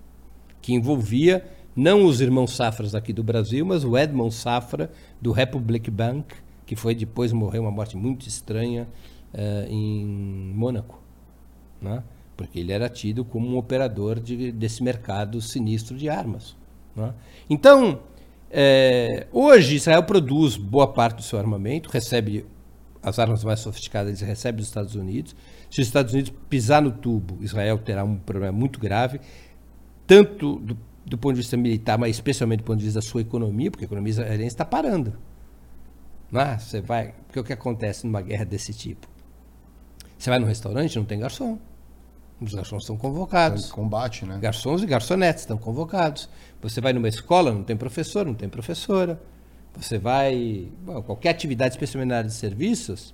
que 0.61 0.73
envolvia 0.73 1.45
não 1.73 2.03
os 2.03 2.19
irmãos 2.19 2.57
Safras 2.57 2.93
aqui 2.93 3.13
do 3.13 3.23
Brasil, 3.23 3.65
mas 3.65 3.85
o 3.85 3.97
Edmond 3.97 4.35
Safra, 4.35 4.91
do 5.21 5.31
Republic 5.31 5.89
Bank, 5.89 6.35
que 6.65 6.75
foi 6.75 6.93
depois 6.93 7.31
morreu 7.31 7.61
uma 7.61 7.71
morte 7.71 7.95
muito 7.95 8.27
estranha 8.27 8.85
eh, 9.33 9.67
em 9.69 10.05
Mônaco. 10.53 11.04
Né? 11.85 12.03
Porque 12.35 12.59
ele 12.59 12.71
era 12.71 12.89
tido 12.89 13.23
como 13.23 13.47
um 13.47 13.57
operador 13.57 14.19
de- 14.19 14.51
desse 14.51 14.83
mercado 14.83 15.39
sinistro 15.41 15.95
de 15.95 16.09
armas. 16.09 16.55
né? 16.95 17.13
Então, 17.49 17.99
eh, 18.49 19.27
hoje 19.31 19.75
Israel 19.75 20.03
produz 20.03 20.57
boa 20.57 20.87
parte 20.91 21.17
do 21.17 21.23
seu 21.23 21.37
armamento, 21.37 21.89
recebe 21.89 22.45
as 23.03 23.19
armas 23.19 23.43
mais 23.43 23.59
sofisticadas, 23.59 24.19
recebe 24.21 24.57
dos 24.59 24.67
Estados 24.67 24.95
Unidos. 24.95 25.35
Se 25.69 25.81
os 25.81 25.87
Estados 25.87 26.13
Unidos 26.13 26.33
pisar 26.49 26.81
no 26.81 26.91
tubo, 26.91 27.37
Israel 27.41 27.77
terá 27.77 28.03
um 28.03 28.17
problema 28.17 28.57
muito 28.57 28.79
grave, 28.79 29.19
tanto 30.07 30.55
do, 30.59 30.77
do 31.05 31.17
ponto 31.17 31.35
de 31.35 31.41
vista 31.41 31.55
militar, 31.57 31.97
mas 31.99 32.15
especialmente 32.15 32.59
do 32.61 32.63
ponto 32.63 32.79
de 32.79 32.85
vista 32.85 32.99
da 32.99 33.05
sua 33.05 33.21
economia, 33.21 33.69
porque 33.69 33.83
a 33.85 33.87
economia 33.87 34.09
israelense 34.11 34.47
está 34.55 34.65
parando. 34.65 35.13
Não 36.31 36.41
é? 36.41 36.57
Você 36.57 36.81
vai, 36.81 37.13
o 37.35 37.43
que 37.43 37.53
acontece 37.53 38.07
numa 38.07 38.21
guerra 38.21 38.45
desse 38.45 38.73
tipo? 38.73 39.07
Você 40.17 40.29
vai 40.29 40.39
num 40.39 40.47
restaurante, 40.47 40.95
não 40.97 41.05
tem 41.05 41.19
garçom. 41.19 41.59
Os 42.45 42.53
garçons 42.53 42.83
estão 42.83 42.97
convocados. 42.97 43.71
Combate, 43.71 44.25
né? 44.25 44.37
Garçons 44.39 44.83
e 44.83 44.85
garçonetes 44.85 45.43
estão 45.43 45.57
convocados. 45.57 46.29
Você 46.61 46.79
vai 46.79 46.93
numa 46.93 47.07
escola, 47.07 47.51
não 47.51 47.63
tem 47.63 47.75
professor, 47.75 48.25
não 48.25 48.33
tem 48.33 48.47
professora. 48.47 49.21
Você 49.75 49.97
vai. 49.97 50.69
bom, 50.83 51.01
qualquer 51.01 51.29
atividade, 51.29 51.73
especialmente 51.73 52.09
na 52.09 52.17
área 52.17 52.29
de 52.29 52.35
serviços, 52.35 53.13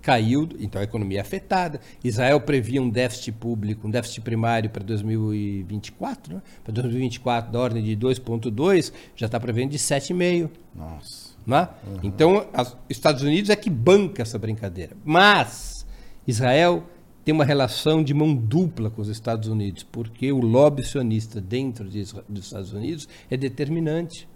caiu, 0.00 0.48
então 0.58 0.80
a 0.80 0.84
economia 0.84 1.18
é 1.18 1.20
afetada. 1.20 1.80
Israel 2.02 2.40
previa 2.40 2.80
um 2.80 2.88
déficit 2.88 3.32
público, 3.32 3.86
um 3.86 3.90
déficit 3.90 4.20
primário 4.20 4.70
para 4.70 4.82
2024, 4.84 6.36
né? 6.36 6.42
para 6.64 6.72
2024 6.72 7.52
da 7.52 7.58
ordem 7.58 7.82
de 7.82 7.96
2,2, 7.96 8.92
já 9.16 9.26
está 9.26 9.38
prevendo 9.38 9.70
de 9.70 9.78
7,5. 9.78 10.50
Nossa. 10.74 11.28
Né? 11.46 11.68
Então, 12.02 12.46
os 12.56 12.76
Estados 12.88 13.22
Unidos 13.22 13.50
é 13.50 13.56
que 13.56 13.70
banca 13.70 14.22
essa 14.22 14.38
brincadeira. 14.38 14.96
Mas 15.04 15.86
Israel 16.26 16.84
tem 17.28 17.34
uma 17.34 17.44
relação 17.44 18.02
de 18.02 18.14
mão 18.14 18.34
dupla 18.34 18.88
com 18.88 19.02
os 19.02 19.08
Estados 19.08 19.50
Unidos, 19.50 19.82
porque 19.82 20.32
o 20.32 20.40
lobby 20.40 20.82
sionista 20.82 21.42
dentro 21.42 21.86
de 21.86 22.02
dos 22.26 22.46
Estados 22.46 22.72
Unidos 22.72 23.06
é 23.30 23.36
determinante. 23.36 24.26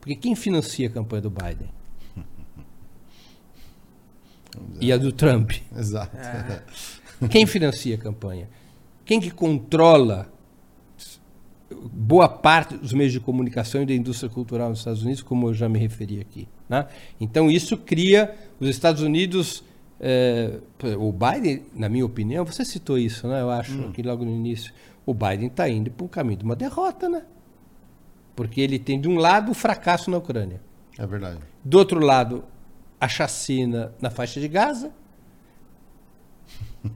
Porque 0.00 0.14
quem 0.14 0.34
financia 0.34 0.88
a 0.88 0.90
campanha 0.90 1.20
do 1.20 1.28
Biden? 1.28 1.68
E 4.80 4.90
a 4.90 4.96
do 4.96 5.12
Trump? 5.12 5.52
Exato. 5.76 6.16
Quem 7.28 7.44
financia 7.46 7.96
a 7.96 7.98
campanha? 7.98 8.48
Quem 9.04 9.20
que 9.20 9.30
controla 9.30 10.32
boa 11.92 12.30
parte 12.30 12.78
dos 12.78 12.94
meios 12.94 13.12
de 13.12 13.20
comunicação 13.20 13.82
e 13.82 13.86
da 13.86 13.92
indústria 13.92 14.30
cultural 14.30 14.70
nos 14.70 14.78
Estados 14.78 15.02
Unidos, 15.02 15.22
como 15.22 15.48
eu 15.48 15.54
já 15.54 15.68
me 15.68 15.78
referi 15.78 16.18
aqui? 16.18 16.48
né? 16.70 16.86
Então 17.20 17.50
isso 17.50 17.76
cria 17.76 18.34
os 18.60 18.68
Estados 18.68 19.02
Unidos. 19.02 19.62
Eh, 20.00 20.58
o 20.98 21.12
Biden, 21.12 21.66
na 21.74 21.88
minha 21.88 22.06
opinião, 22.06 22.44
você 22.44 22.64
citou 22.64 22.98
isso, 22.98 23.28
né? 23.28 23.42
Eu 23.42 23.50
acho 23.50 23.88
aqui 23.88 24.02
logo 24.02 24.24
no 24.24 24.30
início. 24.30 24.72
O 25.04 25.12
Biden 25.12 25.48
está 25.48 25.68
indo 25.68 25.90
para 25.90 26.06
o 26.06 26.08
caminho 26.08 26.38
de 26.38 26.44
uma 26.44 26.56
derrota, 26.56 27.08
né? 27.08 27.22
Porque 28.34 28.60
ele 28.62 28.78
tem 28.78 28.98
de 28.98 29.08
um 29.08 29.16
lado 29.16 29.52
o 29.52 29.54
fracasso 29.54 30.10
na 30.10 30.16
Ucrânia. 30.16 30.62
É 30.98 31.06
verdade. 31.06 31.38
Do 31.62 31.76
outro 31.78 32.00
lado, 32.00 32.44
a 32.98 33.06
chacina 33.06 33.92
na 34.00 34.08
faixa 34.08 34.40
de 34.40 34.48
Gaza. 34.48 34.90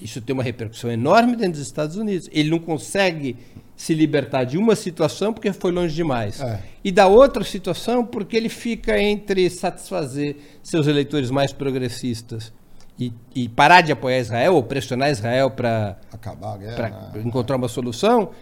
Isso 0.00 0.20
tem 0.20 0.34
uma 0.34 0.42
repercussão 0.42 0.90
enorme 0.90 1.36
dentro 1.36 1.52
dos 1.52 1.62
Estados 1.62 1.96
Unidos. 1.96 2.28
Ele 2.32 2.50
não 2.50 2.58
consegue 2.58 3.38
se 3.80 3.94
libertar 3.94 4.44
de 4.44 4.58
uma 4.58 4.76
situação 4.76 5.32
porque 5.32 5.50
foi 5.54 5.72
longe 5.72 5.94
demais. 5.94 6.38
É. 6.38 6.60
E 6.84 6.92
da 6.92 7.06
outra 7.06 7.42
situação 7.42 8.04
porque 8.04 8.36
ele 8.36 8.50
fica 8.50 9.00
entre 9.00 9.48
satisfazer 9.48 10.36
seus 10.62 10.86
eleitores 10.86 11.30
mais 11.30 11.50
progressistas 11.50 12.52
e, 12.98 13.10
e 13.34 13.48
parar 13.48 13.80
de 13.80 13.90
apoiar 13.90 14.18
Israel 14.18 14.54
ou 14.56 14.62
pressionar 14.62 15.10
Israel 15.10 15.50
para 15.50 15.96
né? 17.14 17.22
encontrar 17.24 17.56
uma 17.56 17.68
solução 17.68 18.32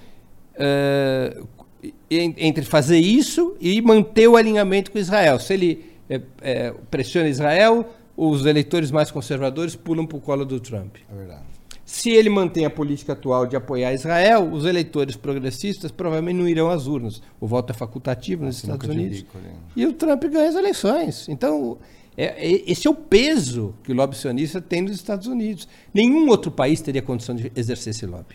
en- 2.10 2.34
entre 2.36 2.64
fazer 2.64 2.98
isso 2.98 3.56
e 3.60 3.80
manter 3.80 4.26
o 4.26 4.36
alinhamento 4.36 4.90
com 4.90 4.98
Israel. 4.98 5.38
Se 5.38 5.54
ele 5.54 5.84
eh, 6.10 6.20
eh, 6.42 6.74
pressiona 6.90 7.28
Israel, 7.28 7.88
os 8.16 8.44
eleitores 8.44 8.90
mais 8.90 9.12
conservadores 9.12 9.76
pulam 9.76 10.04
para 10.04 10.16
o 10.18 10.20
colo 10.20 10.44
do 10.44 10.58
Trump. 10.58 10.96
É 11.08 11.14
verdade. 11.16 11.42
Se 11.90 12.10
ele 12.10 12.28
mantém 12.28 12.66
a 12.66 12.70
política 12.70 13.14
atual 13.14 13.46
de 13.46 13.56
apoiar 13.56 13.94
Israel, 13.94 14.52
os 14.52 14.66
eleitores 14.66 15.16
progressistas 15.16 15.90
provavelmente 15.90 16.36
não 16.36 16.46
irão 16.46 16.68
às 16.68 16.86
urnas. 16.86 17.22
O 17.40 17.46
voto 17.46 17.70
é 17.70 17.74
facultativo 17.74 18.44
nos 18.44 18.56
Estados 18.62 18.86
Unidos. 18.86 19.20
bico 19.22 19.38
ali. 19.38 19.54
E 19.74 19.86
o 19.86 19.94
Trump 19.94 20.22
ganha 20.24 20.50
as 20.50 20.54
eleições. 20.54 21.26
Então, 21.30 21.78
é- 22.14 22.46
é- 22.46 22.70
esse 22.70 22.86
é 22.86 22.90
o 22.90 22.94
peso 22.94 23.74
que 23.82 23.90
o 23.90 23.94
lobby 23.94 24.14
sionista 24.18 24.60
tem 24.60 24.82
nos 24.82 24.92
Estados 24.92 25.26
Unidos. 25.26 25.66
Nenhum 25.94 26.28
outro 26.28 26.50
país 26.50 26.82
teria 26.82 27.00
condição 27.00 27.34
de 27.34 27.50
exercer 27.56 27.92
esse 27.92 28.04
lobby. 28.04 28.34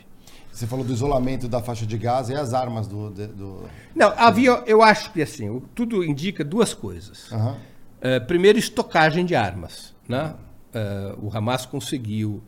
Você 0.52 0.66
falou 0.66 0.84
do 0.84 0.92
isolamento 0.92 1.48
da 1.48 1.62
faixa 1.62 1.86
de 1.86 1.96
Gaza 1.96 2.34
e 2.34 2.36
as 2.36 2.56
armas 2.56 2.88
do. 2.88 3.12
do... 3.12 3.70
Não, 3.96 4.12
havia, 4.18 4.64
eu 4.66 4.82
acho 4.82 5.14
que 5.14 5.22
assim, 5.22 5.62
tudo 5.76 6.04
indica 6.04 6.44
duas 6.44 6.74
coisas. 6.74 7.32
Aham. 7.32 7.56
Eh, 8.02 8.20
primeiro, 8.20 8.58
estocagem 8.58 9.24
de 9.28 9.36
armas. 9.36 9.94
Né? 10.10 10.34
Eh, 10.74 11.16
o 11.22 11.30
Hamas 11.32 11.68
conseguiu 11.68 12.42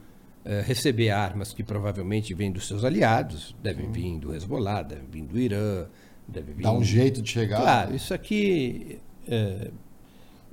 eh, 0.45 0.61
receber 0.61 1.09
armas 1.09 1.51
que 1.51 1.63
provavelmente 1.63 2.33
vêm 2.33 2.51
dos 2.51 2.67
seus 2.67 2.85
aliados, 2.85 3.55
devem 3.63 3.91
vir 3.91 4.19
do 4.19 4.33
Hezbollah, 4.33 4.83
devem 4.83 5.05
vir 5.09 5.23
do 5.23 5.39
Irã, 5.39 5.87
devem 6.27 6.53
vir. 6.53 6.63
Dá 6.63 6.71
um 6.71 6.83
jeito 6.83 7.21
de 7.21 7.29
chegar. 7.31 7.61
Claro, 7.61 7.95
isso 7.95 8.13
aqui. 8.13 8.99
eh, 9.27 9.71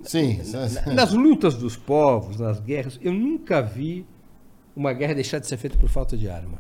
Sim. 0.02 0.40
nas 0.94 1.12
lutas 1.12 1.54
dos 1.54 1.76
povos, 1.76 2.40
nas 2.40 2.58
guerras, 2.58 2.98
eu 3.02 3.12
nunca 3.12 3.60
vi 3.60 4.06
uma 4.74 4.92
guerra 4.92 5.14
deixar 5.14 5.38
de 5.38 5.46
ser 5.46 5.58
feita 5.58 5.76
por 5.76 5.88
falta 5.88 6.16
de 6.16 6.28
arma. 6.28 6.58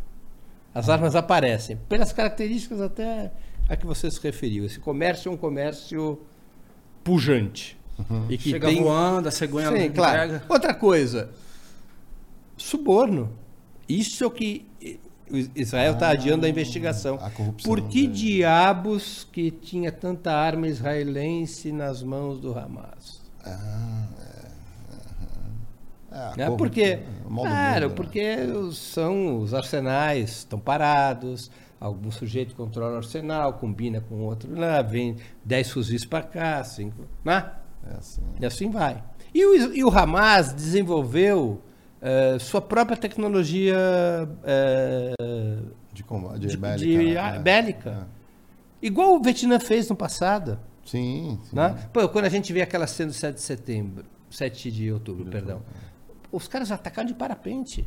As 0.74 0.88
armas 0.88 1.16
aparecem, 1.16 1.76
pelas 1.88 2.12
características 2.12 2.80
até 2.80 3.32
a 3.68 3.76
que 3.76 3.86
você 3.86 4.10
se 4.10 4.20
referiu. 4.22 4.64
Esse 4.64 4.78
comércio 4.78 5.28
é 5.28 5.32
um 5.32 5.36
comércio 5.36 6.20
pujante. 7.02 7.78
E 8.28 8.36
que 8.36 8.50
Chega 8.50 8.68
tem... 8.68 8.82
voando, 8.82 9.28
a 9.28 9.30
cegonha 9.30 9.70
Sim, 9.70 9.90
claro. 9.90 10.40
Outra 10.48 10.74
coisa, 10.74 11.30
suborno. 12.62 13.30
Isso 13.88 14.22
é 14.24 14.26
o 14.26 14.30
que 14.30 14.66
Israel 15.54 15.94
está 15.94 16.10
adiando 16.10 16.44
a 16.46 16.48
investigação. 16.48 17.18
a 17.20 17.30
corrupção 17.30 17.68
Por 17.70 17.82
que 17.88 18.02
dele. 18.06 18.12
diabos 18.12 19.26
que 19.32 19.50
tinha 19.50 19.90
tanta 19.90 20.32
arma 20.32 20.68
israelense 20.68 21.72
nas 21.72 22.02
mãos 22.02 22.38
do 22.40 22.56
Hamas? 22.58 23.20
Ah, 23.44 24.06
é, 24.20 24.46
é. 26.14 26.18
É, 26.18 26.18
a 26.18 26.36
Né? 26.36 26.50
Porque, 26.56 26.82
é 26.82 26.96
claro, 26.96 27.30
mundo, 27.30 27.44
né? 27.88 27.88
porque 27.96 28.36
os- 28.36 28.78
são 28.78 29.38
os 29.40 29.54
arsenais 29.54 30.30
estão 30.38 30.58
parados, 30.58 31.50
algum 31.80 32.10
sujeito 32.10 32.54
controla 32.54 32.94
o 32.94 32.96
arsenal, 32.98 33.54
combina 33.54 34.00
com 34.00 34.16
outro 34.20 34.54
lá, 34.54 34.82
vem 34.82 35.16
10 35.44 35.70
fuzis 35.70 36.04
para 36.04 36.22
cá, 36.22 36.62
5, 36.62 37.04
né? 37.24 37.50
É 37.90 37.94
assim. 37.96 38.22
E 38.40 38.46
assim 38.46 38.70
vai. 38.70 39.02
E 39.34 39.44
o, 39.44 39.74
e 39.74 39.82
o 39.82 39.88
Hamas 39.90 40.52
desenvolveu 40.52 41.60
eh, 42.02 42.38
sua 42.40 42.60
própria 42.60 42.96
tecnologia 42.96 43.76
eh, 44.44 45.14
De, 45.92 46.02
combate, 46.02 46.40
de, 46.40 46.48
de- 46.48 46.56
bélica. 46.56 46.84
de- 46.84 47.14
né? 47.14 47.36
É, 47.36 47.38
bélica. 47.38 48.08
Igual 48.82 49.14
o 49.16 49.22
Vietnã 49.22 49.58
fez 49.60 49.88
no 49.88 49.96
passado. 49.96 50.58
Sim. 50.84 51.38
sim. 51.44 51.54
Né? 51.56 51.88
Pô, 51.92 52.08
quando 52.08 52.24
a 52.24 52.28
gente 52.28 52.52
vê 52.52 52.60
aquela 52.62 52.86
cena 52.86 53.10
do 53.10 53.14
7 53.14 53.34
de 53.36 53.40
setembro, 53.40 54.04
7 54.30 54.70
de 54.70 54.90
outubro, 54.92 55.24
perdão. 55.30 55.62
Os 56.32 56.48
caras 56.48 56.72
atacaram 56.72 57.06
de 57.06 57.14
parapente. 57.14 57.86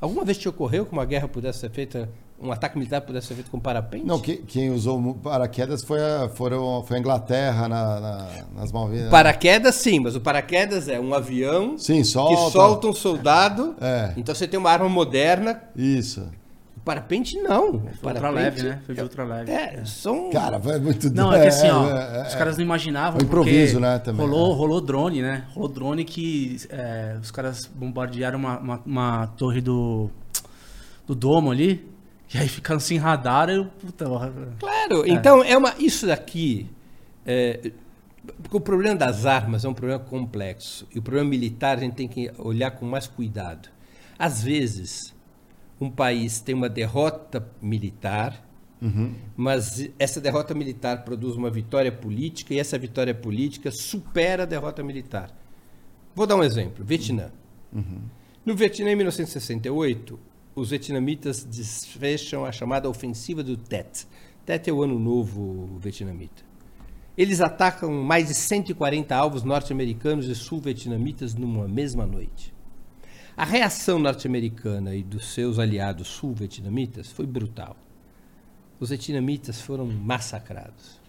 Alguma 0.00 0.24
vez 0.24 0.36
te 0.36 0.48
ocorreu 0.48 0.84
que 0.84 0.92
uma 0.92 1.04
guerra 1.06 1.26
pudesse 1.28 1.60
ser 1.60 1.70
feita, 1.70 2.10
um 2.40 2.50
ataque 2.52 2.76
militar 2.76 3.00
pudesse 3.00 3.28
ser 3.28 3.34
feito 3.34 3.50
com 3.50 3.58
parapente? 3.60 4.04
Não, 4.04 4.20
que- 4.20 4.38
quem 4.38 4.70
usou 4.70 5.14
paraquedas 5.14 5.82
foi 5.84 6.00
a, 6.02 6.28
foram, 6.28 6.82
foi 6.84 6.96
a 6.96 7.00
Inglaterra 7.00 7.68
na, 7.68 8.00
na- 8.00 8.28
nas 8.56 8.72
Malvinas. 8.72 9.08
Paraquedas 9.10 9.74
sim, 9.76 10.00
mas 10.00 10.14
o 10.16 10.20
paraquedas 10.20 10.88
é 10.88 10.98
um 11.00 11.14
avião 11.14 11.78
Sim, 11.78 12.02
solta. 12.04 12.34
que 12.46 12.50
solta 12.52 12.86
um 12.88 12.92
soldado. 12.92 13.74
É. 13.80 14.12
Então 14.16 14.34
você 14.34 14.46
tem 14.48 14.58
uma 14.58 14.70
arma 14.70 14.88
moderna. 14.88 15.62
Isso. 15.76 16.26
O 16.76 16.80
parapente 16.84 17.38
não. 17.38 17.80
Foi 18.02 18.12
parapente 18.12 18.34
leve, 18.34 18.62
né? 18.64 18.82
Foi 18.84 18.94
de 18.94 19.00
ultra 19.00 19.24
leve. 19.24 19.50
É, 19.50 19.82
são. 19.86 20.28
Cara, 20.28 20.60
foi 20.60 20.78
muito 20.78 21.08
Não, 21.14 21.32
é 21.32 21.40
que 21.40 21.46
assim, 21.48 21.68
ó, 21.70 21.88
é, 21.88 22.18
é, 22.18 22.22
os 22.28 22.34
caras 22.34 22.58
não 22.58 22.64
imaginavam. 22.64 23.20
É 23.20 23.22
um 23.22 23.26
improviso, 23.26 23.74
porque 23.74 23.86
né, 23.86 23.98
também, 24.00 24.26
Rolou, 24.26 24.52
é. 24.52 24.56
rolou 24.56 24.80
drone, 24.82 25.22
né? 25.22 25.44
Rolou 25.54 25.68
drone 25.70 26.04
que 26.04 26.58
é, 26.68 27.16
os 27.22 27.30
caras 27.30 27.64
bombardearam 27.74 28.38
uma, 28.38 28.58
uma, 28.58 28.82
uma 28.84 29.26
torre 29.28 29.62
do, 29.62 30.10
do 31.06 31.14
domo 31.14 31.50
ali. 31.50 31.88
E 32.32 32.38
aí 32.38 32.48
ficaram 32.48 32.80
sem 32.80 32.98
radar. 32.98 33.48
Eu, 33.48 33.66
puta, 33.66 34.06
Claro, 34.58 35.06
então 35.06 35.42
é 35.42 35.56
uma. 35.56 35.74
Isso 35.78 36.06
daqui. 36.06 36.68
é, 37.26 37.72
porque 38.42 38.56
o 38.56 38.60
problema 38.60 38.96
das 38.96 39.26
armas 39.26 39.64
é 39.64 39.68
um 39.68 39.74
problema 39.74 40.00
complexo. 40.00 40.86
E 40.94 40.98
o 40.98 41.02
problema 41.02 41.28
militar 41.28 41.76
a 41.76 41.80
gente 41.80 41.94
tem 41.94 42.08
que 42.08 42.30
olhar 42.38 42.70
com 42.70 42.86
mais 42.86 43.06
cuidado. 43.06 43.68
Às 44.18 44.42
vezes, 44.42 45.14
um 45.80 45.90
país 45.90 46.40
tem 46.40 46.54
uma 46.54 46.68
derrota 46.68 47.46
militar, 47.60 48.42
mas 49.36 49.88
essa 49.98 50.20
derrota 50.20 50.54
militar 50.54 51.04
produz 51.04 51.36
uma 51.36 51.50
vitória 51.50 51.90
política 51.90 52.52
e 52.52 52.58
essa 52.58 52.78
vitória 52.78 53.14
política 53.14 53.70
supera 53.70 54.42
a 54.42 54.46
derrota 54.46 54.82
militar. 54.82 55.30
Vou 56.14 56.26
dar 56.26 56.36
um 56.36 56.42
exemplo: 56.42 56.84
Vietnã. 56.84 57.30
No 58.44 58.54
Vietnã, 58.54 58.90
em 58.90 58.96
1968, 58.96 60.18
os 60.54 60.70
vietnamitas 60.70 61.44
desfecham 61.44 62.44
a 62.44 62.52
chamada 62.52 62.88
ofensiva 62.88 63.42
do 63.42 63.56
Tet. 63.56 64.06
Tet 64.46 64.68
é 64.68 64.72
o 64.72 64.82
ano 64.82 64.98
novo 64.98 65.78
vietnamita. 65.78 66.42
Eles 67.16 67.40
atacam 67.40 67.92
mais 68.02 68.28
de 68.28 68.34
140 68.34 69.14
alvos 69.14 69.42
norte-americanos 69.42 70.26
e 70.26 70.34
sul-vietnamitas 70.34 71.34
numa 71.34 71.66
mesma 71.66 72.06
noite. 72.06 72.52
A 73.36 73.44
reação 73.44 73.98
norte-americana 73.98 74.94
e 74.94 75.02
dos 75.02 75.32
seus 75.32 75.58
aliados 75.58 76.06
sul-vietnamitas 76.08 77.10
foi 77.10 77.26
brutal. 77.26 77.76
Os 78.78 78.90
vietnamitas 78.90 79.60
foram 79.60 79.86
massacrados. 79.86 81.00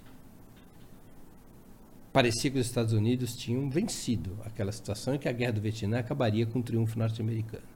Parecia 2.11 2.49
que 2.49 2.57
os 2.57 2.65
Estados 2.65 2.93
Unidos 2.93 3.35
tinham 3.35 3.69
vencido 3.69 4.37
aquela 4.45 4.71
situação 4.71 5.15
e 5.15 5.19
que 5.19 5.27
a 5.27 5.33
guerra 5.33 5.53
do 5.53 5.61
Vietnã 5.61 5.99
acabaria 5.99 6.45
com 6.45 6.59
o 6.59 6.63
triunfo 6.63 6.97
norte-americano. 6.97 7.74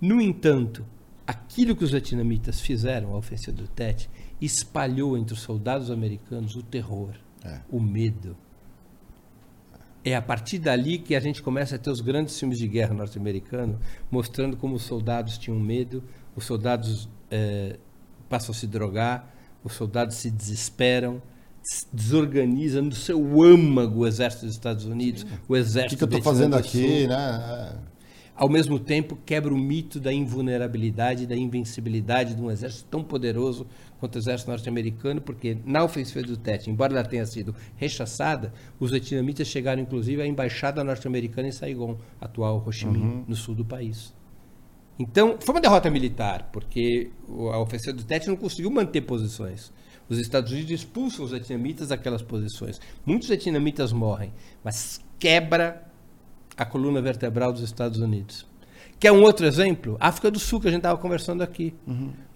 No 0.00 0.20
entanto, 0.20 0.84
aquilo 1.26 1.74
que 1.74 1.84
os 1.84 1.90
vietnamitas 1.90 2.60
fizeram, 2.60 3.14
a 3.14 3.16
ofensiva 3.16 3.56
do 3.56 3.66
Tet, 3.68 4.10
espalhou 4.40 5.16
entre 5.16 5.34
os 5.34 5.40
soldados 5.40 5.90
americanos 5.90 6.56
o 6.56 6.62
terror, 6.62 7.14
É. 7.44 7.60
o 7.70 7.80
medo. 7.80 8.36
É 10.04 10.14
a 10.14 10.20
partir 10.20 10.58
dali 10.58 10.98
que 10.98 11.14
a 11.14 11.20
gente 11.20 11.42
começa 11.42 11.76
a 11.76 11.78
ter 11.78 11.90
os 11.90 12.00
grandes 12.02 12.38
filmes 12.38 12.58
de 12.58 12.68
guerra 12.68 12.92
norte-americano, 12.92 13.78
mostrando 14.10 14.56
como 14.56 14.74
os 14.74 14.82
soldados 14.82 15.38
tinham 15.38 15.58
medo, 15.58 16.02
os 16.36 16.44
soldados 16.44 17.08
eh, 17.30 17.78
passam 18.28 18.52
a 18.52 18.54
se 18.54 18.66
drogar, 18.66 19.32
os 19.62 19.72
soldados 19.72 20.16
se 20.16 20.30
desesperam, 20.30 21.22
se 21.62 21.86
desorganizam 21.90 22.82
no 22.82 22.92
seu 22.92 23.42
âmago 23.42 24.00
o 24.00 24.06
exército 24.06 24.44
dos 24.44 24.54
Estados 24.54 24.84
Unidos, 24.84 25.24
o 25.48 25.54
O 25.54 25.56
exército 25.56 25.90
que, 25.90 25.96
que 25.96 26.04
eu 26.04 26.08
Vietnã 26.08 26.30
fazendo 26.30 26.50
do 26.52 26.58
aqui, 26.58 27.06
né? 27.06 27.78
Ao 28.34 28.48
mesmo 28.48 28.78
tempo 28.78 29.16
quebra 29.24 29.52
o 29.54 29.56
mito 29.56 30.00
da 30.00 30.12
invulnerabilidade 30.12 31.22
e 31.22 31.26
da 31.26 31.36
invencibilidade 31.36 32.34
de 32.34 32.42
um 32.42 32.50
exército 32.50 32.86
tão 32.90 33.02
poderoso 33.02 33.66
quanto 34.00 34.16
o 34.16 34.18
exército 34.18 34.50
norte-americano, 34.50 35.20
porque 35.20 35.56
na 35.64 35.84
ofensiva 35.84 36.26
do 36.26 36.36
Tet, 36.36 36.68
embora 36.68 36.92
ela 36.92 37.04
tenha 37.04 37.24
sido 37.26 37.54
rechaçada, 37.76 38.52
os 38.78 38.90
vietnamitas 38.90 39.46
chegaram 39.46 39.80
inclusive 39.80 40.20
à 40.20 40.26
embaixada 40.26 40.82
norte-americana 40.82 41.48
em 41.48 41.52
Saigon, 41.52 41.96
atual 42.20 42.62
Ho 42.66 42.72
Chi 42.72 42.86
Minh, 42.86 43.24
no 43.28 43.36
sul 43.36 43.54
do 43.54 43.64
país. 43.64 44.12
Então, 44.98 45.36
foi 45.40 45.54
uma 45.54 45.60
derrota 45.60 45.90
militar, 45.90 46.50
porque 46.52 47.10
o- 47.28 47.48
a 47.50 47.60
ofensiva 47.60 47.92
do 47.96 48.04
Tet 48.04 48.28
não 48.28 48.36
conseguiu 48.36 48.70
manter 48.70 49.00
posições. 49.00 49.72
Os 50.08 50.18
Estados 50.18 50.52
Unidos 50.52 50.70
expulsam 50.70 51.24
os 51.24 51.30
vietnamitas 51.30 51.88
daquelas 51.88 52.22
posições. 52.22 52.80
Muitos 53.06 53.28
vietnamitas 53.28 53.92
morrem, 53.92 54.32
mas 54.62 55.00
quebra 55.18 55.83
a 56.56 56.64
coluna 56.64 57.00
vertebral 57.00 57.52
dos 57.52 57.62
Estados 57.62 58.00
Unidos. 58.00 58.46
Quer 58.98 59.12
um 59.12 59.22
outro 59.22 59.44
exemplo? 59.46 59.96
África 60.00 60.30
do 60.30 60.38
Sul, 60.38 60.60
que 60.60 60.68
a 60.68 60.70
gente 60.70 60.80
estava 60.80 60.98
conversando 60.98 61.42
aqui. 61.42 61.74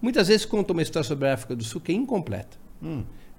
Muitas 0.02 0.28
vezes 0.28 0.44
conta 0.44 0.72
uma 0.72 0.82
história 0.82 1.06
sobre 1.06 1.28
a 1.28 1.34
África 1.34 1.54
do 1.54 1.64
Sul 1.64 1.80
que 1.80 1.92
é 1.92 1.94
incompleta. 1.94 2.56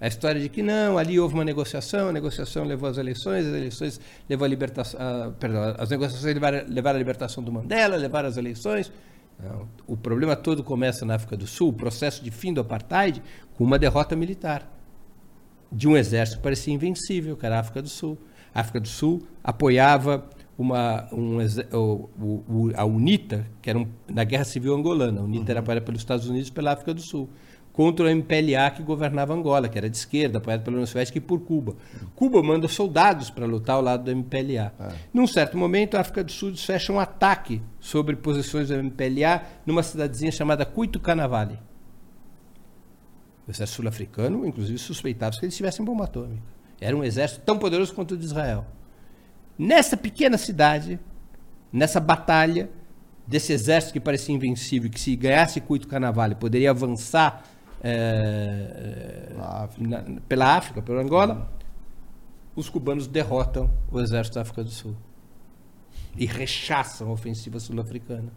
A 0.02 0.08
história 0.08 0.40
de 0.40 0.48
que 0.48 0.64
não, 0.64 0.98
ali 0.98 1.20
houve 1.20 1.34
uma 1.34 1.44
negociação, 1.44 2.08
a 2.08 2.12
negociação 2.14 2.64
levou 2.64 2.90
às 2.90 2.98
eleições, 2.98 3.46
as 3.46 3.54
eleições 3.54 4.00
levou 4.30 4.46
à 4.46 4.48
libertação, 4.48 5.00
ah, 5.00 5.32
perdão, 5.38 5.76
as 5.78 5.90
negociações 5.90 6.34
levaram, 6.34 6.64
levaram 6.70 6.96
à 6.96 7.00
libertação 7.00 7.44
do 7.44 7.52
Mandela, 7.52 7.98
levaram 7.98 8.30
às 8.30 8.38
eleições. 8.38 8.92
Não, 9.38 9.68
o 9.86 9.98
problema 9.98 10.38
todo 10.38 10.64
começa 10.64 11.06
na 11.06 11.16
África 11.16 11.36
do 11.36 11.46
Sul, 11.46 11.70
o 11.70 11.74
processo 11.74 12.24
de 12.24 12.32
fim 12.32 12.54
do 12.54 12.62
apartheid, 12.62 13.22
com 13.56 13.64
uma 13.66 13.78
derrota 13.78 14.16
militar 14.16 14.72
de 15.70 15.88
um 15.88 15.98
exército 15.98 16.38
que 16.38 16.44
parecia 16.44 16.74
invencível, 16.74 17.36
que 17.36 17.46
era 17.46 17.58
a 17.58 17.60
África 17.60 17.82
do 17.82 17.90
Sul. 17.90 18.18
A 18.54 18.62
África 18.62 18.80
do 18.80 18.88
Sul 18.88 19.28
apoiava 19.44 20.30
uma, 20.62 21.08
um, 21.14 21.38
o- 21.74 22.10
o- 22.50 22.72
a 22.76 22.84
UNITA, 22.86 23.46
que 23.62 23.70
era 23.70 23.80
um, 23.80 23.88
na 24.08 24.24
Guerra 24.24 24.44
Civil 24.44 24.76
Angolana. 24.76 25.22
A 25.22 25.24
UNITA 25.24 25.52
era 25.54 25.60
apoiada 25.62 25.82
pelos 25.86 26.02
Estados 26.02 26.28
Unidos 26.28 26.50
e 26.50 26.52
pela 26.52 26.74
África 26.74 26.94
do 26.94 27.02
Sul. 27.02 27.30
Contra 27.72 28.06
o 28.06 28.10
MPLA 28.10 28.70
que 28.72 28.84
governava 28.84 29.34
Angola, 29.34 29.70
que 29.70 29.78
era 29.78 29.90
de 29.90 29.96
esquerda, 29.96 30.40
apoiado 30.40 30.64
pela 30.64 30.76
União 30.76 30.86
Soviética 30.86 31.18
e 31.18 31.22
por 31.22 31.40
Cuba. 31.40 31.76
Cuba 32.14 32.44
manda 32.44 32.68
soldados 32.68 33.30
para 33.30 33.46
lutar 33.46 33.78
ao 33.78 33.82
lado 33.82 34.04
do 34.04 34.12
MPLA. 34.12 34.74
Num 35.14 35.26
certo 35.26 35.58
momento, 35.58 35.96
a 35.96 36.02
África 36.02 36.22
do 36.24 36.32
Sul 36.32 36.54
fecha 36.58 36.92
um 36.92 37.00
ataque 37.00 37.62
sobre 37.80 38.18
posições 38.18 38.68
do 38.68 38.74
MPLA 38.74 39.44
numa 39.66 39.82
cidadezinha 39.82 40.32
chamada 40.32 40.66
Cuito 40.66 41.00
Canavale. 41.00 41.58
O 43.48 43.52
exército 43.52 43.78
sul-africano, 43.78 44.46
inclusive, 44.46 44.78
suspeitava 44.78 45.36
que 45.38 45.46
eles 45.46 45.56
tivessem 45.56 45.84
bomba 45.86 46.04
atômica. 46.04 46.44
Era 46.82 46.96
um 46.98 47.04
exército 47.04 47.42
tão 47.46 47.58
poderoso 47.58 47.94
quanto 47.94 48.14
o 48.14 48.18
de 48.18 48.26
Israel. 48.26 48.66
Nessa 49.60 49.98
pequena 49.98 50.38
cidade, 50.38 50.98
nessa 51.72 52.00
batalha, 52.00 52.70
desse 53.28 53.52
exército 53.52 53.92
que 53.92 54.00
parecia 54.00 54.34
invencível, 54.34 54.90
que 54.90 55.00
se 55.00 55.14
ganhasse 55.18 55.60
Cuito 55.60 55.86
Canavale 55.88 56.34
poderia 56.34 56.72
avançar 56.72 57.44
Na 59.38 59.64
África. 59.64 59.88
na- 59.88 60.22
pela 60.28 60.56
África, 60.56 60.82
pela 60.82 61.02
Angola, 61.02 61.52
os 62.56 62.70
cubanos 62.70 63.06
derrotam 63.08 63.70
o 63.92 64.00
exército 64.00 64.36
da 64.36 64.42
África 64.42 64.64
do 64.64 64.70
Sul 64.70 64.96
e 66.18 66.26
rechaçam 66.26 67.10
a 67.10 67.12
ofensiva 67.12 67.60
sul-africana. 67.60 68.32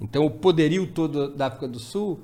Então, 0.00 0.24
o 0.24 0.30
poderio 0.30 0.86
todo 0.86 1.32
da 1.34 1.46
África 1.46 1.68
do 1.68 1.78
Sul 1.78 2.20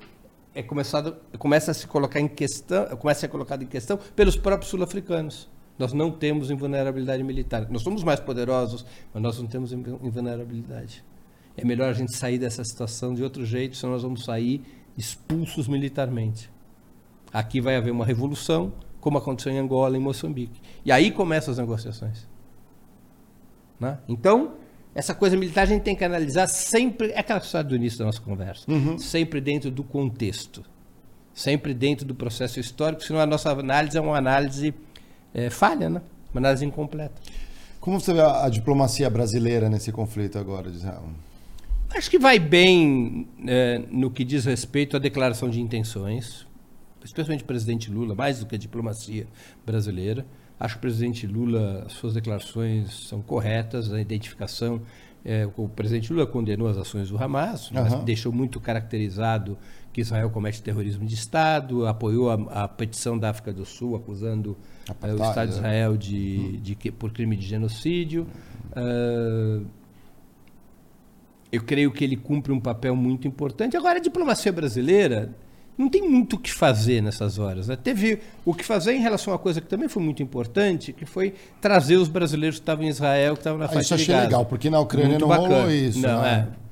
é 0.54 0.62
começado, 0.62 1.16
começa 1.38 1.70
a 1.70 1.74
se 1.74 1.86
colocar 1.86 2.18
em 2.20 2.26
questão, 2.28 2.86
começa 2.96 3.18
a 3.18 3.22
ser 3.22 3.28
colocado 3.28 3.62
em 3.62 3.66
questão 3.66 3.98
pelos 4.16 4.36
próprios 4.36 4.70
sul-africanos. 4.70 5.48
Nós 5.78 5.92
não 5.92 6.10
temos 6.10 6.50
invulnerabilidade 6.50 7.22
militar. 7.22 7.68
Nós 7.70 7.82
somos 7.82 8.02
mais 8.02 8.18
poderosos, 8.18 8.84
mas 9.14 9.22
nós 9.22 9.38
não 9.38 9.46
temos 9.46 9.72
invu- 9.72 10.00
invulnerabilidade. 10.02 11.04
É 11.56 11.64
melhor 11.64 11.88
a 11.90 11.92
gente 11.92 12.16
sair 12.16 12.38
dessa 12.38 12.64
situação 12.64 13.14
de 13.14 13.22
outro 13.22 13.44
jeito, 13.44 13.76
senão 13.76 13.92
nós 13.92 14.02
vamos 14.02 14.24
sair 14.24 14.62
expulsos 14.96 15.68
militarmente. 15.68 16.50
Aqui 17.32 17.60
vai 17.60 17.76
haver 17.76 17.90
uma 17.90 18.04
revolução, 18.04 18.72
como 19.00 19.18
aconteceu 19.18 19.52
em 19.52 19.58
Angola 19.58 19.96
e 19.96 20.00
em 20.00 20.02
Moçambique. 20.02 20.60
E 20.84 20.90
aí 20.90 21.10
começam 21.10 21.52
as 21.52 21.58
negociações. 21.58 22.26
Né? 23.78 23.98
Então, 24.08 24.54
essa 24.94 25.14
coisa 25.14 25.36
militar 25.36 25.62
a 25.62 25.66
gente 25.66 25.82
tem 25.82 25.94
que 25.94 26.04
analisar 26.04 26.48
sempre, 26.48 27.10
é 27.10 27.20
aquela 27.20 27.38
história 27.38 27.68
do 27.68 27.76
início 27.76 28.00
da 28.00 28.06
nossa 28.06 28.20
conversa, 28.20 28.66
sempre 28.98 29.40
dentro 29.40 29.70
do 29.70 29.84
contexto, 29.84 30.64
sempre 31.32 31.72
dentro 31.72 32.04
do 32.04 32.14
processo 32.14 32.58
histórico, 32.58 33.04
senão 33.04 33.20
a 33.20 33.26
nossa 33.26 33.50
análise 33.52 33.96
é 33.96 34.00
uma 34.00 34.16
análise 34.16 34.74
eh, 35.34 35.50
falha, 35.50 35.88
né? 35.88 36.02
uma 36.32 36.40
análise 36.40 36.64
incompleta. 36.64 37.14
Como 37.80 38.00
você 38.00 38.12
vê 38.12 38.20
a, 38.20 38.44
a 38.44 38.48
diplomacia 38.48 39.08
brasileira 39.08 39.68
nesse 39.68 39.92
conflito 39.92 40.38
agora, 40.38 40.68
Israel? 40.68 41.04
Acho 41.94 42.10
que 42.10 42.18
vai 42.18 42.38
bem 42.38 43.26
eh, 43.46 43.82
no 43.90 44.10
que 44.10 44.24
diz 44.24 44.44
respeito 44.44 44.96
à 44.96 45.00
declaração 45.00 45.48
de 45.48 45.60
intenções, 45.60 46.46
especialmente 47.02 47.44
o 47.44 47.46
presidente 47.46 47.90
Lula, 47.90 48.14
mais 48.14 48.40
do 48.40 48.46
que 48.46 48.54
a 48.54 48.58
diplomacia 48.58 49.26
brasileira. 49.64 50.26
Acho 50.60 50.74
que 50.74 50.78
o 50.78 50.82
presidente 50.82 51.26
Lula, 51.26 51.84
as 51.86 51.92
suas 51.92 52.14
declarações 52.14 53.08
são 53.08 53.22
corretas, 53.22 53.92
a 53.92 54.00
identificação. 54.00 54.82
eh, 55.24 55.48
o 55.56 55.68
presidente 55.68 56.12
Lula 56.12 56.26
condenou 56.26 56.68
as 56.68 56.76
ações 56.76 57.08
do 57.08 57.16
Hamas, 57.22 57.70
mas 57.70 57.94
deixou 58.04 58.32
muito 58.32 58.60
caracterizado 58.60 59.56
que 59.92 60.00
Israel 60.00 60.30
comete 60.30 60.62
terrorismo 60.62 61.06
de 61.06 61.14
Estado, 61.14 61.86
apoiou 61.86 62.30
a, 62.30 62.64
a 62.64 62.68
petição 62.68 63.18
da 63.18 63.30
África 63.30 63.52
do 63.52 63.64
Sul 63.64 63.96
acusando 63.96 64.56
uh, 64.90 65.06
o 65.06 65.28
Estado 65.28 65.48
de 65.48 65.54
é. 65.54 65.56
Israel 65.56 65.96
de, 65.96 66.58
de, 66.58 66.74
de, 66.74 66.92
por 66.92 67.12
crime 67.12 67.36
de 67.36 67.46
genocídio. 67.46 68.26
Uh, 68.72 69.66
eu 71.50 71.62
creio 71.62 71.90
que 71.90 72.04
ele 72.04 72.16
cumpre 72.16 72.52
um 72.52 72.60
papel 72.60 72.94
muito 72.94 73.26
importante. 73.26 73.76
Agora, 73.76 73.98
a 73.98 74.02
diplomacia 74.02 74.52
brasileira 74.52 75.34
não 75.78 75.88
tem 75.88 76.02
muito 76.02 76.34
o 76.34 76.38
que 76.38 76.52
fazer 76.52 77.00
nessas 77.00 77.38
horas. 77.38 77.68
Né? 77.68 77.76
Teve 77.76 78.20
o 78.44 78.52
que 78.52 78.64
fazer 78.64 78.94
em 78.94 79.00
relação 79.00 79.32
a 79.32 79.36
uma 79.36 79.42
coisa 79.42 79.60
que 79.60 79.68
também 79.68 79.88
foi 79.88 80.02
muito 80.02 80.22
importante, 80.22 80.92
que 80.92 81.06
foi 81.06 81.34
trazer 81.60 81.96
os 81.96 82.08
brasileiros 82.08 82.58
que 82.58 82.62
estavam 82.62 82.84
em 82.84 82.88
Israel, 82.88 83.34
que 83.34 83.40
estavam 83.40 83.58
na 83.58 83.66
ah, 83.66 83.68
faixa 83.68 83.94
isso 83.94 83.94
achei 83.94 84.16
legal, 84.16 84.44
porque 84.44 84.68
na 84.68 84.80
Ucrânia 84.80 85.10
muito 85.10 85.22
não 85.22 85.28
bacana. 85.28 85.54
rolou 85.54 85.70
isso. 85.70 86.00
Não, 86.00 86.20
né? 86.20 86.48
é. 86.52 86.68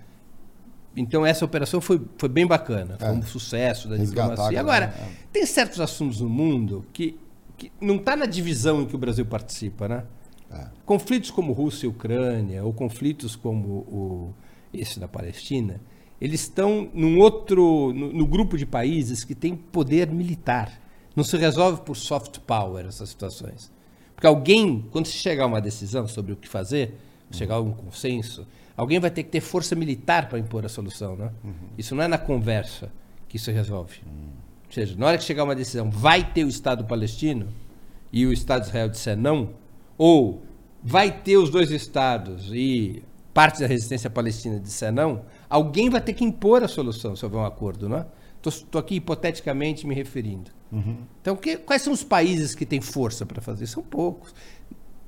Então 0.97 1.25
essa 1.25 1.45
operação 1.45 1.81
foi, 1.81 2.01
foi 2.19 2.28
bem 2.28 2.47
bacana, 2.47 2.97
foi 2.99 3.09
é. 3.09 3.12
um 3.12 3.23
sucesso 3.23 3.86
da 3.86 3.97
diplomacia. 3.97 4.59
Agora, 4.59 4.86
é. 4.86 5.09
tem 5.33 5.47
certos 5.47 5.81
assuntos 5.81 6.20
no 6.20 6.28
mundo 6.28 6.85
que, 6.93 7.17
que 7.57 7.73
não 7.81 7.97
está 7.97 8.17
na 8.17 8.26
divisão 8.26 8.83
em 8.83 8.86
que 8.86 8.94
o 8.94 8.99
Brasil 8.99 9.25
participa, 9.25 9.89
né? 9.89 10.05
É. 10.51 10.67
Conflitos 10.85 11.31
como 11.31 11.52
Rússia 11.52 11.86
e 11.86 11.89
Ucrânia, 11.89 12.65
ou 12.65 12.73
conflitos 12.73 13.35
como 13.35 13.68
o, 13.68 14.35
esse 14.73 15.01
da 15.01 15.09
Palestina, 15.09 15.81
eles 16.20 16.43
estão 16.43 16.91
num 16.94 17.18
outro, 17.18 17.93
no, 17.93 18.12
no, 18.12 18.26
grupo 18.26 18.57
de 18.57 18.65
países 18.65 19.25
que 19.25 19.35
tem 19.35 19.57
poder 19.57 20.09
militar. 20.10 20.81
Não 21.15 21.25
se 21.25 21.36
resolve 21.36 21.83
por 21.83 21.97
soft 21.97 22.39
power 22.41 22.86
essas 22.86 23.09
situações. 23.09 23.73
Porque 24.15 24.26
alguém, 24.26 24.86
quando 24.91 25.07
se 25.07 25.15
chegar 25.15 25.44
a 25.44 25.47
uma 25.47 25.60
decisão 25.60 26.07
sobre 26.07 26.33
o 26.33 26.36
que 26.36 26.49
fazer, 26.49 26.94
chegar 27.31 27.57
a 27.57 27.60
um 27.60 27.73
consenso, 27.73 28.47
alguém 28.76 28.99
vai 28.99 29.10
ter 29.10 29.25
que 29.25 29.31
ter 29.31 29.41
força 29.41 29.75
militar 29.75 30.28
para 30.28 30.39
impor 30.39 30.65
a 30.65 30.68
solução. 30.68 31.17
Né? 31.17 31.31
Uhum. 31.44 31.52
Isso 31.76 31.94
não 31.94 32.02
é 32.02 32.09
na 32.09 32.18
conversa 32.18 32.91
que 33.28 33.36
isso 33.36 33.51
resolve. 33.51 34.01
Uhum. 34.07 34.35
Ou 34.67 34.73
seja, 34.73 34.97
na 34.97 35.07
hora 35.07 35.19
que 35.19 35.25
chegar 35.25 35.45
uma 35.45 35.55
decisão, 35.55 35.91
vai 35.91 36.25
ter 36.33 36.45
o 36.45 36.49
Estado 36.49 36.85
palestino 36.85 37.49
e 38.12 38.27
o 38.27 38.33
Estado 38.33 38.62
de 38.62 38.69
Israel 38.69 38.89
disser 38.89 39.17
não, 39.17 39.51
ou 39.97 40.43
vai 40.83 41.11
ter 41.11 41.36
os 41.36 41.51
dois 41.51 41.70
Estados 41.70 42.51
e 42.53 43.03
parte 43.33 43.61
da 43.61 43.67
resistência 43.67 44.09
palestina 44.09 44.59
disser 44.59 44.93
não, 44.93 45.27
alguém 45.49 45.91
vai 45.91 46.01
ter 46.01 46.15
que 46.15 46.25
impor 46.25 46.62
a 46.65 46.69
solução 46.69 47.15
se 47.15 47.25
houver 47.25 47.39
um 47.39 47.45
acordo, 47.45 47.89
não 47.89 47.99
é? 47.99 48.07
Estou 48.47 48.81
aqui 48.81 48.95
hipoteticamente 48.95 49.86
me 49.86 49.95
referindo. 49.95 50.51
Uhum. 50.70 50.99
Então, 51.20 51.36
que, 51.36 51.57
quais 51.57 51.83
são 51.83 51.93
os 51.93 52.05
países 52.05 52.55
que 52.55 52.65
têm 52.65 52.81
força 52.81 53.27
para 53.27 53.43
fazer? 53.43 53.67
São 53.67 53.83
poucos. 53.83 54.35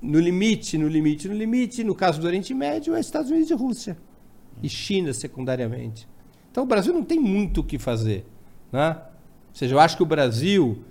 No 0.02 0.18
limite, 0.18 0.76
no 0.76 0.88
limite, 0.88 1.28
no 1.28 1.34
limite, 1.34 1.82
no 1.84 1.94
caso 1.94 2.20
do 2.20 2.26
Oriente 2.26 2.52
Médio, 2.52 2.94
é 2.94 3.00
Estados 3.00 3.30
Unidos 3.30 3.50
e 3.50 3.54
Rússia. 3.54 3.96
E 4.62 4.68
China, 4.68 5.12
secundariamente. 5.12 6.08
Então, 6.50 6.64
o 6.64 6.66
Brasil 6.66 6.92
não 6.92 7.04
tem 7.04 7.18
muito 7.18 7.60
o 7.60 7.64
que 7.64 7.78
fazer. 7.78 8.26
Né? 8.72 8.96
Ou 9.48 9.54
seja, 9.54 9.74
eu 9.74 9.80
acho 9.80 9.96
que 9.96 10.02
o 10.02 10.06
Brasil 10.06 10.82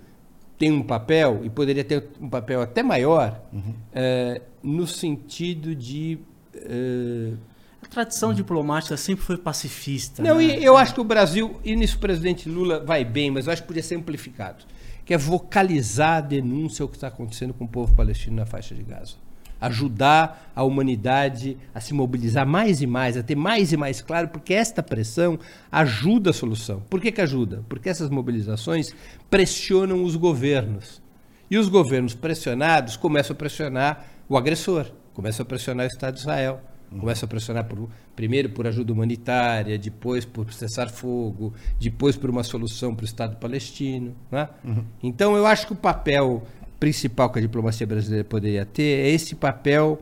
tem 0.58 0.72
um 0.72 0.82
papel, 0.82 1.40
e 1.44 1.50
poderia 1.50 1.84
ter 1.84 2.08
um 2.20 2.28
papel 2.28 2.60
até 2.60 2.82
maior, 2.82 3.40
uhum. 3.52 3.74
é, 3.92 4.42
no 4.62 4.86
sentido 4.86 5.74
de 5.74 6.18
Uh, 6.66 7.36
a 7.80 7.86
tradição 7.86 8.34
diplomática 8.34 8.96
sempre 8.96 9.24
foi 9.24 9.36
pacifista. 9.36 10.22
Não, 10.22 10.36
né? 10.36 10.58
e 10.58 10.64
eu 10.64 10.76
acho 10.76 10.94
que 10.94 11.00
o 11.00 11.04
Brasil, 11.04 11.60
e 11.64 11.76
nisso 11.76 11.96
o 11.96 12.00
presidente 12.00 12.48
Lula 12.48 12.80
vai 12.80 13.04
bem, 13.04 13.30
mas 13.30 13.46
eu 13.46 13.52
acho 13.52 13.62
que 13.62 13.68
podia 13.68 13.82
ser 13.82 13.94
amplificado. 13.94 14.64
Que 15.04 15.14
é 15.14 15.18
vocalizar 15.18 16.18
a 16.18 16.20
denúncia 16.20 16.82
ao 16.82 16.88
que 16.88 16.96
está 16.96 17.06
acontecendo 17.06 17.54
com 17.54 17.64
o 17.64 17.68
povo 17.68 17.94
palestino 17.94 18.36
na 18.36 18.44
faixa 18.44 18.74
de 18.74 18.82
Gaza. 18.82 19.14
Ajudar 19.60 20.50
a 20.54 20.62
humanidade 20.62 21.56
a 21.74 21.80
se 21.80 21.92
mobilizar 21.94 22.46
mais 22.46 22.80
e 22.80 22.86
mais, 22.86 23.16
a 23.16 23.22
ter 23.22 23.36
mais 23.36 23.72
e 23.72 23.76
mais 23.76 24.00
claro, 24.00 24.28
porque 24.28 24.54
esta 24.54 24.82
pressão 24.82 25.38
ajuda 25.70 26.30
a 26.30 26.32
solução. 26.32 26.82
Por 26.88 27.00
que, 27.00 27.12
que 27.12 27.20
ajuda? 27.20 27.64
Porque 27.68 27.88
essas 27.88 28.10
mobilizações 28.10 28.94
pressionam 29.28 30.04
os 30.04 30.16
governos. 30.16 31.02
E 31.50 31.56
os 31.56 31.68
governos 31.68 32.14
pressionados 32.14 32.96
começam 32.96 33.34
a 33.34 33.36
pressionar 33.36 34.06
o 34.28 34.36
agressor 34.36 34.86
começa 35.18 35.42
a 35.42 35.44
pressionar 35.44 35.84
o 35.84 35.88
Estado 35.88 36.14
de 36.14 36.20
Israel. 36.20 36.60
Uhum. 36.92 37.00
Começa 37.00 37.26
a 37.26 37.28
pressionar 37.28 37.64
por, 37.64 37.88
primeiro 38.14 38.50
por 38.50 38.68
ajuda 38.68 38.92
humanitária, 38.92 39.76
depois 39.76 40.24
por 40.24 40.52
cessar 40.52 40.88
fogo, 40.90 41.52
depois 41.76 42.16
por 42.16 42.30
uma 42.30 42.44
solução 42.44 42.94
para 42.94 43.02
o 43.02 43.04
Estado 43.04 43.36
palestino. 43.36 44.14
Né? 44.30 44.48
Uhum. 44.64 44.84
Então 45.02 45.36
eu 45.36 45.44
acho 45.44 45.66
que 45.66 45.72
o 45.72 45.76
papel 45.76 46.46
principal 46.78 47.30
que 47.30 47.38
a 47.38 47.42
diplomacia 47.42 47.86
brasileira 47.86 48.24
poderia 48.24 48.64
ter 48.64 49.06
é 49.06 49.10
esse 49.10 49.34
papel 49.34 50.00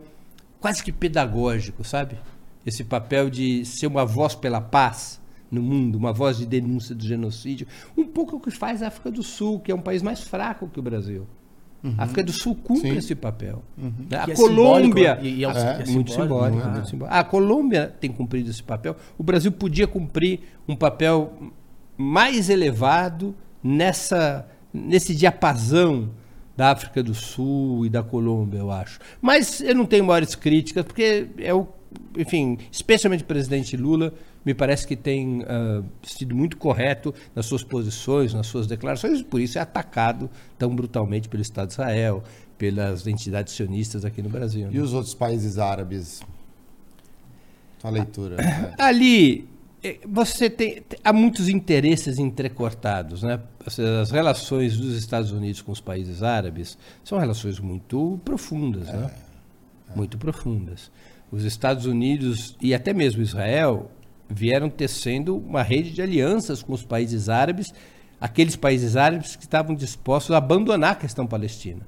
quase 0.60 0.82
que 0.82 0.92
pedagógico, 0.92 1.84
sabe? 1.84 2.16
Esse 2.64 2.84
papel 2.84 3.30
de 3.30 3.64
ser 3.64 3.86
uma 3.86 4.04
voz 4.04 4.34
pela 4.34 4.60
paz 4.60 5.20
no 5.50 5.62
mundo, 5.62 5.96
uma 5.96 6.12
voz 6.12 6.38
de 6.38 6.46
denúncia 6.46 6.94
do 6.94 7.04
genocídio. 7.04 7.66
Um 7.96 8.04
pouco 8.04 8.36
o 8.36 8.40
que 8.40 8.50
faz 8.50 8.82
a 8.82 8.88
África 8.88 9.10
do 9.10 9.22
Sul, 9.22 9.60
que 9.60 9.70
é 9.70 9.74
um 9.74 9.80
país 9.80 10.02
mais 10.02 10.22
fraco 10.22 10.68
que 10.68 10.78
o 10.78 10.82
Brasil. 10.82 11.26
Uhum. 11.84 11.94
A 11.96 12.02
África 12.02 12.24
do 12.24 12.32
Sul 12.32 12.56
cumpre 12.56 12.90
Sim. 12.90 12.96
esse 12.96 13.14
papel. 13.14 13.62
Uhum. 13.78 13.92
A 14.10 14.30
e 14.30 14.34
Colômbia. 14.34 15.18
É, 15.20 15.24
e, 15.24 15.34
e 15.36 15.44
é, 15.44 15.48
é, 15.48 15.86
muito 15.86 16.10
simbólico. 16.10 16.66
Né? 16.66 16.72
muito 16.72 16.88
simbólico. 16.88 17.16
A 17.16 17.22
Colômbia 17.22 17.94
tem 18.00 18.10
cumprido 18.10 18.50
esse 18.50 18.62
papel. 18.62 18.96
O 19.16 19.22
Brasil 19.22 19.52
podia 19.52 19.86
cumprir 19.86 20.40
um 20.66 20.74
papel 20.74 21.32
mais 21.96 22.50
elevado 22.50 23.34
nessa, 23.62 24.48
nesse 24.74 25.14
diapasão 25.14 26.10
da 26.56 26.70
África 26.70 27.02
do 27.02 27.14
Sul 27.14 27.84
e 27.84 27.88
da 27.88 28.02
Colômbia, 28.02 28.58
eu 28.58 28.70
acho. 28.70 28.98
Mas 29.20 29.60
eu 29.60 29.74
não 29.74 29.84
tenho 29.84 30.04
maiores 30.04 30.34
críticas, 30.34 30.84
porque 30.84 31.28
é 31.38 31.52
o, 31.52 31.68
enfim, 32.16 32.58
especialmente 32.70 33.22
o 33.22 33.26
presidente 33.26 33.76
Lula 33.76 34.12
me 34.44 34.54
parece 34.54 34.86
que 34.86 34.94
tem 34.94 35.42
uh, 35.42 35.84
sido 36.02 36.34
muito 36.34 36.56
correto 36.56 37.12
nas 37.34 37.46
suas 37.46 37.62
posições, 37.62 38.32
nas 38.32 38.46
suas 38.46 38.66
declarações, 38.66 39.20
e 39.20 39.24
por 39.24 39.40
isso 39.40 39.58
é 39.58 39.60
atacado 39.60 40.30
tão 40.56 40.74
brutalmente 40.74 41.28
pelo 41.28 41.42
Estado 41.42 41.68
de 41.68 41.74
Israel, 41.74 42.22
pelas 42.56 43.06
entidades 43.06 43.54
sionistas 43.54 44.04
aqui 44.04 44.22
no 44.22 44.28
Brasil. 44.28 44.66
Né? 44.66 44.70
E 44.74 44.80
os 44.80 44.94
outros 44.94 45.14
países 45.14 45.58
árabes? 45.58 46.22
Sua 47.80 47.90
leitura. 47.90 48.36
Ah, 48.78 48.86
ali, 48.86 49.48
você 50.06 50.48
tem, 50.48 50.82
há 51.02 51.12
muitos 51.12 51.48
interesses 51.48 52.18
entrecortados, 52.18 53.22
né? 53.22 53.40
As 54.00 54.10
relações 54.10 54.76
dos 54.76 54.96
Estados 54.96 55.32
Unidos 55.32 55.60
com 55.60 55.72
os 55.72 55.80
países 55.80 56.22
árabes 56.22 56.78
são 57.04 57.18
relações 57.18 57.58
muito 57.58 58.20
profundas, 58.24 58.86
né? 58.88 59.10
é? 59.88 59.92
É. 59.92 59.96
Muito 59.96 60.18
profundas. 60.18 60.90
Os 61.30 61.44
Estados 61.44 61.86
Unidos 61.86 62.56
e 62.60 62.74
até 62.74 62.92
mesmo 62.92 63.22
Israel 63.22 63.90
vieram 64.28 64.68
tecendo 64.68 65.36
uma 65.36 65.62
rede 65.62 65.92
de 65.92 66.02
alianças 66.02 66.62
com 66.62 66.72
os 66.72 66.84
países 66.84 67.28
árabes, 67.28 67.72
aqueles 68.20 68.56
países 68.56 68.96
árabes 68.96 69.36
que 69.36 69.42
estavam 69.42 69.74
dispostos 69.74 70.34
a 70.34 70.38
abandonar 70.38 70.92
a 70.92 70.96
questão 70.96 71.26
palestina. 71.26 71.86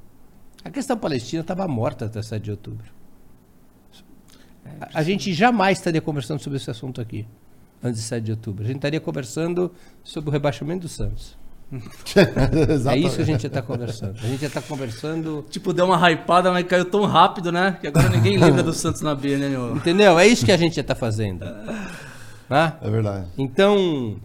A 0.64 0.70
questão 0.70 0.96
palestina 0.96 1.42
estava 1.42 1.66
morta 1.66 2.06
até 2.06 2.20
7 2.20 2.42
de 2.42 2.50
outubro. 2.50 2.86
A, 4.80 4.98
a 5.00 5.02
gente 5.02 5.32
jamais 5.32 5.78
estaria 5.78 6.00
conversando 6.00 6.40
sobre 6.40 6.58
esse 6.58 6.70
assunto 6.70 7.00
aqui, 7.00 7.26
antes 7.82 8.00
de 8.00 8.06
7 8.06 8.24
de 8.24 8.30
outubro. 8.32 8.64
A 8.64 8.66
gente 8.66 8.76
estaria 8.76 9.00
conversando 9.00 9.70
sobre 10.02 10.30
o 10.30 10.32
rebaixamento 10.32 10.82
do 10.82 10.88
Santos. 10.88 11.36
é 12.90 12.96
isso 12.96 13.16
que 13.16 13.22
a 13.22 13.26
gente 13.26 13.42
ia 13.42 13.48
estar 13.48 13.60
tá 13.60 13.66
conversando. 13.66 14.16
A 14.16 14.26
gente 14.26 14.40
ia 14.40 14.48
estar 14.48 14.62
tá 14.62 14.66
conversando. 14.66 15.44
Tipo, 15.50 15.72
deu 15.72 15.84
uma 15.84 16.10
hypada, 16.10 16.50
mas 16.50 16.66
caiu 16.66 16.86
tão 16.86 17.04
rápido, 17.04 17.52
né? 17.52 17.76
Que 17.80 17.88
agora 17.88 18.08
ninguém 18.08 18.38
lembra 18.40 18.62
do 18.62 18.72
Santos 18.72 19.02
na 19.02 19.14
B, 19.14 19.36
né, 19.36 19.48
meu? 19.48 19.76
Entendeu? 19.76 20.18
É 20.18 20.26
isso 20.26 20.44
que 20.46 20.52
a 20.52 20.56
gente 20.56 20.76
ia 20.76 20.80
estar 20.80 20.94
tá 20.94 21.00
fazendo. 21.00 21.44
Né? 22.48 22.72
É 22.80 22.90
verdade. 22.90 23.26
Então, 23.36 24.16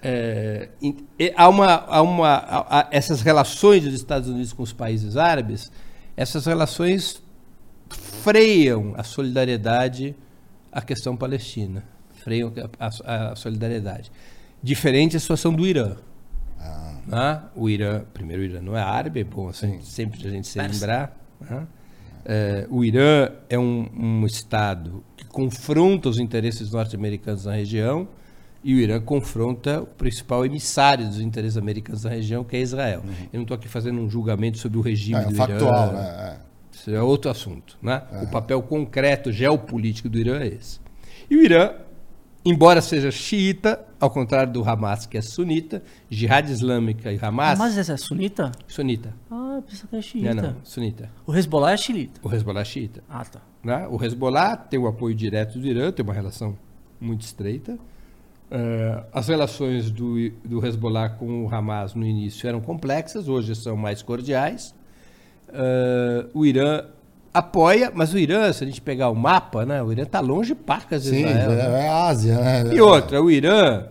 é, 0.00 0.68
há 1.34 1.48
uma, 1.48 1.66
há 1.66 2.02
uma 2.02 2.28
há 2.46 2.88
essas 2.90 3.22
relações 3.22 3.82
dos 3.82 3.94
Estados 3.94 4.28
Unidos 4.28 4.52
com 4.52 4.62
os 4.62 4.72
países 4.72 5.16
árabes, 5.16 5.72
essas 6.16 6.46
relações 6.46 7.22
freiam 8.22 8.94
a 8.96 9.02
solidariedade 9.02 10.14
à 10.70 10.82
questão 10.82 11.16
palestina, 11.16 11.82
freiam 12.24 12.52
a, 12.80 12.90
a, 13.04 13.32
a 13.32 13.36
solidariedade. 13.36 14.10
Diferente 14.62 15.12
da 15.12 15.20
situação 15.20 15.52
do 15.52 15.66
Irã. 15.66 15.96
Ah. 16.58 16.94
Né? 17.06 17.42
O 17.54 17.68
Irã, 17.68 18.02
primeiro 18.14 18.42
o 18.42 18.44
Irã 18.46 18.60
não 18.60 18.76
é 18.76 18.82
árabe, 18.82 19.20
é 19.20 19.24
bom 19.24 19.48
assim, 19.48 19.80
sempre 19.82 20.26
a 20.26 20.30
gente 20.30 20.48
se 20.48 20.58
lembrar. 20.58 21.16
Né? 21.40 21.66
É, 22.24 22.66
o 22.70 22.82
Irã 22.82 23.28
é 23.50 23.58
um, 23.58 23.86
um 23.94 24.24
estado 24.24 25.04
confronta 25.34 26.08
os 26.08 26.20
interesses 26.20 26.70
norte-americanos 26.70 27.44
na 27.44 27.54
região 27.54 28.06
e 28.62 28.72
o 28.72 28.78
Irã 28.78 29.00
confronta 29.00 29.82
o 29.82 29.86
principal 29.86 30.46
emissário 30.46 31.08
dos 31.08 31.18
interesses 31.18 31.56
americanos 31.56 32.04
na 32.04 32.10
região, 32.10 32.44
que 32.44 32.56
é 32.56 32.60
Israel. 32.60 33.02
Uhum. 33.04 33.12
Eu 33.32 33.36
não 33.38 33.42
estou 33.42 33.56
aqui 33.56 33.66
fazendo 33.66 34.00
um 34.00 34.08
julgamento 34.08 34.58
sobre 34.58 34.78
o 34.78 34.80
regime 34.80 35.20
é, 35.20 35.24
do 35.24 35.34
factual, 35.34 35.88
Irã. 35.88 35.92
Né? 35.92 36.38
É. 36.40 36.54
Isso 36.72 36.90
é 36.90 37.02
outro 37.02 37.30
assunto. 37.30 37.76
Né? 37.82 38.00
Uhum. 38.12 38.22
O 38.22 38.26
papel 38.28 38.62
concreto 38.62 39.32
geopolítico 39.32 40.08
do 40.08 40.18
Irã 40.18 40.38
é 40.38 40.46
esse. 40.46 40.78
E 41.28 41.36
o 41.36 41.42
Irã, 41.42 41.72
embora 42.44 42.80
seja 42.80 43.10
xiita, 43.10 43.84
ao 43.98 44.10
contrário 44.10 44.52
do 44.52 44.68
Hamas, 44.68 45.06
que 45.06 45.16
é 45.16 45.22
sunita, 45.22 45.82
Jihad 46.10 46.48
Islâmica 46.50 47.12
e 47.12 47.18
Hamas... 47.20 47.58
Hamas 47.58 47.88
é 47.88 47.96
sunita? 47.96 48.52
Sunita. 48.66 49.14
Ah, 49.30 49.62
pensa 49.66 49.86
que 49.86 49.96
é 49.96 50.02
xiita. 50.02 50.34
Não, 50.34 50.42
não, 50.42 50.56
sunita. 50.62 51.10
O 51.26 51.34
Hezbollah 51.34 51.72
é 51.72 51.76
xiita? 51.76 52.20
O 52.22 52.32
Hezbollah 52.32 52.60
é 52.60 52.64
xiita. 52.64 53.02
Ah, 53.08 53.24
tá. 53.24 53.40
Né? 53.62 53.88
O 53.90 54.02
Hezbollah 54.02 54.56
tem 54.56 54.78
o 54.78 54.86
apoio 54.86 55.14
direto 55.14 55.58
do 55.58 55.66
Irã, 55.66 55.90
tem 55.90 56.04
uma 56.04 56.14
relação 56.14 56.56
muito 57.00 57.22
estreita. 57.22 57.78
Uh, 58.50 59.04
as 59.12 59.28
relações 59.28 59.90
do, 59.90 60.30
do 60.44 60.64
Hezbollah 60.64 61.10
com 61.10 61.46
o 61.46 61.54
Hamas 61.54 61.94
no 61.94 62.04
início 62.04 62.46
eram 62.46 62.60
complexas, 62.60 63.26
hoje 63.26 63.54
são 63.54 63.76
mais 63.76 64.02
cordiais. 64.02 64.74
Uh, 65.48 66.28
o 66.34 66.44
Irã 66.44 66.84
apoia, 67.34 67.90
mas 67.92 68.14
o 68.14 68.18
Irã, 68.18 68.50
se 68.52 68.62
a 68.62 68.66
gente 68.66 68.80
pegar 68.80 69.10
o 69.10 69.14
mapa, 69.16 69.66
né, 69.66 69.82
o 69.82 69.90
Irã 69.90 70.04
está 70.04 70.20
longe 70.20 70.54
pacas 70.54 71.02
de 71.02 71.10
Sim, 71.10 71.20
Israel. 71.26 71.50
é, 71.52 71.56
né? 71.56 71.84
é 71.84 71.88
Ásia, 71.88 72.38
né? 72.40 72.74
E 72.74 72.80
outra, 72.80 73.20
o 73.20 73.28
Irã 73.30 73.88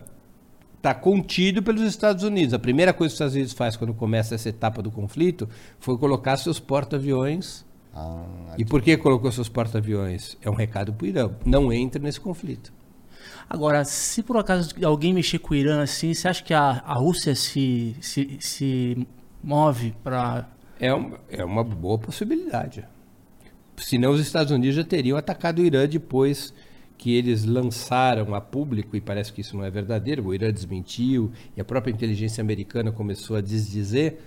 está 0.76 0.94
contido 0.94 1.62
pelos 1.62 1.82
Estados 1.82 2.24
Unidos. 2.24 2.54
A 2.54 2.58
primeira 2.58 2.92
coisa 2.92 3.10
que 3.10 3.12
os 3.12 3.14
Estados 3.14 3.34
Unidos 3.34 3.52
faz 3.52 3.76
quando 3.76 3.92
começa 3.94 4.34
essa 4.34 4.48
etapa 4.48 4.82
do 4.82 4.90
conflito 4.90 5.48
foi 5.78 5.96
colocar 5.98 6.36
seus 6.38 6.58
porta-aviões. 6.58 7.64
Ah, 7.94 8.24
E 8.58 8.64
por 8.64 8.82
que 8.82 8.96
colocou 8.96 9.30
seus 9.30 9.48
porta-aviões? 9.48 10.36
É 10.42 10.50
um 10.50 10.54
recado 10.54 10.92
para 10.92 11.04
o 11.04 11.08
Irã. 11.08 11.30
Não 11.44 11.72
entre 11.72 12.02
nesse 12.02 12.20
conflito. 12.20 12.72
Agora, 13.48 13.84
se 13.84 14.22
por 14.22 14.36
acaso 14.38 14.74
alguém 14.84 15.12
mexer 15.14 15.38
com 15.38 15.52
o 15.52 15.56
Irã 15.56 15.82
assim, 15.82 16.12
você 16.12 16.28
acha 16.28 16.42
que 16.42 16.52
a, 16.54 16.82
a 16.84 16.94
Rússia 16.94 17.34
se, 17.34 17.94
se, 18.00 18.36
se 18.40 19.06
move 19.42 19.94
para. 20.02 20.48
É, 20.80 20.94
um, 20.94 21.12
é 21.30 21.44
uma 21.44 21.62
boa 21.62 21.98
possibilidade. 21.98 22.84
Senão 23.76 24.12
os 24.12 24.20
Estados 24.20 24.52
Unidos 24.52 24.76
já 24.76 24.84
teriam 24.84 25.16
atacado 25.16 25.60
o 25.60 25.64
Irã 25.64 25.86
depois 25.86 26.54
que 26.96 27.14
eles 27.14 27.44
lançaram 27.44 28.34
a 28.34 28.40
público, 28.40 28.96
e 28.96 29.00
parece 29.00 29.32
que 29.32 29.40
isso 29.40 29.56
não 29.56 29.64
é 29.64 29.70
verdadeiro, 29.70 30.26
o 30.26 30.34
Irã 30.34 30.52
desmentiu, 30.52 31.30
e 31.56 31.60
a 31.60 31.64
própria 31.64 31.92
inteligência 31.92 32.40
americana 32.40 32.92
começou 32.92 33.36
a 33.36 33.40
desdizer 33.40 34.18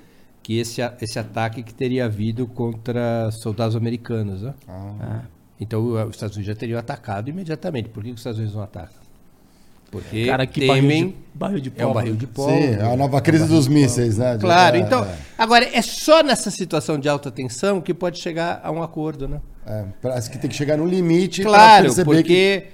que 0.44 0.58
esse, 0.58 0.82
esse 1.02 1.18
ataque 1.18 1.64
que 1.64 1.74
teria 1.74 2.06
havido 2.06 2.46
contra 2.48 3.32
soldados 3.32 3.76
americanos. 3.76 4.42
Né? 4.42 4.54
Ah. 4.68 5.22
Então 5.60 5.86
os 5.86 6.16
Estados 6.16 6.36
Unidos 6.36 6.54
já 6.54 6.60
teriam 6.60 6.80
atacado 6.80 7.30
imediatamente. 7.30 7.90
Por 7.90 8.04
que 8.04 8.12
os 8.12 8.20
Estados 8.20 8.38
Unidos 8.38 8.56
não 8.56 8.64
atacam? 8.64 9.07
Porque 9.92 10.26
Cara, 10.26 10.46
que 10.46 10.60
temem... 10.60 10.76
barril 10.84 11.08
de, 11.10 11.16
barril 11.34 11.60
de 11.62 11.74
É 11.78 11.86
um 11.86 11.94
barril 11.94 12.16
de 12.16 12.28
pólvora. 12.28 12.58
Sim, 12.78 12.82
a 12.82 12.98
nova 12.98 13.22
crise 13.22 13.46
dos 13.48 13.68
mísseis, 13.68 14.18
né? 14.18 14.34
De- 14.36 14.42
Claro, 14.42 14.76
é, 14.76 14.80
então. 14.80 15.04
é, 15.06 15.16
Agora, 15.38 15.66
é 15.72 15.82
só 15.82 16.22
nessa 16.24 16.52
situação 16.52 17.00
de 17.00 17.08
alta 17.08 17.32
tensão 17.32 17.80
que 17.80 17.94
pode 17.94 18.20
chegar 18.20 18.60
a 18.64 18.70
um 18.72 18.84
acordo, 18.84 19.28
né? 19.28 19.40
é, 19.66 19.86
parece 20.02 20.30
que 20.30 20.38
tem 20.38 20.50
que 20.50 20.56
chegar 20.56 20.78
no 20.78 20.86
limite 20.86 21.42
Claro, 21.44 21.86
perceber 21.86 22.24
que 22.24 22.24
porque 22.24 22.68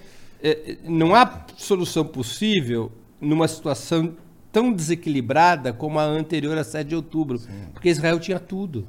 eh, 0.44 0.78
não 0.86 1.14
há 1.16 1.46
solução 1.58 2.04
possível 2.06 2.92
numa 3.22 3.48
situação 3.48 4.14
tão 4.52 4.72
desequilibrada 4.74 5.72
como 5.74 6.00
a 6.00 6.04
anterior 6.04 6.58
a 6.58 6.64
7 6.64 6.88
de 6.90 6.96
outubro. 6.96 7.40
Porque 7.74 7.90
Israel 7.90 8.20
tinha 8.20 8.40
tudo. 8.40 8.88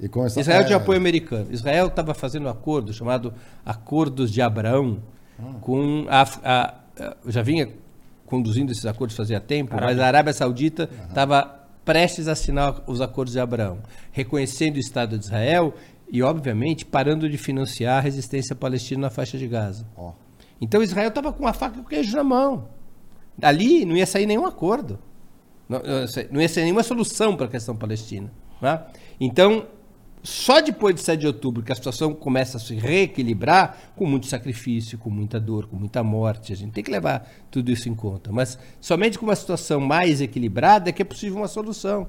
e 0.00 0.08
com 0.08 0.24
essa- 0.24 0.40
Israel 0.40 0.60
é, 0.60 0.64
tinha 0.64 0.76
apoio 0.76 0.98
americano. 0.98 1.46
Israel 1.50 1.86
estava 1.88 2.14
fazendo 2.14 2.46
um 2.46 2.50
acordo 2.50 2.92
chamado 2.92 3.32
Acordos 3.64 4.30
de 4.30 4.40
Abraão 4.42 4.98
com 5.60 6.04
a, 6.08 6.22
a- 6.22 6.28
a- 6.44 6.74
já 7.26 7.42
vinha 7.42 7.68
conduzindo 8.26 8.72
esses 8.72 8.84
acordos 8.86 9.16
fazia 9.16 9.40
tempo, 9.40 9.74
mas 9.80 9.98
a 9.98 10.06
Arábia 10.06 10.32
Saudita 10.32 10.88
estava 11.08 11.42
prestes 11.84 12.28
a 12.28 12.32
assinar 12.32 12.82
os 12.86 13.00
acordos 13.00 13.32
de 13.32 13.40
Abraão, 13.40 13.78
reconhecendo 14.12 14.76
o 14.76 14.78
Estado 14.78 15.18
de 15.18 15.24
Israel 15.24 15.74
e, 16.10 16.22
obviamente, 16.22 16.84
parando 16.84 17.28
de 17.28 17.38
financiar 17.38 17.98
a 17.98 18.00
resistência 18.00 18.54
palestina 18.54 19.02
na 19.02 19.10
faixa 19.10 19.38
de 19.38 19.48
Gaza. 19.48 19.86
Ó. 19.96 20.12
Então 20.60 20.82
Israel 20.82 21.08
estava 21.08 21.32
com 21.32 21.46
a 21.46 21.52
faca 21.52 21.78
e 21.78 21.80
o 21.80 21.84
queijo 21.84 22.16
na 22.16 22.24
mão. 22.24 22.68
Ali 23.40 23.84
não 23.84 23.96
ia 23.96 24.06
sair 24.06 24.26
nenhum 24.26 24.44
acordo. 24.44 24.98
Não, 25.68 25.80
não 26.30 26.40
ia 26.40 26.48
sair 26.48 26.64
nenhuma 26.64 26.82
solução 26.82 27.36
para 27.36 27.46
a 27.46 27.48
questão 27.48 27.76
palestina. 27.76 28.30
né? 28.60 28.82
Então, 29.20 29.66
só 30.22 30.60
depois 30.60 30.94
de 30.94 31.00
7 31.00 31.20
de 31.20 31.26
outubro 31.26 31.62
que 31.62 31.72
a 31.72 31.74
situação 31.74 32.12
começa 32.14 32.56
a 32.56 32.60
se 32.60 32.74
reequilibrar, 32.74 33.92
com 33.96 34.04
muito 34.06 34.26
sacrifício, 34.26 34.98
com 34.98 35.08
muita 35.10 35.38
dor, 35.40 35.66
com 35.66 35.76
muita 35.76 36.02
morte. 36.02 36.52
A 36.52 36.56
gente 36.56 36.72
tem 36.72 36.82
que 36.84 36.90
levar 36.90 37.28
tudo 37.50 37.70
isso 37.70 37.88
em 37.88 37.94
conta. 37.94 38.30
Mas 38.32 38.58
somente 38.80 39.18
com 39.18 39.24
uma 39.26 39.36
situação 39.36 39.80
mais 39.80 40.20
equilibrada 40.20 40.90
é 40.90 40.92
que 40.92 41.02
é 41.02 41.04
possível 41.04 41.38
uma 41.38 41.48
solução. 41.48 42.08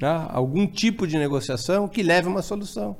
né? 0.00 0.26
Algum 0.30 0.66
tipo 0.66 1.06
de 1.06 1.16
negociação 1.18 1.86
que 1.88 2.02
leve 2.02 2.26
a 2.26 2.30
uma 2.30 2.42
solução. 2.42 2.96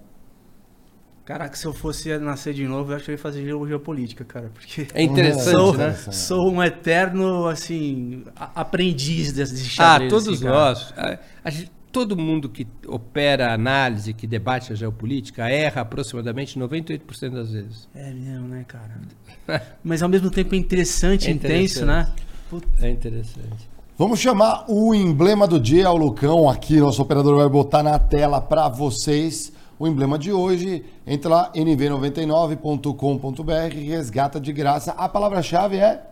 Caraca, 1.25 1.57
se 1.57 1.65
eu 1.67 1.73
fosse 1.73 2.17
nascer 2.19 2.53
de 2.53 2.69
novo, 2.69 2.93
eu 2.93 2.97
acho 2.97 3.07
que 3.07 3.11
eu 3.13 3.15
ia 3.15 3.19
fazer 3.19 3.43
geo- 3.45 3.67
geopolítica, 3.67 4.25
cara. 4.27 4.51
Porque 4.53 4.87
É 4.93 5.03
interessante, 5.03 5.51
sou, 5.57 5.75
né? 5.75 5.93
sou 5.95 6.53
um 6.53 6.63
eterno, 6.63 7.47
assim, 7.47 8.25
aprendiz 8.37 9.33
desse 9.33 9.55
Ah, 9.55 9.69
xadrez. 9.95 10.11
todos 10.13 10.29
assim, 10.29 10.45
nós. 10.45 10.93
A- 10.97 11.19
a 11.43 11.51
gente- 11.51 11.73
todo 11.95 12.17
mundo 12.17 12.49
que 12.49 12.67
opera 12.89 13.55
análise, 13.55 14.13
que 14.13 14.27
debate 14.27 14.73
a 14.73 14.77
geopolítica, 14.77 15.49
erra 15.49 15.83
aproximadamente 15.83 16.59
98% 16.59 17.31
das 17.31 17.53
vezes. 17.53 17.89
É 17.95 18.11
mesmo, 18.11 18.49
né, 18.49 18.65
cara? 18.67 19.01
Mas 19.85 20.03
ao 20.03 20.09
mesmo 20.09 20.29
tempo 20.29 20.57
é 20.57 20.59
interessante, 20.59 21.29
É 21.29 21.31
intenso, 21.31 21.85
interessante. 21.85 21.87
né? 21.87 22.11
Puta, 22.51 22.67
É 22.85 22.91
interessante. 22.91 23.71
Vamos 23.97 24.19
chamar 24.19 24.65
o 24.69 24.93
emblema 24.93 25.47
do 25.47 25.61
dia, 25.61 25.89
o 25.89 25.97
Lucão 25.97 26.51
aqui, 26.51 26.81
nosso 26.81 27.01
operador 27.01 27.37
vai 27.37 27.49
botar 27.49 27.85
na 27.85 27.97
tela 27.97 28.41
para 28.41 28.69
vocês. 28.69 29.53
O 29.79 29.87
emblema 29.87 30.19
de 30.19 30.33
hoje, 30.33 30.85
entra 31.07 31.31
lá 31.31 31.53
nv99.com.br, 31.53 33.77
resgata 33.87 34.41
de 34.41 34.53
graça. 34.53 34.91
A 34.93 35.09
palavra-chave 35.09 35.77
é 35.77 36.03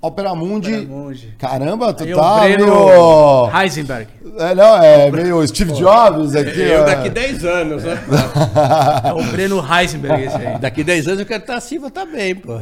Opera 0.00 0.34
Mundi. 0.34 0.74
Opera 0.74 0.88
Mundi. 0.88 1.34
Caramba, 1.38 1.92
tu 1.92 2.04
Aí 2.04 2.14
o 2.14 2.16
tá 2.16 2.40
Breno 2.40 2.66
meio... 2.66 3.50
Heisenberg. 3.60 4.08
É, 4.38 4.54
não, 4.54 4.76
é 4.82 5.10
meio 5.10 5.46
Steve 5.48 5.72
Jobs 5.72 6.36
aqui. 6.36 6.60
Eu 6.60 6.84
daqui 6.84 7.08
10 7.08 7.44
anos, 7.44 7.84
né? 7.84 7.98
É 9.04 9.12
o 9.12 9.22
Breno 9.24 9.64
Heisenberg 9.64 10.24
esse 10.24 10.36
aí. 10.36 10.58
daqui 10.58 10.84
10 10.84 11.08
anos 11.08 11.20
eu 11.20 11.26
quero 11.26 11.40
estar 11.40 11.56
assim, 11.56 11.78
vou 11.78 11.88
estar 11.88 12.04
bem, 12.06 12.34
pô. 12.34 12.60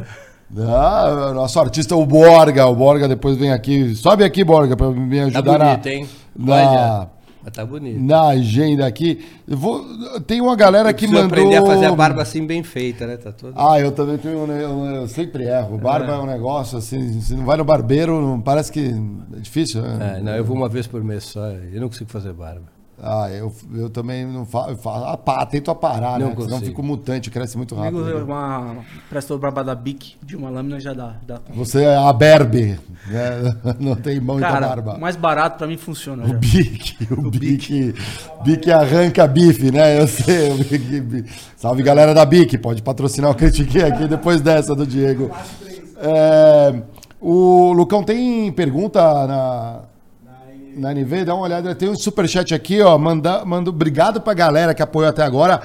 Ah, 0.57 1.31
nosso 1.33 1.59
artista, 1.59 1.95
o 1.95 2.05
Borga. 2.05 2.65
O 2.67 2.75
Borga 2.75 3.07
depois 3.07 3.35
vem 3.37 3.51
aqui. 3.51 3.93
Sobe 3.95 4.23
aqui, 4.23 4.43
Borga, 4.43 4.77
para 4.77 4.89
me 4.91 5.17
Tá 5.19 5.25
ajudar 5.39 5.57
bonito, 5.59 5.85
na, 5.85 5.91
hein? 5.91 6.09
na, 6.35 6.53
Olha, 6.55 7.07
mas 7.45 7.53
tá 7.53 7.63
bonito. 7.63 8.01
na 8.01 8.29
agenda 8.29 8.87
aqui. 8.87 9.23
Eu 9.47 9.55
vou, 9.55 9.85
tem 10.21 10.41
uma 10.41 10.55
galera 10.55 10.91
que 10.91 11.05
Preciso 11.07 11.21
mandou... 11.21 11.37
aprender 11.37 11.57
a 11.57 11.65
fazer 11.65 11.85
a 11.85 11.95
barba 11.95 12.23
assim 12.23 12.43
bem 12.45 12.63
feita, 12.63 13.05
né? 13.05 13.17
Tá 13.17 13.31
todo... 13.31 13.53
Ah, 13.55 13.79
eu 13.79 13.91
também 13.91 14.17
tenho, 14.17 14.39
um- 14.39 14.51
eu, 14.51 14.85
eu 15.01 15.07
sempre 15.07 15.43
erro. 15.43 15.77
Barba 15.77 16.13
é. 16.13 16.17
um 16.17 16.25
negócio 16.25 16.77
assim, 16.79 17.21
se 17.21 17.35
não 17.35 17.45
vai 17.45 17.55
no 17.57 17.63
barbeiro, 17.63 18.19
não- 18.19 18.41
parece 18.41 18.71
que 18.71 18.79
é 19.33 19.39
difícil. 19.39 19.83
né? 19.83 20.17
É, 20.17 20.23
não, 20.23 20.31
eu 20.35 20.43
vou 20.43 20.57
uma 20.57 20.67
vez 20.67 20.87
por 20.87 21.03
mês 21.03 21.23
só, 21.25 21.45
eu 21.49 21.79
não 21.79 21.87
consigo 21.87 22.09
fazer 22.09 22.33
barba. 22.33 22.74
Ah, 23.01 23.29
eu, 23.29 23.53
eu 23.73 23.89
também 23.89 24.25
não 24.25 24.45
faço. 24.45 24.69
Eu 24.71 24.77
faço 24.77 25.05
ah, 25.05 25.17
pá, 25.17 25.45
tento 25.45 25.69
a 25.69 25.75
parar, 25.75 26.17
Não 26.17 26.29
né? 26.29 26.35
Senão 26.35 26.49
consigo. 26.49 26.65
fico 26.65 26.81
mutante, 26.83 27.29
cresce 27.29 27.57
muito 27.57 27.75
Comigo, 27.75 28.01
rápido. 28.01 28.23
uma 28.25 28.77
prestou 29.09 29.37
barba 29.37 29.63
da 29.63 29.75
Bic 29.75 30.15
de 30.23 30.35
uma 30.35 30.49
lâmina 30.49 30.79
já 30.79 30.93
dá. 30.93 31.15
dá. 31.27 31.39
Você 31.53 31.83
é 31.83 31.95
a 31.97 32.11
berbe, 32.13 32.79
né? 33.07 33.55
Não 33.79 33.95
tem 33.95 34.19
mão 34.19 34.37
e 34.37 34.41
Cara, 34.41 34.67
barba. 34.67 34.95
o 34.95 35.01
mais 35.01 35.15
barato 35.17 35.57
pra 35.57 35.67
mim 35.67 35.77
funciona. 35.77 36.23
O 36.23 36.27
já. 36.29 36.33
bique, 36.35 37.13
o 37.13 37.29
bique, 37.29 37.93
bique 38.43 38.71
arranca 38.71 39.27
bife, 39.27 39.71
né? 39.71 39.99
Eu 39.99 40.07
sei. 40.07 40.51
O 40.51 41.25
Salve 41.57 41.83
galera 41.83 42.13
da 42.13 42.25
Bic, 42.25 42.57
pode 42.57 42.81
patrocinar 42.81 43.31
o 43.31 43.35
Critiquei 43.35 43.83
aqui 43.83 44.07
depois 44.07 44.39
dessa 44.39 44.73
do 44.73 44.85
Diego. 44.85 45.31
É, 45.97 46.81
o 47.19 47.73
Lucão 47.73 48.03
tem 48.03 48.51
pergunta 48.51 49.01
na, 49.27 49.79
na 50.75 50.91
NV? 50.91 51.25
Dá 51.25 51.35
uma 51.35 51.43
olhada. 51.43 51.73
Tem 51.73 51.89
um 51.89 51.95
superchat 51.95 52.53
aqui, 52.53 52.81
ó. 52.81 52.97
Manda, 52.97 53.43
manda, 53.45 53.69
obrigado 53.69 54.21
pra 54.21 54.33
galera 54.33 54.73
que 54.73 54.81
apoiou 54.81 55.09
até 55.09 55.23
agora. 55.23 55.61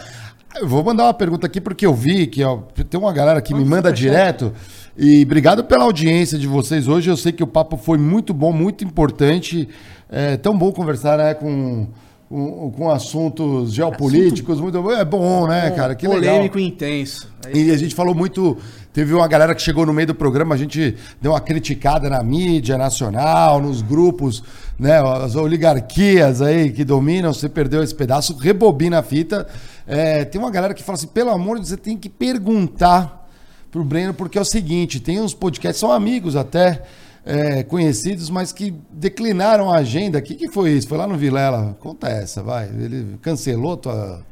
Eu 0.56 0.66
vou 0.66 0.82
mandar 0.82 1.04
uma 1.04 1.14
pergunta 1.14 1.46
aqui 1.46 1.60
porque 1.60 1.86
eu 1.86 1.94
vi 1.94 2.26
que 2.26 2.42
ó, 2.42 2.58
tem 2.88 2.98
uma 2.98 3.12
galera 3.12 3.40
que 3.40 3.54
me 3.54 3.64
manda 3.64 3.92
direto. 3.92 4.52
E 4.98 5.22
obrigado 5.22 5.64
pela 5.64 5.84
audiência 5.84 6.36
de 6.36 6.46
vocês 6.46 6.88
hoje. 6.88 7.08
Eu 7.08 7.16
sei 7.16 7.32
que 7.32 7.42
o 7.42 7.46
papo 7.46 7.76
foi 7.76 7.96
muito 7.96 8.34
bom, 8.34 8.52
muito 8.52 8.84
importante. 8.84 9.68
É 10.08 10.36
tão 10.36 10.56
bom 10.58 10.72
conversar 10.72 11.18
né, 11.18 11.34
com, 11.34 11.86
com, 12.28 12.70
com 12.72 12.90
assuntos 12.90 13.72
geopolíticos. 13.72 14.60
Muito 14.60 14.82
bom. 14.82 14.90
É 14.90 15.04
bom, 15.04 15.46
né, 15.46 15.70
cara? 15.70 15.94
Que 15.94 16.06
legal. 16.06 16.34
Polêmico 16.34 16.58
e 16.58 16.66
intenso. 16.66 17.32
E 17.54 17.70
a 17.70 17.76
gente 17.76 17.94
falou 17.94 18.14
muito. 18.14 18.58
Teve 18.92 19.14
uma 19.14 19.28
galera 19.28 19.54
que 19.54 19.62
chegou 19.62 19.86
no 19.86 19.92
meio 19.92 20.08
do 20.08 20.14
programa, 20.14 20.54
a 20.54 20.58
gente 20.58 20.96
deu 21.22 21.32
uma 21.32 21.40
criticada 21.40 22.10
na 22.10 22.22
mídia 22.24 22.76
nacional, 22.76 23.60
nos 23.60 23.82
grupos, 23.82 24.42
né? 24.76 25.00
As 25.00 25.36
oligarquias 25.36 26.42
aí 26.42 26.72
que 26.72 26.84
dominam, 26.84 27.32
você 27.32 27.48
perdeu 27.48 27.84
esse 27.84 27.94
pedaço, 27.94 28.36
rebobina 28.36 28.98
a 28.98 29.02
fita. 29.02 29.46
É, 29.86 30.24
tem 30.24 30.40
uma 30.40 30.50
galera 30.50 30.74
que 30.74 30.82
fala 30.82 30.96
assim: 30.96 31.06
pelo 31.06 31.30
amor 31.30 31.56
de 31.56 31.60
Deus, 31.60 31.68
você 31.68 31.76
tem 31.76 31.96
que 31.96 32.08
perguntar 32.08 33.28
pro 33.70 33.84
Breno, 33.84 34.12
porque 34.12 34.36
é 34.36 34.40
o 34.40 34.44
seguinte: 34.44 34.98
tem 34.98 35.20
uns 35.20 35.34
podcasts, 35.34 35.78
são 35.78 35.92
amigos 35.92 36.34
até. 36.34 36.82
é, 37.24 37.62
conhecidos, 37.62 38.30
mas 38.30 38.50
que 38.52 38.74
declinaram 38.90 39.70
a 39.70 39.76
agenda. 39.76 40.18
O 40.18 40.22
que, 40.22 40.34
que 40.34 40.48
foi 40.48 40.72
isso? 40.72 40.88
Foi 40.88 40.98
lá 40.98 41.06
no 41.06 41.16
Vilela. 41.16 41.76
Conta 41.80 42.08
essa, 42.08 42.42
vai. 42.42 42.66
Ele 42.68 43.18
cancelou 43.20 43.76
tua. 43.76 44.24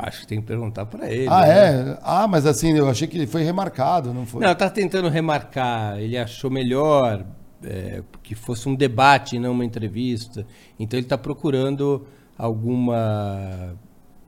Acho 0.00 0.20
que 0.20 0.26
tem 0.26 0.40
que 0.40 0.46
perguntar 0.46 0.86
para 0.86 1.10
ele. 1.10 1.28
Ah, 1.28 1.46
né? 1.46 1.90
é? 1.92 1.98
Ah, 2.02 2.26
mas 2.26 2.46
assim, 2.46 2.72
eu 2.76 2.88
achei 2.88 3.06
que 3.06 3.26
foi 3.26 3.42
remarcado, 3.42 4.12
não 4.12 4.24
foi? 4.24 4.44
Não, 4.44 4.54
tá 4.54 4.70
tentando 4.70 5.08
remarcar. 5.08 5.98
Ele 5.98 6.16
achou 6.16 6.50
melhor 6.50 7.24
é, 7.62 8.02
que 8.22 8.34
fosse 8.34 8.68
um 8.68 8.74
debate 8.74 9.36
e 9.36 9.38
não 9.38 9.52
uma 9.52 9.64
entrevista. 9.64 10.46
Então 10.78 10.98
ele 10.98 11.06
está 11.06 11.18
procurando 11.18 12.06
alguma 12.36 13.76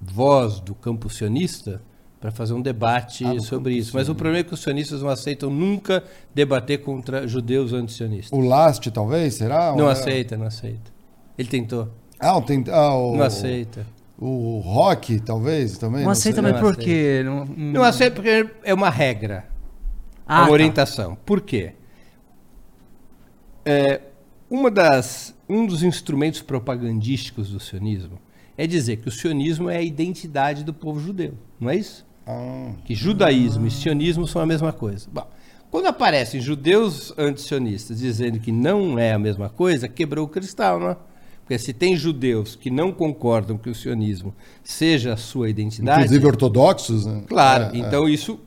voz 0.00 0.60
do 0.60 0.74
campo 0.74 1.08
sionista 1.08 1.80
para 2.20 2.30
fazer 2.30 2.54
um 2.54 2.62
debate 2.62 3.24
ah, 3.24 3.38
sobre 3.40 3.74
isso. 3.74 3.92
Mas 3.94 4.08
o 4.08 4.14
problema 4.14 4.40
é 4.40 4.42
que 4.44 4.54
os 4.54 4.60
sionistas 4.60 5.02
não 5.02 5.08
aceitam 5.08 5.50
nunca 5.50 6.02
debater 6.34 6.82
contra 6.82 7.26
judeus 7.26 7.72
antisionistas. 7.72 8.36
O 8.36 8.42
Last, 8.42 8.90
talvez, 8.90 9.34
será? 9.34 9.74
Não 9.76 9.88
aceita, 9.88 10.36
não 10.36 10.46
aceita. 10.46 10.90
Ele 11.36 11.48
tentou. 11.48 11.88
Ah, 12.18 12.40
tent... 12.40 12.68
ah 12.68 12.94
o... 12.94 13.16
não 13.16 13.24
aceita. 13.24 13.86
O 14.18 14.60
rock, 14.60 15.20
talvez, 15.20 15.76
também? 15.76 15.98
Não, 15.98 16.06
não 16.06 16.12
aceita, 16.12 16.40
mas 16.40 16.58
por 16.58 16.76
quê? 16.76 17.22
Não, 17.24 17.44
não 17.44 17.82
aceita 17.82 18.16
porque 18.16 18.48
é 18.64 18.72
uma 18.72 18.88
regra. 18.88 19.46
Ah, 20.26 20.40
uma 20.40 20.46
tá. 20.46 20.52
orientação. 20.52 21.18
Por 21.24 21.42
quê? 21.42 21.74
É, 23.64 24.00
uma 24.48 24.70
das, 24.70 25.34
um 25.48 25.66
dos 25.66 25.82
instrumentos 25.82 26.40
propagandísticos 26.40 27.50
do 27.50 27.60
sionismo 27.60 28.18
é 28.56 28.66
dizer 28.66 28.98
que 28.98 29.08
o 29.08 29.12
sionismo 29.12 29.68
é 29.68 29.76
a 29.76 29.82
identidade 29.82 30.64
do 30.64 30.72
povo 30.72 30.98
judeu, 30.98 31.34
não 31.60 31.68
é 31.68 31.76
isso? 31.76 32.06
Ah. 32.26 32.72
Que 32.84 32.94
judaísmo 32.94 33.64
ah. 33.64 33.68
e 33.68 33.70
sionismo 33.70 34.26
são 34.26 34.40
a 34.40 34.46
mesma 34.46 34.72
coisa. 34.72 35.08
Bom, 35.12 35.28
quando 35.70 35.86
aparecem 35.86 36.40
judeus 36.40 37.12
antisionistas 37.18 37.98
dizendo 37.98 38.38
que 38.38 38.50
não 38.50 38.98
é 38.98 39.12
a 39.12 39.18
mesma 39.18 39.48
coisa, 39.50 39.88
quebrou 39.88 40.24
o 40.24 40.28
cristal, 40.28 40.80
não 40.80 40.90
é? 40.90 40.96
Porque 41.46 41.60
se 41.60 41.72
tem 41.72 41.96
judeus 41.96 42.56
que 42.56 42.70
não 42.70 42.90
concordam 42.90 43.56
que 43.56 43.70
o 43.70 43.74
sionismo 43.74 44.34
seja 44.64 45.12
a 45.12 45.16
sua 45.16 45.48
identidade. 45.48 46.02
Inclusive 46.02 46.26
ortodoxos, 46.26 47.06
né? 47.06 47.22
Claro, 47.28 47.66
é, 47.66 47.78
é. 47.78 47.78
então 47.78 48.08
é. 48.08 48.10
isso 48.10 48.40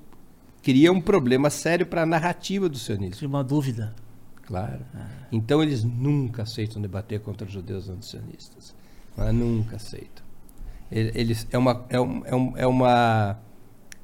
cria 0.62 0.92
um 0.92 1.00
problema 1.00 1.50
sério 1.50 1.86
para 1.86 2.02
a 2.02 2.06
narrativa 2.06 2.68
do 2.68 2.78
sionismo. 2.78 3.16
Cria 3.16 3.30
uma 3.30 3.42
dúvida. 3.42 3.96
Claro. 4.46 4.82
É. 4.94 5.00
Então 5.32 5.64
eles 5.64 5.82
nunca 5.82 6.44
aceitam 6.44 6.82
debater 6.82 7.22
contra 7.22 7.48
os 7.48 7.54
judeus 7.54 7.88
antisionistas. 7.88 8.76
Nunca 9.34 9.78
aceitam. 9.78 10.24
Eles, 10.92 11.48
é, 11.52 11.58
uma, 11.58 11.86
é, 11.90 12.00
um, 12.00 12.26
é, 12.26 12.36
um, 12.36 12.58
é 12.58 12.68
uma 12.68 13.38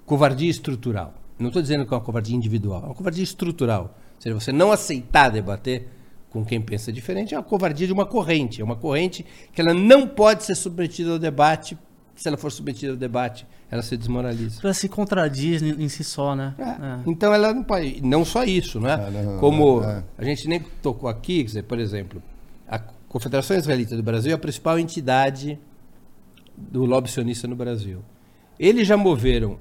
covardia 0.06 0.50
estrutural. 0.50 1.14
Não 1.38 1.48
estou 1.48 1.62
dizendo 1.62 1.86
que 1.86 1.94
é 1.94 1.98
uma 1.98 2.04
covardia 2.04 2.36
individual, 2.36 2.82
é 2.84 2.86
uma 2.86 2.96
covardia 2.96 3.24
estrutural. 3.24 3.96
Ou 4.16 4.22
seja, 4.22 4.36
você 4.36 4.52
não 4.54 4.72
aceitar 4.72 5.30
debater 5.30 5.90
com 6.36 6.44
quem 6.44 6.60
pensa 6.60 6.92
diferente 6.92 7.34
é 7.34 7.38
uma 7.38 7.44
covardia 7.46 7.88
de 7.88 7.94
uma 7.94 8.06
corrente. 8.06 8.60
É 8.60 8.64
uma 8.64 8.76
corrente 8.76 9.26
que 9.54 9.62
ela 9.62 9.74
não 9.74 10.06
pode 10.06 10.44
ser 10.44 10.54
submetida 10.54 11.12
ao 11.12 11.18
debate. 11.18 11.78
Se 12.14 12.28
ela 12.28 12.36
for 12.36 12.52
submetida 12.52 12.92
ao 12.92 12.98
debate, 12.98 13.48
ela 13.72 13.82
se 13.82 13.96
desmoraliza. 13.96 14.60
Ela 14.62 14.74
se 14.74 14.90
contradiz 14.90 15.62
em 15.62 15.88
si 15.88 16.04
só, 16.04 16.36
né? 16.36 16.54
É. 16.58 16.64
É. 16.64 17.00
Então 17.08 17.34
ela 17.34 17.54
não 17.54 17.64
pode. 17.64 18.02
Não 18.02 18.26
só 18.26 18.44
isso, 18.44 18.82
né? 18.82 18.98
Não, 18.98 19.38
Como 19.40 19.82
é. 19.82 20.04
a 20.18 20.26
gente 20.26 20.46
nem 20.50 20.60
tocou 20.82 21.08
aqui, 21.10 21.38
quer 21.38 21.46
dizer, 21.46 21.64
por 21.64 21.80
exemplo, 21.80 22.22
a 22.68 22.80
Confederação 22.80 23.56
Israelita 23.56 23.96
do 23.96 24.04
Brasil 24.04 24.34
é 24.34 24.36
a 24.36 24.38
principal 24.38 24.78
entidade 24.78 25.58
do 26.58 26.84
lobby 26.84 27.10
sionista 27.10 27.48
no 27.48 27.56
Brasil. 27.56 28.04
Eles 28.60 28.86
já 28.86 28.98
moveram 28.98 29.58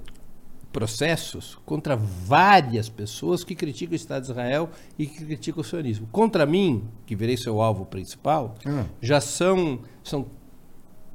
processos 0.74 1.56
contra 1.64 1.94
várias 1.94 2.88
pessoas 2.88 3.44
que 3.44 3.54
criticam 3.54 3.92
o 3.92 3.94
Estado 3.94 4.24
de 4.24 4.32
Israel 4.32 4.68
e 4.98 5.06
que 5.06 5.24
criticam 5.24 5.60
o 5.60 5.64
sionismo. 5.64 6.08
Contra 6.10 6.44
mim, 6.44 6.82
que 7.06 7.14
virei 7.14 7.36
seu 7.36 7.62
alvo 7.62 7.86
principal, 7.86 8.56
ah. 8.66 8.84
já 9.00 9.20
são, 9.20 9.78
são 10.02 10.26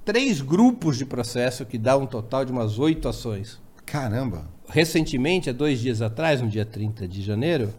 três 0.05 0.39
grupos 0.39 0.97
de 0.97 1.05
processo 1.05 1.65
que 1.65 1.77
dá 1.77 1.97
um 1.97 2.07
total 2.07 2.45
de 2.45 2.53
umas 2.53 2.79
oito 2.79 3.09
ações. 3.09 3.59
Caramba! 3.85 4.47
Recentemente, 4.69 5.49
há 5.49 5.53
dois 5.53 5.81
dias 5.81 6.01
atrás, 6.01 6.41
no 6.41 6.47
dia 6.47 6.63
30 6.63 7.05
de 7.05 7.21
janeiro, 7.21 7.73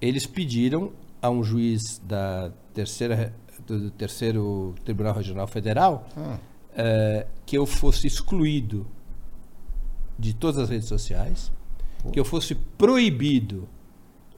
eles 0.00 0.24
pediram 0.24 0.92
a 1.20 1.28
um 1.28 1.44
juiz 1.44 2.00
da 2.02 2.50
terceira, 2.72 3.34
do 3.66 3.90
terceiro 3.90 4.74
Tribunal 4.82 5.14
Regional 5.14 5.46
Federal 5.46 6.06
ah. 6.16 6.38
é, 6.74 7.26
que 7.44 7.58
eu 7.58 7.66
fosse 7.66 8.06
excluído 8.06 8.86
de 10.18 10.34
todas 10.34 10.58
as 10.58 10.68
redes 10.68 10.88
sociais, 10.88 11.50
que 12.12 12.18
eu 12.18 12.24
fosse 12.24 12.54
proibido 12.54 13.68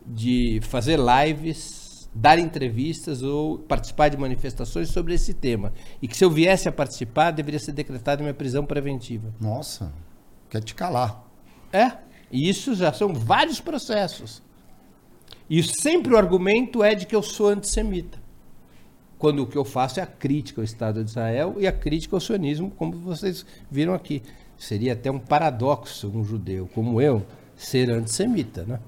de 0.06 0.60
fazer 0.62 0.98
lives, 0.98 2.08
dar 2.14 2.38
entrevistas 2.38 3.22
ou 3.22 3.58
participar 3.58 4.08
de 4.08 4.16
manifestações 4.16 4.88
sobre 4.88 5.14
esse 5.14 5.34
tema. 5.34 5.72
E 6.00 6.06
que 6.06 6.16
se 6.16 6.24
eu 6.24 6.30
viesse 6.30 6.68
a 6.68 6.72
participar, 6.72 7.30
deveria 7.32 7.58
ser 7.58 7.72
decretada 7.72 8.22
minha 8.22 8.34
prisão 8.34 8.64
preventiva. 8.64 9.34
Nossa, 9.40 9.92
quer 10.48 10.62
te 10.62 10.74
calar. 10.74 11.24
É, 11.72 11.92
e 12.30 12.48
isso 12.48 12.74
já 12.74 12.92
são 12.92 13.12
vários 13.12 13.60
processos. 13.60 14.42
E 15.48 15.62
sempre 15.62 16.14
o 16.14 16.16
argumento 16.16 16.82
é 16.82 16.94
de 16.94 17.06
que 17.06 17.14
eu 17.16 17.22
sou 17.22 17.48
antissemita. 17.48 18.22
Quando 19.18 19.42
o 19.42 19.46
que 19.46 19.56
eu 19.56 19.64
faço 19.64 20.00
é 20.00 20.02
a 20.02 20.06
crítica 20.06 20.60
ao 20.60 20.64
Estado 20.64 21.02
de 21.02 21.10
Israel 21.10 21.56
e 21.58 21.66
a 21.66 21.72
crítica 21.72 22.14
ao 22.16 22.20
sionismo, 22.20 22.70
como 22.70 22.92
vocês 22.98 23.44
viram 23.70 23.94
aqui. 23.94 24.22
Seria 24.58 24.92
até 24.92 25.10
um 25.10 25.18
paradoxo 25.18 26.10
um 26.14 26.24
judeu 26.24 26.68
como 26.74 27.00
eu 27.00 27.24
ser 27.56 27.90
antissemita, 27.90 28.64
né? 28.64 28.80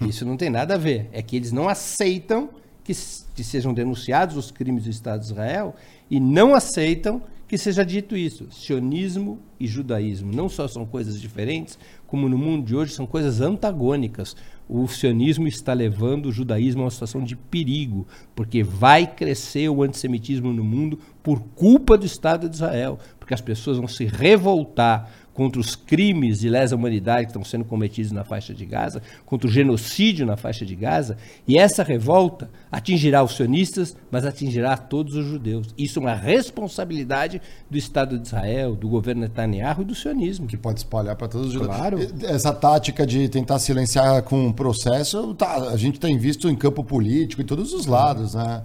Isso 0.06 0.24
não 0.24 0.36
tem 0.36 0.50
nada 0.50 0.74
a 0.74 0.78
ver. 0.78 1.08
É 1.12 1.22
que 1.22 1.36
eles 1.36 1.52
não 1.52 1.68
aceitam 1.68 2.50
que, 2.84 2.92
que 3.34 3.44
sejam 3.44 3.72
denunciados 3.72 4.36
os 4.36 4.50
crimes 4.50 4.84
do 4.84 4.90
Estado 4.90 5.20
de 5.20 5.26
Israel 5.26 5.74
e 6.10 6.18
não 6.18 6.54
aceitam 6.54 7.22
que 7.52 7.58
seja 7.58 7.84
dito 7.84 8.16
isso. 8.16 8.46
Sionismo 8.50 9.38
e 9.60 9.66
judaísmo 9.66 10.32
não 10.32 10.48
só 10.48 10.66
são 10.66 10.86
coisas 10.86 11.20
diferentes, 11.20 11.78
como 12.06 12.26
no 12.26 12.38
mundo 12.38 12.64
de 12.64 12.74
hoje 12.74 12.94
são 12.94 13.04
coisas 13.04 13.42
antagônicas. 13.42 14.34
O 14.66 14.88
sionismo 14.88 15.46
está 15.46 15.74
levando 15.74 16.26
o 16.26 16.32
judaísmo 16.32 16.80
a 16.80 16.84
uma 16.84 16.90
situação 16.90 17.22
de 17.22 17.36
perigo, 17.36 18.06
porque 18.34 18.62
vai 18.62 19.06
crescer 19.06 19.68
o 19.68 19.82
antissemitismo 19.82 20.50
no 20.50 20.64
mundo 20.64 20.98
por 21.22 21.40
culpa 21.54 21.96
do 21.96 22.04
Estado 22.04 22.48
de 22.48 22.56
Israel, 22.56 22.98
porque 23.18 23.34
as 23.34 23.40
pessoas 23.40 23.76
vão 23.76 23.88
se 23.88 24.04
revoltar 24.04 25.10
contra 25.32 25.60
os 25.60 25.74
crimes 25.74 26.40
de 26.40 26.48
lesa 26.48 26.76
humanidade 26.76 27.22
que 27.24 27.30
estão 27.30 27.44
sendo 27.44 27.64
cometidos 27.64 28.12
na 28.12 28.24
faixa 28.24 28.52
de 28.52 28.64
Gaza, 28.66 29.02
contra 29.24 29.48
o 29.48 29.50
genocídio 29.50 30.26
na 30.26 30.36
faixa 30.36 30.64
de 30.64 30.74
Gaza, 30.74 31.16
e 31.46 31.56
essa 31.58 31.82
revolta 31.82 32.50
atingirá 32.70 33.22
os 33.22 33.34
sionistas, 33.34 33.96
mas 34.10 34.26
atingirá 34.26 34.76
todos 34.76 35.14
os 35.16 35.24
judeus. 35.24 35.68
Isso 35.76 35.98
é 35.98 36.02
uma 36.02 36.14
responsabilidade 36.14 37.40
do 37.70 37.78
Estado 37.78 38.18
de 38.18 38.26
Israel, 38.26 38.74
do 38.74 38.88
governo 38.88 39.22
Netanyahu 39.22 39.82
e 39.82 39.84
do 39.86 39.94
sionismo. 39.94 40.46
Que 40.46 40.56
pode 40.56 40.80
espalhar 40.80 41.16
para 41.16 41.28
todos 41.28 41.48
os 41.48 41.52
judeus. 41.54 41.76
Claro. 41.76 41.98
Essa 42.24 42.52
tática 42.52 43.06
de 43.06 43.28
tentar 43.28 43.58
silenciar 43.58 44.22
com 44.22 44.46
um 44.46 44.52
processo, 44.52 45.34
tá, 45.34 45.70
a 45.70 45.76
gente 45.76 45.98
tem 45.98 46.18
visto 46.18 46.48
em 46.48 46.54
campo 46.54 46.84
político, 46.84 47.40
em 47.40 47.46
todos 47.46 47.72
os 47.72 47.86
lados, 47.86 48.34
né? 48.34 48.62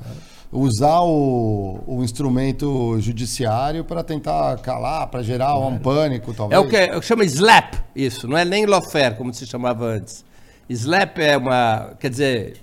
Usar 0.52 1.02
o, 1.02 1.84
o 1.86 2.04
instrumento 2.04 3.00
judiciário 3.00 3.84
para 3.84 4.04
tentar 4.04 4.58
calar, 4.60 5.08
para 5.08 5.22
gerar 5.22 5.54
claro. 5.54 5.68
um 5.68 5.78
pânico, 5.78 6.34
talvez. 6.34 6.62
É 6.62 6.64
o 6.64 6.70
que 6.70 6.76
é, 6.76 7.02
chama 7.02 7.26
slap, 7.26 7.76
isso, 7.96 8.28
não 8.28 8.38
é 8.38 8.46
nem 8.46 8.66
lawfare, 8.66 9.16
como 9.16 9.34
se 9.34 9.46
chamava 9.46 9.86
antes. 9.86 10.26
Slap 10.70 11.18
é 11.20 11.38
uma, 11.38 11.96
quer 12.00 12.10
dizer... 12.10 12.62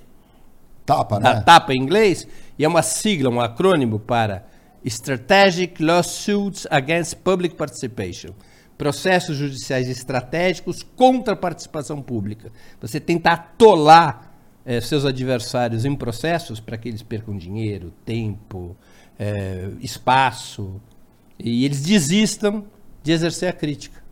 Tapa, 0.87 1.19
né? 1.19 1.41
Tapa 1.41 1.73
em 1.73 1.79
inglês, 1.79 2.27
e 2.59 2.65
é 2.65 2.69
uma 2.69 2.83
sigla, 2.83 3.31
um 3.31 3.41
acrônimo 3.41 3.99
para 3.99 4.45
Strategic 4.85 5.83
Lawsuits 5.83 6.67
Against 6.71 7.17
Public 7.17 7.55
Participation. 7.55 8.33
Processos 8.77 9.37
judiciais 9.37 9.89
estratégicos 9.89 10.83
contra 10.83 11.33
a 11.33 11.37
participação 11.37 12.03
pública. 12.03 12.51
Você 12.81 13.01
tenta 13.01 13.31
atolar 13.31 14.34
é, 14.65 14.81
seus 14.81 15.05
adversários 15.05 15.85
em 15.85 15.95
processos 15.95 16.61
para 16.61 16.77
que 16.77 16.89
eles 16.89 17.03
percam 17.03 17.37
dinheiro, 17.37 17.93
tempo, 18.05 18.77
é, 19.19 19.71
espaço, 19.81 20.81
e 21.39 21.65
eles 21.65 21.83
desistam 21.83 22.65
de 23.03 23.13
exercer 23.13 23.49
a 23.49 23.53
crítica. 23.53 24.03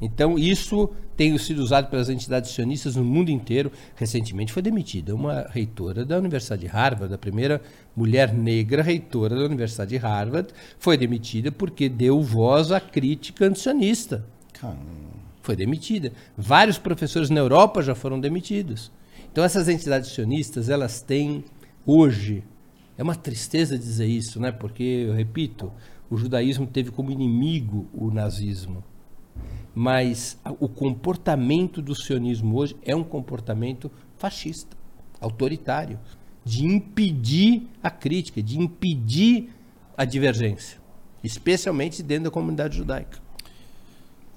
Então, 0.00 0.38
isso 0.38 0.90
tem 1.16 1.36
sido 1.38 1.60
usado 1.60 1.88
pelas 1.88 2.08
entidades 2.08 2.50
sionistas 2.50 2.96
no 2.96 3.04
mundo 3.04 3.30
inteiro. 3.30 3.70
Recentemente 3.94 4.52
foi 4.52 4.62
demitida 4.62 5.14
uma 5.14 5.46
reitora 5.50 6.04
da 6.04 6.18
Universidade 6.18 6.62
de 6.62 6.66
Harvard, 6.66 7.14
a 7.14 7.18
primeira 7.18 7.62
mulher 7.96 8.32
negra 8.34 8.82
reitora 8.82 9.36
da 9.36 9.44
Universidade 9.44 9.90
de 9.90 9.96
Harvard, 9.96 10.48
foi 10.78 10.96
demitida 10.96 11.50
porque 11.52 11.88
deu 11.88 12.20
voz 12.20 12.72
à 12.72 12.80
crítica 12.80 13.46
antisionista. 13.46 14.24
Foi 15.42 15.54
demitida. 15.54 16.12
Vários 16.36 16.78
professores 16.78 17.30
na 17.30 17.40
Europa 17.40 17.82
já 17.82 17.94
foram 17.94 18.18
demitidos. 18.18 18.90
Então 19.34 19.42
essas 19.42 19.68
entidades 19.68 20.10
sionistas, 20.10 20.68
elas 20.68 21.02
têm 21.02 21.44
hoje, 21.84 22.44
é 22.96 23.02
uma 23.02 23.16
tristeza 23.16 23.76
dizer 23.76 24.06
isso, 24.06 24.38
né? 24.38 24.52
Porque, 24.52 25.06
eu 25.08 25.12
repito, 25.12 25.72
o 26.08 26.16
judaísmo 26.16 26.68
teve 26.68 26.92
como 26.92 27.10
inimigo 27.10 27.88
o 27.92 28.12
nazismo. 28.12 28.84
Mas 29.74 30.38
o 30.60 30.68
comportamento 30.68 31.82
do 31.82 31.96
sionismo 31.96 32.56
hoje 32.56 32.76
é 32.84 32.94
um 32.94 33.02
comportamento 33.02 33.90
fascista, 34.16 34.76
autoritário, 35.20 35.98
de 36.44 36.64
impedir 36.64 37.68
a 37.82 37.90
crítica, 37.90 38.40
de 38.40 38.56
impedir 38.56 39.50
a 39.96 40.04
divergência, 40.04 40.78
especialmente 41.24 42.04
dentro 42.04 42.26
da 42.26 42.30
comunidade 42.30 42.76
judaica. 42.76 43.23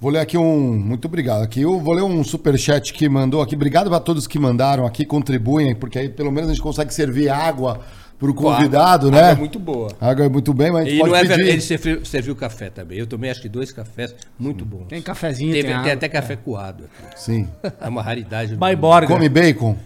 Vou 0.00 0.10
ler 0.12 0.20
aqui 0.20 0.38
um. 0.38 0.70
Muito 0.78 1.06
obrigado. 1.06 1.42
Aqui 1.42 1.62
eu 1.62 1.80
vou 1.80 1.92
ler 1.94 2.02
um 2.02 2.22
superchat 2.22 2.92
que 2.92 3.08
mandou 3.08 3.42
aqui. 3.42 3.54
Obrigado 3.56 3.90
para 3.90 3.98
todos 4.00 4.26
que 4.26 4.38
mandaram 4.38 4.86
aqui, 4.86 5.04
contribuem, 5.04 5.74
porque 5.74 5.98
aí 5.98 6.08
pelo 6.08 6.30
menos 6.30 6.50
a 6.50 6.52
gente 6.52 6.62
consegue 6.62 6.94
servir 6.94 7.28
água 7.28 7.80
para 8.18 8.30
o 8.30 8.34
convidado, 8.34 9.10
né? 9.10 9.18
Água 9.18 9.30
é 9.32 9.34
muito 9.36 9.58
boa. 9.58 9.88
Água 10.00 10.24
é 10.26 10.28
muito 10.28 10.54
bem, 10.54 10.70
mas 10.70 10.82
a 10.82 10.84
gente 10.90 10.96
E 10.96 10.98
pode 11.00 11.10
não 11.12 11.18
é 11.18 11.24
pedir. 11.26 11.48
ele 11.48 11.60
serviu, 11.60 12.04
serviu 12.04 12.36
café 12.36 12.70
também. 12.70 12.98
Eu 12.98 13.06
tomei 13.08 13.30
acho 13.30 13.40
que 13.42 13.48
dois 13.48 13.72
cafés 13.72 14.14
muito 14.38 14.64
bons. 14.64 14.86
Tem 14.88 15.02
cafezinho, 15.02 15.52
Tem, 15.52 15.62
tem, 15.64 15.82
tem 15.82 15.92
até 15.92 16.08
café 16.08 16.36
coado. 16.36 16.84
aqui. 16.84 17.20
Sim. 17.20 17.48
É 17.80 17.88
uma 17.88 18.02
raridade. 18.02 18.52
mundo. 18.56 18.76
Borga. 18.76 19.06
Come 19.08 19.28
bacon? 19.28 19.76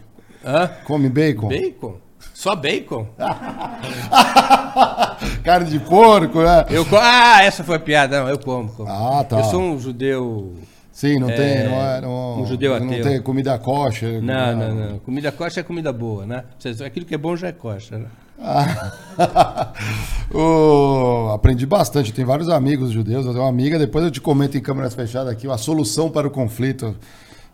Hã? 0.45 0.69
Come 0.85 1.09
bacon? 1.09 1.49
Bacon? 1.49 1.97
Só 2.35 2.55
bacon? 2.57 3.07
Carne 5.45 5.71
de 5.71 5.79
porco, 5.81 6.41
né? 6.43 6.65
Eu 6.71 6.85
co- 6.87 6.97
Ah, 7.01 7.43
essa 7.43 7.63
foi 7.65 7.77
a 7.77 7.81
piada. 7.81 8.21
Não, 8.21 8.29
eu 8.29 8.39
como. 8.39 8.69
como. 8.69 8.89
Ah, 8.89 9.25
tá. 9.25 9.39
Eu 9.39 9.45
sou 9.45 9.61
um 9.61 9.79
judeu. 9.79 10.55
Sim, 10.93 11.19
não 11.19 11.29
tem, 11.29 11.39
É, 11.39 11.69
não 11.69 11.75
é, 11.81 12.01
não, 12.03 12.43
um 12.43 12.47
judeu 12.47 12.79
não 12.79 12.87
ateu. 12.89 13.03
tem 13.03 13.23
comida 13.23 13.59
kosher. 13.59 14.21
Não, 14.23 14.55
não, 14.57 14.75
não. 14.75 14.99
Comida 14.99 15.33
coxa 15.33 15.61
é 15.61 15.63
comida 15.63 15.91
boa, 15.93 16.27
né? 16.27 16.45
Aquilo 16.85 17.07
que 17.07 17.15
é 17.15 17.19
bom 17.19 17.35
já 17.35 17.49
é 17.49 17.53
coxa, 17.53 17.99
né? 17.99 18.07
Ô, 20.35 21.31
aprendi 21.33 21.65
bastante, 21.67 22.13
tem 22.13 22.25
vários 22.25 22.49
amigos 22.49 22.91
judeus, 22.91 23.25
eu 23.27 23.33
tenho 23.33 23.45
uma 23.45 23.51
amiga, 23.51 23.79
depois 23.79 24.05
eu 24.05 24.11
te 24.11 24.21
comento 24.21 24.57
em 24.57 24.61
câmeras 24.61 24.95
fechadas 24.95 25.33
aqui, 25.33 25.49
a 25.49 25.57
solução 25.59 26.11
para 26.11 26.27
o 26.27 26.31
conflito, 26.31 26.97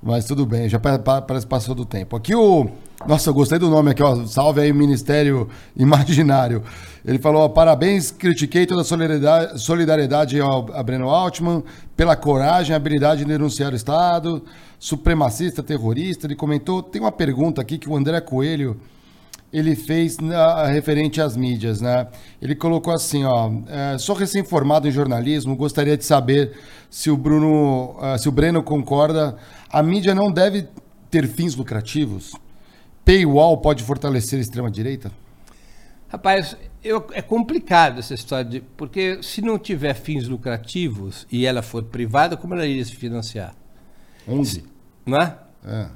mas 0.03 0.25
tudo 0.25 0.47
bem, 0.47 0.69
já 0.69 0.79
pa- 0.79 0.99
pa- 0.99 1.21
parece 1.23 1.47
que 1.47 1.51
passou 1.51 1.75
do 1.75 1.85
tempo. 1.85 2.17
Aqui 2.17 2.35
o, 2.35 2.69
nossa, 3.07 3.31
eu 3.31 3.35
gostei 3.35 3.59
do 3.59 3.69
nome 3.69 3.91
aqui, 3.91 4.03
ó, 4.03 4.25
salve 4.27 4.61
aí 4.61 4.73
Ministério 4.73 5.49
Imaginário. 5.77 6.63
Ele 7.05 7.19
falou, 7.19 7.43
ó, 7.43 7.49
parabéns, 7.49 8.11
critiquei 8.11 8.67
toda 8.67 8.83
a 8.83 8.85
solidariedade, 8.85 9.61
solidariedade 9.61 10.41
ao, 10.41 10.73
a 10.73 10.83
Breno 10.83 11.09
Altman 11.09 11.63
pela 11.97 12.15
coragem 12.17 12.73
e 12.73 12.77
habilidade 12.77 13.23
de 13.25 13.27
denunciar 13.29 13.73
o 13.73 13.77
Estado, 13.77 14.43
supremacista, 14.79 15.63
terrorista, 15.63 16.27
ele 16.27 16.37
comentou, 16.37 16.83
tem 16.83 17.01
uma 17.01 17.13
pergunta 17.13 17.61
aqui 17.61 17.79
que 17.79 17.89
o 17.89 17.97
André 17.97 18.21
Coelho 18.21 18.77
ele 19.53 19.75
fez 19.75 20.19
na- 20.19 20.67
referente 20.67 21.21
às 21.21 21.37
mídias, 21.37 21.81
né? 21.81 22.07
Ele 22.41 22.55
colocou 22.55 22.93
assim, 22.93 23.25
ó, 23.25 23.51
é, 23.67 23.97
sou 23.99 24.15
recém-formado 24.15 24.87
em 24.87 24.91
jornalismo, 24.91 25.57
gostaria 25.57 25.97
de 25.97 26.05
saber 26.05 26.59
se 26.91 27.11
o 27.11 27.17
Bruno, 27.17 27.97
ah, 28.01 28.19
se 28.19 28.29
o 28.29 28.33
Breno 28.33 28.63
concorda, 28.63 29.37
a 29.71 29.83
mídia 29.83 30.15
não 30.15 30.31
deve 30.31 30.69
ter 31.11 31.27
fins 31.27 31.55
lucrativos? 31.55 32.33
Paywall 33.05 33.57
pode 33.59 33.83
fortalecer 33.83 34.39
a 34.39 34.43
extrema-direita? 34.43 35.11
Rapaz, 36.09 36.57
eu- 36.85 37.07
é 37.13 37.21
complicado 37.23 37.99
essa 37.99 38.15
história, 38.15 38.45
de, 38.45 38.61
porque 38.77 39.23
se 39.23 39.41
não 39.43 39.59
tiver 39.59 39.95
fins 39.95 40.27
lucrativos 40.29 41.27
e 41.31 41.47
ela 41.47 41.63
for 41.63 41.83
privada, 41.85 42.37
como 42.37 42.55
ela 42.55 42.67
iria 42.67 42.85
se 42.85 42.95
financiar? 42.95 43.55
11. 44.27 44.65
Não 45.07 45.17
é? 45.19 45.37
É. 45.67 45.87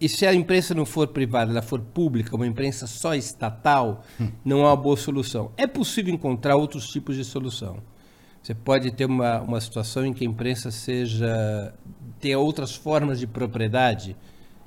E, 0.00 0.08
se 0.08 0.24
a 0.24 0.32
imprensa 0.32 0.72
não 0.72 0.86
for 0.86 1.08
privada, 1.08 1.50
ela 1.50 1.62
for 1.62 1.80
pública, 1.80 2.36
uma 2.36 2.46
imprensa 2.46 2.86
só 2.86 3.14
estatal, 3.14 4.04
não 4.44 4.60
é 4.60 4.68
uma 4.68 4.76
boa 4.76 4.96
solução. 4.96 5.50
É 5.56 5.66
possível 5.66 6.14
encontrar 6.14 6.54
outros 6.56 6.88
tipos 6.88 7.16
de 7.16 7.24
solução. 7.24 7.78
Você 8.40 8.54
pode 8.54 8.92
ter 8.92 9.06
uma, 9.06 9.40
uma 9.40 9.60
situação 9.60 10.06
em 10.06 10.12
que 10.12 10.24
a 10.24 10.28
imprensa 10.28 10.70
seja 10.70 11.74
tenha 12.20 12.38
outras 12.38 12.74
formas 12.74 13.18
de 13.18 13.26
propriedade 13.26 14.16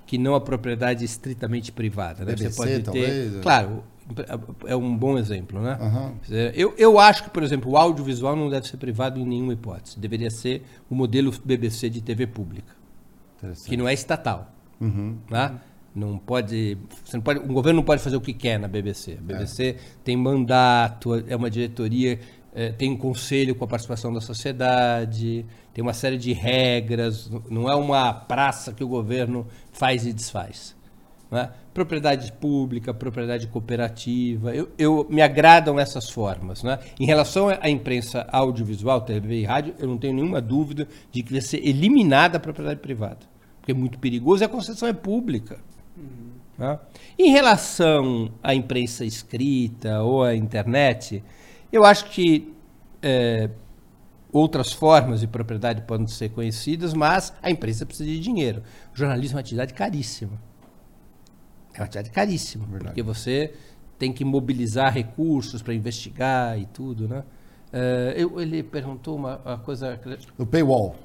que 0.06 0.18
não 0.18 0.36
a 0.36 0.42
propriedade 0.42 1.06
estritamente 1.06 1.72
privada. 1.72 2.26
Né? 2.26 2.32
BBC, 2.34 2.50
Você 2.50 2.56
pode 2.56 2.72
ter, 2.72 2.84
talvez, 2.84 3.36
é. 3.36 3.40
claro, 3.40 3.84
é 4.66 4.76
um 4.76 4.96
bom 4.96 5.18
exemplo, 5.18 5.62
né? 5.62 5.78
Aham. 5.80 6.14
Eu, 6.54 6.74
eu 6.78 6.98
acho 6.98 7.26
que, 7.26 7.30
por 7.30 7.44
exemplo, 7.44 7.72
o 7.72 7.78
audiovisual 7.78 8.36
não 8.36 8.50
deve 8.50 8.68
ser 8.68 8.78
privado 8.78 9.20
em 9.20 9.26
nenhuma 9.26 9.54
hipótese. 9.54 10.00
Deveria 10.00 10.30
ser 10.30 10.64
o 10.90 10.96
modelo 10.96 11.32
BBC 11.44 11.90
de 11.90 12.02
TV 12.02 12.26
pública 12.26 12.76
que 13.66 13.78
não 13.78 13.88
é 13.88 13.94
estatal. 13.94 14.52
Uhum. 14.80 15.18
Né? 15.30 15.60
Não 15.96 16.18
pode, 16.18 16.78
você 17.04 17.18
não 17.18 17.24
pode, 17.24 17.40
um 17.40 17.54
governo 17.54 17.78
não 17.78 17.84
pode 17.86 18.02
fazer 18.02 18.16
o 18.16 18.22
que 18.22 18.34
quer 18.34 18.60
na 18.60 18.68
BBC. 18.68 19.14
A 19.18 19.22
BBC 19.22 19.78
tem 20.04 20.16
mandato, 20.16 21.16
é 21.28 21.36
uma 21.36 21.50
diretoria, 21.50 22.20
eh, 22.54 22.72
tem 22.72 22.92
um 22.92 22.98
conselho 22.98 23.56
com 23.56 23.66
a 23.66 23.68
participação 23.68 24.14
da 24.14 24.22
sociedade, 24.22 25.44
tem 25.74 25.82
uma 25.82 25.94
série 25.94 26.18
de 26.18 26.34
regras, 26.34 27.32
não 27.50 27.68
é 27.70 27.74
uma 27.76 28.14
praça 28.14 28.72
que 28.74 28.84
o 28.84 28.88
governo 28.88 29.48
faz 29.72 30.06
e 30.06 30.14
desfaz. 30.14 30.76
né? 31.32 31.50
Propriedade 31.74 32.32
pública, 32.32 32.94
propriedade 32.94 33.48
cooperativa, 33.48 34.56
eu, 34.56 34.70
eu- 34.78 35.06
me 35.10 35.22
agradam 35.22 35.78
essas 35.80 36.10
formas. 36.10 36.64
né? 36.64 36.80
Em 37.00 37.06
relação 37.06 37.50
à 37.50 37.70
imprensa 37.70 38.26
audiovisual, 38.32 39.02
TV 39.02 39.42
e 39.42 39.44
rádio, 39.44 39.74
eu 39.78 39.88
não 39.90 39.98
tenho 39.98 40.14
nenhuma 40.14 40.40
dúvida 40.40 40.88
de 41.12 41.22
que 41.24 41.32
vai 41.34 41.42
ser 41.42 41.58
eliminada 41.68 42.38
a 42.38 42.40
propriedade 42.40 42.80
privada, 42.80 43.20
porque 43.68 43.72
é 43.72 43.76
muito 43.76 44.00
perigoso 44.00 44.42
e 44.44 44.46
a 44.46 44.50
concessão 44.50 44.88
é 44.88 44.94
pública. 44.94 45.60
né? 46.58 46.80
Em 47.20 47.32
relação 47.32 48.32
à 48.42 48.56
imprensa 48.56 49.04
escrita 49.04 50.02
ou 50.02 50.24
à 50.24 50.34
internet, 50.34 51.22
eu 51.72 51.84
acho 51.84 52.06
que 52.10 52.54
é, 53.02 53.50
outras 54.32 54.72
formas 54.72 55.20
de 55.20 55.28
propriedade 55.28 55.82
podem 55.82 56.08
ser 56.08 56.30
conhecidas, 56.30 56.94
mas 56.94 57.34
a 57.44 57.52
imprensa 57.52 57.86
precisa 57.86 58.10
de 58.10 58.20
dinheiro. 58.20 58.64
O 58.94 58.98
jornalismo 58.98 59.34
é 59.34 59.36
uma 59.36 59.42
atividade 59.42 59.74
caríssima. 59.74 60.42
É 61.74 61.80
uma 61.80 61.86
atividade 61.86 62.10
caríssima, 62.12 62.64
Verdade. 62.66 62.86
porque 62.86 63.04
você 63.04 63.54
tem 64.00 64.14
que 64.14 64.24
mobilizar 64.24 64.94
recursos 64.94 65.62
para 65.62 65.74
investigar 65.74 66.58
e 66.58 66.66
tudo, 66.68 67.08
né? 67.08 67.24
É, 67.74 68.14
eu- 68.18 68.40
ele 68.40 68.64
perguntou 68.64 69.18
uma, 69.18 69.38
uma 69.46 69.58
coisa. 69.58 70.00
O 70.38 70.46
paywall. 70.46 70.96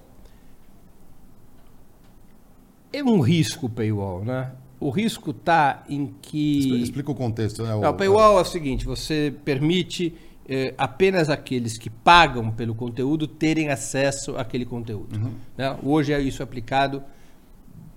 É 2.92 3.02
um 3.02 3.20
risco 3.20 3.66
o 3.66 3.70
paywall, 3.70 4.24
né? 4.24 4.50
O 4.80 4.90
risco 4.90 5.30
está 5.30 5.84
em 5.88 6.12
que. 6.20 6.58
Expl- 6.60 6.76
Explica 6.76 7.10
o 7.12 7.14
contexto, 7.14 7.62
né? 7.62 7.70
Não, 7.70 7.90
o 7.90 7.94
paywall 7.94 8.38
é 8.38 8.42
o 8.42 8.44
seguinte: 8.44 8.84
você 8.84 9.32
permite 9.44 10.12
eh, 10.48 10.74
apenas 10.76 11.30
aqueles 11.30 11.78
que 11.78 11.88
pagam 11.88 12.50
pelo 12.50 12.74
conteúdo 12.74 13.26
terem 13.28 13.68
acesso 13.70 14.36
àquele 14.36 14.64
conteúdo. 14.66 15.18
né? 15.56 15.76
Hoje 15.82 16.12
é 16.12 16.20
isso 16.20 16.42
aplicado 16.42 17.02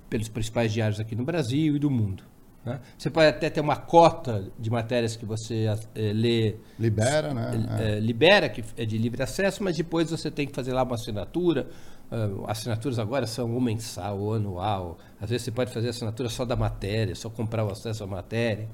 pelos 0.09 0.29
principais 0.29 0.71
diários 0.71 0.99
aqui 0.99 1.15
no 1.15 1.23
Brasil 1.25 1.75
e 1.75 1.79
do 1.79 1.89
mundo. 1.89 2.21
né? 2.63 2.79
Você 2.95 3.09
pode 3.09 3.27
até 3.29 3.49
ter 3.49 3.61
uma 3.61 3.75
cota 3.75 4.45
de 4.59 4.69
matérias 4.69 5.15
que 5.15 5.25
você 5.25 5.65
eh, 5.95 6.13
lê 6.13 6.55
Libera, 6.79 7.33
né? 7.33 7.67
É. 7.79 7.97
eh, 7.97 7.99
libera, 7.99 8.47
que 8.47 8.63
é 8.77 8.85
de 8.85 8.97
livre 8.99 9.23
acesso, 9.23 9.63
mas 9.63 9.75
depois 9.75 10.11
você 10.11 10.29
tem 10.29 10.45
que 10.45 10.53
fazer 10.53 10.71
lá 10.71 10.83
uma 10.83 10.93
assinatura. 10.95 11.67
Ah, 12.11 12.51
assinaturas 12.51 12.99
agora 12.99 13.25
são 13.27 13.47
mensal 13.59 14.19
ou 14.19 14.33
anual. 14.35 14.97
Às 15.19 15.29
vezes 15.29 15.45
você 15.45 15.51
pode 15.51 15.71
fazer 15.73 15.89
assinatura 15.89 16.29
só 16.29 16.45
da 16.45 16.55
matéria, 16.55 17.15
só 17.15 17.29
comprar 17.29 17.65
o 17.65 17.71
acesso 17.71 18.03
à 18.03 18.07
matéria. 18.07 18.69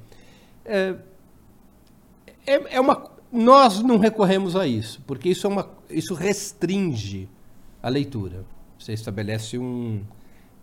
É, 0.66 0.96
é, 2.46 2.76
é 2.76 2.80
uma, 2.82 3.10
nós 3.32 3.80
não 3.82 3.98
recorremos 3.98 4.56
a 4.56 4.68
isso, 4.68 5.02
porque 5.08 5.30
isso, 5.30 5.48
é 5.48 5.50
uma, 5.50 5.70
isso 5.90 6.14
restringe 6.14 7.30
a 7.82 7.90
leitura. 7.90 8.46
Você 8.78 8.94
estabelece 8.94 9.58
um, 9.58 10.04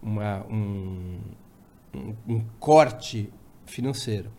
uma- 0.03 0.45
um, 0.51 1.19
um, 1.95 2.15
um 2.29 2.45
corte 2.61 3.33
financeiro. 3.65 4.31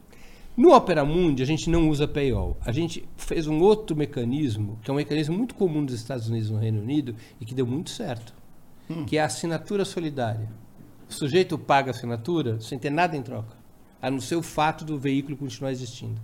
No 0.60 0.76
Opera 0.76 1.06
Mundi, 1.06 1.42
a 1.42 1.46
gente 1.46 1.70
não 1.70 1.88
usa 1.88 2.06
paywall. 2.06 2.58
A 2.66 2.74
gente 2.74 3.08
fez 3.16 3.48
um 3.48 3.62
outro 3.62 3.96
mecanismo, 3.96 4.78
que 4.84 4.92
é 4.92 4.94
um 4.94 4.98
mecanismo 4.98 5.38
muito 5.38 5.56
comum 5.56 5.84
nos 5.84 5.94
Estados 5.94 6.28
Unidos 6.28 6.50
e 6.50 6.52
no 6.52 6.60
Reino 6.60 6.82
Unido, 6.82 7.16
e 7.40 7.46
que 7.46 7.56
deu 7.56 7.66
muito 7.66 7.90
certo, 7.92 8.34
que 9.08 9.16
é 9.16 9.22
a 9.22 9.26
assinatura 9.26 9.86
solidária. 9.86 10.50
O 11.10 11.14
sujeito 11.14 11.58
paga 11.58 11.92
a 11.92 11.94
assinatura 11.96 12.60
sem 12.60 12.78
ter 12.78 12.90
nada 12.90 13.16
em 13.16 13.22
troca, 13.22 13.56
a 14.02 14.12
não 14.12 14.20
ser 14.20 14.36
o 14.36 14.42
fato 14.42 14.84
do 14.84 15.00
veículo 15.00 15.38
continuar 15.38 15.72
existindo. 15.72 16.20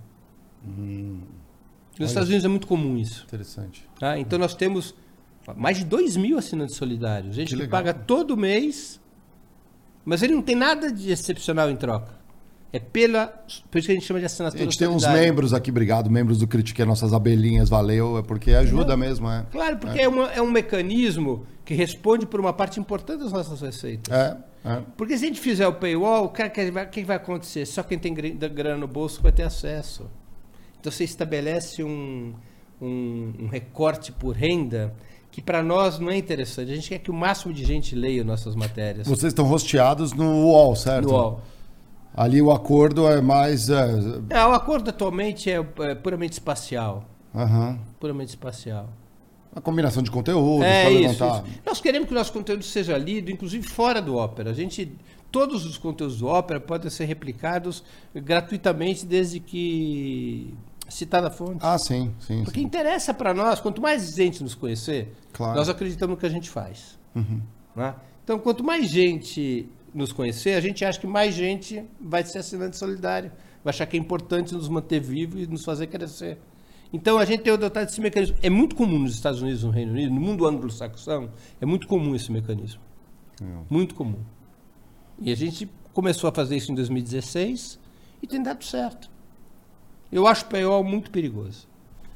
Nos 1.98 2.10
Estados 2.10 2.28
Unidos 2.28 2.44
é 2.44 2.48
muito 2.48 2.66
comum 2.66 2.98
isso. 2.98 3.24
Interessante. 3.24 3.88
tá? 3.98 4.18
Então 4.18 4.38
nós 4.38 4.54
temos 4.54 4.94
mais 5.56 5.78
de 5.78 5.84
2 5.86 6.14
mil 6.18 6.36
assinantes 6.36 6.76
solidários. 6.76 7.34
Gente 7.34 7.56
Que 7.56 7.62
que, 7.62 7.68
paga 7.68 7.94
todo 7.94 8.36
mês, 8.36 9.00
mas 10.04 10.22
ele 10.22 10.34
não 10.34 10.42
tem 10.42 10.54
nada 10.54 10.92
de 10.92 11.10
excepcional 11.10 11.70
em 11.70 11.76
troca. 11.76 12.25
É 12.72 12.78
pela. 12.78 13.26
Por 13.70 13.78
isso 13.78 13.86
que 13.86 13.92
a 13.92 13.94
gente 13.94 14.04
chama 14.06 14.18
de 14.20 14.24
A 14.24 14.26
assinatura 14.26 14.62
gente 14.64 14.76
tem 14.78 14.88
uns 14.88 15.06
membros 15.06 15.54
aqui, 15.54 15.70
obrigado, 15.70 16.10
membros 16.10 16.38
do 16.38 16.46
Critique, 16.46 16.84
nossas 16.84 17.12
abelhinhas, 17.12 17.68
valeu, 17.68 18.18
é 18.18 18.22
porque 18.22 18.50
ajuda 18.52 18.96
mesmo, 18.96 19.30
é. 19.30 19.46
Claro, 19.50 19.76
porque 19.78 20.00
é, 20.00 20.08
uma- 20.08 20.30
é 20.32 20.42
um 20.42 20.50
mecanismo 20.50 21.46
que 21.64 21.74
responde 21.74 22.26
por 22.26 22.38
uma 22.40 22.52
parte 22.52 22.78
importante 22.78 23.20
das 23.22 23.32
nossas 23.32 23.60
receitas. 23.60 24.12
É, 24.12 24.36
é. 24.64 24.82
Porque 24.96 25.16
se 25.16 25.24
a 25.24 25.28
gente 25.28 25.40
fizer 25.40 25.66
o 25.66 25.74
paywall, 25.74 26.24
o 26.24 26.28
cara 26.28 26.50
que 26.50 26.70
vai- 26.70 26.84
o 26.84 26.88
que 26.88 27.02
vai 27.04 27.16
acontecer? 27.16 27.64
Só 27.66 27.82
quem 27.82 27.98
tem 27.98 28.12
grana 28.12 28.76
no 28.76 28.86
bolso 28.88 29.22
vai 29.22 29.32
ter 29.32 29.44
acesso. 29.44 30.10
Então 30.80 30.92
você 30.92 31.04
estabelece 31.04 31.82
um, 31.82 32.34
um, 32.82 33.32
um 33.40 33.46
recorte 33.48 34.12
por 34.12 34.34
renda 34.34 34.92
que 35.30 35.40
para 35.40 35.62
nós 35.62 35.98
não 35.98 36.10
é 36.10 36.16
interessante. 36.16 36.70
A 36.72 36.74
gente 36.74 36.88
quer 36.88 36.98
que 36.98 37.10
o 37.10 37.14
máximo 37.14 37.52
de 37.54 37.64
gente 37.64 37.94
leia 37.94 38.22
nossas 38.24 38.54
matérias 38.54 39.06
Vocês 39.06 39.30
estão 39.32 39.44
rosteados 39.44 40.12
no 40.12 40.44
UOL, 40.46 40.74
certo? 40.76 41.06
no 41.08 41.12
UOL. 41.14 41.40
Ali 42.16 42.40
o 42.40 42.50
acordo 42.50 43.06
é 43.06 43.20
mais. 43.20 43.68
é, 43.68 43.84
Ah, 44.30 44.48
o 44.48 44.52
acordo 44.54 44.88
atualmente 44.90 45.50
é, 45.50 45.56
é 45.80 45.94
puramente 45.94 46.32
espacial. 46.34 47.04
Aham. 47.34 47.78
Puramente 48.00 48.30
espacial. 48.30 48.88
A 49.54 49.60
combinação 49.60 50.02
de 50.02 50.10
conteúdos 50.10 50.64
É 50.66 50.90
isso, 50.90 51.24
isso. 51.24 51.44
Nós 51.64 51.80
queremos 51.80 52.08
que 52.08 52.14
o 52.14 52.16
nosso 52.18 52.32
conteúdo 52.32 52.62
seja 52.62 52.96
lido, 52.96 53.30
inclusive 53.30 53.66
fora 53.66 54.00
do 54.02 54.14
Ópera. 54.16 54.50
A 54.50 54.52
gente, 54.54 54.92
todos 55.30 55.64
os 55.64 55.78
conteúdos 55.78 56.18
do 56.18 56.26
Ópera 56.26 56.60
podem 56.60 56.90
ser 56.90 57.04
replicados 57.06 57.82
gratuitamente 58.14 59.04
desde 59.06 59.40
que 59.40 60.54
citada 60.88 61.28
a 61.28 61.30
fonte. 61.30 61.58
Ah, 61.62 61.78
sim, 61.78 62.12
sim. 62.20 62.44
Porque 62.44 62.60
sim. 62.60 62.66
interessa 62.66 63.12
para 63.12 63.32
nós, 63.34 63.60
quanto 63.60 63.80
mais 63.80 64.14
gente 64.14 64.42
nos 64.42 64.54
conhecer, 64.54 65.12
Claro. 65.32 65.52
Uhum. 65.52 65.58
nós 65.58 65.68
acreditamos 65.68 66.14
no 66.14 66.20
que 66.20 66.26
a 66.26 66.30
gente 66.30 66.48
faz. 66.50 66.98
né? 67.74 67.94
Então, 68.24 68.38
quanto 68.38 68.62
mais 68.64 68.88
gente 68.90 69.68
nos 69.96 70.12
conhecer, 70.12 70.54
a 70.54 70.60
gente 70.60 70.84
acha 70.84 71.00
que 71.00 71.06
mais 71.06 71.34
gente 71.34 71.82
vai 72.00 72.24
ser 72.24 72.38
assinante 72.38 72.76
solidário, 72.76 73.32
vai 73.64 73.72
achar 73.72 73.86
que 73.86 73.96
é 73.96 74.00
importante 74.00 74.54
nos 74.54 74.68
manter 74.68 75.00
vivos 75.00 75.42
e 75.42 75.46
nos 75.46 75.64
fazer 75.64 75.86
crescer. 75.86 76.38
Então, 76.92 77.18
a 77.18 77.24
gente 77.24 77.42
tem 77.42 77.52
adotado 77.52 77.88
esse 77.88 78.00
mecanismo. 78.00 78.36
É 78.42 78.48
muito 78.48 78.76
comum 78.76 78.98
nos 78.98 79.14
Estados 79.14 79.42
Unidos, 79.42 79.64
no 79.64 79.70
Reino 79.70 79.92
Unido, 79.92 80.14
no 80.14 80.20
mundo 80.20 80.46
anglo-saxão, 80.46 81.30
é 81.60 81.66
muito 81.66 81.86
comum 81.88 82.14
esse 82.14 82.30
mecanismo. 82.30 82.80
Muito 83.68 83.94
comum. 83.94 84.20
E 85.18 85.32
a 85.32 85.34
gente 85.34 85.68
começou 85.92 86.28
a 86.28 86.32
fazer 86.32 86.56
isso 86.56 86.70
em 86.70 86.74
2016 86.74 87.78
e 88.22 88.26
tem 88.26 88.42
dado 88.42 88.64
certo. 88.64 89.10
Eu 90.12 90.26
acho 90.26 90.44
o 90.44 90.48
paywall 90.48 90.84
muito 90.84 91.10
perigoso, 91.10 91.66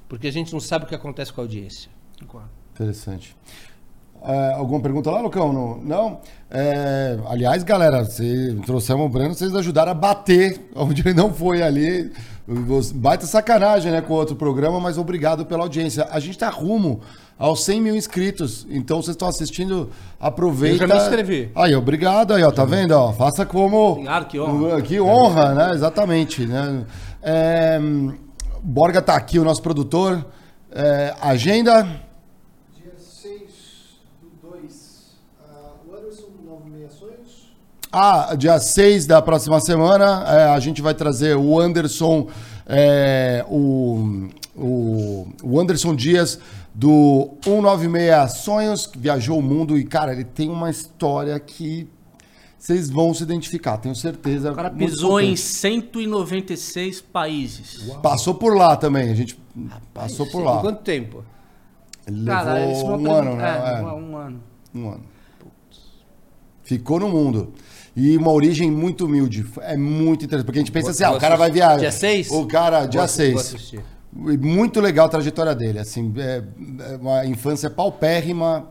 porque 0.08 0.28
a 0.28 0.32
gente 0.32 0.52
não 0.52 0.60
sabe 0.60 0.84
o 0.84 0.88
que 0.88 0.94
acontece 0.94 1.32
com 1.32 1.40
a 1.40 1.44
audiência. 1.44 1.90
Interessante. 2.72 3.36
É, 4.22 4.52
alguma 4.54 4.80
pergunta 4.80 5.10
lá, 5.10 5.20
Lucão? 5.20 5.52
Não? 5.52 5.78
Não? 5.78 6.20
É, 6.50 7.18
aliás, 7.26 7.62
galera, 7.62 8.04
se 8.04 8.60
trouxemos 8.66 9.06
o 9.06 9.08
Breno, 9.08 9.34
vocês 9.34 9.54
ajudaram 9.54 9.92
a 9.92 9.94
bater 9.94 10.70
onde 10.74 11.00
ele 11.02 11.14
não 11.14 11.32
foi 11.32 11.62
ali. 11.62 12.12
Baita 12.94 13.26
sacanagem, 13.26 13.92
né, 13.92 14.00
com 14.00 14.12
o 14.12 14.16
outro 14.16 14.34
programa, 14.34 14.80
mas 14.80 14.98
obrigado 14.98 15.46
pela 15.46 15.62
audiência. 15.62 16.08
A 16.10 16.18
gente 16.18 16.36
tá 16.36 16.50
rumo 16.50 17.00
aos 17.38 17.64
100 17.64 17.80
mil 17.80 17.94
inscritos, 17.94 18.66
então 18.68 19.00
vocês 19.00 19.14
estão 19.14 19.28
assistindo, 19.28 19.88
aproveita. 20.18 20.84
Eu 20.84 20.88
já 20.88 20.94
me 20.94 21.00
inscrevi. 21.00 21.50
Aí, 21.54 21.74
obrigado 21.76 22.34
aí, 22.34 22.42
ó, 22.42 22.50
tá 22.50 22.64
vendo? 22.64 22.90
Ó, 22.90 23.12
faça 23.12 23.46
como... 23.46 23.92
Obrigado, 23.92 24.26
que 24.26 24.40
honra. 24.40 24.82
Que 24.82 25.00
honra, 25.00 25.54
né? 25.54 25.70
Exatamente, 25.72 26.44
né? 26.44 26.84
É, 27.22 27.80
Borga 28.62 29.00
tá 29.00 29.14
aqui, 29.14 29.38
o 29.38 29.44
nosso 29.44 29.62
produtor. 29.62 30.26
É, 30.72 31.14
agenda... 31.20 31.84
Dia 32.74 32.92
6 32.98 33.40
do 34.20 34.50
2, 34.50 35.16
o 35.88 35.96
Anderson 35.96 36.26
do 36.30 36.42
96 36.46 36.92
Sonhos. 36.92 37.54
Ah, 37.92 38.34
dia 38.36 38.58
6 38.60 39.06
da 39.06 39.20
próxima 39.20 39.58
semana, 39.60 40.24
é, 40.28 40.44
a 40.50 40.60
gente 40.60 40.80
vai 40.80 40.94
trazer 40.94 41.36
o 41.36 41.58
Anderson, 41.58 42.28
é, 42.66 43.44
o, 43.48 44.28
o, 44.54 45.26
o 45.42 45.60
Anderson 45.60 45.94
Dias 45.96 46.38
do 46.72 47.30
196 47.42 48.32
Sonhos, 48.44 48.86
que 48.86 48.96
viajou 48.96 49.38
o 49.38 49.42
mundo 49.42 49.76
e, 49.76 49.84
cara, 49.84 50.12
ele 50.12 50.22
tem 50.24 50.48
uma 50.48 50.70
história 50.70 51.38
que 51.40 51.88
vocês 52.56 52.88
vão 52.88 53.12
se 53.12 53.24
identificar, 53.24 53.76
tenho 53.78 53.94
certeza. 53.96 54.52
O 54.52 54.54
cara 54.54 54.70
pisou 54.70 55.18
em 55.20 55.30
potente. 55.30 55.40
196 55.40 57.00
países. 57.00 57.90
Passou 58.02 58.34
por 58.34 58.54
lá 58.56 58.76
também, 58.76 59.10
a 59.10 59.14
gente 59.14 59.36
passou 59.92 60.26
por 60.26 60.42
Em 60.42 60.44
lá. 60.44 60.60
quanto 60.60 60.82
tempo? 60.82 61.24
Ele 62.06 62.24
Cara, 62.24 62.56
é 62.58 62.66
levou 62.66 62.98
um 62.98 63.12
ano, 63.12 63.34
né? 63.36 63.62
é, 63.64 63.78
É. 63.80 63.82
um- 63.82 64.10
um 64.12 64.16
ano. 64.16 64.40
Um 64.72 64.88
ano. 64.90 65.00
Ficou 66.62 67.00
no 67.00 67.08
mundo. 67.08 67.52
E 67.96 68.16
uma 68.16 68.30
origem 68.32 68.70
muito 68.70 69.04
humilde. 69.06 69.44
É 69.62 69.76
muito 69.76 70.24
interessante. 70.24 70.46
Porque 70.46 70.58
a 70.58 70.62
gente 70.62 70.72
pensa 70.72 70.84
Vou- 70.86 70.90
assim, 70.92 71.04
ah, 71.04 71.12
o 71.12 71.18
cara 71.18 71.36
vai 71.36 71.50
viajar. 71.50 71.78
Dia 71.78 71.92
seis? 71.92 72.30
O 72.30 72.46
cara, 72.46 72.86
dia 72.86 73.00
Vou- 73.00 73.08
6. 73.08 73.32
vou 73.32 73.40
assistir. 73.40 73.80
Muito 74.12 74.80
legal 74.80 75.06
a 75.06 75.08
trajetória 75.08 75.54
dele. 75.54 75.78
Assim, 75.78 76.12
é, 76.16 76.42
é 76.92 76.96
uma 76.96 77.24
infância 77.26 77.68
paupérrima. 77.70 78.68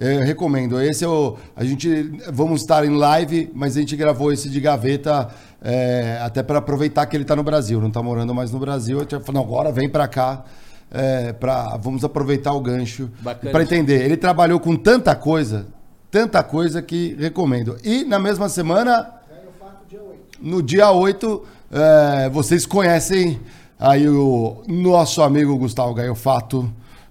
É, 0.00 0.22
recomendo. 0.22 0.80
Esse 0.80 1.04
é 1.04 1.08
o. 1.08 1.36
A 1.56 1.64
gente. 1.64 2.12
Vamos 2.32 2.60
estar 2.60 2.84
em 2.84 2.94
live, 2.96 3.50
mas 3.52 3.76
a 3.76 3.80
gente 3.80 3.96
gravou 3.96 4.32
esse 4.32 4.48
de 4.48 4.60
gaveta 4.60 5.28
é, 5.60 6.18
até 6.22 6.40
para 6.42 6.58
aproveitar 6.58 7.04
que 7.06 7.16
ele 7.16 7.24
está 7.24 7.34
no 7.34 7.42
Brasil. 7.42 7.80
Não 7.80 7.88
está 7.88 8.00
morando 8.02 8.32
mais 8.32 8.52
no 8.52 8.60
Brasil. 8.60 8.98
A 8.98 9.02
gente 9.02 9.18
falou, 9.24 9.42
não, 9.42 9.42
agora 9.42 9.72
vem 9.72 9.88
para 9.88 10.06
cá. 10.06 10.44
É, 10.90 11.32
pra, 11.34 11.76
vamos 11.76 12.02
aproveitar 12.04 12.52
o 12.52 12.60
gancho 12.60 13.10
para 13.52 13.62
entender. 13.62 14.04
Ele 14.04 14.16
trabalhou 14.16 14.58
com 14.60 14.74
tanta 14.76 15.14
coisa, 15.14 15.66
tanta 16.10 16.42
coisa 16.42 16.80
que 16.82 17.16
recomendo. 17.18 17.76
E 17.84 18.04
na 18.04 18.18
mesma 18.18 18.48
semana, 18.48 19.10
Ganho 19.28 19.50
fato 19.58 19.78
dia 19.88 20.00
8. 20.02 20.18
no 20.40 20.62
dia 20.62 20.90
8, 20.90 21.42
é, 21.72 22.28
vocês 22.30 22.64
conhecem 22.66 23.40
aí 23.78 24.08
o 24.08 24.62
nosso 24.66 25.22
amigo 25.22 25.56
Gustavo 25.56 25.94
Gaiofato. 25.94 26.70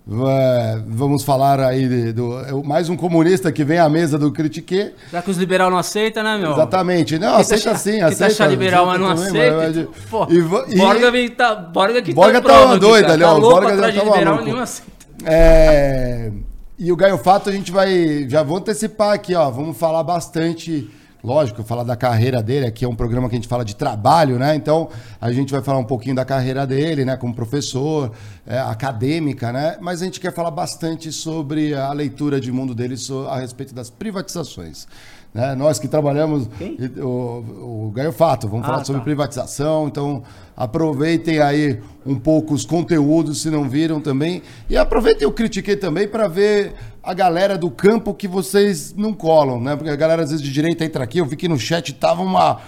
É, 0.09 0.79
vamos 0.87 1.21
falar 1.25 1.59
aí 1.59 1.85
de- 1.85 2.13
do 2.13 2.39
é 2.39 2.53
mais 2.65 2.87
um 2.87 2.95
comunista 2.95 3.51
que 3.51 3.65
vem 3.65 3.77
à 3.77 3.89
mesa 3.89 4.17
do 4.17 4.31
Critique. 4.31 4.93
Já 5.11 5.21
que 5.21 5.29
os 5.29 5.35
liberal 5.35 5.69
não 5.69 5.77
aceitam, 5.77 6.23
né, 6.23 6.37
meu? 6.37 6.53
Exatamente. 6.53 7.19
Não, 7.19 7.31
Quem 7.33 7.41
aceita 7.41 7.71
tá, 7.71 7.75
sim, 7.77 7.99
aceita. 7.99 8.19
tá 8.19 8.25
achar 8.27 8.47
liberal, 8.49 8.85
mas 8.85 8.99
não 9.01 9.09
também, 9.13 9.27
aceita. 9.27 9.57
mas- 9.57 9.77
então, 9.77 9.91
pô, 10.09 10.25
e 10.29 10.39
vo- 10.39 10.63
e- 10.69 10.77
Borga, 10.77 11.11
vem, 11.11 11.29
tá, 11.29 11.55
Borga 11.55 12.01
que 12.01 12.13
Borga 12.13 12.41
tá 12.41 12.47
tá 12.47 12.65
uma 12.67 12.79
doida 12.79 13.17
tá 13.17 13.31
ó, 13.33 13.35
o 13.35 13.37
louco 13.39 13.55
Borga 13.59 13.77
já 13.81 13.89
de 13.89 13.97
tá 13.99 14.03
liberal, 14.05 14.25
maluco. 14.35 14.45
nenhum 14.45 14.59
aceita. 14.63 14.91
É, 15.25 16.31
E 16.79 16.91
o 16.91 16.95
Gaio 16.95 17.17
Fato 17.17 17.49
a 17.49 17.51
gente 17.51 17.71
vai. 17.71 18.29
Já 18.29 18.43
vou 18.43 18.57
antecipar 18.57 19.11
aqui, 19.11 19.33
ó. 19.33 19.49
Vamos 19.49 19.75
falar 19.77 20.03
bastante. 20.03 20.87
Lógico, 21.23 21.63
falar 21.63 21.83
da 21.83 21.95
carreira 21.95 22.43
dele. 22.43 22.67
Aqui 22.67 22.85
é 22.85 22.87
um 22.87 22.95
programa 22.95 23.27
que 23.27 23.33
a 23.33 23.39
gente 23.39 23.47
fala 23.47 23.65
de 23.65 23.75
trabalho, 23.75 24.37
né? 24.37 24.55
Então 24.55 24.87
a 25.19 25.31
gente 25.31 25.51
vai 25.51 25.63
falar 25.63 25.79
um 25.79 25.83
pouquinho 25.83 26.13
da 26.13 26.23
carreira 26.23 26.67
dele, 26.67 27.03
né? 27.03 27.17
Como 27.17 27.33
professor, 27.33 28.11
é, 28.45 28.59
acadêmica, 28.59 29.51
né? 29.51 29.77
Mas 29.81 30.03
a 30.03 30.05
gente 30.05 30.19
quer 30.19 30.31
falar 30.31 30.51
bastante 30.51 31.11
sobre 31.11 31.73
a 31.73 31.91
leitura 31.91 32.39
de 32.39 32.51
mundo 32.51 32.75
dele 32.75 32.93
a 33.27 33.39
respeito 33.39 33.73
das 33.73 33.89
privatizações. 33.89 34.87
Né? 35.37 35.53
Nós 35.53 35.77
que 35.77 35.87
trabalhamos. 35.87 36.49
Quem? 36.57 36.75
O, 36.97 37.85
o 37.85 37.91
vamos 37.93 38.15
Ah, 38.19 38.65
falar 38.65 38.83
sobre 38.83 39.01
tá. 39.01 39.05
privatização. 39.05 39.87
Então, 39.87 40.23
aproveitem 40.55 41.39
aí 41.39 41.79
um 42.03 42.15
pouco 42.15 42.55
os 42.55 42.65
conteúdos, 42.65 43.43
se 43.43 43.51
não 43.51 43.69
viram 43.69 44.01
também. 44.01 44.41
E 44.67 44.75
aproveitem 44.75 45.27
o 45.27 45.31
Critiquei 45.31 45.75
também 45.75 46.07
para 46.07 46.27
ver 46.27 46.73
a 47.03 47.13
galera 47.13 47.55
do 47.55 47.69
campo 47.69 48.15
que 48.15 48.27
vocês 48.27 48.95
não 48.97 49.13
colam, 49.13 49.61
né? 49.61 49.75
Porque 49.75 49.91
a 49.91 49.95
galera 49.95 50.23
às 50.23 50.31
vezes 50.31 50.43
de 50.43 50.51
direita 50.51 50.83
entra 50.83 51.03
aqui, 51.03 51.19
eu 51.19 51.25
vi 51.27 51.35
que 51.35 51.47
no 51.47 51.59
chat 51.59 51.93
tava 51.93 52.23
uma. 52.23 52.59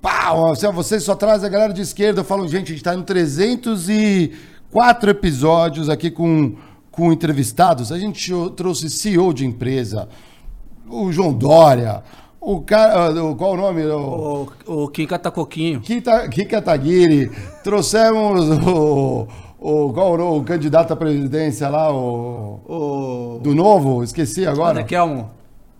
Pá, 0.00 0.32
assim, 0.50 0.66
vocês 0.72 1.04
só 1.04 1.14
trazem 1.14 1.46
a 1.46 1.50
galera 1.52 1.72
de 1.72 1.82
esquerda. 1.82 2.22
Eu 2.22 2.24
falo, 2.24 2.48
gente, 2.48 2.72
a 2.72 2.74
gente 2.74 2.82
tá 2.82 2.96
no 2.96 3.04
304 3.04 5.08
episódios 5.08 5.88
aqui 5.88 6.10
com, 6.10 6.56
com 6.90 7.12
entrevistados. 7.12 7.92
A 7.92 7.98
gente 7.98 8.32
trouxe 8.56 8.90
CEO 8.90 9.32
de 9.32 9.46
empresa, 9.46 10.08
o 10.92 11.12
João 11.12 11.32
Dória, 11.32 12.02
o 12.40 12.60
cara. 12.60 13.10
o- 13.24 13.34
Qual 13.36 13.52
o 13.52 13.56
nome? 13.56 13.84
O, 13.86 14.46
O, 14.66 14.84
o 14.84 14.88
Kim 14.88 15.06
Catacoquinho. 15.06 15.80
Kita, 15.80 16.28
Kika 16.28 16.60
Taguiri, 16.60 17.30
trouxemos 17.64 18.48
o, 18.66 19.26
o, 19.58 19.92
qual 19.92 20.18
o, 20.18 20.38
o 20.38 20.44
candidato 20.44 20.92
à 20.92 20.96
presidência 20.96 21.68
lá, 21.68 21.92
o, 21.92 22.60
O. 22.68 23.40
do 23.42 23.54
novo, 23.54 24.02
esqueci 24.04 24.46
agora. 24.46 24.78
Olha, 24.78 24.84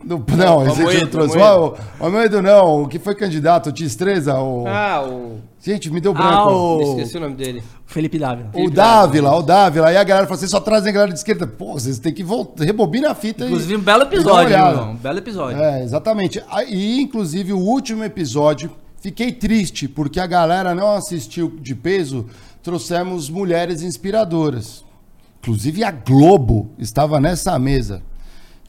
Do, 0.04 0.24
não, 0.36 0.66
esse 0.66 0.72
a 0.72 0.74
gente 0.74 0.80
Amoedo, 0.82 1.00
não 1.00 1.10
trouxe. 1.10 1.38
Amoedo. 1.40 1.82
O 2.00 2.04
Almeida 2.04 2.42
não, 2.42 2.82
o 2.82 2.88
que 2.88 2.98
foi 2.98 3.14
candidato, 3.14 3.68
o 3.68 3.72
Tistreza, 3.72 4.34
o... 4.38 4.66
Ah, 4.66 5.04
o. 5.06 5.38
Gente, 5.60 5.90
me 5.90 6.00
deu 6.00 6.12
branco. 6.12 6.28
Ah, 6.28 6.48
o... 6.50 6.78
o. 6.78 6.82
Esqueci 6.82 7.16
o 7.16 7.20
nome 7.20 7.34
dele. 7.34 7.62
Felipe 7.86 8.18
Dávila. 8.18 8.50
Dávila, 8.72 9.36
o 9.36 9.42
Dávila. 9.42 9.88
Aí 9.88 9.96
a 9.96 10.02
galera 10.02 10.26
falou, 10.26 10.38
vocês 10.38 10.50
só 10.50 10.58
trazem 10.60 10.92
galera 10.92 11.12
de 11.12 11.18
esquerda. 11.18 11.46
Pô, 11.46 11.74
vocês 11.74 11.98
têm 11.98 12.12
que 12.12 12.24
voltar, 12.24 12.64
rebobina 12.64 13.10
a 13.10 13.14
fita 13.14 13.44
Inclusive, 13.44 13.74
e... 13.74 13.76
um 13.76 13.80
belo 13.80 14.02
episódio, 14.02 14.54
irmão. 14.56 14.90
Um 14.90 14.96
belo 14.96 15.18
episódio. 15.18 15.62
É, 15.62 15.82
exatamente. 15.82 16.42
Ah, 16.50 16.64
E, 16.64 17.00
inclusive, 17.00 17.52
o 17.52 17.58
último 17.58 18.02
episódio, 18.02 18.70
fiquei 19.00 19.30
triste, 19.30 19.86
porque 19.86 20.18
a 20.18 20.26
galera 20.26 20.74
não 20.74 20.96
assistiu 20.96 21.56
de 21.60 21.74
peso, 21.74 22.26
trouxemos 22.62 23.30
mulheres 23.30 23.82
inspiradoras. 23.82 24.84
Inclusive, 25.40 25.84
a 25.84 25.90
Globo 25.90 26.70
estava 26.78 27.20
nessa 27.20 27.58
mesa. 27.58 28.02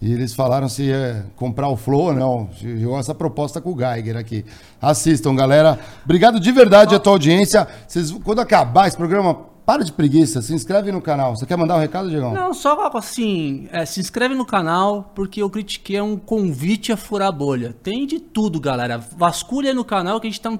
E 0.05 0.11
eles 0.11 0.33
falaram 0.33 0.67
se 0.67 0.83
ia 0.83 1.25
comprar 1.37 1.69
o 1.69 1.77
Flow 1.77 2.07
ou 2.07 2.13
não. 2.13 2.49
Chegou 2.57 2.99
essa 2.99 3.15
proposta 3.15 3.61
com 3.61 3.71
o 3.71 3.77
Geiger 3.77 4.17
aqui. 4.17 4.43
Assistam, 4.81 5.33
galera. 5.33 5.79
Obrigado 6.03 6.41
de 6.41 6.51
verdade 6.51 6.93
a 6.93 6.99
tua 6.99 7.13
audiência. 7.13 7.65
Vocês, 7.87 8.11
quando 8.11 8.39
acabar 8.39 8.85
esse 8.89 8.97
programa, 8.97 9.33
para 9.65 9.81
de 9.81 9.93
preguiça, 9.93 10.41
se 10.41 10.53
inscreve 10.53 10.91
no 10.91 11.01
canal. 11.01 11.37
Você 11.37 11.45
quer 11.45 11.55
mandar 11.55 11.77
um 11.77 11.79
recado, 11.79 12.09
Diegão? 12.09 12.33
Não, 12.33 12.53
só 12.53 12.91
assim, 12.93 13.69
é, 13.71 13.85
se 13.85 14.01
inscreve 14.01 14.35
no 14.35 14.45
canal, 14.45 15.09
porque 15.15 15.41
eu 15.41 15.49
critiquei 15.49 15.95
é 15.95 16.03
um 16.03 16.17
convite 16.17 16.91
a 16.91 16.97
furar 16.97 17.31
bolha. 17.31 17.73
Tem 17.81 18.05
de 18.05 18.19
tudo, 18.19 18.59
galera. 18.59 18.97
Vasculha 18.97 19.73
no 19.73 19.85
canal 19.85 20.19
que 20.19 20.27
a 20.27 20.29
gente 20.29 20.41
tá 20.41 20.49
um 20.49 20.59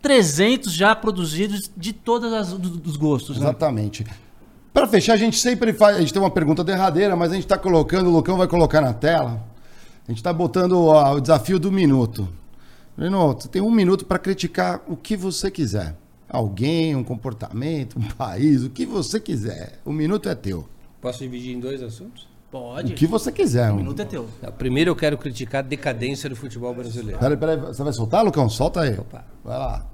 300 0.00 0.72
já 0.72 0.92
produzidos 0.96 1.70
de 1.76 1.92
todos 1.92 2.32
as, 2.32 2.52
do- 2.52 2.78
dos 2.78 2.96
gostos, 2.96 3.38
né? 3.38 3.46
Para 4.72 4.86
fechar, 4.86 5.12
a 5.12 5.16
gente 5.16 5.38
sempre 5.38 5.72
faz. 5.72 5.96
A 5.96 6.00
gente 6.00 6.12
tem 6.12 6.22
uma 6.22 6.30
pergunta 6.30 6.64
derradeira, 6.64 7.14
mas 7.14 7.30
a 7.30 7.34
gente 7.34 7.44
está 7.44 7.58
colocando, 7.58 8.08
o 8.08 8.12
Lucão 8.12 8.36
vai 8.38 8.48
colocar 8.48 8.80
na 8.80 8.94
tela. 8.94 9.44
A 10.06 10.10
gente 10.10 10.18
está 10.18 10.32
botando 10.32 10.86
ó, 10.86 11.14
o 11.14 11.20
desafio 11.20 11.58
do 11.58 11.70
minuto. 11.70 12.28
Breno, 12.96 13.34
você 13.34 13.48
tem 13.48 13.62
um 13.62 13.70
minuto 13.70 14.04
para 14.04 14.18
criticar 14.18 14.82
o 14.86 14.96
que 14.96 15.16
você 15.16 15.50
quiser. 15.50 15.96
Alguém, 16.28 16.96
um 16.96 17.04
comportamento, 17.04 17.98
um 17.98 18.08
país, 18.16 18.64
o 18.64 18.70
que 18.70 18.86
você 18.86 19.20
quiser. 19.20 19.78
O 19.84 19.92
minuto 19.92 20.28
é 20.28 20.34
teu. 20.34 20.66
Posso 21.00 21.18
dividir 21.18 21.54
em 21.54 21.60
dois 21.60 21.82
assuntos? 21.82 22.26
Pode. 22.50 22.92
O 22.92 22.96
que 22.96 23.06
você 23.06 23.30
quiser. 23.30 23.70
O 23.70 23.76
minuto 23.76 24.00
é 24.00 24.04
teu. 24.04 24.28
Não, 24.42 24.52
Primeiro 24.52 24.90
eu 24.90 24.96
quero 24.96 25.16
criticar 25.16 25.64
a 25.64 25.66
decadência 25.66 26.28
do 26.28 26.36
futebol 26.36 26.74
brasileiro. 26.74 27.18
Peraí, 27.18 27.36
peraí. 27.36 27.56
Você 27.58 27.82
vai 27.82 27.92
soltar, 27.92 28.24
Lucão? 28.24 28.48
Solta 28.48 28.82
aí. 28.82 28.98
Opa. 28.98 29.24
Vai 29.44 29.58
lá. 29.58 29.86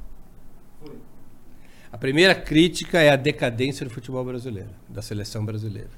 A 1.90 1.96
primeira 1.96 2.34
crítica 2.34 3.00
é 3.00 3.10
a 3.10 3.16
decadência 3.16 3.84
do 3.86 3.90
futebol 3.92 4.24
brasileiro, 4.24 4.70
da 4.88 5.00
seleção 5.00 5.44
brasileira. 5.44 5.90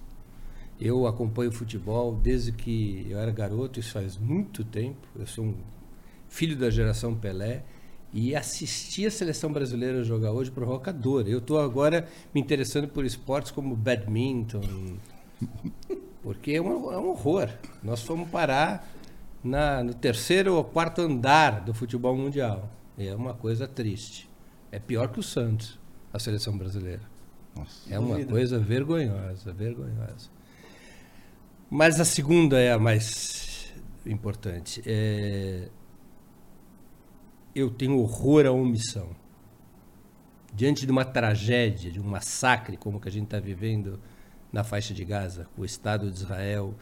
Eu 0.81 1.07
acompanho 1.07 1.53
futebol 1.53 2.15
desde 2.15 2.53
que 2.53 3.07
eu 3.11 3.19
era 3.19 3.31
garoto, 3.31 3.79
isso 3.81 3.93
faz 3.93 4.17
muito 4.17 4.65
tempo. 4.65 5.07
Eu 5.19 5.27
sou 5.27 5.45
um 5.47 5.55
filho 6.29 6.57
da 6.57 6.71
geração 6.71 7.15
Pelé 7.15 7.65
e 8.13 8.35
assistir 8.35 9.07
a 9.07 9.11
seleção 9.11 9.53
brasileira 9.53 10.03
jogar 10.05 10.31
hoje 10.33 10.51
provocador. 10.51 11.27
Eu 11.27 11.39
estou 11.39 11.61
agora 11.61 12.09
me 12.35 12.41
interessando 12.41 12.89
por 12.89 13.05
esportes 13.05 13.51
como 13.51 13.77
badminton, 13.77 14.63
porque 16.23 16.53
é 16.53 16.63
um, 16.63 16.93
é 16.93 16.99
um 16.99 17.11
horror. 17.11 17.49
Nós 17.83 18.03
fomos 18.03 18.31
parar 18.31 18.89
na- 19.43 19.83
no 19.83 19.93
terceiro 19.93 20.55
ou 20.55 20.65
quarto 20.65 21.01
andar 21.03 21.61
do 21.61 21.75
futebol 21.75 22.17
mundial. 22.17 22.71
É 22.97 23.15
uma 23.15 23.35
coisa 23.35 23.67
triste. 23.67 24.31
É 24.73 24.79
pior 24.79 25.09
que 25.09 25.19
o 25.19 25.23
Santos, 25.23 25.79
a 26.13 26.19
seleção 26.19 26.57
brasileira. 26.57 27.03
É 27.89 27.99
uma 27.99 28.25
coisa 28.25 28.59
vergonhosa, 28.59 29.53
vergonhosa. 29.53 30.31
Mas 31.69 32.01
a 32.01 32.05
segunda 32.05 32.59
é 32.59 32.73
a 32.73 32.79
mais 32.79 33.73
importante. 34.07 34.83
É, 34.87 35.69
Eu 37.55 37.71
tenho 37.71 37.99
horror 37.99 38.47
à 38.47 38.53
omissão. 38.53 39.15
Diante 40.55 40.85
de 40.85 40.93
uma 40.93 41.05
tragédia, 41.05 41.91
de 41.91 42.01
um 42.01 42.05
massacre 42.05 42.77
como 42.77 43.01
que 43.01 43.09
a 43.09 43.13
gente 43.13 43.25
está 43.25 43.39
vivendo 43.41 44.01
na 44.53 44.65
faixa 44.65 44.93
de 44.95 45.05
Gaza, 45.05 45.49
com 45.55 45.63
o 45.63 45.65
Estado 45.65 46.11
de 46.11 46.19
Israel 46.19 46.75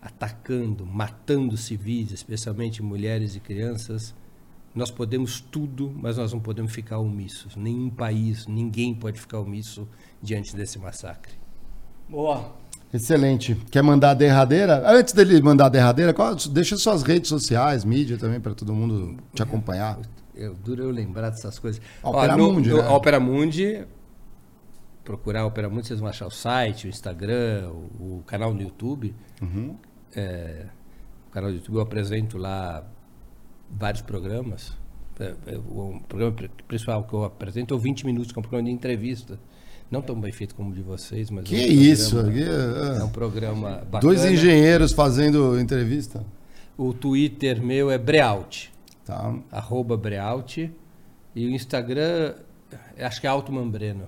atacando, 0.00 0.86
matando 0.86 1.56
civis, 1.56 2.10
especialmente 2.10 2.82
mulheres 2.82 3.36
e 3.36 3.40
crianças, 3.40 4.14
nós 4.74 4.90
podemos 4.90 5.40
tudo, 5.40 5.92
mas 5.96 6.16
nós 6.16 6.32
não 6.32 6.40
podemos 6.40 6.72
ficar 6.72 6.98
omissos. 6.98 7.56
Nenhum 7.56 7.90
país, 7.90 8.46
ninguém 8.46 8.94
pode 8.94 9.20
ficar 9.20 9.38
omisso 9.40 9.88
diante 10.22 10.54
desse 10.54 10.78
massacre. 10.78 11.32
Boa. 12.08 12.54
Excelente. 12.92 13.54
Quer 13.70 13.82
mandar 13.82 14.10
a 14.10 14.14
derradeira? 14.14 14.82
Antes 14.90 15.12
dele 15.14 15.40
mandar 15.40 15.66
a 15.66 15.68
derradeira, 15.68 16.12
qual- 16.12 16.34
deixa 16.34 16.76
suas 16.76 17.02
redes 17.02 17.28
sociais, 17.28 17.84
mídia 17.84 18.18
também, 18.18 18.40
para 18.40 18.52
todo 18.54 18.74
mundo 18.74 19.16
te 19.32 19.42
acompanhar. 19.42 19.98
Eu, 20.34 20.54
duro 20.54 20.82
eu 20.84 20.90
lembrar 20.90 21.30
dessas 21.30 21.58
coisas. 21.58 21.80
Opera 22.02 22.34
Ó, 22.34 22.36
no- 22.36 22.52
Mundi, 22.52 22.70
no 22.70 22.78
né? 22.78 22.88
Opera 22.88 23.20
Mundi, 23.20 23.84
procurar 25.04 25.46
Opera 25.46 25.68
Mundi, 25.68 25.86
vocês 25.86 26.00
vão 26.00 26.08
achar 26.08 26.26
o 26.26 26.30
site, 26.30 26.86
o 26.86 26.90
Instagram, 26.90 27.68
o, 27.70 28.18
o 28.18 28.22
canal 28.26 28.52
no 28.52 28.62
YouTube. 28.62 29.14
Uhum. 29.40 29.76
É, 30.14 30.66
o 31.28 31.30
canal 31.30 31.50
do 31.50 31.56
YouTube 31.56 31.76
eu 31.76 31.80
apresento 31.82 32.38
lá 32.38 32.84
vários 33.70 34.02
programas. 34.02 34.72
É, 35.18 35.34
é, 35.46 35.56
o 35.58 36.00
programa 36.08 36.32
pri- 36.32 36.50
principal 36.66 37.04
que 37.04 37.12
eu 37.12 37.24
apresento 37.24 37.74
é 37.74 37.76
o 37.76 37.80
20 37.80 38.06
Minutos, 38.06 38.32
que 38.32 38.38
é 38.38 38.40
um 38.40 38.42
programa 38.42 38.68
de 38.68 38.74
entrevista. 38.74 39.38
Não 39.90 40.00
tão 40.00 40.18
bem 40.18 40.32
feito 40.32 40.54
como 40.54 40.70
o 40.70 40.72
de 40.74 40.82
vocês, 40.82 41.30
mas 41.30 41.44
Que 41.44 41.56
é 41.56 41.58
um 41.68 41.72
isso? 41.72 42.16
programa- 42.16 42.96
É 42.96 43.00
ah. 43.00 43.04
um 43.04 43.08
programa 43.10 43.70
bacana. 43.90 44.00
Dois 44.00 44.24
engenheiros 44.24 44.92
fazendo 44.92 45.58
entrevista. 45.60 46.24
O 46.78 46.94
Twitter 46.94 47.60
meu 47.62 47.90
é 47.90 47.98
Breaut. 47.98 48.72
Tá. 49.04 49.34
arroba 49.50 49.96
Breaut. 49.96 50.72
E 51.34 51.46
o 51.46 51.50
Instagram, 51.50 52.34
acho 52.98 53.20
que 53.20 53.26
é 53.26 53.30
Altman 53.30 53.68
Breno. 53.68 54.04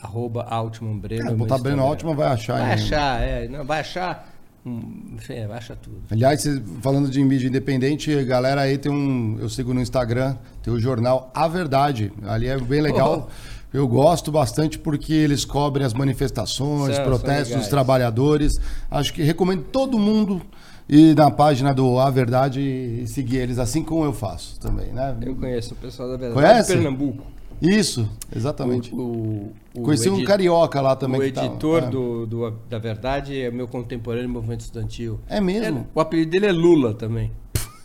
Arroba 0.00 0.42
Altman 0.44 0.96
Breno. 0.98 1.28
É, 1.28 1.32
é 1.32 1.34
botar 1.34 1.58
Breno. 1.58 1.82
Altman 1.82 2.14
vai 2.14 2.28
achar. 2.28 2.58
Vai 2.60 2.66
hein? 2.68 2.72
achar, 2.74 3.20
é. 3.22 3.48
Não, 3.48 3.64
vai 3.64 3.80
achar. 3.80 4.32
Hum, 4.64 5.16
é, 5.28 5.44
achar 5.44 5.76
tudo. 5.76 5.98
Aliás, 6.10 6.44
falando 6.82 7.08
de 7.10 7.22
mídia 7.22 7.48
independente, 7.48 8.24
galera 8.24 8.62
aí 8.62 8.78
tem 8.78 8.90
um. 8.90 9.36
Eu 9.40 9.48
sigo 9.48 9.72
no 9.74 9.80
Instagram, 9.80 10.36
tem 10.62 10.72
o 10.72 10.78
jornal 10.78 11.30
A 11.34 11.46
Verdade. 11.48 12.12
Ali 12.26 12.46
é 12.48 12.58
bem 12.58 12.80
legal. 12.80 13.28
Eu 13.70 13.86
gosto 13.86 14.32
bastante 14.32 14.78
porque 14.78 15.12
eles 15.12 15.44
cobrem 15.44 15.84
as 15.84 15.92
manifestações, 15.92 16.96
São- 16.96 17.04
protestos 17.04 17.48
são 17.50 17.58
dos 17.58 17.68
trabalhadores. 17.68 18.58
Acho 18.90 19.12
que 19.12 19.22
recomendo 19.22 19.62
todo 19.64 19.98
mundo 19.98 20.40
ir 20.88 21.14
na 21.14 21.30
página 21.30 21.74
do 21.74 21.98
A 21.98 22.08
Verdade 22.10 22.60
e 22.62 23.06
seguir 23.06 23.36
eles, 23.36 23.58
assim 23.58 23.84
como 23.84 24.04
eu 24.06 24.12
faço 24.14 24.58
também, 24.58 24.86
né? 24.86 25.14
Eu 25.20 25.36
conheço 25.36 25.74
o 25.74 25.76
pessoal 25.76 26.08
da 26.08 26.16
verdade. 26.16 26.40
Conhece? 26.48 26.72
Pernambuco. 26.72 27.26
Isso, 27.60 28.08
exatamente. 28.34 28.94
O, 28.94 28.98
o, 28.98 29.52
o 29.74 29.82
Conheci 29.82 30.08
um 30.08 30.16
edi- 30.16 30.24
carioca 30.24 30.80
lá 30.80 30.94
também. 30.94 31.20
O 31.20 31.22
que 31.22 31.38
editor 31.40 31.84
é. 31.84 31.90
do, 31.90 32.26
do- 32.26 32.50
da 32.68 32.78
Verdade 32.78 33.40
é 33.40 33.50
meu 33.50 33.66
contemporâneo 33.66 34.28
no 34.28 34.34
movimento 34.34 34.60
estudantil. 34.60 35.20
É 35.28 35.40
mesmo? 35.40 35.86
o 35.94 36.00
apelido 36.00 36.30
dele 36.30 36.46
é 36.46 36.52
Lula 36.52 36.94
também. 36.94 37.32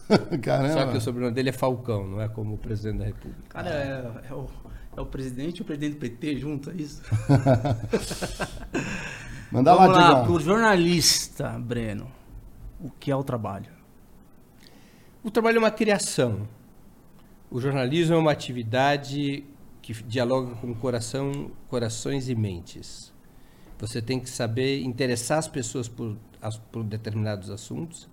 Caramba. 0.42 0.74
Só 0.74 0.88
que 0.92 0.98
o 0.98 1.02
sobrenome 1.02 1.34
dele 1.34 1.50
é 1.50 1.54
Falcão, 1.54 2.06
não 2.08 2.22
é 2.22 2.28
como 2.28 2.56
o 2.56 2.58
presidente 2.58 3.00
da 3.00 3.06
República. 3.06 3.42
Cara, 3.50 3.70
é, 3.70 4.30
é 4.30 4.34
o, 4.34 4.48
é 4.98 5.02
o 5.02 5.06
presidente 5.06 5.60
e 5.60 5.62
o 5.62 5.66
presidente 5.66 5.94
do 5.96 6.00
PT 6.00 6.38
junto, 6.38 6.70
é 6.70 6.74
isso? 6.76 7.02
Manda 9.52 9.76
Vamos 9.76 9.98
lá, 9.98 10.10
lá, 10.10 10.24
pro 10.24 10.40
jornalista, 10.40 11.50
Breno. 11.60 12.08
O 12.80 12.90
que 12.90 13.12
é 13.12 13.16
o 13.16 13.24
trabalho? 13.24 13.72
O 15.24 15.32
trabalho 15.32 15.58
é 15.58 15.60
uma 15.60 15.72
criação. 15.72 16.48
O 17.50 17.62
jornalismo 17.62 18.16
é 18.16 18.18
uma 18.18 18.32
atividade 18.32 19.44
que 19.84 19.94
dialoga 20.04 20.56
com 20.56 20.74
coração, 20.74 21.52
corações 21.70 22.30
e 22.30 22.36
mentes. 22.36 23.14
Você 23.80 24.02
tem 24.02 24.20
que 24.20 24.30
saber 24.30 24.82
interessar 24.82 25.38
as 25.40 25.48
pessoas 25.48 25.88
por, 25.90 26.18
as- 26.42 26.58
por 26.58 26.84
determinados 26.84 27.52
assuntos 27.52 28.10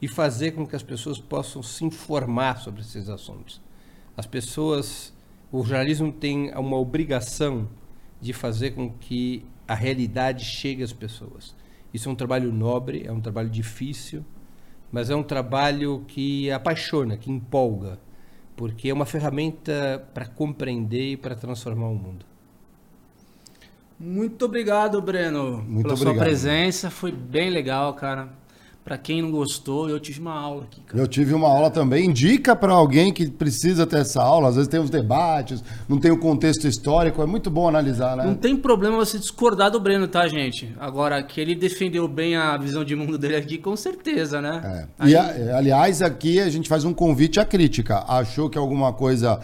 e 0.00 0.08
fazer 0.08 0.52
com 0.52 0.66
que 0.66 0.76
as 0.76 0.82
pessoas 0.82 1.18
possam 1.18 1.62
se 1.62 1.84
informar 1.84 2.58
sobre 2.60 2.82
esses 2.82 3.10
assuntos. 3.10 3.60
As 4.16 4.26
pessoas, 4.26 5.12
o 5.52 5.64
jornalismo 5.64 6.12
tem 6.12 6.52
uma 6.54 6.78
obrigação 6.78 7.68
de 8.20 8.32
fazer 8.32 8.72
com 8.72 8.90
que 8.90 9.44
a 9.66 9.74
realidade 9.74 10.44
chegue 10.44 10.82
às 10.84 10.92
pessoas. 10.92 11.54
Isso 11.92 12.08
é 12.08 12.12
um 12.12 12.16
trabalho 12.16 12.52
nobre, 12.52 13.02
é 13.06 13.12
um 13.12 13.20
trabalho 13.20 13.50
difícil, 13.50 14.24
mas 14.92 15.10
é 15.10 15.16
um 15.16 15.22
trabalho 15.22 16.04
que 16.08 16.50
apaixona, 16.50 17.16
que 17.16 17.30
empolga, 17.30 17.98
porque 18.58 18.88
é 18.88 18.92
uma 18.92 19.06
ferramenta 19.06 20.04
para 20.12 20.26
compreender 20.26 21.12
e 21.12 21.16
para 21.16 21.36
transformar 21.36 21.86
o 21.86 21.94
mundo. 21.94 22.26
Muito 23.98 24.44
obrigado, 24.44 25.00
Breno, 25.00 25.62
Muito 25.62 25.84
pela 25.84 25.96
sua 25.96 26.08
obrigado. 26.08 26.26
presença. 26.26 26.90
Foi 26.90 27.12
bem 27.12 27.50
legal, 27.50 27.94
cara. 27.94 28.28
Pra 28.88 28.96
quem 28.96 29.20
não 29.20 29.30
gostou, 29.30 29.86
eu 29.90 30.00
tive 30.00 30.18
uma 30.18 30.32
aula 30.32 30.62
aqui, 30.62 30.80
cara. 30.80 30.98
Eu 31.02 31.06
tive 31.06 31.34
uma 31.34 31.46
aula 31.46 31.68
também. 31.70 32.06
Indica 32.06 32.56
para 32.56 32.72
alguém 32.72 33.12
que 33.12 33.28
precisa 33.30 33.86
ter 33.86 33.98
essa 33.98 34.22
aula. 34.22 34.48
Às 34.48 34.54
vezes 34.54 34.66
tem 34.66 34.80
os 34.80 34.88
debates, 34.88 35.62
não 35.86 36.00
tem 36.00 36.10
o 36.10 36.16
contexto 36.18 36.66
histórico. 36.66 37.20
É 37.20 37.26
muito 37.26 37.50
bom 37.50 37.68
analisar, 37.68 38.16
Não 38.16 38.28
né? 38.30 38.38
tem 38.40 38.56
problema 38.56 38.96
você 38.96 39.18
discordar 39.18 39.70
do 39.70 39.78
Breno, 39.78 40.08
tá, 40.08 40.26
gente? 40.26 40.74
Agora, 40.80 41.22
que 41.22 41.38
ele 41.38 41.54
defendeu 41.54 42.08
bem 42.08 42.34
a 42.34 42.56
visão 42.56 42.82
de 42.82 42.96
mundo 42.96 43.18
dele 43.18 43.36
aqui, 43.36 43.58
com 43.58 43.76
certeza, 43.76 44.40
né? 44.40 44.86
É. 44.98 45.06
E, 45.10 45.14
a- 45.14 45.58
aliás, 45.58 46.00
aqui 46.00 46.40
a 46.40 46.48
gente 46.48 46.66
faz 46.66 46.82
um 46.86 46.94
convite 46.94 47.38
à 47.38 47.44
crítica. 47.44 48.02
Achou 48.08 48.48
que 48.48 48.56
alguma 48.56 48.90
coisa, 48.94 49.38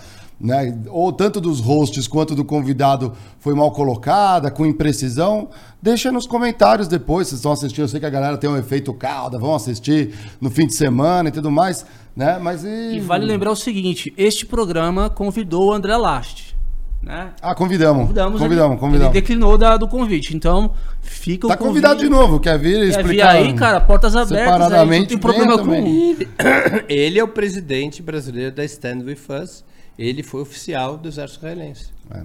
né, 0.45 0.79
ou 0.91 1.11
tanto 1.11 1.41
dos 1.41 1.59
hosts 1.59 2.07
quanto 2.07 2.35
do 2.35 2.45
convidado 2.45 3.15
foi 3.41 3.55
mal 3.55 3.71
colocada, 3.73 4.51
com 4.51 4.67
imprecisão, 4.67 5.49
deixa 5.81 6.13
nos 6.13 6.27
comentários 6.27 6.87
depois. 6.87 7.29
Vocês 7.29 7.39
estão 7.39 7.53
assistindo, 7.53 7.85
eu 7.85 7.89
sei 7.89 7.99
que 7.99 8.05
a 8.05 8.11
galera 8.11 8.37
tem 8.37 8.51
um 8.51 8.57
efeito 8.57 8.93
calda, 8.93 9.39
vão 9.39 9.55
assistir 9.55 10.15
no 10.39 10.51
fim 10.51 10.67
de 10.67 10.75
semana 10.77 11.31
e 11.31 11.33
tudo 11.33 11.51
mais, 11.51 11.87
né? 12.15 12.39
Mas 12.39 12.63
e... 12.63 12.97
E 12.97 13.01
vale 13.01 13.25
lembrar 13.25 13.51
o 13.53 13.57
seguinte: 13.57 14.13
este 14.19 14.45
programa 14.45 15.09
convidou 15.09 15.69
o 15.69 15.73
André 15.73 15.97
Last. 15.97 16.55
Né? 17.03 17.33
Ah, 17.43 17.55
convidamos. 17.55 18.03
Convidamos, 18.03 18.41
Convidamos, 18.41 18.71
ele, 18.73 18.81
convidamos. 18.81 19.15
ele 19.15 19.21
declinou 19.21 19.59
da- 19.59 19.77
do 19.77 19.87
convite. 19.89 20.35
Então, 20.35 20.71
fica 21.03 21.49
Tá 21.49 21.55
o 21.55 21.57
convite. 21.59 21.69
convidado 21.69 22.01
de 22.01 22.09
novo, 22.09 22.41
quer 22.41 22.59
vir 22.59 22.79
Quer 22.81 23.01
explicar? 23.01 23.33
vir 23.37 23.39
aí, 23.49 23.55
cara, 23.55 23.79
portas 23.81 24.15
abertas. 24.17 24.73
Aí, 24.73 25.01
não 25.01 25.07
tem 25.07 25.19
problema 25.19 25.57
também. 25.59 25.83
com 25.83 25.89
Ele, 25.89 26.29
ele 26.89 27.19
é 27.19 27.25
o 27.25 27.29
presidente 27.29 28.03
brasileiro 28.03 28.55
da 28.55 28.65
Stand 28.65 29.01
With 29.05 29.19
Us. 29.43 29.65
Ele 29.99 30.23
foi 30.23 30.43
oficial 30.43 30.97
do 30.97 31.09
Exército 31.09 31.39
Israelense. 31.41 31.93
É. 32.11 32.23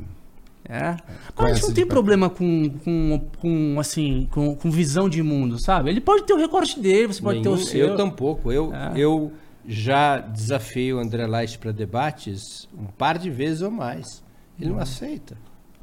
É. 0.71 0.91
Mas 0.91 1.31
Conhece 1.35 1.55
gente 1.61 1.67
não 1.69 1.73
tem 1.75 1.85
problema 1.87 2.29
com, 2.29 2.69
com, 2.83 3.19
com 3.39 3.79
assim, 3.79 4.27
com, 4.31 4.55
com 4.55 4.69
visão 4.69 5.09
de 5.09 5.23
mundo, 5.23 5.59
sabe? 5.59 5.89
Ele 5.89 6.01
pode 6.01 6.23
ter 6.23 6.33
o 6.33 6.37
recorte 6.37 6.79
dele, 6.79 7.07
você 7.07 7.21
pode 7.21 7.41
ter 7.41 7.49
Nenhum- 7.49 7.61
o 7.61 7.65
seu. 7.65 7.87
Eu 7.87 7.97
tampouco. 7.97 8.51
Eu, 8.51 8.71
É. 8.73 8.91
eu 8.95 9.33
já 9.67 10.19
desafiei 10.19 10.93
o 10.93 10.99
André 10.99 11.25
Leite 11.25 11.57
para 11.57 11.71
debates 11.71 12.67
um 12.77 12.85
par 12.85 13.17
de 13.17 13.29
vezes 13.31 13.61
ou 13.61 13.71
mais. 13.71 14.23
Ele 14.59 14.69
Hum. 14.69 14.73
não 14.75 14.79
aceita. 14.81 15.37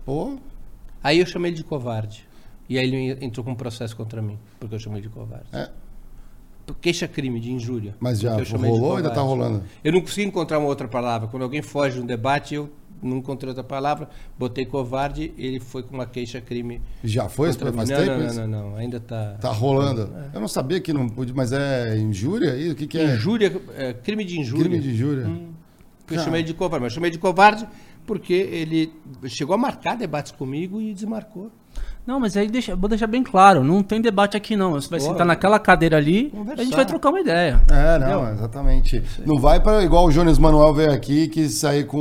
Pô, 0.05 0.39
Aí 1.03 1.21
eu 1.21 1.27
chamei 1.27 1.51
ele 1.51 1.57
de 1.59 1.63
covarde. 1.65 2.27
E 2.69 2.77
aí 2.79 2.93
ele 2.93 3.25
entrou 3.25 3.45
com 3.45 3.53
um 3.53 3.55
processo 3.55 3.97
contra 3.97 4.21
mim, 4.21 4.37
porque 4.59 4.75
eu 4.75 4.79
chamei 4.81 5.01
de 5.01 5.09
covarde. 5.09 5.47
É. 5.53 5.69
queixa-crime 6.75 7.41
de 7.41 7.53
injúria. 7.53 7.95
Mas 8.01 8.21
já 8.21 8.37
rolou 8.37 8.83
ou 8.83 8.97
ainda 8.97 9.11
tá 9.11 9.21
covarde. 9.21 9.43
rolando? 9.43 9.65
Eu 9.83 9.93
não 9.93 10.01
consegui 10.01 10.27
encontrar 10.27 10.59
uma 10.59 10.69
outra 10.69 10.89
palavra. 10.89 11.29
Quando 11.29 11.43
alguém 11.43 11.63
foge 11.63 11.97
de 11.97 12.03
um 12.03 12.07
debate, 12.07 12.55
eu 12.55 12.71
não 13.03 13.19
encontrei 13.19 13.49
outra 13.49 13.65
palavra. 13.65 14.09
Botei 14.39 14.67
covarde, 14.67 15.33
ele 15.37 15.61
foi 15.61 15.83
com 15.83 15.95
uma 15.95 16.07
queixa-crime. 16.07 16.81
Já 17.05 17.29
foi? 17.29 17.51
contra. 17.51 17.73
Faz 17.73 17.89
não, 17.89 17.97
tempo 17.97 18.11
não, 18.11 18.19
não, 18.19 18.35
não, 18.35 18.71
não, 18.71 18.77
ainda 18.77 18.97
está. 18.97 19.35
Tá 19.35 19.51
rolando. 19.51 20.13
Eu 20.33 20.41
não 20.41 20.49
sabia 20.49 20.81
que 20.81 20.93
não 20.93 21.09
podia, 21.09 21.35
mas 21.35 21.53
é 21.53 21.97
injúria 21.97 22.53
aí? 22.53 22.71
O 22.71 22.75
que, 22.75 22.87
que 22.87 22.99
é? 22.99 23.15
Injúria, 23.15 23.61
é, 23.77 23.93
crime 23.93 24.25
de 24.25 24.41
injúria. 24.41 24.65
Crime 24.65 24.81
de 24.81 24.91
injúria. 24.91 25.31
Eu 26.11 26.21
chamei 26.21 26.43
de 26.43 26.55
covarde, 26.55 26.85
mas 26.85 26.93
eu 26.93 26.95
chamei 26.95 27.11
de 27.11 27.19
covarde 27.19 27.67
porque 28.07 28.33
ele 28.33 28.93
chegou 29.27 29.55
a 29.55 29.59
marcar 29.59 29.97
debates 29.97 30.31
comigo 30.31 30.81
e 30.81 30.95
desmarcou. 30.95 31.51
Não, 32.07 32.21
mas 32.21 32.37
aí 32.37 32.47
deixa, 32.49 32.77
vou 32.77 32.89
deixar 32.89 33.09
bem 33.09 33.23
claro, 33.23 33.65
não 33.65 33.83
tem 33.83 34.01
debate 34.01 34.37
aqui 34.37 34.55
não. 34.55 34.73
Você 34.73 34.89
vai 34.89 35.01
Bora. 35.01 35.11
sentar 35.13 35.27
naquela 35.27 35.59
cadeira 35.59 35.97
ali, 35.97 36.31
Conversar. 36.31 36.61
a 36.61 36.65
gente 36.65 36.77
vai 36.77 36.87
trocar 36.87 37.09
uma 37.11 37.19
ideia. 37.21 37.61
É, 37.69 37.99
não, 37.99 38.31
exatamente. 38.33 39.03
Não 39.27 39.39
vai 39.41 39.59
para 39.59 39.83
igual 39.83 40.07
o 40.07 40.11
Jones 40.13 40.39
Manuel 40.39 40.73
veio 40.73 40.93
aqui 40.93 41.27
que 41.27 41.49
sair 41.49 41.85
com, 41.85 41.99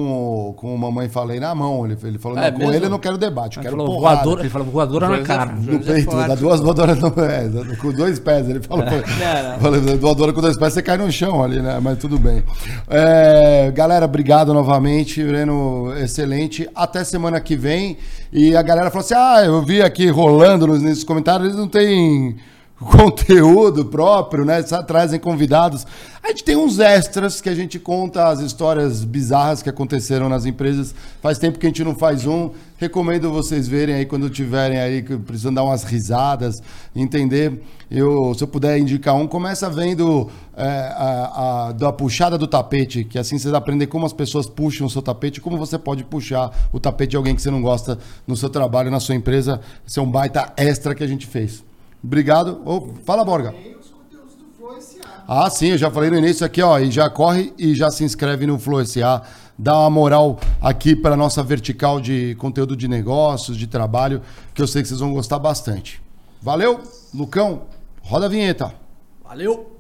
o- 0.50 0.54
com 0.54 0.76
o 0.76 0.78
mamãe 0.78 1.10
falei 1.10 1.40
na 1.40 1.56
mão. 1.56 1.86
Ele, 1.86 1.98
ele 2.04 2.18
falou, 2.20 2.38
É 2.38 2.52
não, 2.52 2.60
com 2.60 2.72
ele 2.72 2.86
eu 2.86 2.90
não 2.90 3.00
quero 3.00 3.18
debate, 3.18 3.58
eu 3.58 3.62
Ele 3.64 3.70
quero 3.70 3.82
falou, 3.82 3.96
porrada. 4.00 4.16
voadora, 4.18 4.42
ele 4.42 4.50
falou 4.50 4.68
voadora 4.68 5.10
na 5.10 5.18
é- 5.18 5.22
cara. 5.24 5.46
No 5.54 5.62
Jones 5.64 5.88
é 5.90 5.94
peito, 5.94 6.12
forte. 6.12 6.28
dá 6.28 6.36
duas 6.36 6.60
voadoras 6.62 7.00
no 7.00 7.10
pé, 7.12 7.44
com 7.82 7.92
dois 7.92 8.20
pés. 8.20 8.48
Ele 8.48 8.62
falou, 8.62 8.86
não. 8.86 9.02
falou 9.60 9.98
voadora 9.98 10.34
com 10.34 10.42
dois 10.42 10.56
pés, 10.56 10.74
você 10.74 10.84
cai 10.84 10.98
no 10.98 11.12
chão 11.12 11.44
ali, 11.44 11.60
né? 11.60 11.80
Mas 11.82 11.98
tudo 11.98 12.20
bem. 12.20 12.44
É, 12.88 13.72
galera, 13.72 14.06
obrigado 14.06 14.54
novamente, 14.54 15.24
Breno, 15.24 15.92
excelente. 15.98 16.70
Até 16.76 17.04
semana 17.04 17.42
que 17.42 17.56
vem. 17.56 17.98
E 18.38 18.54
a 18.54 18.62
galera 18.62 18.92
falou 18.92 19.06
assim: 19.06 19.14
ah, 19.16 19.46
eu 19.46 19.62
vi 19.62 19.82
aqui 19.82 20.10
rolando 20.10 20.68
nos, 20.68 20.82
nesses 20.82 21.06
comentários, 21.06 21.48
eles 21.48 21.58
não 21.58 21.70
têm 21.70 22.36
conteúdo 22.92 23.86
próprio, 23.86 24.44
né? 24.44 24.62
Trazem 24.64 25.20
convidados. 25.20 25.88
A 26.22 26.30
gente 26.30 26.44
tem 26.44 26.58
uns 26.58 26.80
extras 26.80 27.40
que 27.40 27.48
a 27.48 27.56
gente 27.56 27.80
conta 27.80 28.28
as 28.28 28.40
histórias 28.40 29.04
bizarras 29.06 29.62
que 29.62 29.70
aconteceram 29.70 30.28
nas 30.28 30.46
empresas. 30.46 30.94
Faz 31.22 31.38
tempo 31.38 31.58
que 31.58 31.66
a 31.66 31.70
gente 31.70 31.84
não 31.84 31.96
faz 31.96 32.26
um. 32.26 32.52
Recomendo 32.78 33.32
vocês 33.32 33.68
verem 33.68 33.96
aí 33.96 34.06
quando 34.06 34.30
tiverem 34.30 34.80
aí 34.80 35.02
precisando 35.02 35.56
dar 35.56 35.64
umas 35.64 35.84
risadas, 35.86 36.62
entender. 36.94 37.62
Eu, 37.90 38.34
se 38.34 38.44
eu 38.44 38.48
puder 38.48 38.78
indicar 38.78 39.16
um, 39.16 39.28
começa 39.28 39.70
vendo 39.70 40.30
é, 40.58 40.68
a, 40.68 41.68
a- 41.68 41.72
da 41.72 41.94
puxada 41.94 42.38
do 42.38 42.48
tapete, 42.48 43.06
que 43.06 43.18
assim 43.18 43.38
vocês 43.38 43.54
aprendem 43.54 43.88
como 43.88 44.06
as 44.06 44.12
pessoas 44.12 44.48
puxam 44.48 44.88
o 44.88 44.90
seu 44.90 45.02
tapete, 45.02 45.40
como 45.40 45.58
você 45.58 45.78
pode 45.78 46.04
puxar 46.04 46.52
o 46.74 46.80
tapete 46.80 47.12
de 47.12 47.18
alguém 47.18 47.36
que 47.36 47.42
você 47.42 47.52
não 47.52 47.62
gosta 47.62 47.98
no 48.28 48.36
seu 48.36 48.50
trabalho, 48.50 48.92
na 48.92 49.00
sua 49.00 49.16
empresa. 49.16 49.62
Esse 49.88 50.00
é 50.00 50.02
um 50.02 50.10
baita 50.12 50.52
extra 50.58 50.94
que 50.94 51.04
a 51.04 51.08
gente 51.08 51.26
fez. 51.26 51.64
Obrigado. 52.04 52.62
Ô, 52.66 52.94
fala, 53.04 53.24
Borga. 53.24 53.52
Tem 53.52 53.76
os 53.76 53.88
conteúdos 53.88 54.36
do 54.36 54.46
Flow 54.58 54.80
SA. 54.82 55.02
Ah, 55.28 55.50
sim, 55.50 55.70
eu 55.70 55.78
já 55.78 55.90
falei 55.90 56.10
no 56.10 56.18
início 56.18 56.46
aqui, 56.46 56.62
ó, 56.62 56.78
e 56.80 56.92
já 56.92 57.10
corre 57.10 57.54
e 57.58 57.74
já 57.74 57.90
se 57.90 58.04
inscreve 58.04 58.46
no 58.46 58.60
Flow 58.60 58.86
SA, 58.86 59.24
dá 59.58 59.80
uma 59.80 59.90
moral 59.90 60.40
aqui 60.62 60.96
para 60.96 61.18
nossa 61.18 61.42
vertical 61.44 62.00
de 62.00 62.36
conteúdo 62.36 62.76
de 62.76 62.88
negócios, 62.88 63.58
de 63.58 63.68
trabalho, 63.68 64.22
que 64.54 64.62
eu 64.62 64.68
sei 64.68 64.82
que 64.82 64.88
vocês 64.88 65.00
vão 65.00 65.14
gostar 65.14 65.40
bastante. 65.40 66.02
Valeu, 66.42 66.80
Lucão, 67.14 67.64
roda 68.02 68.28
a 68.28 68.30
vinheta. 68.30 68.74
Valeu! 69.24 69.75